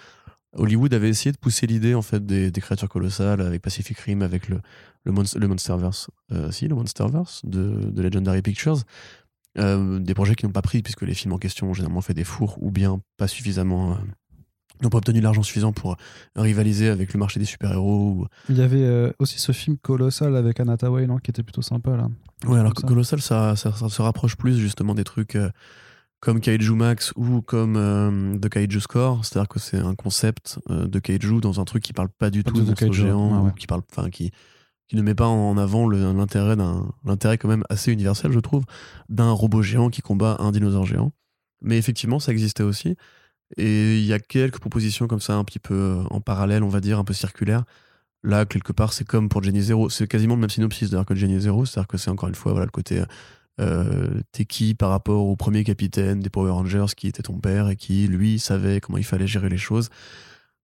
Hollywood 0.56 0.94
avait 0.94 1.08
essayé 1.08 1.32
de 1.32 1.36
pousser 1.36 1.66
l'idée 1.66 1.94
en 1.94 2.02
fait 2.02 2.24
des, 2.24 2.50
créatures 2.52 2.88
colossales 2.88 3.40
avec 3.40 3.60
Pacific 3.60 3.98
Rim, 3.98 4.22
avec 4.22 4.48
le, 4.48 4.60
le, 5.04 5.12
Monst- 5.12 5.38
le 5.38 5.46
Monsterverse, 5.46 6.10
si 6.50 6.68
le 6.68 6.74
Monsterverse 6.74 7.42
de, 7.44 7.92
Legendary 8.00 8.42
Pictures. 8.42 8.78
Des 9.56 10.14
projets 10.14 10.36
qui 10.36 10.46
n'ont 10.46 10.52
pas 10.52 10.62
pris 10.62 10.80
puisque 10.80 11.02
les 11.02 11.14
films 11.14 11.34
en 11.34 11.38
question 11.38 11.70
ont 11.70 11.74
généralement 11.74 12.00
fait 12.00 12.14
des 12.14 12.24
fours 12.24 12.56
ou 12.62 12.70
bien 12.70 13.00
pas 13.16 13.28
suffisamment 13.28 13.98
n'ont 14.82 14.90
pas 14.90 14.98
obtenu 14.98 15.20
l'argent 15.20 15.42
suffisant 15.42 15.72
pour 15.72 15.96
rivaliser 16.36 16.88
avec 16.88 17.12
le 17.12 17.18
marché 17.18 17.40
des 17.40 17.46
super-héros 17.46 18.10
ou, 18.10 18.26
il 18.48 18.56
y 18.56 18.62
avait 18.62 18.82
euh, 18.82 19.12
aussi 19.18 19.38
ce 19.38 19.52
film 19.52 19.76
colossal 19.78 20.36
avec 20.36 20.60
Anna 20.60 20.76
Tawai 20.76 21.06
non, 21.06 21.18
qui 21.18 21.30
était 21.30 21.42
plutôt 21.42 21.62
sympa 21.62 21.96
là 21.96 22.08
Ouais, 22.46 22.58
alors 22.58 22.72
ça. 22.74 22.86
Colossal, 22.86 23.20
ça, 23.20 23.54
ça, 23.56 23.72
ça 23.72 23.88
se 23.88 24.00
rapproche 24.00 24.36
plus 24.36 24.58
justement 24.58 24.94
des 24.94 25.04
trucs 25.04 25.36
euh, 25.36 25.50
comme 26.20 26.40
Kaiju 26.40 26.74
Max 26.74 27.12
ou 27.16 27.42
comme 27.42 27.76
euh, 27.76 28.38
The 28.38 28.48
Kaiju 28.48 28.80
Score. 28.80 29.24
C'est-à-dire 29.24 29.48
que 29.48 29.58
c'est 29.58 29.78
un 29.78 29.94
concept 29.94 30.58
de 30.68 30.98
Kaiju 30.98 31.40
dans 31.40 31.60
un 31.60 31.64
truc 31.64 31.82
qui 31.82 31.92
parle 31.92 32.08
pas 32.08 32.30
du 32.30 32.42
Pas 32.42 32.50
tout 32.50 32.62
de 32.62 32.72
Kaiju, 32.72 33.04
ouais. 33.04 33.12
ou 33.12 33.50
qui 33.52 33.66
parle, 33.66 33.82
enfin, 33.92 34.08
qui, 34.08 34.30
qui 34.88 34.96
ne 34.96 35.02
met 35.02 35.14
pas 35.14 35.28
en 35.28 35.56
avant 35.56 35.88
l'intérêt 35.88 36.56
d'un, 36.56 36.90
l'intérêt 37.04 37.38
quand 37.38 37.48
même 37.48 37.64
assez 37.68 37.92
universel, 37.92 38.32
je 38.32 38.40
trouve, 38.40 38.64
d'un 39.08 39.30
robot 39.30 39.62
géant 39.62 39.88
qui 39.88 40.00
combat 40.02 40.36
un 40.40 40.50
dinosaure 40.50 40.84
géant. 40.84 41.12
Mais 41.62 41.78
effectivement, 41.78 42.18
ça 42.18 42.32
existait 42.32 42.62
aussi. 42.62 42.96
Et 43.56 43.98
il 43.98 44.04
y 44.04 44.12
a 44.12 44.18
quelques 44.18 44.58
propositions 44.58 45.06
comme 45.06 45.20
ça, 45.20 45.34
un 45.34 45.44
petit 45.44 45.58
peu 45.58 45.74
euh, 45.74 46.02
en 46.10 46.20
parallèle, 46.20 46.62
on 46.62 46.68
va 46.68 46.80
dire, 46.80 46.98
un 46.98 47.04
peu 47.04 47.14
circulaires. 47.14 47.64
Là, 48.22 48.44
quelque 48.44 48.72
part, 48.72 48.92
c'est 48.92 49.06
comme 49.06 49.28
pour 49.28 49.42
Jenny 49.42 49.62
Zero. 49.62 49.88
C'est 49.90 50.06
quasiment 50.06 50.34
le 50.34 50.40
même 50.40 50.50
synopsis 50.50 50.90
d'ailleurs 50.90 51.06
que 51.06 51.14
Jenny 51.14 51.40
Zero. 51.40 51.64
C'est-à-dire 51.64 51.88
que 51.88 51.98
c'est 51.98 52.10
encore 52.10 52.28
une 52.28 52.34
fois 52.34 52.52
voilà, 52.52 52.66
le 52.66 52.70
côté 52.70 53.02
euh, 53.60 54.22
t'es 54.32 54.46
qui 54.46 54.74
par 54.74 54.90
rapport 54.90 55.26
au 55.26 55.36
premier 55.36 55.64
capitaine 55.64 56.20
des 56.20 56.30
Power 56.30 56.50
Rangers 56.50 56.86
qui 56.96 57.08
était 57.08 57.22
ton 57.22 57.38
père 57.38 57.68
et 57.68 57.76
qui, 57.76 58.06
lui, 58.06 58.38
savait 58.38 58.80
comment 58.80 58.98
il 58.98 59.04
fallait 59.04 59.26
gérer 59.26 59.48
les 59.48 59.58
choses. 59.58 59.90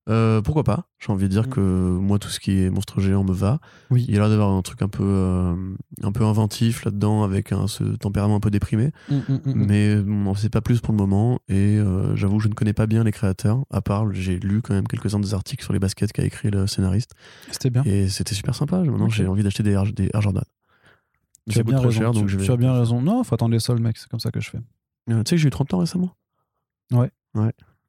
Euh, 0.08 0.40
pourquoi 0.40 0.62
pas? 0.62 0.84
J'ai 1.00 1.12
envie 1.12 1.24
de 1.24 1.28
dire 1.30 1.48
Mm. 1.48 1.50
que 1.50 1.60
moi, 1.60 2.18
tout 2.20 2.28
ce 2.28 2.38
qui 2.38 2.60
est 2.62 2.70
monstre 2.70 3.00
géant 3.00 3.24
me 3.24 3.32
va. 3.32 3.58
Oui. 3.90 4.04
Il 4.06 4.14
y 4.14 4.16
a 4.16 4.20
l'air 4.20 4.28
d'avoir 4.28 4.50
un 4.50 4.62
truc 4.62 4.80
un 4.82 4.88
peu, 4.88 5.02
euh, 5.04 5.54
un 6.02 6.12
peu 6.12 6.24
inventif 6.24 6.84
là-dedans, 6.84 7.24
avec 7.24 7.50
un, 7.50 7.66
ce 7.66 7.82
tempérament 7.82 8.36
un 8.36 8.40
peu 8.40 8.50
déprimé. 8.50 8.92
Mm, 9.10 9.14
mm. 9.14 9.40
Mais 9.54 9.94
on 9.96 10.24
n'en 10.24 10.34
sait 10.34 10.48
pas 10.48 10.60
plus 10.60 10.80
pour 10.80 10.92
le 10.92 10.98
moment. 10.98 11.40
Et 11.48 11.76
euh, 11.78 12.14
j'avoue, 12.14 12.38
je 12.38 12.46
ne 12.48 12.54
connais 12.54 12.72
pas 12.72 12.86
bien 12.86 13.02
les 13.02 13.10
créateurs. 13.12 13.64
À 13.70 13.82
part, 13.82 14.12
j'ai 14.12 14.38
lu 14.38 14.62
quand 14.62 14.74
même 14.74 14.86
quelques-uns 14.86 15.18
des 15.20 15.34
articles 15.34 15.64
sur 15.64 15.72
les 15.72 15.80
baskets 15.80 16.12
qu'a 16.12 16.24
écrit 16.24 16.50
le 16.50 16.66
scénariste. 16.68 17.10
c'était 17.50 17.70
bien 17.70 17.82
Et 17.84 18.08
c'était 18.08 18.34
super 18.36 18.54
sympa. 18.54 18.78
Maintenant, 18.78 19.08
j'ai 19.08 19.26
envie 19.26 19.42
d'acheter 19.42 19.62
des 19.64 19.72
Air, 19.72 19.84
des 19.92 20.08
Air 20.14 20.22
Jordan. 20.22 20.44
Tu 21.50 21.58
as 21.58 21.62
bien 21.62 21.78
raison 21.78 21.90
cher, 21.92 22.10
donc 22.12 22.24
tu, 22.26 22.32
je 22.32 22.38
vais. 22.38 22.44
tu 22.44 22.50
as 22.50 22.56
bien 22.56 22.72
raison 22.76 23.00
non 23.00 23.22
faut 23.22 23.32
attendre 23.32 23.52
les 23.52 23.60
soldes 23.60 23.80
mec 23.80 23.96
c'est 23.98 24.08
comme 24.08 24.18
ça 24.18 24.32
que 24.32 24.40
je 24.40 24.50
fais 24.50 24.58
Euh, 25.10 25.22
tu 25.22 25.30
sais 25.30 25.36
que 25.36 25.42
j'ai 25.42 25.46
eu 25.46 25.50
30 25.50 25.74
ans 25.74 25.78
récemment. 25.78 26.10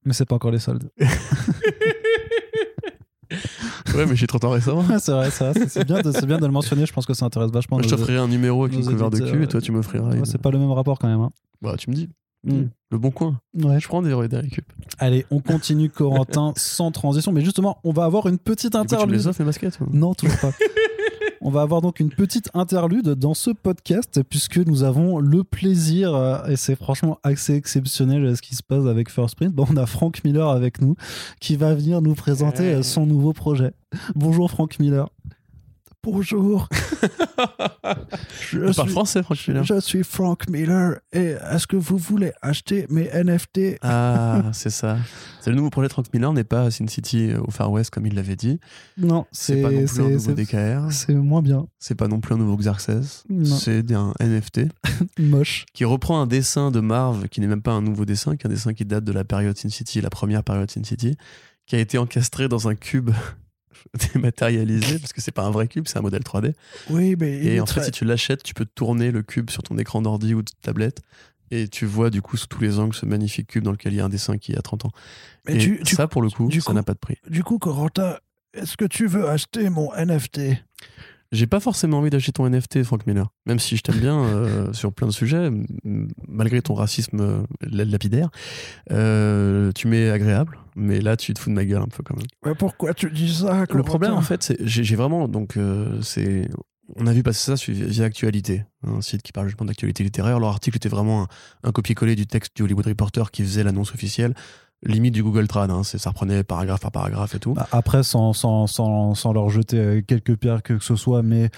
mais 0.05 0.13
c'est 0.13 0.25
pas 0.25 0.35
encore 0.35 0.51
les 0.51 0.59
soldes 0.59 0.91
Ouais, 3.95 4.05
mais 4.05 4.15
j'ai 4.15 4.27
30 4.27 4.43
ans 4.45 4.49
récemment. 4.51 4.81
Ouais, 4.81 4.99
c'est 4.99 5.11
vrai, 5.11 5.29
c'est 5.31 5.85
bien, 5.85 6.01
de- 6.01 6.11
c'est 6.11 6.25
bien 6.25 6.37
de 6.37 6.45
le 6.45 6.51
mentionner. 6.51 6.85
Je 6.85 6.93
pense 6.93 7.05
que 7.05 7.13
ça 7.13 7.25
intéresse 7.25 7.51
vachement. 7.51 7.77
Moi, 7.77 7.83
je 7.83 7.89
t'offrirai 7.89 8.17
un 8.19 8.27
numéro 8.27 8.63
avec 8.65 8.77
une 8.77 8.85
cover 8.85 9.09
de 9.09 9.29
cul 9.31 9.43
et 9.43 9.47
toi, 9.47 9.61
tu 9.61 9.71
m'offriras. 9.71 10.15
Une- 10.15 10.25
c'est 10.25 10.37
pas 10.41 10.51
le 10.51 10.59
même 10.59 10.71
rapport 10.71 10.99
quand 10.99 11.07
même. 11.07 11.19
hein. 11.21 11.31
Bah, 11.61 11.75
tu 11.77 11.89
me 11.89 11.95
dis. 11.95 12.09
Hmm, 12.43 12.65
Le 12.91 12.97
bon 12.99 13.09
coin. 13.11 13.39
Ouais. 13.55 13.79
Je 13.79 13.87
prends 13.87 14.01
des, 14.01 14.09
des 14.27 14.37
récup. 14.37 14.65
Allez, 14.99 15.25
on 15.31 15.39
continue 15.39 15.89
Corentin 15.89 16.53
sans 16.55 16.91
transition, 16.91 17.31
mais 17.33 17.41
justement, 17.41 17.79
on 17.83 17.91
va 17.91 18.05
avoir 18.05 18.27
une 18.27 18.37
petite 18.37 18.71
coup, 18.73 18.77
tu 18.85 18.93
interlude. 18.93 19.15
les 19.15 19.27
offres, 19.27 19.43
baskets 19.43 19.79
ou- 19.81 19.87
Non, 19.91 20.13
toujours 20.13 20.37
pas. 20.39 20.51
On 21.47 21.49
va 21.49 21.61
avoir 21.61 21.81
donc 21.81 22.01
une 22.01 22.09
petite 22.09 22.49
interlude 22.53 23.11
dans 23.11 23.33
ce 23.33 23.51
podcast 23.51 24.21
puisque 24.21 24.57
nous 24.57 24.83
avons 24.83 25.17
le 25.19 25.45
plaisir, 25.45 26.13
euh, 26.13 26.45
et 26.47 26.57
c'est 26.57 26.75
franchement 26.75 27.19
assez 27.23 27.53
exceptionnel 27.55 28.25
euh, 28.25 28.35
ce 28.35 28.41
qui 28.41 28.53
se 28.53 28.61
passe 28.61 28.85
avec 28.85 29.09
First 29.09 29.37
Print. 29.37 29.53
Bon, 29.53 29.65
on 29.71 29.77
a 29.77 29.85
Frank 29.85 30.21
Miller 30.25 30.49
avec 30.49 30.81
nous 30.81 30.97
qui 31.39 31.55
va 31.55 31.73
venir 31.73 32.01
nous 32.01 32.15
présenter 32.15 32.73
euh, 32.73 32.83
son 32.83 33.05
nouveau 33.05 33.31
projet. 33.31 33.71
Bonjour 34.13 34.51
Frank 34.51 34.77
Miller. 34.77 35.07
Bonjour. 36.03 36.67
je, 38.51 38.73
parle 38.75 38.89
français, 38.89 39.23
franchement. 39.23 39.63
je 39.63 39.79
suis 39.79 40.03
Frank 40.03 40.49
Miller 40.49 40.97
et 41.13 41.35
est-ce 41.51 41.67
que 41.67 41.75
vous 41.75 41.97
voulez 41.97 42.31
acheter 42.41 42.85
mes 42.89 43.09
NFT 43.13 43.77
Ah, 43.81 44.43
c'est 44.53 44.69
ça. 44.69 44.97
C'est 45.41 45.49
le 45.49 45.55
nouveau 45.55 45.69
projet 45.69 45.87
de 45.87 45.93
Frank 45.93 46.05
Miller, 46.13 46.33
n'est 46.33 46.43
pas 46.43 46.69
Sin 46.71 46.87
City 46.87 47.31
au 47.35 47.51
Far 47.51 47.71
West 47.71 47.91
comme 47.91 48.05
il 48.05 48.15
l'avait 48.15 48.35
dit. 48.35 48.59
Non, 48.97 49.25
C'est 49.31 49.61
pas 49.61 49.71
non 49.71 49.85
plus 49.85 50.01
un 50.01 50.09
nouveau 50.09 50.31
DKR. 50.33 50.91
c'est 50.91 51.13
moins 51.13 51.41
bien. 51.41 51.67
C'est 51.79 51.95
pas 51.95 52.07
non 52.07 52.19
plus 52.19 52.33
un 52.33 52.37
nouveau 52.37 52.57
Xerxes. 52.57 53.23
C'est 53.43 53.91
un 53.93 54.13
NFT 54.19 54.61
Moche. 55.19 55.65
qui 55.73 55.85
reprend 55.85 56.21
un 56.21 56.27
dessin 56.27 56.71
de 56.71 56.79
Marv 56.79 57.27
qui 57.29 57.41
n'est 57.41 57.47
même 57.47 57.61
pas 57.61 57.71
un 57.73 57.81
nouveau 57.81 58.05
dessin, 58.05 58.35
qui 58.35 58.43
est 58.43 58.47
un 58.47 58.53
dessin 58.53 58.73
qui 58.73 58.85
date 58.85 59.03
de 59.03 59.11
la 59.11 59.23
période 59.23 59.57
Sin 59.57 59.69
City, 59.69 60.01
la 60.01 60.09
première 60.09 60.43
période 60.43 60.69
Sin 60.69 60.83
City, 60.83 61.15
qui 61.65 61.75
a 61.75 61.79
été 61.79 61.97
encastré 61.97 62.47
dans 62.47 62.67
un 62.67 62.75
cube 62.75 63.11
dématérialisé 64.13 64.99
parce 64.99 65.13
que 65.13 65.21
c'est 65.21 65.31
pas 65.31 65.43
un 65.43 65.51
vrai 65.51 65.67
cube, 65.67 65.85
c'est 65.87 65.97
un 65.97 66.01
modèle 66.01 66.21
3D. 66.23 66.53
Oui, 66.89 67.15
mais 67.19 67.43
Et 67.45 67.59
en 67.59 67.65
fait, 67.65 67.83
si 67.85 67.91
tu 67.91 68.05
l'achètes, 68.05 68.43
tu 68.43 68.53
peux 68.53 68.65
tourner 68.65 69.11
le 69.11 69.21
cube 69.23 69.49
sur 69.49 69.63
ton 69.63 69.77
écran 69.77 70.01
d'ordi 70.01 70.33
ou 70.33 70.41
de 70.41 70.51
tablette. 70.61 71.01
Et 71.49 71.67
tu 71.69 71.85
vois 71.85 72.09
du 72.09 72.21
coup 72.21 72.35
sous 72.35 72.47
tous 72.47 72.61
les 72.61 72.77
angles 72.77 72.93
ce 72.95 73.05
magnifique 73.05 73.47
cube 73.47 73.63
dans 73.63 73.71
lequel 73.71 73.93
il 73.93 73.97
y 73.97 73.99
a 74.01 74.05
un 74.05 74.09
dessin 74.09 74.37
qui 74.37 74.55
a 74.55 74.61
30 74.61 74.85
ans. 74.85 74.91
Mais 75.45 75.55
et 75.55 75.57
tu- 75.57 75.79
tu- 75.85 75.95
ça, 75.95 76.07
pour 76.07 76.21
le 76.21 76.29
coup, 76.29 76.49
du 76.49 76.59
ça 76.59 76.73
n'a 76.73 76.83
pas 76.83 76.93
de 76.93 76.99
prix. 76.99 77.15
Du 77.29 77.41
coup, 77.43 77.57
Corentin, 77.57 78.17
est-ce 78.53 78.75
que 78.75 78.83
tu 78.85 79.07
veux 79.07 79.29
acheter 79.29 79.69
mon 79.69 79.93
NFT 79.95 80.57
J'ai 81.31 81.47
pas 81.47 81.61
forcément 81.61 81.99
envie 81.99 82.09
d'acheter 82.09 82.33
ton 82.33 82.45
NFT, 82.49 82.83
Frank 82.83 83.07
Miller. 83.07 83.31
Même 83.45 83.59
si 83.59 83.77
je 83.77 83.81
t'aime 83.81 83.99
bien 83.99 84.19
euh, 84.25 84.73
sur 84.73 84.91
plein 84.91 85.07
de 85.07 85.13
sujets, 85.13 85.49
malgré 86.27 86.61
ton 86.61 86.73
racisme 86.73 87.19
euh, 87.21 87.41
la- 87.61 87.85
lapidaire, 87.85 88.29
euh, 88.91 89.71
tu 89.73 89.87
m'es 89.87 90.09
agréable. 90.09 90.57
Mais 90.79 91.01
là, 91.01 91.17
tu 91.17 91.33
te 91.33 91.39
fous 91.39 91.49
de 91.49 91.55
ma 91.55 91.65
gueule 91.65 91.81
un 91.81 91.87
peu 91.87 92.03
quand 92.03 92.15
même. 92.15 92.55
Pourquoi 92.55 92.93
tu 92.93 93.09
dis 93.09 93.33
ça 93.33 93.65
Le 93.73 93.83
problème, 93.83 94.13
en 94.13 94.21
fait, 94.21 94.43
c'est 94.43 94.57
j'ai 94.59 94.83
j'ai 94.83 94.95
vraiment 94.95 95.27
donc 95.27 95.57
euh, 95.57 96.01
c'est 96.03 96.47
on 96.95 97.07
a 97.07 97.11
vu 97.11 97.23
passer 97.23 97.51
ça 97.51 97.57
sur 97.57 97.73
via 97.73 98.05
Actualité, 98.05 98.63
un 98.83 99.01
site 99.01 99.21
qui 99.21 99.31
parle 99.31 99.47
justement 99.47 99.67
d'actualité 99.67 100.03
littéraire. 100.03 100.39
Leur 100.39 100.49
article 100.49 100.77
était 100.77 100.87
vraiment 100.87 101.23
un, 101.23 101.27
un 101.63 101.71
copier-coller 101.71 102.15
du 102.15 102.27
texte 102.27 102.55
du 102.55 102.63
Hollywood 102.63 102.85
Reporter 102.85 103.31
qui 103.31 103.41
faisait 103.41 103.63
l'annonce 103.63 103.93
officielle, 103.93 104.35
limite 104.85 105.13
du 105.13 105.23
Google 105.23 105.47
Trad. 105.47 105.71
Hein, 105.71 105.83
ça 105.83 106.09
reprenait 106.09 106.43
paragraphe 106.43 106.81
par 106.81 106.91
paragraphe 106.91 107.35
et 107.35 107.39
tout. 107.39 107.53
Bah, 107.53 107.67
Après, 107.71 108.03
sans, 108.03 108.33
sans, 108.33 108.67
sans, 108.67 109.15
sans 109.15 109.33
leur 109.33 109.49
jeter 109.49 109.77
euh, 109.77 110.01
quelques 110.05 110.35
pierres 110.35 110.63
que 110.63 110.79
ce 110.79 110.95
soit, 110.95 111.23
mais 111.23 111.49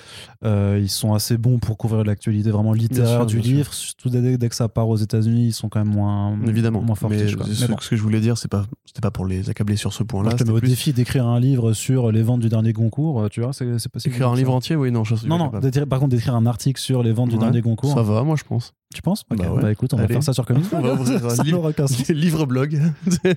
euh, 0.45 0.79
ils 0.81 0.89
sont 0.89 1.13
assez 1.13 1.37
bons 1.37 1.59
pour 1.59 1.77
couvrir 1.77 2.03
l'actualité 2.03 2.51
vraiment 2.51 2.73
littéraire 2.73 3.19
sûr, 3.19 3.25
du 3.25 3.39
livre. 3.39 3.73
Surtout 3.73 4.09
dès, 4.09 4.37
dès 4.37 4.49
que 4.49 4.55
ça 4.55 4.69
part 4.69 4.87
aux 4.89 4.97
États-Unis, 4.97 5.47
ils 5.47 5.53
sont 5.53 5.69
quand 5.69 5.83
même 5.83 5.93
moins, 5.93 6.37
Évidemment. 6.47 6.81
moins 6.81 6.95
mais 7.09 7.27
ce, 7.27 7.35
Mais 7.35 7.67
bon. 7.67 7.77
ce 7.79 7.89
que 7.89 7.95
je 7.95 8.01
voulais 8.01 8.21
dire, 8.21 8.37
c'est 8.37 8.47
pas 8.47 8.65
c'était 8.85 9.01
pas 9.01 9.11
pour 9.11 9.25
les 9.25 9.49
accabler 9.49 9.75
sur 9.75 9.93
ce 9.93 10.03
point-là. 10.03 10.31
je 10.31 10.37
te 10.37 10.43
mets 10.43 10.51
au 10.51 10.59
plus 10.59 10.69
défi 10.69 10.93
d'écrire 10.93 11.27
un 11.27 11.39
livre 11.39 11.73
sur 11.73 12.11
les 12.11 12.23
ventes 12.23 12.39
du 12.39 12.49
dernier 12.49 12.73
Goncourt, 12.73 13.21
euh, 13.21 13.27
tu 13.29 13.41
vois, 13.41 13.53
c'est 13.53 13.65
possible. 13.89 14.15
écrire 14.15 14.29
un 14.29 14.35
livre 14.35 14.53
entier, 14.53 14.75
oui, 14.75 14.91
non, 14.91 15.03
je 15.03 15.15
Non, 15.27 15.37
non, 15.37 15.51
par 15.87 15.99
contre, 15.99 16.09
d'écrire 16.09 16.35
un 16.35 16.45
article 16.45 16.79
sur 16.81 17.03
les 17.03 17.11
ventes 17.11 17.29
du 17.29 17.37
dernier 17.37 17.61
Goncourt. 17.61 17.93
Ça 17.93 18.01
va, 18.01 18.23
moi, 18.23 18.35
je 18.35 18.43
pense. 18.43 18.73
Tu 18.93 19.01
penses? 19.03 19.23
Bah 19.29 19.51
ouais. 19.51 19.61
Bah 19.61 19.71
écoute, 19.71 19.93
on 19.93 19.97
va 19.97 20.07
faire 20.07 20.23
ça 20.23 20.33
sur 20.33 20.45
Comics. 20.45 20.65
On 20.73 20.81
va 20.81 20.93
ouvrir 20.93 21.23
un 21.23 21.43
livre. 22.13 22.45
blog, 22.47 22.79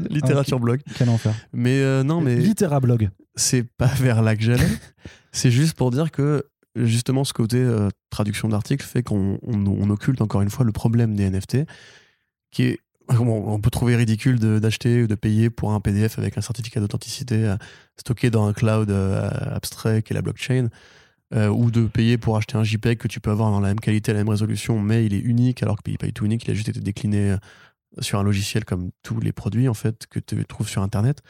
littérature 0.09 0.59
blog. 0.59 0.81
Quel 0.97 1.11
enfer. 1.11 1.35
Mais 1.53 1.81
euh, 1.81 2.03
non, 2.03 2.21
mais 2.23 2.37
Littérablog. 2.37 3.11
c'est 3.35 3.63
pas 3.63 3.87
vers 3.87 4.23
là 4.23 4.35
que 4.35 4.43
j'allais. 4.43 4.69
c'est 5.31 5.51
juste 5.51 5.75
pour 5.77 5.91
dire 5.91 6.11
que 6.11 6.45
justement 6.75 7.23
ce 7.25 7.35
côté 7.35 7.59
euh, 7.59 7.91
traduction 8.09 8.49
d'article 8.49 8.85
fait 8.87 9.03
qu'on 9.03 9.39
on- 9.43 9.67
on 9.67 9.91
occulte 9.91 10.23
encore 10.23 10.41
une 10.41 10.49
fois 10.49 10.65
le 10.65 10.73
problème 10.73 11.15
des 11.15 11.29
NFT, 11.29 11.59
qui 12.51 12.63
est 12.65 12.79
on, 13.11 13.19
on 13.29 13.61
peut 13.61 13.69
trouver 13.69 13.97
ridicule 13.97 14.39
d'acheter 14.39 15.03
ou 15.03 15.07
de 15.07 15.15
payer 15.17 15.51
pour 15.51 15.73
un 15.75 15.81
PDF 15.81 16.19
avec 16.19 16.39
un 16.39 16.41
certificat 16.41 16.81
d'authenticité 16.81 17.45
euh, 17.45 17.57
stocké 17.99 18.31
dans 18.31 18.47
un 18.47 18.55
cloud 18.55 18.91
abstrait 18.91 20.01
qui 20.03 20.15
est 20.15 20.17
la 20.17 20.23
blockchain. 20.23 20.69
Euh, 21.35 21.49
ou 21.49 21.71
de 21.71 21.87
payer 21.87 22.19
pour 22.19 22.37
acheter 22.37 22.57
un 22.57 22.65
JPEG 22.65 22.99
que 22.99 23.09
tu 23.09 23.21
peux 23.21 23.31
avoir 23.31 23.51
dans 23.51 23.61
la 23.61 23.69
même 23.69 23.81
qualité, 23.81 24.13
la 24.13 24.19
même 24.19 24.29
résolution, 24.29 24.79
mais 24.81 25.07
il 25.07 25.15
est 25.15 25.21
unique 25.21 25.63
alors 25.63 25.83
qu'il 25.83 25.93
n'est 25.93 25.99
pas 25.99 26.07
du 26.07 26.13
tout 26.13 26.27
unique, 26.27 26.45
il 26.47 26.51
a 26.51 26.55
juste 26.55 26.69
été 26.69 26.81
décliné 26.81 27.33
euh, 27.33 27.37
sur 28.01 28.19
un 28.19 28.23
logiciel 28.23 28.65
comme 28.65 28.91
tous 29.03 29.21
les 29.21 29.33
produits 29.33 29.69
en 29.69 29.75
fait 29.75 30.07
que 30.07 30.19
tu 30.19 30.45
trouves 30.45 30.69
sur 30.69 30.83
Internet. 30.83 31.23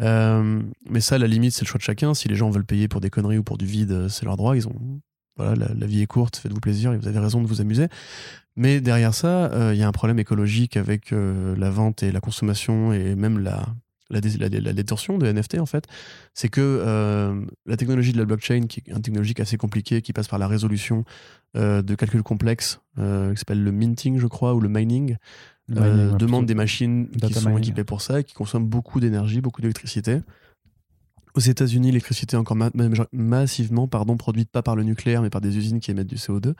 Euh, 0.00 0.62
mais 0.88 1.00
ça, 1.00 1.18
la 1.18 1.26
limite, 1.26 1.52
c'est 1.52 1.64
le 1.64 1.68
choix 1.68 1.78
de 1.78 1.82
chacun. 1.82 2.14
Si 2.14 2.28
les 2.28 2.34
gens 2.34 2.50
veulent 2.50 2.64
payer 2.64 2.88
pour 2.88 3.00
des 3.00 3.10
conneries 3.10 3.38
ou 3.38 3.42
pour 3.42 3.58
du 3.58 3.66
vide, 3.66 3.92
euh, 3.92 4.08
c'est 4.08 4.24
leur 4.24 4.36
droit. 4.36 4.56
Ils 4.56 4.66
ont, 4.66 5.00
voilà, 5.36 5.68
la, 5.74 5.86
vie 5.86 6.00
est 6.02 6.06
courte, 6.06 6.36
faites-vous 6.36 6.60
plaisir 6.60 6.92
et 6.92 6.98
vous 6.98 7.08
avez 7.08 7.18
raison 7.18 7.42
de 7.42 7.46
vous 7.46 7.60
amuser. 7.60 7.88
Mais 8.56 8.80
derrière 8.80 9.14
ça, 9.14 9.50
il 9.72 9.78
y 9.78 9.82
a 9.82 9.88
un 9.88 9.92
problème 9.92 10.18
écologique 10.18 10.76
avec 10.76 11.12
la 11.12 11.70
vente 11.70 12.02
et 12.02 12.12
la 12.12 12.20
consommation 12.20 12.92
et 12.92 13.14
même 13.14 13.38
la, 13.38 13.64
la, 14.10 14.20
la, 14.20 14.48
la 14.60 14.72
détorsion 14.72 15.18
de 15.18 15.30
NFT 15.32 15.58
en 15.58 15.66
fait. 15.66 15.84
C'est 16.34 16.48
que 16.48 16.60
euh, 16.60 17.40
la 17.66 17.76
technologie 17.76 18.12
de 18.12 18.18
la 18.18 18.24
blockchain, 18.24 18.66
qui 18.68 18.80
est 18.80 18.90
une 18.92 19.02
technologie 19.02 19.34
assez 19.38 19.56
compliquée, 19.56 20.02
qui 20.02 20.12
passe 20.12 20.28
par 20.28 20.38
la 20.38 20.48
résolution 20.48 21.04
euh, 21.56 21.82
de 21.82 21.94
calculs 21.94 22.22
complexes, 22.22 22.80
euh, 22.98 23.32
qui 23.32 23.38
s'appelle 23.38 23.62
le 23.62 23.72
minting, 23.72 24.18
je 24.18 24.26
crois, 24.26 24.54
ou 24.54 24.60
le 24.60 24.68
mining, 24.68 25.16
Le 25.68 25.80
mining, 25.80 26.10
ouais, 26.12 26.18
demande 26.18 26.46
des 26.46 26.54
machines 26.54 27.08
qui 27.10 27.32
sont 27.34 27.48
mining. 27.48 27.62
équipées 27.62 27.84
pour 27.84 28.02
ça 28.02 28.20
et 28.20 28.24
qui 28.24 28.34
consomment 28.34 28.66
beaucoup 28.68 29.00
d'énergie, 29.00 29.40
beaucoup 29.40 29.60
d'électricité. 29.62 30.20
Aux 31.34 31.40
États-Unis, 31.40 31.88
l'électricité 31.88 32.36
est 32.36 32.40
encore 32.40 32.56
ma- 32.56 32.70
massivement 33.12 33.86
pardon, 33.86 34.16
produite 34.16 34.50
pas 34.50 34.62
par 34.62 34.74
le 34.74 34.82
nucléaire, 34.82 35.22
mais 35.22 35.30
par 35.30 35.40
des 35.40 35.56
usines 35.56 35.78
qui 35.78 35.92
émettent 35.92 36.08
du 36.08 36.16
CO2. 36.16 36.54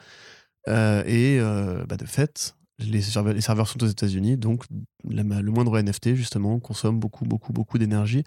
Euh, 0.68 1.02
et 1.06 1.40
bah, 1.88 1.96
de 1.96 2.04
fait, 2.06 2.54
les 2.84 3.00
serveurs, 3.02 3.34
les 3.34 3.40
serveurs 3.40 3.68
sont 3.68 3.82
aux 3.82 3.86
États-Unis, 3.86 4.36
donc 4.36 4.64
la- 5.08 5.22
le 5.42 5.50
moindre 5.50 5.78
NFT, 5.80 6.14
justement, 6.14 6.58
consomme 6.58 6.98
beaucoup, 6.98 7.24
beaucoup, 7.24 7.52
beaucoup 7.52 7.78
d'énergie. 7.78 8.22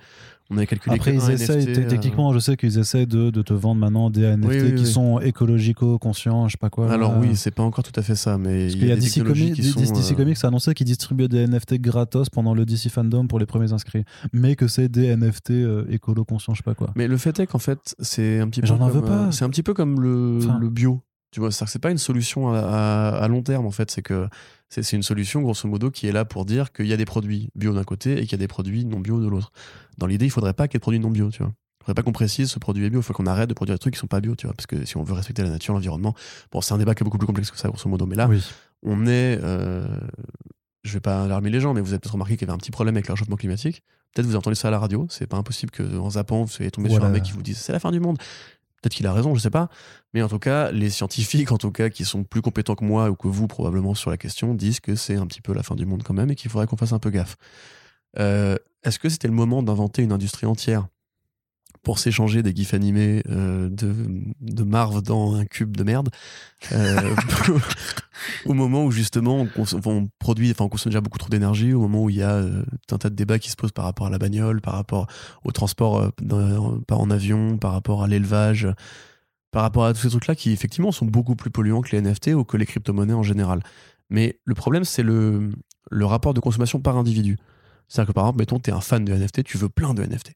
On 0.50 0.58
avait 0.58 0.68
calculé 0.68 0.96
Après, 0.96 1.14
ils 1.14 1.22
un 1.22 1.30
essayent, 1.30 1.66
NFT, 1.66 1.80
euh, 1.86 1.88
techniquement, 1.88 2.34
je 2.34 2.40
sais 2.40 2.58
qu'ils 2.58 2.78
essayent 2.78 3.08
de, 3.08 3.30
de 3.30 3.42
te 3.42 3.54
vendre 3.54 3.80
maintenant 3.82 4.10
des 4.10 4.22
NFT 4.24 4.50
Oui, 4.50 4.62
oui, 4.62 4.76
qui 4.76 4.84
oui. 4.84 4.86
sont 4.86 5.20
écologico-conscients, 5.20 6.48
je 6.48 6.54
sais 6.54 6.58
pas 6.58 6.70
quoi. 6.70 6.92
Alors 6.92 7.14
là. 7.14 7.20
oui, 7.22 7.36
c'est 7.36 7.52
pas 7.52 7.64
encore 7.64 7.84
tout 7.84 7.98
à 8.00 8.04
fait 8.04 8.16
ça, 8.16 8.38
mais 8.38 8.72
il 8.72 8.80
y 8.80 8.84
a, 8.86 8.88
y 8.88 8.92
a 8.92 8.96
des 8.96 9.02
DC, 9.02 9.24
Comics, 9.24 9.54
qui 9.54 9.64
sont... 9.64 9.80
DC 9.80 10.12
euh, 10.12 10.16
Comics 10.16 10.38
a 10.44 10.48
annoncé 10.48 10.74
qu'ils 10.74 10.86
distribuaient 10.88 11.28
des 11.28 11.48
NFT 11.48 11.76
gratos 11.80 12.30
pendant 12.30 12.54
le 12.54 12.66
DC 12.66 12.90
Fandom 12.90 13.28
pour 13.28 13.40
les 13.40 13.46
premiers 13.46 13.72
inscrits, 13.74 14.04
mais 14.34 14.56
que 14.56 14.68
c'est 14.68 14.90
des 14.90 15.16
NFT 15.16 15.52
euh, 15.52 15.86
écolo-conscients, 15.90 16.54
je 16.54 16.60
sais 16.60 16.64
pas 16.64 16.76
quoi. 16.76 16.92
Mais 16.96 17.08
le 17.08 17.18
fait 17.18 17.40
est 17.40 17.48
qu'en 17.48 17.60
fait, 17.60 17.96
c'est 18.00 18.40
un 18.40 18.48
petit 18.50 18.62
peu 18.62 18.68
J'en 18.68 18.78
veux 18.88 19.02
pas. 19.02 19.28
euh, 19.28 19.32
c'est 19.32 19.46
un 19.46 19.50
petit 19.50 19.64
peu 19.64 19.74
comme 19.74 20.00
le, 20.02 20.40
Enfin. 20.42 20.60
le 20.60 20.70
bio. 20.70 21.02
Tu 21.34 21.40
vois, 21.40 21.52
c'est 21.52 21.80
pas 21.80 21.92
une 21.92 21.98
solution 21.98 22.54
à, 22.54 22.60
à- 22.60 23.10
à 23.24 23.28
long 23.28 23.42
terme 23.42 23.66
en 23.66 23.72
fait. 23.72 23.90
C'est 23.92 24.02
que 24.04 24.28
c'est 24.70 24.84
c'est 24.84 24.96
une 24.96 25.04
solution 25.04 25.42
grosso 25.42 25.68
modo 25.68 25.90
qui 25.92 26.08
est 26.08 26.12
là 26.12 26.26
pour 26.26 26.46
dire 26.46 26.72
qu'il 26.72 26.86
y 26.88 26.94
a 26.94 26.98
des 26.98 27.06
produits 27.06 27.50
bio 27.56 27.74
d'un 27.74 27.84
côté 27.84 28.14
et 28.20 28.22
qu'il 28.22 28.32
y 28.34 28.36
a 28.36 28.38
des 28.38 28.48
produits 28.48 28.86
non 28.86 29.00
bio 29.00 29.20
de 29.20 29.28
l'autre. 29.28 29.52
Dans 29.98 30.08
l'idée, 30.08 30.26
il 30.26 30.30
faudrait 30.32 30.54
pas 30.54 30.68
qu'il 30.68 30.76
y 30.76 30.78
ait 30.78 30.80
de 30.80 30.84
produits 30.84 31.00
non 31.00 31.10
bio. 31.12 31.30
Tu 31.32 31.40
vois. 31.44 31.52
Il 31.82 31.86
faudrait 31.86 31.96
pas 31.96 32.04
qu'on 32.04 32.14
précise 32.14 32.50
ce 32.50 32.60
produit 32.60 32.86
est 32.86 32.90
bio. 32.90 33.00
Il 33.00 33.04
faut 33.04 33.14
qu'on 33.14 33.26
arrête 33.26 33.50
de 33.50 33.54
produire 33.54 33.76
des 33.76 33.80
trucs 33.80 33.96
qui 33.96 34.00
sont 34.00 34.08
pas 34.08 34.22
bio. 34.22 34.36
Tu 34.36 34.46
vois, 34.48 34.54
parce 34.56 34.68
que 34.68 34.86
si 34.86 34.96
on 34.96 35.04
veut 35.04 35.14
respecter 35.14 35.42
la 35.44 35.50
nature, 35.50 35.74
l'environnement, 35.74 36.14
bon, 36.52 36.62
c'est 36.62 36.74
un 36.74 36.78
débat 36.78 36.96
qui 36.96 37.04
est 37.04 37.06
beaucoup 37.06 37.18
plus 37.18 37.28
complexe 37.28 37.52
que 37.52 37.58
ça 37.58 37.68
grosso 37.68 37.90
modo. 37.90 38.06
Mais 38.06 38.16
là, 38.16 38.28
oui. 38.30 38.42
on 38.84 39.06
est. 39.08 39.40
euh, 39.44 39.86
je 40.84 40.94
vais 40.94 41.00
pas 41.00 41.24
alarmer 41.24 41.50
les 41.50 41.60
gens, 41.62 41.74
mais 41.74 41.80
vous 41.82 41.90
avez 41.90 42.00
peut-être 42.00 42.12
remarqué 42.12 42.36
qu'il 42.36 42.46
y 42.48 42.50
avait 42.50 42.56
un 42.56 42.58
petit 42.60 42.72
problème 42.72 42.96
avec 42.96 43.08
le 43.08 43.14
réchauffement 43.14 43.38
climatique. 43.38 43.84
Peut-être 44.14 44.26
vous 44.28 44.34
avez 44.34 44.38
entendu 44.40 44.56
ça 44.56 44.68
à 44.68 44.72
la 44.72 44.80
radio. 44.80 45.08
C'est 45.10 45.28
pas 45.28 45.38
impossible 45.38 45.72
que 45.72 45.98
en 45.98 46.12
zappant, 46.12 46.44
vous 46.44 46.50
soyez 46.52 46.70
tombé 46.72 46.90
sur 46.90 47.04
un 47.04 47.10
mec 47.10 47.24
qui 47.24 47.32
vous 47.32 47.42
dise 47.42 47.58
c'est 47.58 47.72
la 47.72 47.80
fin 47.80 47.90
du 47.92 48.00
monde. 48.00 48.18
Peut-être 48.84 48.96
qu'il 48.96 49.08
a 49.08 49.14
raison, 49.14 49.34
je 49.34 49.40
sais 49.40 49.50
pas. 49.50 49.70
Mais 50.14 50.22
en 50.22 50.28
tout 50.28 50.40
cas, 50.40 50.70
les 50.74 50.90
scientifiques, 50.90 51.54
en 51.54 51.58
tout 51.58 51.72
cas, 51.72 51.90
qui 51.90 52.04
sont 52.04 52.26
plus 52.26 52.42
compétents 52.42 52.76
que 52.76 52.84
moi 52.84 53.10
ou 53.10 53.16
que 53.16 53.30
vous 53.30 53.48
probablement 53.48 53.96
sur 53.96 54.12
la 54.12 54.18
question, 54.18 54.54
disent 54.54 54.82
que 54.82 54.96
c'est 54.96 55.16
un 55.16 55.26
petit 55.26 55.40
peu 55.42 55.54
la 55.54 55.64
fin 55.64 55.76
du 55.76 55.86
monde 55.86 56.04
quand 56.04 56.14
même 56.14 56.30
et 56.32 56.36
qu'il 56.36 56.52
faudrait 56.52 56.68
qu'on 56.68 56.76
fasse 56.76 56.92
un 56.92 57.00
peu 57.00 57.10
gaffe. 57.10 57.38
Euh, 58.20 58.58
Est-ce 58.84 59.00
que 59.00 59.08
c'était 59.08 59.30
le 59.30 59.34
moment 59.34 59.64
d'inventer 59.64 60.04
une 60.04 60.12
industrie 60.12 60.46
entière? 60.48 60.88
Pour 61.84 62.00
s'échanger 62.00 62.42
des 62.44 62.56
gifs 62.56 62.74
animés 62.74 63.22
euh, 63.30 63.70
de, 63.70 63.94
de 64.42 64.64
Marv 64.64 65.02
dans 65.02 65.36
un 65.36 65.46
cube 65.46 65.76
de 65.76 65.84
merde 65.84 66.10
euh, 66.72 67.14
au 68.46 68.54
moment 68.54 68.86
où 68.86 68.92
justement 68.92 69.42
on, 69.42 69.46
cons- 69.48 69.80
on 69.86 70.10
produit, 70.20 70.52
enfin 70.52 70.66
on 70.66 70.70
consomme 70.70 70.92
déjà 70.92 71.02
beaucoup 71.02 71.18
trop 71.18 71.30
d'énergie, 71.30 71.74
au 71.74 71.82
moment 71.82 72.04
où 72.04 72.10
il 72.10 72.18
y 72.18 72.22
a 72.24 72.32
euh, 72.36 72.64
un 72.92 72.98
tas 72.98 73.10
de 73.10 73.16
débats 73.16 73.40
qui 73.40 73.50
se 73.50 73.56
posent 73.56 73.72
par 73.74 73.86
rapport 73.86 74.08
à 74.08 74.10
la 74.10 74.18
bagnole, 74.18 74.62
par 74.62 74.76
rapport 74.76 75.08
au 75.44 75.52
transport 75.52 76.00
euh, 76.32 76.74
en 76.90 77.10
avion, 77.12 77.58
par 77.58 77.74
rapport 77.74 78.04
à 78.04 78.08
l'élevage, 78.08 78.68
par 79.52 79.62
rapport 79.64 79.86
à 79.86 79.94
tous 79.94 80.02
ces 80.02 80.10
trucs-là 80.10 80.36
qui 80.36 80.52
effectivement 80.52 80.92
sont 80.92 81.06
beaucoup 81.06 81.36
plus 81.36 81.50
polluants 81.52 81.82
que 81.82 81.96
les 81.96 82.02
NFT 82.02 82.30
ou 82.30 82.44
que 82.44 82.58
les 82.58 82.66
crypto-monnaies 82.66 83.14
en 83.14 83.24
général. 83.24 83.62
Mais 84.10 84.40
le 84.46 84.56
problème, 84.56 84.84
c'est 84.86 85.04
le, 85.04 85.52
le 85.92 86.06
rapport 86.06 86.34
de 86.34 86.40
consommation 86.40 86.80
par 86.80 86.98
individu. 86.98 87.38
C'est-à-dire 87.88 88.08
que 88.10 88.14
par 88.14 88.24
exemple, 88.26 88.40
mettons, 88.40 88.60
tu 88.60 88.70
es 88.70 88.74
un 88.74 88.82
fan 88.82 89.04
de 89.04 89.14
NFT, 89.14 89.44
tu 89.44 89.58
veux 89.58 89.70
plein 89.70 89.94
de 89.94 90.04
NFT. 90.04 90.32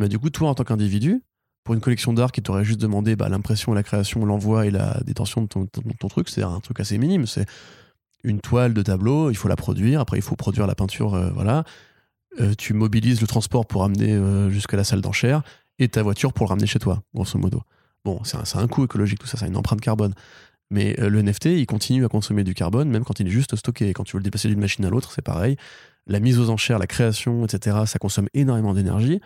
Bah 0.00 0.08
du 0.08 0.18
coup, 0.18 0.30
toi, 0.30 0.48
en 0.48 0.54
tant 0.54 0.64
qu'individu, 0.64 1.22
pour 1.62 1.74
une 1.74 1.82
collection 1.82 2.14
d'art 2.14 2.32
qui 2.32 2.40
t'aurait 2.40 2.64
juste 2.64 2.80
demandé 2.80 3.16
bah, 3.16 3.28
l'impression, 3.28 3.74
la 3.74 3.82
création, 3.82 4.24
l'envoi 4.24 4.64
et 4.64 4.70
la 4.70 4.98
détention 5.04 5.42
de 5.42 5.46
ton, 5.46 6.08
truc, 6.08 6.30
c'est 6.30 6.42
un 6.42 6.58
truc 6.60 6.80
assez 6.80 6.96
minime. 6.96 7.26
C'est 7.26 7.44
une 8.24 8.40
toile 8.40 8.72
de 8.72 8.80
tableau, 8.80 9.30
il 9.30 9.36
faut 9.36 9.46
la 9.46 9.56
produire, 9.56 10.00
après 10.00 10.16
il 10.16 10.22
faut 10.22 10.36
produire 10.36 10.66
la 10.66 10.74
peinture, 10.74 11.14
euh, 11.14 11.30
voilà. 11.34 11.64
Euh, 12.40 12.54
tu 12.56 12.72
mobilises 12.72 13.20
le 13.20 13.26
transport 13.26 13.66
pour 13.66 13.84
amener 13.84 14.12
euh, 14.12 14.48
jusqu'à 14.48 14.78
la 14.78 14.84
salle 14.84 15.02
d'enchères 15.02 15.42
et 15.78 15.88
ta 15.88 16.02
voiture 16.02 16.32
pour 16.32 16.46
le 16.46 16.48
ramener 16.48 16.66
chez 16.66 16.78
toi, 16.78 17.02
grosso 17.14 17.38
modo. 17.38 17.62
Bon, 18.06 18.24
c'est 18.24 18.38
un, 18.38 18.46
c'est 18.46 18.58
un 18.58 18.68
coût 18.68 18.84
écologique, 18.86 19.18
tout 19.18 19.26
ça, 19.26 19.44
a 19.44 19.48
une 19.48 19.56
empreinte 19.56 19.82
carbone. 19.82 20.14
Mais 20.70 20.94
le 20.98 21.20
NFT, 21.20 21.46
il 21.46 21.66
continue 21.66 22.04
à 22.04 22.08
consommer 22.08 22.44
du 22.44 22.54
carbone, 22.54 22.88
même 22.88 23.04
quand 23.04 23.18
il 23.18 23.26
est 23.26 23.30
juste 23.30 23.56
stocké. 23.56 23.92
Quand 23.92 24.04
tu 24.04 24.12
veux 24.12 24.20
le 24.20 24.24
déplacer 24.24 24.48
d'une 24.48 24.60
machine 24.60 24.84
à 24.84 24.88
l'autre, 24.88 25.10
c'est 25.12 25.20
pareil. 25.20 25.56
La 26.06 26.20
mise 26.20 26.38
aux 26.38 26.48
enchères, 26.48 26.78
la 26.78 26.86
création, 26.86 27.44
etc., 27.44 27.78
ça 27.86 27.98
consomme 27.98 28.28
énormément 28.34 28.72
d'énergie. 28.72 29.20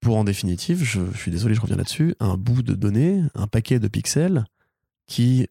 Pour 0.00 0.16
en 0.16 0.24
définitive, 0.24 0.82
je, 0.82 1.00
suis 1.14 1.30
désolé, 1.30 1.54
je 1.54 1.60
reviens 1.60 1.76
là-dessus, 1.76 2.14
un 2.20 2.36
bout 2.36 2.62
de 2.62 2.74
données, 2.74 3.22
un 3.34 3.46
paquet 3.46 3.78
de 3.78 3.88
pixels 3.88 4.44
qui 5.06 5.46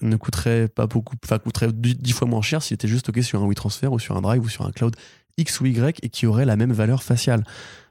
ne 0.00 0.16
coûterait 0.16 0.68
pas 0.68 0.86
beaucoup, 0.86 1.16
enfin 1.24 1.38
coûterait 1.38 1.72
dix 1.72 2.12
fois 2.12 2.28
moins 2.28 2.42
cher 2.42 2.62
s'il 2.62 2.74
était 2.74 2.88
juste 2.88 3.06
stocké 3.06 3.22
sur 3.22 3.42
un 3.42 3.46
WeTransfer 3.46 3.88
ou 3.88 3.98
sur 3.98 4.16
un 4.16 4.20
Drive 4.20 4.44
ou 4.44 4.48
sur 4.48 4.64
un 4.64 4.70
cloud 4.70 4.94
X 5.36 5.60
ou 5.60 5.66
Y 5.66 5.98
et 6.02 6.08
qui 6.08 6.26
aurait 6.26 6.44
la 6.44 6.56
même 6.56 6.72
valeur 6.72 7.02
faciale. 7.02 7.44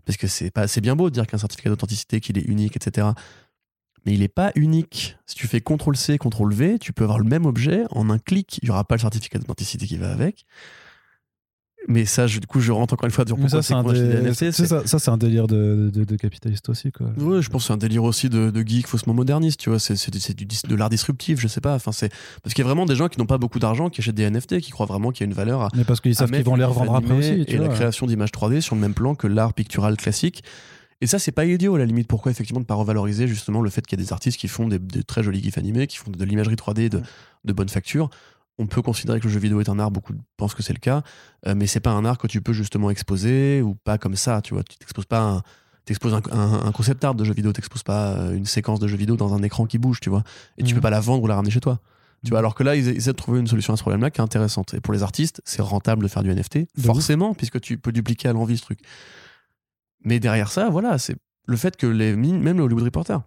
Parce 0.05 0.17
que 0.17 0.27
c'est 0.27 0.51
c'est 0.67 0.81
bien 0.81 0.95
beau 0.95 1.09
de 1.09 1.13
dire 1.13 1.27
qu'un 1.27 1.37
certificat 1.37 1.69
d'authenticité, 1.69 2.19
qu'il 2.19 2.37
est 2.37 2.45
unique, 2.45 2.75
etc. 2.75 3.09
Mais 4.05 4.13
il 4.13 4.21
n'est 4.21 4.27
pas 4.27 4.51
unique. 4.55 5.17
Si 5.25 5.35
tu 5.35 5.47
fais 5.47 5.59
CTRL-C, 5.59 6.17
CTRL-V, 6.17 6.79
tu 6.79 6.91
peux 6.93 7.03
avoir 7.03 7.19
le 7.19 7.25
même 7.25 7.45
objet 7.45 7.83
en 7.91 8.09
un 8.09 8.17
clic. 8.17 8.59
Il 8.61 8.67
n'y 8.67 8.71
aura 8.71 8.83
pas 8.83 8.95
le 8.95 9.01
certificat 9.01 9.39
d'authenticité 9.39 9.85
qui 9.85 9.97
va 9.97 10.11
avec. 10.11 10.45
Mais 11.87 12.05
ça, 12.05 12.27
je- 12.27 12.39
du 12.39 12.45
coup, 12.47 12.59
je 12.59 12.71
rentre 12.71 12.93
encore 12.93 13.05
une 13.07 13.11
fois 13.11 13.25
dans 13.25 13.35
ça, 13.35 13.41
pourquoi 13.41 13.61
c'est 13.63 13.73
un, 13.73 13.83
dé- 13.83 14.33
ça, 14.87 14.99
ça, 14.99 15.17
délire 15.17 15.47
de, 15.47 15.89
de, 15.91 16.03
de 16.03 16.15
capitaliste 16.15 16.69
aussi. 16.69 16.91
Quoi. 16.91 17.07
Ouais, 17.17 17.41
je 17.41 17.49
pense 17.49 17.63
que 17.63 17.67
c'est 17.67 17.73
un 17.73 17.77
délire 17.77 18.03
aussi 18.03 18.29
de, 18.29 18.51
de 18.51 18.61
geek 18.61 18.85
faussement 18.87 19.13
moderniste, 19.15 19.59
tu 19.59 19.69
vois. 19.69 19.79
C'est, 19.79 19.95
du, 20.35 20.45
de 20.45 20.75
l'art 20.75 20.89
disruptif, 20.89 21.39
je 21.39 21.47
sais 21.47 21.59
pas. 21.59 21.73
Enfin, 21.73 21.91
c'est, 21.91 22.09
parce 22.43 22.53
qu'il 22.53 22.63
y 22.63 22.65
a 22.65 22.69
vraiment 22.69 22.85
des 22.85 22.95
gens 22.95 23.07
qui 23.07 23.19
n'ont 23.19 23.25
pas 23.25 23.39
beaucoup 23.39 23.57
d'argent, 23.59 23.89
qui 23.89 24.01
achètent 24.01 24.15
des 24.15 24.29
NFT, 24.29 24.59
qui 24.59 24.69
croient 24.71 24.85
vraiment 24.85 25.11
qu'il 25.11 25.25
y 25.25 25.27
a 25.27 25.29
une 25.31 25.35
valeur 25.35 25.61
à, 25.63 25.69
Mais 25.75 25.83
parce 25.83 25.99
qu'ils 26.01 26.15
savent 26.15 26.29
qu'ils 26.31 26.43
vont 26.43 26.55
les 26.55 26.63
revendre 26.63 26.95
après 26.95 27.13
aussi. 27.15 27.45
Tu 27.45 27.55
et 27.55 27.57
la 27.57 27.67
création 27.69 28.05
d'images 28.05 28.29
3D 28.31 28.61
sur 28.61 28.75
le 28.75 28.81
même 28.81 28.93
plan 28.93 29.15
que 29.15 29.25
l'art 29.27 29.53
pictural 29.53 29.97
classique. 29.97 30.43
Et 31.03 31.07
ça, 31.07 31.17
c'est 31.17 31.31
pas 31.31 31.45
idiot 31.45 31.73
à 31.73 31.79
la 31.79 31.85
limite. 31.85 32.07
Pourquoi 32.07 32.31
effectivement 32.31 32.59
ne 32.59 32.65
pas 32.65 32.75
revaloriser 32.75 33.27
justement 33.27 33.61
le 33.61 33.71
fait 33.71 33.85
qu'il 33.87 33.97
y 33.99 34.01
a 34.01 34.05
des 34.05 34.13
artistes 34.13 34.39
qui 34.39 34.47
font 34.47 34.67
des, 34.67 34.77
des 34.77 35.01
très 35.03 35.23
jolis 35.23 35.41
gifs 35.41 35.57
animés, 35.57 35.87
qui 35.87 35.97
font 35.97 36.11
de 36.11 36.23
l'imagerie 36.25 36.53
3D 36.55 36.89
de, 36.89 36.99
Mm. 36.99 37.03
de 37.45 37.53
bonne 37.53 37.69
facture? 37.69 38.11
On 38.59 38.67
peut 38.67 38.81
considérer 38.81 39.19
que 39.19 39.25
le 39.27 39.33
jeu 39.33 39.39
vidéo 39.39 39.59
est 39.61 39.69
un 39.69 39.79
art, 39.79 39.91
beaucoup 39.91 40.13
pensent 40.37 40.53
que 40.53 40.61
c'est 40.63 40.73
le 40.73 40.79
cas, 40.79 41.01
euh, 41.47 41.55
mais 41.55 41.67
c'est 41.67 41.79
pas 41.79 41.91
un 41.91 42.05
art 42.05 42.17
que 42.17 42.27
tu 42.27 42.41
peux 42.41 42.53
justement 42.53 42.89
exposer 42.91 43.61
ou 43.61 43.75
pas 43.75 43.97
comme 43.97 44.15
ça. 44.15 44.41
Tu 44.41 44.53
vois, 44.53 44.63
tu 44.63 44.77
t'exposes 44.77 45.05
pas 45.05 45.21
un, 45.21 45.41
t'exposes 45.85 46.13
un, 46.13 46.21
un- 46.31 46.65
un 46.67 46.71
concept 46.71 47.03
art 47.03 47.15
de 47.15 47.23
jeu 47.23 47.33
vidéo, 47.33 47.53
t'exposes 47.53 47.83
pas 47.83 48.13
euh, 48.17 48.35
une 48.35 48.45
séquence 48.45 48.79
de 48.79 48.87
jeu 48.87 48.97
vidéo 48.97 49.15
dans 49.15 49.33
un 49.33 49.41
écran 49.41 49.65
qui 49.65 49.77
bouge, 49.79 49.99
tu 49.99 50.09
vois, 50.09 50.23
et 50.57 50.63
tu 50.63 50.69
Mhm. 50.73 50.75
peux 50.75 50.81
pas 50.81 50.89
la 50.91 50.99
vendre 50.99 51.23
ou 51.23 51.27
la 51.27 51.35
ramener 51.35 51.49
chez 51.51 51.59
toi. 51.61 51.79
Tu 52.23 52.27
Mhm. 52.27 52.29
vois, 52.31 52.39
alors 52.39 52.53
que 52.53 52.61
là, 52.63 52.75
ils 52.75 52.85
ils 52.87 52.97
essaient 52.97 53.11
de 53.13 53.17
trouver 53.17 53.39
une 53.39 53.47
solution 53.47 53.73
à 53.73 53.77
ce 53.77 53.81
problème-là 53.81 54.11
qui 54.11 54.19
est 54.21 54.23
intéressante. 54.23 54.75
Et 54.75 54.79
pour 54.81 54.93
les 54.93 55.01
artistes, 55.01 55.41
c'est 55.43 55.61
rentable 55.63 56.03
de 56.03 56.07
faire 56.07 56.21
du 56.21 56.29
NFT, 56.29 56.67
De 56.77 56.81
forcément, 56.83 57.33
puisque 57.33 57.59
tu 57.61 57.77
peux 57.79 57.91
dupliquer 57.91 58.27
à 58.29 58.33
l'envie 58.33 58.57
ce 58.57 58.61
truc. 58.63 58.79
Mais 60.03 60.19
derrière 60.19 60.51
ça, 60.51 60.69
voilà, 60.69 60.97
c'est 60.97 61.15
le 61.47 61.57
fait 61.57 61.77
que 61.77 61.87
les, 61.87 62.15
même 62.15 62.57
le 62.57 62.63
Hollywood 62.63 62.83
Reporter 62.83 63.21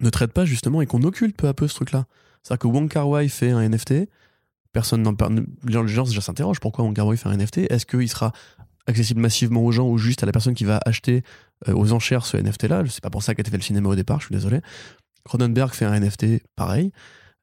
ne 0.00 0.10
traite 0.10 0.32
pas 0.32 0.44
justement 0.44 0.80
et 0.80 0.86
qu'on 0.86 1.02
occulte 1.02 1.36
peu 1.36 1.48
à 1.48 1.54
peu 1.54 1.66
ce 1.68 1.74
truc-là. 1.74 2.06
C'est-à-dire 2.42 2.60
que 2.60 2.66
Wong 2.68 2.88
Kar 2.88 3.08
Wai 3.08 3.28
fait 3.28 3.50
un 3.50 3.60
NFT, 3.68 4.08
personne 4.78 5.02
n'en 5.02 5.12
parle. 5.12 5.44
Les 5.66 5.88
gens 5.88 6.06
s'interrogent 6.06 6.60
pourquoi 6.60 6.88
Kar 6.94 7.04
Wai 7.04 7.16
fait 7.16 7.28
un 7.28 7.36
NFT. 7.36 7.58
Est-ce 7.68 7.84
qu'il 7.84 8.08
sera 8.08 8.30
accessible 8.86 9.20
massivement 9.20 9.64
aux 9.64 9.72
gens 9.72 9.88
ou 9.88 9.98
juste 9.98 10.22
à 10.22 10.26
la 10.26 10.30
personne 10.30 10.54
qui 10.54 10.64
va 10.64 10.80
acheter 10.86 11.24
euh, 11.66 11.74
aux 11.74 11.92
enchères 11.92 12.24
ce 12.24 12.36
NFT-là 12.36 12.84
C'est 12.88 13.02
pas 13.02 13.10
pour 13.10 13.24
ça 13.24 13.34
qu'a 13.34 13.40
été 13.40 13.50
fait 13.50 13.56
le 13.56 13.64
cinéma 13.64 13.88
au 13.88 13.96
départ, 13.96 14.20
je 14.20 14.26
suis 14.26 14.34
désolé. 14.34 14.60
Cronenberg 15.24 15.74
fait 15.74 15.84
un 15.84 15.98
NFT 15.98 16.44
pareil. 16.54 16.92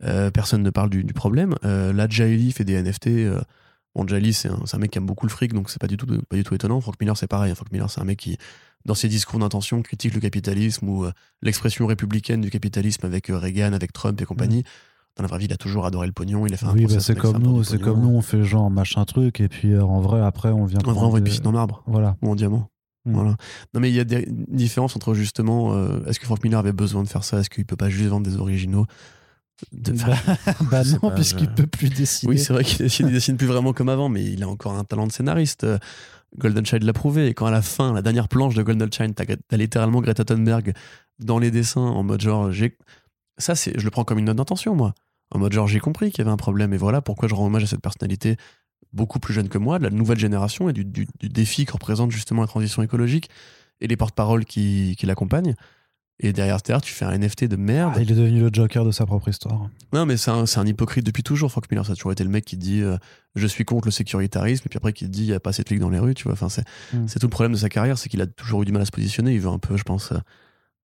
Euh, 0.04 0.32
personne 0.32 0.64
ne 0.64 0.70
parle 0.70 0.90
du, 0.90 1.04
problème. 1.14 1.56
Euh, 1.66 1.92
là, 1.92 2.08
Jaili 2.10 2.54
fait 2.54 2.64
des 2.64 2.82
NFT. 2.82 3.08
euh, 3.08 3.42
bon, 3.96 4.08
Jaili, 4.08 4.32
c'est 4.34 4.50
un, 4.50 4.78
mec 4.78 4.92
qui 4.92 4.98
aime 4.98 5.06
beaucoup 5.06 5.26
le 5.26 5.32
fric, 5.32 5.52
donc 5.52 5.70
c'est 5.70 5.80
pas 5.80 5.88
du 5.88 5.98
tout, 5.98 6.08
pas 6.08 6.38
du 6.38 6.44
tout 6.46 6.56
étonnant. 6.56 6.80
Frank 6.80 6.96
Miller, 7.02 7.18
c'est 7.18 7.28
pareil. 7.28 7.54
Frank 7.54 7.70
Miller, 7.74 7.92
c'est 7.92 8.00
un 8.00 8.06
mec 8.06 8.18
qui, 8.18 8.38
dans 8.86 8.94
ses 8.94 9.08
discours 9.08 9.40
d'intention, 9.40 9.82
critique 9.82 10.14
le 10.14 10.22
capitalisme 10.22 10.88
ou 10.88 11.06
euh, 11.06 11.12
l'expression 11.42 11.88
républicaine 11.88 12.42
du 12.42 12.52
capitalisme 12.52 13.06
avec 13.06 13.30
euh, 13.30 13.38
Reagan, 13.38 13.74
avec 13.74 13.92
Trump 13.92 14.20
et 14.22 14.26
compagnie. 14.26 14.64
Dans 15.18 15.24
la 15.24 15.28
vraie 15.30 15.40
vie, 15.40 15.46
il 15.46 15.54
a 15.54 15.58
toujours 15.58 15.86
adoré 15.86 16.08
le 16.08 16.14
pognon. 16.14 16.46
Il 16.46 16.54
a 16.54 16.58
fait 16.58 16.66
un 16.66 16.74
Oui, 16.74 16.86
bah, 16.88 17.00
c'est 17.00 17.16
comme 17.18 17.38
nous, 17.42 17.64
c'est 17.64 17.80
comme 17.80 18.02
nous, 18.02 18.10
on 18.10 18.22
fait 18.22 18.44
genre 18.44 18.70
machin 18.70 19.06
truc, 19.06 19.40
et 19.40 19.48
puis 19.48 19.72
euh, 19.72 19.82
en 19.84 20.02
vrai, 20.02 20.22
après, 20.22 20.50
on 20.50 20.66
vient. 20.66 20.80
En 20.86 20.92
vrai, 20.92 21.06
on 21.06 21.10
voit 21.10 21.20
une 21.20 21.26
piscine 21.26 21.48
en 21.48 21.54
marbre 21.54 21.84
Voilà. 21.88 22.18
ou 22.22 22.30
en 22.32 22.36
diamant. 22.36 22.70
Mm. 23.06 23.14
Voilà. 23.14 23.36
Non, 23.74 23.80
mais 23.80 23.90
il 23.90 23.96
y 23.96 24.00
a 24.00 24.04
des 24.04 24.26
différences 24.30 24.96
entre 24.96 25.14
justement, 25.14 25.74
euh, 25.74 26.04
est-ce 26.08 26.20
que 26.20 26.26
Frank 26.26 26.44
Miller 26.44 26.60
avait 26.60 26.74
besoin 26.74 27.02
de 27.04 27.08
faire 27.08 27.24
ça? 27.24 27.40
Est-ce 27.40 27.50
qu'il 27.50 27.66
peut 27.66 27.78
pas 27.78 27.90
juste 27.90 28.10
vendre 28.10 28.26
des 28.30 28.36
originaux? 28.38 28.86
De... 29.72 29.94
Bah, 29.94 30.16
bah 30.72 30.82
non, 31.02 31.12
puisqu'il 31.12 31.46
je- 31.50 31.54
peut 31.54 31.68
plus 31.68 31.90
dessiner. 31.90 32.32
Oui, 32.34 32.38
c'est 32.40 32.52
vrai 32.52 32.66
qu'il 32.66 32.80
dessine, 32.80 33.10
dessine 33.12 33.38
plus 33.38 33.48
vraiment 33.48 33.72
comme 33.72 33.88
avant, 33.90 34.10
mais 34.10 34.22
il 34.24 34.44
a 34.44 34.50
encore 34.50 34.74
un 34.74 34.84
talent 34.84 35.08
de 35.08 35.14
scénariste. 35.14 35.64
Euh, 35.64 35.78
Golden 36.38 36.66
Child 36.66 36.84
l'a 36.84 36.92
prouvé. 36.92 37.28
Et 37.28 37.34
quand 37.34 37.46
à 37.46 37.52
la 37.52 37.62
fin, 37.62 37.94
la 37.94 38.02
dernière 38.02 38.28
planche 38.28 38.56
de 38.56 38.64
Golden 38.64 38.92
Child, 38.92 39.14
t'as 39.16 39.56
littéralement 39.58 40.02
Greta 40.02 40.26
Thunberg 40.26 40.74
dans 41.20 41.40
les 41.40 41.52
dessins 41.52 41.80
en 41.80 42.04
mode 42.04 42.20
genre, 42.20 42.52
j'ai. 42.52 42.78
Ça, 43.38 43.54
je 43.54 43.72
le 43.84 43.90
prends 43.92 44.04
comme 44.04 44.18
une 44.20 44.26
note 44.26 44.38
d'intention, 44.38 44.76
moi. 44.76 44.94
En 45.32 45.40
mode 45.40 45.54
genre, 45.54 45.68
j'ai 45.68 45.80
compris 45.80 46.12
qu'il 46.12 46.20
y 46.20 46.22
avait 46.22 46.32
un 46.32 46.38
problème. 46.38 46.74
Et 46.74 46.78
voilà 46.78 47.02
pourquoi 47.02 47.28
je 47.28 47.36
rends 47.36 47.46
hommage 47.48 47.64
à 47.64 47.68
cette 47.68 47.82
personnalité 47.82 48.38
beaucoup 48.94 49.20
plus 49.20 49.34
jeune 49.34 49.50
que 49.50 49.58
moi, 49.58 49.78
de 49.80 49.84
la 49.84 49.90
nouvelle 49.90 50.20
génération 50.20 50.70
et 50.70 50.74
du, 50.74 50.86
du- 50.86 51.08
du 51.20 51.30
défi 51.30 51.66
que 51.66 51.74
représente 51.74 52.12
justement 52.12 52.42
la 52.42 52.48
transition 52.48 52.82
écologique 52.84 53.30
et 53.82 53.88
les 53.88 53.98
porte-paroles 53.98 54.46
qui, 54.46 54.96
qui 54.98 55.06
l'accompagnent. 55.06 55.56
Et 56.22 56.32
derrière, 56.32 56.60
derrière, 56.66 56.82
tu 56.82 56.94
fais 56.94 57.04
un 57.04 57.12
NFT 57.18 57.44
de 57.44 57.58
merde. 57.58 57.92
Ah, 57.98 58.02
il 58.02 58.10
est 58.10 58.16
devenu 58.16 58.40
le 58.40 58.50
Joker 58.54 58.86
de 58.86 58.92
sa 58.92 59.06
propre 59.06 59.28
histoire. 59.28 59.68
Non, 59.92 60.06
mais 60.06 60.16
c'est 60.16 60.32
un, 60.32 60.66
hypocrite 60.66 61.06
depuis 61.06 61.24
toujours, 61.24 61.52
Frank 61.52 61.70
Miller. 61.70 61.86
Ça 61.86 61.92
a 61.92 61.96
toujours 61.96 62.14
été 62.14 62.24
le 62.24 62.30
mec 62.30 62.46
qui 62.46 62.56
dit 62.56 62.80
euh, 62.82 62.96
je 63.36 63.46
suis 63.48 63.66
contre 63.66 63.88
le 63.88 63.92
sécuritarisme, 63.92 64.64
et 64.66 64.70
puis 64.70 64.78
après 64.78 64.94
qui 64.94 65.10
dit 65.10 65.24
il 65.24 65.28
n'y 65.28 65.34
a 65.34 65.42
pas 65.42 65.50
assez 65.50 65.64
de 65.64 65.68
flics 65.68 65.82
dans 65.82 65.90
les 65.90 66.00
rues, 66.00 66.14
tu 66.14 66.24
vois. 66.24 66.32
Enfin, 66.34 66.48
c'est 66.48 66.64
Mm. 66.94 67.08
c'est 67.10 67.20
tout 67.20 67.26
le 67.26 67.32
problème 67.32 67.52
de 67.52 67.58
sa 67.58 67.68
carrière, 67.68 67.98
c'est 67.98 68.08
qu'il 68.08 68.22
a 68.22 68.28
toujours 68.28 68.62
eu 68.62 68.66
du 68.66 68.72
mal 68.72 68.82
à 68.82 68.86
se 68.86 68.92
positionner. 68.92 69.34
Il 69.34 69.42
veut 69.42 69.50
un 69.50 69.60
peu, 69.60 69.76
je 69.76 69.84
pense, 69.84 70.14
euh, 70.14 70.18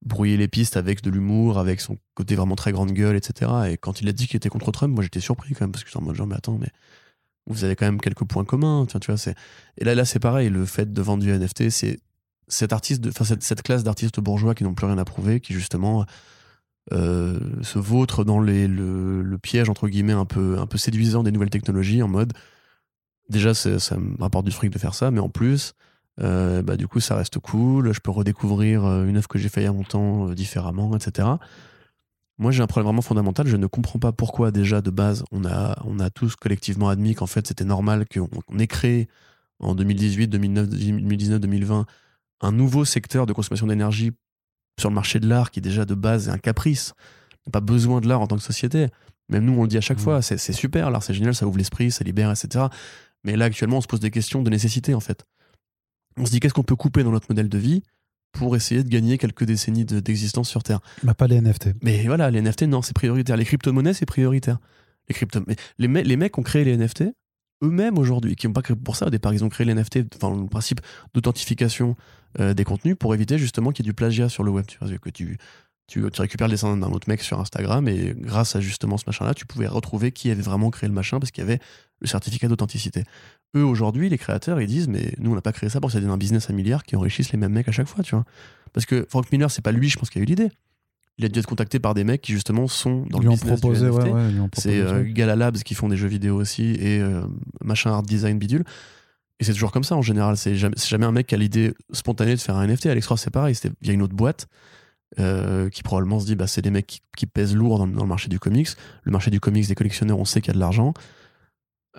brouiller 0.03 0.38
les 0.38 0.48
pistes 0.48 0.78
avec 0.78 1.02
de 1.02 1.10
l'humour, 1.10 1.60
avec 1.60 1.82
son 1.82 1.98
côté 2.15 2.36
vraiment 2.36 2.56
très 2.56 2.72
grande 2.72 2.91
gueule, 2.91 3.15
etc. 3.15 3.52
Et 3.69 3.78
quand 3.78 4.02
il 4.02 4.10
a 4.10 4.14
dit 4.14 4.28
qu'il 4.28 4.38
était 4.38 4.49
contre 4.49 4.72
Trump, 4.72 4.94
moi 4.94 5.03
j'étais 5.03 5.19
surpris 5.19 5.53
quand 5.53 5.61
même, 5.61 5.72
parce 5.72 5.84
que 5.84 5.90
j'étais 5.90 6.02
en 6.02 6.06
mode 6.06 6.15
genre, 6.15 6.28
mais 6.28 6.36
attends, 6.36 6.57
mais 6.57 6.69
vous 7.48 7.64
avez 7.64 7.76
quand 7.76 7.86
même 7.86 8.02
quelques 8.02 8.26
points 8.26 8.45
communs, 8.45 8.86
tu 8.86 8.98
vois. 9.06 9.18
c'est... 9.18 9.36
Et 9.78 9.84
là, 9.86 9.95
là 9.95 10.06
c'est 10.06 10.19
pareil, 10.19 10.49
le 10.49 10.65
fait 10.65 10.91
de 10.91 11.02
vendre 11.02 11.23
du 11.23 11.32
NFT, 11.32 11.69
c'est 11.69 12.73
artiste, 12.73 13.07
enfin 13.07 13.26
cette, 13.40 13.61
classe 13.61 13.84
d'artistes 13.84 14.19
bourgeois 14.19 14.56
qui 14.56 14.64
n'ont 14.64 14.73
plus 14.73 14.86
rien 14.86 14.98
à 14.98 15.06
prouver, 15.06 15.40
qui 15.40 15.53
justement 15.53 16.06
euh, 16.91 17.40
se 17.61 17.80
vautrent 17.80 18.26
dans 18.26 18.41
les, 18.41 18.68
le, 18.68 19.22
le 19.22 19.38
piège 19.38 19.69
entre 19.69 19.88
guillemets 19.88 20.14
un 20.14 20.26
peu, 20.26 20.57
un 20.60 20.68
peu 20.68 20.78
séduisant 20.78 21.23
des 21.23 21.32
nouvelles 21.32 21.49
technologies 21.49 22.02
en 22.03 22.07
mode 22.07 22.34
déjà 23.32 23.53
ça 23.53 23.98
me 23.98 24.22
rapporte 24.22 24.45
du 24.45 24.52
fric 24.52 24.72
de 24.72 24.78
faire 24.78 24.94
ça, 24.94 25.10
mais 25.10 25.19
en 25.19 25.30
plus 25.30 25.73
euh, 26.19 26.61
bah, 26.61 26.77
du 26.77 26.88
coup 26.88 26.99
ça 26.99 27.15
reste 27.15 27.39
cool, 27.39 27.93
je 27.93 27.99
peux 27.99 28.11
redécouvrir 28.11 28.85
euh, 28.85 29.05
une 29.05 29.17
œuvre 29.17 29.27
que 29.27 29.39
j'ai 29.39 29.49
fait 29.49 29.61
il 29.61 29.63
y 29.65 29.67
a 29.67 29.71
longtemps 29.71 30.29
euh, 30.29 30.35
différemment, 30.35 30.95
etc. 30.95 31.27
Moi 32.38 32.51
j'ai 32.51 32.61
un 32.61 32.67
problème 32.67 32.88
vraiment 32.88 33.01
fondamental, 33.01 33.47
je 33.47 33.57
ne 33.57 33.67
comprends 33.67 33.99
pas 33.99 34.11
pourquoi 34.11 34.51
déjà 34.51 34.81
de 34.81 34.89
base 34.89 35.23
on 35.31 35.45
a, 35.45 35.77
on 35.85 35.99
a 35.99 36.09
tous 36.09 36.35
collectivement 36.35 36.89
admis 36.89 37.15
qu'en 37.15 37.27
fait 37.27 37.47
c'était 37.47 37.65
normal 37.65 38.05
qu'on 38.07 38.29
on 38.47 38.59
ait 38.59 38.67
créé 38.67 39.07
en 39.59 39.75
2018, 39.75 40.27
2009, 40.27 40.69
2019, 40.69 41.39
2020 41.39 41.85
un 42.41 42.51
nouveau 42.51 42.85
secteur 42.85 43.25
de 43.25 43.33
consommation 43.33 43.67
d'énergie 43.67 44.11
sur 44.79 44.89
le 44.89 44.95
marché 44.95 45.19
de 45.19 45.27
l'art 45.27 45.51
qui 45.51 45.61
déjà 45.61 45.85
de 45.85 45.93
base 45.93 46.27
est 46.27 46.31
un 46.31 46.38
caprice. 46.38 46.93
On 47.45 47.49
n'a 47.49 47.51
pas 47.51 47.61
besoin 47.61 48.01
de 48.01 48.07
l'art 48.07 48.21
en 48.21 48.27
tant 48.27 48.35
que 48.35 48.41
société. 48.41 48.88
Même 49.29 49.45
nous, 49.45 49.53
on 49.53 49.63
le 49.63 49.67
dit 49.67 49.77
à 49.77 49.81
chaque 49.81 49.99
Mm. 49.99 50.01
fois, 50.01 50.21
c'est 50.21 50.38
c'est 50.38 50.53
super, 50.53 50.91
l'art 50.91 51.03
c'est 51.03 51.13
génial, 51.13 51.33
ça 51.33 51.47
ouvre 51.47 51.57
l'esprit, 51.57 51.91
ça 51.91 52.03
libère, 52.03 52.31
etc. 52.31 52.65
Mais 53.23 53.35
là, 53.35 53.45
actuellement, 53.45 53.77
on 53.77 53.81
se 53.81 53.88
pose 53.88 53.99
des 53.99 54.11
questions 54.11 54.41
de 54.41 54.49
nécessité, 54.49 54.93
en 54.93 54.99
fait. 54.99 55.25
On 56.17 56.25
se 56.25 56.31
dit 56.31 56.39
qu'est-ce 56.39 56.53
qu'on 56.53 56.63
peut 56.63 56.75
couper 56.75 57.03
dans 57.03 57.11
notre 57.11 57.27
modèle 57.29 57.49
de 57.49 57.57
vie 57.57 57.83
pour 58.33 58.55
essayer 58.55 58.83
de 58.83 58.89
gagner 58.89 59.17
quelques 59.17 59.43
décennies 59.43 59.85
de- 59.85 59.99
d'existence 59.99 60.49
sur 60.49 60.63
Terre? 60.63 60.79
Bah, 61.03 61.13
pas 61.13 61.27
les 61.27 61.41
NFT. 61.41 61.69
Mais 61.83 62.05
voilà, 62.05 62.29
les 62.31 62.41
NFT, 62.41 62.63
non, 62.63 62.81
c'est 62.81 62.93
prioritaire. 62.93 63.38
Les 63.38 63.45
crypto-monnaies, 63.45 63.93
c'est 63.93 64.05
prioritaire. 64.05 64.59
Les, 65.09 65.15
crypto 65.15 65.41
mais 65.47 65.55
les, 65.77 65.88
me- 65.88 66.01
les 66.01 66.15
mecs 66.17 66.38
ont 66.38 66.43
créé 66.43 66.63
les 66.63 66.77
NFT 66.77 67.03
eux-mêmes 67.63 67.97
aujourd'hui, 67.99 68.35
qui 68.35 68.47
n'ont 68.47 68.53
pas 68.53 68.61
créé 68.63 68.75
pour 68.75 68.95
ça. 68.95 69.05
Au 69.07 69.09
départ, 69.11 69.33
ils 69.33 69.43
ont 69.43 69.49
créé 69.49 69.65
les 69.67 69.73
NFT, 69.75 69.99
enfin, 70.15 70.35
le 70.35 70.47
principe 70.47 70.81
d'authentification 71.13 71.95
euh, 72.39 72.53
des 72.55 72.63
contenus 72.63 72.95
pour 72.99 73.13
éviter 73.13 73.38
justement 73.38 73.71
qu'il 73.71 73.85
y 73.85 73.88
ait 73.88 73.91
du 73.91 73.93
plagiat 73.93 74.29
sur 74.29 74.43
le 74.43 74.49
web. 74.51 74.65
Tu 74.65 74.77
vois, 74.79 74.89
que 74.97 75.09
tu, 75.11 75.38
tu, 75.87 76.03
tu 76.11 76.21
récupères 76.21 76.47
le 76.47 76.53
dessin 76.53 76.77
d'un 76.77 76.91
autre 76.91 77.09
mec 77.09 77.21
sur 77.21 77.39
Instagram 77.39 77.87
et 77.87 78.13
grâce 78.15 78.55
à 78.55 78.61
justement 78.61 78.97
ce 78.97 79.03
machin-là, 79.07 79.33
tu 79.33 79.45
pouvais 79.45 79.67
retrouver 79.67 80.11
qui 80.11 80.31
avait 80.31 80.41
vraiment 80.41 80.69
créé 80.69 80.87
le 80.87 80.93
machin 80.93 81.19
parce 81.19 81.31
qu'il 81.31 81.43
y 81.43 81.47
avait 81.47 81.59
le 81.99 82.07
certificat 82.07 82.47
d'authenticité. 82.47 83.03
Eux, 83.55 83.63
aujourd'hui, 83.63 84.09
les 84.09 84.17
créateurs, 84.17 84.61
ils 84.61 84.67
disent, 84.67 84.87
mais 84.87 85.13
nous, 85.19 85.31
on 85.31 85.35
n'a 85.35 85.41
pas 85.41 85.51
créé 85.51 85.69
ça 85.69 85.79
pour 85.81 85.89
que 85.89 85.93
ça 85.93 85.99
devienne 85.99 86.13
un 86.13 86.17
business 86.17 86.49
à 86.49 86.53
milliards 86.53 86.83
qui 86.83 86.95
enrichissent 86.95 87.31
les 87.31 87.37
mêmes 87.37 87.51
mecs 87.51 87.67
à 87.67 87.71
chaque 87.71 87.87
fois, 87.87 88.03
tu 88.03 88.15
vois. 88.15 88.25
Parce 88.73 88.85
que 88.85 89.05
Frank 89.09 89.29
Miller, 89.31 89.51
c'est 89.51 89.61
pas 89.61 89.73
lui, 89.73 89.89
je 89.89 89.99
pense, 89.99 90.09
qui 90.09 90.19
a 90.19 90.21
eu 90.21 90.25
l'idée. 90.25 90.49
Il 91.17 91.25
a 91.25 91.27
dû 91.27 91.39
être 91.39 91.45
contacté 91.45 91.79
par 91.79 91.93
des 91.93 92.05
mecs 92.05 92.21
qui, 92.21 92.31
justement, 92.31 92.67
sont 92.67 93.05
dans 93.09 93.19
Ils 93.19 93.25
le 93.25 93.29
business 93.31 93.59
proposé, 93.59 93.85
du 93.85 93.91
NFT. 93.91 94.03
ouais, 94.05 94.11
ouais, 94.11 94.29
ils 94.29 94.33
lui 94.33 94.39
ont 94.39 94.49
proposé 94.49 94.81
C'est 94.81 94.81
euh. 94.81 95.03
Gala 95.03 95.35
Labs 95.35 95.57
qui 95.57 95.75
font 95.75 95.89
des 95.89 95.97
jeux 95.97 96.07
vidéo 96.07 96.37
aussi 96.37 96.71
et 96.79 96.99
euh, 96.99 97.21
machin 97.63 97.91
art 97.91 98.03
design 98.03 98.39
bidule. 98.39 98.63
Et 99.39 99.43
c'est 99.43 99.53
toujours 99.53 99.71
comme 99.71 99.83
ça 99.83 99.95
en 99.95 100.01
général. 100.01 100.37
C'est 100.37 100.55
jamais, 100.55 101.05
un 101.05 101.11
mec 101.11 101.27
qui 101.27 101.35
a 101.35 101.37
l'idée 101.37 101.73
spontanée 101.91 102.35
de 102.35 102.39
faire 102.39 102.55
un 102.55 102.65
NFT. 102.65 102.85
Alex 102.85 103.07
Ross, 103.07 103.21
c'est 103.21 103.31
pareil. 103.31 103.55
C'était 103.55 103.73
via 103.81 103.91
une 103.91 104.01
autre 104.01 104.15
boîte 104.15 104.47
euh, 105.19 105.69
qui 105.69 105.83
probablement 105.83 106.19
se 106.19 106.25
dit 106.25 106.35
bah, 106.35 106.47
c'est 106.47 106.61
des 106.61 106.71
mecs 106.71 106.88
qui, 106.88 107.01
qui 107.17 107.25
pèsent 107.25 107.55
lourd 107.55 107.77
dans, 107.79 107.88
dans 107.88 108.03
le 108.03 108.07
marché 108.07 108.29
du 108.29 108.39
comics. 108.39 108.69
Le 109.03 109.11
marché 109.11 109.29
du 109.31 109.39
comics 109.39 109.67
des 109.67 109.75
collectionneurs, 109.75 110.19
on 110.19 110.25
sait 110.25 110.41
qu'il 110.41 110.49
y 110.49 110.51
a 110.51 110.55
de 110.55 110.59
l'argent. 110.59 110.93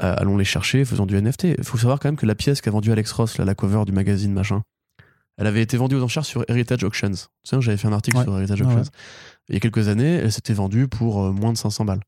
Euh, 0.02 0.14
allons 0.16 0.38
les 0.38 0.44
chercher, 0.44 0.84
faisons 0.84 1.04
du 1.06 1.20
NFT. 1.20 1.44
Il 1.58 1.64
faut 1.64 1.76
savoir 1.76 2.00
quand 2.00 2.08
même 2.08 2.16
que 2.16 2.24
la 2.26 2.34
pièce 2.34 2.60
qu'a 2.62 2.70
vendue 2.70 2.90
Alex 2.92 3.12
Ross, 3.12 3.36
là, 3.38 3.44
la 3.44 3.54
cover 3.54 3.84
du 3.84 3.92
magazine 3.92 4.32
machin, 4.32 4.62
elle 5.36 5.46
avait 5.46 5.60
été 5.62 5.76
vendue 5.76 5.96
aux 5.96 6.02
enchères 6.02 6.24
sur 6.24 6.44
Heritage 6.48 6.82
Auctions. 6.84 7.10
Tu 7.10 7.16
sais, 7.44 7.60
j'avais 7.60 7.76
fait 7.76 7.88
un 7.88 7.92
article 7.92 8.16
Ouais. 8.18 8.24
sur 8.24 8.36
Heritage 8.38 8.62
Auctions. 8.62 8.76
ouais. 8.80 8.86
Il 9.48 9.54
y 9.54 9.56
a 9.56 9.60
quelques 9.60 9.88
années, 9.88 10.14
elle 10.14 10.32
s'était 10.32 10.54
vendue 10.54 10.88
pour 10.88 11.22
euh, 11.24 11.32
moins 11.32 11.52
de 11.52 11.58
500 11.58 11.84
balles. 11.84 12.00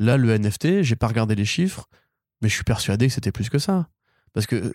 Là, 0.00 0.16
le 0.16 0.36
NFT, 0.36 0.82
j'ai 0.82 0.96
pas 0.96 1.06
regardé 1.06 1.36
les 1.36 1.44
chiffres, 1.44 1.88
mais 2.42 2.48
je 2.48 2.54
suis 2.54 2.64
persuadé 2.64 3.06
que 3.06 3.12
c'était 3.12 3.30
plus 3.32 3.48
que 3.50 3.58
ça. 3.60 3.88
Parce 4.32 4.46
que 4.46 4.72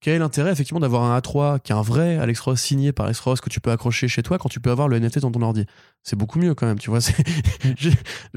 quel 0.00 0.14
est 0.14 0.18
l'intérêt 0.18 0.50
effectivement 0.52 0.80
d'avoir 0.80 1.02
un 1.02 1.18
A3 1.18 1.60
qui 1.60 1.72
est 1.72 1.74
un 1.74 1.82
vrai 1.82 2.16
Alex 2.18 2.40
Ross 2.40 2.60
signé 2.60 2.92
par 2.92 3.06
Alex 3.06 3.20
Ross 3.20 3.40
que 3.40 3.50
tu 3.50 3.60
peux 3.60 3.70
accrocher 3.70 4.08
chez 4.08 4.22
toi 4.22 4.38
quand 4.38 4.48
tu 4.48 4.58
peux 4.60 4.70
avoir 4.70 4.88
le 4.88 4.98
NFT 4.98 5.18
dans 5.18 5.30
ton 5.30 5.42
ordi? 5.42 5.66
C'est 6.02 6.16
beaucoup 6.16 6.38
mieux 6.38 6.54
quand 6.54 6.66
même, 6.66 6.78
tu 6.78 6.88
vois. 6.90 7.00
je, 7.78 7.90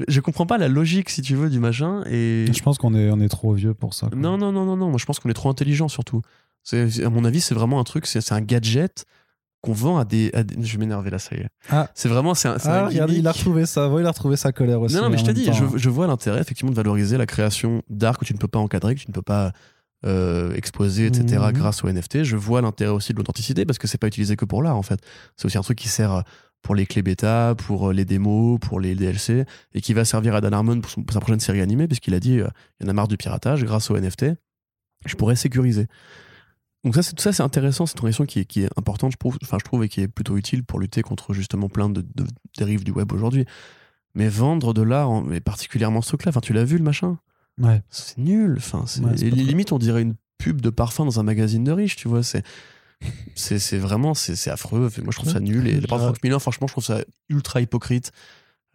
je 0.06 0.20
comprends 0.20 0.46
pas 0.46 0.58
la 0.58 0.68
logique, 0.68 1.08
si 1.08 1.22
tu 1.22 1.34
veux, 1.34 1.48
du 1.48 1.58
machin. 1.60 2.02
Et 2.10 2.46
Je 2.52 2.62
pense 2.62 2.76
qu'on 2.78 2.94
est, 2.94 3.10
on 3.10 3.20
est 3.20 3.28
trop 3.28 3.52
vieux 3.54 3.72
pour 3.74 3.94
ça. 3.94 4.08
quoi. 4.08 4.18
non, 4.18 4.36
non, 4.36 4.52
non, 4.52 4.64
non, 4.66 4.76
non. 4.76 4.88
Moi, 4.90 4.98
je 4.98 5.06
pense 5.06 5.18
qu'on 5.20 5.30
est 5.30 5.34
trop 5.34 5.48
intelligent 5.48 5.88
surtout. 5.88 6.20
À 6.72 7.08
mon 7.10 7.24
avis, 7.24 7.40
c'est 7.40 7.54
vraiment 7.54 7.80
un 7.80 7.84
truc, 7.84 8.06
c'est, 8.06 8.32
un 8.32 8.40
gadget 8.40 9.04
qu'on 9.62 9.72
vend 9.72 9.96
à 9.98 10.04
des, 10.04 10.30
à 10.34 10.42
des- 10.42 10.62
Je 10.62 10.72
vais 10.72 10.78
m'énerver 10.78 11.08
là, 11.10 11.18
ça 11.18 11.34
y 11.36 11.40
est. 11.40 11.48
Ah. 11.70 11.88
C'est 11.94 12.08
vraiment, 12.10 12.34
c'est 12.34 12.48
un, 12.48 12.56
Ah, 12.64 12.86
un 12.86 12.90
il 12.90 13.26
a 13.26 13.32
retrouvé 13.32 13.64
ça. 13.64 13.90
Il 13.98 14.04
a 14.06 14.10
retrouvé 14.10 14.36
sa 14.36 14.52
colère 14.52 14.80
aussi. 14.82 14.94
Non, 14.96 15.02
non, 15.02 15.08
mais 15.10 15.16
je 15.18 15.24
t'ai 15.24 15.32
dit, 15.32 15.48
je, 15.52 15.78
je 15.78 15.88
vois 15.90 16.06
l'intérêt 16.06 16.40
effectivement 16.40 16.70
de 16.70 16.76
valoriser 16.76 17.16
la 17.16 17.24
création 17.26 17.82
d'art 17.88 18.18
que 18.18 18.26
tu 18.26 18.34
ne 18.34 18.38
peux 18.38 18.48
pas 18.48 18.58
encadrer, 18.58 18.94
que 18.94 19.00
tu 19.00 19.08
ne 19.08 19.14
peux 19.14 19.22
pas 19.22 19.52
euh, 20.04 20.54
exposer, 20.54 21.06
etc. 21.06 21.38
Mhm. 21.46 21.52
grâce 21.52 21.82
au 21.84 21.88
NFT. 21.88 22.24
Je 22.24 22.36
vois 22.36 22.60
l'intérêt 22.60 22.92
aussi 22.92 23.12
de 23.12 23.18
l'authenticité 23.18 23.64
parce 23.64 23.78
que 23.78 23.86
c'est 23.86 23.98
pas 23.98 24.06
utilisé 24.06 24.36
que 24.36 24.44
pour 24.44 24.62
l'art 24.62 24.76
en 24.76 24.82
fait. 24.82 25.00
C'est 25.36 25.46
aussi 25.46 25.58
un 25.58 25.62
truc 25.62 25.78
qui 25.78 25.88
sert 25.88 26.12
euh, 26.12 26.22
pour 26.62 26.74
les 26.74 26.86
clés 26.86 27.02
bêta, 27.02 27.54
pour 27.56 27.90
euh, 27.90 27.92
les 27.92 28.04
démos, 28.04 28.58
pour 28.60 28.80
les 28.80 28.94
DLC 28.94 29.44
et 29.74 29.80
qui 29.80 29.92
va 29.94 30.04
servir 30.04 30.34
à 30.34 30.40
Dan 30.40 30.52
Harmon 30.54 30.80
pour, 30.80 30.90
son- 30.90 31.02
pour 31.02 31.12
sa 31.14 31.20
prochaine 31.20 31.40
série 31.40 31.60
animée 31.60 31.86
puisqu'il 31.88 32.14
a 32.14 32.20
dit 32.20 32.38
euh, 32.40 32.48
il 32.80 32.84
y 32.84 32.86
en 32.86 32.90
a 32.90 32.92
marre 32.92 33.08
du 33.08 33.16
piratage 33.16 33.64
grâce 33.64 33.90
au 33.90 33.98
NFT. 33.98 34.26
Je 35.06 35.14
pourrais 35.16 35.36
sécuriser. 35.36 35.86
Donc 36.84 36.94
ça, 36.94 37.02
c'est, 37.02 37.14
tout 37.14 37.22
ça, 37.22 37.32
c'est 37.32 37.42
intéressant, 37.42 37.86
c'est 37.86 37.92
une 37.94 37.98
transition 37.98 38.26
qui 38.26 38.40
est, 38.40 38.44
qui 38.44 38.62
est 38.62 38.68
importante, 38.76 39.12
je 39.12 39.16
trouve, 39.16 39.38
enfin, 39.42 39.56
je 39.58 39.64
trouve, 39.64 39.84
et 39.84 39.88
qui 39.88 40.02
est 40.02 40.08
plutôt 40.08 40.36
utile 40.36 40.64
pour 40.64 40.78
lutter 40.78 41.00
contre 41.00 41.32
justement 41.32 41.70
plein 41.70 41.88
de, 41.88 42.02
de 42.02 42.26
dérives 42.58 42.84
du 42.84 42.90
web 42.90 43.10
aujourd'hui. 43.12 43.46
Mais 44.14 44.28
vendre 44.28 44.74
de 44.74 44.82
l'art, 44.82 45.22
mais 45.22 45.40
particulièrement 45.40 46.02
ce 46.02 46.08
truc-là, 46.08 46.28
enfin, 46.28 46.40
tu 46.40 46.52
l'as 46.52 46.64
vu 46.64 46.76
le 46.76 46.84
machin? 46.84 47.18
Ouais. 47.60 47.82
C'est 47.90 48.18
nul. 48.18 48.54
Enfin, 48.58 48.84
c'est, 48.86 49.00
Ouais, 49.02 49.12
c'est 49.16 49.30
limite, 49.30 49.72
on 49.72 49.78
dirait 49.78 50.02
une 50.02 50.14
pub 50.38 50.60
de 50.60 50.70
parfum 50.70 51.04
dans 51.04 51.20
un 51.20 51.22
magazine 51.22 51.64
de 51.64 51.72
riches, 51.72 51.96
tu 51.96 52.08
vois. 52.08 52.22
C'est, 52.22 52.42
c'est, 53.34 53.58
c'est 53.58 53.78
vraiment, 53.78 54.14
c'est, 54.14 54.36
c'est 54.36 54.50
affreux. 54.50 54.90
Moi, 55.02 55.10
je 55.10 55.16
trouve 55.16 55.30
ça 55.30 55.40
nul. 55.40 55.66
Et 55.68 55.80
de 55.80 55.86
Frank 55.86 56.22
Miller, 56.22 56.40
franchement, 56.40 56.66
je 56.66 56.72
trouve 56.72 56.84
ça 56.84 57.00
ultra 57.28 57.60
hypocrite. 57.60 58.12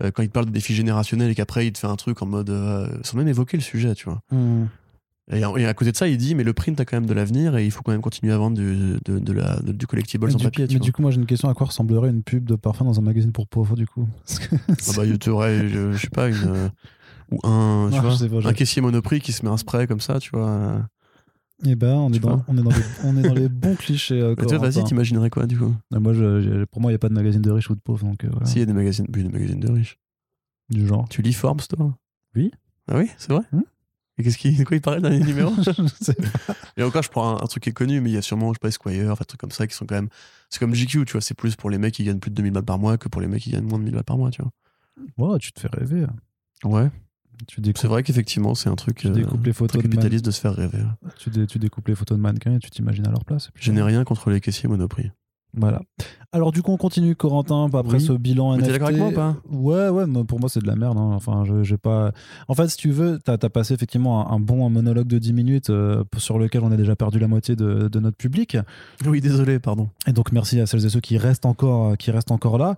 Euh, 0.01 0.11
quand 0.11 0.23
il 0.23 0.30
parle 0.30 0.45
de 0.45 0.51
défis 0.51 0.73
générationnels 0.73 1.30
et 1.31 1.35
qu'après 1.35 1.68
il 1.68 1.73
te 1.73 1.80
fait 1.80 1.88
un 1.88 1.97
truc 1.97 2.22
en 2.22 2.26
mode 2.26 2.49
euh, 2.49 2.88
sans 3.03 3.18
même 3.18 3.27
évoquer 3.27 3.57
le 3.57 3.64
sujet, 3.64 3.93
tu 3.95 4.06
vois. 4.06 4.22
Hmm. 4.31 4.68
Et, 5.30 5.39
et 5.41 5.65
à 5.65 5.73
côté 5.73 5.91
de 5.91 5.97
ça, 5.97 6.07
il 6.07 6.15
dit 6.18 6.35
mais 6.35 6.45
le 6.45 6.53
print 6.53 6.80
a 6.80 6.85
quand 6.85 6.95
même 6.95 7.06
de 7.06 7.14
l'avenir 7.14 7.57
et 7.57 7.65
il 7.65 7.69
faut 7.69 7.81
quand 7.84 7.91
même 7.91 8.01
continuer 8.01 8.31
à 8.31 8.38
vendre 8.38 8.56
du, 8.57 8.97
de, 9.03 9.19
de 9.19 9.34
la, 9.34 9.60
de- 9.60 9.73
du 9.73 9.88
collectible 9.88 10.26
Mais 10.27 10.34
en 10.34 10.38
du, 10.38 10.43
papier. 10.45 10.68
Mais 10.72 10.80
du 10.80 10.93
coup, 10.93 11.01
moi 11.01 11.11
j'ai 11.11 11.18
une 11.18 11.26
question 11.26 11.49
à 11.49 11.53
quoi 11.53 11.68
ressemblerait 11.68 12.10
une 12.11 12.23
pub 12.23 12.45
de 12.45 12.56
parfum 12.56 12.85
dans 12.85 12.97
un 12.97 13.01
magazine 13.01 13.34
pour 13.34 13.45
pauvres 13.47 13.76
du 13.76 13.85
coup? 13.88 14.07
Ah 14.88 14.91
bah, 14.95 15.03
tu 15.19 15.30
aurais, 15.30 15.68
je, 15.68 15.91
je 15.91 15.97
sais 15.97 16.10
pas, 16.10 16.30
une. 16.30 16.72
Ou 17.31 17.39
un, 17.43 17.89
tu 17.91 17.99
vois, 17.99 18.15
pas, 18.41 18.49
un 18.49 18.53
caissier 18.53 18.81
monoprix 18.81 19.19
qui 19.22 19.31
se 19.31 19.43
met 19.45 19.51
un 19.51 19.57
spray 19.57 19.88
comme 19.88 19.99
ça, 20.01 20.19
tu 20.19 20.31
vois. 20.31 20.88
Eh 21.65 21.76
ben, 21.76 21.95
on 21.95 22.11
est, 22.14 22.19
dans, 22.19 22.41
on, 22.47 22.57
est 22.57 22.64
dans 22.64 22.72
les, 22.72 22.84
on 23.03 23.18
est 23.18 23.23
dans 23.23 23.34
les 23.34 23.49
bons 23.49 23.76
clichés. 23.76 24.19
euh, 24.22 24.34
Et 24.41 24.57
vas-y, 24.57 24.84
t'imaginerais 24.84 25.30
quoi 25.30 25.45
du 25.45 25.57
coup? 25.57 25.76
Ah, 25.93 25.99
Moi, 25.99 26.14
je- 26.14 26.64
pour 26.65 26.81
moi, 26.81 26.89
il 26.91 26.93
n'y 26.93 26.95
a 26.95 26.99
pas 26.99 27.10
de 27.10 27.14
magazine 27.14 27.41
de 27.41 27.51
riches 27.51 27.69
ou 27.69 27.76
de 27.76 27.81
pauvres, 27.81 28.06
donc 28.06 28.23
euh, 28.23 28.30
voilà, 28.31 28.45
S'il 28.45 28.60
y 28.60 28.64
a 28.64 28.65
des 28.65 28.73
magazines, 28.73 29.06
des 29.10 29.23
magazines 29.23 29.60
de 29.60 29.69
riches. 29.72 29.97
du 30.69 30.88
genre. 30.88 31.07
Tu 31.10 31.22
lis 31.22 31.34
Forbes, 31.34 31.61
toi? 31.68 31.97
Oui. 32.35 32.51
Ah 32.88 32.97
oui, 32.97 33.10
c'est 33.18 33.31
vrai? 33.34 33.43
Hmm? 33.51 33.61
Et 34.18 34.23
qu'est-ce 34.23 34.38
qui, 34.38 34.51
de 34.56 34.64
quoi 34.64 34.76
il 34.77 34.81
parlait 34.81 35.01
dans 35.01 35.10
les 35.10 35.19
numéros 35.19 35.53
je 35.61 35.72
sais 36.03 36.14
pas. 36.14 36.56
Et 36.77 36.84
encore, 36.84 37.03
je 37.03 37.10
prends 37.10 37.38
un, 37.38 37.43
un 37.43 37.47
truc 37.47 37.64
qui 37.64 37.69
est 37.69 37.73
connu, 37.73 37.99
mais 38.01 38.10
il 38.10 38.14
y 38.14 38.18
a 38.18 38.22
sûrement, 38.22 38.49
je 38.49 38.53
sais 38.53 38.60
pas, 38.61 38.68
Esquire, 38.69 39.11
enfin, 39.11 39.23
trucs 39.26 39.39
comme 39.41 39.51
ça 39.51 39.68
qui 39.68 39.76
sont 39.76 39.85
quand 39.85 39.95
même. 39.95 40.10
C'est 40.49 40.60
comme 40.60 40.73
GQ, 40.73 41.06
tu 41.06 41.11
vois, 41.14 41.22
c'est 41.22 41.34
plus 41.35 41.56
pour 41.56 41.69
les 41.69 41.77
mecs 41.77 41.93
qui 41.93 42.03
gagnent 42.03 42.19
plus 42.19 42.31
de 42.31 42.35
2000 42.35 42.53
balles 42.53 42.64
par 42.65 42.80
mois 42.80 42.97
que 42.97 43.07
pour 43.10 43.22
les 43.22 43.27
mecs 43.27 43.41
qui 43.43 43.51
gagnent 43.51 43.65
moins 43.68 43.80
de 43.80 43.84
1000 43.84 43.93
balles 43.93 44.03
par 44.06 44.18
mois, 44.18 44.30
tu 44.31 44.41
vois. 44.41 44.51
Ouais, 45.18 45.39
tu 45.39 45.51
te 45.51 45.60
fais 45.60 45.68
rêver. 45.72 46.06
Ouais, 46.64 46.89
c'est 47.76 47.88
vrai 47.88 48.03
qu'effectivement, 48.03 48.56
c'est 48.56 48.70
un 48.70 48.76
truc. 48.76 48.98
tu 48.98 49.07
euh, 49.07 49.11
découpes 49.11 49.45
les 49.45 49.52
très 49.52 49.60
photos 49.60 49.82
de 49.82 49.88
man- 49.88 49.95
capitaliste 49.95 50.26
de 50.26 50.32
se 50.32 50.41
faire 50.41 50.53
rêver. 50.56 50.84
tu, 51.18 51.30
dé- 51.30 51.48
tu 51.48 51.60
découpes 51.60 51.88
les 51.88 51.95
photos 51.95 52.18
de 52.18 52.22
mannequins 52.22 52.56
et 52.56 52.60
tu 52.60 52.70
t'imagines 52.70 53.07
à 53.07 53.11
leur 53.11 53.26
place. 53.26 53.49
Je 53.56 53.72
n'ai 53.72 53.82
rien 53.82 54.03
contre 54.03 54.30
les 54.30 54.41
caissiers 54.41 54.68
Monoprix. 54.70 55.11
Voilà. 55.57 55.81
Alors 56.31 56.51
du 56.51 56.61
coup, 56.61 56.71
on 56.71 56.77
continue, 56.77 57.15
Corentin, 57.15 57.65
après 57.73 57.95
Oui. 57.95 58.01
ce 58.01 58.13
bilan 58.13 58.55
Mais 58.55 58.61
t'es 58.63 58.71
d'accord 58.73 58.89
avec 58.89 58.99
moi 58.99 59.07
ou 59.09 59.13
pas? 59.13 59.35
Ouais, 59.49 59.89
ouais, 59.89 60.05
pour 60.27 60.39
moi, 60.39 60.47
c'est 60.47 60.61
de 60.61 60.67
la 60.67 60.76
merde. 60.76 60.95
hein. 60.99 61.09
Enfin, 61.15 61.43
je- 61.43 61.63
j'ai 61.63 61.77
pas. 61.77 62.11
En 62.47 62.53
fait, 62.53 62.67
si 62.67 62.77
tu 62.77 62.91
veux, 62.91 63.17
t'as 63.17 63.34
as 63.41 63.49
passé 63.49 63.73
effectivement 63.73 64.30
un, 64.31 64.35
un 64.35 64.39
bon 64.39 64.69
monologue 64.69 65.07
de 65.07 65.17
10 65.17 65.34
minutes 65.34 65.71
euh, 65.71 66.03
sur 66.17 66.38
lequel 66.38 66.61
on 66.63 66.71
a 66.71 66.77
déjà 66.77 66.95
perdu 66.95 67.17
la 67.17 67.27
moitié 67.27 67.55
de, 67.55 67.88
de 67.88 67.99
notre 67.99 68.15
public. 68.15 68.57
Oui, 69.07 69.21
désolé, 69.21 69.57
pardon. 69.57 69.89
Et 70.05 70.11
donc, 70.13 70.31
merci 70.31 70.59
à 70.59 70.67
celles 70.67 70.85
et 70.85 70.89
ceux 70.89 70.99
qui 70.99 71.17
restent 71.17 71.47
encore, 71.47 71.97
qui 71.97 72.11
restent 72.11 72.30
encore 72.31 72.59
là. 72.59 72.76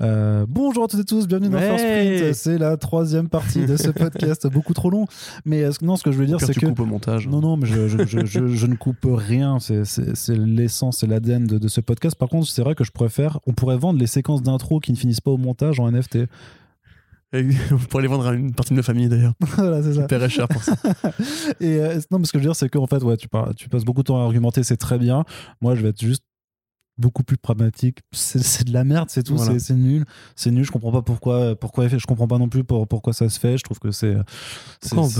Euh, 0.00 0.46
bonjour 0.48 0.84
à 0.84 0.86
toutes 0.88 1.00
et 1.00 1.04
tous, 1.04 1.26
bienvenue 1.26 1.48
dans. 1.50 1.58
First 1.58 1.84
Print. 1.84 2.34
C'est 2.34 2.58
la 2.58 2.76
troisième 2.76 3.28
partie 3.28 3.66
de 3.66 3.76
ce 3.76 3.90
podcast, 3.90 4.46
beaucoup 4.46 4.74
trop 4.74 4.90
long. 4.90 5.06
Mais 5.44 5.64
euh, 5.64 5.72
non, 5.82 5.96
ce 5.96 6.04
que 6.04 6.12
je 6.12 6.18
veux 6.18 6.26
dire, 6.26 6.38
c'est 6.40 6.52
tu 6.52 6.60
que. 6.60 6.66
coupes 6.66 6.78
au 6.80 6.86
montage. 6.86 7.26
Non, 7.26 7.40
non, 7.40 7.56
mais 7.56 7.66
je, 7.66 7.88
je, 7.88 8.06
je, 8.06 8.24
je- 8.24 8.46
je 8.46 8.66
ne 8.68 8.76
coupe 8.76 9.04
rien. 9.04 9.58
C'est- 9.58 9.82
l'essence, 10.28 10.98
c'est 11.00 11.08
l'ADN 11.08 11.46
de, 11.48 11.58
de 11.58 11.66
ce 11.68 11.80
podcast. 11.80 12.11
Par 12.14 12.28
contre, 12.28 12.48
c'est 12.48 12.62
vrai 12.62 12.74
que 12.74 12.84
je 12.84 12.92
préfère. 12.92 13.38
On 13.46 13.52
pourrait 13.52 13.76
vendre 13.76 13.98
les 13.98 14.06
séquences 14.06 14.42
d'intro 14.42 14.80
qui 14.80 14.92
ne 14.92 14.96
finissent 14.96 15.20
pas 15.20 15.30
au 15.30 15.38
montage 15.38 15.80
en 15.80 15.90
NFT. 15.90 16.18
On 17.72 17.76
pourrait 17.88 18.02
les 18.02 18.08
vendre 18.08 18.26
à 18.26 18.34
une 18.34 18.52
partie 18.52 18.72
de 18.72 18.76
ma 18.76 18.82
famille 18.82 19.08
d'ailleurs. 19.08 19.32
voilà, 19.40 19.82
c'est 19.82 19.94
ça. 19.94 20.02
Je 20.02 20.06
paierais 20.06 20.28
cher 20.28 20.48
pour 20.48 20.62
ça. 20.62 20.74
Et 21.60 21.78
euh, 21.78 21.98
non, 22.10 22.18
mais 22.18 22.26
ce 22.26 22.32
que 22.32 22.38
je 22.38 22.44
veux 22.44 22.48
dire, 22.48 22.56
c'est 22.56 22.68
qu'en 22.68 22.86
fait, 22.86 23.02
ouais, 23.02 23.16
tu, 23.16 23.28
tu 23.56 23.68
passes 23.68 23.84
beaucoup 23.84 24.02
de 24.02 24.06
temps 24.06 24.20
à 24.20 24.24
argumenter, 24.24 24.62
c'est 24.62 24.76
très 24.76 24.98
bien. 24.98 25.24
Moi, 25.62 25.74
je 25.74 25.82
vais 25.82 25.88
être 25.90 26.00
juste 26.00 26.24
beaucoup 26.98 27.22
plus 27.24 27.36
pragmatique. 27.36 28.00
C'est 28.12 28.64
de 28.64 28.72
la 28.72 28.84
merde, 28.84 29.08
c'est 29.10 29.22
tout. 29.22 29.36
Voilà. 29.36 29.58
C'est 29.58 29.74
nul. 29.74 30.04
C'est 30.36 30.50
nul. 30.50 30.64
Je 30.64 30.70
comprends 30.70 30.92
pas 30.92 31.02
pourquoi. 31.02 31.56
Pourquoi 31.56 31.88
je 31.88 32.06
comprends 32.06 32.28
pas 32.28 32.38
non 32.38 32.48
plus 32.48 32.64
pour, 32.64 32.86
pourquoi 32.86 33.12
ça 33.12 33.28
se 33.28 33.38
fait. 33.38 33.58
Je 33.58 33.62
trouve 33.62 33.78
que 33.78 33.90
c'est. 33.90 34.16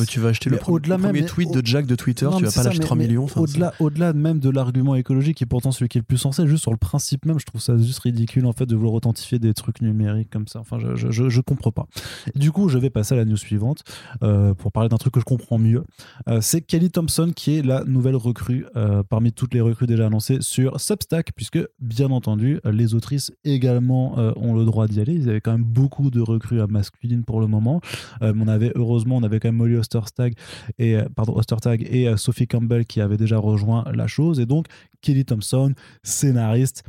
Tu 0.08 0.20
vas 0.20 0.28
acheter 0.28 0.50
le, 0.50 0.56
premier 0.56 0.96
même, 0.98 1.24
tweet 1.26 1.52
de 1.52 1.64
Jack 1.64 1.86
de 1.86 1.94
Twitter, 1.94 2.26
Non, 2.26 2.38
tu 2.38 2.44
vas 2.44 2.50
pas 2.52 2.68
mais- 2.68 2.78
3 2.78 2.96
mais 2.96 3.06
millions. 3.06 3.26
Au-delà, 3.36 3.72
au-delà 3.80 4.12
même 4.12 4.38
de 4.38 4.50
l'argument 4.50 4.94
écologique 4.94 5.38
qui 5.38 5.44
est 5.44 5.46
pourtant 5.46 5.72
celui 5.72 5.88
qui 5.88 5.98
est 5.98 6.00
le 6.00 6.04
plus 6.06 6.18
sensé, 6.18 6.46
juste 6.46 6.62
sur 6.62 6.70
le 6.70 6.76
principe 6.76 7.24
même, 7.26 7.38
je 7.38 7.46
trouve 7.46 7.60
ça 7.60 7.76
juste 7.76 8.00
ridicule 8.00 8.46
en 8.46 8.52
fait 8.52 8.66
de 8.66 8.74
vouloir 8.74 8.94
authentifier 8.94 9.38
des 9.38 9.54
trucs 9.54 9.80
numériques 9.80 10.30
comme 10.30 10.48
ça. 10.48 10.60
Enfin, 10.60 10.78
je, 10.78 10.94
je, 10.94 11.10
je, 11.10 11.28
je 11.28 11.40
comprends 11.40 11.72
pas. 11.72 11.86
Du 12.34 12.52
coup, 12.52 12.68
je 12.68 12.78
vais 12.78 12.90
passer 12.90 13.14
à 13.14 13.16
la 13.18 13.24
news 13.24 13.36
suivante 13.36 13.82
euh, 14.22 14.54
pour 14.54 14.72
parler 14.72 14.88
d'un 14.88 14.96
truc 14.98 15.14
que 15.14 15.20
je 15.20 15.24
comprends 15.24 15.58
mieux. 15.58 15.84
Euh, 16.28 16.40
c'est 16.40 16.60
Kelly 16.60 16.90
Thompson 16.90 17.32
qui 17.34 17.56
est 17.58 17.62
la 17.62 17.84
nouvelle 17.84 18.16
recrue 18.16 18.66
euh, 18.76 19.02
parmi 19.02 19.32
toutes 19.32 19.54
les 19.54 19.60
recrues 19.60 19.86
déjà 19.86 20.06
annoncées 20.06 20.38
sur 20.40 20.80
Substack, 20.80 21.32
puisque 21.34 21.58
bien 21.80 22.10
entendu, 22.10 22.60
les 22.64 22.94
autrices 22.94 23.32
également 23.44 24.18
euh, 24.18 24.32
ont 24.36 24.54
le 24.54 24.64
droit 24.64 24.86
d'y 24.86 25.00
aller. 25.00 25.14
Il 25.14 25.26
y 25.26 25.30
avait 25.30 25.40
quand 25.40 25.52
même 25.52 25.64
beaucoup 25.64 26.10
de 26.10 26.20
recrues 26.20 26.60
à 26.60 26.66
masculine 26.66 27.24
pour 27.24 27.40
le 27.40 27.46
moment. 27.46 27.80
Euh, 28.22 28.32
on 28.36 28.48
avait 28.48 28.72
heureusement, 28.74 29.16
on 29.16 29.22
avait 29.22 29.40
quand 29.40 29.48
même 29.48 29.56
Molly 29.56 29.76
Ostertag 29.76 30.34
et 30.78 30.96
pardon 31.14 31.34
Ostertag 31.36 31.86
et 31.90 32.08
euh, 32.08 32.16
Sophie 32.16 32.46
Campbell 32.46 32.86
qui 32.86 33.00
avaient 33.00 33.16
déjà 33.16 33.38
rejoint 33.38 33.84
la 33.94 34.06
chose 34.06 34.40
et 34.40 34.46
donc 34.46 34.66
Kelly 35.00 35.24
Thompson 35.24 35.74
scénariste 36.02 36.84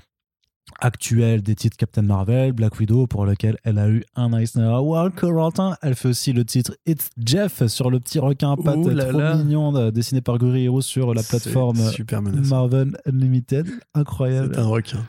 actuelle 0.83 1.41
des 1.41 1.55
titres 1.55 1.77
Captain 1.77 2.01
Marvel, 2.01 2.51
Black 2.51 2.77
Widow 2.79 3.07
pour 3.07 3.25
lequel 3.25 3.57
elle 3.63 3.79
a 3.79 3.87
eu 3.87 4.03
un 4.15 4.37
Eisner 4.37 4.65
Award 4.65 5.15
Corentin 5.15 5.77
elle 5.81 5.95
fait 5.95 6.09
aussi 6.09 6.33
le 6.33 6.43
titre 6.43 6.75
It's 6.85 7.09
Jeff 7.23 7.65
sur 7.67 7.89
le 7.89 7.99
petit 7.99 8.19
requin 8.19 8.51
à 8.51 8.55
trop 8.57 8.89
là. 8.89 9.35
mignon 9.35 9.89
dessiné 9.91 10.21
par 10.21 10.37
Guri 10.37 10.65
Hero 10.65 10.81
sur 10.81 11.13
la 11.13 11.23
plateforme. 11.23 11.77
Marvel 12.49 12.97
Unlimited 13.05 13.67
incroyable 13.93 14.51
C'est 14.53 14.59
un 14.61 14.67
requin. 14.67 14.99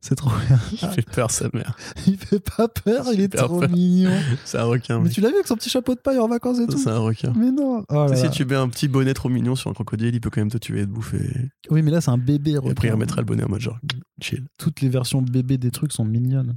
C'est 0.00 0.14
trop 0.14 0.30
bien 0.48 0.58
Il 0.72 0.78
fait 0.88 1.02
peur, 1.10 1.30
sa 1.30 1.48
mère. 1.52 1.76
il 2.06 2.16
fait 2.16 2.38
pas 2.40 2.68
peur 2.68 3.06
il 3.12 3.20
est 3.20 3.28
trop 3.28 3.60
peur. 3.60 3.68
mignon 3.70 4.10
C'est 4.44 4.58
un 4.58 4.64
requin. 4.64 4.98
mais 4.98 5.04
mec. 5.04 5.12
tu 5.12 5.20
l'as 5.20 5.28
vu 5.28 5.34
avec 5.34 5.46
son 5.46 5.56
petit 5.56 5.70
chapeau 5.70 5.94
de 5.94 6.00
paille 6.00 6.18
en 6.18 6.28
vacances 6.28 6.58
et 6.60 6.66
tout 6.66 6.78
C'est 6.78 6.90
un 6.90 6.98
requin. 6.98 7.32
mais 7.36 7.50
non 7.50 7.84
Oh 7.88 8.06
là 8.08 8.16
Si 8.16 8.22
là. 8.24 8.28
tu 8.30 8.44
mets 8.44 8.54
un 8.54 8.68
petit 8.68 8.86
bonnet 8.88 9.12
trop 9.14 9.28
mignon 9.28 9.56
sur 9.56 9.70
un 9.70 9.74
crocodile, 9.74 10.14
il 10.14 10.20
peut 10.20 10.30
quand 10.30 10.40
même 10.40 10.50
te 10.50 10.58
tuer 10.58 10.80
et 10.82 10.86
te 10.86 10.90
bouffer. 10.90 11.50
oui 11.70 11.82
mais 11.82 11.90
là 11.90 12.00
c'est 12.00 12.10
un 12.10 12.18
bébé 12.18 12.52
Et 12.52 12.70
après, 12.70 12.88
il 12.88 12.92
remettra 12.92 13.20
le 13.20 13.26
bonnet 13.26 13.44
en 13.44 13.48
mode 13.48 13.60
genre 13.60 13.78
chill. 14.20 14.46
toutes 14.56 14.80
les 14.80 14.88
versions 14.88 15.20
bébé 15.22 15.58
des 15.58 15.70
trucs 15.70 15.92
sont 15.92 16.04
mignonnes. 16.04 16.56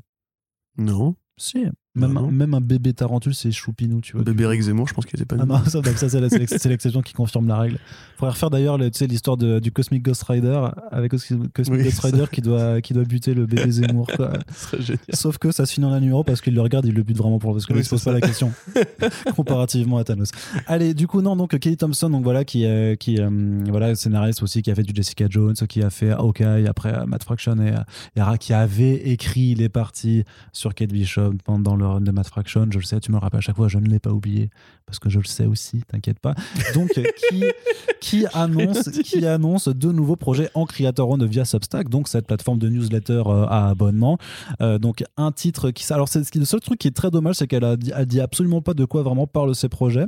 Non. 0.77 1.15
Si. 1.37 1.65
Même, 1.93 2.13
Bah 2.13 2.21
non. 2.21 2.27
un, 2.29 2.31
même 2.31 2.53
un 2.53 2.61
bébé 2.61 2.93
tarentule, 2.93 3.35
c'est 3.35 3.51
choupinou, 3.51 3.99
tu 3.99 4.13
vois. 4.13 4.23
Bébé 4.23 4.45
Eric 4.45 4.61
Zemmour, 4.61 4.87
je 4.87 4.93
pense 4.93 5.05
qu'il 5.05 5.19
était 5.19 5.25
pas 5.25 5.35
Ah 5.41 5.45
non, 5.45 5.61
ça, 5.65 5.81
donc 5.81 5.97
ça, 5.97 6.07
c'est 6.07 6.21
l'exception 6.69 7.01
qui 7.05 7.11
confirme 7.13 7.49
la 7.49 7.57
règle. 7.57 7.79
Faudrait 8.17 8.31
refaire 8.31 8.49
d'ailleurs 8.49 8.77
le- 8.77 8.89
tu 8.89 8.97
sais, 8.99 9.07
l'histoire 9.07 9.35
du 9.35 9.71
Cosmic 9.73 10.01
Ghost 10.01 10.23
Rider 10.23 10.67
avec 10.89 11.11
Cos- 11.11 11.17
Cosmic 11.53 11.79
Oui, 11.79 11.83
Ghost 11.83 12.01
ça. 12.01 12.07
Rider 12.07 12.23
qui 12.31 12.39
doit, 12.41 12.79
qui 12.79 12.93
doit 12.93 13.03
buter 13.03 13.33
le 13.33 13.45
bébé 13.45 13.69
Zemmour. 13.71 14.07
Quoi. 14.15 14.31
Sauf 15.13 15.37
que 15.37 15.51
ça 15.51 15.65
se 15.65 15.73
finit 15.73 15.85
en 15.85 15.91
un 15.91 15.99
numéro 15.99 16.23
parce 16.23 16.39
qu'il 16.39 16.53
le 16.53 16.61
regarde, 16.61 16.85
il 16.85 16.93
le 16.93 17.03
bute 17.03 17.17
vraiment 17.17 17.39
pour 17.39 17.51
parce 17.51 17.65
que 17.65 17.73
Oui, 17.73 17.79
ne 17.79 17.83
se 17.83 17.89
pose 17.89 18.03
pas 18.05 18.13
la 18.13 18.21
question 18.21 18.53
comparativement 19.35 19.97
à 19.97 20.03
Thanos. 20.03 20.31
Allez, 20.67 20.93
du 20.93 21.07
coup 21.07 21.21
non, 21.21 21.35
donc 21.35 21.57
Kelly 21.59 21.77
Thompson, 21.77 22.09
donc 22.09 22.23
voilà 22.23 22.45
qui 22.45 22.65
euh, 22.65 22.95
qui 22.95 23.19
euh, 23.19 23.29
voilà 23.69 23.95
scénariste 23.95 24.41
aussi 24.43 24.61
qui 24.61 24.71
a 24.71 24.75
fait 24.75 24.83
du 24.83 24.93
Jessica 24.95 25.25
Jones, 25.29 25.55
qui 25.67 25.81
a 25.83 25.89
fait 25.89 26.11
Hawkeye 26.11 26.67
après 26.67 26.93
euh, 26.93 27.05
Matt 27.05 27.23
Fraction 27.23 27.55
et, 27.59 27.73
et 28.15 28.37
qui 28.39 28.53
avait 28.53 28.93
écrit 29.09 29.55
les 29.55 29.69
parties 29.69 30.23
sur 30.53 30.73
Kate 30.73 30.91
Bishop 30.91 31.33
pendant 31.43 31.75
le 31.75 31.80
run 31.85 32.01
de 32.01 32.11
Matt 32.11 32.27
Fraction. 32.27 32.67
Je 32.69 32.79
le 32.79 32.83
sais, 32.83 32.99
tu 32.99 33.11
me 33.11 33.17
le 33.17 33.21
rappelles 33.21 33.39
à 33.39 33.41
chaque 33.41 33.55
fois, 33.55 33.67
je 33.67 33.77
ne 33.77 33.87
l'ai 33.87 33.99
pas 33.99 34.11
oublié 34.11 34.49
parce 34.85 34.99
que 34.99 35.09
je 35.09 35.19
le 35.19 35.25
sais 35.25 35.45
aussi, 35.45 35.83
t'inquiète 35.87 36.19
pas. 36.19 36.33
Donc, 36.73 36.89
euh, 36.97 37.03
qui, 37.29 37.43
qui, 38.01 38.25
annonce, 38.33 38.89
qui 38.89 39.25
annonce 39.25 39.67
de 39.69 39.91
nouveaux 39.91 40.15
projets 40.17 40.49
en 40.53 40.65
Creator 40.65 41.09
One 41.09 41.25
via 41.25 41.45
Substack, 41.45 41.87
donc 41.89 42.07
cette 42.07 42.27
plateforme 42.27 42.59
de 42.59 42.67
newsletter 42.69 43.23
euh, 43.25 43.45
à 43.47 43.69
abonnement. 43.69 44.17
Euh, 44.61 44.77
donc, 44.79 45.03
un 45.17 45.31
titre 45.31 45.71
qui. 45.71 45.91
Alors, 45.93 46.09
c'est 46.09 46.35
le 46.35 46.45
seul 46.45 46.59
truc 46.59 46.79
qui 46.79 46.87
est 46.87 46.95
très 46.95 47.09
dommage, 47.11 47.35
c'est 47.35 47.47
qu'elle 47.47 47.63
a, 47.63 47.77
dit- 47.77 47.91
elle 47.95 48.05
dit 48.05 48.19
absolument 48.21 48.61
pas 48.61 48.73
de 48.73 48.85
quoi 48.85 49.01
vraiment 49.03 49.27
parlent 49.27 49.55
ces 49.55 49.69
projets. 49.69 50.05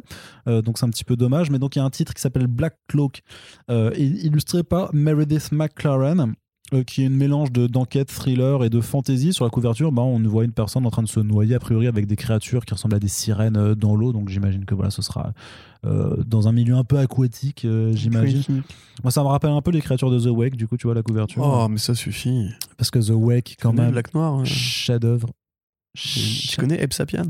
Euh, 0.48 0.62
donc, 0.62 0.78
c'est 0.78 0.86
un 0.86 0.90
petit 0.90 1.04
peu 1.06 1.16
dommage. 1.16 1.50
Mais 1.50 1.60
donc, 1.60 1.76
il 1.76 1.80
y 1.80 1.82
a 1.82 1.86
un 1.86 1.90
titre 1.90 2.14
qui 2.14 2.22
s'appelle 2.22 2.48
Black 2.48 2.76
Cloak, 2.88 3.22
euh, 3.72 3.91
il- 3.98 4.26
illustré 4.26 4.64
par 4.64 4.94
Meredith 4.94 5.52
McLaren 5.52 6.34
euh, 6.73 6.84
qui 6.84 7.03
est 7.03 7.07
une 7.07 7.15
mélange 7.15 7.52
de 7.52 7.68
d'enquête, 7.68 8.10
thriller 8.10 8.64
et 8.64 8.69
de 8.69 8.80
fantasy. 8.81 9.34
Sur 9.34 9.45
la 9.45 9.49
couverture, 9.52 9.91
bah, 9.91 10.02
on 10.02 10.19
voit 10.22 10.45
une 10.45 10.53
personne 10.53 10.85
en 10.85 10.91
train 10.91 11.03
de 11.03 11.07
se 11.07 11.19
noyer, 11.19 11.56
a 11.56 11.60
priori 11.60 11.88
avec 11.88 12.07
des 12.07 12.15
créatures 12.15 12.65
qui 12.65 12.73
ressemblent 12.73 12.95
à 12.95 12.99
des 12.99 13.07
sirènes 13.07 13.57
euh, 13.57 13.76
dans 13.76 13.95
l'eau. 13.95 14.14
Donc 14.14 14.30
j'imagine 14.30 14.65
que 14.65 14.73
voilà, 14.73 14.90
ce 14.91 15.02
sera 15.02 15.34
euh, 15.85 16.23
dans 16.26 16.48
un 16.48 16.53
milieu 16.53 16.76
un 16.76 16.84
peu 16.85 16.98
aquatique, 16.98 17.65
euh, 17.65 17.91
j'imagine. 17.94 18.64
Moi, 19.03 19.11
ça 19.11 19.22
me 19.22 19.27
rappelle 19.27 19.52
un 19.52 19.61
peu 19.61 19.72
les 19.72 19.81
créatures 19.81 20.10
de 20.11 20.19
The 20.19 20.27
Wake, 20.31 20.56
du 20.56 20.68
coup, 20.68 20.77
tu 20.77 20.88
vois 20.88 20.95
la 20.95 21.03
couverture. 21.03 21.44
Oh, 21.45 21.68
mais 21.68 21.77
ça 21.77 21.94
suffit. 21.94 22.48
Parce 22.77 22.90
que 22.90 22.99
The 22.99 23.11
Wake, 23.14 23.57
quand 23.60 23.73
même, 23.73 23.94
Lac 23.94 24.14
Noir. 24.14 24.40
euh, 24.40 24.45
chef-d'œuvre. 24.45 25.30
Tu 25.95 26.56
connais 26.57 26.81
Eb 26.81 26.94
Sapian 26.94 27.26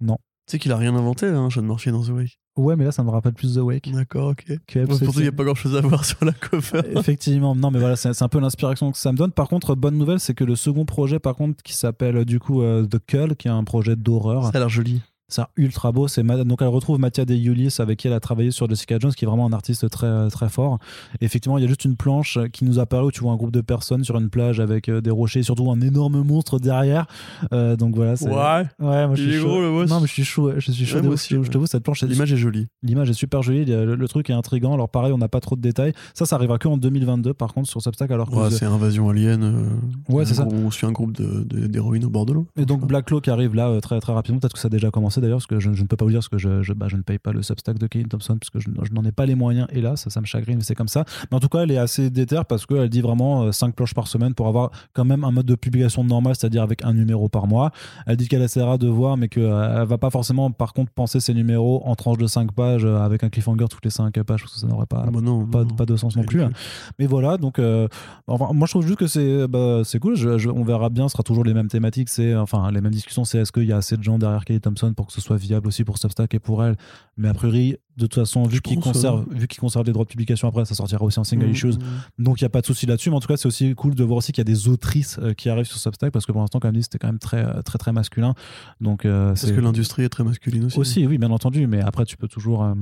Non. 0.00 0.18
Tu 0.46 0.52
sais 0.52 0.58
qu'il 0.58 0.72
a 0.72 0.76
rien 0.76 0.94
inventé, 0.94 1.26
hein, 1.26 1.48
Sean 1.50 1.62
Murphy 1.62 1.90
dans 1.90 2.02
The 2.02 2.10
Wake. 2.10 2.38
Ouais, 2.56 2.76
mais 2.76 2.84
là, 2.84 2.92
ça 2.92 3.02
me 3.02 3.10
rappelle 3.10 3.32
plus 3.32 3.54
The 3.54 3.58
Wake. 3.58 3.90
D'accord, 3.92 4.28
ok. 4.28 4.44
que 4.66 4.84
Bon. 4.84 4.98
Pourtant, 4.98 5.20
il 5.20 5.22
n'y 5.22 5.28
a 5.28 5.32
pas 5.32 5.44
grand 5.44 5.54
chose 5.54 5.74
à 5.74 5.80
voir 5.80 6.04
sur 6.04 6.24
la 6.24 6.32
cover. 6.32 6.82
Effectivement, 6.96 7.56
non, 7.56 7.70
mais 7.70 7.78
voilà, 7.80 7.96
c'est 7.96 8.12
c'est 8.12 8.22
un 8.24 8.28
peu 8.28 8.38
l'inspiration 8.38 8.92
que 8.92 8.98
ça 8.98 9.10
me 9.10 9.16
donne. 9.16 9.32
Par 9.32 9.48
contre, 9.48 9.74
bonne 9.74 9.96
nouvelle, 9.96 10.20
c'est 10.20 10.34
que 10.34 10.44
le 10.44 10.54
second 10.54 10.84
projet, 10.84 11.18
par 11.18 11.34
contre, 11.34 11.62
qui 11.62 11.72
s'appelle 11.72 12.18
euh, 12.18 12.24
du 12.24 12.38
coup 12.38 12.62
euh, 12.62 12.86
The 12.86 12.98
Cull, 13.04 13.36
qui 13.36 13.48
est 13.48 13.52
un 13.52 13.64
projet 13.64 13.96
d'horreur, 13.96 14.44
Ça 14.44 14.50
a 14.54 14.58
l'air 14.58 14.68
joli. 14.68 15.00
C'est 15.28 15.42
ultra 15.56 15.90
beau. 15.92 16.06
C'est 16.08 16.22
donc 16.22 16.60
elle 16.62 16.68
retrouve 16.68 16.98
Mathia 16.98 17.24
De 17.24 17.34
Yulis 17.34 17.76
avec 17.78 17.98
qui 17.98 18.06
elle 18.08 18.12
a 18.12 18.20
travaillé 18.20 18.50
sur 18.50 18.68
Jessica 18.68 18.98
Jones, 18.98 19.12
qui 19.12 19.24
est 19.24 19.28
vraiment 19.28 19.46
un 19.46 19.52
artiste 19.52 19.88
très 19.90 20.28
très 20.28 20.48
fort. 20.48 20.78
Et 21.20 21.24
effectivement, 21.24 21.58
il 21.58 21.62
y 21.62 21.64
a 21.64 21.68
juste 21.68 21.84
une 21.84 21.96
planche 21.96 22.38
qui 22.52 22.64
nous 22.64 22.78
apparaît 22.78 23.04
où 23.04 23.10
tu 23.10 23.20
vois 23.20 23.32
un 23.32 23.36
groupe 23.36 23.50
de 23.52 23.60
personnes 23.60 24.04
sur 24.04 24.16
une 24.18 24.28
plage 24.30 24.60
avec 24.60 24.88
euh, 24.88 25.00
des 25.00 25.10
rochers, 25.10 25.40
et 25.40 25.42
surtout 25.42 25.70
un 25.70 25.80
énorme 25.80 26.22
monstre 26.22 26.58
derrière. 26.58 27.06
Euh, 27.52 27.76
donc 27.76 27.94
voilà, 27.96 28.16
c'est 28.16 28.28
ouais, 28.28 28.64
moi 28.78 29.14
je 29.14 29.22
suis 29.22 29.32
chaud. 29.40 29.48
gros, 29.48 29.60
le 29.60 29.70
boss. 29.70 29.90
Non, 29.90 30.00
mais 30.00 30.06
je 30.06 30.12
suis 30.12 30.24
chaud. 30.24 30.48
ouais, 30.48 30.54
Je 30.58 30.70
suis. 30.72 30.94
Ouais, 30.94 31.06
aussi, 31.06 31.34
je 31.34 31.38
ouais. 31.40 31.48
t'avoue, 31.48 31.66
cette 31.66 31.82
planche, 31.82 32.02
L'image 32.02 32.32
est 32.32 32.36
jolie. 32.36 32.66
L'image 32.82 33.10
est 33.10 33.14
super 33.14 33.42
jolie, 33.42 33.64
le, 33.64 33.94
le 33.94 34.08
truc 34.08 34.30
est 34.30 34.34
intriguant. 34.34 34.74
Alors 34.74 34.88
pareil, 34.88 35.12
on 35.12 35.18
n'a 35.18 35.28
pas 35.28 35.40
trop 35.40 35.56
de 35.56 35.60
détails. 35.60 35.92
Ça, 36.14 36.26
ça 36.26 36.36
arrivera 36.36 36.58
que 36.58 36.68
en 36.68 36.76
2022 36.76 37.34
par 37.34 37.52
contre 37.54 37.68
sur 37.68 37.80
Substack. 37.82 38.10
Alors 38.10 38.30
que 38.30 38.34
Ouais, 38.36 38.50
c'est 38.50 38.64
Invasion 38.66 39.08
Alien. 39.10 39.42
euh, 39.42 40.12
Ouais, 40.14 40.24
c'est 40.26 40.34
ça. 40.34 40.46
On 40.50 40.70
suit 40.70 40.86
un 40.86 40.92
groupe 40.92 41.12
de- 41.12 41.44
de- 41.44 41.66
d'héroïnes 41.66 42.04
au 42.04 42.10
bord 42.10 42.26
de 42.26 42.32
l'eau. 42.32 42.46
et 42.56 42.64
donc 42.66 42.86
Black 42.86 43.06
Claw 43.06 43.20
qui 43.20 43.30
arrive 43.30 43.54
là 43.54 43.68
euh, 43.68 43.80
très 43.80 43.98
très 44.00 44.12
rapidement. 44.12 44.38
Peut-être 44.40 44.52
que 44.54 44.58
ça 44.58 44.66
a 44.66 44.70
déjà 44.70 44.90
commencé 44.90 45.13
d'ailleurs, 45.20 45.38
parce 45.38 45.46
que 45.46 45.60
je, 45.60 45.72
je 45.72 45.82
ne 45.82 45.86
peux 45.86 45.96
pas 45.96 46.04
vous 46.04 46.10
dire 46.10 46.18
parce 46.20 46.28
que 46.28 46.38
je, 46.38 46.62
je, 46.62 46.72
bah, 46.72 46.86
je 46.88 46.96
ne 46.96 47.02
paye 47.02 47.18
pas 47.18 47.32
le 47.32 47.42
Substack 47.42 47.78
de 47.78 47.86
Kevin 47.86 48.08
Thompson 48.08 48.36
parce 48.38 48.50
que 48.50 48.58
je, 48.60 48.68
je 48.82 48.92
n'en 48.92 49.02
ai 49.04 49.12
pas 49.12 49.26
les 49.26 49.34
moyens. 49.34 49.66
Et 49.72 49.80
là, 49.80 49.96
ça, 49.96 50.10
ça 50.10 50.20
me 50.20 50.26
chagrine, 50.26 50.56
mais 50.58 50.64
c'est 50.64 50.74
comme 50.74 50.88
ça. 50.88 51.04
Mais 51.30 51.36
en 51.36 51.40
tout 51.40 51.48
cas, 51.48 51.60
elle 51.60 51.70
est 51.70 51.78
assez 51.78 52.10
déter 52.10 52.40
parce 52.48 52.66
qu'elle 52.66 52.88
dit 52.88 53.00
vraiment 53.00 53.50
5 53.52 53.74
planches 53.74 53.94
par 53.94 54.06
semaine 54.08 54.34
pour 54.34 54.48
avoir 54.48 54.70
quand 54.92 55.04
même 55.04 55.24
un 55.24 55.30
mode 55.30 55.46
de 55.46 55.54
publication 55.54 56.04
normal, 56.04 56.34
c'est-à-dire 56.38 56.62
avec 56.62 56.84
un 56.84 56.92
numéro 56.92 57.28
par 57.28 57.46
mois. 57.46 57.70
Elle 58.06 58.16
dit 58.16 58.28
qu'elle 58.28 58.42
essaiera 58.42 58.78
de 58.78 58.88
voir, 58.88 59.16
mais 59.16 59.28
qu'elle 59.28 59.42
ne 59.44 59.84
va 59.84 59.98
pas 59.98 60.10
forcément 60.10 60.50
par 60.50 60.72
contre 60.72 60.92
penser 60.92 61.20
ses 61.20 61.34
numéros 61.34 61.82
en 61.84 61.94
tranches 61.94 62.18
de 62.18 62.26
5 62.26 62.52
pages 62.52 62.84
euh, 62.84 62.98
avec 62.98 63.24
un 63.24 63.28
cliffhanger 63.30 63.66
toutes 63.70 63.84
les 63.84 63.90
5 63.90 64.12
pages 64.22 64.40
parce 64.42 64.54
que 64.54 64.60
ça 64.60 64.66
n'aurait 64.66 64.86
pas, 64.86 65.04
Ah 65.06 65.10
bah 65.10 65.20
non, 65.20 65.44
pas, 65.46 65.64
non. 65.64 65.68
pas 65.74 65.86
de 65.86 65.96
sens 65.96 66.16
non 66.16 66.24
plus. 66.24 66.42
hein. 66.42 66.50
Mais 66.98 67.06
voilà, 67.06 67.36
donc 67.36 67.58
euh, 67.58 67.88
enfin, 68.26 68.48
moi 68.52 68.66
je 68.66 68.72
trouve 68.72 68.86
juste 68.86 68.98
que 68.98 69.06
c'est 69.06 69.46
bah, 69.48 69.82
cool. 70.00 70.14
On 70.54 70.64
verra 70.64 70.88
bien, 70.90 71.08
ce 71.08 71.12
sera 71.12 71.22
toujours 71.22 71.44
les 71.44 71.54
mêmes 71.54 71.68
thématiques, 71.68 72.08
c'est 72.08 72.34
enfin 72.34 72.70
les 72.70 72.80
mêmes 72.80 72.92
discussions. 72.92 73.24
C'est 73.24 73.38
est-ce 73.38 73.52
qu'il 73.52 73.64
y 73.64 73.72
a 73.72 73.76
assez 73.76 73.96
de 73.96 74.02
gens 74.02 74.18
derrière 74.18 74.44
Kelly 74.44 74.60
Thompson 74.60 74.92
pour 74.94 75.03
que 75.06 75.12
ce 75.12 75.20
soit 75.20 75.36
viable 75.36 75.66
aussi 75.68 75.84
pour 75.84 75.98
Substack 75.98 76.34
et 76.34 76.38
pour 76.38 76.64
elle. 76.64 76.76
Mais 77.16 77.28
a 77.28 77.34
priori, 77.34 77.76
de 77.96 78.06
toute 78.06 78.14
façon, 78.14 78.42
vu 78.44 78.60
qu'ils 78.60 78.80
conservent, 78.80 79.24
vu 79.30 79.46
qu'ils 79.46 79.60
conservent 79.60 79.86
les 79.86 79.92
droits 79.92 80.04
de 80.04 80.10
publication 80.10 80.48
après, 80.48 80.64
ça 80.64 80.74
sortira 80.74 81.04
aussi 81.04 81.18
en 81.20 81.24
single 81.24 81.46
Mmh, 81.46 81.50
issues. 81.52 81.68
mmh. 81.68 81.78
Donc 82.24 82.40
il 82.40 82.44
n'y 82.44 82.46
a 82.46 82.50
pas 82.50 82.60
de 82.60 82.66
souci 82.66 82.86
là-dessus. 82.86 83.10
Mais 83.10 83.16
en 83.16 83.20
tout 83.20 83.28
cas, 83.28 83.36
c'est 83.36 83.46
aussi 83.46 83.74
cool 83.74 83.94
de 83.94 84.02
voir 84.04 84.18
aussi 84.18 84.32
qu'il 84.32 84.40
y 84.40 84.46
a 84.48 84.52
des 84.52 84.68
autrices 84.68 85.18
euh, 85.22 85.32
qui 85.34 85.48
arrivent 85.48 85.66
sur 85.66 85.78
Substack 85.78 86.12
parce 86.12 86.26
que 86.26 86.32
pour 86.32 86.40
l'instant, 86.40 86.58
comme 86.58 86.72
dit, 86.72 86.82
c'était 86.82 86.98
quand 86.98 87.06
même 87.08 87.18
très 87.18 87.44
euh, 87.44 87.62
très 87.62 87.78
très 87.78 87.92
masculin. 87.92 88.34
Donc 88.80 89.04
euh, 89.04 89.28
Parce 89.28 89.42
c'est 89.46 89.54
que 89.54 89.60
l'industrie 89.60 90.02
est 90.02 90.08
très 90.08 90.24
masculine 90.24 90.64
aussi. 90.64 90.78
aussi, 90.78 91.06
oui, 91.06 91.18
bien 91.18 91.30
entendu, 91.30 91.66
mais 91.66 91.80
après, 91.80 92.04
tu 92.04 92.16
peux 92.16 92.28
toujours 92.28 92.64
euh, 92.64 92.74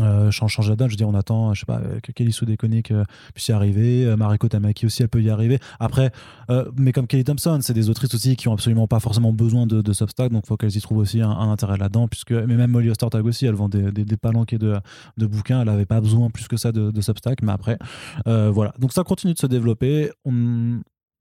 euh, 0.00 0.30
chan- 0.30 0.48
changer 0.48 0.70
la 0.70 0.76
donne. 0.76 0.88
Je 0.88 0.94
veux 0.94 0.96
dire, 0.96 1.08
on 1.08 1.14
attend, 1.14 1.54
je 1.54 1.60
sais 1.60 1.66
pas, 1.66 1.78
euh, 1.78 2.00
que 2.00 2.12
Kelly 2.12 2.32
Sue 2.32 2.46
Deconic 2.46 2.90
euh, 2.90 3.04
puisse 3.34 3.48
y 3.48 3.52
arriver. 3.52 4.06
Euh, 4.06 4.16
Mariko 4.16 4.48
Tamaki 4.48 4.86
aussi, 4.86 5.02
elle 5.02 5.08
peut 5.08 5.22
y 5.22 5.30
arriver. 5.30 5.58
Après, 5.80 6.10
euh, 6.50 6.70
mais 6.76 6.92
comme 6.92 7.06
Kelly 7.06 7.24
Thompson, 7.24 7.58
c'est 7.62 7.74
des 7.74 7.90
autrices 7.90 8.14
aussi 8.14 8.36
qui 8.36 8.48
ont 8.48 8.52
absolument 8.52 8.86
pas 8.86 9.00
forcément 9.00 9.32
besoin 9.32 9.66
de, 9.66 9.92
Substack, 9.92 10.32
donc 10.32 10.46
faut 10.46 10.56
qu'elles 10.56 10.76
y 10.76 10.80
trouvent 10.80 10.98
aussi 10.98 11.20
un, 11.20 11.30
intérêt 11.30 11.76
là-dedans. 11.76 12.08
Puisque, 12.08 12.32
mais 12.32 12.56
même 12.56 12.70
Molly 12.70 12.90
Ostertag 12.90 13.24
aussi, 13.24 13.46
elle 13.46 13.54
vend 13.54 13.68
des, 13.68 13.92
des, 13.92 14.04
des 14.04 14.16
palanquets 14.16 14.58
de, 14.58 14.76
de 15.16 15.26
bouquins. 15.26 15.62
Elle 15.62 15.68
avait 15.68 15.86
pas 15.86 16.00
besoin 16.00 16.30
plus 16.30 16.48
que 16.48 16.56
ça 16.56 16.72
de, 16.72 17.00
Substack, 17.00 17.42
mais 17.42 17.52
après, 17.52 17.78
voilà. 18.24 18.72
Donc 18.78 18.92
ça 18.92 19.04
continue 19.04 19.34
de 19.34 19.38
se 19.38 19.46
développer. 19.46 20.10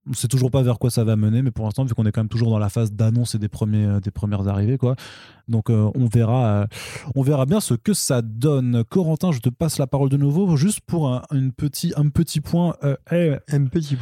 On 0.09 0.13
sait 0.13 0.27
toujours 0.27 0.51
pas 0.51 0.61
vers 0.63 0.79
quoi 0.79 0.89
ça 0.89 1.03
va 1.03 1.15
mener, 1.15 1.41
mais 1.41 1.51
pour 1.51 1.65
l'instant, 1.65 1.85
vu 1.85 1.93
qu'on 1.93 2.05
est 2.05 2.11
quand 2.11 2.21
même 2.21 2.29
toujours 2.29 2.49
dans 2.49 2.59
la 2.59 2.69
phase 2.69 2.91
d'annonce 2.91 3.35
et 3.35 3.39
des, 3.39 3.47
premiers, 3.47 3.85
euh, 3.85 3.99
des 3.99 4.11
premières 4.11 4.47
arrivées, 4.47 4.77
quoi. 4.77 4.95
Donc 5.47 5.69
euh, 5.69 5.89
on 5.95 6.05
verra, 6.05 6.45
euh, 6.45 6.65
on 7.15 7.21
verra 7.21 7.45
bien 7.45 7.59
ce 7.59 7.73
que 7.73 7.93
ça 7.93 8.21
donne. 8.21 8.83
Corentin, 8.89 9.31
je 9.31 9.39
te 9.39 9.49
passe 9.49 9.77
la 9.77 9.87
parole 9.87 10.09
de 10.09 10.17
nouveau, 10.17 10.55
juste 10.55 10.79
pour 10.81 11.09
un, 11.09 11.21
une 11.31 11.51
petit, 11.51 11.93
un 11.97 12.09
petit 12.09 12.41
point, 12.41 12.75
euh, 12.83 12.95
Un 13.51 13.65
petit 13.65 13.97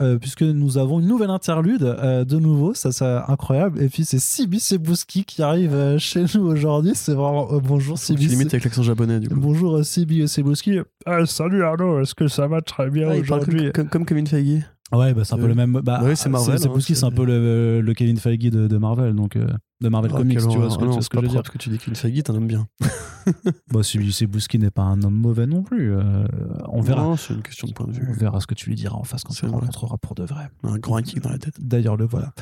euh, 0.00 0.18
puisque 0.18 0.42
nous 0.42 0.78
avons 0.78 0.98
une 1.00 1.06
nouvelle 1.06 1.30
interlude 1.30 1.84
euh, 1.84 2.24
de 2.24 2.38
nouveau, 2.38 2.74
ça 2.74 2.90
c'est 2.90 3.04
incroyable. 3.04 3.80
Et 3.80 3.88
puis 3.88 4.04
c'est 4.04 4.18
Sibi 4.18 4.58
Sebouski 4.58 5.24
qui 5.24 5.42
arrive 5.42 5.74
euh, 5.74 5.98
chez 5.98 6.24
nous 6.34 6.42
aujourd'hui. 6.42 6.92
C'est 6.94 7.14
vraiment 7.14 7.52
euh, 7.52 7.60
bonjour 7.60 7.98
Sibi. 7.98 8.26
limite 8.26 8.52
avec 8.54 8.64
l'accent 8.64 8.82
japonais, 8.82 9.20
du 9.20 9.28
coup. 9.28 9.36
Bonjour 9.36 9.84
Sibi 9.84 10.26
Sebouski. 10.26 10.80
Ah, 11.06 11.26
salut 11.26 11.62
Arnaud, 11.62 12.00
est-ce 12.00 12.14
que 12.14 12.28
ça 12.28 12.48
va 12.48 12.60
très 12.60 12.90
bien 12.90 13.08
Ah, 13.10 13.16
aujourd'hui 13.16 13.70
comme, 13.72 13.84
comme, 13.84 13.88
comme 13.88 14.06
Kevin 14.06 14.26
Feige. 14.26 14.64
Ouais, 14.92 15.14
bah, 15.14 15.24
c'est 15.24 15.34
un 15.34 15.38
peu 15.38 15.44
Euh, 15.44 15.48
le 15.48 15.54
même. 15.54 15.72
Bah, 15.72 15.80
bah 15.82 16.00
oui, 16.04 16.16
c'est 16.16 16.28
Marvel, 16.28 16.58
C'est 16.58 16.68
hein, 16.68 16.74
c'est 16.80 17.04
un 17.04 17.10
peu 17.10 17.24
le, 17.24 17.80
le 17.80 17.94
Kevin 17.94 18.16
Feige 18.18 18.38
de, 18.50 18.68
de 18.68 18.76
Marvel, 18.76 19.14
donc 19.14 19.34
euh, 19.36 19.48
de 19.80 19.88
Marvel 19.88 20.10
Ah, 20.14 20.18
Comics. 20.18 20.38
Tu 20.38 20.44
vois 20.58 20.70
ce 20.70 20.76
que, 20.78 20.84
Ah 20.84 20.88
pas 20.88 21.00
je 21.12 21.20
veux 21.20 21.28
dire 21.28 21.32
propre 21.42 21.46
ce 21.46 21.52
que 21.52 21.58
tu 21.58 21.70
dis 21.70 21.78
Kevin 21.78 21.96
Feige, 21.96 22.22
t'en 22.22 22.34
aimes 22.36 22.46
bien. 22.46 22.66
Bah, 23.72 23.82
Sibi 23.82 24.12
Sebouski 24.12 24.58
n'est 24.58 24.70
pas 24.70 24.82
un 24.82 25.02
homme 25.02 25.14
mauvais 25.14 25.46
non 25.46 25.62
plus. 25.62 25.94
euh, 25.96 26.26
on 26.68 26.82
verra. 26.82 27.02
Non, 27.02 27.16
c'est 27.16 27.32
une 27.34 27.42
question 27.42 27.66
de 27.66 27.72
point 27.72 27.86
de 27.86 27.92
On 27.92 27.94
vue. 27.94 28.12
verra 28.12 28.40
ce 28.40 28.46
que 28.46 28.54
tu 28.54 28.68
lui 28.68 28.76
diras 28.76 28.96
en 28.96 29.04
face 29.04 29.24
quand 29.24 29.32
tu 29.32 29.46
le 29.46 29.52
rencontreras 29.52 29.96
pour 29.96 30.14
de 30.14 30.24
vrai. 30.24 30.50
Un 30.62 30.78
grand 30.78 31.00
kick 31.02 31.20
dans 31.22 31.30
la 31.30 31.38
tête. 31.38 31.54
D'ailleurs, 31.58 31.96
le 31.96 32.04
voilà. 32.04 32.34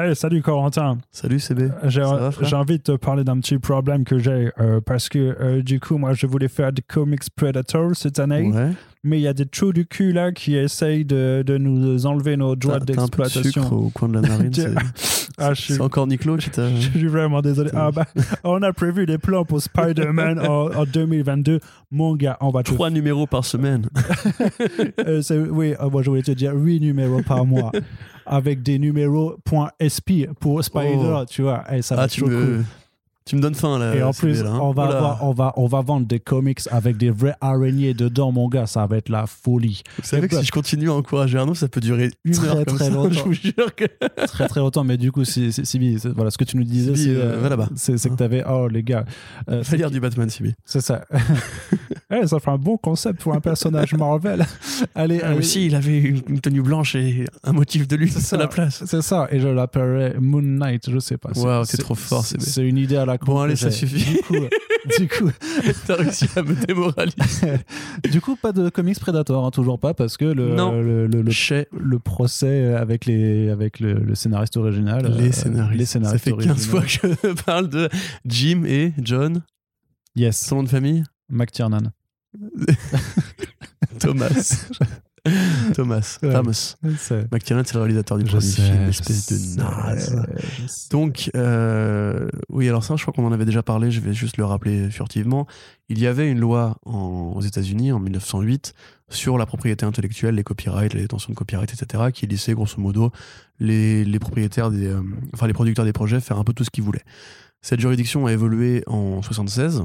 Hey, 0.00 0.14
salut 0.14 0.42
Corentin. 0.42 0.98
Salut 1.10 1.40
CB. 1.40 1.70
J'ai 1.88 2.02
envie 2.54 2.78
de 2.78 2.82
te 2.84 2.92
parler 2.96 3.24
d'un 3.24 3.40
petit 3.40 3.58
problème 3.58 4.04
que 4.04 4.16
j'ai 4.18 4.50
euh, 4.60 4.80
parce 4.80 5.08
que 5.08 5.36
euh, 5.40 5.60
du 5.60 5.80
coup, 5.80 5.98
moi, 5.98 6.12
je 6.12 6.28
voulais 6.28 6.46
faire 6.46 6.72
des 6.72 6.82
comics 6.82 7.22
Predator 7.34 7.96
cette 7.96 8.20
année, 8.20 8.48
Ouais. 8.48 8.70
mais 9.02 9.18
il 9.18 9.22
y 9.22 9.26
a 9.26 9.32
des 9.32 9.46
trous 9.46 9.72
du 9.72 9.86
cul 9.86 10.12
là 10.12 10.30
qui 10.30 10.54
essayent 10.54 11.04
de, 11.04 11.42
de 11.44 11.58
nous 11.58 12.06
enlever 12.06 12.36
nos 12.36 12.54
droits 12.54 12.78
d'exploitation. 12.78 13.72
au 13.72 13.90
coin 13.90 14.08
de 14.08 14.14
la 14.14 14.20
narine. 14.20 14.52
Ah, 15.36 15.54
suis- 15.54 15.74
C'est 15.74 15.80
encore 15.80 16.06
Niclo 16.06 16.36
qui 16.36 16.50
t'a. 16.50 16.68
Je 16.74 16.88
suis 16.90 17.06
vraiment 17.08 17.40
désolé. 17.42 17.70
Ah, 17.74 17.90
bah, 17.90 18.06
on 18.44 18.62
a 18.62 18.72
prévu 18.72 19.04
des 19.06 19.18
plans 19.18 19.44
pour 19.44 19.60
Spider-Man 19.60 20.38
en, 20.48 20.72
en 20.74 20.84
2022. 20.84 21.60
Mon 21.90 22.16
gars, 22.16 22.36
on 22.40 22.50
va 22.50 22.62
Trois 22.62 22.90
numéros 22.90 23.26
par 23.26 23.44
semaine. 23.44 23.86
Euh, 25.06 25.22
oui, 25.50 25.74
euh, 25.80 25.90
moi 25.90 26.02
je 26.02 26.10
voulais 26.10 26.22
te 26.22 26.30
dire 26.32 26.52
8 26.54 26.80
numéros 26.80 27.22
par 27.22 27.44
mois 27.46 27.70
avec 28.26 28.62
des 28.62 28.78
numéros 28.78 29.36
.sp 29.80 30.28
pour 30.40 30.62
Spider, 30.62 30.98
Oh. 31.22 31.24
tu 31.28 31.42
vois. 31.42 31.64
Et 31.74 31.82
ça 31.82 31.94
va 31.96 32.02
Ah, 32.02 32.04
être 32.06 32.10
tu 32.12 32.20
trop 32.22 32.30
me, 32.30 32.36
cool. 32.44 32.64
Tu 33.28 33.36
me 33.36 33.40
donnes 33.40 33.54
faim 33.54 33.78
là. 33.78 33.94
Et 33.94 34.02
en 34.02 34.12
plus, 34.12 34.42
là, 34.42 34.50
hein. 34.50 34.58
on, 34.60 34.72
va 34.72 34.84
avoir- 34.84 35.24
on, 35.24 35.32
va, 35.32 35.52
on 35.56 35.66
va 35.66 35.80
vendre 35.82 36.06
des 36.06 36.18
comics 36.18 36.60
avec 36.70 36.96
des 36.96 37.10
vrais 37.10 37.34
araignées 37.40 37.94
dedans, 37.94 38.32
mon 38.32 38.48
gars. 38.48 38.66
Ça 38.66 38.86
va 38.86 38.96
être 38.96 39.08
la 39.10 39.26
folie. 39.26 39.82
Vous 39.98 40.04
savez 40.04 40.28
que 40.28 40.36
si 40.38 40.44
je 40.46 40.50
continue 40.52 40.88
à 40.90 40.94
encourager 40.94 41.38
Arnaud, 41.38 41.54
ça 41.54 41.68
peut 41.68 41.80
durer 41.80 42.10
une 42.24 42.32
Très, 42.34 42.48
heure 42.48 42.64
comme 42.64 42.76
très 42.76 42.86
ça. 42.86 42.90
longtemps. 42.94 43.10
Je 43.12 43.20
vous 43.22 43.32
jure 43.34 43.74
que. 43.76 43.84
très 44.26 44.48
très 44.48 44.60
longtemps, 44.60 44.84
mais 44.84 44.96
du 44.96 45.12
coup, 45.12 45.24
Sibi, 45.24 45.96
voilà, 46.14 46.30
ce 46.30 46.38
que 46.38 46.44
tu 46.44 46.56
nous 46.56 46.64
disais, 46.64 46.96
c'est 46.96 47.10
euh, 47.10 47.38
va 47.40 47.48
là-bas. 47.50 47.68
c'est- 47.76 48.08
que 48.08 48.22
avais, 48.22 48.42
oh 48.48 48.66
les 48.68 48.82
gars, 48.82 49.04
euh, 49.50 49.62
Fallait 49.62 49.78
lire 49.78 49.90
du 49.90 50.00
Batman, 50.00 50.28
Sibi. 50.30 50.54
c'est 50.64 50.80
ça. 50.80 51.04
Eh, 52.10 52.26
ça 52.26 52.40
fait 52.40 52.50
un 52.50 52.56
bon 52.56 52.78
concept 52.78 53.20
pour 53.20 53.34
un 53.34 53.40
personnage 53.40 53.92
Marvel. 53.94 54.46
allez, 54.94 55.20
Ah, 55.22 55.28
allez, 55.28 55.38
aussi, 55.40 55.66
il 55.66 55.74
avait 55.74 55.98
une 55.98 56.40
tenue 56.40 56.62
blanche 56.62 56.94
et 56.94 57.26
un 57.44 57.52
motif 57.52 57.86
de 57.86 58.06
ça. 58.06 58.36
à 58.36 58.38
la 58.38 58.46
place. 58.48 58.82
c'est 58.86 59.02
ça, 59.02 59.28
et 59.30 59.40
je 59.40 59.48
l'appellerais 59.48 60.14
Moon 60.18 60.40
Knight, 60.40 60.90
je 60.90 60.98
sais 61.00 61.18
pas. 61.18 61.28
C'est- 61.34 61.40
Waouh, 61.42 61.64
t'es 61.66 61.72
c'est- 61.76 61.82
trop 61.82 61.94
fort. 61.94 62.24
C'est 62.24 62.62
une 62.66 62.78
idée 62.78 62.96
à 62.96 63.04
la 63.04 63.17
Bon, 63.24 63.40
allez, 63.40 63.56
ça 63.56 63.70
suffit. 63.70 64.14
Du 64.14 64.18
coup, 64.22 64.34
du 64.98 65.08
coup, 65.08 65.30
T'as 65.86 65.96
réussi 65.96 66.26
à 66.36 66.42
me 66.42 66.54
démoraliser. 66.54 67.58
du 68.10 68.20
coup, 68.20 68.36
pas 68.36 68.52
de 68.52 68.68
comics 68.68 68.98
Predator, 69.00 69.44
hein, 69.44 69.50
toujours 69.50 69.78
pas, 69.78 69.94
parce 69.94 70.16
que 70.16 70.24
le, 70.24 70.54
Non. 70.54 70.72
le, 70.80 71.06
le, 71.06 71.22
le- 71.22 71.30
Chez 71.30 71.66
le 71.78 71.98
procès 71.98 72.74
avec, 72.74 73.04
les, 73.06 73.50
avec 73.50 73.80
le, 73.80 73.94
le 73.94 74.14
scénariste 74.14 74.56
original. 74.56 75.04
euh, 75.06 75.08
les 75.10 75.32
scénaristes. 75.32 75.78
les 75.78 75.84
scénaristes 75.86 76.24
Ça 76.24 76.30
fait 76.30 76.36
15 76.36 76.40
originaux. 76.46 76.70
fois 76.70 76.82
que 76.82 77.28
je 77.38 77.42
parle 77.44 77.68
de 77.68 77.88
Jim 78.24 78.62
et 78.66 78.92
John. 79.02 79.42
Yes, 80.16 80.38
Son 80.44 80.56
nom 80.56 80.62
de 80.64 80.68
famille? 80.68 81.04
McTiernan. 81.28 81.92
Thomas. 83.98 84.66
Thomas, 85.74 86.18
Ouais. 86.22 86.32
Thomas. 86.32 86.76
McTiernan, 87.32 87.62
c'est 87.66 87.74
le 87.74 87.80
réalisateur 87.80 88.18
du 88.18 88.24
Je 88.24 88.30
premier 88.30 88.42
sais, 88.42 88.62
film, 88.62 88.88
espèce 88.88 89.26
de 89.56 89.62
naze. 89.62 90.22
Donc, 90.90 91.30
euh, 91.36 92.28
oui, 92.48 92.68
alors 92.68 92.84
ça, 92.84 92.96
je 92.96 93.02
crois 93.02 93.12
qu'on 93.14 93.26
en 93.26 93.32
avait 93.32 93.44
déjà 93.44 93.62
parlé, 93.62 93.90
je 93.90 94.00
vais 94.00 94.14
juste 94.14 94.36
le 94.36 94.44
rappeler 94.44 94.90
furtivement. 94.90 95.46
Il 95.88 95.98
y 95.98 96.06
avait 96.06 96.30
une 96.30 96.40
loi 96.40 96.78
en- 96.86 97.32
aux 97.34 97.40
États-Unis 97.40 97.92
en 97.92 97.98
1908 98.00 98.74
sur 99.10 99.38
la 99.38 99.46
propriété 99.46 99.86
intellectuelle, 99.86 100.34
les 100.34 100.44
copyrights, 100.44 100.92
les 100.94 101.00
détentions 101.02 101.32
de 101.32 101.36
copyright, 101.38 101.72
etc., 101.72 102.04
qui 102.12 102.26
laissait 102.26 102.52
grosso 102.52 102.78
modo 102.80 103.10
les, 103.58 104.04
les 104.04 104.18
propriétaires, 104.18 104.70
des, 104.70 104.86
euh, 104.86 105.00
enfin 105.34 105.46
les 105.46 105.54
producteurs 105.54 105.84
des 105.84 105.92
projets 105.94 106.20
faire 106.20 106.38
un 106.38 106.44
peu 106.44 106.52
tout 106.52 106.64
ce 106.64 106.70
qu'ils 106.70 106.84
voulaient. 106.84 107.04
Cette 107.62 107.80
juridiction 107.80 108.26
a 108.26 108.32
évolué 108.32 108.84
en 108.86 109.22
76 109.22 109.84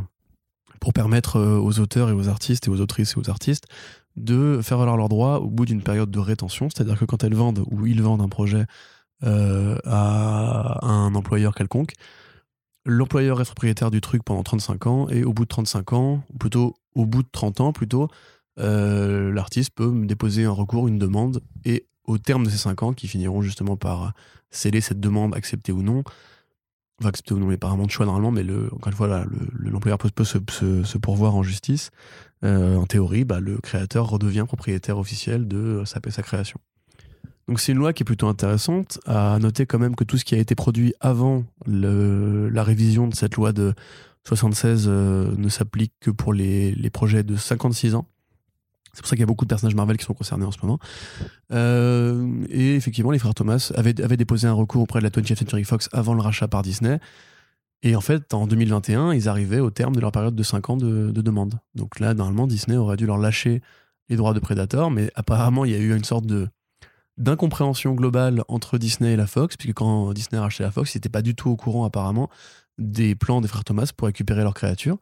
pour 0.80 0.92
permettre 0.92 1.38
euh, 1.38 1.58
aux 1.58 1.80
auteurs 1.80 2.10
et 2.10 2.14
aux 2.14 2.28
artistes 2.28 2.68
et 2.68 2.70
aux 2.70 2.82
autrices 2.82 3.14
et 3.16 3.20
aux 3.20 3.30
artistes 3.30 3.64
de 4.16 4.60
faire 4.62 4.78
valoir 4.78 4.98
leurs 4.98 5.10
droits 5.10 5.40
au 5.40 5.50
bout 5.50 5.66
d'une 5.66 5.82
période 5.82 6.12
de 6.12 6.20
rétention, 6.20 6.70
c'est-à-dire 6.70 7.00
que 7.00 7.06
quand 7.06 7.24
elles 7.24 7.34
vendent 7.34 7.64
ou 7.72 7.86
ils 7.86 8.02
vendent 8.02 8.22
un 8.22 8.30
projet 8.30 8.66
euh, 9.24 9.78
à 9.86 10.86
un 10.86 11.16
employeur 11.16 11.56
quelconque, 11.56 11.94
l'employeur 12.86 13.42
est 13.42 13.46
propriétaire 13.46 13.92
du 13.92 14.02
truc 14.02 14.24
pendant 14.24 14.44
35 14.44 14.88
ans 14.88 15.10
et 15.10 15.24
au 15.24 15.34
bout 15.34 15.46
de 15.46 15.50
35 15.50 15.94
ans, 15.94 16.24
plutôt 16.40 16.76
au 16.96 17.06
bout 17.06 17.24
de 17.24 17.30
30 17.32 17.62
ans 17.62 17.74
plutôt, 17.74 18.10
euh, 18.60 19.32
l'artiste 19.32 19.72
peut 19.74 19.92
déposer 20.06 20.46
un 20.46 20.52
recours, 20.52 20.88
une 20.88 21.00
demande 21.00 21.42
et 21.66 21.88
au 22.06 22.18
terme 22.18 22.46
de 22.46 22.50
ces 22.50 22.58
5 22.58 22.84
ans 22.84 22.94
qui 22.94 23.08
finiront 23.08 23.42
justement 23.42 23.78
par 23.78 24.14
sceller 24.52 24.82
cette 24.82 25.00
demande 25.00 25.36
acceptée 25.36 25.72
ou 25.72 25.82
non, 25.82 26.04
enfin 27.00 27.10
acceptée 27.10 27.34
ou 27.34 27.40
non, 27.40 27.48
mais 27.48 27.58
pas 27.58 27.68
vraiment 27.68 27.86
de 27.86 27.92
choix 27.92 28.06
normalement, 28.06 28.32
mais 28.32 28.44
encore 28.72 28.88
une 28.88 28.94
fois, 28.94 29.08
le- 29.26 29.30
le- 29.54 29.70
l'employeur 29.72 29.98
peut, 29.98 30.10
peut 30.14 30.24
se, 30.24 30.38
se- 30.84 30.98
pourvoir 30.98 31.36
en 31.36 31.44
justice. 31.44 31.90
Euh, 32.44 32.76
en 32.76 32.86
théorie, 32.86 33.24
bah, 33.26 33.40
le 33.40 33.58
créateur 33.58 34.10
redevient 34.10 34.44
propriétaire 34.48 34.98
officiel 34.98 35.48
de 35.48 35.84
sa, 35.86 36.00
création. 36.02 36.60
Donc 37.48 37.60
c'est 37.60 37.72
une 37.72 37.78
loi 37.78 37.94
qui 37.94 38.04
est 38.04 38.06
plutôt 38.06 38.28
intéressante. 38.28 39.00
À 39.06 39.38
noter 39.40 39.66
quand 39.66 39.80
même 39.80 39.96
que 39.96 40.04
tout 40.04 40.18
ce 40.18 40.26
qui 40.26 40.36
a 40.36 40.38
été 40.38 40.56
produit 40.56 40.94
avant 41.00 41.44
la 41.66 42.64
révision 42.64 43.08
de 43.08 43.16
cette 43.16 43.36
loi 43.36 43.52
de 43.54 43.74
76 44.26 44.86
euh, 44.88 45.32
ne 45.38 45.50
s'applique 45.50 45.94
que 46.00 46.10
pour 46.12 46.34
les, 46.34 46.74
les 46.76 46.90
projets 46.90 47.24
de 47.24 47.36
56 47.36 47.96
ans. 47.96 48.08
C'est 48.94 49.02
pour 49.02 49.08
ça 49.08 49.16
qu'il 49.16 49.22
y 49.22 49.24
a 49.24 49.28
beaucoup 49.28 49.46
de 49.46 49.50
personnages 49.50 49.76
Marvel 49.76 49.98
qui 49.98 50.06
sont 50.06 50.14
concernés 50.14 50.46
en 50.46 50.52
ce 50.52 50.60
moment. 50.62 50.80
Euh, 51.52 52.46
et 52.50 52.76
effectivement, 52.76 53.12
les 53.12 53.20
frères 53.20 53.34
Thomas 53.34 53.72
avaient, 53.76 53.94
déposé 53.94 54.48
un 54.48 54.54
recours 54.54 54.84
auprès 54.84 55.00
de 55.00 55.04
la 55.04 55.10
20th 55.10 55.36
Century 55.36 55.64
Fox 55.64 55.90
avant 55.94 56.14
le 56.14 56.22
rachat 56.22 56.48
par 56.48 56.62
Disney. 56.62 57.00
Et 57.82 57.96
en 57.96 58.02
fait, 58.02 58.34
en 58.34 58.48
2021, 58.48 59.14
ils 59.14 59.28
arrivaient 59.28 59.60
au 59.60 59.72
terme 59.72 59.96
de 59.96 60.00
leur 60.00 60.12
période 60.12 60.36
de 60.36 60.44
5 60.44 60.70
ans 60.70 60.78
de, 60.78 61.12
de 61.12 61.22
demande. 61.22 61.56
Donc 61.76 62.00
là, 62.00 62.14
normalement, 62.14 62.48
Disney 62.48 62.78
aurait 62.78 62.96
dû 62.96 63.06
leur 63.06 63.18
lâcher 63.18 63.62
les 64.10 64.16
droits 64.16 64.34
de 64.34 64.40
Predator, 64.40 64.92
mais 64.92 65.12
apparemment, 65.16 65.66
il 65.66 65.72
y 65.72 65.76
a 65.76 65.80
eu 65.80 65.96
une 65.96 66.04
sorte 66.04 66.26
de 66.26 66.48
d'incompréhension 67.18 67.94
globale 67.94 68.44
entre 68.48 68.80
Disney 68.80 69.14
et 69.14 69.16
la 69.16 69.28
Fox, 69.28 69.56
puisque 69.56 69.76
quand 69.76 70.14
Disney 70.14 70.40
a 70.40 70.42
racheté 70.42 70.64
la 70.64 70.72
Fox, 70.72 70.96
ils 70.96 70.98
n'étaient 70.98 71.10
pas 71.10 71.22
du 71.22 71.36
tout 71.36 71.50
au 71.52 71.56
courant 71.56 71.86
apparemment 71.86 72.28
des 72.80 73.14
plans 73.14 73.40
des 73.40 73.48
frères 73.48 73.64
Thomas 73.64 73.92
pour 73.96 74.08
récupérer 74.08 74.42
leurs 74.42 74.56
créatures. 74.56 74.98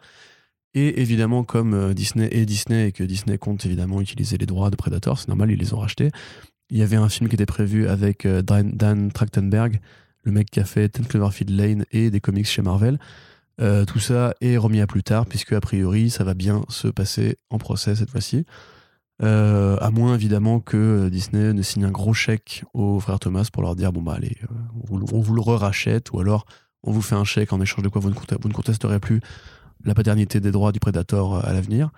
Et 0.74 1.02
évidemment, 1.02 1.44
comme 1.44 1.74
euh, 1.74 1.94
Disney 1.94 2.30
est 2.32 2.46
Disney 2.46 2.88
et 2.88 2.92
que 2.92 3.04
Disney 3.04 3.38
compte 3.38 3.66
évidemment 3.66 4.00
utiliser 4.00 4.38
les 4.38 4.46
droits 4.46 4.70
de 4.70 4.76
Predator, 4.76 5.20
c'est 5.20 5.28
normal, 5.28 5.52
ils 5.52 5.60
les 5.60 5.74
ont 5.74 5.80
rachetés. 5.80 6.12
Il 6.70 6.78
y 6.78 6.82
avait 6.82 6.96
un 6.96 7.10
film 7.10 7.30
qui 7.30 7.36
était 7.36 7.46
prévu 7.46 7.88
avec 7.88 8.26
euh, 8.26 8.42
Dan, 8.42 9.12
Trachtenberg, 9.12 9.80
le 10.24 10.32
mec 10.32 10.50
qui 10.50 10.62
a 10.62 10.66
fait 10.66 10.88
Ten 10.88 11.06
Cloverfield 11.06 11.50
Lane 11.50 11.86
et 11.92 12.10
des 12.10 12.22
comics 12.22 12.46
chez 12.46 12.62
Marvel. 12.62 13.00
Euh, 13.60 13.84
tout 13.84 14.00
ça 14.00 14.34
est 14.40 14.56
remis 14.56 14.80
à 14.80 14.88
plus 14.88 15.04
tard, 15.04 15.26
puisque 15.26 15.52
a 15.52 15.60
priori, 15.60 16.10
ça 16.10 16.24
va 16.24 16.34
bien 16.34 16.64
se 16.70 16.88
passer 16.88 17.36
en 17.50 17.58
procès 17.58 17.96
cette 17.96 18.10
fois-ci. 18.10 18.46
À 19.24 19.92
moins 19.92 20.16
évidemment 20.16 20.60
que 20.60 21.08
Disney 21.10 21.54
ne 21.54 21.62
signe 21.62 21.86
un 21.86 21.92
gros 21.92 22.14
chèque 22.14 22.64
aux 22.74 23.00
frères 23.00 23.20
Thomas 23.20 23.48
pour 23.54 23.62
leur 23.62 23.76
dire 23.76 23.94
bon 23.94 24.02
bah 24.02 24.16
allez, 24.18 24.36
on, 24.90 24.98
vous, 24.98 25.06
on 25.14 25.20
vous 25.20 25.36
le 25.36 25.42
rachète 25.42 26.12
ou 26.12 26.20
alors 26.20 26.48
on 26.82 26.92
vous 26.92 27.04
fait 27.04 27.14
un 27.14 27.24
chèque 27.24 27.54
en 27.54 27.62
échange 27.62 27.84
de 27.84 27.90
quoi 27.90 28.02
vous 28.02 28.10
ne 28.10 28.54
contesterez 28.54 29.00
plus 29.00 29.22
la 29.86 29.94
paternité 29.94 30.40
des 30.40 30.52
droits 30.52 30.72
du 30.72 30.80
Predator 30.80 31.36
euh, 31.36 31.42
à 31.44 31.54
l'avenir. 31.54 31.92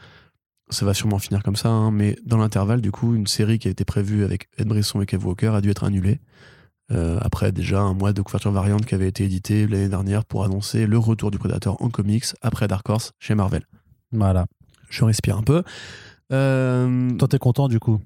Ça 0.70 0.86
va 0.86 0.94
sûrement 0.94 1.20
finir 1.20 1.44
comme 1.44 1.56
ça, 1.58 1.70
hein, 1.70 1.92
mais 1.92 2.18
dans 2.26 2.38
l'intervalle, 2.38 2.82
du 2.82 2.92
coup, 2.92 3.16
une 3.16 3.28
série 3.28 3.60
qui 3.60 3.68
a 3.68 3.72
été 3.72 3.86
prévue 3.86 4.24
avec 4.24 4.48
Ed 4.58 4.68
Brisson 4.68 5.02
et 5.02 5.06
Kev 5.06 5.26
Walker 5.28 5.50
a 5.50 5.62
dû 5.62 5.70
être 5.70 5.84
annulée. 5.84 6.20
Euh, 6.92 7.18
après 7.22 7.52
déjà 7.54 7.82
un 7.82 7.94
mois 7.94 8.12
de 8.12 8.22
couverture 8.22 8.52
variante 8.52 8.86
qui 8.86 8.94
avait 8.94 9.08
été 9.08 9.24
édité 9.24 9.68
l'année 9.68 9.88
dernière 9.88 10.26
pour 10.26 10.44
annoncer 10.44 10.86
le 10.86 10.98
retour 10.98 11.32
du 11.32 11.38
Predator 11.40 11.82
en 11.82 11.90
comics 11.90 12.26
après 12.42 12.68
Dark 12.68 12.88
Horse 12.90 13.14
chez 13.20 13.36
Marvel. 13.36 13.64
Voilà. 14.12 14.46
Je 14.90 15.04
respire 15.06 15.38
un 15.38 15.44
peu. 15.44 15.64
Euh, 16.32 17.12
Toi, 17.18 17.28
t'es 17.28 17.40
content 17.40 17.68
du 17.68 17.80
coup? 17.80 18.00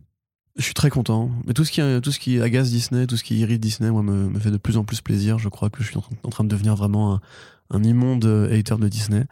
Je 0.57 0.63
suis 0.63 0.73
très 0.73 0.89
content. 0.89 1.31
Mais 1.45 1.53
tout 1.53 1.63
ce 1.65 1.71
qui, 1.71 1.81
tout 2.01 2.11
ce 2.11 2.19
qui 2.19 2.41
agace 2.41 2.69
Disney, 2.69 3.07
tout 3.07 3.17
ce 3.17 3.23
qui 3.23 3.37
irrite 3.37 3.61
Disney, 3.61 3.91
moi, 3.91 4.03
me, 4.03 4.29
me 4.29 4.39
fait 4.39 4.51
de 4.51 4.57
plus 4.57 4.77
en 4.77 4.83
plus 4.83 5.01
plaisir. 5.01 5.37
Je 5.37 5.49
crois 5.49 5.69
que 5.69 5.83
je 5.83 5.87
suis 5.89 5.97
en, 5.97 6.01
train- 6.01 6.15
en 6.23 6.29
train 6.29 6.43
de 6.43 6.49
devenir 6.49 6.75
vraiment 6.75 7.15
un, 7.15 7.21
un 7.71 7.83
immonde 7.83 8.25
hater 8.51 8.77
de 8.77 8.87
Disney. 8.87 9.25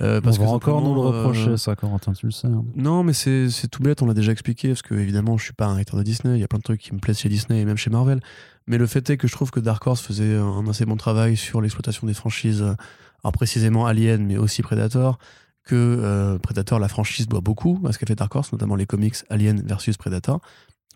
Euh, 0.00 0.20
parce 0.20 0.38
On 0.38 0.42
va 0.42 0.46
que 0.48 0.54
encore 0.54 0.80
nous 0.80 0.94
le 0.94 1.02
simplement, 1.02 1.14
euh, 1.14 1.26
reprocher, 1.28 1.56
ça, 1.56 1.76
Corentin, 1.76 2.12
tu 2.14 2.26
le 2.26 2.32
sais. 2.32 2.48
hein. 2.48 2.64
Non, 2.74 3.04
mais 3.04 3.12
c'est 3.12 3.48
tout 3.70 3.82
bête, 3.82 4.02
on 4.02 4.06
l'a 4.06 4.14
déjà 4.14 4.32
expliqué, 4.32 4.68
parce 4.68 4.82
que 4.82 4.94
évidemment, 4.94 5.38
je 5.38 5.44
suis 5.44 5.52
pas 5.52 5.66
un 5.66 5.76
hater 5.76 5.96
de 5.96 6.02
Disney, 6.02 6.36
il 6.36 6.40
y 6.40 6.44
a 6.44 6.48
plein 6.48 6.58
de 6.58 6.64
trucs 6.64 6.80
qui 6.80 6.92
me 6.92 6.98
plaisent 6.98 7.18
chez 7.18 7.28
Disney 7.28 7.60
et 7.60 7.64
même 7.64 7.76
chez 7.76 7.90
Marvel. 7.90 8.20
Mais 8.66 8.76
le 8.76 8.86
fait 8.86 9.08
est 9.10 9.16
que 9.16 9.28
je 9.28 9.32
trouve 9.32 9.50
que 9.52 9.60
Dark 9.60 9.86
Horse 9.86 10.00
faisait 10.00 10.36
un 10.36 10.66
assez 10.66 10.84
bon 10.84 10.96
travail 10.96 11.36
sur 11.36 11.60
l'exploitation 11.60 12.06
des 12.08 12.14
franchises, 12.14 12.62
euh, 12.62 12.74
alors 13.22 13.32
précisément 13.32 13.86
Alien, 13.86 14.26
mais 14.26 14.36
aussi 14.36 14.62
Predator, 14.62 15.18
que 15.64 15.74
euh, 15.76 16.38
Predator, 16.40 16.80
la 16.80 16.88
franchise, 16.88 17.28
doit 17.28 17.40
beaucoup 17.40 17.80
à 17.86 17.92
ce 17.92 17.98
qu'a 17.98 18.06
fait 18.06 18.16
Dark 18.16 18.34
Horse, 18.34 18.50
notamment 18.52 18.74
les 18.74 18.86
comics 18.86 19.14
Alien 19.30 19.62
versus 19.64 19.96
Predator, 19.96 20.40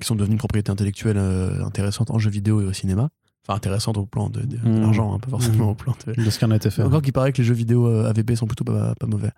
qui 0.00 0.06
sont 0.06 0.16
devenus 0.16 0.34
une 0.34 0.38
propriété 0.38 0.72
intellectuelle 0.72 1.18
intéressante 1.18 2.10
en 2.10 2.18
jeu 2.18 2.30
vidéo 2.30 2.60
et 2.60 2.64
au 2.64 2.72
cinéma. 2.72 3.10
Enfin, 3.48 3.56
intéressante 3.56 3.96
au 3.96 4.04
plan 4.04 4.28
de, 4.28 4.40
de- 4.42 4.56
de 4.58 4.68
Mhm. 4.68 4.80
l'argent, 4.82 5.14
hein, 5.14 5.18
pas 5.18 5.30
forcément 5.30 5.64
Mhm. 5.64 5.70
au 5.70 5.74
plan 5.74 5.94
de, 6.06 6.12
De 6.22 6.30
ce 6.30 6.38
qui 6.38 6.44
en 6.44 6.50
a 6.50 6.56
été 6.56 6.70
fait. 6.70 6.82
encore 6.82 7.00
qu'il 7.02 7.12
paraît 7.14 7.32
que 7.32 7.38
les 7.38 7.44
jeux 7.44 7.54
vidéo 7.54 7.86
euh, 7.88 8.08
AVP 8.08 8.36
sont 8.36 8.46
plutôt 8.46 8.64
pas, 8.64 8.94
pas 8.94 9.06
mauvais. 9.06 9.30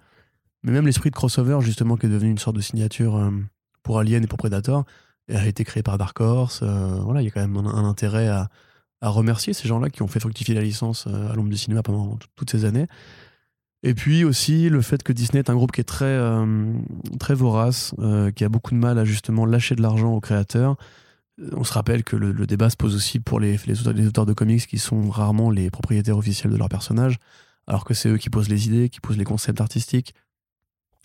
Mais 0.64 0.72
même 0.72 0.84
l'esprit 0.84 1.10
de 1.10 1.14
crossover, 1.14 1.58
justement, 1.60 1.96
qui 1.96 2.06
est 2.06 2.10
devenu 2.10 2.30
une 2.30 2.38
sorte 2.38 2.56
de 2.56 2.60
signature 2.60 3.16
euh, 3.16 3.30
pour 3.84 3.98
Alien 4.00 4.22
et 4.24 4.26
pour 4.26 4.36
Predator, 4.38 4.84
a 5.32 5.46
été 5.46 5.62
créé 5.64 5.82
par 5.84 5.96
Dark 5.96 6.20
Horse. 6.20 6.60
euh, 6.64 6.98
voilà, 7.04 7.22
il 7.22 7.26
y 7.26 7.28
a 7.28 7.30
quand 7.30 7.40
même 7.40 7.56
un, 7.56 7.66
un 7.72 7.84
intérêt 7.84 8.26
à, 8.26 8.48
à 9.00 9.08
remercier 9.10 9.52
ces 9.52 9.68
gens-là 9.68 9.90
qui 9.90 10.02
ont 10.02 10.08
fait 10.08 10.18
fructifier 10.20 10.54
la 10.56 10.62
licence 10.62 11.06
à 11.06 11.34
l'ombre 11.34 11.48
du 11.50 11.56
cinéma 11.56 11.82
pendant 11.84 12.16
tout- 12.16 12.28
toutes 12.34 12.50
ces 12.50 12.64
années. 12.64 12.88
Et 13.82 13.94
puis 13.94 14.24
aussi 14.24 14.68
le 14.68 14.82
fait 14.82 15.02
que 15.02 15.12
Disney 15.12 15.38
est 15.38 15.48
un 15.50 15.54
groupe 15.54 15.72
qui 15.72 15.80
est 15.80 15.84
très, 15.84 16.04
euh, 16.04 16.72
très 17.20 17.34
vorace, 17.34 17.94
qui 18.34 18.44
a 18.44 18.48
beaucoup 18.48 18.72
de 18.72 18.76
mal 18.78 18.98
à 18.98 19.04
justement 19.04 19.46
lâcher 19.46 19.76
de 19.76 19.82
l'argent 19.82 20.12
aux 20.12 20.20
créateurs. 20.20 20.76
On 21.52 21.64
se 21.64 21.72
rappelle 21.72 22.04
que 22.04 22.16
le, 22.16 22.46
débat 22.46 22.68
se 22.70 22.76
pose 22.76 22.94
aussi 22.94 23.18
pour 23.18 23.40
les, 23.40 23.58
auteurs, 24.06 24.26
de 24.26 24.32
comics 24.32 24.66
qui 24.66 24.78
sont 24.78 25.08
rarement 25.08 25.50
les 25.50 25.70
propriétaires 25.70 26.18
officiels 26.18 26.52
de 26.52 26.58
leurs 26.58 26.68
personnages 26.68 27.18
alors 27.66 27.84
que 27.84 27.94
c'est 27.94 28.08
eux 28.08 28.18
qui 28.18 28.30
posent 28.30 28.48
les 28.48 28.66
idées, 28.66 28.88
qui 28.88 29.00
posent 29.00 29.16
les 29.16 29.24
concepts 29.24 29.60
artistiques, 29.60 30.14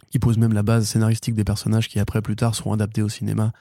qui 0.09 0.17
posent 0.17 0.37
même 0.37 0.53
la 0.53 0.63
base 0.63 0.87
scénaristique 0.87 1.35
des 1.35 1.43
personnages 1.43 1.87
qui 1.87 1.99
après 1.99 2.21
plus 2.21 2.35
tard 2.35 2.55
seront 2.55 2.73
adaptés 2.73 3.03
au 3.03 3.09
cinéma 3.09 3.51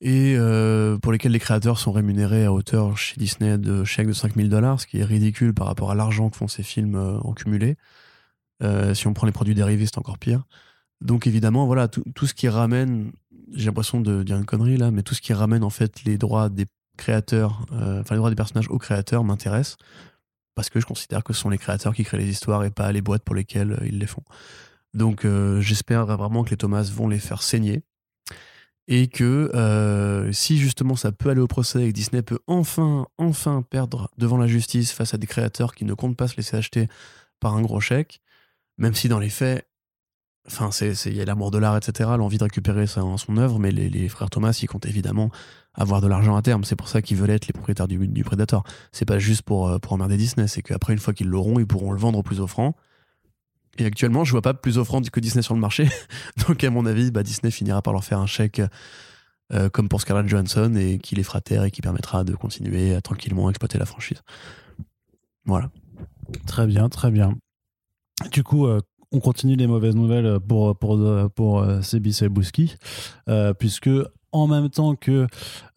et 0.00 0.34
euh, 0.36 0.98
pour 0.98 1.12
lesquels 1.12 1.32
les 1.32 1.38
créateurs 1.38 1.78
sont 1.78 1.92
rémunérés 1.92 2.44
à 2.44 2.52
hauteur 2.52 2.98
chez 2.98 3.16
Disney 3.16 3.56
de 3.56 3.84
chèques 3.84 4.06
de 4.06 4.12
5000 4.12 4.50
dollars, 4.50 4.80
ce 4.80 4.86
qui 4.86 4.98
est 4.98 5.04
ridicule 5.04 5.54
par 5.54 5.66
rapport 5.66 5.90
à 5.90 5.94
l'argent 5.94 6.28
que 6.28 6.36
font 6.36 6.48
ces 6.48 6.62
films 6.62 6.96
euh, 6.96 7.18
en 7.20 7.32
cumulé. 7.32 7.76
Euh, 8.62 8.92
si 8.92 9.06
on 9.06 9.14
prend 9.14 9.26
les 9.26 9.32
produits 9.32 9.54
dérivés, 9.54 9.86
c'est 9.86 9.98
encore 9.98 10.18
pire. 10.18 10.44
Donc 11.00 11.26
évidemment, 11.26 11.66
voilà, 11.66 11.88
tout 11.88 12.26
ce 12.26 12.34
qui 12.34 12.48
ramène, 12.48 13.12
j'ai 13.54 13.66
l'impression 13.66 14.00
de 14.00 14.22
dire 14.22 14.36
une 14.36 14.44
connerie 14.44 14.76
là, 14.76 14.90
mais 14.90 15.02
tout 15.02 15.14
ce 15.14 15.20
qui 15.20 15.32
ramène 15.32 15.64
en 15.64 15.70
fait 15.70 16.04
les 16.04 16.18
droits 16.18 16.48
des 16.48 16.66
créateurs, 16.96 17.66
euh, 17.72 18.00
enfin 18.00 18.14
les 18.14 18.18
droits 18.18 18.30
des 18.30 18.36
personnages 18.36 18.68
aux 18.68 18.78
créateurs 18.78 19.24
m'intéresse 19.24 19.76
parce 20.54 20.70
que 20.70 20.78
je 20.78 20.86
considère 20.86 21.24
que 21.24 21.32
ce 21.32 21.40
sont 21.40 21.50
les 21.50 21.58
créateurs 21.58 21.94
qui 21.94 22.04
créent 22.04 22.18
les 22.18 22.28
histoires 22.28 22.64
et 22.64 22.70
pas 22.70 22.92
les 22.92 23.02
boîtes 23.02 23.24
pour 23.24 23.34
lesquelles 23.34 23.72
euh, 23.72 23.86
ils 23.86 23.98
les 23.98 24.06
font. 24.06 24.22
Donc 24.92 25.24
euh, 25.24 25.60
j'espère 25.60 26.06
vraiment 26.06 26.44
que 26.44 26.50
les 26.50 26.56
Thomas 26.56 26.88
vont 26.94 27.08
les 27.08 27.18
faire 27.18 27.42
saigner 27.42 27.82
et 28.86 29.08
que 29.08 30.30
si 30.32 30.58
justement 30.58 30.94
ça 30.94 31.10
peut 31.10 31.30
aller 31.30 31.40
au 31.40 31.46
procès 31.46 31.84
et 31.84 31.88
que 31.88 31.94
Disney 31.94 32.20
peut 32.20 32.40
enfin, 32.46 33.06
enfin 33.16 33.62
perdre 33.62 34.10
devant 34.18 34.36
la 34.36 34.46
justice 34.46 34.92
face 34.92 35.14
à 35.14 35.16
des 35.16 35.26
créateurs 35.26 35.74
qui 35.74 35.86
ne 35.86 35.94
comptent 35.94 36.18
pas 36.18 36.28
se 36.28 36.36
laisser 36.36 36.56
acheter 36.58 36.88
par 37.40 37.54
un 37.54 37.62
gros 37.62 37.80
chèque, 37.80 38.20
même 38.76 38.94
si 38.94 39.08
dans 39.08 39.18
les 39.18 39.30
faits, 39.30 39.66
enfin 40.46 40.70
il 40.70 41.14
y 41.14 41.20
a 41.20 41.24
l'amour 41.24 41.50
de 41.50 41.58
l'art, 41.58 41.76
etc., 41.76 42.10
l'envie 42.18 42.38
de 42.38 42.44
récupérer 42.44 42.86
son, 42.86 43.16
son 43.16 43.36
œuvre, 43.36 43.58
mais 43.58 43.70
les, 43.70 44.08
frères 44.08 44.30
Thomas, 44.30 44.58
ils 44.62 44.66
comptent 44.66 44.86
évidemment 44.86 45.30
avoir 45.74 46.00
de 46.00 46.06
l'argent 46.06 46.36
à 46.36 46.42
terme. 46.42 46.64
C'est 46.64 46.76
pour 46.76 46.88
ça 46.88 47.02
qu'ils 47.02 47.16
veulent 47.16 47.30
être 47.30 47.46
les 47.46 47.52
propriétaires 47.52 47.88
du, 47.88 48.06
du 48.06 48.24
Predator. 48.24 48.64
C'est 48.92 49.06
pas 49.06 49.18
juste 49.18 49.42
pour, 49.42 49.68
euh, 49.68 49.78
pour 49.78 49.92
emmerder 49.92 50.16
Disney, 50.16 50.46
c'est 50.46 50.62
qu'après, 50.62 50.92
une 50.92 50.98
fois 50.98 51.14
qu'ils 51.14 51.28
l'auront, 51.28 51.58
ils 51.58 51.66
pourront 51.66 51.92
le 51.92 51.98
vendre 51.98 52.18
au 52.18 52.22
plus 52.22 52.40
offrant. 52.40 52.76
Et 53.78 53.86
actuellement, 53.86 54.24
je 54.24 54.30
vois 54.30 54.42
pas 54.42 54.54
plus 54.54 54.78
offrant 54.78 55.00
que 55.02 55.20
Disney 55.20 55.42
sur 55.42 55.54
le 55.54 55.60
marché. 55.60 55.88
Donc, 56.46 56.62
à 56.62 56.70
mon 56.70 56.86
avis, 56.86 57.10
bah, 57.10 57.22
Disney 57.22 57.50
finira 57.50 57.82
par 57.82 57.92
leur 57.92 58.04
faire 58.04 58.20
un 58.20 58.26
chèque 58.26 58.62
euh, 59.52 59.68
comme 59.68 59.88
pour 59.88 60.00
Scarlett 60.00 60.28
Johansson 60.28 60.74
et 60.76 60.98
qui 60.98 61.16
les 61.16 61.22
fera 61.22 61.40
taire 61.40 61.64
et 61.64 61.70
qui 61.70 61.82
permettra 61.82 62.24
de 62.24 62.34
continuer 62.34 62.94
à 62.94 63.00
tranquillement 63.00 63.50
exploiter 63.50 63.78
la 63.78 63.86
franchise. 63.86 64.22
Voilà. 65.44 65.70
Très 66.46 66.66
bien, 66.66 66.88
très 66.88 67.10
bien. 67.10 67.36
Du 68.30 68.42
coup, 68.42 68.66
euh, 68.66 68.80
on 69.14 69.20
continue 69.20 69.56
les 69.56 69.66
mauvaises 69.66 69.94
nouvelles 69.94 70.38
pour, 70.40 70.76
pour, 70.76 70.98
pour, 71.34 71.60
euh, 71.60 71.80
Sebi 71.82 72.12
Selbouski, 72.12 72.76
euh, 73.28 73.54
puisque 73.54 73.90
en 74.32 74.48
même 74.48 74.68
temps 74.68 74.96
que 74.96 75.28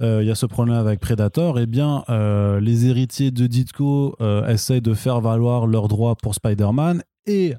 euh, 0.02 0.24
il 0.24 0.28
y 0.28 0.32
a 0.32 0.36
ce 0.36 0.48
problème 0.48 0.76
avec 0.76 1.00
Predator, 1.00 1.60
eh 1.60 1.66
euh, 2.10 2.60
les 2.60 2.88
héritiers 2.88 3.30
de 3.30 3.46
Ditko 3.46 4.16
euh, 4.20 4.48
essayent 4.48 4.82
de 4.82 4.96
faire 4.96 5.22
valoir 5.22 5.68
leurs 5.68 5.88
droits 5.88 6.16
pour 6.16 6.34
Spider-Man 6.34 7.04
et 7.28 7.54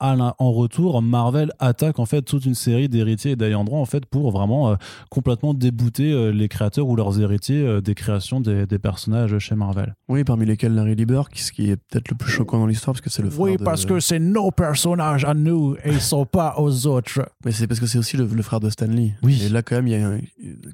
en 0.00 0.52
retour, 0.52 1.00
Marvel 1.02 1.52
attaque 1.58 1.98
en 1.98 2.06
fait 2.06 2.22
toute 2.22 2.44
une 2.44 2.54
série 2.54 2.88
d'héritiers 2.88 3.32
et 3.32 3.36
d'ayants 3.36 3.64
droit 3.64 3.78
en 3.80 3.84
fait 3.86 4.04
pour 4.06 4.30
vraiment 4.30 4.70
euh, 4.70 4.74
complètement 5.10 5.54
débouter 5.54 6.12
euh, 6.12 6.30
les 6.32 6.48
créateurs 6.48 6.86
ou 6.86 6.96
leurs 6.96 7.20
héritiers 7.20 7.62
euh, 7.62 7.80
des 7.80 7.94
créations 7.94 8.40
des, 8.40 8.66
des 8.66 8.78
personnages 8.78 9.38
chez 9.38 9.54
Marvel. 9.54 9.94
Oui, 10.08 10.24
parmi 10.24 10.44
lesquels 10.46 10.74
Larry 10.74 10.94
Lieber, 10.96 11.22
qui- 11.32 11.42
ce 11.42 11.52
qui 11.52 11.70
est 11.70 11.76
peut-être 11.76 12.10
le 12.10 12.16
plus 12.16 12.30
choquant 12.30 12.58
dans 12.58 12.66
l'histoire, 12.66 12.94
parce 12.94 13.00
que 13.00 13.10
c'est 13.10 13.22
le 13.22 13.30
frère 13.30 13.40
Oui, 13.40 13.56
de- 13.56 13.64
parce 13.64 13.84
que 13.86 13.98
c'est 14.00 14.18
nos 14.18 14.50
personnages 14.50 15.24
à 15.24 15.34
nous 15.34 15.76
et 15.84 15.92
ils 15.92 16.00
sont 16.00 16.26
pas 16.26 16.54
aux 16.58 16.86
autres. 16.86 17.20
Mais 17.44 17.52
c'est 17.52 17.66
parce 17.66 17.80
que 17.80 17.86
c'est 17.86 17.98
aussi 17.98 18.16
le, 18.16 18.26
le 18.26 18.42
frère 18.42 18.60
de 18.60 18.68
Stan 18.70 18.86
Lee. 18.86 19.12
Oui. 19.22 19.40
Et 19.44 19.48
là, 19.48 19.62
quand 19.62 19.76
même, 19.76 19.86
il 19.88 19.92
y 19.92 19.96
a 20.02 20.06
un- 20.08 20.20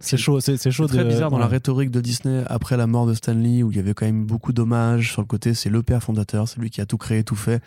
C'est 0.00 0.16
chaud, 0.16 0.40
c'est 0.40 0.56
c'est 0.56 0.70
chaud. 0.70 0.88
C'est 0.88 0.94
très 0.96 1.04
de- 1.04 1.08
bizarre 1.08 1.30
dans 1.30 1.38
la 1.38 1.46
rhétorique 1.46 1.90
de 1.90 2.00
Disney 2.00 2.42
après 2.48 2.76
la 2.76 2.86
mort 2.86 3.06
de 3.06 3.14
Stan 3.14 3.34
Lee, 3.34 3.62
où 3.62 3.70
il 3.70 3.76
y 3.76 3.80
avait 3.80 3.94
quand 3.94 4.06
même 4.06 4.24
beaucoup 4.24 4.52
d'hommages 4.52 5.12
sur 5.12 5.22
le 5.22 5.26
côté, 5.26 5.54
c'est 5.54 5.70
le 5.70 5.82
père 5.82 6.02
fondateur, 6.02 6.48
c'est 6.48 6.60
lui 6.60 6.70
qui 6.70 6.80
a 6.80 6.86
tout 6.86 6.98
créé, 6.98 7.22
tout 7.24 7.36
fait. 7.36 7.62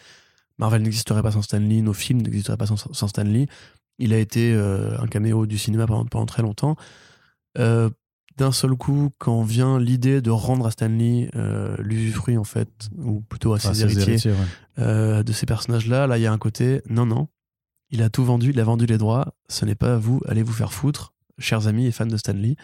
Marvel 0.57 0.81
n'existerait 0.81 1.21
pas 1.21 1.31
sans 1.31 1.41
Stan 1.41 1.59
Lee, 1.59 1.81
nos 1.81 1.93
films 1.93 2.21
n'existeraient 2.21 2.57
pas 2.57 2.67
sans, 2.67 2.77
sans 2.77 3.07
Stan 3.07 3.23
Lee. 3.23 3.47
Il 3.99 4.13
a 4.13 4.17
été 4.17 4.53
euh, 4.53 4.97
un 4.99 5.07
caméo 5.07 5.45
du 5.45 5.57
cinéma 5.57 5.87
pendant, 5.87 6.05
pendant 6.05 6.25
très 6.25 6.41
longtemps. 6.41 6.75
Euh, 7.57 7.89
D'un 8.37 8.51
seul 8.51 8.75
coup, 8.75 9.11
quand 9.17 9.43
vient 9.43 9.79
l'idée 9.79 10.21
de 10.21 10.29
rendre 10.29 10.67
à 10.67 10.71
Stan 10.71 10.89
Lee 10.89 11.29
euh, 11.35 11.75
l'usufruit, 11.79 12.37
en 12.37 12.43
fait, 12.43 12.69
ou 12.97 13.21
plutôt 13.21 13.53
à 13.53 13.59
ses 13.59 13.81
héritiers, 13.81 14.09
héritiers, 14.09 14.33
ouais. 14.77 15.23
de 15.23 15.31
ces 15.31 15.45
personnages-là, 15.45 16.07
là, 16.07 16.17
il 16.17 16.21
y 16.21 16.25
a 16.25 16.33
un 16.33 16.37
côté, 16.37 16.81
non, 16.89 17.05
non, 17.05 17.29
il 17.91 18.01
a 18.01 18.09
tout 18.09 18.25
vendu, 18.25 18.49
il 18.49 18.59
a 18.59 18.65
vendu 18.65 18.85
les 18.85 18.97
droits, 18.97 19.33
ce 19.47 19.63
n'est 19.63 19.75
pas 19.75 19.93
à 19.93 19.97
vous, 19.97 20.19
allez 20.27 20.43
vous 20.43 20.51
faire 20.51 20.73
foutre, 20.73 21.13
chers 21.39 21.67
amis 21.67 21.85
et 21.85 21.91
fans 21.91 22.05
de 22.05 22.17
Stan 22.17 22.33
Lee. 22.33 22.57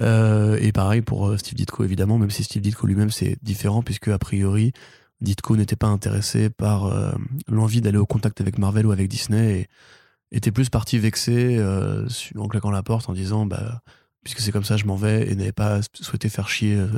Euh, 0.00 0.58
et 0.60 0.72
pareil 0.72 1.02
pour 1.02 1.38
Steve 1.38 1.54
Ditko, 1.54 1.84
évidemment, 1.84 2.18
même 2.18 2.30
si 2.30 2.42
Steve 2.42 2.62
Ditko 2.62 2.86
lui-même, 2.88 3.10
c'est 3.10 3.36
différent, 3.42 3.82
puisque 3.82 4.08
a 4.08 4.18
priori, 4.18 4.72
Ditko 5.20 5.56
n'était 5.56 5.76
pas 5.76 5.88
intéressé 5.88 6.50
par 6.50 6.86
euh, 6.86 7.12
l'envie 7.48 7.80
d'aller 7.80 7.98
au 7.98 8.06
contact 8.06 8.40
avec 8.40 8.58
Marvel 8.58 8.86
ou 8.86 8.92
avec 8.92 9.08
Disney, 9.08 9.60
et 9.60 10.36
était 10.36 10.52
plus 10.52 10.68
parti 10.68 10.98
vexé 10.98 11.56
euh, 11.58 12.06
en 12.36 12.48
claquant 12.48 12.70
la 12.70 12.82
porte 12.82 13.08
en 13.08 13.12
disant, 13.12 13.46
bah, 13.46 13.82
puisque 14.22 14.40
c'est 14.40 14.52
comme 14.52 14.64
ça, 14.64 14.76
je 14.76 14.84
m'en 14.84 14.96
vais, 14.96 15.30
et 15.30 15.34
n'avait 15.34 15.52
pas 15.52 15.80
souhaité 15.94 16.28
faire 16.28 16.48
chier 16.48 16.76
euh, 16.76 16.88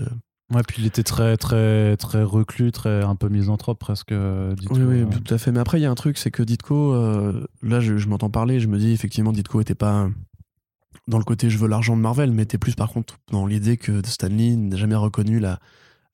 Ouais, 0.52 0.62
puis 0.66 0.78
il 0.80 0.86
était 0.86 1.04
très, 1.04 1.36
très, 1.36 1.96
très 1.96 2.24
reclus, 2.24 2.72
très 2.72 3.04
un 3.04 3.14
peu 3.14 3.28
misanthrope 3.28 3.78
presque. 3.78 4.12
Ditko, 4.12 4.74
Oui, 4.74 4.82
oui, 4.82 5.00
euh. 5.02 5.06
tout 5.06 5.32
à 5.32 5.38
fait. 5.38 5.52
Mais 5.52 5.60
après, 5.60 5.78
il 5.78 5.82
y 5.84 5.86
a 5.86 5.90
un 5.90 5.94
truc, 5.94 6.18
c'est 6.18 6.32
que 6.32 6.42
Ditko, 6.42 6.92
là, 7.62 7.78
je, 7.78 7.96
je 7.96 8.08
m'entends 8.08 8.30
parler, 8.30 8.58
je 8.58 8.66
me 8.66 8.76
dis 8.76 8.90
effectivement, 8.90 9.30
Ditko 9.30 9.60
était 9.60 9.76
pas 9.76 10.08
dans 11.06 11.18
le 11.18 11.24
côté 11.24 11.50
je 11.50 11.58
veux 11.58 11.68
l'argent 11.68 11.96
de 11.96 12.02
Marvel, 12.02 12.32
mais 12.32 12.42
était 12.42 12.58
plus 12.58 12.74
par 12.74 12.90
contre 12.90 13.18
dans 13.30 13.46
l'idée 13.46 13.76
que 13.76 14.04
Stan 14.06 14.28
Lee 14.28 14.56
n'a 14.56 14.76
jamais 14.76 14.96
reconnu 14.96 15.38
la, 15.38 15.58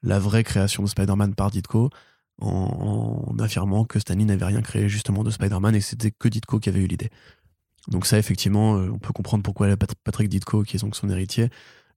la 0.03 0.19
vraie 0.19 0.45
création 0.45 0.83
de 0.83 0.89
Spider-Man 0.89 1.35
par 1.35 1.51
Ditko, 1.51 1.91
en, 2.41 3.35
affirmant 3.39 3.85
que 3.85 3.99
Stan 3.99 4.15
Lee 4.15 4.25
n'avait 4.25 4.45
rien 4.45 4.63
créé 4.63 4.89
justement 4.89 5.25
de 5.25 5.31
Spider-Man 5.31 5.75
et 5.75 5.79
que 5.79 5.85
c'était 5.85 6.11
que 6.11 6.29
Ditko 6.29 6.59
qui 6.59 6.69
avait 6.69 6.81
eu 6.81 6.87
l'idée. 6.87 7.11
Donc 7.89 8.07
ça, 8.07 8.19
effectivement, 8.19 8.77
euh, 8.77 8.91
on 8.93 8.99
peut 8.99 9.13
comprendre 9.13 9.43
pourquoi 9.43 9.75
Pat- 9.77 9.95
Patrick 10.05 10.29
Ditko, 10.29 10.63
qui 10.63 10.77
est 10.77 10.81
donc 10.81 10.97
son 10.97 11.09
héritier, 11.09 11.51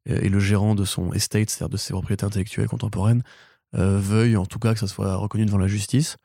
euh, 0.10 0.20
et 0.22 0.30
le 0.30 0.40
gérant 0.40 0.76
de 0.76 0.86
son 0.86 1.12
estate, 1.14 1.50
c'est-à-dire 1.50 1.70
de 1.70 1.78
ses 1.78 1.94
propriétés 1.94 2.26
intellectuelles 2.26 2.68
contemporaines, 2.68 3.24
euh, 3.76 4.00
veuille 4.00 4.38
en 4.38 4.46
tout 4.46 4.60
cas 4.60 4.74
que 4.74 4.80
ça 4.80 4.88
soit 4.88 5.16
reconnu 5.16 5.46
devant 5.46 5.58
la 5.58 5.68
justice. 5.68 6.18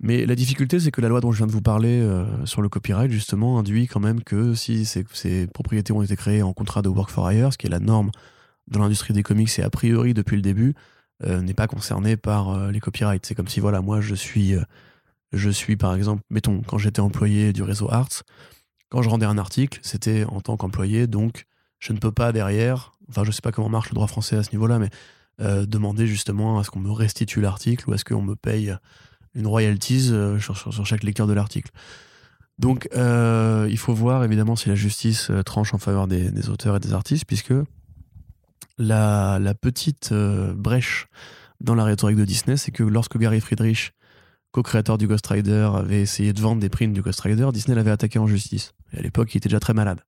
Mais 0.00 0.26
la 0.26 0.34
difficulté, 0.34 0.80
c'est 0.80 0.90
que 0.90 1.00
la 1.00 1.08
loi 1.08 1.20
dont 1.20 1.30
je 1.30 1.38
viens 1.38 1.46
de 1.46 1.52
vous 1.52 1.62
parler 1.62 2.04
sur 2.44 2.62
le 2.62 2.68
copyright, 2.68 3.12
justement, 3.12 3.60
induit 3.60 3.86
quand 3.86 4.00
même 4.00 4.24
que 4.24 4.54
si 4.54 4.84
ces, 4.84 5.04
ces 5.12 5.46
propriétés 5.46 5.92
ont 5.92 6.02
été 6.02 6.16
créées 6.16 6.42
en 6.42 6.52
contrat 6.52 6.82
de 6.82 6.88
work 6.88 7.10
for 7.10 7.30
hire, 7.30 7.52
ce 7.52 7.58
qui 7.58 7.68
est 7.68 7.70
la 7.70 7.78
norme 7.78 8.10
dans 8.68 8.80
l'industrie 8.80 9.14
des 9.14 9.22
comics 9.22 9.58
et 9.58 9.62
a 9.62 9.70
priori 9.70 10.14
depuis 10.14 10.36
le 10.36 10.42
début, 10.42 10.74
euh, 11.22 11.40
n'est 11.40 11.54
pas 11.54 11.68
concerné 11.68 12.16
par 12.16 12.50
euh, 12.50 12.70
les 12.72 12.80
copyrights. 12.80 13.24
C'est 13.24 13.36
comme 13.36 13.46
si, 13.46 13.60
voilà, 13.60 13.80
moi, 13.80 14.00
je 14.00 14.16
suis, 14.16 14.54
euh, 14.54 14.62
je 15.32 15.48
suis, 15.48 15.76
par 15.76 15.94
exemple, 15.94 16.22
mettons, 16.28 16.62
quand 16.62 16.76
j'étais 16.76 17.00
employé 17.00 17.52
du 17.52 17.62
réseau 17.62 17.88
Arts, 17.90 18.24
quand 18.88 19.00
je 19.00 19.08
rendais 19.08 19.26
un 19.26 19.38
article, 19.38 19.78
c'était 19.82 20.24
en 20.24 20.40
tant 20.40 20.56
qu'employé, 20.56 21.06
donc 21.06 21.46
je 21.78 21.92
ne 21.92 21.98
peux 21.98 22.10
pas 22.10 22.32
derrière, 22.32 22.92
enfin, 23.08 23.22
je 23.22 23.30
sais 23.30 23.42
pas 23.42 23.52
comment 23.52 23.68
marche 23.68 23.90
le 23.90 23.94
droit 23.94 24.08
français 24.08 24.36
à 24.36 24.42
ce 24.42 24.50
niveau-là, 24.52 24.78
mais 24.78 24.90
demander 25.66 26.06
justement 26.06 26.60
à 26.60 26.64
ce 26.64 26.70
qu'on 26.70 26.78
me 26.78 26.92
restitue 26.92 27.40
l'article 27.40 27.90
ou 27.90 27.92
à 27.92 27.98
ce 27.98 28.04
qu'on 28.04 28.22
me 28.22 28.36
paye 28.36 28.72
une 29.34 29.48
royalties 29.48 30.12
sur, 30.38 30.86
chaque 30.86 31.02
lecteur 31.02 31.26
de 31.26 31.32
l'article. 31.32 31.72
Donc, 32.60 32.88
il 32.94 33.78
faut 33.78 33.94
voir 33.94 34.22
évidemment 34.22 34.54
si 34.54 34.68
la 34.68 34.76
justice 34.76 35.32
tranche 35.44 35.74
en 35.74 35.78
faveur 35.78 36.06
des 36.06 36.48
auteurs 36.50 36.76
et 36.76 36.80
des 36.80 36.92
artistes, 36.92 37.24
puisque 37.26 37.52
la, 38.78 39.54
petite 39.60 40.10
euh, 40.12 40.54
brèche 40.54 41.06
dans 41.60 41.74
la 41.74 41.84
rhétorique 41.84 42.16
de 42.16 42.24
Disney, 42.24 42.56
c'est 42.56 42.72
que 42.72 42.82
lorsque 42.82 43.18
Gary 43.18 43.40
Friedrich, 43.40 43.92
co-créateur 44.52 44.98
du 44.98 45.06
Ghost 45.06 45.26
Rider, 45.26 45.70
avait 45.74 46.02
essayé 46.02 46.32
de 46.32 46.40
vendre 46.40 46.60
des 46.60 46.68
prints 46.68 46.92
du 46.92 47.02
Ghost 47.02 47.20
Rider, 47.20 47.48
Disney 47.52 47.74
l'avait 47.74 47.90
attaqué 47.90 48.18
en 48.18 48.26
justice. 48.26 48.72
Et 48.92 48.98
à 48.98 49.02
l'époque, 49.02 49.34
il 49.34 49.38
était 49.38 49.48
déjà 49.48 49.60
très 49.60 49.74
malade. 49.74 50.00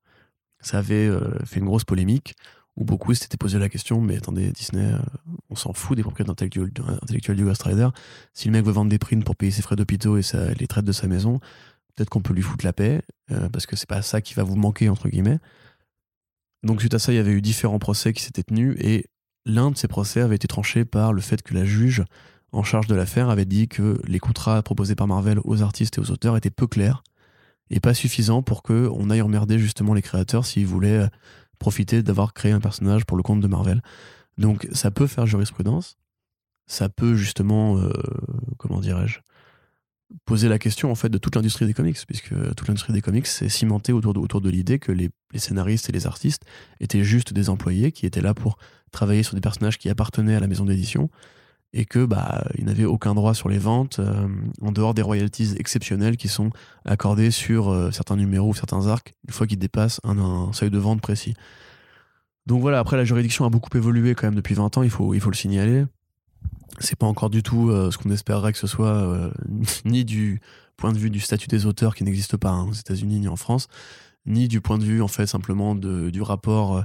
Ça 0.61 0.79
avait 0.79 1.07
euh, 1.07 1.39
fait 1.45 1.61
une 1.61 1.67
grosse 1.67 1.85
polémique 1.85 2.35
où 2.77 2.85
beaucoup 2.85 3.15
s'étaient 3.15 3.39
posé 3.39 3.59
la 3.59 3.71
question 3.71 4.03
mais 4.03 4.17
attendez, 4.17 4.51
Disney, 4.51 4.93
euh, 4.93 4.99
on 5.49 5.57
s'en 5.57 5.73
fout 5.73 5.97
des 5.97 6.03
propriétés 6.03 6.31
intellectuelles, 6.31 7.37
du 7.37 7.45
Ghost 7.45 7.63
Rider. 7.63 7.89
Si 8.35 8.49
le 8.49 8.53
mec 8.53 8.65
veut 8.65 8.73
vendre 8.73 8.91
des 8.91 8.99
prints 8.99 9.23
pour 9.23 9.37
payer 9.37 9.53
ses 9.53 9.63
frais 9.63 9.77
d'hôpitaux 9.77 10.19
et 10.19 10.23
les 10.59 10.67
traites 10.67 10.85
de 10.85 10.93
sa 10.93 11.07
maison, 11.07 11.41
peut-être 11.95 12.11
qu'on 12.11 12.21
peut 12.21 12.35
lui 12.35 12.43
foutre 12.43 12.65
la 12.67 12.75
paix, 12.75 13.03
parce 13.51 13.65
que 13.65 13.77
c'est 13.77 13.89
pas 13.89 14.03
ça 14.03 14.21
qui 14.21 14.35
va 14.35 14.43
vous 14.43 14.57
manquer, 14.57 14.91
entre 14.91 15.09
guillemets. 15.09 15.39
Donc, 16.67 16.81
suite 16.81 16.95
à 16.95 16.99
ça, 16.99 17.13
il 17.13 17.17
y 17.17 17.19
avait 17.19 17.33
eu 17.33 17.41
différents 17.41 17.79
procès 17.79 18.13
qui 18.13 18.23
s'étaient 18.23 18.43
tenus, 18.43 18.77
et 18.81 19.07
l'un 19.45 19.71
de 19.71 19.77
ces 19.77 19.89
procès 19.89 20.21
avait 20.21 20.35
été 20.35 20.49
tranché 20.49 20.85
par 20.85 21.13
le 21.13 21.21
fait 21.21 21.43
que 21.43 21.55
la 21.55 21.65
juge 21.65 22.05
en 22.53 22.63
charge 22.63 22.87
de 22.87 22.95
l'affaire 22.95 23.31
avait 23.31 23.45
dit 23.45 23.69
que 23.69 24.01
les 24.07 24.19
contrats 24.19 24.63
proposés 24.63 24.95
par 24.95 25.07
Marvel 25.07 25.39
aux 25.45 25.63
artistes 25.63 25.99
et 25.99 26.01
aux 26.01 26.11
auteurs 26.11 26.37
étaient 26.37 26.51
peu 26.51 26.67
clairs 26.67 27.03
et 27.71 27.81
pas 27.81 27.95
suffisants 27.95 28.43
pour 28.43 28.63
qu'on 28.63 29.11
aille 29.11 29.23
emmerder 29.23 29.59
justement 29.59 29.95
les 29.95 30.03
créateurs 30.03 30.47
s'ils 30.47 30.67
voulaient 30.67 31.05
euh, 31.05 31.09
profiter 31.59 32.03
d'avoir 32.03 32.35
créé 32.35 32.53
un 32.53 32.61
personnage 32.61 33.05
pour 33.05 33.17
le 33.17 33.23
compte 33.23 33.41
de 33.41 33.49
Marvel. 33.49 33.83
Donc 34.39 34.69
ça 34.73 34.91
peut 34.91 35.07
faire 35.07 35.27
jurisprudence, 35.27 35.97
ça 36.67 36.89
peut 36.89 37.15
justement, 37.15 37.79
euh, 37.79 37.93
comment 38.59 38.81
dirais-je, 38.81 39.21
poser 40.25 40.49
la 40.49 40.59
question 40.59 40.91
en 40.91 40.95
fait 40.95 41.09
de 41.09 41.19
toute 41.19 41.35
l'industrie 41.35 41.67
des 41.67 41.75
comics, 41.75 41.99
puisque 42.07 42.35
toute 42.55 42.69
l'industrie 42.69 42.93
des 42.93 43.03
comics 43.03 43.27
s'est 43.27 43.49
cimentée 43.49 43.93
autour 43.93 44.41
de, 44.41 44.51
l'idée 44.51 44.79
que 44.79 44.93
les, 44.93 45.11
scénaristes 45.35 45.89
et 45.89 45.93
les 45.93 46.07
artistes 46.07 46.43
étaient 46.81 47.05
juste 47.05 47.33
des 47.33 47.51
employés 47.51 47.93
qui 47.93 48.07
étaient 48.07 48.21
là 48.21 48.35
pour 48.35 48.57
travailler 48.93 49.23
sur 49.23 49.35
des 49.35 49.41
personnages 49.41 49.79
qui 49.79 49.91
appartenaient 49.91 50.35
à 50.35 50.41
la 50.41 50.47
maison 50.47 50.65
d'édition 50.65 51.11
et 51.73 51.85
que 51.85 52.05
bah 52.05 52.45
ils 52.57 52.65
n'avaient 52.65 52.85
aucun 52.85 53.15
droit 53.15 53.35
sur 53.35 53.49
les 53.49 53.59
ventes 53.59 53.99
euh, 53.99 54.29
en 54.63 54.73
dehors 54.73 54.95
des 54.95 55.03
royalties 55.03 55.55
exceptionnelles 55.59 56.17
qui 56.17 56.29
sont 56.29 56.51
accordées 56.85 57.31
sur 57.31 57.69
euh, 57.69 57.91
certains 57.91 58.17
numéros 58.17 58.51
ou 58.51 58.55
certains 58.55 58.87
arcs 58.87 59.13
une 59.27 59.35
fois 59.35 59.47
qu'ils 59.47 59.59
dépassent 59.59 60.01
un, 60.05 60.53
seuil 60.53 60.71
de 60.71 60.79
vente 60.79 61.01
précis. 61.01 61.35
Donc 62.47 62.61
voilà, 62.61 62.79
après 62.79 62.97
la 62.97 63.05
juridiction 63.05 63.45
a 63.45 63.51
beaucoup 63.51 63.77
évolué 63.77 64.15
quand 64.15 64.29
même 64.29 64.37
depuis 64.37 64.55
20 64.55 64.79
ans, 64.79 64.83
il 64.85 64.91
faut 64.91 65.13
le 65.13 65.35
signaler. 65.35 65.85
C'est 66.79 66.97
pas 66.97 67.07
encore 67.07 67.31
du 67.31 67.43
tout 67.43 67.71
euh, 67.71 67.91
ce 67.91 67.99
qu'on 67.99 68.11
espérerait 68.11 68.53
que 68.53 68.59
ce 68.59 68.67
soit, 68.67 68.89
euh, 68.89 69.31
ni 69.85 70.05
du 70.05 70.41
point 70.77 70.93
de 70.93 70.99
vue 70.99 71.11
du 71.11 71.21
statut 71.21 71.49
des 71.49 71.67
auteurs 71.67 71.95
qui 71.95 72.05
n'existe 72.05 72.37
pas 72.37 72.51
hein, 72.51 72.67
aux 72.69 72.75
États-Unis 72.75 73.21
ni 73.21 73.29
en 73.29 73.37
France, 73.37 73.69
ni 74.27 74.49
du 74.49 74.61
point 74.61 74.79
de 74.79 74.85
vue 74.85 75.01
en 75.01 75.09
fait 75.09 75.27
simplement 75.27 75.75
du 75.75 76.23
rapport 76.23 76.85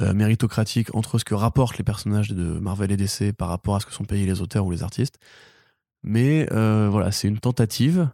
euh, 0.00 0.14
méritocratique 0.14 0.94
entre 0.94 1.18
ce 1.18 1.24
que 1.24 1.34
rapportent 1.34 1.78
les 1.78 1.84
personnages 1.84 2.30
de 2.30 2.58
Marvel 2.58 2.92
et 2.92 2.96
DC 2.96 3.32
par 3.36 3.48
rapport 3.48 3.76
à 3.76 3.80
ce 3.80 3.86
que 3.86 3.92
sont 3.92 4.04
payés 4.04 4.26
les 4.26 4.40
auteurs 4.40 4.66
ou 4.66 4.70
les 4.70 4.82
artistes. 4.82 5.18
Mais 6.04 6.46
voilà, 6.50 7.10
c'est 7.10 7.28
une 7.28 7.38
tentative. 7.38 8.10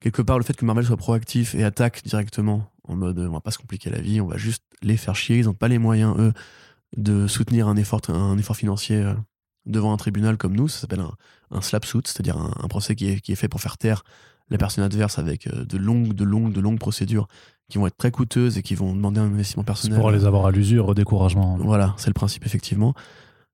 Quelque 0.00 0.22
part, 0.22 0.38
le 0.38 0.44
fait 0.44 0.54
que 0.54 0.64
Marvel 0.64 0.84
soit 0.84 0.96
proactif 0.96 1.54
et 1.54 1.64
attaque 1.64 2.02
directement 2.04 2.70
en 2.84 2.96
mode 2.96 3.18
on 3.18 3.32
va 3.32 3.40
pas 3.40 3.50
se 3.50 3.58
compliquer 3.58 3.90
la 3.90 4.00
vie, 4.00 4.20
on 4.20 4.26
va 4.26 4.36
juste 4.36 4.62
les 4.82 4.96
faire 4.96 5.16
chier. 5.16 5.38
Ils 5.38 5.46
n'ont 5.46 5.54
pas 5.54 5.68
les 5.68 5.78
moyens, 5.78 6.14
eux, 6.18 6.32
de 6.96 7.26
soutenir 7.26 7.66
un 7.68 7.76
effort, 7.76 8.02
un 8.08 8.36
effort 8.36 8.56
financier 8.56 9.02
devant 9.66 9.92
un 9.92 9.96
tribunal 9.96 10.36
comme 10.36 10.54
nous. 10.54 10.68
Ça 10.68 10.80
s'appelle 10.80 11.00
un, 11.00 11.12
un 11.50 11.60
slap 11.60 11.84
suit, 11.84 12.00
c'est-à-dire 12.04 12.36
un, 12.36 12.52
un 12.62 12.68
procès 12.68 12.94
qui 12.94 13.08
est, 13.08 13.20
qui 13.20 13.32
est 13.32 13.36
fait 13.36 13.48
pour 13.48 13.60
faire 13.60 13.76
taire 13.78 14.02
la 14.50 14.58
personne 14.58 14.82
adverse 14.84 15.18
avec 15.18 15.46
euh, 15.46 15.64
de 15.64 15.76
longues, 15.78 16.12
de 16.12 16.24
longues, 16.24 16.52
de 16.52 16.60
longues 16.60 16.78
procédures 16.80 17.28
qui 17.68 17.78
vont 17.78 17.86
être 17.86 17.96
très 17.96 18.10
coûteuses 18.10 18.58
et 18.58 18.62
qui 18.62 18.74
vont 18.74 18.92
demander 18.94 19.20
un 19.20 19.26
investissement 19.26 19.62
personnel. 19.62 19.98
pour 20.00 20.10
les 20.10 20.24
avoir 20.26 20.46
à 20.46 20.50
l'usure, 20.50 20.88
au 20.88 20.94
découragement. 20.94 21.56
Voilà, 21.60 21.94
c'est 21.98 22.08
le 22.10 22.14
principe, 22.14 22.44
effectivement. 22.46 22.94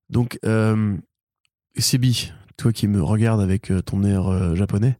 Donc, 0.09 0.39
euh, 0.47 0.97
Sebi, 1.77 2.33
toi 2.57 2.73
qui 2.73 2.89
me 2.89 3.03
regardes 3.03 3.43
avec 3.43 3.71
euh, 3.71 3.83
ton 3.83 4.03
air 4.05 4.27
euh, 4.29 4.55
japonais, 4.55 4.97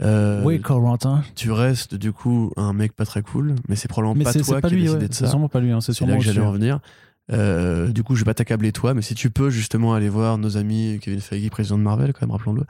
euh, 0.00 0.42
oui, 0.44 0.60
Corentin. 0.60 1.22
tu 1.34 1.50
restes 1.50 1.94
du 1.96 2.12
coup 2.12 2.52
un 2.56 2.72
mec 2.72 2.92
pas 2.92 3.04
très 3.04 3.22
cool, 3.22 3.54
mais 3.68 3.74
c'est 3.76 3.88
probablement 3.88 4.14
Mais 4.16 4.24
pas 4.24 4.32
toi 4.32 4.60
pas 4.60 4.68
qui 4.68 4.74
as 4.74 4.76
lui, 4.76 4.82
décidé 4.84 5.02
ouais, 5.02 5.08
de 5.08 5.14
c'est 5.14 5.24
ça. 5.24 5.30
sûrement 5.30 5.48
pas 5.48 5.60
lui. 5.60 5.70
hein, 5.72 5.80
c'est 5.80 5.92
C'est 5.92 6.04
là 6.04 6.12
sûrement 6.12 6.18
que 6.18 6.24
j'allais 6.24 6.40
en 6.46 6.52
venir. 6.52 6.78
Euh, 7.32 7.88
du 7.88 8.02
coup, 8.02 8.14
je 8.14 8.20
vais 8.20 8.24
pas 8.26 8.34
t'accabler 8.34 8.72
toi, 8.72 8.92
mais 8.94 9.02
si 9.02 9.14
tu 9.14 9.30
peux 9.30 9.48
justement 9.50 9.94
aller 9.94 10.08
voir 10.08 10.36
nos 10.38 10.56
amis 10.56 10.98
Kevin 11.00 11.20
Feige, 11.20 11.48
président 11.50 11.78
de 11.78 11.82
Marvel, 11.82 12.12
quand 12.12 12.22
même, 12.26 12.30
rappelons-le, 12.32 12.64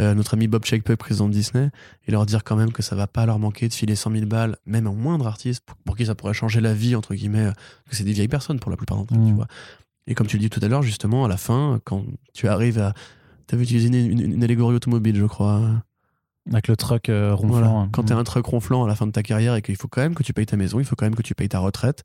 euh, 0.00 0.14
notre 0.14 0.34
ami 0.34 0.48
Bob 0.48 0.64
Chapek, 0.64 0.98
président 0.98 1.28
de 1.28 1.32
Disney, 1.32 1.70
et 2.06 2.10
leur 2.12 2.26
dire 2.26 2.42
quand 2.42 2.56
même 2.56 2.72
que 2.72 2.82
ça 2.82 2.96
va 2.96 3.06
pas 3.06 3.24
leur 3.26 3.38
manquer 3.38 3.68
de 3.68 3.72
filer 3.74 3.94
100 3.94 4.10
000 4.12 4.26
balles, 4.26 4.56
même 4.66 4.86
en 4.88 4.94
moindre 4.94 5.26
artiste, 5.26 5.62
pour, 5.64 5.76
pour 5.78 5.96
qui 5.96 6.06
ça 6.06 6.14
pourrait 6.14 6.34
changer 6.34 6.60
la 6.60 6.74
vie, 6.74 6.96
entre 6.96 7.14
guillemets, 7.14 7.46
euh, 7.46 7.52
parce 7.52 7.90
que 7.90 7.96
c'est 7.96 8.04
des 8.04 8.12
vieilles 8.12 8.28
personnes 8.28 8.58
pour 8.58 8.70
la 8.70 8.76
plupart 8.76 8.96
d'entre 8.98 9.14
eux, 9.14 9.18
Mm. 9.18 9.26
tu 9.28 9.34
vois. 9.34 9.46
Et 10.06 10.14
comme 10.14 10.26
tu 10.26 10.36
le 10.38 10.40
dis 10.40 10.50
tout 10.50 10.60
à 10.62 10.66
l'heure, 10.68 10.82
justement, 10.82 11.24
à 11.24 11.28
la 11.28 11.36
fin, 11.36 11.78
quand 11.84 12.04
tu 12.34 12.48
arrives 12.48 12.78
à. 12.80 12.94
T'avais 13.46 13.62
utilisé 13.64 13.88
une, 13.88 13.94
une- 13.94 14.32
une 14.34 14.44
allégorie 14.44 14.74
automobile, 14.74 15.16
je 15.16 15.24
crois. 15.26 15.60
Avec 16.50 16.68
le 16.68 16.76
truck 16.76 17.08
euh, 17.10 17.34
ronflant. 17.34 17.48
Voilà. 17.58 17.68
hein. 17.68 17.88
Quand 17.92 18.04
t'es 18.04 18.14
un 18.14 18.24
truck 18.24 18.46
ronflant 18.46 18.84
à 18.84 18.88
la 18.88 18.94
fin 18.96 19.06
de 19.06 19.12
ta 19.12 19.22
carrière 19.22 19.54
et 19.56 19.62
qu'il 19.62 19.76
faut 19.76 19.88
quand 19.88 20.00
même 20.00 20.14
que 20.14 20.22
tu 20.22 20.32
payes 20.32 20.46
ta 20.46 20.56
maison, 20.56 20.80
il 20.80 20.84
faut 20.86 20.96
quand 20.96 21.04
même 21.04 21.14
que 21.14 21.22
tu 21.22 21.34
payes 21.34 21.48
ta 21.50 21.58
retraite. 21.58 22.02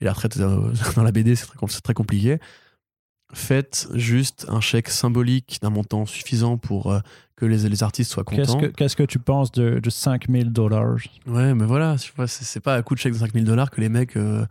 Et 0.00 0.04
la 0.04 0.12
retraite 0.12 0.36
euh, 0.38 0.72
dans 0.96 1.02
la 1.02 1.12
BD, 1.12 1.34
c'est 1.36 1.46
très, 1.82 1.94
compliqué. 1.94 2.38
Faites 3.32 3.86
juste 3.94 4.46
un 4.48 4.60
chèque 4.60 4.88
symbolique 4.88 5.58
d'un 5.62 5.70
montant 5.70 6.04
suffisant 6.04 6.56
pour 6.58 6.90
euh, 6.90 6.98
que 7.36 7.46
les, 7.46 7.68
les 7.68 7.82
artistes 7.84 8.10
soient 8.10 8.24
contents. 8.24 8.58
que, 8.58 8.66
qu'est-ce 8.66 8.96
que 8.96 9.04
tu 9.04 9.20
penses 9.20 9.52
de, 9.52 9.78
de 9.78 9.90
5000 9.90 10.52
dollars? 10.52 10.96
Ouais, 11.26 11.54
mais 11.54 11.64
voilà, 11.64 11.96
c'est 11.96 12.12
c'est 12.26 12.60
pas 12.60 12.74
à 12.74 12.82
coup 12.82 12.94
de 12.94 12.98
chèque 13.00 13.12
de 13.12 13.18
5000 13.18 13.44
dollars 13.44 13.70
que 13.70 13.80
les 13.80 13.88
mecs. 13.88 14.16
euh, 14.16 14.44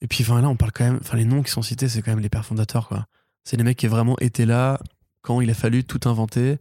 Et 0.00 0.06
puis, 0.06 0.24
enfin, 0.24 0.40
là, 0.40 0.48
on 0.48 0.56
parle 0.56 0.72
quand 0.72 0.84
même. 0.84 0.98
Enfin, 1.02 1.18
les 1.18 1.26
noms 1.26 1.42
qui 1.42 1.50
sont 1.50 1.60
cités, 1.62 1.88
c'est 1.88 2.00
quand 2.00 2.10
même 2.12 2.20
les 2.20 2.30
pères 2.30 2.46
fondateurs, 2.46 2.88
quoi. 2.88 3.06
C'est 3.44 3.56
les 3.58 3.62
mecs 3.64 3.76
qui 3.76 3.86
ont 3.86 3.90
vraiment 3.90 4.16
été 4.20 4.46
là 4.46 4.80
quand 5.20 5.40
il 5.42 5.50
a 5.50 5.54
fallu 5.54 5.84
tout 5.84 6.08
inventer. 6.08 6.58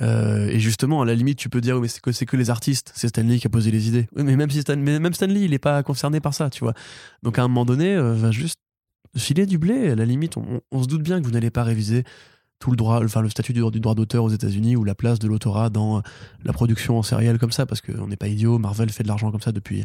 Euh, 0.00 0.48
et 0.48 0.58
justement, 0.58 1.02
à 1.02 1.04
la 1.04 1.14
limite, 1.14 1.38
tu 1.38 1.48
peux 1.48 1.60
dire, 1.60 1.76
oui, 1.76 1.82
mais 1.82 1.88
c'est 1.88 2.00
que, 2.00 2.24
que 2.24 2.36
les 2.36 2.50
artistes, 2.50 2.92
c'est 2.94 3.08
Stanley 3.08 3.38
qui 3.38 3.46
a 3.46 3.50
posé 3.50 3.70
les 3.70 3.88
idées. 3.88 4.08
Mais 4.16 4.36
même, 4.36 4.50
si 4.50 4.62
même 4.76 5.12
Stanley, 5.12 5.42
il 5.42 5.54
est 5.54 5.58
pas 5.58 5.82
concerné 5.82 6.20
par 6.20 6.34
ça, 6.34 6.50
tu 6.50 6.64
vois. 6.64 6.74
Donc, 7.22 7.38
à 7.38 7.42
un 7.42 7.48
moment 7.48 7.64
donné, 7.64 7.94
euh, 7.94 8.14
va 8.14 8.30
juste 8.30 8.58
filer 9.16 9.46
du 9.46 9.58
blé. 9.58 9.90
À 9.90 9.94
la 9.94 10.04
limite, 10.04 10.36
on, 10.36 10.82
se 10.82 10.88
doute 10.88 11.02
bien 11.02 11.20
que 11.20 11.26
vous 11.26 11.32
n'allez 11.32 11.50
pas 11.50 11.64
réviser 11.64 12.04
tout 12.58 12.70
le 12.70 12.76
droit, 12.76 13.02
enfin, 13.02 13.22
le 13.22 13.30
statut 13.30 13.52
du, 13.52 13.60
droit 13.60 13.94
d'auteur 13.94 14.24
aux 14.24 14.30
États-Unis 14.30 14.76
ou 14.76 14.84
la 14.84 14.94
place 14.94 15.18
de 15.18 15.28
l'autorat 15.28 15.70
dans 15.70 15.98
euh, 15.98 16.00
la 16.44 16.52
production 16.52 16.98
en 16.98 17.02
sériel 17.02 17.38
comme 17.38 17.52
ça, 17.52 17.66
parce 17.66 17.80
qu'on 17.80 18.06
n'est 18.06 18.16
pas 18.16 18.28
idiot. 18.28 18.58
Marvel 18.58 18.90
fait 18.90 19.02
de 19.02 19.08
l'argent 19.08 19.30
comme 19.30 19.40
ça 19.40 19.52
depuis, 19.52 19.84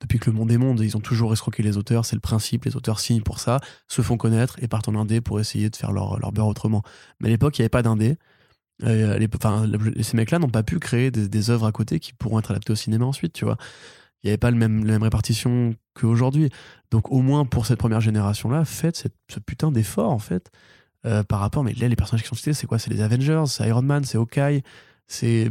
depuis 0.00 0.20
que 0.20 0.30
le 0.30 0.36
monde 0.36 0.52
est 0.52 0.58
monde. 0.58 0.80
Ils 0.80 0.96
ont 0.96 1.00
toujours 1.00 1.32
escroqué 1.32 1.64
les 1.64 1.76
auteurs, 1.76 2.04
c'est 2.04 2.16
le 2.16 2.20
principe. 2.20 2.64
Les 2.64 2.76
auteurs 2.76 3.00
signent 3.00 3.22
pour 3.22 3.40
ça, 3.40 3.60
se 3.88 4.02
font 4.02 4.16
connaître 4.16 4.56
et 4.62 4.68
partent 4.68 4.88
en 4.88 4.94
indé 4.94 5.20
pour 5.20 5.40
essayer 5.40 5.68
de 5.68 5.76
faire 5.76 5.90
leur, 5.90 6.18
leur 6.20 6.30
beurre 6.30 6.48
autrement. 6.48 6.82
Mais 7.20 7.28
à 7.28 7.30
l'époque, 7.30 7.58
il 7.58 7.62
n'y 7.62 7.64
avait 7.64 7.70
pas 7.70 7.82
d'indé. 7.82 8.18
Euh, 8.84 9.26
ces 10.02 10.16
mecs-là 10.16 10.38
n'ont 10.38 10.48
pas 10.48 10.62
pu 10.62 10.78
créer 10.78 11.10
des, 11.10 11.28
des 11.28 11.50
œuvres 11.50 11.66
à 11.66 11.72
côté 11.72 11.98
qui 11.98 12.12
pourront 12.12 12.38
être 12.38 12.50
adaptées 12.52 12.72
au 12.72 12.76
cinéma 12.76 13.04
ensuite, 13.06 13.32
tu 13.32 13.44
vois. 13.44 13.56
Il 14.22 14.26
n'y 14.26 14.30
avait 14.30 14.38
pas 14.38 14.50
le 14.50 14.56
même, 14.56 14.84
la 14.84 14.92
même 14.92 15.02
répartition 15.02 15.74
qu'aujourd'hui. 15.94 16.50
Donc, 16.90 17.10
au 17.12 17.20
moins 17.20 17.44
pour 17.44 17.66
cette 17.66 17.78
première 17.78 18.00
génération-là, 18.00 18.64
faites 18.64 18.96
cette- 18.96 19.14
ce 19.32 19.38
putain 19.40 19.70
d'effort, 19.70 20.10
en 20.10 20.18
fait, 20.18 20.50
euh, 21.06 21.22
par 21.22 21.40
rapport. 21.40 21.62
Mais 21.64 21.72
là, 21.74 21.86
les 21.88 21.96
personnages 21.96 22.22
qui 22.22 22.28
sont 22.28 22.34
cités, 22.34 22.52
c'est 22.52 22.66
quoi? 22.66 22.78
C'est 22.78 22.90
les 22.90 23.00
Avengers, 23.00 23.44
c'est 23.46 23.66
Iron 23.68 23.82
Man, 23.82 24.04
c'est 24.04 24.18
Hawkeye, 24.18 24.62
c'est. 25.06 25.50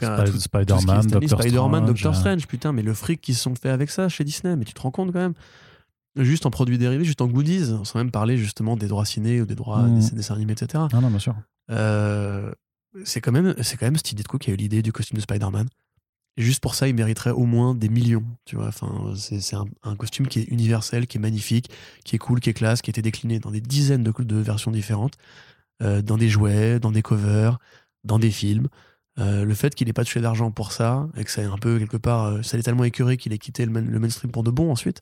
Est 0.00 0.38
Spider-Man, 0.38 1.06
Doctor 1.06 1.40
Spider-Man, 1.40 1.82
Strange, 1.82 1.86
Doctor 1.86 2.12
euh. 2.12 2.16
Strange, 2.18 2.46
putain, 2.46 2.72
mais 2.72 2.82
le 2.82 2.94
fric 2.94 3.20
qu'ils 3.20 3.34
se 3.36 3.42
sont 3.42 3.54
fait 3.54 3.70
avec 3.70 3.90
ça 3.90 4.08
chez 4.08 4.24
Disney, 4.24 4.56
mais 4.56 4.64
tu 4.64 4.74
te 4.74 4.80
rends 4.80 4.90
compte 4.90 5.12
quand 5.12 5.20
même? 5.20 5.34
Juste 6.16 6.44
en 6.46 6.50
produits 6.50 6.76
dérivés, 6.78 7.04
juste 7.04 7.20
en 7.20 7.28
goodies, 7.28 7.66
sans 7.84 7.98
même 7.98 8.10
parler 8.10 8.36
justement 8.36 8.76
des 8.76 8.88
droits 8.88 9.04
ciné 9.04 9.40
ou 9.40 9.46
des 9.46 9.54
droits 9.54 9.82
Mm. 9.84 10.00
des 10.00 10.10
dessins 10.16 10.34
animés, 10.34 10.52
etc. 10.54 10.84
Ah 10.92 11.00
non, 11.00 11.08
bien 11.10 11.18
sûr. 11.20 11.36
Euh, 11.70 12.50
c'est 13.04 13.20
quand 13.20 13.30
même 13.32 13.54
c'est 13.62 13.76
quand 13.76 13.86
même 13.86 13.96
Steve 13.96 14.16
Ditko 14.16 14.38
qui 14.38 14.50
a 14.50 14.54
eu 14.54 14.56
l'idée 14.56 14.82
du 14.82 14.92
costume 14.92 15.16
de 15.16 15.22
Spider-Man. 15.22 15.68
Et 16.36 16.42
juste 16.42 16.60
pour 16.60 16.74
ça, 16.74 16.88
il 16.88 16.94
mériterait 16.94 17.30
au 17.30 17.44
moins 17.44 17.74
des 17.74 17.88
millions. 17.88 18.24
Tu 18.44 18.56
vois, 18.56 18.68
enfin, 18.68 19.12
c'est 19.16 19.40
c'est 19.40 19.56
un, 19.56 19.66
un 19.84 19.94
costume 19.96 20.26
qui 20.26 20.40
est 20.40 20.44
universel, 20.44 21.06
qui 21.06 21.18
est 21.18 21.20
magnifique, 21.20 21.70
qui 22.04 22.16
est 22.16 22.18
cool, 22.18 22.40
qui 22.40 22.50
est 22.50 22.54
classe, 22.54 22.82
qui 22.82 22.90
a 22.90 22.92
été 22.92 23.02
décliné 23.02 23.38
dans 23.38 23.50
des 23.50 23.60
dizaines 23.60 24.02
de, 24.02 24.12
de 24.18 24.36
versions 24.36 24.70
différentes, 24.72 25.14
euh, 25.82 26.02
dans 26.02 26.16
des 26.16 26.28
jouets, 26.28 26.80
dans 26.80 26.90
des 26.92 27.02
covers, 27.02 27.58
dans 28.04 28.18
des 28.18 28.30
films. 28.30 28.68
Euh, 29.18 29.44
le 29.44 29.54
fait 29.54 29.74
qu'il 29.74 29.86
n'ait 29.88 29.92
pas 29.92 30.04
touché 30.04 30.20
d'argent 30.20 30.50
pour 30.50 30.72
ça, 30.72 31.08
et 31.16 31.24
que 31.24 31.30
ça 31.30 31.42
ait 31.42 31.46
un 31.46 31.58
peu 31.58 31.78
quelque 31.78 31.96
part, 31.98 32.24
euh, 32.24 32.42
ça 32.42 32.56
l'ait 32.56 32.62
tellement 32.62 32.84
écœuré 32.84 33.16
qu'il 33.16 33.32
ait 33.32 33.38
quitté 33.38 33.66
le, 33.66 33.72
main- 33.72 33.80
le 33.82 33.98
mainstream 33.98 34.30
pour 34.32 34.42
de 34.44 34.50
bon 34.50 34.70
ensuite, 34.70 35.00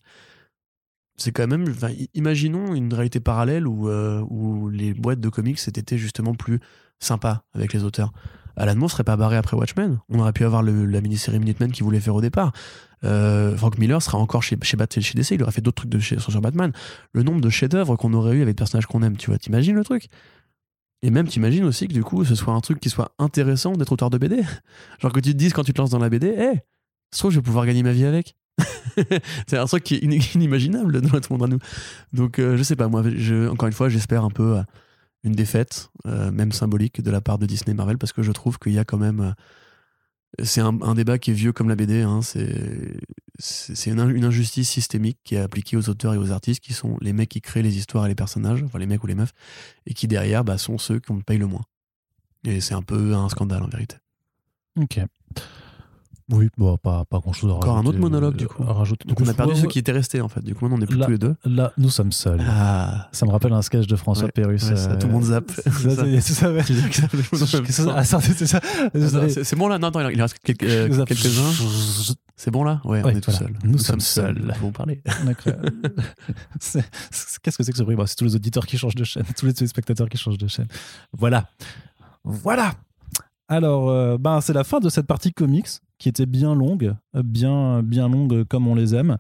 c'est 1.19 1.33
quand 1.33 1.47
même. 1.47 1.75
imaginons 2.15 2.75
une 2.75 2.93
réalité 2.93 3.21
parallèle 3.21 3.67
où, 3.67 3.89
euh, 3.89 4.25
où 4.29 4.69
les 4.69 4.95
boîtes 4.95 5.21
de 5.21 5.29
comics 5.29 5.59
étaient 5.67 5.99
justement 5.99 6.35
plus 6.35 6.61
sympas 7.01 7.43
avec 7.53 7.73
les 7.73 7.85
auteurs. 7.85 8.13
Alan 8.57 8.75
Moore 8.75 8.91
serait 8.91 9.05
pas 9.05 9.17
barré 9.17 9.37
après 9.37 9.57
Watchmen. 9.57 10.01
On 10.09 10.19
aurait 10.19 10.33
pu 10.33 10.45
avoir 10.45 10.63
la 10.63 11.01
mini-série 11.01 11.39
Minutemen 11.39 11.71
qu'il 11.71 11.85
voulait 11.85 12.01
faire 12.01 12.15
au 12.15 12.21
départ. 12.21 12.53
Euh, 13.05 13.57
Frank 13.57 13.79
Miller 13.79 14.03
sera 14.03 14.19
encore 14.19 14.43
chez, 14.43 14.59
chez, 14.63 14.77
chez 15.01 15.15
DC. 15.15 15.31
Il 15.33 15.43
aurait 15.43 15.53
fait 15.53 15.61
d'autres 15.61 15.83
trucs 15.83 15.91
de 15.91 16.01
chez, 16.01 16.19
sur 16.19 16.41
Batman. 16.41 16.73
Le 17.13 17.23
nombre 17.23 17.41
de 17.41 17.51
chefs-d'œuvre 17.51 17.97
qu'on 17.97 18.13
aurait 18.15 18.33
eu 18.33 18.43
avec 18.43 18.57
des 18.57 18.59
personnages 18.59 18.87
qu'on 18.87 19.03
aime, 19.03 19.17
tu 19.17 19.31
vois, 19.31 19.39
t'imagines 19.39 19.77
le 19.77 19.85
truc? 19.85 20.09
Et 21.03 21.11
même, 21.11 21.29
t'imagines 21.29 21.65
aussi 21.65 21.87
que 21.87 21.93
du 21.93 22.03
coup, 22.03 22.25
ce 22.25 22.35
soit 22.35 22.53
un 22.53 22.61
truc 22.61 22.81
qui 22.81 22.91
soit 22.91 23.15
intéressant 23.21 23.75
d'être 23.75 23.93
auteur 23.93 24.11
de 24.11 24.19
BD. 24.19 24.43
Genre 24.99 25.13
que 25.13 25.21
tu 25.21 25.33
te 25.33 25.37
dises 25.37 25.53
quand 25.53 25.63
tu 25.63 25.73
te 25.73 25.81
lances 25.81 25.91
dans 25.91 26.01
la 26.01 26.09
BD, 26.09 26.27
hé, 26.27 26.41
hey, 26.41 26.61
je 27.13 27.19
trouve 27.19 27.31
que 27.31 27.35
je 27.37 27.39
vais 27.39 27.45
pouvoir 27.45 27.65
gagner 27.67 27.85
ma 27.85 27.93
vie 27.93 28.05
avec. 28.05 28.35
c'est 29.47 29.57
un 29.57 29.67
truc 29.67 29.85
qui 29.85 29.97
est 29.97 30.05
in- 30.05 30.19
inimaginable 30.35 31.01
dans 31.01 31.09
notre 31.11 31.33
monde 31.33 31.45
à 31.45 31.47
nous. 31.47 31.59
Donc, 32.13 32.39
euh, 32.39 32.57
je 32.57 32.63
sais 32.63 32.77
pas, 32.77 32.89
moi, 32.89 33.03
encore 33.51 33.67
une 33.67 33.75
fois, 33.75 33.89
j'espère 33.89 34.25
un 34.25 34.31
peu 34.31 34.59
euh, 34.59 34.63
une 35.25 35.33
défaite, 35.33 35.91
euh, 36.07 36.31
même 36.31 36.53
symbolique, 36.53 37.03
de 37.03 37.11
la 37.11 37.21
part 37.21 37.39
de 37.39 37.47
Disney 37.47 37.75
Marvel, 37.75 37.99
parce 37.99 38.13
que 38.13 38.23
je 38.23 38.33
trouve 38.33 38.59
qu'il 38.59 38.73
y 38.73 38.79
a 38.79 38.85
quand 38.85 38.99
même. 38.99 39.35
c'est 40.43 40.61
un, 40.61 40.95
débat 40.95 41.19
qui 41.19 41.31
est 41.31 41.35
vieux 41.35 41.53
comme 41.53 41.69
la 41.69 41.77
BD. 41.77 42.03
hein, 42.03 42.21
c'est 43.39 43.91
une 43.91 44.25
injustice 44.25 44.69
systémique 44.69 45.19
qui 45.25 45.37
est 45.37 45.41
appliquée 45.41 45.77
aux 45.77 45.89
auteurs 45.89 46.15
et 46.15 46.19
aux 46.19 46.33
artistes, 46.33 46.61
qui 46.61 46.73
sont 46.73 46.97
les 47.01 47.13
mecs 47.13 47.29
qui 47.29 47.41
créent 47.41 47.63
les 47.63 47.77
histoires 47.77 48.07
et 48.07 48.09
les 48.09 48.15
personnages, 48.15 48.63
enfin 48.63 48.79
les 48.79 48.87
mecs 48.87 49.03
ou 49.03 49.07
les 49.07 49.15
meufs, 49.15 49.33
et 49.87 49.95
qui 49.95 50.09
derrière 50.09 50.45
bah, 50.45 50.59
sont 50.59 50.79
ceux 50.79 51.01
qu'on 51.01 51.21
paye 51.21 51.39
le 51.39 51.47
moins. 51.47 51.63
Et 52.45 52.61
c'est 52.61 52.75
un 52.75 52.83
peu 52.83 53.15
un 53.15 53.29
scandale 53.29 53.63
en 53.63 53.69
vérité. 53.69 53.97
Ok. 54.77 55.01
Oui, 56.31 56.51
bon, 56.59 56.77
pas, 56.77 57.07
pas 57.07 57.21
grand 57.21 57.33
chose 57.33 57.51
à 57.51 57.55
Encore 57.55 57.71
un 57.71 57.77
rajouter, 57.77 57.89
autre 57.89 57.99
monologue, 58.01 58.35
euh, 58.35 58.37
du 58.39 58.47
coup. 58.49 58.63
à 58.63 58.73
rajouter. 58.75 59.09
Donc 59.09 59.19
on 59.23 59.27
a 59.29 59.33
perdu 59.33 59.57
ceux 59.57 59.67
qui 59.67 59.79
étaient 59.79 59.93
restés 59.93 60.21
en 60.21 60.29
fait. 60.29 60.43
Du 60.43 60.55
coup 60.55 60.65
maintenant 60.67 60.77
on 60.77 60.81
n'est 60.81 60.87
plus 60.87 60.99
Là- 60.99 61.07
tous 61.07 61.13
les 61.13 61.19
deux. 61.19 61.35
Là, 61.47 61.73
nous 61.79 61.89
sommes 61.89 62.13
seuls. 62.13 62.43
Ah, 62.47 63.09
Ça 63.13 63.25
me 63.25 63.31
rappelle 63.31 63.53
un 63.55 63.63
sketch 63.63 63.87
de 63.87 63.97
François 63.97 64.27
Ouais, 64.27 64.33
Pérus. 64.33 64.63
ouais, 64.69 64.77
ça, 64.77 64.91
euh, 64.91 64.99
tout 64.99 65.07
le 65.07 65.13
monde 65.15 65.25
zappe. 65.25 65.51
Est, 65.51 65.63
c'est 66.21 66.35
ça. 66.35 66.51
en 66.51 66.63
C'est 66.63 67.73
ça, 67.73 67.95
ah, 67.97 68.05
c'est 68.05 68.47
ça. 68.47 68.61
C'est 69.45 69.57
bon 69.57 69.69
là? 69.69 69.79
Non, 69.79 69.89
attends, 69.89 70.07
il 70.09 70.21
reste 70.21 70.37
euh, 70.63 71.05
quelques-uns. 71.07 72.15
C'est 72.37 72.51
bon 72.51 72.63
là? 72.63 72.81
Ouais, 72.85 73.01
on 73.05 73.09
est 73.09 73.21
tout 73.23 73.31
seuls. 73.31 73.55
Nous 73.65 73.79
sommes 73.79 74.01
seuls. 74.01 74.39
Nous 74.39 74.53
pouvons 74.53 74.73
parler. 74.73 75.03
Qu'est-ce 76.61 77.57
que 77.57 77.63
c'est 77.65 77.73
que 77.73 77.79
ce 77.79 77.83
bruit? 77.83 77.97
C'est 78.07 78.17
tous 78.17 78.25
les 78.25 78.35
auditeurs 78.37 78.67
qui 78.67 78.77
changent 78.79 78.95
de 78.95 79.05
chaîne, 79.05 79.25
tous 79.37 79.47
les 79.47 79.55
téléspectateurs 79.55 80.09
qui 80.09 80.19
changent 80.19 80.39
de 80.39 80.47
chaîne. 80.49 80.69
Voilà. 81.13 81.49
Voilà. 82.25 82.75
Alors, 83.49 83.89
euh, 83.89 84.19
ben, 84.19 84.41
c'est 84.41 84.53
la 84.53 84.65
fin 84.65 84.79
de 84.79 84.89
cette 84.89 85.07
partie 85.07 85.33
comics 85.33 85.69
qui 85.99 86.09
était 86.09 86.27
bien 86.27 86.55
longue, 86.55 86.95
euh, 87.17 87.23
bien, 87.25 87.83
bien 87.83 88.09
longue 88.09 88.45
comme 88.45 88.69
on 88.69 88.75
les 88.75 88.95
aime. 88.95 89.17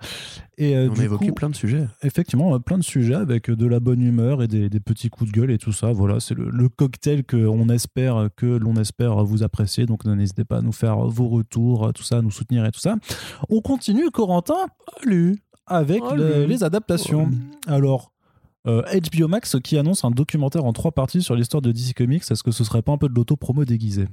Et, 0.58 0.76
euh, 0.76 0.88
on 0.90 0.94
du 0.94 1.00
a 1.00 1.04
évoqué 1.04 1.28
coup, 1.28 1.34
plein 1.34 1.50
de 1.50 1.56
sujets. 1.56 1.86
effectivement 2.02 2.54
euh, 2.54 2.58
plein 2.58 2.78
de 2.78 2.82
sujets 2.84 3.14
avec 3.16 3.50
de 3.50 3.66
la 3.66 3.80
bonne 3.80 4.00
humeur 4.00 4.42
et 4.42 4.48
des, 4.48 4.68
des 4.70 4.80
petits 4.80 5.08
coups 5.10 5.30
de 5.32 5.36
gueule 5.40 5.50
et 5.50 5.58
tout 5.58 5.72
ça. 5.72 5.92
Voilà, 5.92 6.20
c'est 6.20 6.34
le, 6.34 6.48
le 6.50 6.68
cocktail 6.68 7.24
que 7.24 7.36
on 7.36 7.68
espère 7.68 8.28
que 8.36 8.46
l'on 8.46 8.76
espère 8.76 9.24
vous 9.24 9.42
apprécier. 9.42 9.86
Donc 9.86 10.04
n'hésitez 10.04 10.44
pas 10.44 10.58
à 10.58 10.62
nous 10.62 10.72
faire 10.72 10.98
vos 11.06 11.28
retours, 11.28 11.92
tout 11.92 12.02
ça, 12.04 12.18
à 12.18 12.22
nous 12.22 12.30
soutenir 12.30 12.64
et 12.64 12.70
tout 12.70 12.80
ça. 12.80 12.96
On 13.48 13.60
continue, 13.60 14.10
Corentin, 14.10 14.66
avec 15.66 16.02
le- 16.16 16.46
les 16.46 16.62
adaptations. 16.64 17.30
Alors. 17.66 18.12
euh, 18.66 18.82
HBO 19.12 19.28
Max 19.28 19.56
qui 19.62 19.78
annonce 19.78 20.04
un 20.04 20.10
documentaire 20.10 20.64
en 20.64 20.72
trois 20.74 20.92
parties 20.92 21.22
sur 21.22 21.34
l'histoire 21.34 21.62
de 21.62 21.72
DC 21.72 21.94
Comics. 21.94 22.22
Est-ce 22.30 22.42
que 22.42 22.50
ce 22.50 22.64
serait 22.64 22.82
pas 22.82 22.92
un 22.92 22.98
peu 22.98 23.08
de 23.08 23.14
l'auto-promo 23.14 23.64
déguisé? 23.64 24.08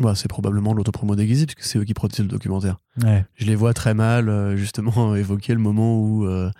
Bah, 0.00 0.14
c'est 0.16 0.28
probablement 0.28 0.72
l'autopromo 0.72 1.14
déguisé 1.14 1.46
puisque 1.46 1.62
c'est 1.62 1.78
eux 1.78 1.84
qui 1.84 1.94
produisent 1.94 2.20
le 2.20 2.26
documentaire. 2.26 2.78
Ouais. 3.02 3.24
Je 3.36 3.44
les 3.46 3.54
vois 3.54 3.74
très 3.74 3.94
mal, 3.94 4.28
euh, 4.28 4.56
justement, 4.56 5.14
évoquer 5.16 5.52
le 5.52 5.60
moment 5.60 5.98
où, 6.00 6.24
euh, 6.26 6.50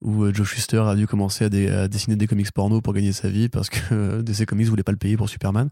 où 0.00 0.22
euh, 0.24 0.32
Joe 0.32 0.46
Shuster 0.46 0.78
a 0.86 0.94
dû 0.94 1.06
commencer 1.06 1.44
à, 1.44 1.48
dé- 1.48 1.68
à 1.68 1.88
dessiner 1.88 2.16
des 2.16 2.26
comics 2.26 2.50
porno 2.52 2.80
pour 2.80 2.92
gagner 2.94 3.12
sa 3.12 3.28
vie 3.28 3.48
parce 3.48 3.68
que 3.70 4.20
DC 4.22 4.46
Comics 4.46 4.68
voulait 4.68 4.82
pas 4.84 4.92
le 4.92 4.98
payer 4.98 5.16
pour 5.16 5.28
Superman. 5.28 5.68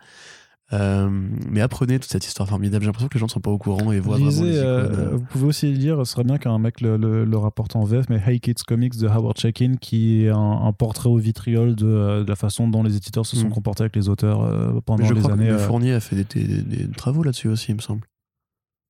Euh, 0.72 1.08
mais 1.50 1.60
apprenez 1.60 1.98
toute 1.98 2.10
cette 2.10 2.26
histoire 2.26 2.48
formidable. 2.48 2.82
J'ai 2.82 2.86
l'impression 2.86 3.08
que 3.08 3.14
les 3.14 3.20
gens 3.20 3.26
ne 3.26 3.30
sont 3.30 3.40
pas 3.40 3.50
au 3.50 3.58
courant 3.58 3.92
et 3.92 4.00
voient 4.00 4.16
vraiment 4.16 4.30
Lisez, 4.30 4.44
les 4.52 4.56
euh, 4.58 4.84
icônes. 4.86 5.16
vous 5.18 5.24
pouvez 5.26 5.44
aussi 5.46 5.72
lire, 5.72 5.98
ce 6.06 6.12
serait 6.12 6.24
bien 6.24 6.38
qu'un 6.38 6.58
mec 6.58 6.80
le, 6.80 6.96
le, 6.96 7.24
le 7.26 7.36
rapporte 7.36 7.76
en 7.76 7.84
VF, 7.84 8.08
mais 8.08 8.22
Hey 8.24 8.40
Kids 8.40 8.62
Comics 8.66 8.96
de 8.98 9.06
Howard 9.06 9.36
Chaykin, 9.38 9.74
qui 9.80 10.24
est 10.24 10.30
un, 10.30 10.38
un 10.38 10.72
portrait 10.72 11.10
au 11.10 11.16
vitriol 11.18 11.74
de, 11.76 11.86
euh, 11.86 12.24
de 12.24 12.28
la 12.28 12.36
façon 12.36 12.68
dont 12.68 12.82
les 12.82 12.96
éditeurs 12.96 13.26
se 13.26 13.36
sont 13.36 13.48
Mm. 13.48 13.52
comportés 13.52 13.82
avec 13.82 13.96
les 13.96 14.08
auteurs 14.08 14.42
euh, 14.42 14.80
pendant 14.86 15.02
Mais 15.02 15.08
je 15.08 15.14
les 15.14 15.20
crois 15.20 15.32
années 15.34 15.48
que 15.48 15.52
euh, 15.52 15.58
Fournier 15.58 15.92
a 15.92 16.00
fait 16.00 16.16
des, 16.16 16.24
des- 16.44 16.62
des 16.62 16.88
travaux 16.92 17.22
là-dessus 17.22 17.48
aussi, 17.48 17.72
il 17.72 17.76
me 17.76 17.80
semble. 17.82 18.02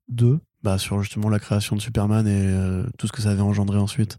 2. 0.08 0.38
Bah, 0.62 0.78
sur 0.78 1.00
justement 1.02 1.28
la 1.28 1.38
création 1.40 1.74
de 1.74 1.80
Superman 1.80 2.26
et 2.28 2.30
euh, 2.32 2.84
tout 2.98 3.06
ce 3.08 3.12
que 3.12 3.22
ça 3.22 3.30
avait 3.30 3.40
engendré 3.42 3.78
ensuite. 3.78 4.18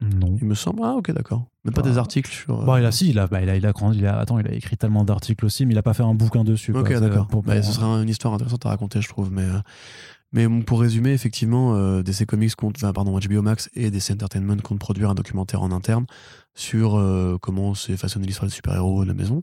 Non. 0.00 0.36
Il 0.40 0.46
me 0.46 0.54
semble. 0.54 0.80
Ah, 0.84 0.94
ok, 0.94 1.10
d'accord. 1.12 1.46
Mais 1.64 1.70
pas 1.72 1.82
Bah. 1.82 1.88
des 1.90 1.96
articles 1.98 2.30
sur. 2.30 2.60
euh, 2.60 2.64
Bon, 2.64 2.76
il 2.76 2.84
a, 2.84 2.92
si, 2.92 3.08
il 3.10 3.18
a, 3.18 3.26
bah, 3.26 3.40
il 3.42 3.48
a, 3.48 3.56
il 3.56 3.64
a, 3.66 3.72
grand- 3.72 3.92
il 3.92 4.06
a, 4.06 4.18
attends, 4.18 4.38
il 4.38 4.46
a 4.46 4.52
écrit 4.52 4.76
tellement 4.76 5.04
d'articles 5.04 5.44
aussi, 5.46 5.64
mais 5.64 5.72
il 5.74 5.78
a 5.78 5.82
pas 5.82 5.94
fait 5.94 6.02
un 6.02 6.14
bouquin 6.14 6.44
dessus. 6.44 6.72
Ok, 6.72 6.92
d'accord. 6.92 7.26
pour- 7.28 7.42
Bah, 7.42 7.62
ce 7.62 7.72
sera 7.72 7.86
une 8.02 8.08
histoire 8.08 8.34
intéressante 8.34 8.66
à 8.66 8.68
raconter, 8.70 9.00
je 9.00 9.08
trouve. 9.08 9.30
Mais, 9.32 9.42
euh, 9.42 9.58
Mais 10.32 10.46
pour 10.62 10.80
résumer, 10.80 11.12
effectivement, 11.12 11.74
euh, 11.76 12.02
DC 12.02 12.26
Comics 12.26 12.54
compte, 12.56 12.76
enfin, 12.76 12.92
pardon, 12.92 13.16
HBO 13.18 13.40
Max 13.42 13.70
et 13.74 13.90
DC 13.90 14.10
Entertainment 14.10 14.56
comptent 14.62 14.80
produire 14.80 15.08
un 15.08 15.14
documentaire 15.14 15.62
en 15.62 15.70
interne 15.70 16.04
sur 16.54 16.96
euh, 16.96 17.38
comment 17.40 17.74
s'est 17.74 17.96
façonné 17.96 18.26
l'histoire 18.26 18.48
des 18.48 18.54
super-héros 18.54 19.04
de 19.04 19.08
la 19.08 19.14
maison. 19.14 19.40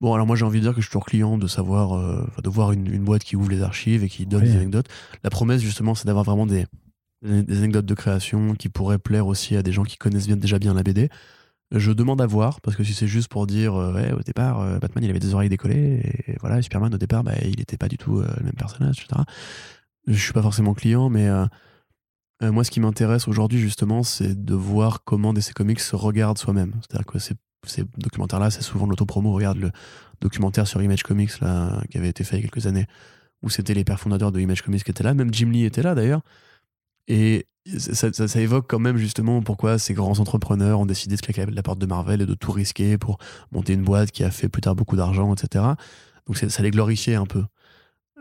Bon, 0.00 0.14
alors 0.14 0.26
moi 0.26 0.36
j'ai 0.36 0.44
envie 0.44 0.60
de 0.60 0.64
dire 0.64 0.72
que 0.74 0.80
je 0.80 0.86
suis 0.86 0.92
toujours 0.92 1.04
client 1.04 1.36
de 1.36 1.48
savoir, 1.48 1.94
euh, 1.98 2.24
de 2.42 2.48
voir 2.48 2.70
une, 2.70 2.86
une 2.86 3.02
boîte 3.02 3.24
qui 3.24 3.34
ouvre 3.34 3.50
les 3.50 3.62
archives 3.62 4.04
et 4.04 4.08
qui 4.08 4.24
donne 4.24 4.42
Oui. 4.44 4.50
des 4.50 4.56
anecdotes. 4.56 4.86
La 5.24 5.30
promesse 5.30 5.60
justement, 5.60 5.96
c'est 5.96 6.06
d'avoir 6.06 6.24
vraiment 6.24 6.46
des, 6.46 6.66
des 7.22 7.58
anecdotes 7.58 7.86
de 7.86 7.94
création 7.94 8.54
qui 8.54 8.68
pourraient 8.68 8.98
plaire 8.98 9.26
aussi 9.26 9.56
à 9.56 9.62
des 9.62 9.72
gens 9.72 9.82
qui 9.82 9.96
connaissent 9.96 10.26
bien, 10.26 10.36
déjà 10.36 10.58
bien 10.58 10.74
la 10.74 10.82
BD. 10.82 11.08
Je 11.70 11.92
demande 11.92 12.22
à 12.22 12.26
voir, 12.26 12.62
parce 12.62 12.76
que 12.76 12.84
si 12.84 12.94
c'est 12.94 13.06
juste 13.06 13.28
pour 13.28 13.46
dire, 13.46 13.74
euh, 13.74 14.12
au 14.18 14.22
départ, 14.22 14.60
euh, 14.60 14.78
Batman 14.78 15.04
il 15.04 15.10
avait 15.10 15.18
des 15.18 15.34
oreilles 15.34 15.50
décollées, 15.50 16.00
et 16.26 16.36
voilà, 16.40 16.62
Superman 16.62 16.94
au 16.94 16.98
départ, 16.98 17.24
bah, 17.24 17.34
il 17.42 17.58
n'était 17.58 17.76
pas 17.76 17.88
du 17.88 17.98
tout 17.98 18.20
euh, 18.20 18.26
le 18.38 18.44
même 18.44 18.54
personnage, 18.54 19.00
etc. 19.00 19.22
Je 20.06 20.18
suis 20.18 20.32
pas 20.32 20.40
forcément 20.40 20.72
client, 20.72 21.10
mais 21.10 21.28
moi 22.40 22.64
ce 22.64 22.70
qui 22.70 22.80
m'intéresse 22.80 23.28
aujourd'hui 23.28 23.58
justement, 23.58 24.02
c'est 24.02 24.42
de 24.42 24.54
voir 24.54 25.04
comment 25.04 25.34
DC 25.34 25.52
Comics 25.52 25.80
se 25.80 25.96
regarde 25.96 26.38
soi-même. 26.38 26.72
C'est-à-dire 26.80 27.04
que 27.04 27.18
ces, 27.18 27.34
ces 27.66 27.84
documentaires-là, 27.98 28.50
c'est 28.50 28.62
souvent 28.62 28.86
de 28.86 28.90
l'autopromo. 28.90 29.34
Regarde 29.34 29.58
le 29.58 29.70
documentaire 30.22 30.66
sur 30.66 30.80
Image 30.80 31.02
Comics 31.02 31.40
là, 31.40 31.82
qui 31.90 31.98
avait 31.98 32.08
été 32.08 32.24
fait 32.24 32.38
il 32.38 32.42
y 32.42 32.46
a 32.46 32.48
quelques 32.48 32.66
années, 32.66 32.86
où 33.42 33.50
c'était 33.50 33.74
les 33.74 33.84
pères 33.84 34.00
fondateurs 34.00 34.32
de 34.32 34.40
Image 34.40 34.62
Comics 34.62 34.82
qui 34.82 34.90
étaient 34.90 35.04
là, 35.04 35.12
même 35.12 35.34
Jim 35.34 35.50
Lee 35.50 35.64
était 35.64 35.82
là 35.82 35.94
d'ailleurs. 35.94 36.22
Et 37.08 37.46
ça, 37.78 38.12
ça- 38.12 38.28
ça 38.28 38.40
évoque 38.40 38.66
quand 38.68 38.78
même 38.78 38.96
justement 38.96 39.42
pourquoi 39.42 39.78
ces 39.78 39.92
grands 39.94 40.18
entrepreneurs 40.20 40.80
ont 40.80 40.86
décidé 40.86 41.16
de 41.16 41.20
claquer 41.20 41.46
la 41.46 41.62
porte 41.62 41.78
de 41.78 41.86
Marvel 41.86 42.22
et 42.22 42.26
de 42.26 42.34
tout 42.34 42.52
risquer 42.52 42.96
pour 42.98 43.18
monter 43.52 43.72
une 43.74 43.82
boîte 43.82 44.10
qui 44.12 44.24
a 44.24 44.30
fait 44.30 44.48
plus 44.48 44.62
tard 44.62 44.74
beaucoup 44.76 44.96
d'argent, 44.96 45.34
etc. 45.34 45.64
Donc 46.26 46.36
ça 46.36 46.62
les 46.62 46.70
glorifiait 46.70 47.16
un 47.16 47.26
peu. 47.26 47.44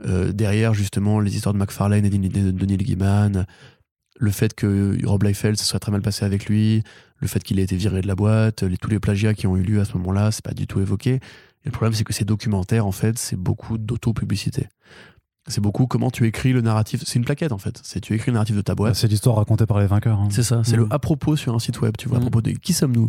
Euh, 0.05 0.31
derrière, 0.31 0.73
justement, 0.73 1.19
les 1.19 1.35
histoires 1.35 1.53
de 1.53 1.59
McFarlane 1.59 2.05
et 2.05 2.09
de, 2.09 2.51
de- 2.51 2.65
Neil 2.65 2.77
Gaiman, 2.77 3.45
le 4.19 4.31
fait 4.31 4.53
que 4.53 4.97
Rob 5.05 5.23
Liefeld 5.23 5.57
se 5.57 5.65
serait 5.65 5.79
très 5.79 5.91
mal 5.91 6.01
passé 6.01 6.23
avec 6.25 6.45
lui, 6.45 6.83
le 7.19 7.27
fait 7.27 7.43
qu'il 7.43 7.59
ait 7.59 7.63
été 7.63 7.75
viré 7.75 8.01
de 8.01 8.07
la 8.07 8.15
boîte, 8.15 8.63
tous 8.79 8.89
les 8.89 8.99
plagiats 8.99 9.33
qui 9.33 9.47
ont 9.47 9.57
eu 9.57 9.63
lieu 9.63 9.79
à 9.79 9.85
ce 9.85 9.93
moment-là, 9.97 10.31
c'est 10.31 10.43
pas 10.43 10.53
du 10.53 10.67
tout 10.67 10.79
évoqué. 10.81 11.13
Et 11.15 11.19
le 11.65 11.71
problème, 11.71 11.93
c'est 11.93 12.03
que 12.03 12.13
ces 12.13 12.25
documentaires, 12.25 12.85
en 12.85 12.91
fait, 12.91 13.17
c'est 13.17 13.35
beaucoup 13.35 13.77
d'auto-publicité. 13.77 14.67
C'est 15.47 15.61
beaucoup 15.61 15.87
comment 15.87 16.11
tu 16.11 16.25
écris 16.27 16.51
le 16.53 16.61
narratif. 16.61 17.03
C'est 17.05 17.15
une 17.19 17.25
plaquette, 17.25 17.51
en 17.51 17.57
fait. 17.57 17.79
C'est 17.83 18.01
tu 18.01 18.13
écris 18.13 18.31
le 18.31 18.33
narratif 18.33 18.55
de 18.55 18.61
ta 18.61 18.75
boîte. 18.75 18.95
C'est 18.95 19.07
l'histoire 19.07 19.35
racontée 19.37 19.65
par 19.65 19.79
les 19.79 19.87
vainqueurs. 19.87 20.19
hein. 20.19 20.27
C'est 20.31 20.43
ça, 20.43 20.61
c'est 20.63 20.75
le 20.75 20.87
à 20.89 20.99
propos 20.99 21.35
sur 21.35 21.53
un 21.55 21.59
site 21.59 21.79
web, 21.81 21.95
tu 21.97 22.09
vois, 22.09 22.17
à 22.17 22.19
Mm. 22.19 22.23
propos 22.23 22.41
de 22.41 22.51
qui 22.51 22.73
sommes-nous? 22.73 23.07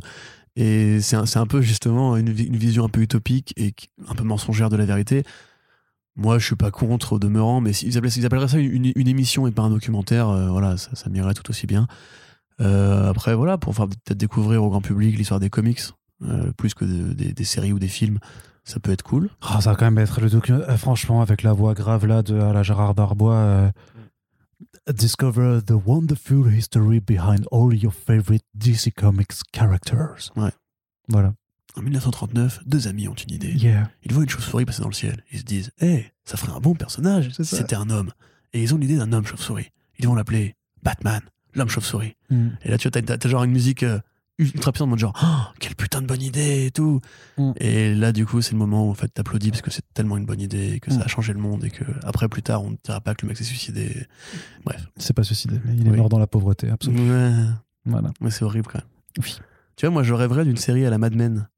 Et 0.57 1.01
c'est 1.01 1.17
un, 1.17 1.27
c'est 1.27 1.39
un 1.39 1.47
peu 1.47 1.61
justement 1.61 2.17
une, 2.17 2.31
vi- 2.33 2.47
une 2.47 2.57
vision 2.57 2.85
un 2.85 2.89
peu 2.89 3.01
utopique 3.01 3.53
et 3.57 3.75
un 4.09 4.15
peu 4.15 4.25
mensongère 4.25 4.71
de 4.71 4.77
la 4.77 4.87
vérité. 4.87 5.23
Moi, 6.17 6.39
je 6.41 6.47
suis 6.47 6.57
pas 6.57 6.73
contre 6.73 7.13
au 7.13 7.19
demeurant, 7.21 7.61
mais 7.61 7.73
s'ils 7.73 7.91
appelleraient, 7.97 8.11
s'ils 8.11 8.27
appelleraient 8.27 8.49
ça 8.49 8.59
une, 8.59 8.91
une 8.97 9.09
émission 9.09 9.47
et 9.47 9.53
pas 9.53 9.63
un 9.63 9.71
documentaire, 9.71 10.29
euh, 10.29 10.49
voilà, 10.49 10.77
ça, 10.77 10.91
ça 10.95 11.09
m'irait 11.11 11.35
tout 11.35 11.49
aussi 11.49 11.67
bien. 11.69 11.87
Euh, 12.61 13.09
après, 13.09 13.35
voilà, 13.37 13.57
pour 13.57 13.75
faire 13.75 13.87
peut-être 13.87 14.19
découvrir 14.19 14.65
au 14.65 14.69
grand 14.69 14.81
public 14.81 15.17
l'histoire 15.17 15.39
des 15.39 15.51
comics, 15.51 15.81
euh, 16.25 16.51
plus 16.57 16.75
que 16.75 16.85
de- 16.85 17.13
des, 17.13 17.33
des 17.33 17.45
séries 17.45 17.73
ou 17.73 17.79
des 17.79 17.87
films, 17.89 18.19
ça 18.69 18.79
peut 18.81 18.91
être 18.93 19.03
cool. 19.03 19.31
Ah, 19.41 19.61
ça 19.61 19.71
va 19.71 19.77
quand 19.77 19.87
même 19.87 19.99
être 19.99 20.21
le 20.21 20.29
document. 20.31 20.59
euh, 20.69 20.77
franchement, 20.77 21.23
avec 21.23 21.43
la 21.43 21.53
voix 21.53 21.75
grave 21.75 22.07
là 22.07 22.23
de 22.23 22.39
à 22.39 22.53
la 22.53 22.63
Gérard 22.63 22.95
Darbois. 22.95 23.35
euh, 23.35 23.71
Discover 24.93 25.61
the 25.67 25.73
wonderful 25.73 26.51
history 26.53 27.01
behind 27.01 27.47
all 27.53 27.75
your 27.75 27.93
favorite 27.93 28.43
DC 28.55 28.91
Comics 28.97 29.43
characters. 29.53 30.31
Ouais. 30.35 30.51
Voilà. 31.09 31.35
En 31.77 31.83
1939, 31.83 32.61
deux 32.67 32.89
amis 32.89 33.07
ont 33.07 33.15
une 33.15 33.35
idée. 33.35 33.53
Yeah. 33.53 33.91
Ils 34.03 34.13
voient 34.15 34.23
une 34.25 34.29
chauve-souris 34.31 34.65
passer 34.65 34.81
dans 34.83 34.89
le 34.89 34.95
ciel. 34.95 35.23
Ils 35.31 35.41
se 35.41 35.45
disent 35.45 35.71
Hé, 35.81 36.07
ça 36.25 36.37
ferait 36.39 36.53
un 36.53 36.61
bon 36.61 36.75
personnage 36.75 37.31
C'est 37.37 37.45
si 37.45 37.51
ça. 37.51 37.57
c'était 37.59 37.77
un 37.77 37.91
homme. 37.91 38.11
Et 38.55 38.63
ils 38.63 38.75
ont 38.75 38.79
l'idée 38.79 38.97
d'un 38.97 39.13
homme 39.13 39.27
chauve-souris. 39.27 39.69
Ils 39.99 40.07
vont 40.09 40.15
l'appeler 40.15 40.57
Batman, 40.83 41.21
l'homme 41.55 41.69
chauve-souris. 41.69 42.17
Mm. 42.31 42.49
Et 42.63 42.71
là, 42.71 42.79
tu 42.79 42.89
vois, 42.89 43.03
t'as, 43.03 43.19
t'as 43.19 43.29
genre 43.29 43.45
une 43.45 43.53
musique 43.53 43.83
euh, 43.83 44.01
ultra 44.39 44.73
puissante, 44.73 44.87
en 44.87 44.91
mode 44.91 44.99
genre 44.99 45.19
Oh, 45.23 45.53
quelle 45.59 45.75
putain 45.75 46.01
de 46.01 46.07
bonne 46.07 46.23
idée 46.23 46.67
et 46.67 46.71
tout. 46.71 47.01
Mm. 47.39 47.53
Et 47.61 47.95
là, 47.95 48.13
du 48.13 48.25
coup, 48.27 48.41
c'est 48.41 48.53
le 48.53 48.59
moment 48.59 48.87
où 48.87 48.91
en 48.91 48.95
fait, 48.95 49.09
t'applaudis 49.09 49.51
parce 49.51 49.63
que 49.63 49.71
c'est 49.71 49.83
tellement 49.95 50.17
une 50.17 50.27
bonne 50.27 50.41
idée 50.41 50.75
et 50.75 50.81
que 50.81 50.91
Mm. 50.91 50.99
ça 50.99 51.03
a 51.05 51.09
changé 51.09 51.33
le 51.33 51.41
monde 51.41 51.65
et 51.65 51.71
que 51.71 51.85
après, 52.05 52.29
plus 52.29 52.43
tard, 52.43 52.63
on 52.63 52.71
ne 52.71 52.77
dira 52.85 53.01
pas 53.01 53.15
que 53.15 53.23
le 53.23 53.29
mec 53.29 53.37
s'est 53.37 53.45
suicidé. 53.45 54.07
Bref. 54.65 54.87
C'est 54.97 55.13
pas 55.15 55.25
suicidé, 55.25 55.61
mais 55.65 55.75
il 55.77 55.87
est 55.87 55.91
Oui. 55.91 55.97
mort 55.97 56.09
dans 56.09 56.19
la 56.19 56.27
pauvreté, 56.27 56.71
absolument. 56.71 57.03
Ouais, 57.13 57.33
Voilà. 57.87 58.11
mais 58.21 58.31
c'est 58.31 58.45
horrible 58.45 58.67
quand 58.71 58.79
même. 58.79 58.89
Oui. 59.25 59.37
Tu 59.77 59.87
vois, 59.87 59.93
moi, 59.93 60.03
je 60.03 60.15
rêverais 60.15 60.45
d'une 60.45 60.57
série 60.57 60.85
à 60.87 60.91
la 60.91 60.99
Mad 60.99 61.15
Men. 61.15 61.49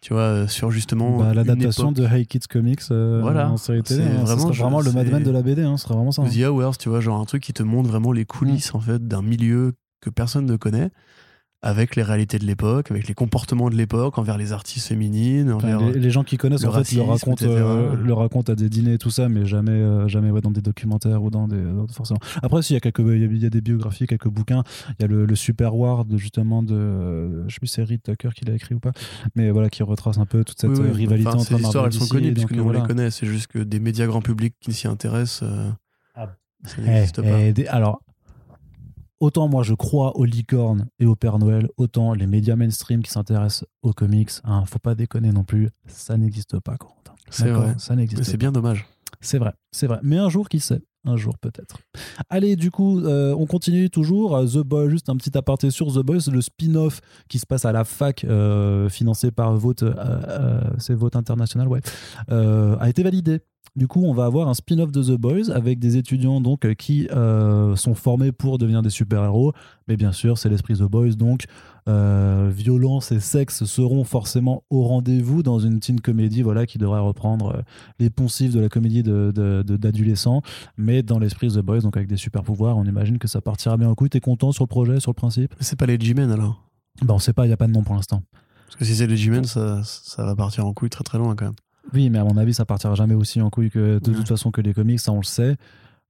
Tu 0.00 0.12
vois, 0.12 0.22
euh, 0.22 0.46
sur 0.46 0.70
justement. 0.70 1.18
Bah, 1.18 1.34
L'adaptation 1.34 1.90
de 1.90 2.04
Hey 2.06 2.24
Kids 2.24 2.46
Comics 2.48 2.82
euh, 2.92 3.18
Voilà. 3.20 3.50
en 3.50 3.56
série 3.56 3.82
télé, 3.82 4.04
C'est 4.04 4.08
hein, 4.12 4.22
vraiment- 4.46 4.78
le 4.80 4.90
c'est- 4.90 4.94
Madman 4.96 5.22
de 5.24 5.30
la 5.32 5.42
BD, 5.42 5.62
hein, 5.64 5.76
ce 5.76 5.84
serait 5.84 5.94
vraiment 5.94 6.12
ça. 6.12 6.22
hein. 6.22 6.28
The 6.30 6.46
Hours, 6.46 6.78
tu 6.78 6.88
vois, 6.88 7.00
genre 7.00 7.20
un 7.20 7.24
truc 7.24 7.42
qui 7.42 7.52
te 7.52 7.64
montre 7.64 7.88
vraiment 7.88 8.12
les 8.12 8.24
coulisses 8.24 8.74
en 8.76 8.80
fait 8.80 9.08
d'un 9.08 9.22
milieu 9.22 9.72
que 10.00 10.08
personne 10.10 10.46
ne 10.46 10.54
connaît, 10.56 10.90
avec 11.60 11.96
les 11.96 12.04
réalités 12.04 12.38
de 12.38 12.44
l'époque, 12.44 12.92
avec 12.92 13.08
les 13.08 13.14
comportements 13.14 13.68
de 13.68 13.74
l'époque 13.74 14.16
envers 14.18 14.38
les 14.38 14.52
artistes 14.52 14.86
féminines, 14.86 15.50
Enfin, 15.50 15.74
envers. 15.74 15.90
les, 15.90 15.98
les 15.98 16.10
gens 16.10 16.22
qui 16.22 16.36
connaissent 16.36 16.62
le 16.62 16.68
en 16.68 16.72
fait 16.72 16.94
le 16.94 17.02
racisme, 17.02 17.26
racontent, 17.32 17.44
euh, 17.44 17.96
le 17.96 18.12
racontent 18.12 18.52
à 18.52 18.54
des 18.54 18.68
dîners 18.68 18.92
et 18.92 18.98
tout 18.98 19.10
ça, 19.10 19.28
mais 19.28 19.44
jamais, 19.44 19.72
euh, 19.72 20.06
jamais 20.06 20.30
ouais, 20.30 20.40
dans 20.40 20.52
des 20.52 20.60
documentaires 20.60 21.20
ou 21.22 21.30
dans 21.30 21.48
des 21.48 21.60
dans- 21.60 21.88
forcément. 21.88 22.20
Après, 22.42 22.62
s'il 22.62 22.74
y 22.74 22.76
a 22.76 22.80
quelques, 22.80 23.00
il 23.00 23.18
y 23.20 23.24
a, 23.24 23.26
il 23.26 23.42
y 23.42 23.46
a 23.46 23.50
des 23.50 23.60
biographies, 23.60 24.06
quelques 24.06 24.28
bouquins. 24.28 24.62
Il 24.98 25.02
y 25.02 25.04
a 25.04 25.08
le, 25.08 25.26
le 25.26 25.34
Super 25.34 25.74
War 25.74 26.04
de 26.04 26.16
justement 26.16 26.62
de, 26.62 26.74
euh, 26.74 27.44
je 27.48 27.54
sais 27.54 27.58
plus 27.58 27.66
si 27.66 27.74
c'est 27.74 27.82
Reed 27.84 28.02
Tucker 28.04 28.28
qui 28.36 28.44
l'a 28.44 28.54
écrit 28.54 28.76
ou 28.76 28.80
pas, 28.80 28.92
mais 29.34 29.50
voilà 29.50 29.68
qui 29.68 29.82
retrace 29.82 30.18
un 30.18 30.26
peu 30.26 30.44
toute 30.44 30.60
cette 30.60 30.70
Oui, 30.70 30.78
oui, 30.80 30.88
euh, 30.90 30.92
rivalité 30.92 31.28
enfin, 31.28 31.38
entre 31.38 31.56
ces 31.56 31.60
histoires, 31.62 31.86
elles 31.86 31.92
sont 31.92 32.06
connues 32.06 32.32
puisque 32.32 32.52
nous 32.52 32.58
euh, 32.58 32.60
on 32.60 32.64
voilà. 32.66 32.80
les 32.82 32.86
connaît. 32.86 33.10
C'est 33.10 33.26
juste 33.26 33.48
que 33.48 33.58
des 33.58 33.80
médias 33.80 34.06
grand 34.06 34.22
public 34.22 34.54
qui 34.60 34.72
s'y 34.72 34.86
intéressent, 34.86 35.42
euh, 35.42 35.70
Ah. 36.14 36.28
ça 36.64 36.74
Eh, 36.78 36.82
n'existe 36.82 37.20
pas. 37.20 37.40
eh, 37.40 37.52
des- 37.52 37.66
alors, 37.66 38.00
autant 39.20 39.48
moi 39.48 39.62
je 39.62 39.74
crois 39.74 40.16
aux 40.16 40.24
licornes 40.24 40.88
et 40.98 41.06
au 41.06 41.16
Père 41.16 41.38
Noël, 41.38 41.68
autant 41.76 42.14
les 42.14 42.26
médias 42.26 42.56
mainstream 42.56 43.02
qui 43.02 43.10
s'intéressent 43.10 43.66
aux 43.82 43.92
comics, 43.92 44.30
hein, 44.44 44.64
faut 44.66 44.78
pas 44.78 44.94
déconner 44.94 45.32
non 45.32 45.44
plus, 45.44 45.70
ça 45.86 46.16
n'existe 46.16 46.58
pas, 46.60 46.76
Corentin. 46.76 47.14
C'est 47.30 47.50
vrai. 47.50 47.74
Ça 47.78 47.94
n'existe 47.94 48.24
c'est 48.24 48.36
bien 48.36 48.52
dommage. 48.52 48.86
C'est 49.20 49.38
vrai, 49.38 49.52
c'est 49.72 49.86
vrai. 49.86 49.98
Mais 50.02 50.16
un 50.16 50.28
jour, 50.28 50.48
qui 50.48 50.60
sait? 50.60 50.80
Un 51.04 51.16
jour 51.16 51.38
peut-être. 51.38 51.78
Allez, 52.28 52.56
du 52.56 52.70
coup, 52.70 53.00
euh, 53.00 53.34
on 53.38 53.46
continue 53.46 53.88
toujours. 53.88 54.36
Euh, 54.36 54.46
The 54.46 54.58
Boys, 54.58 54.90
juste 54.90 55.08
un 55.08 55.16
petit 55.16 55.36
aparté 55.38 55.70
sur 55.70 55.92
The 55.92 56.00
Boys, 56.00 56.30
le 56.30 56.40
spin-off 56.40 57.00
qui 57.28 57.38
se 57.38 57.46
passe 57.46 57.64
à 57.64 57.72
la 57.72 57.84
fac, 57.84 58.24
euh, 58.24 58.88
financé 58.88 59.30
par 59.30 59.54
Vote, 59.54 59.84
euh, 59.84 60.60
c'est 60.78 60.94
Vote 60.94 61.16
International, 61.16 61.68
ouais, 61.68 61.80
a 62.28 62.88
été 62.88 63.02
validé. 63.02 63.40
Du 63.76 63.86
coup, 63.86 64.02
on 64.04 64.12
va 64.12 64.24
avoir 64.24 64.48
un 64.48 64.54
spin-off 64.54 64.90
de 64.90 65.02
The 65.02 65.18
Boys 65.18 65.50
avec 65.52 65.78
des 65.78 65.96
étudiants 65.96 66.40
donc 66.40 66.64
euh, 66.64 66.74
qui 66.74 67.08
euh, 67.12 67.76
sont 67.76 67.94
formés 67.94 68.32
pour 68.32 68.58
devenir 68.58 68.82
des 68.82 68.90
super-héros. 68.90 69.52
Mais 69.86 69.96
bien 69.96 70.12
sûr, 70.12 70.36
c'est 70.38 70.48
l'esprit 70.48 70.74
The 70.74 70.82
Boys, 70.82 71.10
donc 71.12 71.44
euh, 71.88 72.50
violence 72.54 73.12
et 73.12 73.20
sexe 73.20 73.64
seront 73.64 74.04
forcément 74.04 74.62
au 74.68 74.82
rendez-vous 74.82 75.42
dans 75.42 75.58
une 75.58 75.80
teen 75.80 76.00
comédie 76.00 76.42
voilà, 76.42 76.66
qui 76.66 76.76
devrait 76.78 77.00
reprendre 77.00 77.62
les 77.98 78.10
poncifs 78.10 78.52
de 78.52 78.60
la 78.60 78.68
comédie 78.68 79.02
de- 79.02 79.32
de- 79.34 79.62
de- 79.66 79.76
d'adolescents, 79.76 80.42
mais 80.76 81.02
dans 81.02 81.18
l'esprit 81.18 81.48
The 81.48 81.60
Boys, 81.60 81.80
donc 81.80 81.96
avec 81.96 82.08
des 82.08 82.16
super-pouvoirs. 82.16 82.76
On 82.76 82.84
imagine 82.84 83.18
que 83.18 83.28
ça 83.28 83.40
partira 83.40 83.76
bien 83.76 83.88
au 83.90 83.94
coup. 83.94 84.08
T'es 84.08 84.20
content 84.20 84.52
sur 84.52 84.64
le 84.64 84.68
projet, 84.68 85.00
sur 85.00 85.10
le 85.12 85.16
principe? 85.16 85.54
C'est 85.60 85.78
pas 85.78 85.86
les 85.86 85.98
G-Men 85.98 86.30
alors. 86.30 86.62
bah, 87.02 87.14
On 87.14 87.18
sait 87.18 87.32
pas, 87.32 87.44
il 87.44 87.48
n'y 87.48 87.54
a 87.54 87.58
pas 87.58 87.66
de 87.68 87.72
nom 87.72 87.82
pour 87.84 87.94
l'instant. 87.94 88.22
Parce 88.66 88.76
que 88.76 88.84
si 88.84 88.94
c'est 88.96 89.06
les 89.06 89.16
G-Men, 89.16 89.44
ça, 89.44 89.80
ça 89.84 90.24
va 90.24 90.34
partir 90.36 90.66
en 90.66 90.74
couille 90.74 90.90
très 90.90 91.04
très 91.04 91.16
loin 91.16 91.34
quand 91.36 91.46
même. 91.46 91.54
Oui, 91.94 92.10
mais 92.10 92.18
à 92.18 92.24
mon 92.24 92.36
avis, 92.36 92.54
ça 92.54 92.64
partira 92.64 92.94
jamais 92.94 93.14
aussi 93.14 93.40
en 93.40 93.50
couille 93.50 93.70
que 93.70 93.98
de 93.98 94.10
Ouais. 94.10 94.16
toute 94.16 94.28
façon 94.28 94.50
que 94.50 94.60
les 94.60 94.74
comics, 94.74 95.00
ça 95.00 95.12
on 95.12 95.18
le 95.18 95.22
sait. 95.24 95.56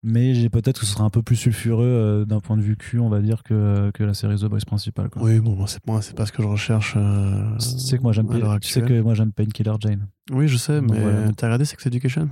Mais 0.05 0.33
j'ai 0.35 0.49
peut-être 0.49 0.79
que 0.79 0.87
ce 0.87 0.93
sera 0.93 1.03
un 1.05 1.11
peu 1.11 1.23
plus 1.23 1.35
sulfureux 1.35 1.85
euh, 1.85 2.25
d'un 2.25 2.39
point 2.39 2.57
de 2.57 2.63
vue 2.63 2.77
cul, 2.77 3.01
on 3.01 3.09
va 3.09 3.21
dire, 3.21 3.43
que, 3.43 3.91
que 3.93 4.05
la 4.05 4.15
série 4.15 4.37
The 4.37 4.45
Boys 4.45 4.61
principale. 4.65 5.11
quoi. 5.11 5.21
Oui, 5.23 5.41
bon, 5.41 5.67
c'est 5.67 5.85
moi, 5.89 6.03
c'est 6.03 6.15
pas 6.17 6.25
ce 6.25 6.31
que 6.31 6.41
je 6.41 6.47
recherche. 6.47 6.95
euh, 6.97 7.59
sais 7.59 7.99
que 7.99 8.03
moi 8.05 8.13
j'aime 8.13 8.29
tu 8.61 8.69
sais 8.69 8.81
que 8.83 9.01
moi 9.01 9.15
j'aime 9.15 9.33
Painkiller 9.33 9.73
Jane. 9.81 10.07
Oui, 10.31 10.47
je 10.47 10.57
sais, 10.57 10.81
Donc 10.81 10.91
mais 10.93 11.01
voilà. 11.01 11.33
t'as 11.37 11.47
regardé 11.49 11.65
Sex 11.65 11.85
Education 11.87 12.29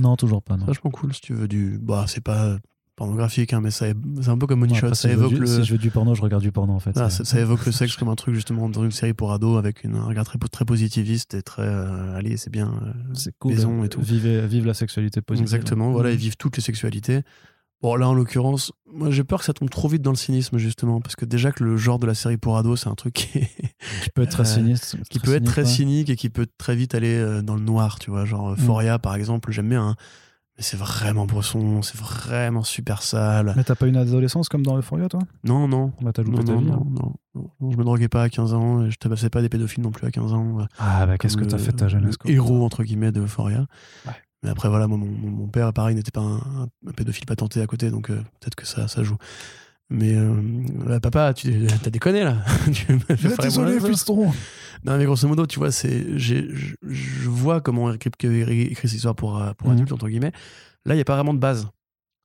Non, 0.00 0.16
toujours 0.16 0.42
pas. 0.42 0.54
C'est 0.54 0.60
Non. 0.60 0.66
vachement 0.66 0.90
cool 0.90 1.14
si 1.14 1.20
tu 1.20 1.32
veux 1.32 1.46
du. 1.46 1.78
Bah, 1.80 2.06
c'est 2.08 2.22
pas 2.24 2.56
pornographique, 2.96 3.52
hein, 3.52 3.60
mais 3.60 3.70
c'est 3.70 3.94
un 4.26 4.38
peu 4.38 4.46
comme 4.46 4.60
Money 4.60 4.74
après, 4.76 4.88
Ça 4.88 4.94
si, 4.94 5.08
je 5.08 5.12
veux 5.12 5.18
évoque 5.18 5.34
du, 5.34 5.40
le. 5.40 5.46
si 5.46 5.64
je 5.64 5.72
veux 5.72 5.78
du 5.78 5.90
porno, 5.90 6.14
je 6.14 6.22
regarde 6.22 6.42
du 6.42 6.50
porno 6.50 6.72
en 6.72 6.80
fait. 6.80 6.96
Ah, 6.96 7.10
ça, 7.10 7.24
ça 7.24 7.38
évoque 7.40 7.64
le 7.66 7.72
sexe 7.72 7.96
comme 7.96 8.08
un 8.08 8.14
truc 8.16 8.34
justement 8.34 8.68
dans 8.68 8.82
une 8.82 8.90
série 8.90 9.12
pour 9.14 9.32
ados 9.32 9.58
avec 9.58 9.84
une, 9.84 9.94
un 9.96 10.04
regard 10.04 10.24
très, 10.24 10.38
très 10.38 10.64
positiviste 10.64 11.34
et 11.34 11.42
très 11.42 11.62
euh, 11.62 12.16
allez 12.16 12.36
c'est 12.36 12.50
bien 12.50 12.72
euh, 12.82 12.92
c'est 13.14 13.32
cool. 13.38 13.52
maison 13.52 13.84
et 13.84 13.88
tout. 13.88 14.00
Vive, 14.00 14.26
vive 14.46 14.66
la 14.66 14.74
sexualité 14.74 15.20
positive. 15.20 15.44
exactement 15.44 15.92
voilà 15.92 16.10
ils 16.10 16.16
vivent 16.16 16.36
toutes 16.36 16.56
les 16.56 16.62
sexualités 16.62 17.22
bon 17.82 17.94
là 17.96 18.08
en 18.08 18.14
l'occurrence 18.14 18.72
moi 18.90 19.10
j'ai 19.10 19.22
peur 19.24 19.40
que 19.40 19.44
ça 19.44 19.52
tombe 19.52 19.68
trop 19.68 19.88
vite 19.88 20.00
dans 20.00 20.10
le 20.10 20.16
cynisme 20.16 20.56
justement 20.56 21.02
parce 21.02 21.14
que 21.16 21.26
déjà 21.26 21.52
que 21.52 21.62
le 21.62 21.76
genre 21.76 21.98
de 21.98 22.06
la 22.06 22.14
série 22.14 22.38
pour 22.38 22.56
ados 22.56 22.80
c'est 22.84 22.88
un 22.88 22.94
truc 22.94 23.12
qui, 23.12 23.38
est- 23.38 23.50
Qui 24.02 24.10
peut 24.14 24.22
être 24.22 24.30
très 24.30 24.42
Euh, 24.50 24.54
sinistre. 24.54 24.96
qui 25.10 25.18
peut 25.20 25.34
être 25.34 25.44
très 25.44 25.62
ouais. 25.62 25.68
cynique 25.68 26.08
et 26.08 26.16
qui 26.16 26.30
peut 26.30 26.46
très 26.56 26.74
vite 26.74 26.94
aller 26.94 27.14
euh, 27.14 27.42
dans 27.42 27.54
le 27.56 27.60
noir 27.62 27.98
tu 27.98 28.10
vois 28.10 28.24
genre 28.24 28.48
euh, 28.48 28.54
Mm. 28.54 28.58
Foria 28.64 28.98
par 28.98 29.14
exemple 29.14 29.52
j'aime 29.52 29.68
bien 29.68 29.88
hein, 29.88 29.94
mais 30.56 30.62
c'est 30.62 30.76
vraiment 30.76 31.26
bresson 31.26 31.82
c'est 31.82 31.96
vraiment 31.98 32.62
super 32.62 33.02
sale 33.02 33.52
Mais 33.56 33.64
t'as 33.64 33.74
pas 33.74 33.86
une 33.86 33.96
adolescence 33.96 34.48
comme 34.48 34.62
dans 34.64 34.76
Euphoria, 34.78 35.08
toi? 35.08 35.20
Non 35.44 35.68
non 35.68 35.92
Bah, 36.00 36.12
t'as 36.14 36.22
non, 36.22 36.30
loupé 36.32 36.44
ta 36.44 36.52
non, 36.52 36.58
vie. 36.60 36.66
non, 36.66 36.74
hein. 36.76 36.86
non, 36.90 37.14
non, 37.34 37.50
non, 37.60 37.70
je 37.70 37.76
me 37.76 37.84
droguais 37.84 38.08
pas 38.08 38.22
à 38.22 38.28
15 38.28 38.54
ans, 38.54 38.84
et 38.84 38.90
je 38.90 38.96
tabassais 38.96 39.28
pas 39.30 39.42
des 39.42 39.48
pédophiles 39.48 39.82
non 39.82 39.90
plus 39.90 40.06
à 40.06 40.10
15 40.10 40.32
ans. 40.32 40.60
euh, 40.60 40.64
Ah, 40.78 41.04
bah 41.06 41.18
qu'est-ce 41.18 41.36
que 41.36 41.44
t'as 41.44 41.58
fait 41.58 41.72
ta 41.72 41.88
jeunesse 41.88 42.14
le 42.24 42.30
héros 42.30 42.64
entre 42.64 42.82
guillemets 42.84 43.12
de 43.12 43.20
Euphoria. 43.20 43.66
Ouais. 44.06 44.12
Mais 44.42 44.50
après, 44.50 44.68
voilà, 44.68 44.86
moi, 44.86 44.96
mon, 44.98 45.06
mon- 45.06 45.30
mon 45.30 45.48
père, 45.48 45.72
pareil, 45.72 45.94
n'était 45.96 46.10
pas 46.10 46.20
un, 46.20 46.36
un 46.86 46.92
pédophile 46.96 47.26
patenté 47.26 47.60
à 47.62 47.66
côté, 47.66 47.90
donc 47.90 48.10
euh, 48.10 48.16
peut-être 48.40 48.54
que 48.54 48.66
ça, 48.66 48.86
ça 48.86 49.02
joue. 49.02 49.16
Mais 49.88 50.14
euh, 50.16 50.34
là, 50.86 50.98
papa, 51.00 51.32
tu 51.32 51.66
as 51.84 51.90
déconné 51.90 52.24
là. 52.24 52.38
Tu 52.72 52.92
me 52.92 53.42
Désolé, 53.42 53.78
ça. 53.78 53.88
fiston. 53.88 54.32
Non, 54.84 54.98
mais 54.98 55.04
grosso 55.04 55.26
modo, 55.28 55.46
tu 55.46 55.58
vois, 55.58 55.70
c'est, 55.70 56.18
je, 56.18 56.44
vois 57.28 57.60
comment 57.60 57.88
Eric 57.88 58.00
Kripke 58.00 58.24
écrit 58.24 58.88
cette 58.88 58.96
histoire 58.96 59.14
pour, 59.14 59.40
euh, 59.40 59.52
pour 59.54 59.68
Mhm. 59.68 59.74
adultes, 59.74 59.92
entre 59.92 60.08
guillemets. 60.08 60.32
Là, 60.84 60.94
il 60.94 60.96
n'y 60.96 61.02
a 61.02 61.04
pas 61.04 61.14
vraiment 61.14 61.34
de 61.34 61.38
base. 61.38 61.68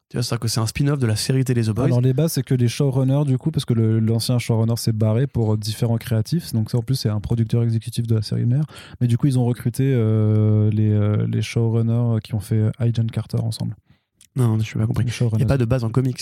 Tu 0.09 0.17
vois, 0.17 0.23
c'est-à-dire 0.23 0.39
que 0.41 0.47
c'est 0.49 0.59
un 0.59 0.65
spin-off 0.67 0.99
de 0.99 1.07
la 1.07 1.15
série 1.15 1.45
télé 1.45 1.63
The 1.63 1.69
Boys. 1.69 1.85
Alors 1.85 2.01
les 2.01 2.13
bases, 2.13 2.33
c'est 2.33 2.43
que 2.43 2.53
les 2.53 2.67
showrunners, 2.67 3.23
du 3.25 3.37
coup, 3.37 3.49
parce 3.49 3.63
que 3.63 3.73
l'ancien 3.73 4.39
showrunner 4.39 4.75
s'est 4.75 4.91
barré 4.91 5.25
pour 5.25 5.53
euh, 5.53 5.57
différents 5.57 5.97
créatifs, 5.97 6.51
donc 6.51 6.69
ça 6.69 6.79
en 6.79 6.81
plus 6.81 6.95
c'est 6.95 7.07
un 7.09 7.21
producteur 7.21 7.63
exécutif 7.63 8.05
de 8.07 8.15
la 8.15 8.21
série 8.21 8.45
mère, 8.45 8.65
mais 8.99 9.07
du 9.07 9.17
coup 9.17 9.27
ils 9.27 9.39
ont 9.39 9.45
recruté 9.45 9.83
euh, 9.95 10.69
les, 10.71 10.89
euh, 10.91 11.25
les 11.27 11.41
showrunners 11.41 12.19
qui 12.23 12.33
ont 12.35 12.41
fait 12.41 12.71
Agent 12.77 13.05
Carter 13.13 13.37
ensemble. 13.37 13.73
non, 14.35 14.59
je 14.59 14.65
suis 14.65 14.77
pas 14.77 14.85
compris. 14.85 15.05
Il 15.31 15.37
n'y 15.37 15.43
a 15.43 15.45
pas 15.45 15.57
de 15.57 15.63
base 15.65 15.85
en 15.85 15.89
comics. 15.89 16.21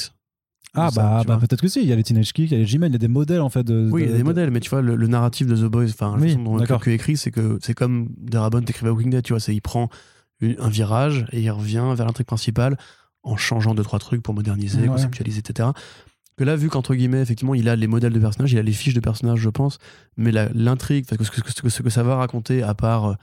Ah 0.75 0.89
bah, 0.95 1.23
bah, 1.25 1.37
peut-être 1.39 1.61
que 1.61 1.67
si, 1.67 1.81
il 1.81 1.87
y 1.87 1.91
a 1.91 1.95
les 1.95 2.03
Teenage 2.03 2.31
Kick, 2.31 2.51
il 2.51 2.53
y 2.53 2.55
a 2.55 2.59
les 2.59 2.65
G-Men, 2.65 2.91
il 2.91 2.93
y 2.93 2.95
a 2.95 2.99
des 2.99 3.07
modèles 3.07 3.41
en 3.41 3.49
fait 3.49 3.63
de... 3.63 3.89
Oui, 3.91 4.03
il 4.03 4.05
y 4.07 4.09
a 4.09 4.13
des 4.13 4.19
de- 4.19 4.23
modèles, 4.23 4.51
mais 4.51 4.59
tu 4.59 4.69
vois, 4.69 4.81
le, 4.81 4.95
le 4.95 5.07
narratif 5.07 5.47
de 5.47 5.55
The 5.55 5.69
Boys, 5.69 5.85
enfin, 5.85 6.15
la 6.15 6.21
Oui, 6.21 6.29
façon 6.29 6.43
dont. 6.43 6.57
Kripke 6.63 6.87
écrit, 6.89 7.17
c'est 7.17 7.31
que 7.31 7.57
c'est 7.61 7.73
comme 7.73 8.09
Darabont 8.17 8.61
écrivait 8.61 8.91
Walking 8.91 9.09
Dead, 9.09 9.23
tu 9.23 9.33
vois, 9.33 9.39
c'est 9.39 9.53
il 9.55 9.61
prend 9.61 9.89
une- 10.41 10.55
un 10.59 10.69
virage 10.69 11.25
et 11.31 11.41
il 11.41 11.49
revient 11.49 11.83
vers 11.95 12.05
l'intrigue 12.05 12.27
principale 12.27 12.77
en 13.23 13.35
changeant 13.35 13.73
deux, 13.73 13.83
trois 13.83 13.99
trucs 13.99 14.21
pour 14.21 14.33
moderniser, 14.35 14.81
Ouais. 14.81 14.87
conceptualiser, 14.87 15.39
etc. 15.39 15.69
Que 16.37 16.43
là, 16.45 16.55
vu 16.55 16.69
qu'entre 16.69 16.95
guillemets, 16.95 17.21
effectivement, 17.21 17.55
il 17.55 17.67
a 17.67 17.75
les 17.75 17.87
modèles 17.87 18.13
de 18.13 18.19
personnages, 18.19 18.53
il 18.53 18.59
a 18.59 18.61
les 18.61 18.71
fiches 18.71 18.93
de 18.93 19.01
personnages, 19.01 19.39
je 19.39 19.49
pense, 19.49 19.77
mais 20.17 20.31
l'intrigue, 20.53 21.05
parce 21.09 21.29
que 21.29 21.35
ce 21.37 21.41
que, 21.41 21.51
ce 21.51 21.61
que- 21.63 21.69
ce 21.69 21.81
que 21.81 21.89
ça 21.89 22.03
va 22.03 22.15
raconter, 22.15 22.63
à 22.63 22.73
part 22.75 23.05
euh, 23.05 23.13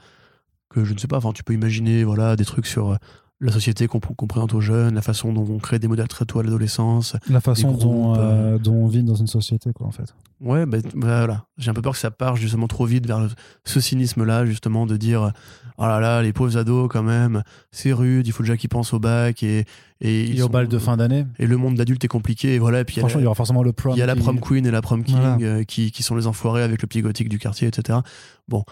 que 0.69 0.83
je 0.83 0.93
ne 0.93 0.99
sais 0.99 1.07
pas, 1.07 1.17
enfin, 1.17 1.31
tu 1.33 1.43
peux 1.43 1.53
imaginer, 1.53 2.03
voilà, 2.03 2.35
des 2.35 2.45
trucs 2.45 2.67
sur 2.67 2.91
euh, 2.91 2.95
la 3.39 3.51
société 3.51 3.85
qu'on 3.87 3.99
présente 3.99 4.53
aux 4.55 4.61
jeunes, 4.61 4.95
la 4.95 5.01
façon 5.03 5.31
dont 5.31 5.45
on 5.47 5.59
crée 5.59 5.77
des 5.77 5.87
modèles 5.87 6.07
très 6.07 6.25
tôt 6.25 6.39
à 6.39 6.43
l'adolescence, 6.43 7.15
La 7.29 7.39
façon 7.39 7.71
dont, 7.71 8.13
groupes, 8.13 8.17
euh, 8.19 8.57
dont 8.57 8.73
on 8.73 8.87
vit 8.87 9.03
dans 9.03 9.13
une 9.15 9.27
société, 9.27 9.71
quoi, 9.73 9.85
en 9.85 9.91
fait. 9.91 10.11
Ouais, 10.41 10.65
bah, 10.65 10.79
bah, 10.95 11.17
voilà. 11.19 11.45
J'ai 11.59 11.69
un 11.69 11.73
peu 11.75 11.81
peur 11.83 11.93
que 11.93 11.99
ça 11.99 12.09
parte 12.11 12.37
justement 12.37 12.67
trop 12.67 12.85
vite 12.85 13.05
vers 13.05 13.19
le- 13.19 13.29
ce 13.63 13.79
cynisme-là, 13.79 14.45
justement, 14.47 14.85
de 14.87 14.97
dire 14.97 15.31
oh 15.77 15.83
là 15.83 15.99
là, 15.99 16.23
les 16.23 16.33
pauvres 16.33 16.57
ados, 16.57 16.87
quand 16.91 17.03
même, 17.03 17.43
c'est 17.71 17.93
rude, 17.93 18.25
il 18.25 18.31
faut 18.31 18.41
déjà 18.43 18.57
qu'ils 18.57 18.69
pensent 18.69 18.93
au 18.93 18.99
bac 18.99 19.43
et. 19.43 19.65
Et, 19.99 20.25
ils 20.25 20.37
Et 20.37 20.41
au 20.41 20.45
sont- 20.45 20.51
bal 20.51 20.67
de 20.67 20.77
fin 20.77 20.95
d'année, 20.95 21.25
Et 21.39 21.47
le 21.47 21.57
monde 21.57 21.73
d'adulte 21.75 22.03
est 22.05 22.07
compliqué, 22.07 22.53
et 22.53 22.59
voilà. 22.59 22.81
Et 22.81 22.85
puis 22.85 22.95
il 22.95 22.97
y 22.97 22.99
a 22.99 23.01
franchement, 23.01 23.19
il 23.19 23.23
y 23.23 23.25
aura 23.25 23.33
forcément 23.35 23.63
le 23.63 23.73
prom. 23.73 23.93
il 23.95 23.99
y 23.99 24.03
a 24.03 24.05
la 24.05 24.15
prom 24.15 24.39
queen 24.39 24.63
et 24.65 24.69
la 24.71 24.81
prom 24.83 25.03
king 25.03 25.15
Voilà. 25.17 25.37
euh, 25.41 25.63
qui, 25.63 25.91
qui 25.91 26.03
sont 26.03 26.15
les 26.15 26.27
enfoirés 26.27 26.61
avec 26.61 26.83
le 26.83 26.87
pied 26.87 27.01
gothique 27.01 27.29
du 27.29 27.39
quartier, 27.39 27.67
etc. 27.67 27.99
Bon, 28.47 28.63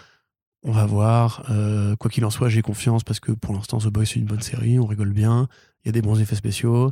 on 0.66 0.72
va 0.72 0.86
voir. 0.86 1.46
Euh, 1.50 1.96
quoi 1.96 2.10
qu'il 2.12 2.26
en 2.26 2.30
soit, 2.30 2.50
j'ai 2.50 2.62
confiance 2.62 3.04
parce 3.04 3.20
que 3.22 3.32
pour 3.32 3.54
l'instant, 3.54 3.78
The 3.78 3.88
Boys, 3.88 4.06
c'est 4.06 4.20
une 4.20 4.26
bonne 4.26 4.42
série, 4.42 4.78
on 4.80 4.86
rigole 4.86 5.12
bien, 5.14 5.48
il 5.84 5.88
y 5.88 5.90
a 5.90 5.92
des 5.94 6.02
bons 6.02 6.20
effets 6.20 6.36
spéciaux. 6.36 6.92